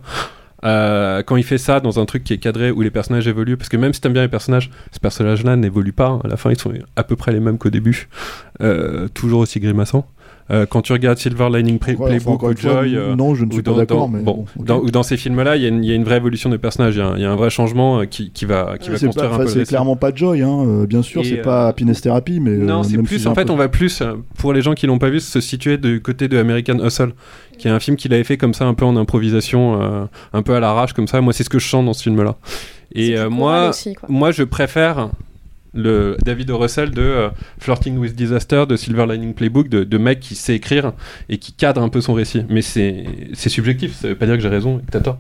Euh, 0.64 1.24
quand 1.24 1.38
il 1.38 1.44
fait 1.44 1.58
ça 1.58 1.80
dans 1.80 2.00
un 2.00 2.06
truc 2.06 2.24
qui 2.24 2.34
est 2.34 2.38
cadré 2.38 2.70
où 2.70 2.82
les 2.82 2.92
personnages 2.92 3.28
évoluent, 3.28 3.58
parce 3.58 3.70
que 3.70 3.78
même 3.78 3.94
si 3.94 4.02
t'aimes 4.02 4.14
bien 4.14 4.22
les 4.22 4.28
personnages, 4.28 4.70
ces 4.92 5.00
personnages-là 5.00 5.56
n'évoluent 5.56 5.92
pas. 5.92 6.20
À 6.24 6.28
la 6.28 6.38
fin, 6.38 6.52
ils 6.52 6.60
sont 6.60 6.72
à 6.96 7.04
peu 7.04 7.16
près 7.16 7.32
les 7.32 7.40
mêmes 7.40 7.58
qu'au 7.58 7.70
début, 7.70 8.10
Euh, 8.62 9.08
toujours 9.08 9.40
aussi 9.40 9.60
grimaçants. 9.60 10.06
Euh, 10.52 10.66
quand 10.66 10.82
tu 10.82 10.92
regardes 10.92 11.18
Silver 11.18 11.48
Lining 11.52 11.80
Play- 11.80 11.96
Ouais, 11.96 12.10
Playbook 12.10 12.44
ou 12.44 12.52
une 12.52 12.58
fois, 12.58 12.84
Joy, 12.84 12.96
euh, 12.98 13.16
non, 13.16 13.36
je 13.36 13.46
ne 13.46 13.50
ou 13.50 13.54
suis 13.54 13.62
pas 13.62 13.72
dans- 13.72 13.78
d'accord, 13.78 14.00
dans- 14.00 14.08
mais 14.10 14.24
bon, 14.24 14.46
dans, 14.58 14.80
ou 14.80 14.92
dans 14.92 15.04
ces 15.04 15.16
films-là, 15.16 15.56
il 15.56 15.62
y, 15.62 15.66
a 15.66 15.70
une- 15.70 15.84
il 15.84 15.90
y 15.90 15.94
a 15.94 15.96
une 15.96 16.04
vraie 16.04 16.18
évolution 16.18 16.50
des 16.50 16.58
personnages. 16.58 16.96
Il 16.96 17.00
y 17.00 17.02
a 17.02 17.08
un, 17.08 17.16
il 17.16 17.22
y 17.22 17.26
a 17.26 17.32
un 17.32 17.36
vrai 17.38 17.50
changement 17.50 18.00
euh, 18.02 18.06
qui, 18.06 18.32
qui 18.32 18.46
va, 18.46 18.76
qui 18.80 18.90
va 18.90 18.98
C'est 18.98 19.06
construire 19.06 19.30
pas- 19.30 19.36
un 19.36 19.40
peu 19.40 19.48
c'est 19.48 19.64
clairement 19.66 19.96
pas 19.96 20.12
Joy, 20.14 20.42
hein, 20.42 20.64
euh, 20.66 20.86
bien 20.86 21.02
sûr, 21.04 21.24
c'est 21.26 21.40
euh, 21.40 21.44
pas 21.44 21.68
Happiness 21.70 22.02
Therapy, 22.02 22.40
mais. 22.42 22.52
Non, 22.58 22.82
euh, 22.82 22.84
c'est 22.84 22.98
plus. 22.98 23.20
si 23.20 23.28
En 23.28 23.36
fait, 23.36 23.46
peu- 23.46 23.54
on 23.54 23.56
va 23.56 23.70
plus, 23.70 24.04
pour 24.38 24.52
les 24.52 24.62
gens 24.62 24.74
qui 24.74 24.88
l'ont 24.88 25.00
pas 25.00 25.10
vu, 25.10 25.20
se 25.22 25.40
situer 25.40 25.78
du 25.78 26.02
côté 26.02 26.28
de 26.28 26.38
American 26.38 26.80
Hustle, 26.86 27.14
qui 27.58 27.68
est 27.68 27.72
un 27.72 27.80
film 27.80 27.96
qu'il 27.96 28.14
avait 28.14 28.24
fait 28.26 28.38
comme 28.38 28.54
ça, 28.54 28.66
un 28.66 28.74
peu 28.74 28.84
en 28.86 28.98
improvisation, 28.98 29.82
euh, 29.82 30.06
un 30.34 30.42
peu 30.42 30.54
à 30.56 30.60
l'arrache, 30.60 30.94
comme 30.94 31.08
ça. 31.08 31.22
Moi, 31.22 31.32
c'est 31.34 31.44
ce 31.44 31.50
que 31.50 31.60
je 31.60 31.68
sens 31.68 31.86
dans 31.86 31.94
ce 31.94 32.04
film-là. 32.04 32.36
Et 32.94 33.18
euh, 33.18 33.30
moi, 33.30 33.70
aussi, 33.70 33.96
moi, 34.10 34.32
je 34.32 34.44
préfère 34.44 35.10
le 35.74 36.18
David. 36.24 36.52
Russell 36.52 36.92
de 36.92 37.02
euh, 37.02 37.30
Flirting 37.60 37.98
with 37.98 38.16
Disaster, 38.16 38.66
de 38.68 38.76
Silver 38.76 39.06
Lining 39.08 39.34
Playbook, 39.34 39.70
de, 39.70 39.84
de 39.84 39.98
mec 39.98 40.20
qui 40.20 40.36
sait 40.36 40.56
écrire 40.56 40.94
et 41.30 41.38
qui 41.38 41.54
cadre 41.54 41.82
un 41.82 41.90
peu 41.90 42.02
son 42.02 42.14
récit. 42.14 42.44
Mais 42.50 42.62
c'est 42.62 43.06
subjectif, 43.34 43.94
ça 43.96 44.10
veut 44.10 44.16
pas 44.16 44.26
dire 44.26 44.36
que 44.36 44.42
j'ai 44.42 44.50
raison 44.50 44.80
et 44.80 44.86
que 44.86 44.92
t'as 44.92 45.00
tort. 45.00 45.20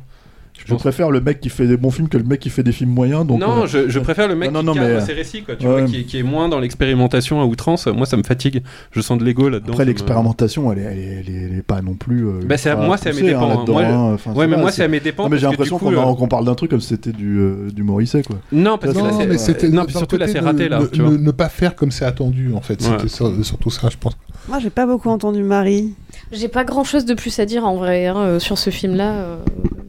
Je 0.65 0.75
préfère 0.75 1.11
le 1.11 1.21
mec 1.21 1.39
qui 1.39 1.49
fait 1.49 1.67
des 1.67 1.77
bons 1.77 1.91
films 1.91 2.07
que 2.09 2.17
le 2.17 2.23
mec 2.23 2.39
qui 2.39 2.49
fait 2.49 2.63
des 2.63 2.71
films 2.71 2.91
moyens. 2.91 3.25
Donc, 3.25 3.39
non, 3.39 3.63
euh, 3.63 3.67
je, 3.67 3.89
je 3.89 3.99
préfère 3.99 4.27
le 4.27 4.35
mec 4.35 4.51
non, 4.51 4.59
qui 4.61 4.65
non, 4.67 4.73
cadre 4.73 4.87
mais- 4.87 5.01
ses 5.01 5.13
récits, 5.13 5.41
quoi, 5.43 5.55
tu 5.55 5.65
Ouais. 5.65 5.71
vois, 5.81 5.81
qui, 5.83 6.01
est- 6.01 6.03
qui 6.03 6.17
est 6.19 6.23
moins 6.23 6.49
dans 6.49 6.59
l'expérimentation 6.59 7.41
à 7.41 7.45
outrance. 7.45 7.87
Moi, 7.87 8.05
ça 8.05 8.17
me 8.17 8.23
fatigue. 8.23 8.61
Je 8.91 9.01
sens 9.01 9.17
de 9.17 9.23
l'ego 9.25 9.49
là-dedans. 9.49 9.73
Après, 9.73 9.85
l'expérimentation, 9.85 10.71
elle, 10.71 10.79
est- 10.79 10.81
elle, 10.83 10.97
est- 10.99 11.03
elle, 11.27 11.29
est- 11.35 11.41
elle 11.51 11.57
est 11.57 11.61
pas 11.63 11.81
non 11.81 11.93
plus. 11.95 12.27
euh, 12.27 12.39
Bah, 12.45 12.57
c'est 12.57 12.69
à- 12.69 12.73
ultra 12.73 12.85
moi, 12.87 12.97
c'est 12.97 13.09
à 13.09 13.13
mes 13.13 13.19
poussée, 13.19 13.33
dépens, 13.33 13.49
hein. 13.51 13.65
Moi, 13.67 13.81
je- 13.83 13.87
hein. 13.89 14.13
Enfin, 14.13 14.33
ouais, 14.33 14.47
mais 14.47 14.55
là, 14.55 14.61
moi, 14.61 14.71
c'est 14.71 14.83
à 14.83 14.87
mes 14.87 14.99
dépens 14.99 15.23
Non, 15.23 15.29
mais 15.29 15.37
j'ai 15.37 15.47
l'impression 15.47 15.77
qu'on 15.77 15.91
euh, 15.93 16.27
parle 16.27 16.45
d'un 16.45 16.55
truc 16.55 16.71
comme 16.71 16.81
si 16.81 16.87
c'était 16.89 17.11
du, 17.11 17.39
euh, 17.39 17.69
du 17.73 17.83
Morisset, 17.83 18.23
quoi. 18.23 18.37
Non, 18.51 18.77
parce 18.77 18.93
que 18.93 18.99
là, 18.99 19.37
c'était 19.37 19.69
non, 19.69 19.85
surtout 19.87 20.17
là, 20.17 20.27
c'est 20.27 20.39
de- 20.39 20.45
raté 20.45 20.69
là. 20.69 20.79
ne, 20.97 21.31
pas 21.31 21.49
faire 21.49 21.75
comme 21.75 21.91
c'est 21.91 22.05
attendu, 22.05 22.53
en 22.53 22.61
fait. 22.61 22.81
C'était 22.81 23.07
sur- 23.07 23.33
surtout 23.45 23.69
ça, 23.69 23.89
je 23.89 23.97
pense. 23.97 24.13
Moi, 24.47 24.59
j'ai 24.59 24.69
pas 24.69 24.85
beaucoup 24.85 25.09
entendu 25.09 25.43
Marie. 25.43 25.93
J'ai 26.31 26.47
pas 26.47 26.63
grand 26.63 26.83
chose 26.83 27.05
de 27.05 27.13
plus 27.13 27.39
à 27.39 27.45
dire 27.45 27.65
en 27.65 27.75
vrai 27.75 28.07
hein, 28.07 28.17
euh, 28.17 28.39
sur 28.39 28.57
ce 28.57 28.69
film-là. 28.69 29.11
euh, 29.11 29.35
c'est- 29.45 29.81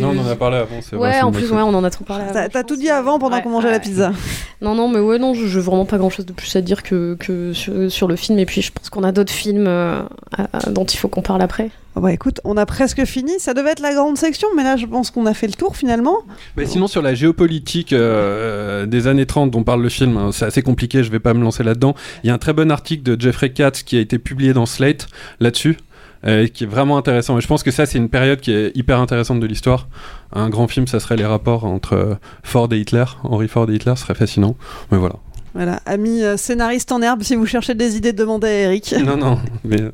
Non, 0.00 0.12
on 0.16 0.18
en 0.26 0.26
a 0.30 0.36
parlé 0.36 0.56
avant. 0.56 0.80
c'est 0.80 0.96
vrai, 0.96 1.08
Ouais, 1.08 1.14
c'est 1.14 1.22
en 1.22 1.32
plus, 1.32 1.50
ouais, 1.50 1.62
on 1.62 1.74
en 1.74 1.84
a 1.84 1.90
trop 1.90 2.04
parlé. 2.04 2.24
T'as 2.32 2.62
tout 2.64 2.76
dit 2.76 2.88
avant 2.90 3.18
pendant 3.18 3.36
Ouais, 3.36 3.42
qu'on 3.42 3.50
mangeait 3.50 3.66
ouais. 3.68 3.72
la 3.72 3.80
pizza. 3.80 4.12
Non, 4.60 4.74
non, 4.74 4.88
mais 4.88 4.98
ouais, 4.98 5.18
non, 5.18 5.34
je, 5.34 5.46
je 5.46 5.60
vraiment 5.60 5.84
pas 5.84 5.98
grand 5.98 6.10
chose 6.10 6.26
de 6.26 6.32
plus 6.32 6.54
à 6.56 6.60
dire 6.60 6.82
que, 6.82 7.16
que 7.20 7.52
sur, 7.52 7.90
sur 7.90 8.08
le 8.08 8.16
film. 8.16 8.38
Et 8.38 8.46
puis, 8.46 8.62
je 8.62 8.72
pense 8.72 8.88
qu'on 8.90 9.02
a 9.04 9.12
d'autres 9.12 9.32
films 9.32 9.66
euh, 9.66 10.02
à- 10.36 10.70
dont 10.70 10.84
il 10.84 10.96
faut 10.96 11.08
qu'on 11.08 11.22
parle 11.22 11.42
après. 11.42 11.70
Bah 11.96 12.12
écoute, 12.12 12.40
on 12.42 12.56
a 12.56 12.66
presque 12.66 13.04
fini. 13.04 13.32
Ça 13.38 13.54
devait 13.54 13.70
être 13.70 13.80
la 13.80 13.94
grande 13.94 14.18
section, 14.18 14.48
mais 14.56 14.64
là, 14.64 14.76
je 14.76 14.84
pense 14.86 15.12
qu'on 15.12 15.26
a 15.26 15.34
fait 15.34 15.46
le 15.46 15.52
tour 15.52 15.76
finalement. 15.76 16.16
Mais 16.56 16.66
sinon, 16.66 16.88
sur 16.88 17.02
la 17.02 17.14
géopolitique 17.14 17.92
euh, 17.92 18.84
des 18.86 19.06
années 19.06 19.26
30 19.26 19.50
dont 19.52 19.62
parle 19.62 19.80
le 19.82 19.88
film, 19.88 20.16
hein, 20.16 20.30
c'est 20.32 20.44
assez 20.44 20.62
compliqué, 20.62 21.04
je 21.04 21.10
vais 21.12 21.20
pas 21.20 21.34
me 21.34 21.42
lancer 21.42 21.62
là-dedans. 21.62 21.94
Il 22.24 22.26
y 22.26 22.30
a 22.30 22.34
un 22.34 22.38
très 22.38 22.52
bon 22.52 22.70
article 22.72 23.02
de 23.04 23.20
Jeffrey 23.20 23.52
Katz 23.52 23.82
qui 23.84 23.96
a 23.96 24.00
été 24.00 24.18
publié 24.18 24.52
dans 24.52 24.66
Slate 24.66 25.06
là-dessus. 25.38 25.76
Euh, 26.26 26.46
qui 26.46 26.64
est 26.64 26.66
vraiment 26.66 26.96
intéressant. 26.96 27.38
Et 27.38 27.40
je 27.40 27.46
pense 27.46 27.62
que 27.62 27.70
ça, 27.70 27.86
c'est 27.86 27.98
une 27.98 28.08
période 28.08 28.40
qui 28.40 28.52
est 28.52 28.76
hyper 28.76 28.98
intéressante 29.00 29.40
de 29.40 29.46
l'histoire. 29.46 29.88
Un 30.32 30.48
grand 30.48 30.68
film, 30.68 30.86
ça 30.86 31.00
serait 31.00 31.16
les 31.16 31.26
rapports 31.26 31.64
entre 31.64 31.94
euh, 31.94 32.14
Ford 32.42 32.68
et 32.72 32.78
Hitler. 32.78 33.04
Henry 33.22 33.48
Ford 33.48 33.70
et 33.70 33.74
Hitler, 33.74 33.92
ce 33.96 34.02
serait 34.02 34.14
fascinant. 34.14 34.56
Mais 34.90 34.98
voilà. 34.98 35.16
Voilà, 35.54 35.80
ami 35.86 36.20
euh, 36.24 36.36
scénariste 36.36 36.90
en 36.90 37.00
herbe, 37.00 37.22
si 37.22 37.36
vous 37.36 37.46
cherchez 37.46 37.74
des 37.74 37.96
idées, 37.96 38.12
demandez 38.12 38.48
à 38.48 38.60
Eric. 38.62 38.92
Non, 39.04 39.16
non. 39.16 39.38
Mais... 39.62 39.80
euh, 39.80 39.92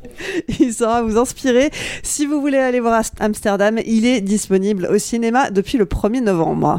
il 0.59 0.73
saura 0.73 1.03
vous 1.03 1.19
inspirer. 1.19 1.71
Si 2.03 2.25
vous 2.25 2.41
voulez 2.41 2.57
aller 2.57 2.81
voir 2.81 3.03
Amsterdam, 3.21 3.79
il 3.85 4.07
est 4.07 4.23
disponible 4.23 4.89
au 4.91 4.97
cinéma 4.97 5.51
depuis 5.51 5.77
le 5.77 5.85
1er 5.85 6.23
novembre. 6.23 6.79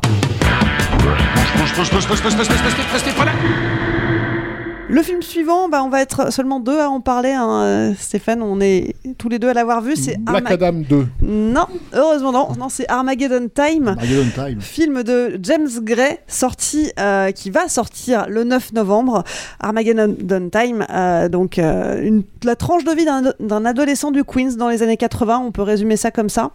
Le 4.94 5.02
film 5.04 5.22
suivant, 5.22 5.70
bah, 5.70 5.82
on 5.86 5.90
va 5.90 6.02
être 6.02 6.34
seulement 6.34 6.60
deux 6.60 6.78
à 6.78 6.90
en 6.90 7.00
parler. 7.00 7.30
hein, 7.32 7.62
euh, 7.64 7.94
Stéphane, 7.98 8.42
on 8.42 8.60
est 8.60 8.94
tous 9.18 9.30
les 9.30 9.40
deux 9.40 9.48
à 9.48 9.54
l'avoir 9.54 9.82
vu. 9.82 9.96
C'est 9.96 10.18
Black 10.20 10.44
Arma- 10.52 10.68
Adam 10.68 10.82
2. 10.90 11.08
Non, 11.22 11.66
heureusement 11.94 12.32
non. 12.34 12.50
Non, 12.60 12.68
c'est 12.68 12.90
Armageddon 12.90 13.48
Time. 13.54 13.88
Armageddon 13.88 14.26
Time. 14.36 14.60
Film 14.60 15.04
de 15.04 15.40
James 15.42 15.70
Gray, 15.82 16.18
sorti, 16.28 16.92
euh, 17.00 17.32
qui 17.32 17.50
va 17.52 17.70
sortir 17.70 18.26
le 18.28 18.44
9 18.44 18.74
novembre. 18.74 19.24
Armageddon 19.62 20.50
Time, 20.52 20.86
euh, 20.90 21.30
donc 21.30 21.58
euh, 21.58 22.02
une- 22.04 22.24
la 22.44 22.58
tranche 22.58 22.84
de 22.84 22.92
vie 22.92 23.06
d'un- 23.06 23.66
adolescent 23.66 24.12
du 24.12 24.24
Queens 24.26 24.56
dans 24.58 24.68
les 24.68 24.84
années 24.84 24.98
80. 24.98 25.42
On 25.46 25.52
peut 25.54 25.62
résumer 25.62 25.96
ça 25.96 26.12
comme 26.12 26.30
ça. 26.30 26.52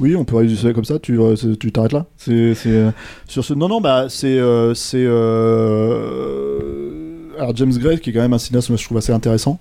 Oui, 0.00 0.16
on 0.16 0.24
peut 0.24 0.36
résumer 0.36 0.60
ça 0.60 0.72
comme 0.72 0.84
ça. 0.84 0.98
Tu 0.98 1.16
tu 1.60 1.70
t'arrêtes 1.72 1.92
là? 1.92 2.06
C'est 2.16 2.54
sur 3.28 3.44
ce. 3.44 3.54
Non, 3.54 3.68
non, 3.68 3.80
bah 3.80 4.06
c'est 4.08 4.38
c'est. 4.74 5.06
Alors 7.38 7.54
James 7.56 7.72
Gray, 7.78 7.98
qui 8.00 8.10
est 8.10 8.12
quand 8.12 8.20
même 8.20 8.32
un 8.32 8.38
cinéaste, 8.38 8.74
je 8.76 8.84
trouve 8.84 8.98
assez 8.98 9.12
intéressant. 9.12 9.60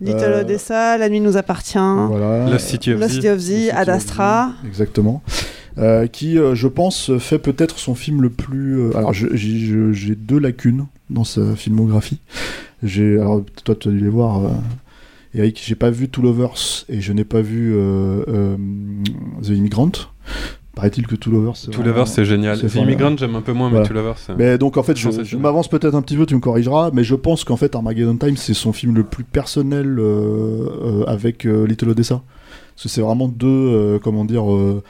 Little 0.00 0.16
Euh, 0.22 0.40
Odessa, 0.42 0.96
La 0.96 1.08
nuit 1.08 1.20
nous 1.20 1.36
appartient. 1.36 1.78
Voilà. 1.78 2.48
Lost 2.50 2.68
City 2.68 2.92
of 2.92 3.00
Lost 3.00 3.20
Z. 3.20 3.26
Of 3.26 3.38
Z, 3.40 3.52
Ad 3.72 3.88
Astra. 3.88 4.52
Exactement. 4.66 5.22
Euh, 5.78 6.06
qui, 6.06 6.38
euh, 6.38 6.54
je 6.54 6.68
pense, 6.68 7.10
fait 7.18 7.38
peut-être 7.38 7.78
son 7.78 7.94
film 7.94 8.22
le 8.22 8.30
plus. 8.30 8.78
euh, 8.80 8.96
alors, 8.96 9.12
j'ai 9.12 10.14
deux 10.14 10.38
lacunes 10.38 10.86
dans 11.10 11.24
sa 11.24 11.54
filmographie. 11.56 12.20
J'ai, 12.82 13.14
alors, 13.18 13.42
toi, 13.64 13.74
tu 13.74 13.88
as 13.88 13.90
dû 13.90 13.98
les 14.00 14.08
voir. 14.08 14.44
euh, 14.44 14.48
Eric, 15.34 15.60
j'ai 15.62 15.74
pas 15.74 15.90
vu 15.90 16.08
Two 16.08 16.22
Lovers 16.22 16.84
et 16.88 17.00
je 17.02 17.12
n'ai 17.12 17.24
pas 17.24 17.42
vu 17.42 17.74
euh, 17.74 18.22
euh, 18.28 18.56
The 19.42 19.48
Immigrant. 19.48 19.92
Paraît-il 20.76 21.06
que 21.06 21.16
Two 21.16 21.32
Lovers. 21.32 21.56
c'est 21.56 21.70
Two 21.72 21.82
Lovers, 21.82 22.06
c'est 22.06 22.24
génial. 22.24 22.56
c'est 22.58 22.68
The 22.68 22.74
Immigrant, 22.76 23.16
j'aime 23.16 23.34
un 23.34 23.40
peu 23.40 23.52
moins, 23.54 23.68
mais 23.68 23.80
Voilà. 23.80 23.86
Two 23.88 23.94
Lovers, 23.94 24.16
Mais 24.38 24.58
donc 24.58 24.76
en 24.76 24.82
fait, 24.84 24.94
je, 24.96 25.36
m'avance 25.38 25.68
peut-être 25.68 25.94
un 25.94 26.02
petit 26.02 26.16
peu, 26.16 26.26
tu 26.26 26.34
me 26.34 26.40
corrigeras, 26.40 26.90
mais 26.92 27.02
je 27.02 27.14
pense 27.14 27.42
qu'en 27.44 27.56
fait, 27.56 27.74
Armageddon 27.74 28.16
Time, 28.16 28.36
c'est 28.36 28.54
son 28.54 28.72
film 28.72 28.94
le 28.94 29.02
plus 29.02 29.24
personnel 29.24 29.98
euh, 29.98 30.68
euh, 30.84 31.04
avec 31.06 31.46
euh, 31.46 31.66
Little 31.66 31.88
Odessa. 31.88 32.22
Parce 32.74 32.82
que 32.82 32.88
c'est 32.90 33.00
vraiment 33.00 33.26
deux, 33.26 33.46
euh, 33.48 33.98
comment 33.98 34.26
dire. 34.26 34.52
euh, 34.52 34.82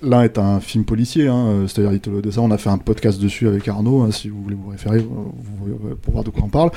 L'un 0.00 0.22
est 0.22 0.38
un 0.38 0.60
film 0.60 0.84
policier, 0.84 1.26
hein, 1.26 1.46
euh, 1.48 1.66
c'est-à-dire 1.66 1.90
Little 1.90 2.14
Odessa. 2.14 2.40
On 2.40 2.52
a 2.52 2.56
fait 2.58 2.70
un 2.70 2.78
podcast 2.78 3.20
dessus 3.20 3.48
avec 3.48 3.66
Arnaud, 3.66 4.02
hein, 4.02 4.12
si 4.12 4.28
vous 4.28 4.40
voulez 4.40 4.54
vous 4.54 4.70
référer, 4.70 4.98
euh, 4.98 5.00
vous- 5.00 5.32
vous- 5.66 5.96
pour 6.00 6.12
voir 6.12 6.22
de 6.22 6.30
quoi 6.30 6.44
on 6.44 6.48
parle. 6.48 6.70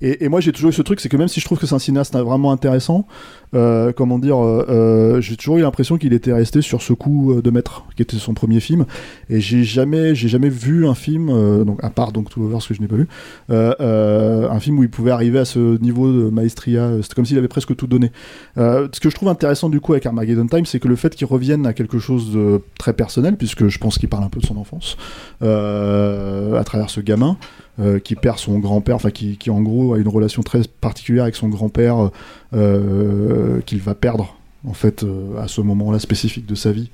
Et, 0.00 0.28
moi, 0.28 0.40
j'ai 0.40 0.52
toujours 0.52 0.70
eu 0.70 0.72
ce 0.72 0.82
truc, 0.82 1.00
c'est 1.00 1.08
que 1.08 1.16
même 1.16 1.28
si 1.28 1.40
je 1.40 1.44
trouve 1.44 1.58
que 1.58 1.66
c'est 1.66 1.74
un 1.74 1.78
cinéaste 1.78 2.16
vraiment 2.16 2.52
intéressant, 2.52 3.06
euh, 3.54 3.92
comment 3.92 4.18
dire, 4.18 4.42
euh, 4.42 4.66
euh, 4.68 5.20
j'ai 5.20 5.36
toujours 5.36 5.58
eu 5.58 5.62
l'impression 5.62 5.96
qu'il 5.96 6.12
était 6.12 6.32
resté 6.32 6.62
sur 6.62 6.82
ce 6.82 6.92
coup 6.92 7.40
de 7.42 7.50
maître, 7.50 7.84
qui 7.96 8.02
était 8.02 8.16
son 8.16 8.34
premier 8.34 8.60
film. 8.60 8.84
Et 9.30 9.40
j'ai 9.40 9.64
jamais, 9.64 10.14
j'ai 10.14 10.28
jamais 10.28 10.48
vu 10.48 10.86
un 10.86 10.94
film, 10.94 11.28
donc 11.64 11.82
à 11.82 11.90
part 11.90 12.12
donc 12.12 12.28
Two 12.30 12.42
Lovers 12.42 12.66
que 12.66 12.74
je 12.74 12.80
n'ai 12.80 12.88
pas 12.88 12.96
vu, 12.96 13.08
un 13.48 14.60
film 14.60 14.78
où 14.78 14.82
il 14.82 14.90
pouvait 14.90 15.10
arriver 15.10 15.38
à 15.38 15.44
ce 15.44 15.78
niveau 15.80 16.12
de 16.12 16.30
maestria. 16.30 16.90
C'était 17.02 17.14
comme 17.14 17.26
s'il 17.26 17.38
avait 17.38 17.48
presque 17.48 17.74
tout 17.76 17.86
donné. 17.86 18.12
Ce 18.56 19.00
que 19.00 19.10
je 19.10 19.14
trouve 19.14 19.28
intéressant 19.28 19.68
du 19.68 19.80
coup 19.80 19.92
avec 19.92 20.06
Armageddon 20.06 20.46
Time, 20.46 20.66
c'est 20.66 20.80
que 20.80 20.88
le 20.88 20.96
fait 20.96 21.14
qu'il 21.14 21.26
revienne 21.26 21.66
à 21.66 21.72
quelque 21.72 21.98
chose 21.98 22.32
de 22.32 22.60
très 22.78 22.92
personnel, 22.92 23.36
puisque 23.36 23.68
je 23.68 23.78
pense 23.78 23.98
qu'il 23.98 24.08
parle 24.08 24.24
un 24.24 24.28
peu 24.28 24.40
de 24.40 24.46
son 24.46 24.56
enfance, 24.56 24.96
à 25.40 26.64
travers 26.64 26.90
ce 26.90 27.00
gamin. 27.00 27.36
Euh, 27.78 27.98
qui 27.98 28.14
perd 28.14 28.38
son 28.38 28.58
grand-père, 28.58 28.96
enfin 28.96 29.10
qui, 29.10 29.36
qui 29.36 29.50
en 29.50 29.60
gros 29.60 29.94
a 29.94 29.98
une 29.98 30.08
relation 30.08 30.42
très 30.42 30.62
particulière 30.80 31.24
avec 31.24 31.36
son 31.36 31.48
grand-père 31.48 32.10
euh, 32.54 33.60
qu'il 33.66 33.80
va 33.80 33.94
perdre 33.94 34.36
en 34.66 34.72
fait 34.72 35.02
euh, 35.04 35.38
à 35.38 35.48
ce 35.48 35.60
moment-là 35.60 35.98
spécifique 35.98 36.46
de 36.46 36.54
sa 36.54 36.72
vie 36.72 36.90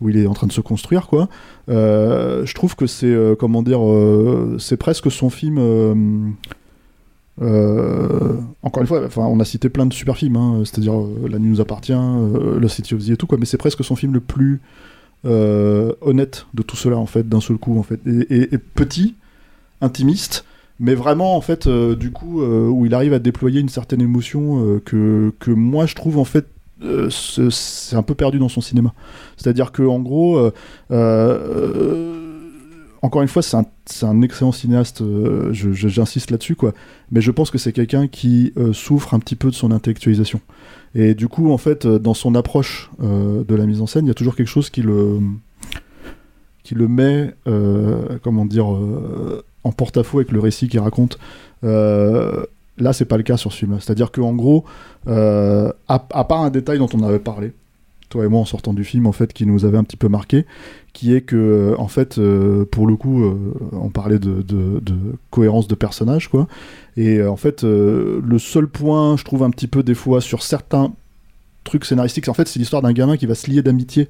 où 0.00 0.08
il 0.08 0.18
est 0.18 0.26
en 0.26 0.34
train 0.34 0.48
de 0.48 0.52
se 0.52 0.60
construire 0.60 1.06
quoi. 1.06 1.28
Euh, 1.68 2.44
je 2.44 2.54
trouve 2.54 2.74
que 2.74 2.86
c'est 2.86 3.06
euh, 3.06 3.36
comment 3.36 3.62
dire, 3.62 3.80
euh, 3.86 4.56
c'est 4.58 4.76
presque 4.76 5.10
son 5.10 5.30
film. 5.30 5.56
euh, 5.58 5.94
euh, 7.42 8.34
encore 8.62 8.80
une 8.80 8.86
fois, 8.86 9.04
enfin, 9.04 9.22
on 9.22 9.40
a 9.40 9.44
cité 9.44 9.68
plein 9.68 9.86
de 9.86 9.92
super 9.92 10.16
films, 10.16 10.36
hein, 10.36 10.62
c'est-à-dire 10.64 10.94
euh, 11.00 11.28
La 11.28 11.38
nuit 11.38 11.50
nous 11.50 11.60
appartient, 11.60 11.92
euh, 11.92 12.58
Le 12.60 12.68
City 12.68 12.94
of 12.94 13.00
Z 13.00 13.10
et 13.10 13.16
tout 13.16 13.26
quoi, 13.26 13.38
mais 13.38 13.46
c'est 13.46 13.56
presque 13.56 13.82
son 13.84 13.96
film 13.96 14.12
le 14.14 14.20
plus 14.20 14.60
euh, 15.24 15.92
honnête 16.00 16.46
de 16.54 16.62
tout 16.62 16.76
cela 16.76 16.96
en 16.96 17.06
fait, 17.06 17.28
d'un 17.28 17.40
seul 17.40 17.56
coup 17.56 17.78
en 17.78 17.82
fait, 17.82 18.00
et 18.06 18.58
petit, 18.58 19.14
intimiste, 19.80 20.44
mais 20.80 20.94
vraiment 20.94 21.36
en 21.36 21.40
fait, 21.40 21.66
euh, 21.66 21.94
du 21.94 22.10
coup, 22.10 22.40
euh, 22.42 22.68
où 22.68 22.86
il 22.86 22.94
arrive 22.94 23.12
à 23.12 23.18
déployer 23.18 23.60
une 23.60 23.68
certaine 23.68 24.00
émotion 24.00 24.64
euh, 24.66 24.80
que, 24.84 25.32
que 25.38 25.50
moi 25.50 25.86
je 25.86 25.94
trouve 25.94 26.18
en 26.18 26.24
fait 26.24 26.46
ce- 27.08 27.48
c'est 27.50 27.96
un 27.96 28.02
peu 28.02 28.14
perdu 28.14 28.38
dans 28.38 28.48
son 28.48 28.60
cinéma. 28.60 28.92
C'est-à-dire 29.36 29.72
que 29.72 29.82
en 29.82 30.00
gros, 30.00 30.50
encore 33.02 33.20
une 33.22 33.28
fois, 33.28 33.42
c'est 33.42 33.56
un, 33.56 33.64
un 34.02 34.22
excellent 34.22 34.52
cinéaste, 34.52 35.02
j'insiste 35.52 36.30
là-dessus, 36.30 36.56
quoi. 36.56 36.72
Mais 37.10 37.20
je 37.20 37.30
pense 37.30 37.50
que 37.50 37.58
c'est 37.58 37.72
quelqu'un 37.72 38.06
qui 38.06 38.52
souffre 38.72 39.14
un 39.14 39.18
petit 39.18 39.36
peu 39.36 39.50
de 39.50 39.54
son 39.54 39.70
intellectualisation. 39.70 40.40
Et 40.94 41.14
du 41.14 41.28
coup, 41.28 41.50
en 41.52 41.58
fait, 41.58 41.86
dans 41.86 42.14
son 42.14 42.34
approche 42.34 42.90
de 43.00 43.54
la 43.54 43.66
mise 43.66 43.80
en 43.80 43.86
scène, 43.86 44.06
il 44.06 44.08
y 44.08 44.10
a 44.10 44.14
toujours 44.14 44.36
quelque 44.36 44.48
chose 44.48 44.68
qui 44.70 44.82
le, 44.82 45.20
qui 46.64 46.74
le 46.74 46.88
met, 46.88 47.34
comment 48.22 48.44
dire, 48.46 48.66
en 49.64 49.72
porte-à-faux 49.72 50.18
avec 50.18 50.30
le 50.30 50.40
récit 50.40 50.68
qu'il 50.68 50.80
raconte. 50.80 51.18
Euh, 51.64 52.44
là, 52.78 52.92
c'est 52.92 53.04
pas 53.04 53.16
le 53.16 53.22
cas 53.22 53.36
sur 53.36 53.52
ce 53.52 53.58
film-là. 53.58 53.78
C'est-à-dire 53.80 54.12
qu'en 54.12 54.32
gros, 54.34 54.64
euh, 55.08 55.72
à, 55.88 55.98
part 55.98 56.42
un 56.42 56.50
détail 56.50 56.78
dont 56.78 56.88
on 56.94 57.02
avait 57.02 57.18
parlé, 57.18 57.52
toi 58.08 58.24
et 58.24 58.28
moi 58.28 58.40
en 58.40 58.44
sortant 58.44 58.72
du 58.72 58.84
film, 58.84 59.06
en 59.06 59.12
fait, 59.12 59.32
qui 59.32 59.46
nous 59.46 59.64
avait 59.64 59.78
un 59.78 59.84
petit 59.84 59.96
peu 59.96 60.08
marqué, 60.08 60.46
qui 60.92 61.14
est 61.14 61.22
que, 61.22 61.36
euh, 61.36 61.74
en 61.78 61.88
fait, 61.88 62.18
euh, 62.18 62.64
pour 62.64 62.86
le 62.86 62.96
coup, 62.96 63.24
on 63.72 63.90
parlait 63.90 64.18
de, 64.18 64.44
cohérence 65.30 65.68
de 65.68 65.74
personnage, 65.74 66.28
quoi. 66.28 66.46
Et 66.96 67.22
en 67.22 67.36
fait, 67.36 67.64
le 67.64 68.38
seul 68.38 68.68
point, 68.68 69.16
je 69.16 69.24
trouve 69.24 69.42
un 69.42 69.50
petit 69.50 69.66
peu 69.66 69.82
des 69.82 69.94
fois 69.94 70.20
sur 70.20 70.42
certains 70.42 70.92
trucs 71.64 71.84
scénaristiques, 71.84 72.28
en 72.28 72.34
fait, 72.34 72.46
c'est 72.46 72.58
l'histoire 72.58 72.82
d'un 72.82 72.92
gamin 72.92 73.16
qui 73.16 73.26
va 73.26 73.34
se 73.34 73.50
lier 73.50 73.62
d'amitié. 73.62 74.08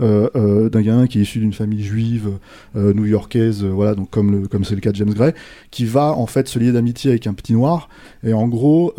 Euh, 0.00 0.28
euh, 0.36 0.68
d'un 0.68 0.82
gamin 0.82 1.06
qui 1.08 1.18
est 1.18 1.22
issu 1.22 1.40
d'une 1.40 1.52
famille 1.52 1.82
juive 1.82 2.30
euh, 2.76 2.92
new-yorkaise, 2.94 3.64
voilà, 3.64 3.96
comme 4.10 4.46
c'est 4.62 4.74
le 4.74 4.80
cas 4.80 4.92
de 4.92 4.96
James 4.96 5.12
Gray, 5.12 5.32
qui 5.70 5.86
va 5.86 6.12
en 6.12 6.26
fait 6.26 6.46
se 6.48 6.58
lier 6.58 6.70
d'amitié 6.70 7.10
avec 7.10 7.26
un 7.26 7.34
petit 7.34 7.52
noir, 7.52 7.88
et 8.22 8.32
en 8.32 8.46
gros, 8.48 8.94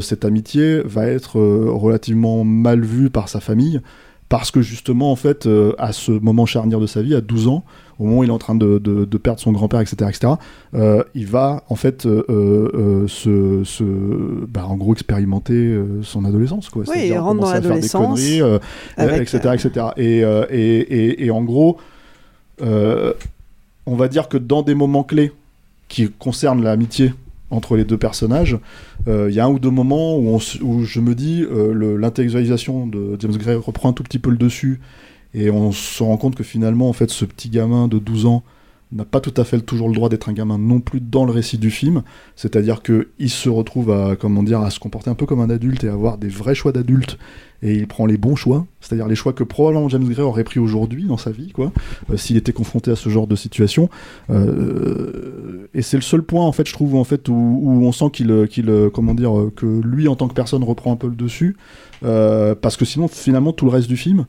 cette 0.00 0.24
amitié 0.24 0.80
va 0.84 1.06
être 1.06 1.38
relativement 1.38 2.44
mal 2.44 2.82
vue 2.84 3.10
par 3.10 3.28
sa 3.28 3.40
famille, 3.40 3.80
parce 4.28 4.50
que 4.50 4.62
justement, 4.62 5.12
en 5.12 5.16
fait, 5.16 5.48
à 5.78 5.92
ce 5.92 6.12
moment 6.12 6.46
charnière 6.46 6.80
de 6.80 6.86
sa 6.86 7.02
vie, 7.02 7.14
à 7.14 7.20
12 7.20 7.48
ans, 7.48 7.64
au 8.02 8.06
moment 8.06 8.18
où 8.18 8.24
il 8.24 8.28
est 8.30 8.32
en 8.32 8.38
train 8.38 8.54
de, 8.54 8.78
de- 8.78 9.04
de 9.04 9.18
perdre 9.18 9.40
son 9.40 9.52
grand-père, 9.52 9.80
etc., 9.80 9.96
etc., 10.08 10.32
euh, 10.74 11.02
il 11.14 11.26
va 11.26 11.62
en 11.68 11.76
fait 11.76 12.04
euh, 12.06 12.24
euh, 12.28 13.06
se, 13.08 13.62
se- 13.64 14.44
bah, 14.48 14.66
en 14.66 14.76
gros 14.76 14.92
expérimenter 14.92 15.78
son 16.02 16.24
adolescence, 16.24 16.68
quoi. 16.68 16.82
Oui, 16.88 16.94
il 17.06 17.18
rentre 17.18 17.40
dans 17.40 17.46
l'adolescence, 17.68 18.20
etc., 19.22 19.38
etc. 19.54 19.86
Et, 19.96 20.18
et, 20.50 20.78
et- 20.80 21.24
et 21.26 21.30
en 21.30 21.42
gros, 21.44 21.78
on 23.86 23.96
va 23.96 24.08
dire 24.08 24.28
que 24.28 24.38
dans 24.38 24.62
des 24.62 24.74
moments 24.74 25.02
clés 25.04 25.32
qui 25.88 26.08
concernent 26.10 26.62
l'amitié 26.62 27.12
entre 27.50 27.76
les 27.76 27.84
deux 27.84 27.98
personnages, 27.98 28.56
euh, 29.08 29.26
il 29.28 29.34
y 29.34 29.40
a 29.40 29.44
un 29.44 29.50
ou 29.50 29.58
deux 29.58 29.70
moments 29.70 30.16
où, 30.16 30.28
on 30.28 30.38
s- 30.38 30.58
où 30.62 30.84
je 30.84 31.00
me 31.00 31.14
dis 31.14 31.42
euh, 31.42 31.72
le- 31.74 31.96
l'intellectualisation 31.98 32.86
de 32.86 33.16
James 33.18 33.36
Gray 33.36 33.56
reprend 33.56 33.90
un 33.90 33.92
tout 33.92 34.02
petit 34.02 34.18
peu 34.18 34.30
le 34.30 34.38
dessus 34.38 34.80
et 35.34 35.50
on 35.50 35.72
se 35.72 36.02
rend 36.02 36.16
compte 36.16 36.34
que 36.34 36.44
finalement 36.44 36.88
en 36.88 36.92
fait 36.92 37.10
ce 37.10 37.24
petit 37.24 37.48
gamin 37.48 37.88
de 37.88 37.98
12 37.98 38.26
ans 38.26 38.42
n'a 38.92 39.04
pas 39.04 39.20
tout 39.20 39.32
à 39.38 39.44
fait 39.44 39.60
toujours 39.60 39.88
le 39.88 39.94
droit 39.94 40.08
d'être 40.08 40.28
un 40.28 40.32
gamin 40.32 40.58
non 40.58 40.80
plus 40.80 41.00
dans 41.00 41.24
le 41.24 41.32
récit 41.32 41.58
du 41.58 41.70
film, 41.70 42.02
c'est-à-dire 42.36 42.82
que 42.82 43.08
il 43.18 43.30
se 43.30 43.48
retrouve 43.48 43.90
à 43.90 44.16
comment 44.16 44.42
dire 44.42 44.60
à 44.60 44.70
se 44.70 44.78
comporter 44.78 45.08
un 45.08 45.14
peu 45.14 45.24
comme 45.24 45.40
un 45.40 45.50
adulte 45.50 45.84
et 45.84 45.88
à 45.88 45.94
avoir 45.94 46.18
des 46.18 46.28
vrais 46.28 46.54
choix 46.54 46.72
d'adulte 46.72 47.18
et 47.62 47.74
il 47.74 47.86
prend 47.86 48.06
les 48.06 48.18
bons 48.18 48.36
choix, 48.36 48.66
c'est-à-dire 48.80 49.06
les 49.06 49.14
choix 49.14 49.32
que 49.32 49.44
probablement 49.44 49.88
James 49.88 50.04
Gray 50.04 50.24
aurait 50.24 50.44
pris 50.44 50.58
aujourd'hui 50.58 51.04
dans 51.04 51.16
sa 51.16 51.30
vie 51.30 51.52
quoi, 51.52 51.72
euh, 52.10 52.16
s'il 52.16 52.36
était 52.36 52.52
confronté 52.52 52.90
à 52.90 52.96
ce 52.96 53.08
genre 53.08 53.26
de 53.26 53.36
situation. 53.36 53.88
Euh, 54.30 55.68
et 55.72 55.80
c'est 55.80 55.96
le 55.96 56.02
seul 56.02 56.22
point 56.22 56.44
en 56.44 56.52
fait 56.52 56.68
je 56.68 56.72
trouve 56.72 56.94
en 56.96 57.04
fait 57.04 57.28
où, 57.28 57.80
on 57.82 57.92
sent 57.92 58.10
qu'il 58.12 58.46
qu'il 58.48 58.70
comment 58.92 59.14
dire 59.14 59.32
que 59.56 59.80
lui 59.82 60.06
en 60.06 60.16
tant 60.16 60.28
que 60.28 60.34
personne 60.34 60.62
reprend 60.64 60.92
un 60.92 60.96
peu 60.96 61.08
le 61.08 61.16
dessus. 61.16 61.56
Euh, 62.04 62.56
parce 62.56 62.76
que 62.76 62.84
sinon 62.84 63.06
finalement 63.08 63.52
tout 63.52 63.64
le 63.64 63.70
reste 63.70 63.88
du 63.88 63.96
film 63.96 64.26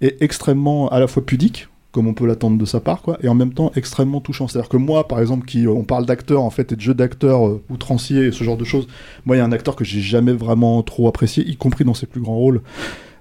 est 0.00 0.20
extrêmement 0.22 0.88
à 0.88 1.00
la 1.00 1.06
fois 1.06 1.24
pudique 1.24 1.68
comme 1.92 2.06
on 2.06 2.14
peut 2.14 2.26
l'attendre 2.26 2.56
de 2.56 2.64
sa 2.64 2.80
part, 2.80 3.02
quoi, 3.02 3.18
et 3.22 3.28
en 3.28 3.34
même 3.34 3.52
temps 3.52 3.72
extrêmement 3.74 4.20
touchant. 4.20 4.46
C'est-à-dire 4.46 4.68
que 4.68 4.76
moi, 4.76 5.08
par 5.08 5.20
exemple, 5.20 5.46
qui 5.46 5.66
on 5.66 5.82
parle 5.82 6.06
d'acteur 6.06 6.42
en 6.42 6.50
fait 6.50 6.72
et 6.72 6.76
de 6.76 6.80
jeu 6.80 6.94
d'acteur 6.94 7.46
euh, 7.46 7.62
outrancier 7.68 8.26
et 8.26 8.32
ce 8.32 8.44
genre 8.44 8.56
de 8.56 8.64
choses, 8.64 8.86
moi, 9.26 9.36
il 9.36 9.40
y 9.40 9.42
a 9.42 9.44
un 9.44 9.52
acteur 9.52 9.76
que 9.76 9.84
j'ai 9.84 10.00
jamais 10.00 10.32
vraiment 10.32 10.82
trop 10.82 11.08
apprécié, 11.08 11.44
y 11.44 11.56
compris 11.56 11.84
dans 11.84 11.94
ses 11.94 12.06
plus 12.06 12.20
grands 12.20 12.36
rôles, 12.36 12.62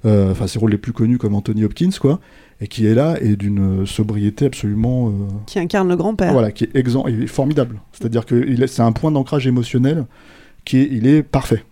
euh, 0.06 0.31
enfin 0.31 0.47
ses 0.47 0.60
rôles 0.60 0.72
les 0.72 0.77
plus 0.77 0.93
connus 0.93 1.18
comme 1.18 1.34
Anthony 1.34 1.64
Hopkins, 1.64 1.89
quoi, 1.99 2.19
et 2.61 2.68
qui 2.68 2.85
est 2.85 2.93
là 2.93 3.18
et 3.22 3.35
d'une 3.35 3.85
sobriété 3.88 4.45
absolument 4.45 5.10
euh, 5.10 5.11
Qui 5.47 5.60
incarne 5.60 5.89
le 5.89 5.95
grand-père. 5.95 6.31
voilà, 6.34 6.51
qui 6.51 6.65
est 6.65 6.76
exempt, 6.76 7.07
il 7.07 7.23
est 7.23 7.27
formidable. 7.27 7.81
C'est-à-dire 7.91 8.26
que 8.26 8.68
c'est 8.68 8.81
un 8.84 8.91
point 8.91 9.11
d'ancrage 9.11 9.47
émotionnel 9.47 10.06
qui 10.64 10.77
est, 10.77 10.89
il 10.91 11.07
est 11.07 11.23
parfait. 11.23 11.64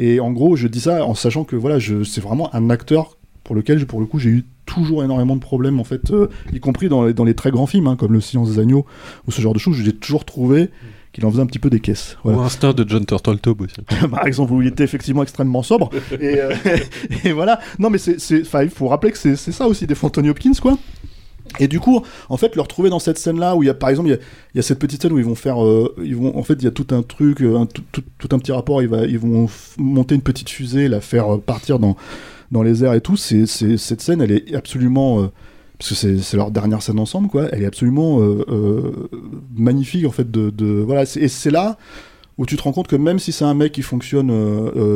Et 0.00 0.18
en 0.18 0.32
gros, 0.32 0.56
je 0.56 0.66
dis 0.66 0.80
ça 0.80 1.04
en 1.04 1.14
sachant 1.14 1.44
que 1.44 1.56
voilà, 1.56 1.78
c'est 1.78 2.22
vraiment 2.22 2.52
un 2.54 2.70
acteur 2.70 3.18
pour 3.50 3.56
lequel, 3.56 3.84
pour 3.84 3.98
le 3.98 4.06
coup, 4.06 4.20
j'ai 4.20 4.30
eu 4.30 4.44
toujours 4.64 5.02
énormément 5.02 5.34
de 5.34 5.40
problèmes 5.40 5.80
en 5.80 5.84
fait, 5.84 6.12
euh, 6.12 6.28
y 6.52 6.60
compris 6.60 6.88
dans 6.88 7.04
les, 7.06 7.12
dans 7.12 7.24
les 7.24 7.34
très 7.34 7.50
grands 7.50 7.66
films 7.66 7.88
hein, 7.88 7.96
comme 7.96 8.12
Le 8.12 8.20
Silence 8.20 8.48
des 8.52 8.60
agneaux 8.60 8.86
ou 9.26 9.32
ce 9.32 9.40
genre 9.40 9.54
de 9.54 9.58
choses. 9.58 9.76
J'ai 9.78 9.92
toujours 9.92 10.24
trouvé 10.24 10.68
qu'il 11.12 11.26
en 11.26 11.32
faisait 11.32 11.42
un 11.42 11.46
petit 11.46 11.58
peu 11.58 11.68
des 11.68 11.80
caisses. 11.80 12.16
Voilà. 12.22 12.38
Ou 12.38 12.42
Instinct 12.42 12.74
de 12.74 12.88
John 12.88 13.04
Turteltaub 13.04 13.60
aussi. 13.60 13.74
par 14.08 14.24
exemple, 14.24 14.52
où 14.52 14.62
il 14.62 14.68
était 14.68 14.84
effectivement 14.84 15.24
extrêmement 15.24 15.64
sobre. 15.64 15.90
et, 16.12 16.38
euh, 16.38 16.54
et 17.24 17.32
voilà. 17.32 17.58
Non, 17.80 17.90
mais 17.90 17.98
c'est, 17.98 18.18
il 18.30 18.70
faut 18.70 18.86
rappeler 18.86 19.10
que 19.10 19.18
c'est, 19.18 19.34
ça 19.34 19.66
aussi 19.66 19.84
des 19.84 19.96
Anthony 20.00 20.28
Hopkins, 20.28 20.52
quoi. 20.62 20.78
Et 21.58 21.66
du 21.66 21.80
coup, 21.80 22.02
en 22.28 22.36
fait, 22.36 22.54
le 22.54 22.62
retrouver 22.62 22.88
dans 22.88 23.00
cette 23.00 23.18
scène-là 23.18 23.56
où 23.56 23.64
il 23.64 23.66
y 23.66 23.70
a, 23.70 23.74
par 23.74 23.88
exemple, 23.88 24.10
il 24.10 24.12
y 24.12 24.14
a, 24.14 24.18
il 24.54 24.58
y 24.58 24.60
a 24.60 24.62
cette 24.62 24.78
petite 24.78 25.02
scène 25.02 25.10
où 25.10 25.18
ils 25.18 25.24
vont 25.24 25.34
faire, 25.34 25.64
euh, 25.64 25.92
ils 26.04 26.14
vont, 26.14 26.38
en 26.38 26.44
fait, 26.44 26.54
il 26.54 26.62
y 26.62 26.68
a 26.68 26.70
tout 26.70 26.86
un 26.92 27.02
truc, 27.02 27.40
un, 27.40 27.66
tout, 27.66 27.82
tout- 27.90 28.04
tout 28.18 28.28
un 28.30 28.38
petit 28.38 28.52
rapport. 28.52 28.80
Ils, 28.80 28.86
va, 28.88 29.06
ils 29.06 29.18
vont 29.18 29.48
monter 29.76 30.14
une 30.14 30.22
petite 30.22 30.48
fusée, 30.50 30.86
la 30.86 31.00
faire 31.00 31.40
partir 31.40 31.80
dans, 31.80 31.96
dans 32.50 32.62
les 32.62 32.84
airs 32.84 32.94
et 32.94 33.00
tout. 33.00 33.16
C'est, 33.16 33.46
cette 33.46 34.00
scène, 34.00 34.20
elle 34.20 34.32
est 34.32 34.54
absolument, 34.54 35.22
euh, 35.22 35.26
parce 35.78 35.90
que 35.90 36.18
c'est, 36.18 36.36
leur 36.36 36.50
dernière 36.50 36.82
scène 36.82 36.98
ensemble, 36.98 37.28
quoi. 37.28 37.46
Elle 37.52 37.62
est 37.62 37.66
absolument 37.66 38.20
euh, 38.20 38.44
euh, 38.48 39.08
magnifique, 39.56 40.06
en 40.06 40.10
fait. 40.10 40.30
De, 40.30 40.82
voilà. 40.82 41.06
C'est- 41.06 41.20
et 41.20 41.28
c'est 41.28 41.50
là 41.50 41.78
où 42.38 42.46
tu 42.46 42.56
te 42.56 42.62
rends 42.62 42.72
compte 42.72 42.88
que 42.88 42.96
même 42.96 43.18
si 43.18 43.32
c'est 43.32 43.44
un 43.44 43.54
mec 43.54 43.72
qui 43.72 43.82
fonctionne, 43.82 44.28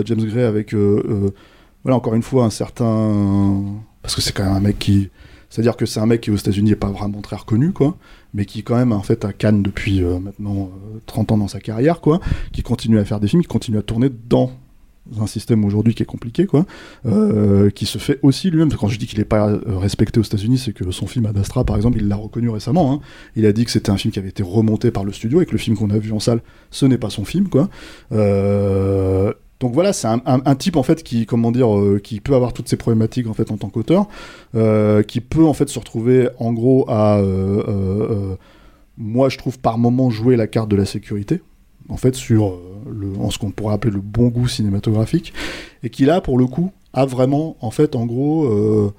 James 0.07 0.25
Gray, 0.25 0.45
avec, 0.45 0.75
voilà, 0.75 1.97
encore 1.97 2.15
une 2.15 2.23
fois, 2.23 2.45
un 2.45 2.51
certain. 2.51 3.63
Parce 4.03 4.15
que 4.15 4.21
c'est 4.23 4.33
quand 4.33 4.45
même 4.45 4.55
un 4.55 4.61
mec 4.61 4.79
qui. 4.79 5.11
C'est-à-dire 5.51 5.77
que 5.77 5.87
c'est 5.87 6.01
un 6.01 6.07
mec 6.07 6.21
qui 6.23 6.33
aux 6.33 6.37
États-Unis 6.37 6.71
n'est 6.71 6.77
pas 6.77 6.91
vraiment 6.91 7.21
très 7.21 7.37
reconnu, 7.37 7.71
quoi, 7.73 7.97
mais 8.33 8.45
qui 8.45 8.65
quand 8.65 8.75
même 8.75 8.91
en 8.93 9.03
fait 9.03 9.25
à 9.25 9.33
Cannes 9.33 9.63
depuis 9.63 10.01
maintenant 10.01 10.71
euh, 10.95 10.99
30 11.07 11.31
ans 11.33 11.39
dans 11.39 11.47
sa 11.49 11.61
carrière, 11.61 12.01
quoi, 12.01 12.19
qui 12.53 12.63
continue 12.63 12.99
à 12.99 13.05
faire 13.05 13.21
des 13.21 13.29
films, 13.29 13.43
qui 13.43 13.47
continue 13.49 13.79
à 13.79 13.83
tourner 13.83 14.11
dans 14.29 14.51
un 15.21 15.27
système 15.27 15.65
aujourd'hui 15.65 15.95
qui 15.95 16.03
est 16.03 16.07
compliqué, 16.07 16.47
quoi, 16.47 16.65
euh, 17.07 17.71
qui 17.71 17.87
se 17.87 17.99
fait 17.99 18.19
aussi 18.23 18.51
lui-même. 18.51 18.73
Quand 18.73 18.89
je 18.89 18.99
dis 18.99 19.07
qu'il 19.07 19.19
n'est 19.19 19.25
pas 19.25 19.49
euh, 19.49 19.61
respecté 19.67 20.19
aux 20.19 20.23
États-Unis, 20.23 20.59
c'est 20.59 20.73
que 20.73 20.91
son 20.91 21.07
film 21.07 21.27
Ad 21.27 21.37
Astra, 21.37 21.65
par 21.65 21.77
exemple, 21.77 21.99
il 21.99 22.09
l'a 22.09 22.17
reconnu 22.17 22.49
récemment. 22.49 22.93
hein. 22.93 23.01
Il 23.37 23.47
a 23.47 23.53
dit 23.53 23.65
que 23.65 23.71
c'était 23.71 23.91
un 23.91 23.97
film 23.97 24.13
qui 24.13 24.19
avait 24.19 24.31
été 24.31 24.43
remonté 24.43 24.91
par 24.91 25.05
le 25.05 25.13
studio 25.13 25.41
et 25.41 25.47
que 25.47 25.53
le 25.53 25.59
film 25.59 25.77
qu'on 25.77 25.91
a 25.91 25.99
vu 25.99 26.13
en 26.13 26.21
salle, 26.21 26.41
ce 26.71 26.87
n'est 26.87 26.99
pas 26.99 27.11
son 27.11 27.25
film, 27.25 27.49
quoi. 27.49 27.69
Euh, 28.13 29.33
donc 29.61 29.73
voilà, 29.73 29.93
c'est 29.93 30.09
un, 30.09 30.55
type 30.57 30.77
en 30.77 30.83
fait 30.83 31.03
qui, 31.03 31.25
comment 31.25 31.51
dire, 31.51 31.69
peut 32.23 32.35
avoir 32.35 32.53
toutes 32.53 32.69
ces 32.69 32.77
problématiques 32.77 33.29
en 33.29 33.33
fait 33.33 33.51
en 33.51 33.57
tant 33.57 33.71
qu'auteur, 33.71 34.09
qui 35.07 35.21
peut 35.21 35.45
en 35.45 35.55
fait 35.55 35.71
se 35.71 35.79
retrouver 35.79 36.29
en 36.39 36.53
gros 36.53 36.85
à, 36.91 37.23
moi 38.99 39.29
je 39.31 39.39
trouve 39.39 39.59
par 39.59 39.79
moment 39.79 40.11
jouer 40.11 40.37
la 40.37 40.49
carte 40.49 40.69
de 40.69 40.77
la 40.77 40.85
sécurité, 40.85 41.41
en 41.89 41.97
fait 41.97 42.15
sur 42.15 42.49
euh, 42.49 42.59
le, 42.91 43.13
en 43.19 43.31
ce 43.31 43.39
qu'on 43.39 43.51
pourrait 43.51 43.75
appeler 43.75 43.93
le 43.93 44.01
bon 44.01 44.29
goût 44.29 44.49
cinématographique, 44.49 45.33
et 45.83 45.91
qui 45.91 46.05
là 46.05 46.21
pour 46.21 46.39
le 46.39 46.47
coup 46.47 46.73
a 46.93 47.05
vraiment 47.07 47.57
en 47.61 47.71
fait 47.71 47.97
en 47.97 48.07
gros 48.07 48.45
euh, 48.47 48.93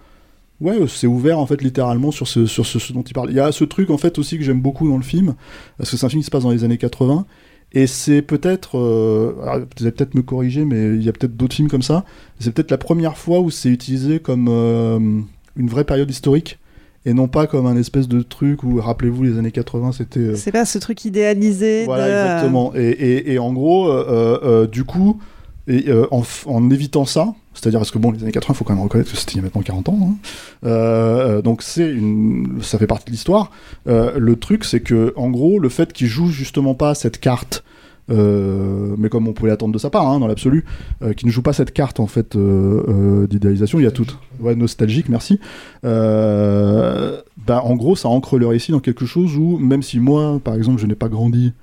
Ouais, 0.61 0.77
c'est 0.87 1.05
ouvert 1.05 1.37
en 1.37 1.45
fait 1.45 1.61
littéralement 1.61 2.11
sur 2.11 2.29
ce, 2.29 2.45
sur 2.45 2.65
ce, 2.65 2.93
dont 2.93 3.01
il 3.01 3.11
parle. 3.11 3.29
Il 3.29 3.35
y 3.35 3.41
a 3.41 3.51
ce 3.51 3.65
truc 3.65 3.89
en 3.89 3.97
fait 3.97 4.17
aussi 4.17 4.37
que 4.37 4.43
j'aime 4.43 4.61
beaucoup 4.61 4.87
dans 4.87 4.95
le 4.95 5.03
film, 5.03 5.35
parce 5.77 5.91
que 5.91 5.97
c'est 5.97 6.05
un 6.05 6.09
film 6.09 6.21
qui 6.21 6.25
se 6.25 6.31
passe 6.31 6.43
dans 6.43 6.51
les 6.51 6.63
années 6.63 6.77
80, 6.77 7.25
et 7.73 7.87
c'est 7.87 8.21
peut-être, 8.21 8.77
euh, 8.77 9.33
vous 9.35 9.83
allez 9.83 9.91
peut-être 9.91 10.15
me 10.15 10.21
corriger, 10.21 10.63
mais 10.63 10.95
il 10.95 11.03
y 11.03 11.09
a 11.09 11.11
peut-être 11.11 11.35
d'autres 11.35 11.55
films 11.55 11.67
comme 11.67 11.81
ça, 11.81 12.05
c'est 12.39 12.53
peut-être 12.53 12.71
la 12.71 12.77
première 12.77 13.17
fois 13.17 13.41
où 13.41 13.51
c'est 13.51 13.67
utilisé 13.67 14.21
comme 14.21 14.47
une 14.47 15.67
vraie 15.67 15.83
période 15.83 16.09
historique, 16.09 16.57
et 17.05 17.13
non 17.13 17.27
pas 17.27 17.45
comme 17.47 17.65
un 17.67 17.77
espèce 17.77 18.07
de 18.07 18.21
truc 18.21 18.63
où, 18.63 18.79
rappelez-vous, 18.81 19.23
les 19.23 19.37
années 19.37 19.51
80, 19.51 19.91
c'était... 19.91 20.19
euh, 20.19 20.35
C'est 20.35 20.51
pas 20.51 20.65
ce 20.65 20.77
truc 20.79 21.05
idéalisé. 21.05 21.85
voilà, 21.85 22.07
de- 22.07 22.11
exactement. 22.11 22.73
Et, 22.75 22.89
et- 22.89 23.33
et 23.33 23.39
en 23.39 23.53
gros, 23.53 23.87
euh, 23.89 24.39
euh, 24.43 24.67
du 24.67 24.83
coup, 24.83 25.19
et, 25.67 25.85
en, 26.11 26.21
en 26.45 26.69
évitant 26.69 27.05
ça, 27.05 27.33
c'est-à-dire 27.55 27.79
parce 27.79 27.89
que 27.89 27.97
bon, 27.97 28.11
les 28.11 28.21
années 28.21 28.31
80, 28.31 28.53
il 28.53 28.57
faut 28.57 28.63
quand 28.65 28.73
même 28.75 28.83
reconnaître 28.83 29.09
que 29.11 29.17
c'était 29.17 29.33
il 29.33 29.37
y 29.37 29.39
a 29.39 29.43
maintenant 29.43 29.61
40 29.61 29.89
ans, 29.89 30.15
hein. 30.63 31.41
Donc 31.43 31.61
c'est 31.63 31.89
une, 31.89 32.59
ça 32.61 32.77
fait 32.77 32.87
partie 32.87 33.05
de 33.05 33.11
l'histoire. 33.11 33.51
Le 33.87 34.35
truc, 34.35 34.63
c'est 34.65 34.79
que 34.81 35.13
en 35.15 35.29
gros, 35.29 35.59
le 35.59 35.69
fait 35.69 35.91
qu'il 35.93 36.07
joue 36.07 36.27
justement 36.29 36.75
pas 36.75 36.93
cette 36.95 37.19
carte. 37.19 37.63
Euh, 38.09 38.95
mais 38.97 39.09
comme 39.09 39.27
on 39.27 39.33
pouvait 39.33 39.49
l'attendre 39.49 39.73
de 39.73 39.79
sa 39.79 39.89
part, 39.89 40.07
hein, 40.07 40.19
dans 40.19 40.27
l'absolu, 40.27 40.65
euh, 41.01 41.13
qui 41.13 41.25
ne 41.25 41.31
joue 41.31 41.41
pas 41.41 41.53
cette 41.53 41.71
carte 41.71 41.99
en 41.99 42.07
fait 42.07 42.35
euh, 42.35 43.27
d'idéalisation, 43.27 43.79
il 43.79 43.83
y 43.83 43.87
a 43.87 43.91
tout, 43.91 44.07
ouais, 44.39 44.55
nostalgique, 44.55 45.09
merci. 45.09 45.39
Bah, 45.83 47.61
en 47.63 47.75
gros, 47.75 47.95
ça 47.95 48.09
ancre 48.09 48.39
le 48.39 48.47
récit 48.47 48.71
dans 48.71 48.79
quelque 48.79 49.05
chose 49.05 49.37
où, 49.37 49.59
même 49.59 49.83
si 49.83 49.99
moi, 49.99 50.39
par 50.43 50.55
exemple, 50.55 50.79
je 50.79 50.87
n'ai 50.87 50.95
pas 50.95 51.09
grandi 51.09 51.53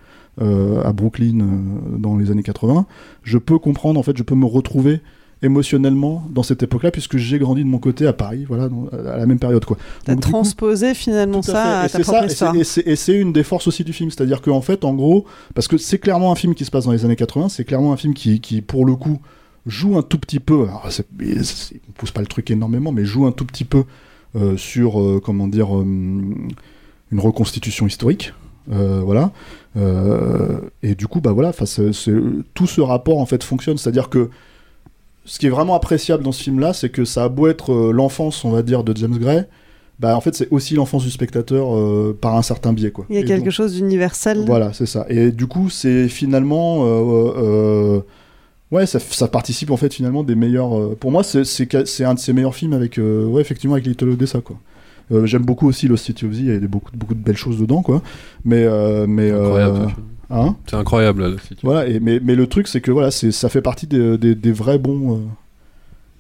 euh, 0.40 0.82
à 0.84 0.92
Brooklyn 0.92 1.40
euh, 1.40 1.98
dans 1.98 2.16
les 2.16 2.30
années 2.30 2.42
80, 2.42 2.86
je 3.22 3.36
peux 3.36 3.58
comprendre, 3.58 3.98
en 3.98 4.02
fait, 4.02 4.16
je 4.16 4.22
peux 4.22 4.34
me 4.34 4.46
retrouver 4.46 5.00
émotionnellement 5.42 6.24
dans 6.30 6.42
cette 6.42 6.62
époque-là, 6.62 6.90
puisque 6.90 7.16
j'ai 7.16 7.38
grandi 7.38 7.62
de 7.62 7.68
mon 7.68 7.78
côté 7.78 8.06
à 8.06 8.12
Paris, 8.12 8.44
voilà, 8.48 8.68
à 9.12 9.16
la 9.16 9.26
même 9.26 9.38
période, 9.38 9.64
quoi. 9.64 9.76
T'as 10.04 10.14
coup, 10.14 10.20
transposé 10.20 10.94
finalement 10.94 11.40
à 11.40 11.42
ça 11.42 11.80
à. 11.80 11.86
Et 11.86 11.88
ta 11.88 11.98
propre 12.00 12.20
ça, 12.20 12.26
histoire. 12.26 12.56
et 12.56 12.96
c'est- 12.96 13.12
une 13.18 13.32
des 13.32 13.42
forces 13.42 13.66
aussi 13.68 13.84
du 13.84 13.92
film, 13.92 14.10
c'est-à-dire 14.10 14.40
qu'en 14.42 14.60
fait, 14.60 14.84
en 14.84 14.94
gros, 14.94 15.26
parce 15.54 15.68
que 15.68 15.76
c'est 15.78 15.98
clairement 15.98 16.32
un 16.32 16.36
film 16.36 16.54
qui 16.54 16.64
se 16.64 16.70
passe 16.70 16.84
dans 16.86 16.92
les 16.92 17.04
années 17.04 17.16
80, 17.16 17.48
c'est 17.48 17.64
clairement 17.64 17.92
un 17.92 17.96
film 17.96 18.14
qui, 18.14 18.40
qui, 18.40 18.62
pour 18.62 18.86
le 18.86 18.94
coup, 18.96 19.18
joue 19.66 19.96
un 19.98 20.02
tout 20.02 20.18
petit 20.18 20.40
peu, 20.40 20.62
alors 20.64 20.86
c'est- 20.90 21.06
c'est- 21.42 21.74
il 21.74 21.80
ne 21.88 21.92
pousse 21.96 22.10
pas 22.10 22.20
le 22.20 22.26
truc 22.26 22.50
énormément, 22.50 22.90
mais 22.92 23.04
joue 23.04 23.26
un 23.26 23.32
tout 23.32 23.44
petit 23.44 23.64
peu 23.64 23.84
euh, 24.34 24.56
sur, 24.56 24.98
euh, 25.00 25.20
comment 25.22 25.46
dire, 25.46 25.76
euh, 25.76 25.82
une 25.84 27.20
reconstitution 27.20 27.86
historique. 27.86 28.32
euh, 28.72 29.00
voilà. 29.04 29.32
Euh, 29.76 30.60
et 30.82 30.94
du 30.94 31.06
coup, 31.08 31.20
bah 31.20 31.32
voilà, 31.32 31.52
tout 31.52 32.66
ce 32.66 32.80
rapport 32.80 33.18
en 33.18 33.26
fait 33.26 33.42
fonctionne. 33.42 33.76
C'est-à-dire 33.76 34.08
que 34.08 34.30
ce 35.24 35.38
qui 35.38 35.46
est 35.46 35.50
vraiment 35.50 35.74
appréciable 35.74 36.22
dans 36.24 36.32
ce 36.32 36.42
film-là, 36.42 36.72
c'est 36.72 36.88
que 36.90 37.04
ça 37.04 37.24
a 37.24 37.28
beau 37.28 37.46
être 37.48 37.72
euh, 37.72 37.92
l'enfance, 37.92 38.44
on 38.44 38.50
va 38.50 38.62
dire, 38.62 38.82
de 38.84 38.96
James 38.96 39.16
Gray, 39.18 39.44
bah 40.00 40.16
en 40.16 40.20
fait 40.20 40.34
c'est 40.34 40.48
aussi 40.50 40.74
l'enfance 40.74 41.04
du 41.04 41.10
spectateur 41.10 41.76
euh, 41.76 42.16
par 42.20 42.34
un 42.36 42.42
certain 42.42 42.72
biais, 42.72 42.90
quoi. 42.90 43.06
Il 43.08 43.14
y 43.14 43.18
a 43.18 43.20
Et 43.20 43.24
quelque 43.24 43.44
donc- 43.44 43.52
chose 43.52 43.74
d'universel. 43.74 44.42
voilà, 44.46 44.72
c'est 44.72 44.86
ça. 44.86 45.06
Et 45.08 45.30
du 45.30 45.46
coup, 45.46 45.70
c'est 45.70 46.08
finalement. 46.08 46.84
euh, 46.84 47.32
euh, 47.36 48.00
ouais, 48.72 48.86
ça, 48.86 48.98
ça 48.98 49.28
participe 49.28 49.70
en 49.70 49.76
fait 49.76 49.92
finalement 49.94 50.24
des 50.24 50.34
meilleurs. 50.34 50.76
euh, 50.76 50.96
pour 50.98 51.12
moi, 51.12 51.22
c'est- 51.22 51.74
un 52.04 52.14
de 52.14 52.18
ses 52.18 52.32
meilleurs 52.32 52.54
films 52.54 52.72
avec. 52.72 52.98
euh, 52.98 53.24
ouais, 53.26 53.40
effectivement, 53.42 53.74
avec 53.74 53.86
Little 53.86 54.08
Odessa, 54.10 54.40
quoi. 54.40 54.56
Euh, 55.12 55.26
J'aime 55.26 55.44
beaucoup 55.44 55.68
aussi 55.68 55.86
Lost 55.88 56.06
City 56.06 56.24
of 56.24 56.32
Z, 56.32 56.38
il 56.40 56.46
y 56.46 56.50
a 56.52 56.58
beaucoup, 56.60 56.90
beaucoup 56.96 57.14
de 57.14 57.20
belles 57.22 57.36
choses 57.36 57.58
dedans, 57.60 57.82
quoi. 57.82 58.02
Mais. 58.44 58.64
euh, 58.64 59.06
mais 59.06 59.30
hein 60.32 60.56
C'est 60.66 60.76
incroyable, 60.76 61.22
là, 61.22 61.36
voilà, 61.62 61.86
et, 61.88 62.00
mais, 62.00 62.20
mais 62.22 62.34
le 62.34 62.46
truc, 62.46 62.68
c'est 62.68 62.80
que 62.80 62.90
voilà, 62.90 63.10
ça 63.10 63.48
fait 63.48 63.62
partie 63.62 63.86
des, 63.86 64.16
des- 64.18 64.34
des 64.34 64.52
vrais 64.52 64.78
bons. 64.78 65.16
euh, 65.16 65.20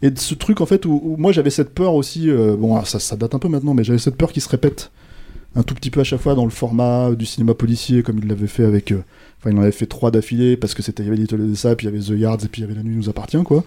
Et 0.02 0.10
de 0.10 0.18
ce 0.18 0.34
truc, 0.34 0.60
en 0.60 0.66
fait, 0.66 0.84
où, 0.86 1.00
où 1.02 1.16
moi 1.16 1.32
j'avais 1.32 1.50
cette 1.50 1.74
peur 1.74 1.94
aussi. 1.94 2.28
euh, 2.30 2.56
bon, 2.56 2.82
ça, 2.84 2.98
ça 2.98 3.16
date 3.16 3.34
un 3.34 3.38
peu 3.38 3.48
maintenant, 3.48 3.74
mais 3.74 3.84
j'avais 3.84 3.98
cette 3.98 4.16
peur 4.16 4.32
qui 4.32 4.40
se 4.40 4.48
répète 4.48 4.90
un 5.54 5.62
tout 5.62 5.74
petit 5.74 5.90
peu 5.90 6.00
à 6.00 6.04
chaque 6.04 6.20
fois 6.20 6.34
dans 6.34 6.44
le 6.44 6.50
format 6.50 7.10
du 7.14 7.26
cinéma 7.26 7.52
policier, 7.54 8.02
comme 8.02 8.18
il 8.18 8.26
l'avait 8.28 8.46
fait 8.46 8.64
avec. 8.64 8.92
euh, 8.92 9.02
Enfin, 9.38 9.50
il 9.50 9.58
en 9.58 9.62
avait 9.62 9.72
fait 9.72 9.86
trois 9.86 10.12
d'affilée 10.12 10.56
parce 10.56 10.72
que 10.72 10.82
c'était 10.82 11.02
il 11.02 11.06
y 11.06 11.08
avait 11.08 11.18
Little 11.18 11.40
Odessa, 11.40 11.74
puis 11.74 11.88
il 11.88 11.90
y 11.90 11.92
avait 11.96 12.04
The 12.04 12.16
Yards, 12.18 12.44
et 12.44 12.48
puis 12.48 12.62
il 12.62 12.64
y 12.64 12.68
avait 12.70 12.76
La 12.76 12.84
Nuit 12.84 12.94
nous 12.94 13.08
appartient, 13.08 13.42
quoi. 13.42 13.64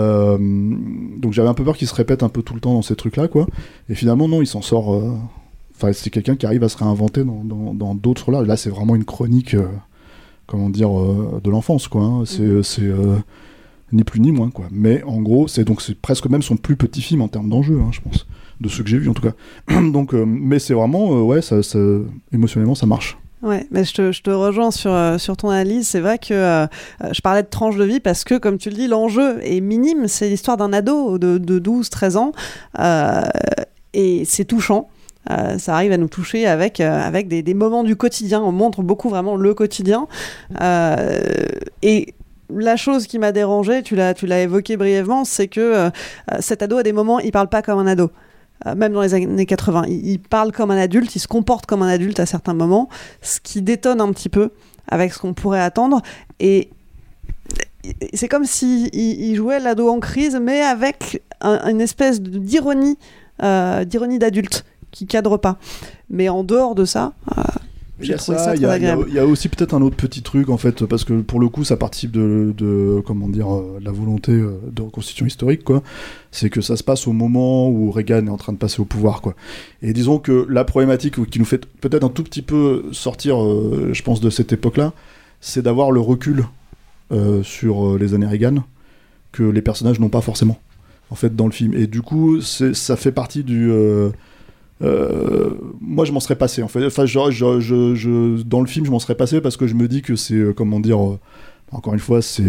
Donc 0.00 1.32
j'avais 1.32 1.48
un 1.48 1.54
peu 1.54 1.64
peur 1.64 1.76
qu'il 1.76 1.88
se 1.88 1.94
répète 1.94 2.22
un 2.22 2.28
peu 2.28 2.42
tout 2.42 2.54
le 2.54 2.60
temps 2.60 2.74
dans 2.74 2.82
ces 2.82 2.94
trucs-là, 2.96 3.28
quoi. 3.28 3.46
Et 3.88 3.94
finalement, 3.94 4.28
non, 4.28 4.40
il 4.40 4.46
s'en 4.46 4.62
sort. 4.62 4.94
Enfin, 5.82 5.92
c'est 5.92 6.10
quelqu'un 6.10 6.36
qui 6.36 6.44
arrive 6.46 6.62
à 6.64 6.68
se 6.68 6.76
réinventer 6.76 7.24
dans- 7.24 7.94
d'autres 7.94 8.30
là. 8.32 8.42
Là, 8.42 8.56
c'est 8.56 8.70
vraiment 8.70 8.94
une 8.96 9.04
chronique. 9.04 9.54
euh, 9.54 9.66
comment 10.46 10.68
dire, 10.68 10.90
euh, 10.98 11.40
de 11.44 11.48
l'enfance, 11.48 11.86
quoi. 11.86 12.02
hein. 12.02 12.22
C'est, 12.26 12.62
c'est 12.64 12.82
euh, 12.82 13.16
ni 13.92 14.02
plus 14.04 14.18
ni 14.20 14.32
moins, 14.32 14.50
quoi. 14.50 14.64
Mais 14.72 15.02
en 15.04 15.20
gros, 15.22 15.46
c'est 15.48 15.62
donc 15.64 15.80
c'est 15.80 15.96
presque 15.96 16.26
même 16.28 16.42
son 16.42 16.56
plus 16.56 16.74
petit 16.76 17.00
film 17.02 17.22
en 17.22 17.28
termes 17.28 17.48
d'enjeu, 17.48 17.78
hein, 17.80 17.90
je 17.92 18.00
pense, 18.00 18.26
de 18.60 18.68
ceux 18.68 18.82
que 18.82 18.90
j'ai 18.90 18.98
vus 18.98 19.08
en 19.08 19.14
tout 19.14 19.22
cas. 19.22 19.32
donc, 19.92 20.12
mais 20.12 20.58
c'est 20.58 20.74
vraiment, 20.74 21.22
ouais, 21.22 21.40
ça, 21.40 21.62
ça- 21.62 21.78
émotionnellement, 22.32 22.74
ça 22.74 22.86
marche. 22.86 23.16
Ouais, 23.42 23.66
mais 23.70 23.84
je 23.84 23.94
te, 23.94 24.12
je 24.12 24.20
te 24.22 24.30
rejoins 24.30 24.70
sur, 24.72 24.90
euh, 24.92 25.16
sur 25.18 25.36
ton 25.36 25.48
analyse. 25.50 25.86
C'est 25.88 26.00
vrai 26.00 26.18
que 26.18 26.34
euh, 26.34 26.66
je 27.12 27.20
parlais 27.22 27.42
de 27.42 27.48
tranche 27.48 27.76
de 27.76 27.84
vie 27.84 28.00
parce 28.00 28.22
que, 28.24 28.36
comme 28.36 28.58
tu 28.58 28.68
le 28.70 28.74
dis, 28.76 28.86
l'enjeu 28.88 29.38
est 29.42 29.60
minime. 29.60 30.08
C'est 30.08 30.28
l'histoire 30.28 30.56
d'un 30.58 30.72
ado 30.74 31.16
de, 31.16 31.38
de 31.38 31.58
12-13 31.58 32.16
ans 32.18 32.32
euh, 32.80 33.22
et 33.94 34.24
c'est 34.26 34.44
touchant. 34.44 34.88
Euh, 35.28 35.58
ça 35.58 35.74
arrive 35.74 35.92
à 35.92 35.98
nous 35.98 36.08
toucher 36.08 36.46
avec, 36.46 36.80
euh, 36.80 37.00
avec 37.00 37.28
des, 37.28 37.54
moments 37.54 37.84
du 37.84 37.96
quotidien. 37.96 38.40
On 38.40 38.52
montre 38.52 38.82
beaucoup 38.82 39.08
vraiment 39.08 39.36
le 39.36 39.54
quotidien. 39.54 40.08
Euh, 40.60 41.20
et 41.82 42.14
la 42.48 42.76
chose 42.76 43.06
qui 43.06 43.18
m'a 43.18 43.32
dérangé, 43.32 43.82
tu 43.82 43.96
l'as, 43.96 44.14
tu 44.14 44.26
l'as 44.26 44.40
évoqué 44.40 44.76
brièvement, 44.76 45.24
c'est 45.24 45.46
que 45.46 45.90
cet 46.40 46.62
ado, 46.62 46.78
à 46.78 46.82
des 46.82 46.92
moments, 46.92 47.20
il 47.20 47.30
parle 47.30 47.48
pas 47.48 47.62
comme 47.62 47.78
un 47.78 47.86
ado. 47.86 48.10
Même 48.76 48.92
dans 48.92 49.02
les 49.02 49.14
années 49.14 49.46
80, 49.46 49.84
il, 49.88 50.06
il 50.06 50.18
parle 50.18 50.52
comme 50.52 50.70
un 50.70 50.76
adulte, 50.76 51.14
il 51.14 51.20
se 51.20 51.28
comporte 51.28 51.66
comme 51.66 51.82
un 51.82 51.88
adulte 51.88 52.18
à 52.20 52.26
certains 52.26 52.52
moments, 52.52 52.88
ce 53.22 53.40
qui 53.40 53.62
détonne 53.62 54.00
un 54.00 54.12
petit 54.12 54.28
peu 54.28 54.50
avec 54.88 55.14
ce 55.14 55.18
qu'on 55.20 55.32
pourrait 55.32 55.60
attendre. 55.60 56.02
Et 56.40 56.70
c'est 58.12 58.28
comme 58.28 58.44
si 58.44 58.88
il, 58.92 59.36
jouait 59.36 59.60
l'ado 59.60 59.88
en 59.88 60.00
crise, 60.00 60.38
mais 60.42 60.60
avec 60.60 61.22
un- 61.40 61.70
une 61.70 61.80
espèce 61.80 62.20
d'ironie, 62.20 62.98
d'ironie 63.40 64.18
d'adulte 64.18 64.64
qui 64.90 65.06
cadre 65.06 65.36
pas. 65.36 65.58
Mais 66.08 66.28
en 66.28 66.44
dehors 66.44 66.74
de 66.74 66.84
ça, 66.84 67.12
euh, 67.36 67.42
Il 68.00 68.04
y 68.04 68.06
j'ai 68.08 68.14
a 68.14 68.16
trouvé 68.16 68.38
ça, 68.38 68.44
ça 68.44 68.54
il 68.56 68.60
très 68.62 68.66
y 68.66 68.70
a, 68.70 68.76
il 68.78 68.82
y 68.82 68.86
a- 68.86 68.92
agréable. 68.92 69.04
il 69.08 69.14
y 69.14 69.18
a 69.18 69.26
aussi 69.26 69.48
peut-être 69.48 69.74
un 69.74 69.82
autre 69.82 69.96
petit 69.96 70.22
truc 70.22 70.48
en 70.48 70.56
fait, 70.56 70.84
parce 70.86 71.04
que 71.04 71.20
pour 71.20 71.38
le 71.38 71.48
coup, 71.48 71.64
ça 71.64 71.76
participe 71.76 72.10
de, 72.12 72.54
de 72.56 73.02
comment 73.06 73.28
dire, 73.28 73.54
euh, 73.54 73.78
la 73.82 73.92
volonté 73.92 74.32
euh, 74.32 74.58
de 74.72 74.82
reconstitution 74.82 75.26
historique, 75.26 75.64
quoi. 75.64 75.82
C'est 76.30 76.48
que 76.50 76.60
ça 76.60 76.76
se 76.76 76.82
passe 76.82 77.06
au 77.06 77.12
moment 77.12 77.68
où 77.68 77.90
Reagan 77.90 78.26
est 78.26 78.30
en 78.30 78.36
train 78.38 78.52
de 78.52 78.58
passer 78.58 78.80
au 78.80 78.84
pouvoir, 78.86 79.20
quoi. 79.20 79.34
Et 79.82 79.92
disons 79.92 80.18
que 80.18 80.46
la 80.48 80.64
problématique 80.64 81.24
qui 81.30 81.38
nous 81.38 81.44
fait 81.44 81.66
peut-être 81.80 82.04
un 82.04 82.08
tout 82.08 82.24
petit 82.24 82.42
peu 82.42 82.84
sortir, 82.92 83.42
euh, 83.42 83.90
je 83.92 84.02
pense, 84.02 84.20
de 84.20 84.30
cette 84.30 84.52
époque-là, 84.52 84.92
c'est 85.40 85.62
d'avoir 85.62 85.90
le 85.90 86.00
recul 86.00 86.46
euh, 87.12 87.42
sur 87.42 87.98
les 87.98 88.14
années 88.14 88.26
Reagan 88.26 88.62
que 89.32 89.42
les 89.42 89.62
personnages 89.62 90.00
n'ont 90.00 90.08
pas 90.08 90.20
forcément, 90.20 90.58
en 91.10 91.14
fait, 91.14 91.34
dans 91.36 91.46
le 91.46 91.52
film. 91.52 91.74
Et 91.74 91.86
du 91.86 92.02
coup, 92.02 92.40
ça 92.40 92.96
fait 92.96 93.12
partie 93.12 93.42
du 93.44 93.70
euh, 93.70 94.10
euh, 94.82 95.50
moi, 95.80 96.04
je 96.04 96.12
m'en 96.12 96.20
serais 96.20 96.36
passé 96.36 96.62
en 96.62 96.68
fait. 96.68 96.84
Enfin, 96.86 97.04
je, 97.06 97.18
je- 97.30 97.60
je- 97.60 97.94
je- 97.94 98.42
dans 98.42 98.60
le 98.60 98.66
film, 98.66 98.86
je 98.86 98.90
m'en 98.90 98.98
serais 98.98 99.14
passé 99.14 99.40
parce 99.40 99.56
que 99.56 99.66
je 99.66 99.74
me 99.74 99.88
dis 99.88 100.02
que 100.02 100.16
c'est 100.16 100.34
euh, 100.34 100.52
comment 100.52 100.80
dire. 100.80 100.98
euh, 101.04 101.18
encore 101.72 101.92
une 101.94 102.00
fois, 102.00 102.20
c'est 102.22 102.42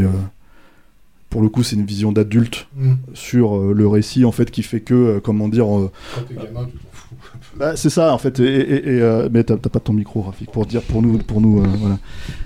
pour 1.30 1.42
le 1.42 1.48
coup, 1.50 1.64
c'est 1.64 1.76
une 1.76 1.86
vision 1.86 2.12
d'adulte 2.12 2.68
Mm. 2.76 2.94
sur 3.14 3.58
le 3.74 3.88
récit 3.88 4.26
en 4.26 4.32
fait 4.32 4.50
qui 4.52 4.64
fait 4.64 4.80
que 4.82 5.20
comment 5.20 5.48
dire. 5.48 5.68
bah, 7.58 7.76
c'est 7.76 7.90
ça 7.90 8.14
en 8.14 8.18
fait. 8.18 8.40
Et, 8.40 8.44
et- 8.44 8.88
et, 8.96 9.02
euh, 9.02 9.30
mais 9.32 9.44
t'as 9.44 9.58
pas 9.58 9.80
ton 9.80 9.94
micro, 9.94 10.22
Rafik, 10.22 10.52
pour 10.52 10.66
dire 10.66 10.82
pour 10.82 11.02
nous, 11.02 11.18
pour 11.20 11.40
nous, 11.42 11.62
euh, 11.62 11.68
voilà. 11.80 11.98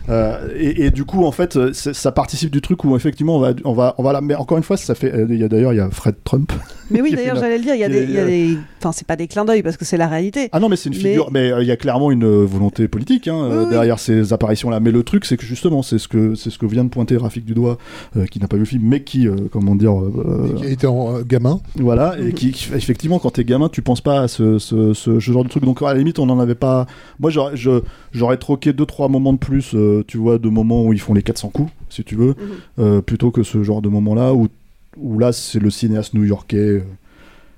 Euh, 0.10 0.49
et, 0.56 0.86
et 0.86 0.91
du 0.91 1.06
coup, 1.06 1.24
en 1.26 1.32
fait, 1.32 1.57
ça 1.74 2.12
participe 2.12 2.52
du 2.52 2.62
truc 2.62 2.84
où 2.84 2.95
effectivement, 2.95 3.38
on 3.38 3.40
va, 3.40 3.53
on 3.64 3.74
va, 3.74 3.95
on 3.98 4.03
va 4.03 4.14
là. 4.14 4.22
Mais 4.22 4.36
encore 4.36 4.57
une 4.57 4.64
fois, 4.64 4.78
ça 4.78 4.95
fait. 4.95 5.14
Il 5.30 5.36
y 5.36 5.44
a 5.44 5.48
d'ailleurs, 5.48 5.74
il 5.74 5.78
y 5.78 5.80
a 5.80 5.90
Fred 5.90 6.16
Trump. 6.24 6.52
Mais 6.91 7.02
oui, 7.02 7.12
d'ailleurs, 7.16 7.36
la- 7.36 7.41
j'allais 7.41 7.57
le 7.57 7.64
dire, 7.64 7.76
il 7.76 7.80
y 7.82 7.84
a 7.84 7.90
des. 7.90 8.06
y 8.06 8.18
a 8.20 8.26
des- 8.26 8.57
Enfin, 8.80 8.91
c'est 8.91 9.07
pas 9.07 9.16
des 9.16 9.28
clins 9.28 9.45
d'œil 9.45 9.64
parce 9.64 9.78
que 9.78 9.86
c'est 9.86 9.98
la 9.98 10.07
réalité. 10.07 10.49
Ah 10.52 10.60
non, 10.60 10.70
mais 10.70 10.76
c'est 10.76 10.90
une 10.90 10.95
figure. 10.95 11.30
Mais 11.32 11.52
euh, 11.52 11.64
il 11.64 11.68
y 11.68 11.72
a 11.72 11.78
clairement 11.78 12.12
une 12.12 12.24
euh, 12.24 12.45
volonté 12.45 12.88
politique 12.88 13.28
hein, 13.28 13.36
euh, 13.44 13.57
Oui, 13.60 13.64
oui. 13.66 13.70
derrière 13.72 13.98
ces 13.98 14.32
apparitions-là. 14.32 14.80
Mais 14.80 14.91
le 14.91 15.02
truc, 15.02 15.26
c'est 15.26 15.38
que 15.38 15.45
justement, 15.45 15.82
c'est 15.82 15.98
ce 15.98 16.07
que 16.07 16.36
c'est 16.36 16.52
ce 16.52 16.60
que 16.60 16.68
vient 16.68 16.84
de 16.84 16.90
pointer 16.90 17.18
Rafik 17.18 17.45
du 17.45 17.53
doigt, 17.56 17.78
euh, 18.16 18.26
qui 18.26 18.40
n'a 18.40 18.48
pas 18.48 18.57
vu 18.57 18.62
le 18.62 18.68
film, 18.68 18.84
mais 18.86 19.02
qui, 19.02 19.28
euh, 19.28 19.36
comment 19.52 19.76
dire, 19.76 19.99
euh, 19.99 20.53
Qui 20.57 20.66
été 20.68 20.86
en 20.86 21.16
euh, 21.18 21.24
gamin. 21.28 21.60
voilà, 21.76 22.16
et 22.20 22.34
qui, 22.34 22.52
qui- 22.52 22.70
effectivement, 22.76 23.18
quand 23.18 23.32
t'es 23.32 23.44
gamin, 23.44 23.70
tu 23.70 23.82
penses 23.82 24.02
pas 24.02 24.22
à 24.22 24.28
ce, 24.28 24.60
ce, 24.60 24.94
ce- 24.94 25.20
ce 25.20 25.32
genre 25.32 25.44
de 25.44 25.49
truc. 25.49 25.64
Donc 25.64 25.82
à 25.82 25.86
la 25.94 25.98
limite, 25.98 26.20
on 26.20 26.30
en 26.30 26.40
avait 26.40 26.53
pas. 26.56 26.86
Moi, 27.20 27.32
j'aurais 27.32 27.56
je- 27.57 27.82
j'aurais 28.12 28.38
troqué 28.38 28.74
deux 28.74 28.86
trois 28.86 29.07
moments 29.10 29.34
de 29.34 29.40
plus, 29.40 29.72
euh, 29.74 30.03
tu 30.07 30.18
vois, 30.20 30.38
de 30.38 30.49
moments 30.49 30.84
où 30.84 30.94
ils 30.94 30.99
font 31.02 31.16
les 31.16 31.24
400 31.24 31.49
coups, 31.49 31.72
si 31.90 32.03
tu 32.03 32.16
veux, 32.16 32.36
euh, 32.78 33.02
plutôt 33.02 33.32
que 33.32 33.41
ce 33.41 33.64
genre 33.64 33.82
de 33.82 33.90
moment-là 33.90 34.34
où 34.36 34.48
où 34.97 35.19
là, 35.19 35.31
c'est 35.31 35.59
le 35.59 35.69
cinéaste 35.69 36.13
new-yorkais. 36.13 36.57
euh, 36.57 36.84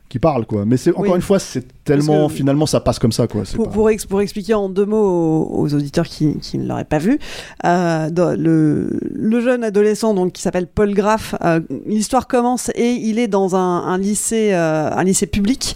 qui 0.09 0.19
parle 0.19 0.45
quoi 0.45 0.63
mais 0.63 0.77
c'est 0.77 0.91
encore 0.91 1.01
Oui. 1.03 1.15
une 1.15 1.21
fois 1.21 1.37
c'est 1.37 1.65
tellement 1.83 2.29
que- 2.29 2.33
finalement 2.35 2.65
ça 2.65 2.79
passe 2.79 2.97
comme 2.97 3.11
ça 3.11 3.27
quoi 3.27 3.43
Pour, 3.53 3.65
pas- 3.65 3.71
pour, 3.73 3.89
ex- 3.89 4.05
pour 4.05 4.21
expliquer 4.21 4.53
en 4.53 4.69
deux 4.69 4.85
mots 4.85 4.95
aux, 5.49 5.59
aux 5.63 5.73
auditeurs 5.73 6.05
qui, 6.07 6.37
qui 6.39 6.57
ne 6.57 6.65
l'auraient 6.65 6.85
pas 6.85 6.97
vu, 6.97 7.19
euh, 7.65 8.09
le, 8.37 8.97
le 9.11 9.41
jeune 9.41 9.65
adolescent 9.65 10.13
donc 10.13 10.31
qui 10.31 10.41
s'appelle 10.41 10.67
Paul 10.67 10.93
Graff, 10.93 11.35
euh, 11.43 11.59
l'histoire 11.85 12.27
commence 12.27 12.71
et 12.75 12.91
il 12.91 13.19
est 13.19 13.27
dans 13.27 13.57
un, 13.57 13.59
un 13.83 13.97
lycée, 13.97 14.51
euh, 14.53 14.89
un 14.93 15.03
lycée 15.03 15.27
public. 15.27 15.75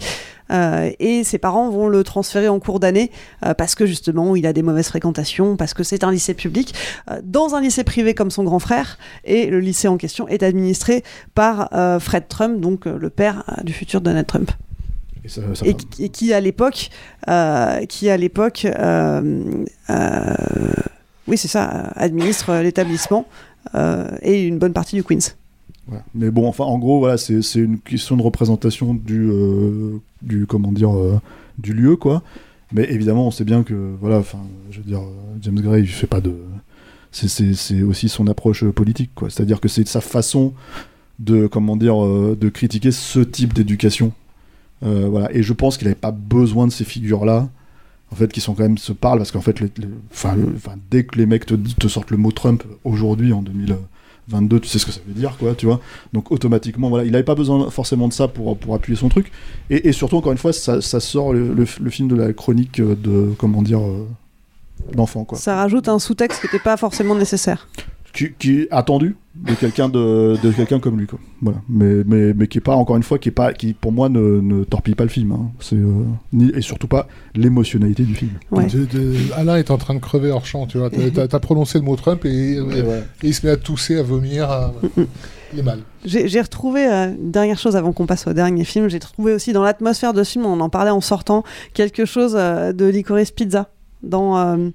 Euh, 0.50 0.90
et 0.98 1.24
ses 1.24 1.38
parents 1.38 1.70
vont 1.70 1.88
le 1.88 2.02
transférer 2.04 2.48
en 2.48 2.58
cours 2.60 2.80
d'année 2.80 3.10
euh, 3.44 3.54
parce 3.54 3.74
que 3.74 3.86
justement 3.86 4.34
il 4.36 4.46
a 4.46 4.52
des 4.52 4.62
mauvaises 4.62 4.88
fréquentations, 4.88 5.56
parce 5.56 5.74
que 5.74 5.82
c'est 5.82 6.04
un 6.04 6.10
lycée 6.10 6.34
public, 6.34 6.74
euh, 7.10 7.20
dans 7.24 7.54
un 7.54 7.60
lycée 7.60 7.84
privé 7.84 8.14
comme 8.14 8.30
son 8.30 8.44
grand 8.44 8.58
frère. 8.58 8.98
Et 9.24 9.46
le 9.46 9.60
lycée 9.60 9.88
en 9.88 9.96
question 9.96 10.26
est 10.28 10.42
administré 10.42 11.04
par 11.34 11.68
Fred 12.00 12.28
Trump, 12.28 12.60
donc 12.60 12.86
le 12.86 13.10
père 13.10 13.44
du 13.64 13.72
futur 13.72 14.00
Donald 14.00 14.26
Trump 14.26 14.50
Et 15.24 15.28
ça- 15.28 15.42
ça 15.54 15.64
et, 15.66 15.72
va. 15.72 15.78
qui- 15.78 16.04
et 16.04 16.08
qui 16.08 16.32
à 16.32 16.40
l'époque 16.40 16.90
euh, 17.28 17.84
qui 17.86 18.10
à 18.10 18.16
l'époque 18.16 18.64
euh, 18.66 19.42
euh, 19.90 20.34
oui 21.28 21.36
c'est 21.36 21.48
ça 21.48 21.66
administre 21.94 22.54
l'établissement 22.56 23.26
et 24.22 24.42
une 24.42 24.58
bonne 24.58 24.72
partie 24.72 24.96
du 24.96 25.04
Queens 25.04 25.34
Mais 26.14 26.30
bon, 26.30 26.46
enfin, 26.48 26.64
en 26.64 26.78
gros, 26.78 26.98
voilà, 26.98 27.16
c'est 27.18 27.40
une 27.56 27.78
question 27.78 28.16
de 28.16 28.22
représentation 28.22 28.94
du, 28.94 29.28
euh, 29.30 29.98
du 30.22 30.46
comment 30.46 30.72
dire, 30.72 30.96
euh, 30.96 31.20
du 31.58 31.72
lieu, 31.72 31.96
quoi. 31.96 32.22
Mais 32.72 32.90
évidemment, 32.90 33.26
on 33.26 33.30
sait 33.30 33.44
bien 33.44 33.62
que, 33.62 33.94
voilà, 34.00 34.18
enfin, 34.18 34.38
je 34.70 34.78
veux 34.78 34.84
dire, 34.84 35.02
James 35.42 35.60
Gray, 35.60 35.82
il 35.82 35.86
fait 35.88 36.06
pas 36.06 36.20
de. 36.20 36.34
c'est- 37.10 37.82
aussi 37.82 38.08
son 38.08 38.26
approche 38.26 38.64
politique, 38.70 39.10
quoi. 39.14 39.28
C'est-à-dire 39.28 39.60
que 39.60 39.68
c'est 39.68 39.86
sa 39.86 40.00
façon 40.00 40.54
de, 41.18 41.46
comment 41.46 41.76
dire, 41.76 42.02
euh, 42.04 42.36
de 42.40 42.48
critiquer 42.48 42.90
ce 42.90 43.20
type 43.20 43.52
d'éducation. 43.52 44.12
Voilà. 44.80 45.30
Et 45.32 45.42
je 45.44 45.52
pense 45.52 45.76
qu'il 45.76 45.86
n'avait 45.86 45.94
pas 45.94 46.10
besoin 46.10 46.66
de 46.66 46.72
ces 46.72 46.84
figures-là, 46.84 47.48
en 48.10 48.14
fait, 48.16 48.32
qui 48.32 48.40
sont 48.40 48.54
quand 48.54 48.64
même 48.64 48.78
se 48.78 48.92
parlent, 48.92 49.18
parce 49.18 49.30
qu'en 49.30 49.40
fait, 49.40 49.60
les- 49.60 49.68
dès 50.90 51.04
que 51.04 51.16
les 51.18 51.26
mecs 51.26 51.46
te, 51.46 51.54
te 51.54 51.86
sortent 51.88 52.10
le 52.10 52.16
mot 52.16 52.32
Trump 52.32 52.64
aujourd'hui, 52.84 53.32
en 53.32 53.42
2000. 53.42 53.76
22, 54.28 54.60
tu 54.60 54.68
sais 54.68 54.78
ce 54.78 54.86
que 54.86 54.92
ça 54.92 55.00
veut 55.06 55.14
dire, 55.14 55.36
quoi, 55.38 55.54
tu 55.54 55.66
vois. 55.66 55.80
Donc 56.12 56.30
automatiquement, 56.30 56.88
voilà, 56.88 57.04
il 57.04 57.10
n'avait 57.12 57.24
pas 57.24 57.34
besoin 57.34 57.70
forcément 57.70 58.06
de 58.08 58.12
ça 58.12 58.28
pour, 58.28 58.56
pour 58.56 58.74
appuyer 58.74 58.96
son 58.96 59.08
truc. 59.08 59.30
Et, 59.70 59.88
et 59.88 59.92
surtout, 59.92 60.16
encore 60.16 60.32
une 60.32 60.38
fois, 60.38 60.52
ça, 60.52 60.80
ça 60.80 61.00
sort 61.00 61.32
le, 61.32 61.52
le- 61.52 61.66
le 61.80 61.90
film 61.90 62.08
de 62.08 62.14
la 62.14 62.32
chronique 62.32 62.78
euh, 62.80 62.94
de, 62.94 63.32
comment 63.38 63.62
dire, 63.62 63.80
euh, 63.80 64.06
d'enfant, 64.94 65.24
quoi. 65.24 65.38
Ça 65.38 65.56
rajoute 65.56 65.88
un 65.88 65.98
sous-texte 65.98 66.40
qui 66.40 66.46
n'était 66.46 66.58
pas 66.62 66.76
forcément 66.76 67.14
nécessaire. 67.14 67.68
Qui, 68.12 68.32
qui 68.38 68.60
est 68.60 68.68
attendu 68.70 69.16
de 69.34 69.54
quelqu'un 69.54 69.88
de, 69.88 70.36
de 70.42 70.52
quelqu'un 70.52 70.78
comme 70.78 70.98
lui, 70.98 71.06
quoi. 71.06 71.18
Voilà. 71.40 71.58
Mais, 71.68 72.02
mais, 72.06 72.34
mais 72.34 72.46
qui 72.48 72.58
est 72.58 72.62
pas, 72.62 72.74
encore 72.76 72.96
une 72.96 73.02
fois, 73.02 73.18
qui 73.18 73.30
est 73.30 73.32
pas, 73.32 73.52
qui 73.54 73.72
pour 73.72 73.90
moi 73.90 74.08
ne, 74.08 74.40
ne 74.40 74.62
torpille 74.64 74.94
pas 74.94 75.04
le 75.04 75.10
film. 75.10 75.32
hein. 75.32 75.50
C'est 75.60 75.76
euh, 75.76 76.04
ni- 76.32 76.50
et 76.54 76.60
surtout 76.60 76.86
pas 76.86 77.08
l'émotionnalité 77.34 78.02
du 78.04 78.14
film. 78.14 78.32
De- 78.52 78.84
de- 78.84 79.14
Alain 79.36 79.56
est 79.56 79.70
en 79.70 79.78
train 79.78 79.94
de 79.94 80.00
crever 80.00 80.30
hors 80.30 80.44
champ, 80.46 80.66
tu 80.66 80.78
vois. 80.78 80.90
T'as- 80.90 81.10
T'as 81.10 81.28
t'as 81.28 81.38
prononcé 81.40 81.78
le 81.78 81.84
mot 81.84 81.96
Trump 81.96 82.24
et, 82.24 82.28
et- 82.54 82.60
voilà. 82.60 82.98
et 83.22 83.28
il 83.28 83.34
se 83.34 83.46
met 83.46 83.52
à 83.52 83.56
tousser, 83.56 83.98
à 83.98 84.02
vomir. 84.02 84.50
à- 84.50 84.72
Il 85.54 85.58
est 85.58 85.62
mal. 85.62 85.80
J'ai 86.04 86.28
j'ai 86.28 86.40
retrouvé 86.40 86.86
euh, 86.86 87.08
une 87.14 87.30
dernière 87.30 87.58
chose 87.58 87.76
avant 87.76 87.92
qu'on 87.92 88.06
passe 88.06 88.26
au 88.26 88.32
dernier 88.32 88.64
film. 88.64 88.88
J'ai 88.88 88.98
trouvé 89.00 89.34
aussi 89.34 89.52
dans 89.52 89.62
l'atmosphère 89.62 90.14
de 90.14 90.22
ce 90.24 90.32
film, 90.32 90.46
on 90.46 90.60
en 90.60 90.68
parlait 90.70 90.90
en 90.90 91.00
sortant, 91.02 91.42
quelque 91.74 92.04
chose 92.06 92.34
euh, 92.38 92.72
de 92.72 92.86
Licorice 92.86 93.30
Pizza 93.32 93.70
dans 94.02 94.38
euh, 94.38 94.68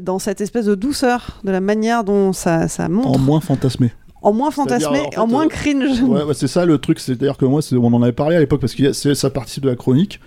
dans 0.00 0.18
cette 0.18 0.40
espèce 0.40 0.66
de 0.66 0.74
douceur, 0.74 1.40
de 1.44 1.50
la 1.50 1.60
manière 1.60 2.04
dont 2.04 2.32
ça, 2.32 2.68
ça 2.68 2.88
montre, 2.88 3.08
En 3.10 3.18
moins 3.18 3.40
fantasmé. 3.40 3.92
en 4.22 4.32
moins 4.32 4.50
fantasmé, 4.50 5.00
en 5.00 5.10
fait, 5.10 5.18
en 5.18 5.26
moins 5.26 5.44
euh, 5.46 5.48
cringe. 5.48 6.00
Ouais, 6.02 6.22
ouais, 6.22 6.34
c'est 6.34 6.46
ça 6.48 6.64
le 6.64 6.78
truc. 6.78 7.00
C'est-à-dire 7.00 7.36
que 7.36 7.44
moi, 7.44 7.60
c'est- 7.62 7.76
on 7.76 7.86
en 7.86 8.02
avait 8.02 8.12
parlé 8.12 8.36
à 8.36 8.40
l'époque 8.40 8.60
parce 8.60 8.74
que 8.74 8.92
ça 8.92 9.30
participe 9.30 9.64
de 9.64 9.68
la 9.68 9.76
chronique 9.76 10.20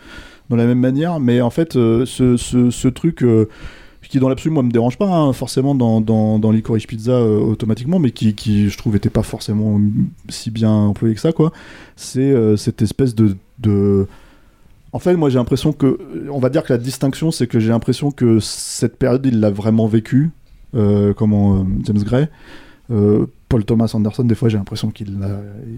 de 0.50 0.56
la 0.56 0.66
même 0.66 0.80
manière. 0.80 1.20
Mais 1.20 1.42
en 1.42 1.50
fait, 1.50 1.76
euh, 1.76 2.06
ce, 2.06 2.38
ce, 2.38 2.70
ce 2.70 2.88
truc 2.88 3.24
euh, 3.24 3.48
qui, 4.08 4.20
dans 4.20 4.30
l'absolu, 4.30 4.54
moi, 4.54 4.62
me 4.62 4.70
dérange 4.70 4.98
pas 5.00 5.08
hein, 5.08 5.34
forcément 5.34 5.74
dans, 5.74 6.00
dans, 6.02 6.38
dans 6.38 6.52
Licorice 6.52 6.86
Pizza 6.86 7.14
euh, 7.14 7.40
automatiquement, 7.40 7.98
mais 7.98 8.12
qui, 8.12 8.36
qui, 8.36 8.70
je 8.70 8.78
trouve, 8.78 8.96
était 8.96 9.10
pas 9.10 9.24
forcément 9.24 9.82
si 10.30 10.52
bien 10.52 10.70
employé 10.72 11.16
que 11.16 11.22
ça, 11.22 11.32
quoi. 11.32 11.52
C'est 11.96 12.20
euh, 12.22 12.56
cette 12.58 12.82
espèce 12.84 13.16
de. 13.16 13.36
de... 13.60 14.08
En 14.96 15.00
fait, 15.00 15.18
moi, 15.18 15.30
j'ai 15.30 15.38
l'impression 15.38 15.74
que. 15.74 16.00
On 16.32 16.40
va 16.40 16.50
dire 16.50 16.64
que 16.64 16.72
la 16.72 16.80
distinction, 16.80 17.30
c'est 17.30 17.48
que 17.48 17.60
j'ai 17.60 17.68
l'impression 17.68 18.12
que 18.12 18.40
cette 18.40 18.98
période, 18.98 19.26
il 19.26 19.42
l'a 19.42 19.50
vraiment 19.50 19.88
vécue, 19.88 20.32
euh, 20.74 21.14
comment 21.14 21.58
euh, 21.58 21.64
James 21.84 22.02
Gray. 22.02 22.30
Euh, 22.92 23.26
Paul 23.50 23.66
Thomas 23.66 23.92
Anderson, 23.94 24.24
des 24.24 24.36
fois, 24.36 24.48
j'ai 24.48 24.58
l'impression 24.58 24.92
qu'il 24.92 25.18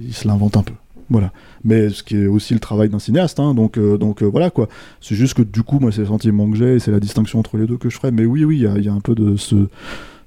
il 0.03 0.14
se 0.14 0.27
l'invente 0.27 0.56
un 0.56 0.61
peu. 0.61 0.76
Voilà. 1.10 1.31
Mais 1.64 1.89
ce 1.89 2.03
qui 2.03 2.15
est 2.15 2.27
aussi 2.27 2.53
le 2.53 2.60
travail 2.60 2.89
d'un 2.89 2.99
cinéaste, 2.99 3.39
hein, 3.39 3.56
donc, 3.56 3.80
euh, 3.80 3.98
donc 3.98 4.22
euh, 4.22 4.27
voilà 4.27 4.52
quoi. 4.52 4.68
C'est 5.02 5.15
juste 5.15 5.34
que 5.34 5.41
du 5.41 5.64
coup, 5.64 5.80
moi, 5.80 5.91
c'est 5.91 6.02
le 6.02 6.07
sentiment 6.07 6.48
que 6.52 6.56
j'ai 6.56 6.76
et 6.76 6.80
c'est 6.80 6.91
la 6.91 6.99
distinction 6.99 7.39
entre 7.39 7.57
les 7.57 7.65
deux 7.65 7.77
que 7.77 7.89
je 7.89 7.98
ferais. 7.98 8.11
Mais 8.11 8.26
oui, 8.26 8.45
oui, 8.45 8.57
il 8.57 8.64
y 8.65 8.68
a- 8.68 8.77
il 8.77 8.85
y, 8.85 8.89
a 8.89 8.94
un 8.94 8.99
peu 8.99 9.15
de 9.15 9.35
ce. 9.35 9.56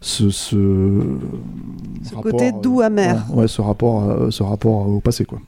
Ce, 0.01 0.31
ce, 0.31 1.05
côté 2.23 2.51
doux, 2.61 2.81
amer. 2.81 3.25
Ouais, 3.31 3.43
ouais, 3.43 3.49
ce, 3.49 3.61
rapport, 3.61 4.33
ce 4.33 4.43
rapport 4.43 4.89
au 4.89 4.99
passé, 4.99 5.27
quoi. 5.27 5.39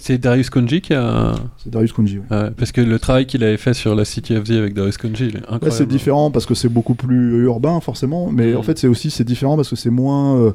C'est 0.00 0.18
Darius 0.18 0.50
Konji 0.50 0.80
qui 0.80 0.92
a. 0.94 1.34
C'est 1.62 1.70
Darius 1.70 1.92
Konji, 1.92 2.18
oui. 2.18 2.24
Ouais, 2.36 2.50
parce 2.56 2.72
que 2.72 2.80
le 2.80 2.98
travail 2.98 3.26
qu'il 3.26 3.42
avait 3.42 3.56
fait 3.56 3.74
sur 3.74 3.94
la 3.94 4.04
City 4.04 4.36
of 4.36 4.44
the 4.44 4.50
avec 4.52 4.74
Darius 4.74 4.98
Konji, 4.98 5.26
il 5.28 5.36
est 5.36 5.38
incroyable. 5.38 5.64
Là, 5.66 5.70
c'est 5.70 5.86
différent 5.88 6.30
parce 6.30 6.46
que 6.46 6.54
c'est 6.54 6.68
beaucoup 6.68 6.94
plus 6.94 7.42
urbain, 7.44 7.80
forcément. 7.80 8.30
Mais 8.30 8.52
Mm. 8.52 8.56
en 8.58 8.62
fait, 8.62 8.78
c'est 8.78 8.88
aussi 8.88 9.10
c'est 9.10 9.24
différent 9.24 9.56
parce 9.56 9.70
que 9.70 9.76
c'est 9.76 9.90
moins. 9.90 10.36
euh, 10.38 10.50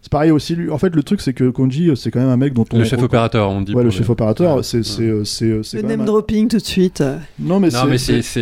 C'est 0.00 0.12
pareil 0.12 0.30
aussi. 0.30 0.54
Lui. 0.54 0.70
En 0.70 0.78
fait, 0.78 0.94
le 0.94 1.02
truc, 1.02 1.20
c'est 1.20 1.32
que 1.32 1.50
Konji, 1.50 1.90
euh, 1.90 1.96
c'est 1.96 2.12
quand 2.12 2.20
même 2.20 2.28
un 2.28 2.36
mec 2.36 2.54
dont 2.54 2.64
on. 2.72 2.78
Le 2.78 2.84
chef 2.84 3.02
opérateur, 3.02 3.50
on 3.50 3.60
dit 3.62 3.74
Ouais, 3.74 3.82
le 3.82 3.90
chef 3.90 4.08
opérateur, 4.08 4.64
c'est 4.64 4.84
c'est 4.84 5.02
euh, 5.02 5.24
c'est 5.24 5.60
c'est 5.64 5.82
Le 5.82 5.88
name 5.88 6.04
dropping 6.04 6.46
tout 6.48 6.56
de 6.58 6.62
suite. 6.64 7.02
Non, 7.40 7.58
mais 7.58 7.70
c'est- 7.70 8.40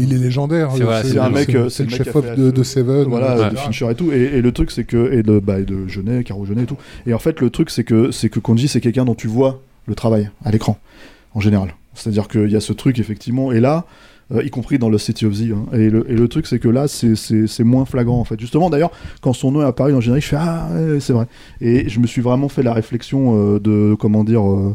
il 0.00 0.12
est 0.12 0.18
légendaire. 0.18 0.70
C'est 1.04 1.18
un 1.18 1.28
mec, 1.28 1.56
c'est 1.68 1.84
le 1.84 1.90
chef-op 1.90 2.24
fait 2.24 2.36
de, 2.52 2.62
Seven. 2.62 3.04
voilà, 3.04 3.50
de 3.50 3.56
Fincher 3.56 3.90
et 3.90 3.94
tout. 3.94 4.10
Et, 4.12 4.40
le 4.40 4.50
truc, 4.52 4.70
c'est 4.70 4.84
que 4.84 5.12
et 5.12 5.22
de 5.22 5.38
bah, 5.38 5.58
et 5.60 5.64
de 5.64 5.86
Genet, 5.86 6.24
Caro 6.24 6.46
Genet 6.46 6.62
et 6.62 6.66
tout. 6.66 6.78
Et 7.06 7.12
en 7.14 7.18
fait, 7.18 7.40
le 7.40 7.50
truc, 7.50 7.68
c'est 7.70 7.84
que 7.84 8.10
c'est 8.10 8.30
que 8.30 8.40
Konji, 8.40 8.66
c'est 8.66 8.80
quelqu'un 8.80 9.04
dont 9.04 9.14
tu 9.14 9.28
vois 9.28 9.60
le 9.86 9.94
travail 9.94 10.30
à 10.44 10.50
l'écran, 10.50 10.78
en 11.34 11.40
général. 11.40 11.74
C'est-à-dire 11.94 12.28
qu'il 12.28 12.50
y 12.50 12.56
a 12.56 12.60
ce 12.60 12.72
truc 12.72 12.98
effectivement. 12.98 13.52
Et 13.52 13.60
là. 13.60 13.84
euh, 14.32 14.42
y 14.42 14.48
compris 14.48 14.78
dans 14.78 14.88
le 14.88 14.96
City 14.96 15.26
of 15.26 15.34
Z. 15.34 15.52
hein. 15.52 15.66
Et, 15.74 15.90
le, 15.90 16.10
et 16.10 16.14
le 16.14 16.28
truc, 16.28 16.46
c'est 16.46 16.58
que 16.58 16.68
là, 16.68 16.88
c'est- 16.88 17.62
moins 17.62 17.84
flagrant, 17.84 18.18
en 18.18 18.24
fait. 18.24 18.40
Justement, 18.40 18.70
d'ailleurs, 18.70 18.90
quand 19.20 19.34
son 19.34 19.52
nom 19.52 19.60
est 19.60 19.66
apparu 19.66 19.90
dans 19.90 19.98
le 19.98 20.02
générique, 20.02 20.24
je 20.24 20.30
fais 20.30 20.36
Ah, 20.40 20.66
ouais, 20.72 20.98
c'est 20.98 21.12
vrai. 21.12 21.26
Et 21.60 21.90
je 21.90 22.00
me 22.00 22.06
suis 22.06 22.22
vraiment 22.22 22.48
fait 22.48 22.62
la 22.62 22.72
réflexion 22.72 23.36
euh, 23.36 23.60
de, 23.60 23.94
comment 24.00 24.24
dire, 24.24 24.42
euh, 24.50 24.74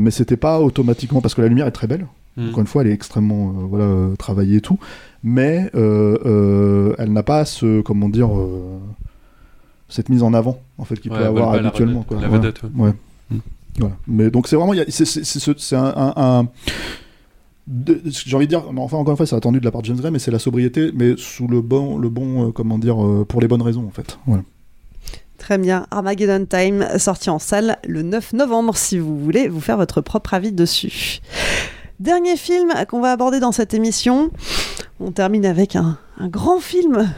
mais 0.00 0.10
c'était 0.10 0.38
pas 0.38 0.60
automatiquement, 0.60 1.20
parce 1.20 1.34
que 1.34 1.42
la 1.42 1.48
lumière 1.48 1.66
est 1.66 1.72
très 1.72 1.86
belle. 1.88 2.06
Mm. 2.38 2.48
Encore 2.48 2.60
une 2.60 2.66
fois, 2.66 2.80
elle 2.82 2.88
est 2.88 2.94
extrêmement 2.94 3.52
voilà, 3.68 4.16
travaillée 4.16 4.56
et 4.56 4.60
tout. 4.62 4.78
Mais 5.22 5.68
elle 5.74 7.12
n'a 7.12 7.22
pas 7.22 7.44
ce, 7.44 7.82
comment 7.82 8.08
dire, 8.08 8.30
cette 9.90 10.08
mise 10.08 10.22
en 10.22 10.32
avant, 10.32 10.58
en 10.78 10.84
fait, 10.86 10.96
qu'il 10.98 11.12
Ouais, 11.12 11.18
peut 11.18 11.24
avoir 11.26 11.52
habituellement. 11.52 12.02
quoi. 12.02 12.18
la 12.18 12.28
vedette, 12.28 12.62
ouais. 12.76 12.92
Voilà. 13.78 13.96
Mais 14.06 14.30
donc 14.30 14.48
c'est 14.48 14.56
vraiment, 14.56 14.72
c'est- 14.88 15.04
c'est 15.04 15.24
c'est 15.24 15.38
ce- 15.40 15.50
c'est 15.58 15.76
un, 15.76 15.92
un- 15.96 16.14
un- 16.16 16.48
j'ai 18.04 18.34
envie 18.36 18.46
de 18.46 18.50
dire, 18.50 18.64
enfin 18.76 18.96
encore 18.96 19.12
une 19.12 19.16
fois, 19.16 19.26
c'est 19.26 19.36
attendu 19.36 19.60
de 19.60 19.64
la 19.64 19.70
part 19.70 19.82
de 19.82 19.86
James 19.86 19.96
Gray, 19.98 20.10
mais 20.10 20.18
c'est 20.18 20.30
la 20.32 20.38
sobriété, 20.40 20.90
mais 20.94 21.14
sous 21.16 21.46
le 21.46 21.60
bon, 21.60 21.98
le 21.98 22.08
bon, 22.08 22.48
euh, 22.48 22.52
comment 22.52 22.78
dire, 22.78 23.02
euh, 23.04 23.24
pour 23.24 23.40
les 23.40 23.48
bonnes 23.48 23.62
raisons 23.62 23.86
en 23.86 23.90
fait. 23.90 24.18
Très 25.38 25.56
bien. 25.56 25.86
Armageddon 25.90 26.44
Time, 26.46 26.86
sorti 26.98 27.30
en 27.30 27.38
salle 27.38 27.78
le 27.86 28.02
9 28.02 28.32
novembre, 28.34 28.76
si 28.76 28.98
vous 28.98 29.18
voulez 29.18 29.48
vous 29.48 29.60
faire 29.60 29.76
votre 29.78 30.00
propre 30.02 30.34
avis 30.34 30.52
dessus. 30.52 31.20
Dernier 31.98 32.36
film 32.36 32.70
qu'on 32.88 33.00
va 33.00 33.12
aborder 33.12 33.40
dans 33.40 33.52
cette 33.52 33.72
émission. 33.72 34.30
On 35.00 35.12
termine 35.12 35.46
avec 35.46 35.76
un 35.76 35.96
grand 36.20 36.60
film. 36.60 37.10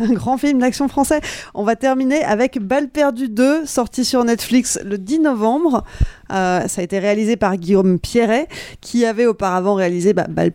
Un 0.00 0.12
grand 0.14 0.38
film 0.38 0.58
d'action 0.58 0.88
français. 0.88 1.20
On 1.54 1.62
va 1.62 1.76
terminer 1.76 2.24
avec 2.24 2.58
Balle 2.58 2.88
perdue 2.88 3.28
2, 3.28 3.66
sorti 3.66 4.04
sur 4.04 4.24
Netflix 4.24 4.78
le 4.84 4.98
10 4.98 5.20
novembre. 5.20 5.84
Euh, 6.32 6.66
ça 6.66 6.80
a 6.80 6.84
été 6.84 6.98
réalisé 6.98 7.36
par 7.36 7.56
Guillaume 7.56 7.98
Pierret, 7.98 8.48
qui 8.80 9.04
avait 9.04 9.26
auparavant 9.26 9.74
réalisé 9.74 10.12
bah, 10.12 10.26
Balle 10.28 10.52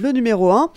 le 0.00 0.12
numéro 0.12 0.50
1. 0.50 0.70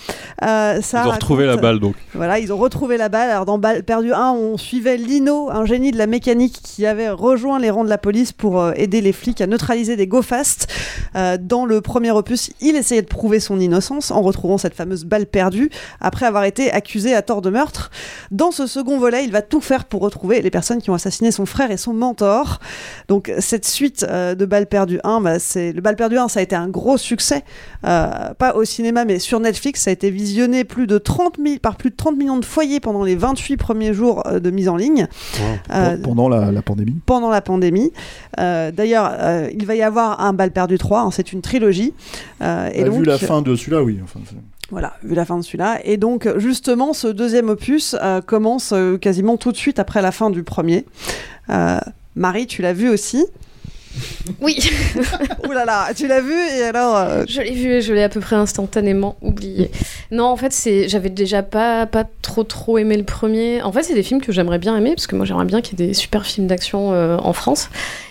Euh, 0.44 0.82
ça 0.82 1.03
Ils 1.03 1.07
ont 1.07 1.11
retrouvé 1.11 1.45
la 1.45 1.57
balle 1.57 1.80
donc. 1.80 1.95
voilà, 2.14 2.40
ils 2.40 2.52
ont 2.52 2.57
retrouvé 2.57 2.98
la 2.98 3.10
balle. 3.10 3.30
Alors 3.30 3.45
dans 3.45 3.57
Balle 3.57 3.84
perdue 3.84 4.14
1, 4.14 4.32
on 4.32 4.57
suivait 4.57 4.98
Lino, 4.98 5.49
un 5.49 5.65
génie 5.65 5.91
de 5.91 5.98
la 5.98 6.07
mécanique 6.07 6.60
qui 6.61 6.86
avait 6.86 7.10
rejoint 7.10 7.60
les 7.60 7.69
rangs 7.69 7.84
de 7.84 7.90
la 7.90 7.98
police 7.98 8.32
pour 8.32 8.61
euh, 8.61 8.74
aider 8.76 9.02
les 9.02 9.14
flics 9.14 9.41
à 9.41 9.48
neutraliser 9.48 9.95
des 9.95 10.07
go 10.07 10.22
fast. 10.22 10.68
Euh, 11.15 11.38
dans 11.40 11.65
le 11.65 11.82
premier 11.82 12.11
opus, 12.11 12.52
il 12.61 12.76
essayait 12.76 13.02
de 13.02 13.07
prouver 13.07 13.40
son 13.40 13.60
innocence 13.60 14.11
en 14.11 14.22
retrouvant 14.22 14.57
cette 14.57 14.76
fameuse 14.76 15.06
balle 15.06 15.26
perdue 15.26 15.69
après 16.02 16.26
avoir 16.26 16.44
été 16.44 16.72
accusé 16.72 17.15
à 17.15 17.22
tort 17.22 17.41
de 17.41 17.49
meurtre. 17.49 17.90
Dans 18.32 18.52
ce 18.52 18.68
second 18.68 18.99
volet, 18.99 19.24
il 19.24 19.32
va 19.32 19.41
tout 19.41 19.61
faire 19.61 19.86
pour 19.86 20.02
retrouver 20.02 20.41
les 20.41 20.52
personnes 20.52 20.82
qui 20.82 20.90
ont 20.90 20.95
assassiné 20.95 21.32
son 21.32 21.45
frère 21.45 21.72
et 21.72 21.78
son 21.78 21.94
mentor. 21.94 22.60
Donc 23.07 23.32
cette 23.40 23.65
suite 23.65 24.06
de 24.06 24.45
Balle 24.45 24.68
perdue 24.68 24.99
1, 25.03 25.22
bah, 25.22 25.40
c'est 25.40 25.72
le 25.72 25.82
Balle 25.82 25.95
perdue 25.95 26.18
1, 26.18 26.28
ça 26.28 26.40
a 26.40 26.44
été 26.44 26.56
un 26.56 26.68
gros 26.68 26.98
succès, 26.98 27.44
pas 27.82 28.53
au 28.56 28.64
cinéma 28.65 28.86
mais 28.91 29.19
sur 29.19 29.39
Netflix, 29.39 29.81
ça 29.84 29.89
a 29.89 29.93
été 29.93 30.09
visionné 30.09 30.64
plus 30.64 30.88
de 30.88 30.97
30 30.97 31.38
000 31.43 31.57
par 31.59 31.76
plus 31.76 31.89
de 31.89 31.95
30 31.95 32.18
millions 32.18 32.38
de 32.38 32.45
foyers 32.45 32.80
pendant 32.80 33.03
les 33.03 33.15
28 33.15 33.57
premiers 33.57 33.93
jours 33.93 34.23
euh, 34.27 34.39
de 34.39 34.49
mise 34.49 34.69
en 34.69 34.76
ligne. 34.76 35.07
Euh, 35.73 35.97
Pendant 36.01 36.30
la, 36.30 36.51
la 36.51 36.61
pandémie. 36.61 36.95
pendant 37.05 37.30
la 37.30 37.41
pandémie. 37.41 37.91
Euh, 38.39 38.72
D'ailleurs, 38.72 39.11
il 39.53 39.65
va 39.65 39.76
y 39.76 39.81
avoir 39.81 40.22
un 40.22 40.34
Balle 40.34 40.51
perdu 40.51 40.77
3, 40.77 41.01
hein, 41.01 41.11
c'est 41.11 41.34
une 41.34 41.41
trilogie. 41.41 41.93
Et 42.39 42.43
Bah, 42.43 42.69
donc, 42.85 42.99
vu 42.99 43.03
la 43.03 43.18
fin 43.18 43.41
de 43.41 43.55
celui-là, 43.55 43.84
oui. 43.84 43.99
Enfin, 44.03 44.19
voilà, 44.69 44.93
vu 45.03 45.15
la 45.15 45.23
fin 45.26 45.38
de 45.38 45.43
celui-là. 45.43 45.80
Et 45.85 45.97
donc, 45.97 46.27
justement, 46.38 46.93
ce 46.93 47.07
deuxième 47.07 47.49
opus 47.49 47.95
euh, 48.01 48.22
commence 48.22 48.73
euh, 48.73 48.97
quasiment 48.97 49.38
tout 49.38 49.51
de 49.51 49.57
suite 49.57 49.80
après 49.80 50.01
la 50.01 50.11
fin 50.11 50.30
du 50.30 50.43
premier. 50.43 50.85
Euh, 51.49 51.80
Marie, 52.15 52.47
tu 52.47 52.61
l'as 52.61 52.73
vu 52.73 52.89
aussi 52.89 53.26
Oui. 54.41 54.57
Ouh 55.48 55.52
là 55.52 55.65
là, 55.65 55.88
tu 55.95 56.07
l'as 56.07 56.22
vu 56.22 56.34
et 56.57 56.64
alors 56.64 56.95
euh, 56.98 57.24
Je 57.28 57.41
l'ai 57.41 57.52
vu 57.53 57.72
et 57.74 57.82
je 57.82 57.94
l'ai 57.94 58.03
à 58.03 58.10
peu 58.10 58.19
près 58.19 58.36
instantanément 58.36 59.15
oublié. 59.22 59.72
Non, 60.11 60.26
en 60.26 60.36
fait, 60.36 60.52
c'est 60.53 60.88
j'avais 60.90 61.10
déjà 61.10 61.44
pas, 61.44 61.86
pas 61.86 62.03
trop 62.22 62.44
trop 62.44 62.78
aimé 62.78 62.98
le 62.98 63.03
premier. 63.03 63.61
En 63.61 63.72
fait, 63.72 63.84
c'est 63.84 63.94
des 63.94 64.03
films 64.03 64.22
que 64.22 64.32
j'aimerais 64.32 64.60
bien 64.60 64.76
aimer 64.78 64.91
parce 64.95 65.07
que 65.07 65.15
moi 65.15 65.26
j'aimerais 65.26 65.45
bien 65.45 65.61
qu'il 65.61 65.80
y 65.80 65.84
ait 65.84 65.88
des 65.88 65.94
super 65.94 66.26
films 66.26 66.48
d'action 66.48 66.94
euh, 66.94 67.18
en 67.18 67.34
France. 67.34 67.69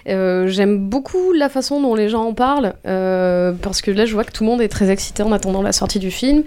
Euh, 0.09 0.47
J'aime 0.49 0.79
beaucoup 0.89 1.33
la 1.33 1.49
façon 1.49 1.81
dont 1.81 1.95
les 1.95 2.09
gens 2.09 2.25
en 2.25 2.33
parlent 2.35 2.75
parce 2.85 3.83
que 3.83 3.91
là 3.91 4.07
je 4.07 4.13
vois 4.15 4.25
que 4.25 4.33
tout 4.33 4.45
le 4.45 4.51
monde 4.51 4.61
est 4.63 4.69
très 4.69 4.91
excité 4.91 5.23
en 5.23 5.33
attendant 5.33 5.63
la 5.63 5.73
sortie 5.73 5.99
du 5.99 6.11
film. 6.11 6.43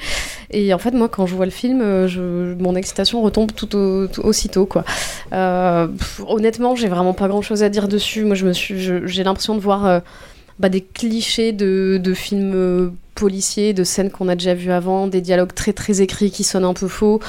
Et 0.51 0.73
en 0.73 0.77
fait, 0.77 0.91
moi 0.91 1.09
quand 1.09 1.25
je 1.25 1.35
vois 1.35 1.45
le 1.45 1.51
film, 1.51 2.07
je, 2.07 2.53
mon 2.55 2.75
excitation 2.75 3.21
retombe 3.21 3.51
tout, 3.53 3.75
au- 3.75 4.07
tout 4.07 4.21
aussitôt 4.21 4.65
quoi. 4.65 4.83
Pff, 5.29 6.21
honnêtement, 6.27 6.75
j'ai 6.75 6.87
vraiment 6.87 7.13
pas 7.13 7.27
grand 7.27 7.41
chose 7.41 7.63
à 7.63 7.69
dire 7.69 7.87
dessus. 7.87 8.23
Moi, 8.23 8.35
je 8.35 8.45
me 8.45 8.53
suis, 8.53 8.79
j'ai 8.79 9.23
l'impression 9.29 9.55
de 9.55 9.61
voir 9.61 9.85
euh, 9.85 9.99
bah, 10.59 10.69
des 10.69 10.81
clichés 10.81 11.53
de, 11.53 11.99
de 12.03 12.13
films 12.13 12.53
euh, 12.53 12.89
policiers, 13.19 13.73
de 13.73 13.83
scènes 13.83 14.09
qu'on 14.09 14.29
a 14.29 14.35
déjà 14.35 14.53
vues 14.53 14.71
avant, 14.71 15.07
des 15.07 15.21
dialogues 15.21 15.53
très 15.53 15.73
très 15.73 16.01
écrits 16.01 16.31
qui 16.31 16.43
sonnent 16.43 16.65
un 16.65 16.73
peu 16.73 16.87
faux. 16.87 17.19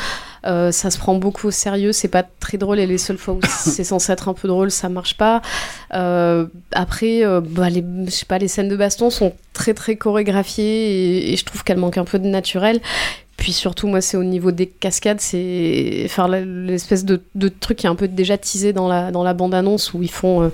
Euh, 0.46 0.72
ça 0.72 0.90
se 0.90 0.98
prend 0.98 1.14
beaucoup 1.14 1.48
au 1.48 1.50
sérieux, 1.50 1.92
c'est 1.92 2.08
pas 2.08 2.22
très 2.22 2.56
drôle 2.56 2.78
et 2.78 2.86
les 2.86 2.96
seules 2.96 3.18
fois 3.18 3.34
où 3.34 3.40
c'est 3.48 3.84
censé 3.84 4.12
être 4.12 4.28
un 4.28 4.34
peu 4.34 4.48
drôle, 4.48 4.70
ça 4.70 4.88
marche 4.88 5.16
pas. 5.16 5.42
Euh, 5.94 6.46
après, 6.72 7.24
euh, 7.24 7.40
bah, 7.40 7.68
les, 7.68 7.84
je 8.06 8.10
sais 8.10 8.26
pas, 8.26 8.38
les 8.38 8.48
scènes 8.48 8.68
de 8.68 8.76
baston 8.76 9.10
sont 9.10 9.34
très 9.52 9.74
très 9.74 9.96
chorégraphiées 9.96 10.64
et, 10.64 11.32
et 11.32 11.36
je 11.36 11.44
trouve 11.44 11.64
qu'elles 11.64 11.78
manquent 11.78 11.98
un 11.98 12.04
peu 12.04 12.18
de 12.18 12.28
naturel. 12.28 12.80
Puis 13.36 13.52
surtout, 13.52 13.88
moi, 13.88 14.00
c'est 14.00 14.16
au 14.16 14.24
niveau 14.24 14.52
des 14.52 14.66
cascades, 14.66 15.20
c'est 15.20 16.06
faire 16.08 16.28
l'espèce 16.28 17.04
de, 17.04 17.22
de 17.34 17.48
truc 17.48 17.78
qui 17.78 17.86
est 17.86 17.90
un 17.90 17.94
peu 17.94 18.06
déjà 18.06 18.36
teasé 18.36 18.74
dans 18.74 18.86
la, 18.86 19.10
dans 19.10 19.22
la 19.22 19.34
bande-annonce 19.34 19.94
où 19.94 20.02
ils 20.02 20.10
font. 20.10 20.50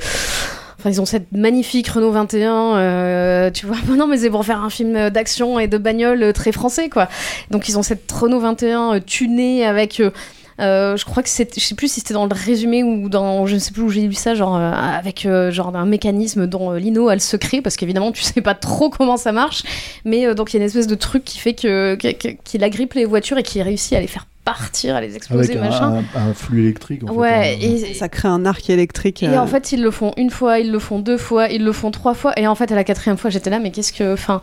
Ils 0.89 1.01
ont 1.01 1.07
cette 1.07 1.33
magnifique 1.33 1.89
Renault 1.89 2.13
21, 2.13 2.77
euh, 2.77 3.51
tu 3.51 3.67
vois. 3.67 3.77
Non, 3.97 4.07
mais 4.07 4.19
c'est 4.19 4.31
pour 4.31 4.45
faire 4.45 4.63
un 4.63 4.71
film 4.71 5.11
d'action 5.11 5.59
et 5.59 5.69
de 5.69 5.79
bagnole 5.79 6.23
euh, 6.23 6.33
très 6.33 6.53
français, 6.53 6.89
quoi. 6.89 7.09
Donc, 7.51 7.69
ils 7.69 7.79
ont 7.79 7.83
cette 7.83 8.11
Renault 8.11 8.41
21 8.41 8.95
euh, 8.95 9.01
tunée 9.01 9.65
avec. 9.67 10.01
je 10.59 11.05
crois 11.05 11.23
que 11.23 11.29
c'est, 11.29 11.55
je 11.59 11.65
sais 11.65 11.75
plus 11.75 11.89
si 11.89 12.01
c'était 12.01 12.15
dans 12.15 12.27
le 12.27 12.35
résumé 12.35 12.83
ou 12.83 13.09
dans, 13.09 13.47
je 13.47 13.55
ne 13.55 13.59
sais 13.59 13.73
plus 13.73 13.83
où 13.83 13.89
j'ai 13.91 14.03
lu 14.03 14.15
ça, 14.15 14.35
genre 14.35 14.57
avec 14.57 15.29
genre 15.51 15.75
un 15.77 15.87
mécanisme 15.87 16.47
dont 16.47 16.73
Lino 16.73 17.09
a 17.09 17.15
le 17.15 17.21
secret, 17.21 17.61
parce 17.61 17.77
qu'évidemment 17.77 18.13
tu 18.13 18.23
sais 18.23 18.41
pas 18.41 18.55
trop 18.55 18.89
comment 18.91 19.17
ça 19.17 19.33
marche, 19.33 19.63
mais 20.05 20.35
donc 20.35 20.53
il 20.53 20.57
y 20.57 20.59
a 20.59 20.61
une 20.63 20.67
espèce 20.67 20.87
de 20.87 20.95
truc 20.95 21.25
qui 21.25 21.39
fait 21.39 21.53
que- 21.55 21.95
qu'il 21.97 22.65
agrippe 22.65 22.95
les 22.95 23.05
voitures 23.05 23.37
et 23.39 23.43
qui 23.43 23.61
réussit 23.63 23.93
à 23.93 24.01
les 24.01 24.07
faire 24.07 24.27
partir, 24.47 24.97
à 24.97 25.03
les 25.03 25.15
exploser, 25.17 25.57
Avec 25.59 25.63
un, 25.63 25.69
machin. 25.69 26.05
un- 26.15 26.31
un 26.31 26.33
flux 26.33 26.63
électrique. 26.63 27.03
En 27.07 27.13
Ouais, 27.13 27.59
fait, 27.61 27.67
hein. 27.67 27.77
et, 27.91 27.95
Ça 27.95 28.09
crée 28.09 28.29
un 28.29 28.47
arc 28.47 28.71
électrique. 28.71 29.23
et 29.23 29.29
euh, 29.29 29.43
en 29.43 29.47
fait, 29.47 29.73
ils 29.73 29.83
le 29.83 29.91
font 29.91 30.13
une 30.17 30.31
fois, 30.31 30.59
ils 30.61 30.71
le 30.73 30.79
font 30.79 31.01
deux 31.01 31.19
fois, 31.19 31.49
ils 31.49 31.63
le 31.65 31.73
font 31.73 31.91
trois 31.91 32.15
fois. 32.15 32.33
Et 32.39 32.47
en 32.47 32.55
fait, 32.55 32.73
à 32.73 32.75
la 32.77 32.85
quatrième 32.85 33.19
fois, 33.19 33.29
j'étais 33.29 33.51
là, 33.51 33.59
mais 33.59 33.71
qu'est-ce 33.73 33.93
que. 33.93 34.15
Enfin, 34.15 34.41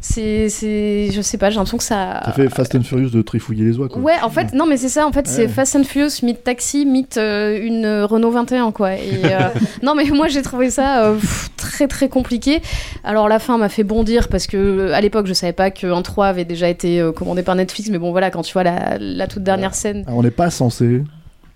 c'est. 0.00 0.48
c'est- 0.48 1.10
Je 1.12 1.20
sais 1.20 1.38
pas, 1.38 1.50
j'ai 1.50 1.56
l'impression 1.56 1.78
que 1.78 1.84
ça. 1.84 2.20
Ça 2.24 2.32
fait 2.32 2.48
Fast 2.48 2.74
and 2.74 2.82
Furious 2.82 3.10
de 3.10 3.22
trifouiller 3.22 3.64
les 3.64 3.78
oies, 3.78 3.88
quoi. 3.88 4.00
Ouais, 4.00 4.14
en 4.22 4.30
fait, 4.30 4.52
non, 4.52 4.66
mais 4.66 4.76
c'est 4.76 4.88
ça, 4.88 5.06
en 5.06 5.12
fait, 5.12 5.26
c'est. 5.26 5.48
Fast 5.48 5.76
and 5.76 5.84
Furious, 5.84 6.22
mythe 6.22 6.44
taxi, 6.44 6.86
mythe 6.86 7.16
euh, 7.16 7.58
une 7.60 7.84
euh, 7.84 8.06
Renault 8.06 8.30
21, 8.30 8.70
quoi. 8.72 8.94
Et, 8.94 9.20
euh, 9.24 9.48
non, 9.82 9.94
mais 9.94 10.04
moi, 10.06 10.28
j'ai 10.28 10.42
trouvé 10.42 10.70
ça 10.70 11.04
euh, 11.04 11.14
pff, 11.14 11.50
très, 11.56 11.88
très 11.88 12.08
compliqué. 12.08 12.60
Alors, 13.04 13.28
la 13.28 13.38
fin 13.38 13.58
m'a 13.58 13.68
fait 13.68 13.84
bondir 13.84 14.28
parce 14.28 14.46
que 14.46 14.92
à 14.92 15.00
l'époque, 15.00 15.26
je 15.26 15.32
savais 15.32 15.52
pas 15.52 15.70
qu'un 15.70 16.02
3 16.02 16.26
avait 16.26 16.44
déjà 16.44 16.68
été 16.68 17.00
euh, 17.00 17.12
commandé 17.12 17.42
par 17.42 17.54
Netflix, 17.56 17.90
mais 17.90 17.98
bon, 17.98 18.10
voilà, 18.12 18.30
quand 18.30 18.42
tu 18.42 18.52
vois 18.52 18.62
la, 18.64 18.98
la 18.98 19.26
toute 19.26 19.42
dernière 19.42 19.74
scène, 19.74 20.04
Alors, 20.06 20.18
on 20.18 20.22
n'est 20.22 20.30
pas 20.30 20.50
censé, 20.50 21.02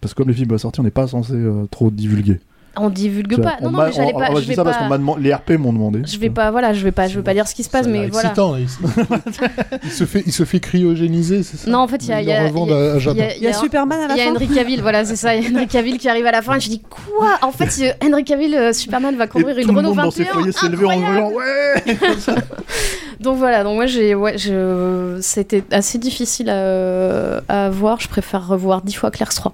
parce 0.00 0.14
que 0.14 0.18
comme 0.18 0.28
le 0.28 0.34
film 0.34 0.48
va 0.50 0.58
sortir, 0.58 0.80
on 0.80 0.84
n'est 0.84 0.90
pas 0.90 1.06
censé 1.06 1.34
euh, 1.34 1.66
trop 1.70 1.90
divulguer. 1.90 2.40
On 2.76 2.88
divulgue 2.90 3.40
pas. 3.42 3.56
on 3.60 3.64
Non, 3.66 3.70
non, 3.72 3.78
m'a- 3.78 3.86
mais 3.86 3.92
j'allais 3.92 4.12
on- 4.14 4.18
pas. 4.18 4.28
on- 4.30 4.36
je 4.36 4.42
je 4.42 4.48
vais 4.48 4.54
ça 4.54 4.64
parce 4.64 4.76
pas- 4.76 4.82
qu'on 4.84 4.88
m'a 4.88 4.98
demandé, 4.98 5.22
les 5.22 5.34
RP 5.34 5.50
m'ont 5.58 5.72
demandé. 5.72 6.02
Je 6.06 6.18
vais 6.18 6.30
pas, 6.30 6.50
voilà, 6.50 6.72
je 6.72 6.82
vais 6.82 6.92
pas, 6.92 7.06
je 7.08 7.16
vais 7.16 7.22
pas 7.22 7.34
dire 7.34 7.46
ce 7.46 7.54
qui 7.54 7.62
se 7.62 7.68
passe, 7.70 7.86
mais 7.86 8.08
voilà. 8.08 8.28
excitant, 8.30 8.56
il, 8.56 8.66
il 9.84 9.90
se 9.90 10.04
fait, 10.04 10.22
il 10.26 10.32
se 10.32 10.44
fait 10.44 10.60
cryogéniser, 10.60 11.42
c'est 11.42 11.56
ça 11.58 11.70
Non, 11.70 11.78
en 11.80 11.88
fait, 11.88 12.02
il 12.04 12.08
y 12.08 12.12
a, 12.12 12.20
il 12.22 12.28
y 12.28 12.32
a- 12.32 12.46
il 12.46 12.52
y 12.52 12.72
a- 12.72 12.76
à- 12.76 12.94
à 12.94 12.98
Japon. 12.98 13.20
Il 13.36 13.42
y 13.42 13.46
a 13.46 13.52
Superman 13.52 14.00
à 14.00 14.08
la 14.08 14.14
Il 14.14 14.18
y 14.18 14.20
a 14.20 14.24
fin 14.24 14.30
Henry 14.32 14.48
Cavill, 14.48 14.80
voilà, 14.80 15.04
c'est 15.04 15.16
ça. 15.16 15.36
Il 15.36 15.44
y 15.44 15.46
a 15.46 15.50
Henry 15.50 15.66
Cavill 15.66 15.98
qui 15.98 16.08
arrive 16.08 16.26
à 16.26 16.32
la 16.32 16.42
fin 16.42 16.56
et 16.56 16.60
je 16.60 16.68
dis 16.70 16.80
quoi? 16.80 17.38
En 17.42 17.52
fait, 17.52 17.96
Henry 18.02 18.24
Cavill, 18.24 18.54
euh, 18.54 18.72
Superman 18.72 19.16
va 19.16 19.26
conduire 19.26 19.58
une 19.58 19.66
tout 19.66 19.72
le 19.72 19.76
Renault 19.78 19.94
monde 19.94 20.04
dans 20.04 20.10
ses 20.10 20.24
21. 20.24 20.32
foyers 20.34 20.52
s'est 20.52 20.68
levé 20.68 20.86
en 20.86 21.00
hurlant 21.00 21.30
Ouais 21.30 21.84
Donc 23.20 23.36
voilà, 23.36 23.62
donc 23.62 23.76
moi 23.76 23.86
j'ai, 23.86 24.14
ouais, 24.16 24.36
je, 24.36 25.18
c'était 25.20 25.62
assez 25.70 25.98
difficile 25.98 26.50
à, 26.50 27.40
à 27.48 27.70
voir. 27.70 28.00
Je 28.00 28.08
préfère 28.08 28.46
revoir 28.48 28.82
dix 28.82 28.94
fois 28.94 29.10
Clerks 29.12 29.34
3. 29.34 29.52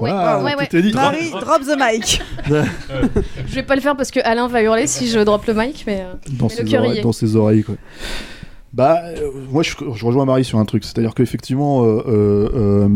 Ouais, 0.00 0.10
tout 0.10 0.44
ouais. 0.44 0.80
est 0.80 0.82
dit. 0.82 0.92
Marie, 0.92 1.30
drop 1.30 1.62
the 1.62 1.76
mic. 1.78 2.22
Je 3.46 3.54
vais 3.54 3.62
pas 3.62 3.74
le 3.74 3.80
faire 3.80 3.96
parce 3.96 4.10
que 4.10 4.20
Alain 4.24 4.46
va 4.48 4.62
hurler 4.62 4.86
si 4.86 5.08
je 5.08 5.18
drop 5.20 5.44
le 5.46 5.54
mic, 5.54 5.84
mais, 5.86 6.00
euh, 6.02 6.12
dans, 6.32 6.46
mais 6.46 6.54
ses 6.54 6.62
le 6.62 6.68
cœur 6.70 6.82
y 6.84 6.86
oreilles, 6.86 6.98
est. 7.00 7.02
dans 7.02 7.12
ses 7.12 7.36
oreilles, 7.36 7.62
quoi. 7.64 7.74
Bah, 8.72 9.00
euh, 9.06 9.30
moi, 9.50 9.62
je, 9.62 9.72
je 9.94 10.04
rejoins 10.04 10.24
Marie 10.24 10.44
sur 10.44 10.58
un 10.58 10.64
truc, 10.64 10.84
c'est-à-dire 10.84 11.14
qu'effectivement, 11.14 11.84
euh, 11.84 12.02
euh, 12.06 12.48
euh, 12.54 12.88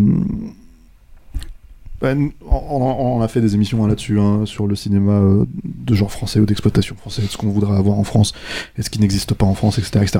bah, 2.01 2.15
on, 2.15 2.33
on- 2.51 3.17
on 3.19 3.23
a 3.23 3.29
fait 3.29 3.41
des 3.41 3.55
émissions 3.55 3.85
hein, 3.85 3.89
là-dessus, 3.89 4.19
hein, 4.19 4.45
sur 4.45 4.67
le 4.67 4.75
cinéma 4.75 5.13
euh, 5.13 5.45
de 5.65 5.95
genre 5.95 6.11
français 6.11 6.41
ou 6.41 6.47
d'exploitation 6.47 6.97
française, 6.97 7.27
ce 7.31 7.37
qu'on 7.37 7.49
voudrait 7.49 7.77
avoir 7.77 7.99
en 7.99 8.05
France 8.05 8.33
et 8.77 8.83
ce 8.83 8.91
qui 8.91 9.01
n'existe 9.01 9.35
pas 9.35 9.47
en 9.47 9.55
France, 9.55 9.79
etc., 9.79 10.01
etc. 10.03 10.19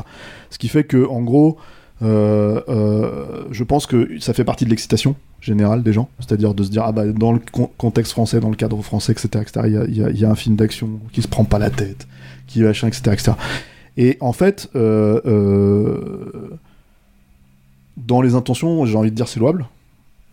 Ce 0.51 0.59
qui 0.59 0.69
fait 0.69 0.85
que, 0.85 1.07
en 1.09 1.23
gros, 1.23 1.59
je 2.03 3.65
pense 3.65 3.87
que 3.87 4.19
ça 4.21 4.35
fait 4.35 4.45
partie 4.45 4.65
de 4.65 4.71
l'excitation 4.71 5.15
générale 5.41 5.83
des 5.83 5.93
gens, 5.93 6.09
c'est-à-dire 6.21 6.55
de 6.55 6.63
se 6.63 6.71
dire 6.71 6.85
ah 6.85 6.93
bah 6.93 7.07
dans 7.07 7.33
le 7.33 7.41
con- 7.41 7.71
contexte 7.77 8.13
français, 8.13 8.41
dans 8.41 8.51
le 8.51 8.57
cadre 8.57 8.81
français, 8.83 9.13
etc., 9.13 9.29
etc. 9.43 9.85
Il 9.89 10.19
y 10.19 10.25
a, 10.25 10.31
un 10.31 10.35
film 10.35 10.57
d'action 10.57 11.01
qui 11.13 11.23
se 11.23 11.29
prend 11.29 11.45
pas 11.45 11.59
la 11.59 11.71
tête, 11.71 12.07
qui 12.47 12.63
machin, 12.63 12.89
etc., 12.89 13.03
etc. 13.13 13.33
Et 13.97 14.17
en 14.21 14.33
fait, 14.33 14.71
euh, 14.75 15.21
euh, 15.27 16.59
dans 17.97 18.23
les 18.23 18.35
intentions, 18.35 18.85
j'ai 18.87 18.97
envie 18.97 19.11
de 19.11 19.17
dire 19.17 19.29
c'est 19.29 19.41
louable. 19.41 19.67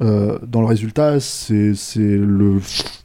Euh, 0.02 0.40
dans 0.48 0.62
le 0.62 0.68
résultat, 0.68 1.20
c'est 1.20 1.74
le 1.98 2.62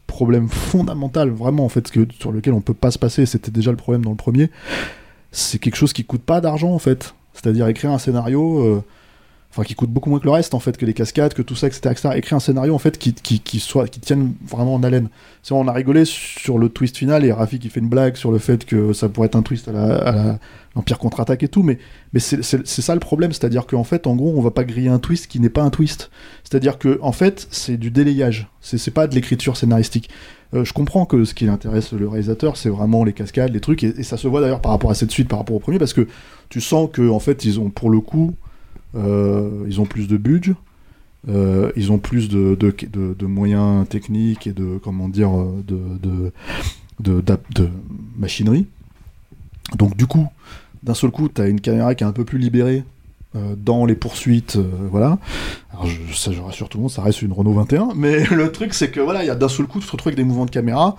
problème 0.06 0.48
fondamental, 0.48 1.30
vraiment 1.30 1.64
en 1.64 1.68
fait, 1.68 1.90
sur 2.20 2.30
lequel 2.30 2.52
on 2.52 2.60
peut 2.60 2.74
pas 2.74 2.90
se 2.90 2.98
passer. 2.98 3.26
C'était 3.26 3.50
déjà 3.50 3.70
le 3.70 3.76
problème 3.76 4.04
dans 4.04 4.10
le 4.10 4.16
premier. 4.16 4.50
C'est 5.32 5.58
quelque 5.58 5.76
chose 5.76 5.92
qui 5.92 6.04
coûte 6.04 6.22
pas 6.22 6.40
d'argent 6.40 6.72
en 6.72 6.78
fait. 6.78 7.14
C'est-à-dire 7.35 7.66
écrire 7.69 7.90
un 7.90 7.98
scénario, 7.98 8.61
euh, 8.65 8.82
enfin 9.51 9.62
qui 9.65 9.74
coûte 9.74 9.90
beaucoup 9.90 10.11
moins 10.11 10.19
que 10.19 10.24
le 10.24 10.31
reste 10.31 10.55
en 10.55 10.59
fait, 10.61 10.77
que 10.77 10.86
les 10.86 10.94
cascades, 10.94 11.35
que 11.35 11.43
tout 11.43 11.55
ça, 11.56 11.66
etc. 11.69 11.90
etc. 11.93 12.09
Écrire 12.16 12.36
un 12.36 12.40
scénario 12.40 12.74
en 12.74 12.78
fait 12.78 12.98
qui, 12.98 13.12
qui, 13.15 13.40
qui 13.40 13.61
soit, 13.61 13.86
qui 13.89 14.01
tienne 14.01 14.35
vraiment 14.48 14.74
en 14.74 14.82
haleine. 14.82 15.09
C'est 15.43 15.55
vrai, 15.55 15.62
on 15.65 15.69
a 15.69 15.73
rigolé 15.73 16.05
sur 16.05 16.59
le 16.59 16.69
twist 16.69 16.97
final 16.97 17.24
et 17.24 17.32
Rafi 17.32 17.59
qui 17.59 17.69
fait 17.69 17.81
une 17.81 17.89
blague 17.89 18.16
sur 18.16 18.32
le 18.32 18.39
fait 18.39 18.65
que 18.65 18.93
ça 18.93 19.09
pourrait 19.09 19.27
être 19.27 19.36
un 19.36 19.43
twist 19.43 19.69
à 19.69 20.32
à 20.32 20.39
l'Empire 20.77 20.98
contre-attaque 20.98 21.44
et 21.44 21.48
tout, 21.48 21.62
mais, 21.62 21.78
mais 22.12 22.19
c'est 22.19 22.43
c'est- 22.43 22.66
c'est 22.66 22.82
ça 22.82 22.94
le 22.94 23.01
problème, 23.01 23.32
c'est-à-dire 23.32 23.65
qu'en 23.66 23.85
fait, 23.85 24.09
en 24.09 24.16
gros, 24.16 24.35
on 24.36 24.40
va 24.43 24.51
pas 24.51 24.65
griller 24.65 24.89
un 24.89 24.98
twist 24.98 25.28
qui 25.28 25.39
n'est 25.39 25.48
pas 25.48 25.62
un 25.62 25.70
twist. 25.70 26.11
C'est-à-dire 26.43 26.78
que 26.78 26.98
en 27.01 27.12
fait, 27.12 27.47
c'est 27.52 27.77
du 27.77 27.93
délayage, 27.93 28.48
c'est 28.61 28.77
c'est 28.78 28.90
pas 28.90 29.06
de 29.06 29.15
l'écriture 29.15 29.56
scénaristique. 29.56 30.11
Euh, 30.52 30.64
je 30.64 30.72
comprends 30.72 31.06
que 31.06 31.24
ce 31.24 31.34
qui 31.34 31.48
intéresse 31.48 31.92
le 31.92 32.08
réalisateur, 32.08 32.56
c'est 32.56 32.68
vraiment 32.68 33.04
les 33.04 33.12
cascades, 33.12 33.52
les 33.52 33.60
trucs, 33.60 33.82
et, 33.82 34.02
ça 34.02 34.16
se 34.16 34.28
voit 34.28 34.40
d'ailleurs 34.40 34.60
par 34.60 34.72
rapport 34.72 34.90
à 34.90 34.94
cette 34.94 35.10
suite, 35.10 35.28
par 35.28 35.38
rapport 35.38 35.56
au 35.56 35.60
premier, 35.60 35.78
parce 35.78 35.92
que 35.94 36.06
tu 36.48 36.60
sens 36.60 36.88
que 36.92 37.08
en 37.08 37.18
fait, 37.18 37.44
ils 37.44 37.58
ont 37.58 37.70
pour 37.70 37.90
le 37.90 38.00
coup, 38.00 38.34
euh, 38.94 39.64
ils 39.66 39.80
ont 39.80 39.86
plus 39.86 40.06
de 40.06 40.16
budget, 40.16 40.54
euh, 41.28 41.72
ils 41.76 41.90
ont 41.90 41.98
plus 41.98 42.28
de, 42.28 42.54
de, 42.54 43.26
moyens 43.26 43.88
techniques 43.88 44.46
et 44.46 44.52
de 44.52 44.78
comment 44.82 45.08
dire 45.08 45.30
de, 45.66 46.32
machinerie. 48.16 48.66
Donc 49.76 49.96
du 49.96 50.06
coup, 50.06 50.28
d'un 50.82 50.94
seul 50.94 51.10
coup, 51.10 51.28
tu 51.28 51.40
as 51.40 51.48
une 51.48 51.60
caméra 51.60 51.94
qui 51.94 52.04
est 52.04 52.06
un 52.06 52.12
peu 52.12 52.24
plus 52.24 52.38
libérée 52.38 52.84
dans 53.56 53.85
les 53.85 53.94
poursuites, 53.94 54.56
euh, 54.56 54.65
voilà. 54.90 55.19
Alors 55.73 55.86
ça, 56.15 56.32
je 56.32 56.40
rassure 56.40 56.69
tout 56.69 56.78
le 56.78 56.82
monde, 56.82 56.90
ça 56.90 57.02
reste 57.02 57.23
une 57.23 57.32
Renault 57.32 57.55
21, 57.55 57.89
mais 57.97 58.24
le 58.27 58.52
truc 58.52 58.74
c'est 58.74 58.90
que 58.90 59.01
voilà, 59.01 59.24
il 59.24 59.27
y 59.27 59.31
a 59.31 59.35
d'un 59.35 59.48
seul 59.48 59.66
coup, 59.66 59.81
tu 59.81 59.86
te 59.86 59.93
retrouves 59.93 60.09
avec 60.11 60.16
des 60.16 60.24
mouvements 60.24 60.47
de 60.47 60.51
caméra 60.51 60.97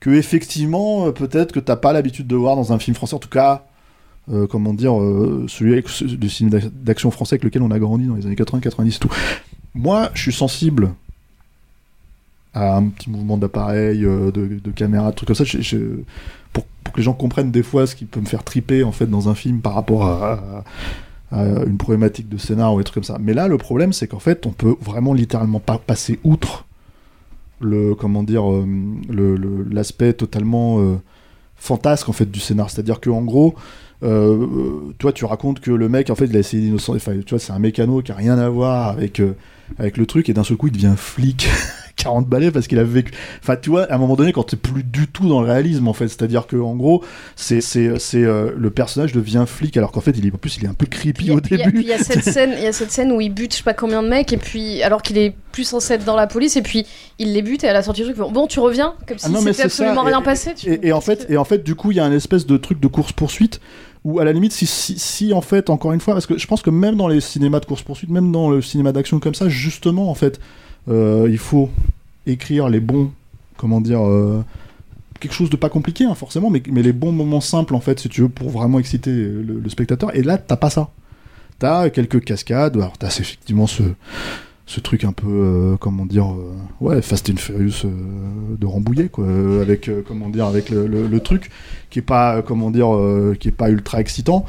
que 0.00 0.10
effectivement, 0.10 1.06
euh, 1.06 1.12
peut-être 1.12 1.52
que 1.52 1.60
t'as 1.60 1.76
pas 1.76 1.92
l'habitude 1.92 2.26
de 2.26 2.36
voir 2.36 2.56
dans 2.56 2.72
un 2.72 2.78
film 2.78 2.94
français, 2.94 3.14
en 3.14 3.18
tout 3.18 3.28
cas. 3.28 3.66
euh, 4.32 4.46
comment 4.48 4.74
dire, 4.74 5.00
euh, 5.00 5.46
celui 5.48 5.80
du 6.18 6.28
cinéma 6.28 6.58
d'action 6.72 7.10
français 7.10 7.34
avec 7.34 7.44
lequel 7.44 7.62
on 7.62 7.70
a 7.70 7.78
grandi 7.78 8.06
dans 8.06 8.16
les 8.16 8.26
années 8.26 8.36
80, 8.36 8.60
90 8.60 8.96
et 8.96 8.98
tout. 8.98 9.10
Moi, 9.74 10.10
je 10.14 10.22
suis 10.22 10.32
sensible 10.32 10.92
à 12.54 12.76
un 12.76 12.88
petit 12.88 13.10
mouvement 13.10 13.36
d'appareil, 13.36 14.04
euh, 14.04 14.32
de, 14.32 14.70
caméra, 14.70 15.10
de 15.10 15.14
trucs 15.14 15.28
comme 15.28 15.36
ça, 15.36 15.44
pour, 16.52 16.64
pour 16.82 16.92
que 16.92 16.98
les 16.98 17.04
gens 17.04 17.12
comprennent 17.12 17.50
des 17.52 17.62
fois 17.62 17.86
ce 17.86 17.94
qui 17.94 18.06
peut 18.06 18.20
me 18.20 18.26
faire 18.26 18.42
triper 18.42 18.82
en 18.82 18.92
fait 18.92 19.06
dans 19.06 19.28
un 19.28 19.34
film 19.34 19.60
par 19.60 19.74
rapport 19.74 20.06
à, 20.06 20.64
à 21.32 21.44
une 21.44 21.76
problématique 21.76 22.28
de 22.28 22.38
scénar 22.38 22.74
ou 22.74 22.78
des 22.78 22.84
trucs 22.84 22.94
comme 22.94 23.04
ça. 23.04 23.18
Mais 23.20 23.34
là, 23.34 23.48
le 23.48 23.58
problème, 23.58 23.92
c'est 23.92 24.06
qu'en 24.06 24.18
fait, 24.18 24.46
on 24.46 24.50
peut 24.50 24.76
vraiment 24.80 25.12
littéralement 25.12 25.60
pas 25.60 25.78
passer 25.78 26.20
outre 26.24 26.64
le 27.60 27.94
comment 27.94 28.22
dire 28.22 28.52
euh, 28.52 28.66
l'aspect 29.70 30.12
totalement 30.12 30.78
euh, 30.80 31.00
fantasque 31.56 32.08
en 32.08 32.12
fait 32.12 32.30
du 32.30 32.40
scénar. 32.40 32.70
C'est-à-dire 32.70 33.00
que 33.00 33.10
en 33.10 33.22
gros, 33.22 33.54
euh, 34.02 34.46
euh, 34.46 34.94
toi, 34.98 35.12
tu 35.12 35.24
racontes 35.24 35.60
que 35.60 35.70
le 35.70 35.88
mec, 35.88 36.10
en 36.10 36.14
fait, 36.14 36.26
il 36.26 36.36
a 36.36 36.40
essayé 36.40 36.66
d'innocent. 36.66 36.94
Enfin, 36.94 37.12
tu 37.24 37.30
vois, 37.30 37.38
c'est 37.38 37.52
un 37.52 37.58
mécano 37.58 38.02
qui 38.02 38.12
a 38.12 38.14
rien 38.14 38.38
à 38.38 38.48
voir 38.48 38.88
avec 38.88 39.20
euh, 39.20 39.36
avec 39.78 39.96
le 39.96 40.06
truc, 40.06 40.28
et 40.28 40.34
d'un 40.34 40.44
seul 40.44 40.56
coup, 40.56 40.68
il 40.68 40.72
devient 40.72 40.94
flic. 40.96 41.48
40 41.96 42.28
balais 42.28 42.50
parce 42.50 42.66
qu'il 42.66 42.78
a 42.78 42.84
vécu. 42.84 43.12
Enfin, 43.42 43.56
tu 43.56 43.70
vois, 43.70 43.84
à 43.84 43.94
un 43.94 43.98
moment 43.98 44.16
donné, 44.16 44.32
quand 44.32 44.42
t'es 44.44 44.56
plus 44.56 44.82
du 44.84 45.08
tout 45.08 45.28
dans 45.28 45.40
le 45.40 45.46
réalisme, 45.46 45.88
en 45.88 45.92
fait, 45.94 46.08
c'est-à-dire 46.08 46.46
que 46.46 46.56
en 46.56 46.76
gros, 46.76 47.02
c'est 47.36 47.60
c'est 47.60 47.98
c'est 47.98 48.22
euh, 48.22 48.52
le 48.56 48.70
personnage 48.70 49.12
devient 49.12 49.44
flic 49.46 49.76
alors 49.76 49.92
qu'en 49.92 50.00
fait, 50.02 50.12
il 50.16 50.26
est 50.26 50.32
en 50.34 50.36
plus, 50.38 50.56
il 50.58 50.64
est 50.64 50.68
un 50.68 50.74
peu 50.74 50.86
creepy 50.86 51.30
au 51.30 51.40
Puis 51.40 51.56
début. 51.56 51.70
puis 51.72 51.82
il 51.82 51.88
y 51.88 51.92
a 51.92 51.98
cette 51.98 52.22
scène, 52.30 52.52
il 52.56 52.62
y 52.62 52.66
a 52.66 52.72
cette 52.72 52.90
scène 52.92 53.12
où 53.12 53.20
il 53.20 53.30
bute 53.32 53.52
je 53.52 53.58
sais 53.58 53.62
pas 53.64 53.74
combien 53.74 54.02
de 54.02 54.08
mecs 54.08 54.32
et 54.32 54.36
puis 54.36 54.82
alors 54.82 55.02
qu'il 55.02 55.16
est 55.18 55.34
plus 55.52 55.64
censé 55.64 55.94
être 55.94 56.04
dans 56.04 56.16
la 56.16 56.26
police 56.26 56.56
et 56.56 56.62
puis 56.62 56.86
il 57.18 57.32
les 57.32 57.40
bute 57.42 57.64
et 57.64 57.68
à 57.68 57.72
la 57.72 57.82
sortie 57.82 58.02
du 58.04 58.12
truc 58.12 58.30
bon 58.32 58.46
tu 58.46 58.60
reviens 58.60 58.94
comme 59.08 59.18
si 59.18 59.24
Ah 59.26 59.30
non, 59.30 59.40
mais 59.40 59.52
c'était 59.52 59.68
ça. 59.70 59.84
absolument 59.84 60.04
Et- 60.06 60.10
rien 60.10 60.22
passé. 60.22 60.52
tu- 60.54 60.70
Et, 60.70 60.88
et 60.88 60.92
en 60.92 61.00
fait, 61.00 61.26
et 61.30 61.36
en 61.38 61.44
fait, 61.44 61.64
du 61.64 61.74
coup, 61.74 61.92
il 61.92 61.96
y 61.96 62.00
a 62.00 62.04
un 62.04 62.12
espèce 62.12 62.44
de 62.46 62.56
truc 62.58 62.78
de 62.78 62.88
course 62.88 63.12
poursuite 63.12 63.60
où, 64.04 64.20
à 64.20 64.24
la 64.24 64.32
limite, 64.32 64.52
si, 64.52 64.66
si, 64.66 64.98
si, 64.98 65.32
en 65.32 65.40
fait, 65.40 65.68
encore 65.70 65.92
une 65.92 66.00
fois, 66.00 66.14
parce 66.14 66.26
que 66.26 66.38
je 66.38 66.46
pense 66.46 66.62
que 66.62 66.70
même 66.70 66.94
dans 66.96 67.08
les 67.08 67.20
cinémas 67.20 67.58
de 67.58 67.64
course 67.66 67.82
poursuite, 67.82 68.10
même 68.10 68.30
dans 68.30 68.50
le 68.50 68.62
cinéma 68.62 68.92
d'action 68.92 69.18
comme 69.18 69.34
ça, 69.34 69.48
justement, 69.48 70.10
en 70.10 70.14
fait, 70.14 70.38
il 70.88 71.38
faut 71.38 71.70
écrire 72.26 72.68
les 72.68 72.80
bons, 72.80 73.10
comment 73.56 73.80
dire. 73.80 74.06
euh, 74.06 74.42
quelque 75.18 75.32
chose 75.32 75.48
de 75.48 75.56
pas 75.56 75.70
compliqué 75.70 76.04
hein, 76.04 76.14
forcément 76.14 76.50
mais, 76.50 76.62
mais 76.70 76.82
les 76.82 76.92
bons 76.92 77.10
moments 77.10 77.40
simples 77.40 77.74
en 77.74 77.80
fait 77.80 77.98
si 78.00 78.10
tu 78.10 78.20
veux 78.20 78.28
pour 78.28 78.50
vraiment 78.50 78.78
exciter 78.78 79.10
le, 79.12 79.66
spectateur. 79.68 80.14
Et 80.14 80.22
là 80.22 80.36
t'as 80.38 80.56
pas 80.56 80.68
ça. 80.70 80.90
T'as 81.58 81.88
quelques 81.88 82.22
cascades. 82.22 82.76
Alors 82.76 82.98
t'as 82.98 83.08
effectivement 83.08 83.66
ce 83.66 83.82
ce 84.66 84.80
truc 84.80 85.04
un 85.04 85.12
peu 85.12 85.26
euh, 85.28 85.76
comment 85.78 86.04
dire 86.06 86.26
euh, 86.32 86.52
ouais 86.80 87.00
Fast 87.00 87.30
and 87.30 87.36
Furious 87.36 87.84
euh, 87.86 88.56
de 88.58 88.66
Rambouillet 88.66 89.08
quoi 89.08 89.24
euh, 89.24 89.62
avec 89.62 89.88
euh, 89.88 90.02
comment 90.06 90.28
dire 90.28 90.46
avec 90.46 90.70
le, 90.70 90.86
le- 90.86 91.20
truc 91.20 91.50
qui 91.88 92.00
est 92.00 92.02
pas 92.02 92.36
euh, 92.38 92.42
comment 92.42 92.70
dire 92.72 92.92
euh, 92.94 93.36
qui 93.38 93.46
est 93.48 93.52
pas 93.52 93.70
ultra 93.70 94.00
excitant 94.00 94.44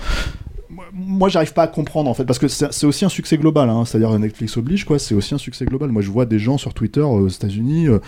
Moi, 0.94 1.30
j'arrive 1.30 1.54
pas 1.54 1.64
à 1.64 1.68
comprendre 1.68 2.10
en 2.10 2.14
fait 2.14 2.26
parce 2.26 2.40
que 2.40 2.48
c'est 2.48 2.72
c'est 2.72 2.86
aussi 2.86 3.06
un 3.06 3.10
succès 3.10 3.38
global 3.38 3.70
hein, 3.70 3.86
c'est-à-dire 3.86 4.18
Netflix 4.18 4.58
oblige 4.58 4.86
quoi. 4.86 5.00
C'est 5.00 5.16
aussi 5.16 5.34
un 5.34 5.38
succès 5.38 5.66
global. 5.66 5.90
Moi 5.90 6.02
je 6.02 6.10
vois 6.10 6.26
des 6.26 6.40
gens 6.40 6.58
sur 6.58 6.74
Twitter 6.74 7.02
euh, 7.02 7.06
aux 7.06 7.28
États-Unis 7.28 7.88
euh, 7.88 8.00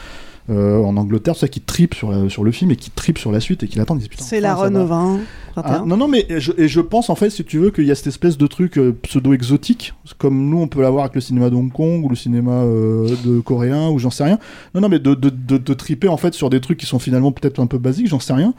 euh, 0.49 0.81
en 0.83 0.97
Angleterre 0.97 1.35
ça 1.35 1.47
qui 1.47 1.61
tripent 1.61 1.93
sur, 1.95 2.11
la- 2.11 2.29
sur 2.29 2.43
le 2.43 2.51
film 2.51 2.71
et 2.71 2.75
qui 2.75 2.89
tripent 2.91 3.17
sur 3.19 3.31
la 3.31 3.39
suite 3.39 3.63
et 3.63 3.67
qui 3.67 3.77
l'attendent 3.77 4.01
C'est 4.17 4.39
la. 4.39 4.55
Renault 4.55 4.85
20. 4.85 5.19
Ah, 5.61 5.83
non, 5.85 5.97
non, 5.97 6.07
mais 6.07 6.25
je, 6.37 6.53
et 6.57 6.69
je 6.69 6.79
pense 6.79 7.09
en 7.09 7.15
fait, 7.15 7.29
si 7.29 7.43
tu 7.43 7.57
veux, 7.59 7.69
qu'il 7.71 7.83
y 7.85 7.91
a 7.91 7.95
cette 7.95 8.07
espèce 8.07 8.37
de 8.37 8.47
truc 8.47 8.77
euh, 8.77 8.95
pseudo-exotique, 9.01 9.93
comme 10.17 10.49
nous 10.49 10.59
on 10.59 10.67
peut 10.69 10.81
l'avoir 10.81 11.03
avec 11.03 11.15
le 11.15 11.21
cinéma 11.21 11.49
de 11.49 11.55
Hong 11.55 11.71
Kong 11.71 12.05
ou 12.05 12.07
le 12.07 12.15
cinéma 12.15 12.61
euh, 12.61 13.09
de 13.25 13.41
coréen 13.41 13.89
ou 13.89 13.99
j'en 13.99 14.09
sais 14.09 14.23
rien. 14.23 14.39
Non, 14.73 14.79
non, 14.81 14.87
mais 14.89 14.99
de, 14.99 15.15
de, 15.15 15.29
de, 15.29 15.57
de 15.57 15.73
triper 15.73 16.07
en 16.07 16.15
fait 16.17 16.33
sur 16.33 16.49
des 16.49 16.61
trucs 16.61 16.77
qui 16.77 16.85
sont 16.85 16.99
finalement 16.99 17.31
peut-être 17.33 17.59
un 17.59 17.67
peu 17.67 17.77
basiques, 17.77 18.07
j'en 18.07 18.19
sais 18.21 18.33
rien. 18.33 18.53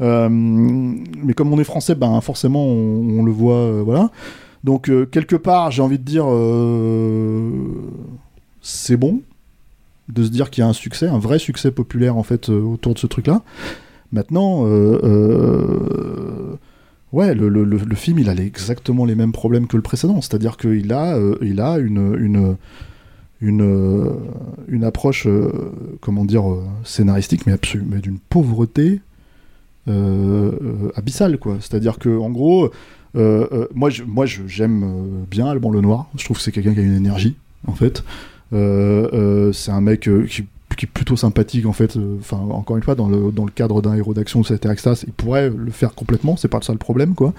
Mais 0.00 1.34
comme 1.34 1.52
on 1.52 1.58
est 1.58 1.64
français, 1.64 1.94
ben 1.96 2.20
forcément 2.20 2.64
on, 2.64 3.18
on 3.18 3.22
le 3.24 3.32
voit, 3.32 3.82
voilà. 3.82 4.10
Donc 4.62 4.90
quelque 5.10 5.36
part, 5.36 5.72
j'ai 5.72 5.82
envie 5.82 5.98
de 5.98 6.04
dire, 6.04 6.24
c'est 8.60 8.96
bon 8.96 9.20
de 10.08 10.22
se 10.22 10.28
dire 10.28 10.50
qu'il 10.50 10.62
y 10.62 10.64
a 10.64 10.68
un 10.68 10.72
succès, 10.74 11.06
un 11.06 11.18
vrai 11.18 11.38
succès 11.38 11.70
populaire 11.70 12.16
en 12.16 12.22
fait 12.22 12.50
euh, 12.50 12.60
autour 12.60 12.94
de 12.94 12.98
ce 12.98 13.06
truc-là. 13.06 13.42
Maintenant, 14.12 14.66
euh, 14.66 15.00
euh, 15.02 16.56
ouais, 17.12 17.34
le, 17.34 17.78
film, 17.96 18.18
il 18.18 18.28
a 18.28 18.34
exactement 18.34 19.04
les 19.06 19.14
mêmes 19.14 19.32
problèmes 19.32 19.66
que 19.66 19.76
le 19.76 19.82
précédent. 19.82 20.20
C'est-à-dire 20.20 20.56
qu'il 20.56 20.92
a, 20.92 21.18
il 21.42 21.60
a 21.60 21.78
une, 21.78 22.56
une, 23.40 24.16
une, 24.68 24.84
approche, 24.84 25.26
comment 26.00 26.24
dire, 26.24 26.44
scénaristique, 26.84 27.44
mais, 27.46 27.54
absolu- 27.54 27.82
mais 27.84 27.98
d'une 27.98 28.18
pauvreté 28.20 29.00
abyssale, 30.94 31.38
quoi. 31.38 31.56
C'est-à-dire 31.58 31.98
que, 31.98 32.16
en 32.16 32.30
gros, 32.30 32.70
moi, 33.14 33.90
je- 33.90 34.04
moi, 34.04 34.26
j'aime 34.26 35.24
bien 35.28 35.46
Alban 35.46 35.72
Lenoir. 35.72 36.08
Je 36.16 36.24
trouve 36.24 36.36
que 36.36 36.42
c'est 36.44 36.52
quelqu'un 36.52 36.74
qui 36.74 36.80
a 36.80 36.84
une 36.84 36.94
énergie, 36.94 37.34
en 37.66 37.72
fait. 37.74 38.04
Euh, 38.52 39.08
euh, 39.12 39.52
c'est 39.52 39.70
un 39.70 39.80
mec 39.80 40.08
euh, 40.08 40.26
qui, 40.26 40.42
est 40.82 40.86
plutôt 40.86 41.16
sympathique 41.16 41.66
en 41.66 41.72
fait. 41.72 41.96
Enfin, 42.20 42.36
encore 42.36 42.76
une 42.76 42.82
fois, 42.82 42.94
dans 42.94 43.08
le, 43.08 43.32
cadre 43.54 43.80
d'un 43.80 43.94
héros 43.94 44.14
d'action, 44.14 44.42
etc., 44.42 44.58
etc., 44.72 45.04
il 45.06 45.12
pourrait 45.12 45.50
le 45.50 45.70
faire 45.70 45.94
complètement. 45.94 46.36
C'est 46.36 46.48
pas 46.48 46.60
ça 46.62 46.72
le 46.72 46.78
problème, 46.78 47.14
quoi. 47.14 47.32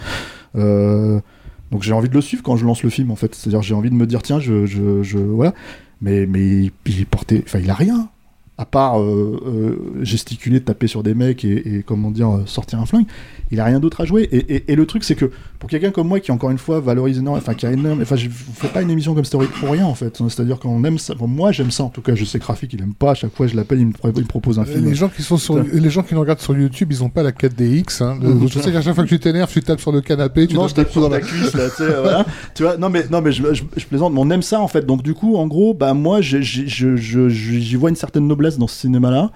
Donc 1.72 1.82
j'ai 1.82 1.94
envie 1.94 2.10
de 2.10 2.14
le 2.14 2.22
suivre 2.22 2.44
quand 2.44 2.57
je 2.57 2.65
lance 2.65 2.84
le 2.84 2.90
film, 2.90 3.11
en 3.11 3.15
fait. 3.15 3.34
C'est-à-dire 3.36 3.61
j'ai 3.61 3.73
envie 3.73 3.90
de 3.90 3.95
me 3.95 4.06
dire 4.06 4.22
tiens, 4.22 4.40
je, 4.40 4.65
je, 4.65 5.03
je- 5.03 5.18
voilà. 5.18 5.53
Mais 6.02 6.26
mais 6.26 6.40
il, 6.40 6.72
il 6.86 7.06
portait, 7.06 7.44
enfin, 7.45 7.60
il 7.60 7.69
a 7.69 7.73
rien 7.73 8.10
à 8.57 8.65
part 8.65 9.02
euh, 9.02 9.38
euh, 9.45 10.03
gesticuler, 10.03 10.61
taper 10.61 10.88
sur 10.88 11.03
des 11.03 11.14
mecs 11.14 11.44
et, 11.44 11.77
et, 11.80 11.84
comment 11.84 12.10
dire 12.10 12.30
euh, 12.30 12.44
sortir 12.45 12.80
un 12.80 12.86
flingue. 12.86 13.06
Il 13.52 13.60
a 13.60 13.65
rien 13.65 13.80
d'autre 13.82 13.99
à 14.02 14.06
jouer. 14.06 14.23
Et, 14.32 14.56
et- 14.56 14.72
et 14.72 14.76
le 14.76 14.86
truc, 14.86 15.03
c'est 15.03 15.15
que 15.15 15.30
pour 15.60 15.69
quelqu'un 15.69 15.91
comme 15.91 16.07
moi 16.07 16.19
qui 16.22 16.32
encore 16.32 16.52
une 16.52 16.57
fois 16.57 16.80
valorise 16.80 17.18
énormément, 17.18 17.38
enfin 17.44 17.53
qui 17.53 17.65
a 17.65 17.72
énorme, 17.73 18.02
enfin 18.02 18.15
je 18.15 18.30
fais 18.30 18.68
pas 18.69 18.82
une 18.82 18.90
émission 18.90 19.14
comme 19.14 19.26
Story 19.26 19.48
pour 19.60 19.72
rien 19.72 19.86
en 19.86 19.94
fait. 19.94 20.15
C'est-à-dire 20.30 20.57
qu'on 20.60 20.84
aime 20.86 20.98
ça. 20.98 21.15
Bon, 21.15 21.27
moi 21.27 21.52
j'aime 21.52 21.69
ça 21.69 21.84
en 21.84 21.90
tout 21.90 22.02
cas. 22.02 22.15
Je 22.15 22.23
sais 22.23 22.40
que 22.40 22.45
Rafik 22.45 22.72
il 22.73 22.82
aime 22.82 22.94
pas. 22.94 23.11
À 23.11 23.14
chaque 23.14 23.34
fois 23.36 23.45
je 23.48 23.56
l'appelle, 23.57 23.80
il 23.82 23.88
me, 23.88 23.91
pro- 23.91 24.10
il 24.15 24.22
me 24.22 24.27
propose 24.27 24.57
un 24.57 24.64
film. 24.65 24.86
Les 24.86 24.95
gens 24.95 25.10
qui 25.10 25.22
sont 25.22 25.38
sur, 25.38 25.57
les 25.61 25.90
gens 25.90 26.03
qui 26.03 26.14
nous 26.14 26.22
regardent 26.22 26.40
sur 26.40 26.57
YouTube, 26.57 26.88
ils 26.91 27.03
ont 27.03 27.10
pas 27.10 27.23
la 27.23 27.32
4DX. 27.34 28.03
Hein. 28.03 28.18
Le- 28.22 28.48
je 28.48 28.60
sais 28.60 28.72
qu'à 28.72 28.82
chaque 28.82 28.95
fois 28.95 29.03
que 29.03 29.10
tu 29.10 29.19
t'énerves, 29.19 29.52
tu 29.52 29.61
tapes 29.61 29.82
sur 29.82 29.91
le 29.91 29.99
canapé, 30.02 30.48
tu 30.48 30.56
non, 30.56 30.68
je 30.69 30.76
tape 30.76 30.90
sur 30.91 31.02
dans 31.02 31.10
ta 31.10 31.19
cuisse 31.19 31.53
là, 31.53 31.68
voilà. 32.02 32.26
tu 32.56 32.64
vois. 32.64 32.77
Non 32.77 32.90
mais 32.90 33.03
non 33.11 33.19
mais 33.22 33.32
je, 33.34 33.44
je, 33.53 33.64
je 33.76 33.86
plaisante, 33.86 34.14
mais 34.14 34.19
on 34.22 34.30
aime 34.32 34.41
ça 34.44 34.61
en 34.61 34.68
fait. 34.69 34.86
Donc 34.86 35.03
du 35.03 35.14
coup, 35.14 35.36
en 35.36 35.45
gros, 35.48 35.73
bah 35.73 35.94
moi, 35.94 36.22
j'y 36.22 37.76
vois 37.76 37.90
une 37.90 37.95
certaine 37.95 38.27
noblesse 38.27 38.45
dans 38.58 38.68
ce 38.68 38.80
cinéma-là, 38.82 39.32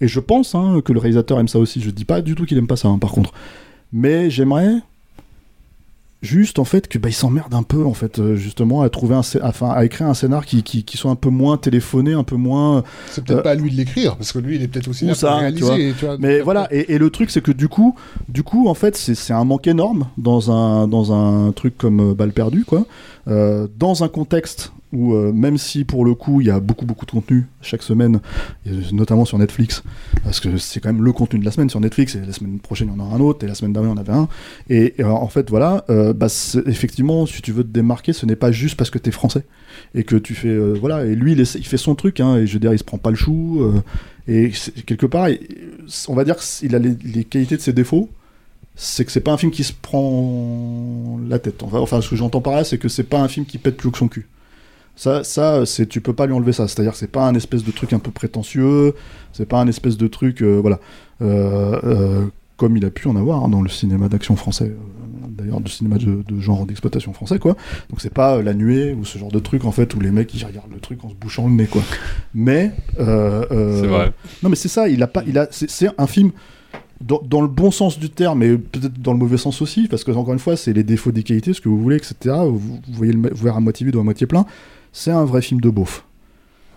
et 0.00 0.08
je 0.08 0.20
pense 0.20 0.54
hein, 0.54 0.80
que 0.84 0.92
le 0.92 0.98
réalisateur 0.98 1.38
aime 1.40 1.48
ça 1.48 1.58
aussi. 1.58 1.80
Je 1.80 1.90
dis 1.90 2.04
pas 2.04 2.20
du 2.22 2.34
tout 2.34 2.44
qu'il 2.44 2.58
aime 2.58 2.66
pas 2.66 2.76
ça, 2.76 2.88
hein, 2.88 2.98
par 2.98 3.12
contre. 3.12 3.32
Mais 3.92 4.30
j'aimerais 4.30 4.76
juste 6.22 6.60
en 6.60 6.64
fait 6.64 6.86
que 6.86 6.98
bah, 6.98 7.08
il 7.08 7.12
s'emmerde 7.14 7.52
un 7.52 7.64
peu 7.64 7.84
en 7.84 7.94
fait 7.94 8.20
euh, 8.20 8.36
justement 8.36 8.82
à 8.82 8.88
trouver 8.90 9.16
un 9.16 9.22
enfin 9.42 9.70
à 9.70 9.84
écrire 9.84 10.06
un 10.06 10.14
scénar 10.14 10.46
qui, 10.46 10.62
qui, 10.62 10.84
qui 10.84 10.96
soit 10.96 11.10
un 11.10 11.16
peu 11.16 11.30
moins 11.30 11.56
téléphoné 11.56 12.12
un 12.12 12.22
peu 12.22 12.36
moins 12.36 12.84
C'est 13.10 13.24
peut-être 13.24 13.40
euh, 13.40 13.42
pas 13.42 13.50
à 13.50 13.54
lui 13.56 13.72
de 13.72 13.76
l'écrire, 13.76 14.16
parce 14.16 14.30
que 14.30 14.38
lui, 14.38 14.54
il 14.54 14.62
est 14.62 14.68
peut-être 14.68 14.86
aussi 14.86 15.04
là 15.04 15.14
ça, 15.16 15.40
pour 15.40 15.56
tu 15.56 15.64
vois. 15.64 15.76
tu 15.76 15.92
vois. 16.04 16.16
Mais 16.20 16.40
voilà, 16.40 16.68
et, 16.70 16.94
et 16.94 16.98
le 16.98 17.10
truc 17.10 17.30
c'est 17.30 17.42
que 17.42 17.50
du 17.50 17.66
coup, 17.68 17.96
du 18.28 18.44
coup 18.44 18.68
en 18.68 18.74
fait 18.74 18.96
c'est 18.96 19.32
un 19.32 19.44
manque 19.44 19.66
énorme 19.66 20.06
dans 20.16 20.52
un 20.52 20.86
dans 20.86 21.12
un 21.12 21.50
truc 21.50 21.76
comme 21.76 22.14
Balle 22.14 22.32
perdue 22.32 22.64
quoi, 22.64 22.86
Euh, 23.26 23.66
dans 23.78 24.04
un 24.04 24.08
contexte 24.08 24.72
où 24.92 25.14
euh, 25.14 25.32
même 25.32 25.56
si 25.56 25.84
pour 25.84 26.04
le 26.04 26.14
coup 26.14 26.40
il 26.40 26.46
y 26.46 26.50
a 26.50 26.60
beaucoup 26.60 26.84
beaucoup 26.84 27.06
de 27.06 27.10
contenu 27.10 27.46
chaque 27.62 27.82
semaine, 27.82 28.20
notamment 28.92 29.24
sur 29.24 29.38
Netflix, 29.38 29.82
parce 30.22 30.38
que 30.38 30.58
c'est 30.58 30.80
quand 30.80 30.92
même 30.92 31.02
le 31.02 31.12
contenu 31.12 31.38
de 31.38 31.44
la 31.44 31.50
semaine 31.50 31.70
sur 31.70 31.80
Netflix 31.80 32.14
et 32.14 32.20
la 32.20 32.32
semaine 32.32 32.58
prochaine 32.58 32.88
il 32.88 32.98
y 32.98 33.00
en 33.00 33.04
aura 33.04 33.16
un 33.16 33.20
autre 33.20 33.44
et 33.44 33.48
la 33.48 33.54
semaine 33.54 33.72
d'avant 33.72 33.86
il 33.86 33.90
y 33.90 33.92
en 33.92 33.96
avait 33.96 34.12
un. 34.12 34.28
Et, 34.68 34.94
euh, 35.00 35.06
en 35.06 35.28
fait 35.28 35.48
voilà, 35.48 35.84
euh, 35.88 36.12
bah, 36.12 36.26
effectivement 36.66 37.26
si 37.26 37.40
tu 37.40 37.52
veux 37.52 37.64
te 37.64 37.68
démarquer 37.68 38.12
ce 38.12 38.26
n'est 38.26 38.36
pas 38.36 38.52
juste 38.52 38.76
parce 38.76 38.90
que 38.90 38.98
t'es 38.98 39.10
français 39.10 39.44
et 39.94 40.04
que 40.04 40.16
tu 40.16 40.34
fais 40.34 40.58
voilà 40.74 41.06
et 41.06 41.14
lui 41.14 41.32
il, 41.32 41.46
fait 41.46 41.76
son 41.76 41.94
truc 41.94 42.20
hein, 42.20 42.36
et 42.36 42.46
je 42.46 42.52
veux 42.52 42.60
dire 42.60 42.72
il 42.72 42.78
se 42.78 42.84
prend 42.84 42.98
pas 42.98 43.10
le 43.10 43.16
chou 43.16 43.62
et 44.28 44.52
quelque 44.86 45.06
part 45.06 45.28
on 46.08 46.14
va 46.14 46.24
dire 46.24 46.36
qu'il 46.36 46.74
a 46.74 46.78
les, 46.78 47.24
qualités 47.24 47.56
de 47.56 47.62
ses 47.62 47.72
défauts 47.72 48.10
c'est 48.74 49.04
que 49.04 49.12
c'est 49.12 49.20
pas 49.20 49.32
un 49.32 49.36
film 49.36 49.52
qui 49.52 49.64
se 49.64 49.72
prend 49.74 51.20
la 51.28 51.38
tête. 51.38 51.62
Enfin, 51.62 52.00
ce 52.00 52.08
que 52.08 52.16
j'entends 52.16 52.40
par 52.40 52.54
là 52.54 52.64
c'est 52.64 52.78
que 52.78 52.88
c'est 52.88 53.04
pas 53.04 53.20
un 53.20 53.28
film 53.28 53.46
qui 53.46 53.58
pète 53.58 53.76
plus 53.76 53.90
que 53.90 53.98
son 53.98 54.08
cul 54.08 54.26
ça, 54.96 55.24
ça 55.24 55.64
c'est 55.66 55.86
tu 55.88 56.00
peux 56.00 56.12
pas 56.12 56.26
lui 56.26 56.34
enlever 56.34 56.52
ça 56.52 56.68
c'est 56.68 56.78
à 56.80 56.82
dire 56.82 56.92
que 56.92 56.98
c'est 56.98 57.10
pas 57.10 57.26
un 57.26 57.34
espèce 57.34 57.64
de 57.64 57.70
truc 57.70 57.92
un 57.92 57.98
peu 57.98 58.10
prétentieux 58.10 58.94
c'est 59.32 59.46
pas 59.46 59.60
un 59.60 59.66
espèce 59.66 59.96
de 59.96 60.06
truc 60.08 60.42
euh, 60.42 60.58
voilà 60.60 60.78
Euh, 61.22 61.78
euh, 61.84 62.26
comme 62.56 62.76
il 62.76 62.84
a 62.84 62.90
pu 62.90 63.06
en 63.08 63.16
avoir 63.16 63.44
hein, 63.44 63.48
dans 63.48 63.62
le 63.62 63.68
cinéma 63.68 64.08
d'action 64.08 64.34
français 64.36 64.66
euh, 64.72 65.26
d'ailleurs 65.28 65.60
du 65.60 65.70
cinéma 65.70 65.96
de, 65.98 66.22
de 66.26 66.40
genre 66.40 66.66
d'exploitation 66.66 67.12
français 67.12 67.38
quoi 67.38 67.56
donc 67.90 68.00
c'est 68.00 68.12
pas 68.12 68.36
euh, 68.36 68.42
la 68.42 68.54
nuée 68.54 68.92
ou 68.92 69.04
ce 69.04 69.18
genre 69.18 69.30
de 69.30 69.38
truc 69.38 69.64
en 69.64 69.72
fait 69.72 69.94
où 69.94 70.00
les 70.00 70.10
mecs 70.10 70.34
ils 70.34 70.44
regardent 70.44 70.72
le 70.72 70.80
truc 70.80 71.02
en 71.04 71.08
se 71.08 71.14
bouchant 71.14 71.46
le 71.46 71.54
nez 71.54 71.66
quoi 71.66 71.82
mais 72.34 72.72
euh, 73.00 73.44
euh, 73.52 73.80
C'est 73.80 73.86
vrai. 73.86 74.12
non 74.42 74.48
mais 74.50 74.56
c'est 74.56 74.68
ça 74.68 74.88
il 74.88 75.02
a 75.02 75.06
pas 75.06 75.22
il 75.26 75.38
a 75.38 75.46
c'est 75.50 75.70
c'est 75.70 75.88
un 75.96 76.06
film 76.06 76.32
dans, 77.00 77.20
dans 77.24 77.40
le 77.42 77.48
bon 77.48 77.72
sens 77.72 77.98
du 77.98 78.10
terme, 78.10 78.38
mais 78.38 78.56
peut-être 78.56 79.00
dans 79.02 79.12
le 79.12 79.18
mauvais 79.18 79.36
sens 79.36 79.60
aussi, 79.60 79.88
parce 79.88 80.04
que 80.04 80.12
encore 80.12 80.34
une 80.34 80.38
fois, 80.38 80.56
c'est 80.56 80.72
les 80.72 80.84
défauts 80.84 81.10
des 81.10 81.24
qualités, 81.24 81.52
ce 81.52 81.60
que 81.60 81.68
vous 81.68 81.80
voulez, 81.80 81.96
etc. 81.96 82.14
Vous, 82.46 82.60
vous 82.60 82.80
voyez 82.92 83.12
le 83.12 83.28
verre 83.34 83.56
à 83.56 83.60
moitié 83.60 83.84
vide 83.84 83.96
ou 83.96 84.00
à 84.00 84.04
moitié 84.04 84.28
plein. 84.28 84.46
C'est 84.92 85.10
un 85.10 85.24
vrai 85.24 85.42
film 85.42 85.60
de 85.60 85.70
beauf. 85.70 86.04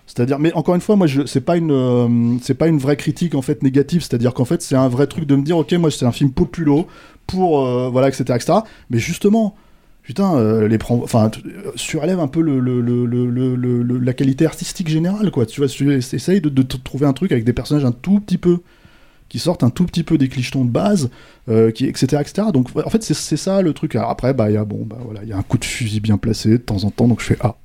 C'est-à-dire, 0.08 0.38
mais 0.40 0.54
encore 0.54 0.76
une 0.76 0.82
fois, 0.82 0.96
moi, 0.96 1.08
c'est 1.26 1.42
pas 1.42 1.58
une, 1.58 1.72
euh, 1.72 2.38
c'est 2.42 2.54
pas 2.54 2.68
une 2.68 2.78
vraie 2.78 2.96
critique 2.96 3.34
en 3.36 3.42
fait 3.42 3.64
négative. 3.64 4.02
C'est-à-dire 4.04 4.34
qu'en 4.34 4.46
fait, 4.46 4.62
c'est 4.62 4.76
un 4.76 4.88
vrai 4.88 5.08
truc 5.08 5.26
de 5.26 5.36
me 5.36 5.42
dire, 5.44 5.58
ok, 5.58 5.74
moi, 5.74 5.90
c'est 5.92 6.06
un 6.06 6.12
film 6.12 6.32
populo 6.32 6.88
pour, 7.28 7.66
euh, 7.66 7.90
voilà, 7.90 8.08
etc., 8.10 8.24
etc. 8.36 8.60
Mais 8.92 9.00
justement, 9.00 9.56
putain, 10.04 10.36
euh, 10.36 10.68
les 10.68 10.78
prend, 10.78 11.02
enfin, 11.04 11.32
euh, 11.48 11.72
surélève 11.76 12.20
un 12.20 12.28
peu 12.28 12.42
le, 12.42 12.60
le- 12.60 12.82
le- 12.82 13.98
la 14.00 14.14
qualité 14.14 14.46
artistique 14.46 14.88
générale, 14.90 15.32
quoi. 15.32 15.46
Tu 15.48 15.60
vois, 15.60 15.68
tu 15.68 15.92
essayes 15.94 16.40
de, 16.42 16.50
de 16.50 16.62
trouver 16.62 17.08
un 17.08 17.14
truc 17.14 17.32
avec 17.32 17.44
des 17.44 17.54
personnages 17.54 17.86
un 17.86 17.92
tout 17.92 18.20
petit 18.20 18.38
peu 18.38 18.60
qui 19.28 19.40
sortent 19.40 19.64
un 19.64 19.72
tout 19.72 19.86
petit 19.86 20.04
peu 20.04 20.18
des 20.20 20.30
clichetons 20.30 20.66
de 20.66 20.70
base, 20.70 21.10
qui, 21.74 21.86
etc., 21.88 22.22
etc. 22.22 22.50
Donc 22.54 22.70
en 22.76 22.90
fait 22.90 23.02
c'est 23.04 23.38
ça 23.38 23.62
le 23.64 23.74
truc. 23.74 23.96
Après 23.96 24.34
bah 24.36 24.52
il 24.52 24.54
y 24.54 24.58
a 24.58 24.64
bon 24.66 24.86
bah 24.86 24.98
voilà 25.04 25.24
il 25.24 25.30
y 25.30 25.34
a 25.34 25.38
un 25.38 25.42
coup 25.42 25.58
de 25.58 25.66
fusil 25.66 26.00
bien 26.00 26.18
placé 26.18 26.50
de 26.52 26.58
temps 26.58 26.84
en 26.84 26.92
temps 26.92 27.08
donc 27.08 27.22
je 27.22 27.26
fais 27.26 27.38
ah 27.42 27.56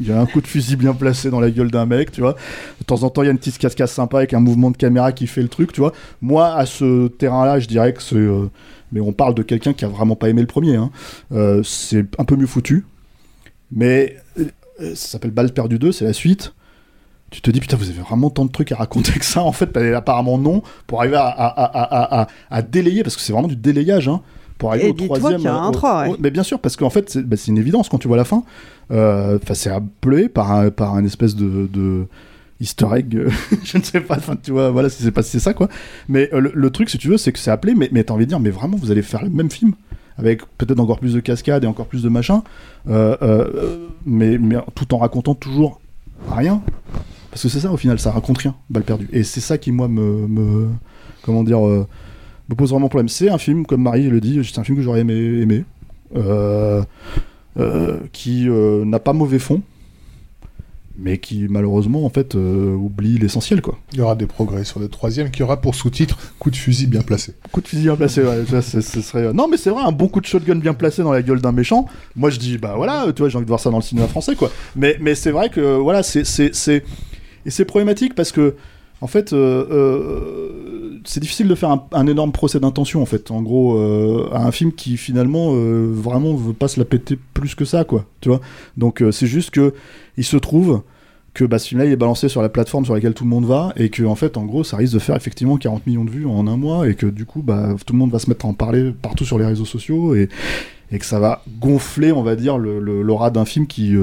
il 0.00 0.08
y 0.08 0.12
a 0.12 0.20
un 0.20 0.26
coup 0.26 0.40
de 0.40 0.46
fusil 0.46 0.76
bien 0.76 0.94
placé 0.94 1.30
dans 1.30 1.40
la 1.40 1.50
gueule 1.50 1.70
d'un 1.70 1.86
mec, 1.86 2.10
tu 2.12 2.20
vois. 2.22 2.34
De 2.80 2.84
temps 2.84 3.02
en 3.02 3.10
temps, 3.10 3.22
il 3.22 3.26
y 3.26 3.28
a 3.28 3.32
une 3.32 3.38
petite 3.38 3.58
cascade 3.58 3.88
sympa 3.88 4.18
avec 4.18 4.32
un 4.34 4.40
mouvement 4.40 4.70
de 4.70 4.76
caméra 4.76 5.12
qui 5.12 5.26
fait 5.26 5.42
le 5.42 5.48
truc, 5.48 5.72
tu 5.72 5.80
vois. 5.80 5.92
Moi, 6.22 6.54
à 6.54 6.64
ce 6.66 7.08
terrain-là, 7.08 7.60
je 7.60 7.66
dirais 7.68 7.92
que 7.92 8.02
c'est. 8.02 8.16
euh, 8.16 8.48
mais 8.92 9.00
on 9.00 9.12
parle 9.12 9.34
de 9.34 9.42
quelqu'un 9.42 9.72
qui 9.72 9.84
a 9.84 9.88
vraiment 9.88 10.16
pas 10.16 10.28
aimé 10.30 10.40
le 10.40 10.46
premier. 10.48 10.74
hein. 10.76 10.90
Euh, 11.32 11.62
c'est 11.62 12.04
un 12.18 12.24
peu 12.24 12.34
mieux 12.36 12.46
foutu. 12.46 12.84
Mais 13.70 14.16
euh, 14.38 14.44
ça 14.94 15.08
s'appelle 15.08 15.30
Balle 15.30 15.52
perdue 15.52 15.78
2, 15.78 15.92
c'est 15.92 16.04
la 16.04 16.12
suite 16.12 16.54
tu 17.30 17.40
te 17.42 17.50
dis 17.52 17.60
putain 17.60 17.76
vous 17.76 17.88
avez 17.88 18.00
vraiment 18.00 18.28
tant 18.28 18.44
de 18.44 18.50
trucs 18.50 18.72
à 18.72 18.74
raconter 18.74 19.12
que 19.12 19.24
ça 19.24 19.44
en 19.44 19.52
fait 19.52 19.72
bah, 19.72 19.96
apparemment 19.96 20.36
non 20.36 20.64
pour 20.88 20.98
arriver 20.98 21.14
à, 21.14 21.26
à, 21.28 22.22
à- 22.22 22.26
à 22.50 22.62
délayer 22.62 23.04
parce 23.04 23.14
que 23.14 23.22
c'est 23.22 23.32
vraiment 23.32 23.46
du 23.46 23.54
délayage 23.54 24.08
hein, 24.08 24.20
pour 24.60 24.70
arriver 24.70 24.86
Et 24.86 24.90
au 24.90 24.92
troisième 24.94 25.40
y 25.40 25.46
a 25.48 25.54
un 25.56 25.68
au- 25.68 25.72
trois, 25.72 26.02
ouais. 26.02 26.08
au- 26.10 26.16
mais 26.20 26.30
bien 26.30 26.44
sûr 26.44 26.60
parce 26.60 26.76
qu'en 26.76 26.90
fait 26.90 27.10
c'est 27.10 27.22
bah, 27.26 27.36
une 27.48 27.58
évidence 27.58 27.88
quand 27.88 27.98
tu 27.98 28.06
vois 28.06 28.16
la 28.16 28.24
fin 28.24 28.44
Euh, 28.92 29.38
enfin 29.42 29.54
c'est 29.54 29.70
appelé 29.70 30.28
par 30.28 30.52
un, 30.52 30.70
par 30.70 30.94
un 30.94 31.04
espèce 31.04 31.34
de, 31.36 31.68
de 31.72 32.06
easter 32.60 32.86
egg 32.96 33.16
euh, 33.16 33.30
je 33.64 33.78
ne 33.78 33.82
sais 33.82 34.00
pas 34.00 34.16
enfin 34.18 34.36
tu 34.40 34.50
vois 34.52 34.70
voilà 34.70 34.88
si 34.90 35.02
c'est 35.02 35.10
pas 35.12 35.22
si 35.22 35.30
c'est 35.32 35.38
ça 35.40 35.54
quoi 35.54 35.68
mais 36.08 36.28
euh, 36.32 36.40
le, 36.40 36.52
le 36.54 36.70
truc 36.70 36.90
si 36.90 36.98
tu 36.98 37.08
veux 37.08 37.16
c'est 37.16 37.32
que 37.32 37.38
c'est 37.38 37.50
appelé 37.50 37.74
mais, 37.74 37.88
mais 37.92 38.04
t'as 38.04 38.14
envie 38.14 38.24
de 38.26 38.30
dire 38.30 38.40
mais 38.40 38.50
vraiment 38.50 38.76
vous 38.76 38.90
allez 38.90 39.02
faire 39.02 39.22
le 39.24 39.30
même 39.30 39.50
film 39.50 39.72
avec 40.18 40.42
peut-être 40.58 40.80
encore 40.80 40.98
plus 40.98 41.14
de 41.14 41.20
cascades 41.20 41.64
et 41.64 41.66
encore 41.66 41.86
plus 41.86 42.02
de 42.02 42.08
machin 42.08 42.42
euh, 42.88 43.16
euh, 43.22 43.86
mais, 44.04 44.36
mais 44.38 44.56
tout 44.74 44.92
en 44.92 44.98
racontant 44.98 45.34
toujours 45.34 45.80
rien 46.30 46.60
parce 47.30 47.42
que 47.44 47.48
c'est 47.48 47.60
ça 47.60 47.70
au 47.70 47.76
final, 47.76 48.00
ça 48.00 48.10
raconte 48.10 48.38
rien, 48.38 48.56
balle 48.70 48.82
perdue. 48.82 49.08
Et 49.12 49.22
c'est 49.22 49.38
ça 49.40 49.56
qui 49.56 49.70
moi 49.70 49.86
me, 49.86 50.26
me 50.26 50.66
comment 51.22 51.44
dire, 51.44 51.60
me 52.50 52.54
pose 52.54 52.70
vraiment 52.70 52.88
problème. 52.88 53.08
C'est 53.08 53.30
un 53.30 53.38
film, 53.38 53.64
comme 53.64 53.82
Marie 53.82 54.08
le 54.08 54.20
dit, 54.20 54.40
c'est 54.44 54.58
un 54.58 54.64
film 54.64 54.76
que 54.76 54.82
j'aurais 54.82 55.00
aimé, 55.00 55.40
aimé 55.40 55.64
euh, 56.16 56.82
euh, 57.58 57.98
qui 58.12 58.48
euh, 58.48 58.84
n'a 58.84 58.98
pas 58.98 59.12
mauvais 59.12 59.38
fond, 59.38 59.62
mais 60.98 61.18
qui 61.18 61.46
malheureusement 61.48 62.04
en 62.04 62.10
fait 62.10 62.34
oublie 62.34 63.18
l'essentiel 63.18 63.62
quoi. 63.62 63.78
Il 63.92 63.98
y 63.98 64.02
aura 64.02 64.14
des 64.16 64.26
progrès 64.26 64.64
sur 64.64 64.80
le 64.80 64.88
troisième 64.88 65.30
qui 65.30 65.42
aura 65.42 65.60
pour 65.60 65.74
sous-titre 65.74 66.18
coup 66.38 66.50
de 66.50 66.56
fusil 66.56 66.86
bien 66.86 67.02
placé. 67.02 67.34
Coup 67.52 67.60
de 67.60 67.68
fusil 67.68 67.84
bien 67.84 67.96
placé, 67.96 68.22
ouais, 68.22 68.44
ça, 68.48 68.62
ce 68.62 68.80
serait. 68.80 69.32
Non 69.32 69.48
mais 69.48 69.56
c'est 69.56 69.70
vrai, 69.70 69.82
un 69.84 69.92
bon 69.92 70.08
coup 70.08 70.20
de 70.20 70.26
shotgun 70.26 70.56
bien 70.56 70.74
placé 70.74 71.02
dans 71.02 71.12
la 71.12 71.22
gueule 71.22 71.40
d'un 71.40 71.52
méchant. 71.52 71.86
Moi 72.16 72.30
je 72.30 72.38
dis 72.38 72.58
bah 72.58 72.74
voilà, 72.76 73.06
tu 73.14 73.22
vois, 73.22 73.28
j'ai 73.28 73.36
envie 73.36 73.46
de 73.46 73.50
voir 73.50 73.60
ça 73.60 73.70
dans 73.70 73.78
le 73.78 73.82
cinéma 73.82 74.08
français 74.08 74.34
quoi. 74.34 74.50
Mais 74.76 74.96
mais 75.00 75.14
c'est 75.14 75.30
vrai 75.30 75.48
que 75.48 75.76
voilà, 75.76 76.02
c'est 76.02 76.24
c'est 76.24 76.54
c'est 76.54 76.84
et 77.46 77.50
c'est 77.50 77.64
problématique 77.64 78.14
parce 78.14 78.32
que 78.32 78.56
en 79.00 79.06
fait, 79.06 79.32
euh, 79.32 79.66
euh, 79.70 81.00
c'est 81.04 81.20
difficile 81.20 81.48
de 81.48 81.54
faire 81.54 81.76
un, 81.92 82.06
énorme 82.06 82.32
procès 82.32 82.60
d'intention, 82.60 83.00
en 83.00 83.06
fait, 83.06 83.30
en 83.30 83.42
gros, 83.42 83.76
euh, 83.78 84.28
à 84.32 84.44
un 84.46 84.52
film 84.52 84.72
qui 84.72 84.96
finalement 84.96 85.54
euh, 85.54 85.90
vraiment 85.90 86.34
veut 86.34 86.52
pas 86.52 86.68
se 86.68 86.78
la 86.78 86.84
péter 86.84 87.18
plus 87.34 87.54
que 87.54 87.64
ça, 87.64 87.84
quoi, 87.84 88.04
tu 88.20 88.28
vois? 88.28 88.40
Donc 88.76 89.02
c'est 89.10 89.26
juste 89.26 89.50
que 89.50 89.72
il 90.16 90.24
se 90.24 90.36
trouve 90.36 90.82
que 91.32 91.44
bah, 91.44 91.58
ce 91.58 91.68
film-là 91.68 91.86
il 91.86 91.92
est 91.92 91.96
balancé 91.96 92.28
sur 92.28 92.42
la 92.42 92.48
plateforme 92.48 92.84
sur 92.84 92.92
laquelle 92.92 93.14
tout 93.14 93.24
le 93.24 93.30
monde 93.30 93.46
va 93.46 93.72
et 93.76 93.88
que 93.88 94.02
en 94.02 94.16
fait 94.16 94.36
en 94.36 94.44
gros 94.44 94.64
ça 94.64 94.76
risque 94.76 94.94
de 94.94 94.98
faire 94.98 95.14
effectivement 95.14 95.56
40 95.58 95.86
millions 95.86 96.04
de 96.04 96.10
vues 96.10 96.26
en 96.26 96.48
un 96.48 96.56
mois 96.56 96.88
et 96.88 96.94
que 96.96 97.06
du 97.06 97.24
coup 97.24 97.40
bah, 97.40 97.76
tout 97.86 97.92
le 97.92 98.00
monde 98.00 98.10
va 98.10 98.18
se 98.18 98.28
mettre 98.28 98.46
à 98.46 98.48
en 98.48 98.52
parler 98.52 98.90
partout 98.90 99.24
sur 99.24 99.38
les 99.38 99.46
réseaux 99.46 99.64
sociaux 99.64 100.16
et, 100.16 100.28
que 100.90 101.04
ça 101.06 101.20
va 101.20 101.42
gonfler 101.60 102.10
on 102.10 102.24
va 102.24 102.34
dire 102.34 102.58
le- 102.58 102.80
le- 102.80 103.02
l'aura 103.02 103.30
d'un 103.30 103.44
film 103.44 103.68
qui 103.68 103.94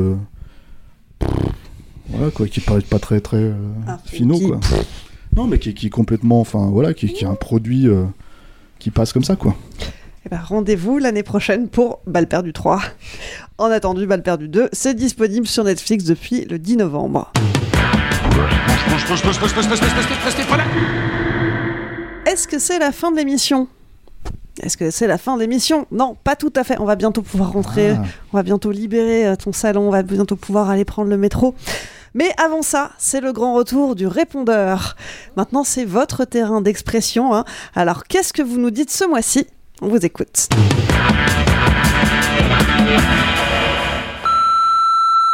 voilà 2.09 2.31
quoi 2.31 2.47
qui 2.47 2.59
paraît 2.61 2.81
pas 2.81 2.99
très 2.99 3.19
très 3.21 3.37
euh, 3.37 3.53
finaux 4.05 4.37
qui- 4.37 4.47
quoi 4.47 4.59
non 5.35 5.45
mais 5.45 5.59
qui, 5.59 5.73
qui 5.73 5.87
est 5.87 5.91
complètement 5.91 6.39
enfin 6.39 6.67
voilà 6.71 6.93
qui, 6.93 7.07
qui 7.11 7.23
est 7.25 7.27
un 7.27 7.35
produit 7.35 7.87
euh, 7.87 8.03
qui 8.79 8.91
passe 8.91 9.13
comme 9.13 9.23
ça 9.23 9.35
quoi 9.35 9.55
Eh 10.25 10.29
ben, 10.29 10.39
rendez-vous 10.43 10.97
l'année 10.97 11.23
prochaine 11.23 11.67
pour 11.69 11.99
Balle 12.07 12.27
perdue 12.27 12.53
3. 12.53 12.81
En 13.57 13.65
attendant, 13.71 14.05
Balle 14.05 14.23
perdue 14.23 14.47
2, 14.49 14.69
c'est 14.73 14.93
disponible 14.93 15.47
sur 15.47 15.63
Netflix 15.63 16.03
depuis 16.03 16.45
le 16.45 16.59
10 16.59 16.77
novembre. 16.77 17.31
Est-ce 22.25 22.47
que 22.47 22.59
c'est 22.59 22.79
la 22.79 22.91
fin 22.91 23.11
de 23.11 23.17
l'émission? 23.17 23.67
Est-ce 24.61 24.75
que 24.77 24.91
c'est 24.91 25.07
la 25.07 25.17
fin 25.17 25.35
de 25.35 25.41
l'émission? 25.41 25.85
Non, 25.91 26.15
pas 26.23 26.35
tout 26.35 26.51
à 26.55 26.63
fait. 26.63 26.77
On 26.79 26.85
va 26.85 26.95
bientôt 26.95 27.21
pouvoir 27.21 27.51
rentrer, 27.53 27.91
Ah. 27.91 28.03
on 28.33 28.37
va 28.37 28.43
bientôt 28.43 28.71
libérer 28.71 29.25
euh, 29.27 29.35
ton 29.35 29.53
salon, 29.53 29.87
on 29.87 29.91
va 29.91 30.01
bientôt 30.03 30.35
pouvoir 30.35 30.69
aller 30.69 30.83
prendre 30.85 31.09
le 31.09 31.17
métro. 31.17 31.55
Mais 32.17 32.31
avant 32.43 32.63
ça, 32.63 32.89
c'est 32.97 33.21
le 33.21 33.31
grand 33.31 33.53
retour 33.53 33.93
du 33.93 34.07
répondeur. 34.07 34.95
Maintenant, 35.35 35.63
c'est 35.63 35.85
votre 35.85 36.25
terrain 36.25 36.61
d'expression. 36.61 37.35
hein. 37.35 37.45
Alors, 37.75 38.05
qu'est-ce 38.05 38.33
que 38.33 38.41
vous 38.41 38.57
nous 38.57 38.71
dites 38.71 38.89
ce 38.89 39.05
mois-ci? 39.05 39.45
On 39.83 39.87
vous 39.87 40.03
écoute. 40.03 40.49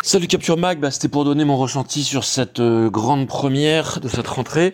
Salut 0.03 0.27
Capture 0.27 0.57
Mag, 0.57 0.81
bah, 0.81 0.91
c'était 0.91 1.07
pour 1.07 1.23
donner 1.23 1.45
mon 1.45 1.55
ressenti 1.55 2.03
sur 2.03 2.25
cette 2.25 2.59
euh, 2.59 2.89
grande 2.89 3.27
première 3.27 4.01
de 4.01 4.09
cette 4.09 4.27
rentrée. 4.27 4.73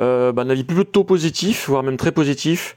Euh, 0.00 0.32
bah, 0.32 0.42
un 0.42 0.50
avis 0.50 0.64
plutôt 0.64 1.04
positif, 1.04 1.68
voire 1.68 1.84
même 1.84 1.96
très 1.98 2.10
positif. 2.10 2.76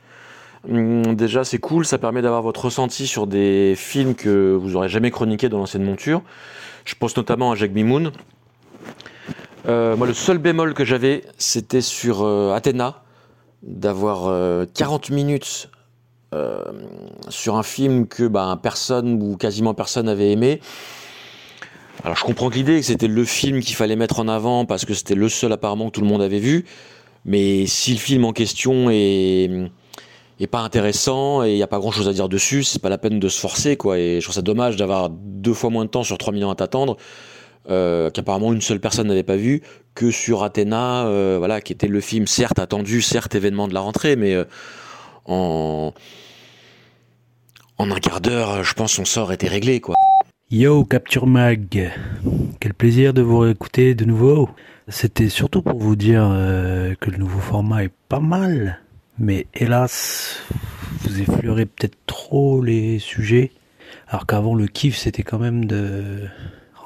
Hum, 0.70 1.16
déjà 1.16 1.44
c'est 1.44 1.58
cool, 1.58 1.84
ça 1.84 1.98
permet 1.98 2.22
d'avoir 2.22 2.44
votre 2.44 2.66
ressenti 2.66 3.08
sur 3.08 3.26
des 3.26 3.74
films 3.76 4.14
que 4.14 4.54
vous 4.54 4.76
aurez 4.76 4.88
jamais 4.90 5.10
chroniqués 5.10 5.50
dans 5.50 5.58
l'ancienne 5.58 5.84
monture. 5.84 6.22
Je 6.86 6.94
pense 6.94 7.18
notamment 7.18 7.52
à 7.52 7.56
Jack 7.56 7.74
B. 7.74 7.80
Euh, 9.68 9.98
moi 9.98 10.08
le 10.08 10.14
seul 10.14 10.38
bémol 10.38 10.74
que 10.74 10.86
j'avais 10.86 11.24
c'était 11.38 11.82
sur 11.82 12.24
euh, 12.24 12.54
Athéna, 12.54 13.04
d'avoir 13.64 14.28
euh, 14.28 14.66
40 14.74 15.10
minutes 15.10 15.70
euh, 16.34 16.64
sur 17.30 17.56
un 17.56 17.64
film 17.64 18.08
que 18.08 18.28
bah, 18.28 18.60
personne 18.62 19.22
ou 19.22 19.38
quasiment 19.38 19.74
personne 19.74 20.08
n'avait 20.08 20.32
aimé. 20.32 20.62
Alors 22.04 22.16
je 22.16 22.24
comprends 22.24 22.50
que 22.50 22.56
l'idée, 22.56 22.82
c'était 22.82 23.08
le 23.08 23.26
film 23.26 23.62
qu'il 23.62 23.76
fallait 23.76 23.96
mettre 23.96 24.20
en 24.20 24.28
avant 24.28 24.66
parce 24.66 24.86
que 24.86 24.94
c'était 24.94 25.16
le 25.16 25.30
seul 25.30 25.52
apparemment 25.52 25.88
que 25.88 25.92
tout 25.92 26.02
le 26.02 26.08
monde 26.08 26.22
avait 26.22 26.40
vu. 26.40 26.66
Mais 27.26 27.66
si 27.66 27.92
le 27.94 27.98
film 27.98 28.26
en 28.26 28.34
question 28.34 28.90
est, 28.90 29.50
est 30.40 30.48
pas 30.48 30.60
intéressant 30.60 31.44
et 31.44 31.52
il 31.52 31.56
n'y 31.56 31.64
a 31.64 31.68
pas 31.68 31.80
grand 31.80 31.92
chose 31.92 32.08
à 32.08 32.14
dire 32.14 32.30
dessus, 32.30 32.64
c'est 32.64 32.82
pas 32.82 32.90
la 32.90 32.98
peine 32.98 33.20
de 33.20 33.30
se 33.30 33.40
forcer 33.40 33.78
quoi. 33.78 33.98
Et 33.98 34.20
je 34.20 34.26
trouve 34.26 34.36
ça 34.36 34.42
dommage 34.42 34.76
d'avoir 34.76 35.10
deux 35.10 35.54
fois 35.54 35.70
moins 35.70 35.86
de 35.86 35.90
temps 35.90 36.04
sur 36.04 36.18
3 36.18 36.34
millions 36.34 36.52
à 36.52 36.56
t'attendre, 36.56 36.98
euh, 37.70 38.10
qu'apparemment 38.10 38.54
une 38.54 38.62
seule 38.62 38.80
personne 38.80 39.08
n'avait 39.08 39.24
pas 39.24 39.36
vu, 39.36 39.62
que 39.94 40.12
sur 40.12 40.44
Athéna, 40.44 41.06
euh, 41.08 41.36
voilà, 41.38 41.60
qui 41.60 41.74
était 41.74 41.88
le 41.88 42.00
film 42.00 42.28
certes 42.28 42.60
attendu, 42.60 43.02
certes 43.02 43.36
événement 43.36 43.68
de 43.68 43.74
la 43.74 43.82
rentrée, 43.82 44.16
mais 44.16 44.34
euh, 44.34 44.46
en 45.26 45.94
en 47.80 47.92
un 47.92 48.00
quart 48.00 48.22
d'heure, 48.22 48.64
je 48.64 48.74
pense 48.74 48.94
son 48.94 49.06
sort 49.06 49.32
était 49.32 49.48
réglé 49.48 49.82
quoi. 49.82 49.96
Yo, 50.50 50.86
Capture 50.86 51.28
Mag. 51.28 51.92
Quel 52.60 52.74
plaisir 52.74 53.14
de 53.14 53.22
vous 53.22 53.40
réécouter 53.40 53.94
de 53.96 54.06
nouveau. 54.06 54.50
C'était 54.88 55.30
surtout 55.30 55.62
pour 55.62 55.78
vous 55.78 55.98
dire 55.98 56.22
que 57.02 57.12
le 57.12 57.18
nouveau 57.18 57.40
format 57.40 57.84
est 57.84 57.92
pas 58.08 58.22
mal, 58.22 58.80
mais 59.20 59.46
hélas, 59.54 60.42
vous 61.02 61.22
effleurez 61.22 61.66
peut-être 61.66 61.98
trop 62.06 62.62
les 62.62 62.98
sujets, 62.98 63.52
alors 64.08 64.26
qu'avant 64.26 64.56
le 64.56 64.68
kiff 64.68 64.98
c'était 64.98 65.24
quand 65.24 65.40
même 65.40 65.66
de 65.66 66.30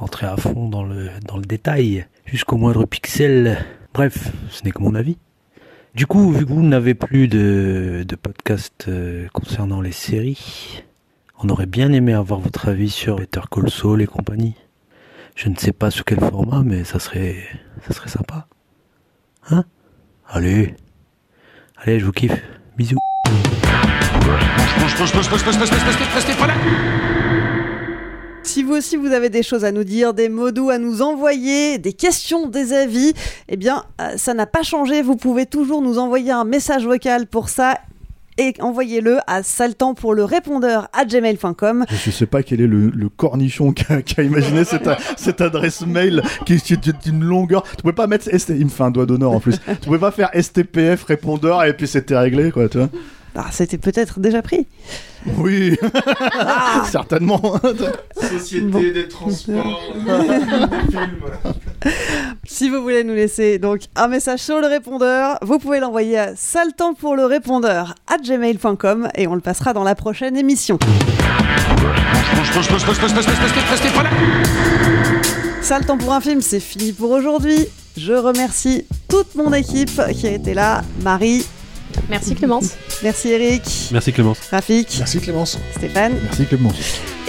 rentrer 0.02 0.26
à 0.26 0.36
fond 0.36 0.68
dans 0.68 0.84
le, 0.84 1.10
dans 1.28 1.38
le 1.38 1.44
détail, 1.44 2.08
jusqu'au 2.26 2.58
moindre 2.58 2.86
pixel. 2.86 3.64
Bref, 3.94 4.32
ce 4.50 4.64
n'est 4.64 4.72
que 4.72 4.82
mon 4.82 4.96
avis. 4.96 5.18
Du 5.94 6.08
coup, 6.08 6.32
vu 6.32 6.44
que 6.44 6.52
vous 6.52 6.64
n'avez 6.64 6.96
plus 6.96 7.28
de, 7.28 8.04
podcast 8.20 8.86
euh, 8.88 9.28
concernant 9.32 9.80
les 9.80 9.92
séries, 9.92 10.84
on 11.38 11.50
aurait 11.50 11.68
bien 11.68 11.92
aimé 11.92 12.14
avoir 12.14 12.40
votre 12.40 12.68
avis 12.68 12.90
sur 12.90 13.18
Better 13.18 13.42
Call 13.52 13.70
Saul 13.70 14.02
et 14.02 14.08
compagnie. 14.08 14.56
Je 15.36 15.50
ne 15.50 15.56
sais 15.56 15.72
pas 15.72 15.92
sous 15.92 16.04
quel 16.04 16.20
format, 16.20 16.64
mais 16.66 16.84
ça 16.84 16.98
serait, 16.98 17.36
ça 17.88 17.94
serait 17.94 18.10
sympa. 18.10 18.48
Hein 19.52 19.66
Allez. 20.28 20.74
Allez, 21.78 22.00
je 22.00 22.06
vous 22.06 22.12
kiffe. 22.12 22.42
Bisous. 22.76 22.98
Si 28.44 28.64
vous 28.64 28.74
aussi 28.74 28.98
vous 28.98 29.14
avez 29.14 29.30
des 29.30 29.44
choses 29.44 29.66
à 29.66 29.72
nous 29.72 29.84
dire, 29.84 30.14
des 30.14 30.28
mots 30.28 30.52
doux 30.52 30.70
à 30.70 30.78
nous 30.78 31.02
envoyer, 31.02 31.78
des 31.78 31.94
questions, 31.94 32.48
des 32.48 32.74
avis, 32.74 33.14
eh 33.50 33.56
bien 33.56 33.86
euh, 34.02 34.14
ça 34.18 34.34
n'a 34.34 34.48
pas 34.48 34.64
changé. 34.64 35.02
Vous 35.02 35.16
pouvez 35.16 35.46
toujours 35.46 35.82
nous 35.82 36.00
envoyer 36.00 36.32
un 36.32 36.44
message 36.44 36.86
vocal 36.86 37.28
pour 37.28 37.50
ça 37.50 37.78
et 38.38 38.54
envoyez-le 38.60 39.20
à 39.28 39.44
saltant 39.44 39.94
pour 39.94 40.16
le 40.16 40.24
répondeur 40.24 40.88
à 40.94 41.06
gmail.com. 41.06 41.86
Je 41.90 42.10
sais 42.10 42.26
pas 42.26 42.42
quel 42.42 42.62
est 42.62 42.68
le, 42.68 43.10
cornichon 43.10 43.74
qui 44.06 44.22
imaginé 44.22 44.64
cette, 44.64 45.42
adresse 45.42 45.86
mail 45.86 46.24
qui 46.46 46.54
est 46.54 47.04
d'une 47.04 47.24
longueur. 47.24 47.64
Tu 47.64 47.78
pouvais 47.78 47.94
pas 47.94 48.08
mettre. 48.08 48.28
Il 48.50 48.66
me 48.66 48.70
fait 48.70 48.84
un 48.84 48.92
doigt 48.92 49.06
d'honneur 49.06 49.32
en 49.32 49.40
plus. 49.40 49.60
tu 49.66 49.86
pouvais 49.86 50.00
pas 50.00 50.12
faire 50.12 50.32
STPF 50.34 51.04
répondeur 51.04 51.64
et 51.64 51.76
puis 51.76 51.88
c'était 51.88 52.18
réglé 52.18 52.52
quoi, 52.52 52.68
tu 52.68 52.80
vois. 52.80 52.90
Ah, 53.36 53.48
c'était 53.52 53.78
peut-être 53.78 54.20
déjà 54.20 54.42
pris. 54.42 54.68
Oui, 55.38 55.78
certainement. 56.92 57.42
Société 58.20 58.92
des 58.92 59.08
transports. 59.08 59.82
Si 62.46 62.70
vous 62.70 62.82
voulez 62.82 63.04
nous 63.04 63.16
laisser 63.16 63.58
donc 63.58 63.82
un 63.96 64.08
message 64.08 64.40
sur 64.40 64.60
le 64.60 64.68
répondeur, 64.68 65.40
vous 65.42 65.58
pouvez 65.58 65.80
l'envoyer 65.80 66.20
à 66.20 66.36
saltant 66.36 66.94
pour 66.94 67.16
le 67.16 67.26
répondeur 67.26 67.96
à 68.08 68.18
gmail.com 68.18 69.10
et 69.16 69.28
on 69.28 69.36
le 69.36 69.42
passera 69.42 69.74
dans 69.74 69.84
la 69.84 69.96
prochaine 69.96 70.38
émission. 70.38 70.78
Sale 75.62 75.86
temps 75.86 75.98
pour 75.98 76.14
un 76.14 76.22
film, 76.22 76.42
c'est 76.42 76.60
fini 76.60 76.92
pour 76.92 77.12
aujourd'hui. 77.12 77.68
Je 77.98 78.14
remercie 78.14 78.86
toute 79.10 79.36
mon 79.36 79.54
équipe 79.54 80.02
qui 80.14 80.28
a 80.28 80.32
été 80.32 80.54
là. 80.54 80.82
Marie. 81.02 81.46
Merci 82.10 82.36
Clémence. 82.36 82.72
Merci 83.04 83.30
Eric. 83.30 83.64
Merci 83.92 84.14
Clémence. 84.14 84.38
Rafik. 84.50 84.96
Merci 84.98 85.20
Clémence. 85.20 85.58
Stéphane. 85.78 86.14
Merci 86.24 86.46
Clémence. 86.46 86.76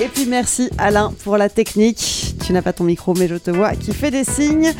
Et 0.00 0.08
puis 0.08 0.26
merci 0.26 0.70
Alain 0.78 1.12
pour 1.24 1.36
la 1.36 1.48
technique. 1.48 2.34
Tu 2.44 2.52
n'as 2.52 2.62
pas 2.62 2.72
ton 2.72 2.84
micro 2.84 3.14
mais 3.14 3.28
je 3.28 3.36
te 3.36 3.50
vois 3.50 3.74
qui 3.74 3.92
fait 3.92 4.10
des 4.10 4.24
signes. 4.24 4.72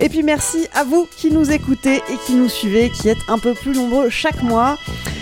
Et 0.00 0.08
puis 0.08 0.22
merci 0.22 0.66
à 0.74 0.82
vous 0.82 1.06
qui 1.16 1.30
nous 1.30 1.52
écoutez 1.52 1.96
et 1.96 2.16
qui 2.26 2.34
nous 2.34 2.48
suivez, 2.48 2.90
qui 2.90 3.08
êtes 3.08 3.18
un 3.28 3.38
peu 3.38 3.52
plus 3.52 3.72
nombreux 3.72 4.08
chaque 4.08 4.42
mois. 4.42 4.78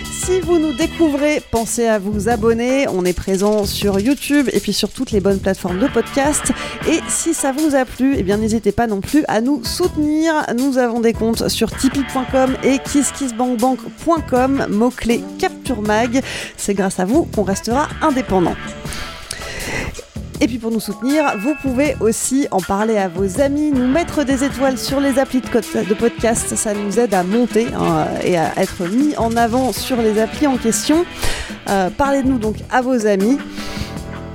Si 0.09 0.39
vous 0.39 0.57
nous 0.59 0.73
découvrez, 0.73 1.41
pensez 1.51 1.87
à 1.87 1.99
vous 1.99 2.29
abonner. 2.29 2.87
On 2.87 3.03
est 3.03 3.13
présent 3.13 3.65
sur 3.65 3.99
YouTube 3.99 4.49
et 4.53 4.59
puis 4.59 4.73
sur 4.73 4.89
toutes 4.89 5.11
les 5.11 5.19
bonnes 5.19 5.39
plateformes 5.39 5.79
de 5.79 5.87
podcast. 5.87 6.51
Et 6.87 6.99
si 7.07 7.33
ça 7.33 7.51
vous 7.51 7.75
a 7.75 7.83
plu, 7.83 8.15
eh 8.17 8.23
bien 8.23 8.37
n'hésitez 8.37 8.71
pas 8.71 8.87
non 8.87 9.01
plus 9.01 9.25
à 9.27 9.41
nous 9.41 9.63
soutenir. 9.65 10.45
Nous 10.57 10.77
avons 10.77 10.99
des 10.99 11.13
comptes 11.13 11.49
sur 11.49 11.75
tipeee.com 11.75 12.55
et 12.63 12.79
kisskissbankbank.com, 12.79 14.67
mot-clé 14.69 15.23
Capture 15.39 15.81
Mag. 15.81 16.21
C'est 16.57 16.73
grâce 16.73 16.99
à 16.99 17.05
vous 17.05 17.23
qu'on 17.25 17.43
restera 17.43 17.87
indépendant. 18.01 18.55
Et 20.41 20.47
puis 20.47 20.57
pour 20.57 20.71
nous 20.71 20.79
soutenir, 20.79 21.37
vous 21.37 21.53
pouvez 21.61 21.97
aussi 21.99 22.47
en 22.51 22.61
parler 22.61 22.97
à 22.97 23.09
vos 23.09 23.41
amis, 23.41 23.71
nous 23.71 23.87
mettre 23.87 24.23
des 24.23 24.45
étoiles 24.45 24.77
sur 24.77 25.01
les 25.01 25.19
applis 25.19 25.41
de, 25.41 25.93
podcast, 25.93 26.55
ça 26.55 26.73
nous 26.73 26.97
aide 26.97 27.13
à 27.13 27.23
monter 27.23 27.67
hein, 27.73 28.07
et 28.23 28.37
à 28.37 28.53
être 28.57 28.87
mis 28.87 29.17
en 29.17 29.35
avant 29.35 29.73
sur 29.73 30.01
les 30.01 30.17
applis 30.19 30.47
en 30.47 30.55
question. 30.55 31.05
Euh, 31.69 31.89
parlez 31.89 32.23
de 32.23 32.29
nous 32.29 32.39
donc 32.39 32.55
à 32.69 32.81
vos 32.81 33.05
amis. 33.05 33.37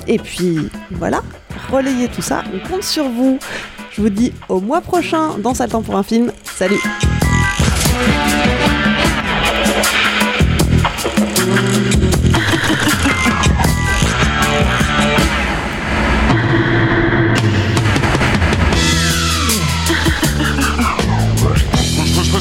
Et 0.07 0.18
puis 0.18 0.58
voilà, 0.91 1.23
relayez 1.73 2.08
tout 2.08 2.23
ça, 2.23 2.44
on 2.52 2.68
compte 2.68 2.84
sur 2.84 3.08
vous. 3.08 3.39
Je 3.91 4.02
vous 4.02 4.10
dis 4.10 4.33
au 4.50 4.60
mois 4.60 4.83
prochain 4.83 5.39
dans 5.39 5.55
temps 5.55 5.83
pour 5.83 5.97
un 5.97 6.02
film. 6.02 6.33
Salut. 6.42 6.81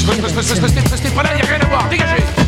Restez, 0.06 0.22
restez, 0.22 0.60
restez, 0.60 0.90
restez, 0.90 1.10
pas 1.12 1.24
là, 1.24 1.30
y 1.38 1.42
a 1.42 1.46
rien 1.46 1.62
à 1.62 1.66
voir, 1.66 1.88
dégagez 1.90 2.43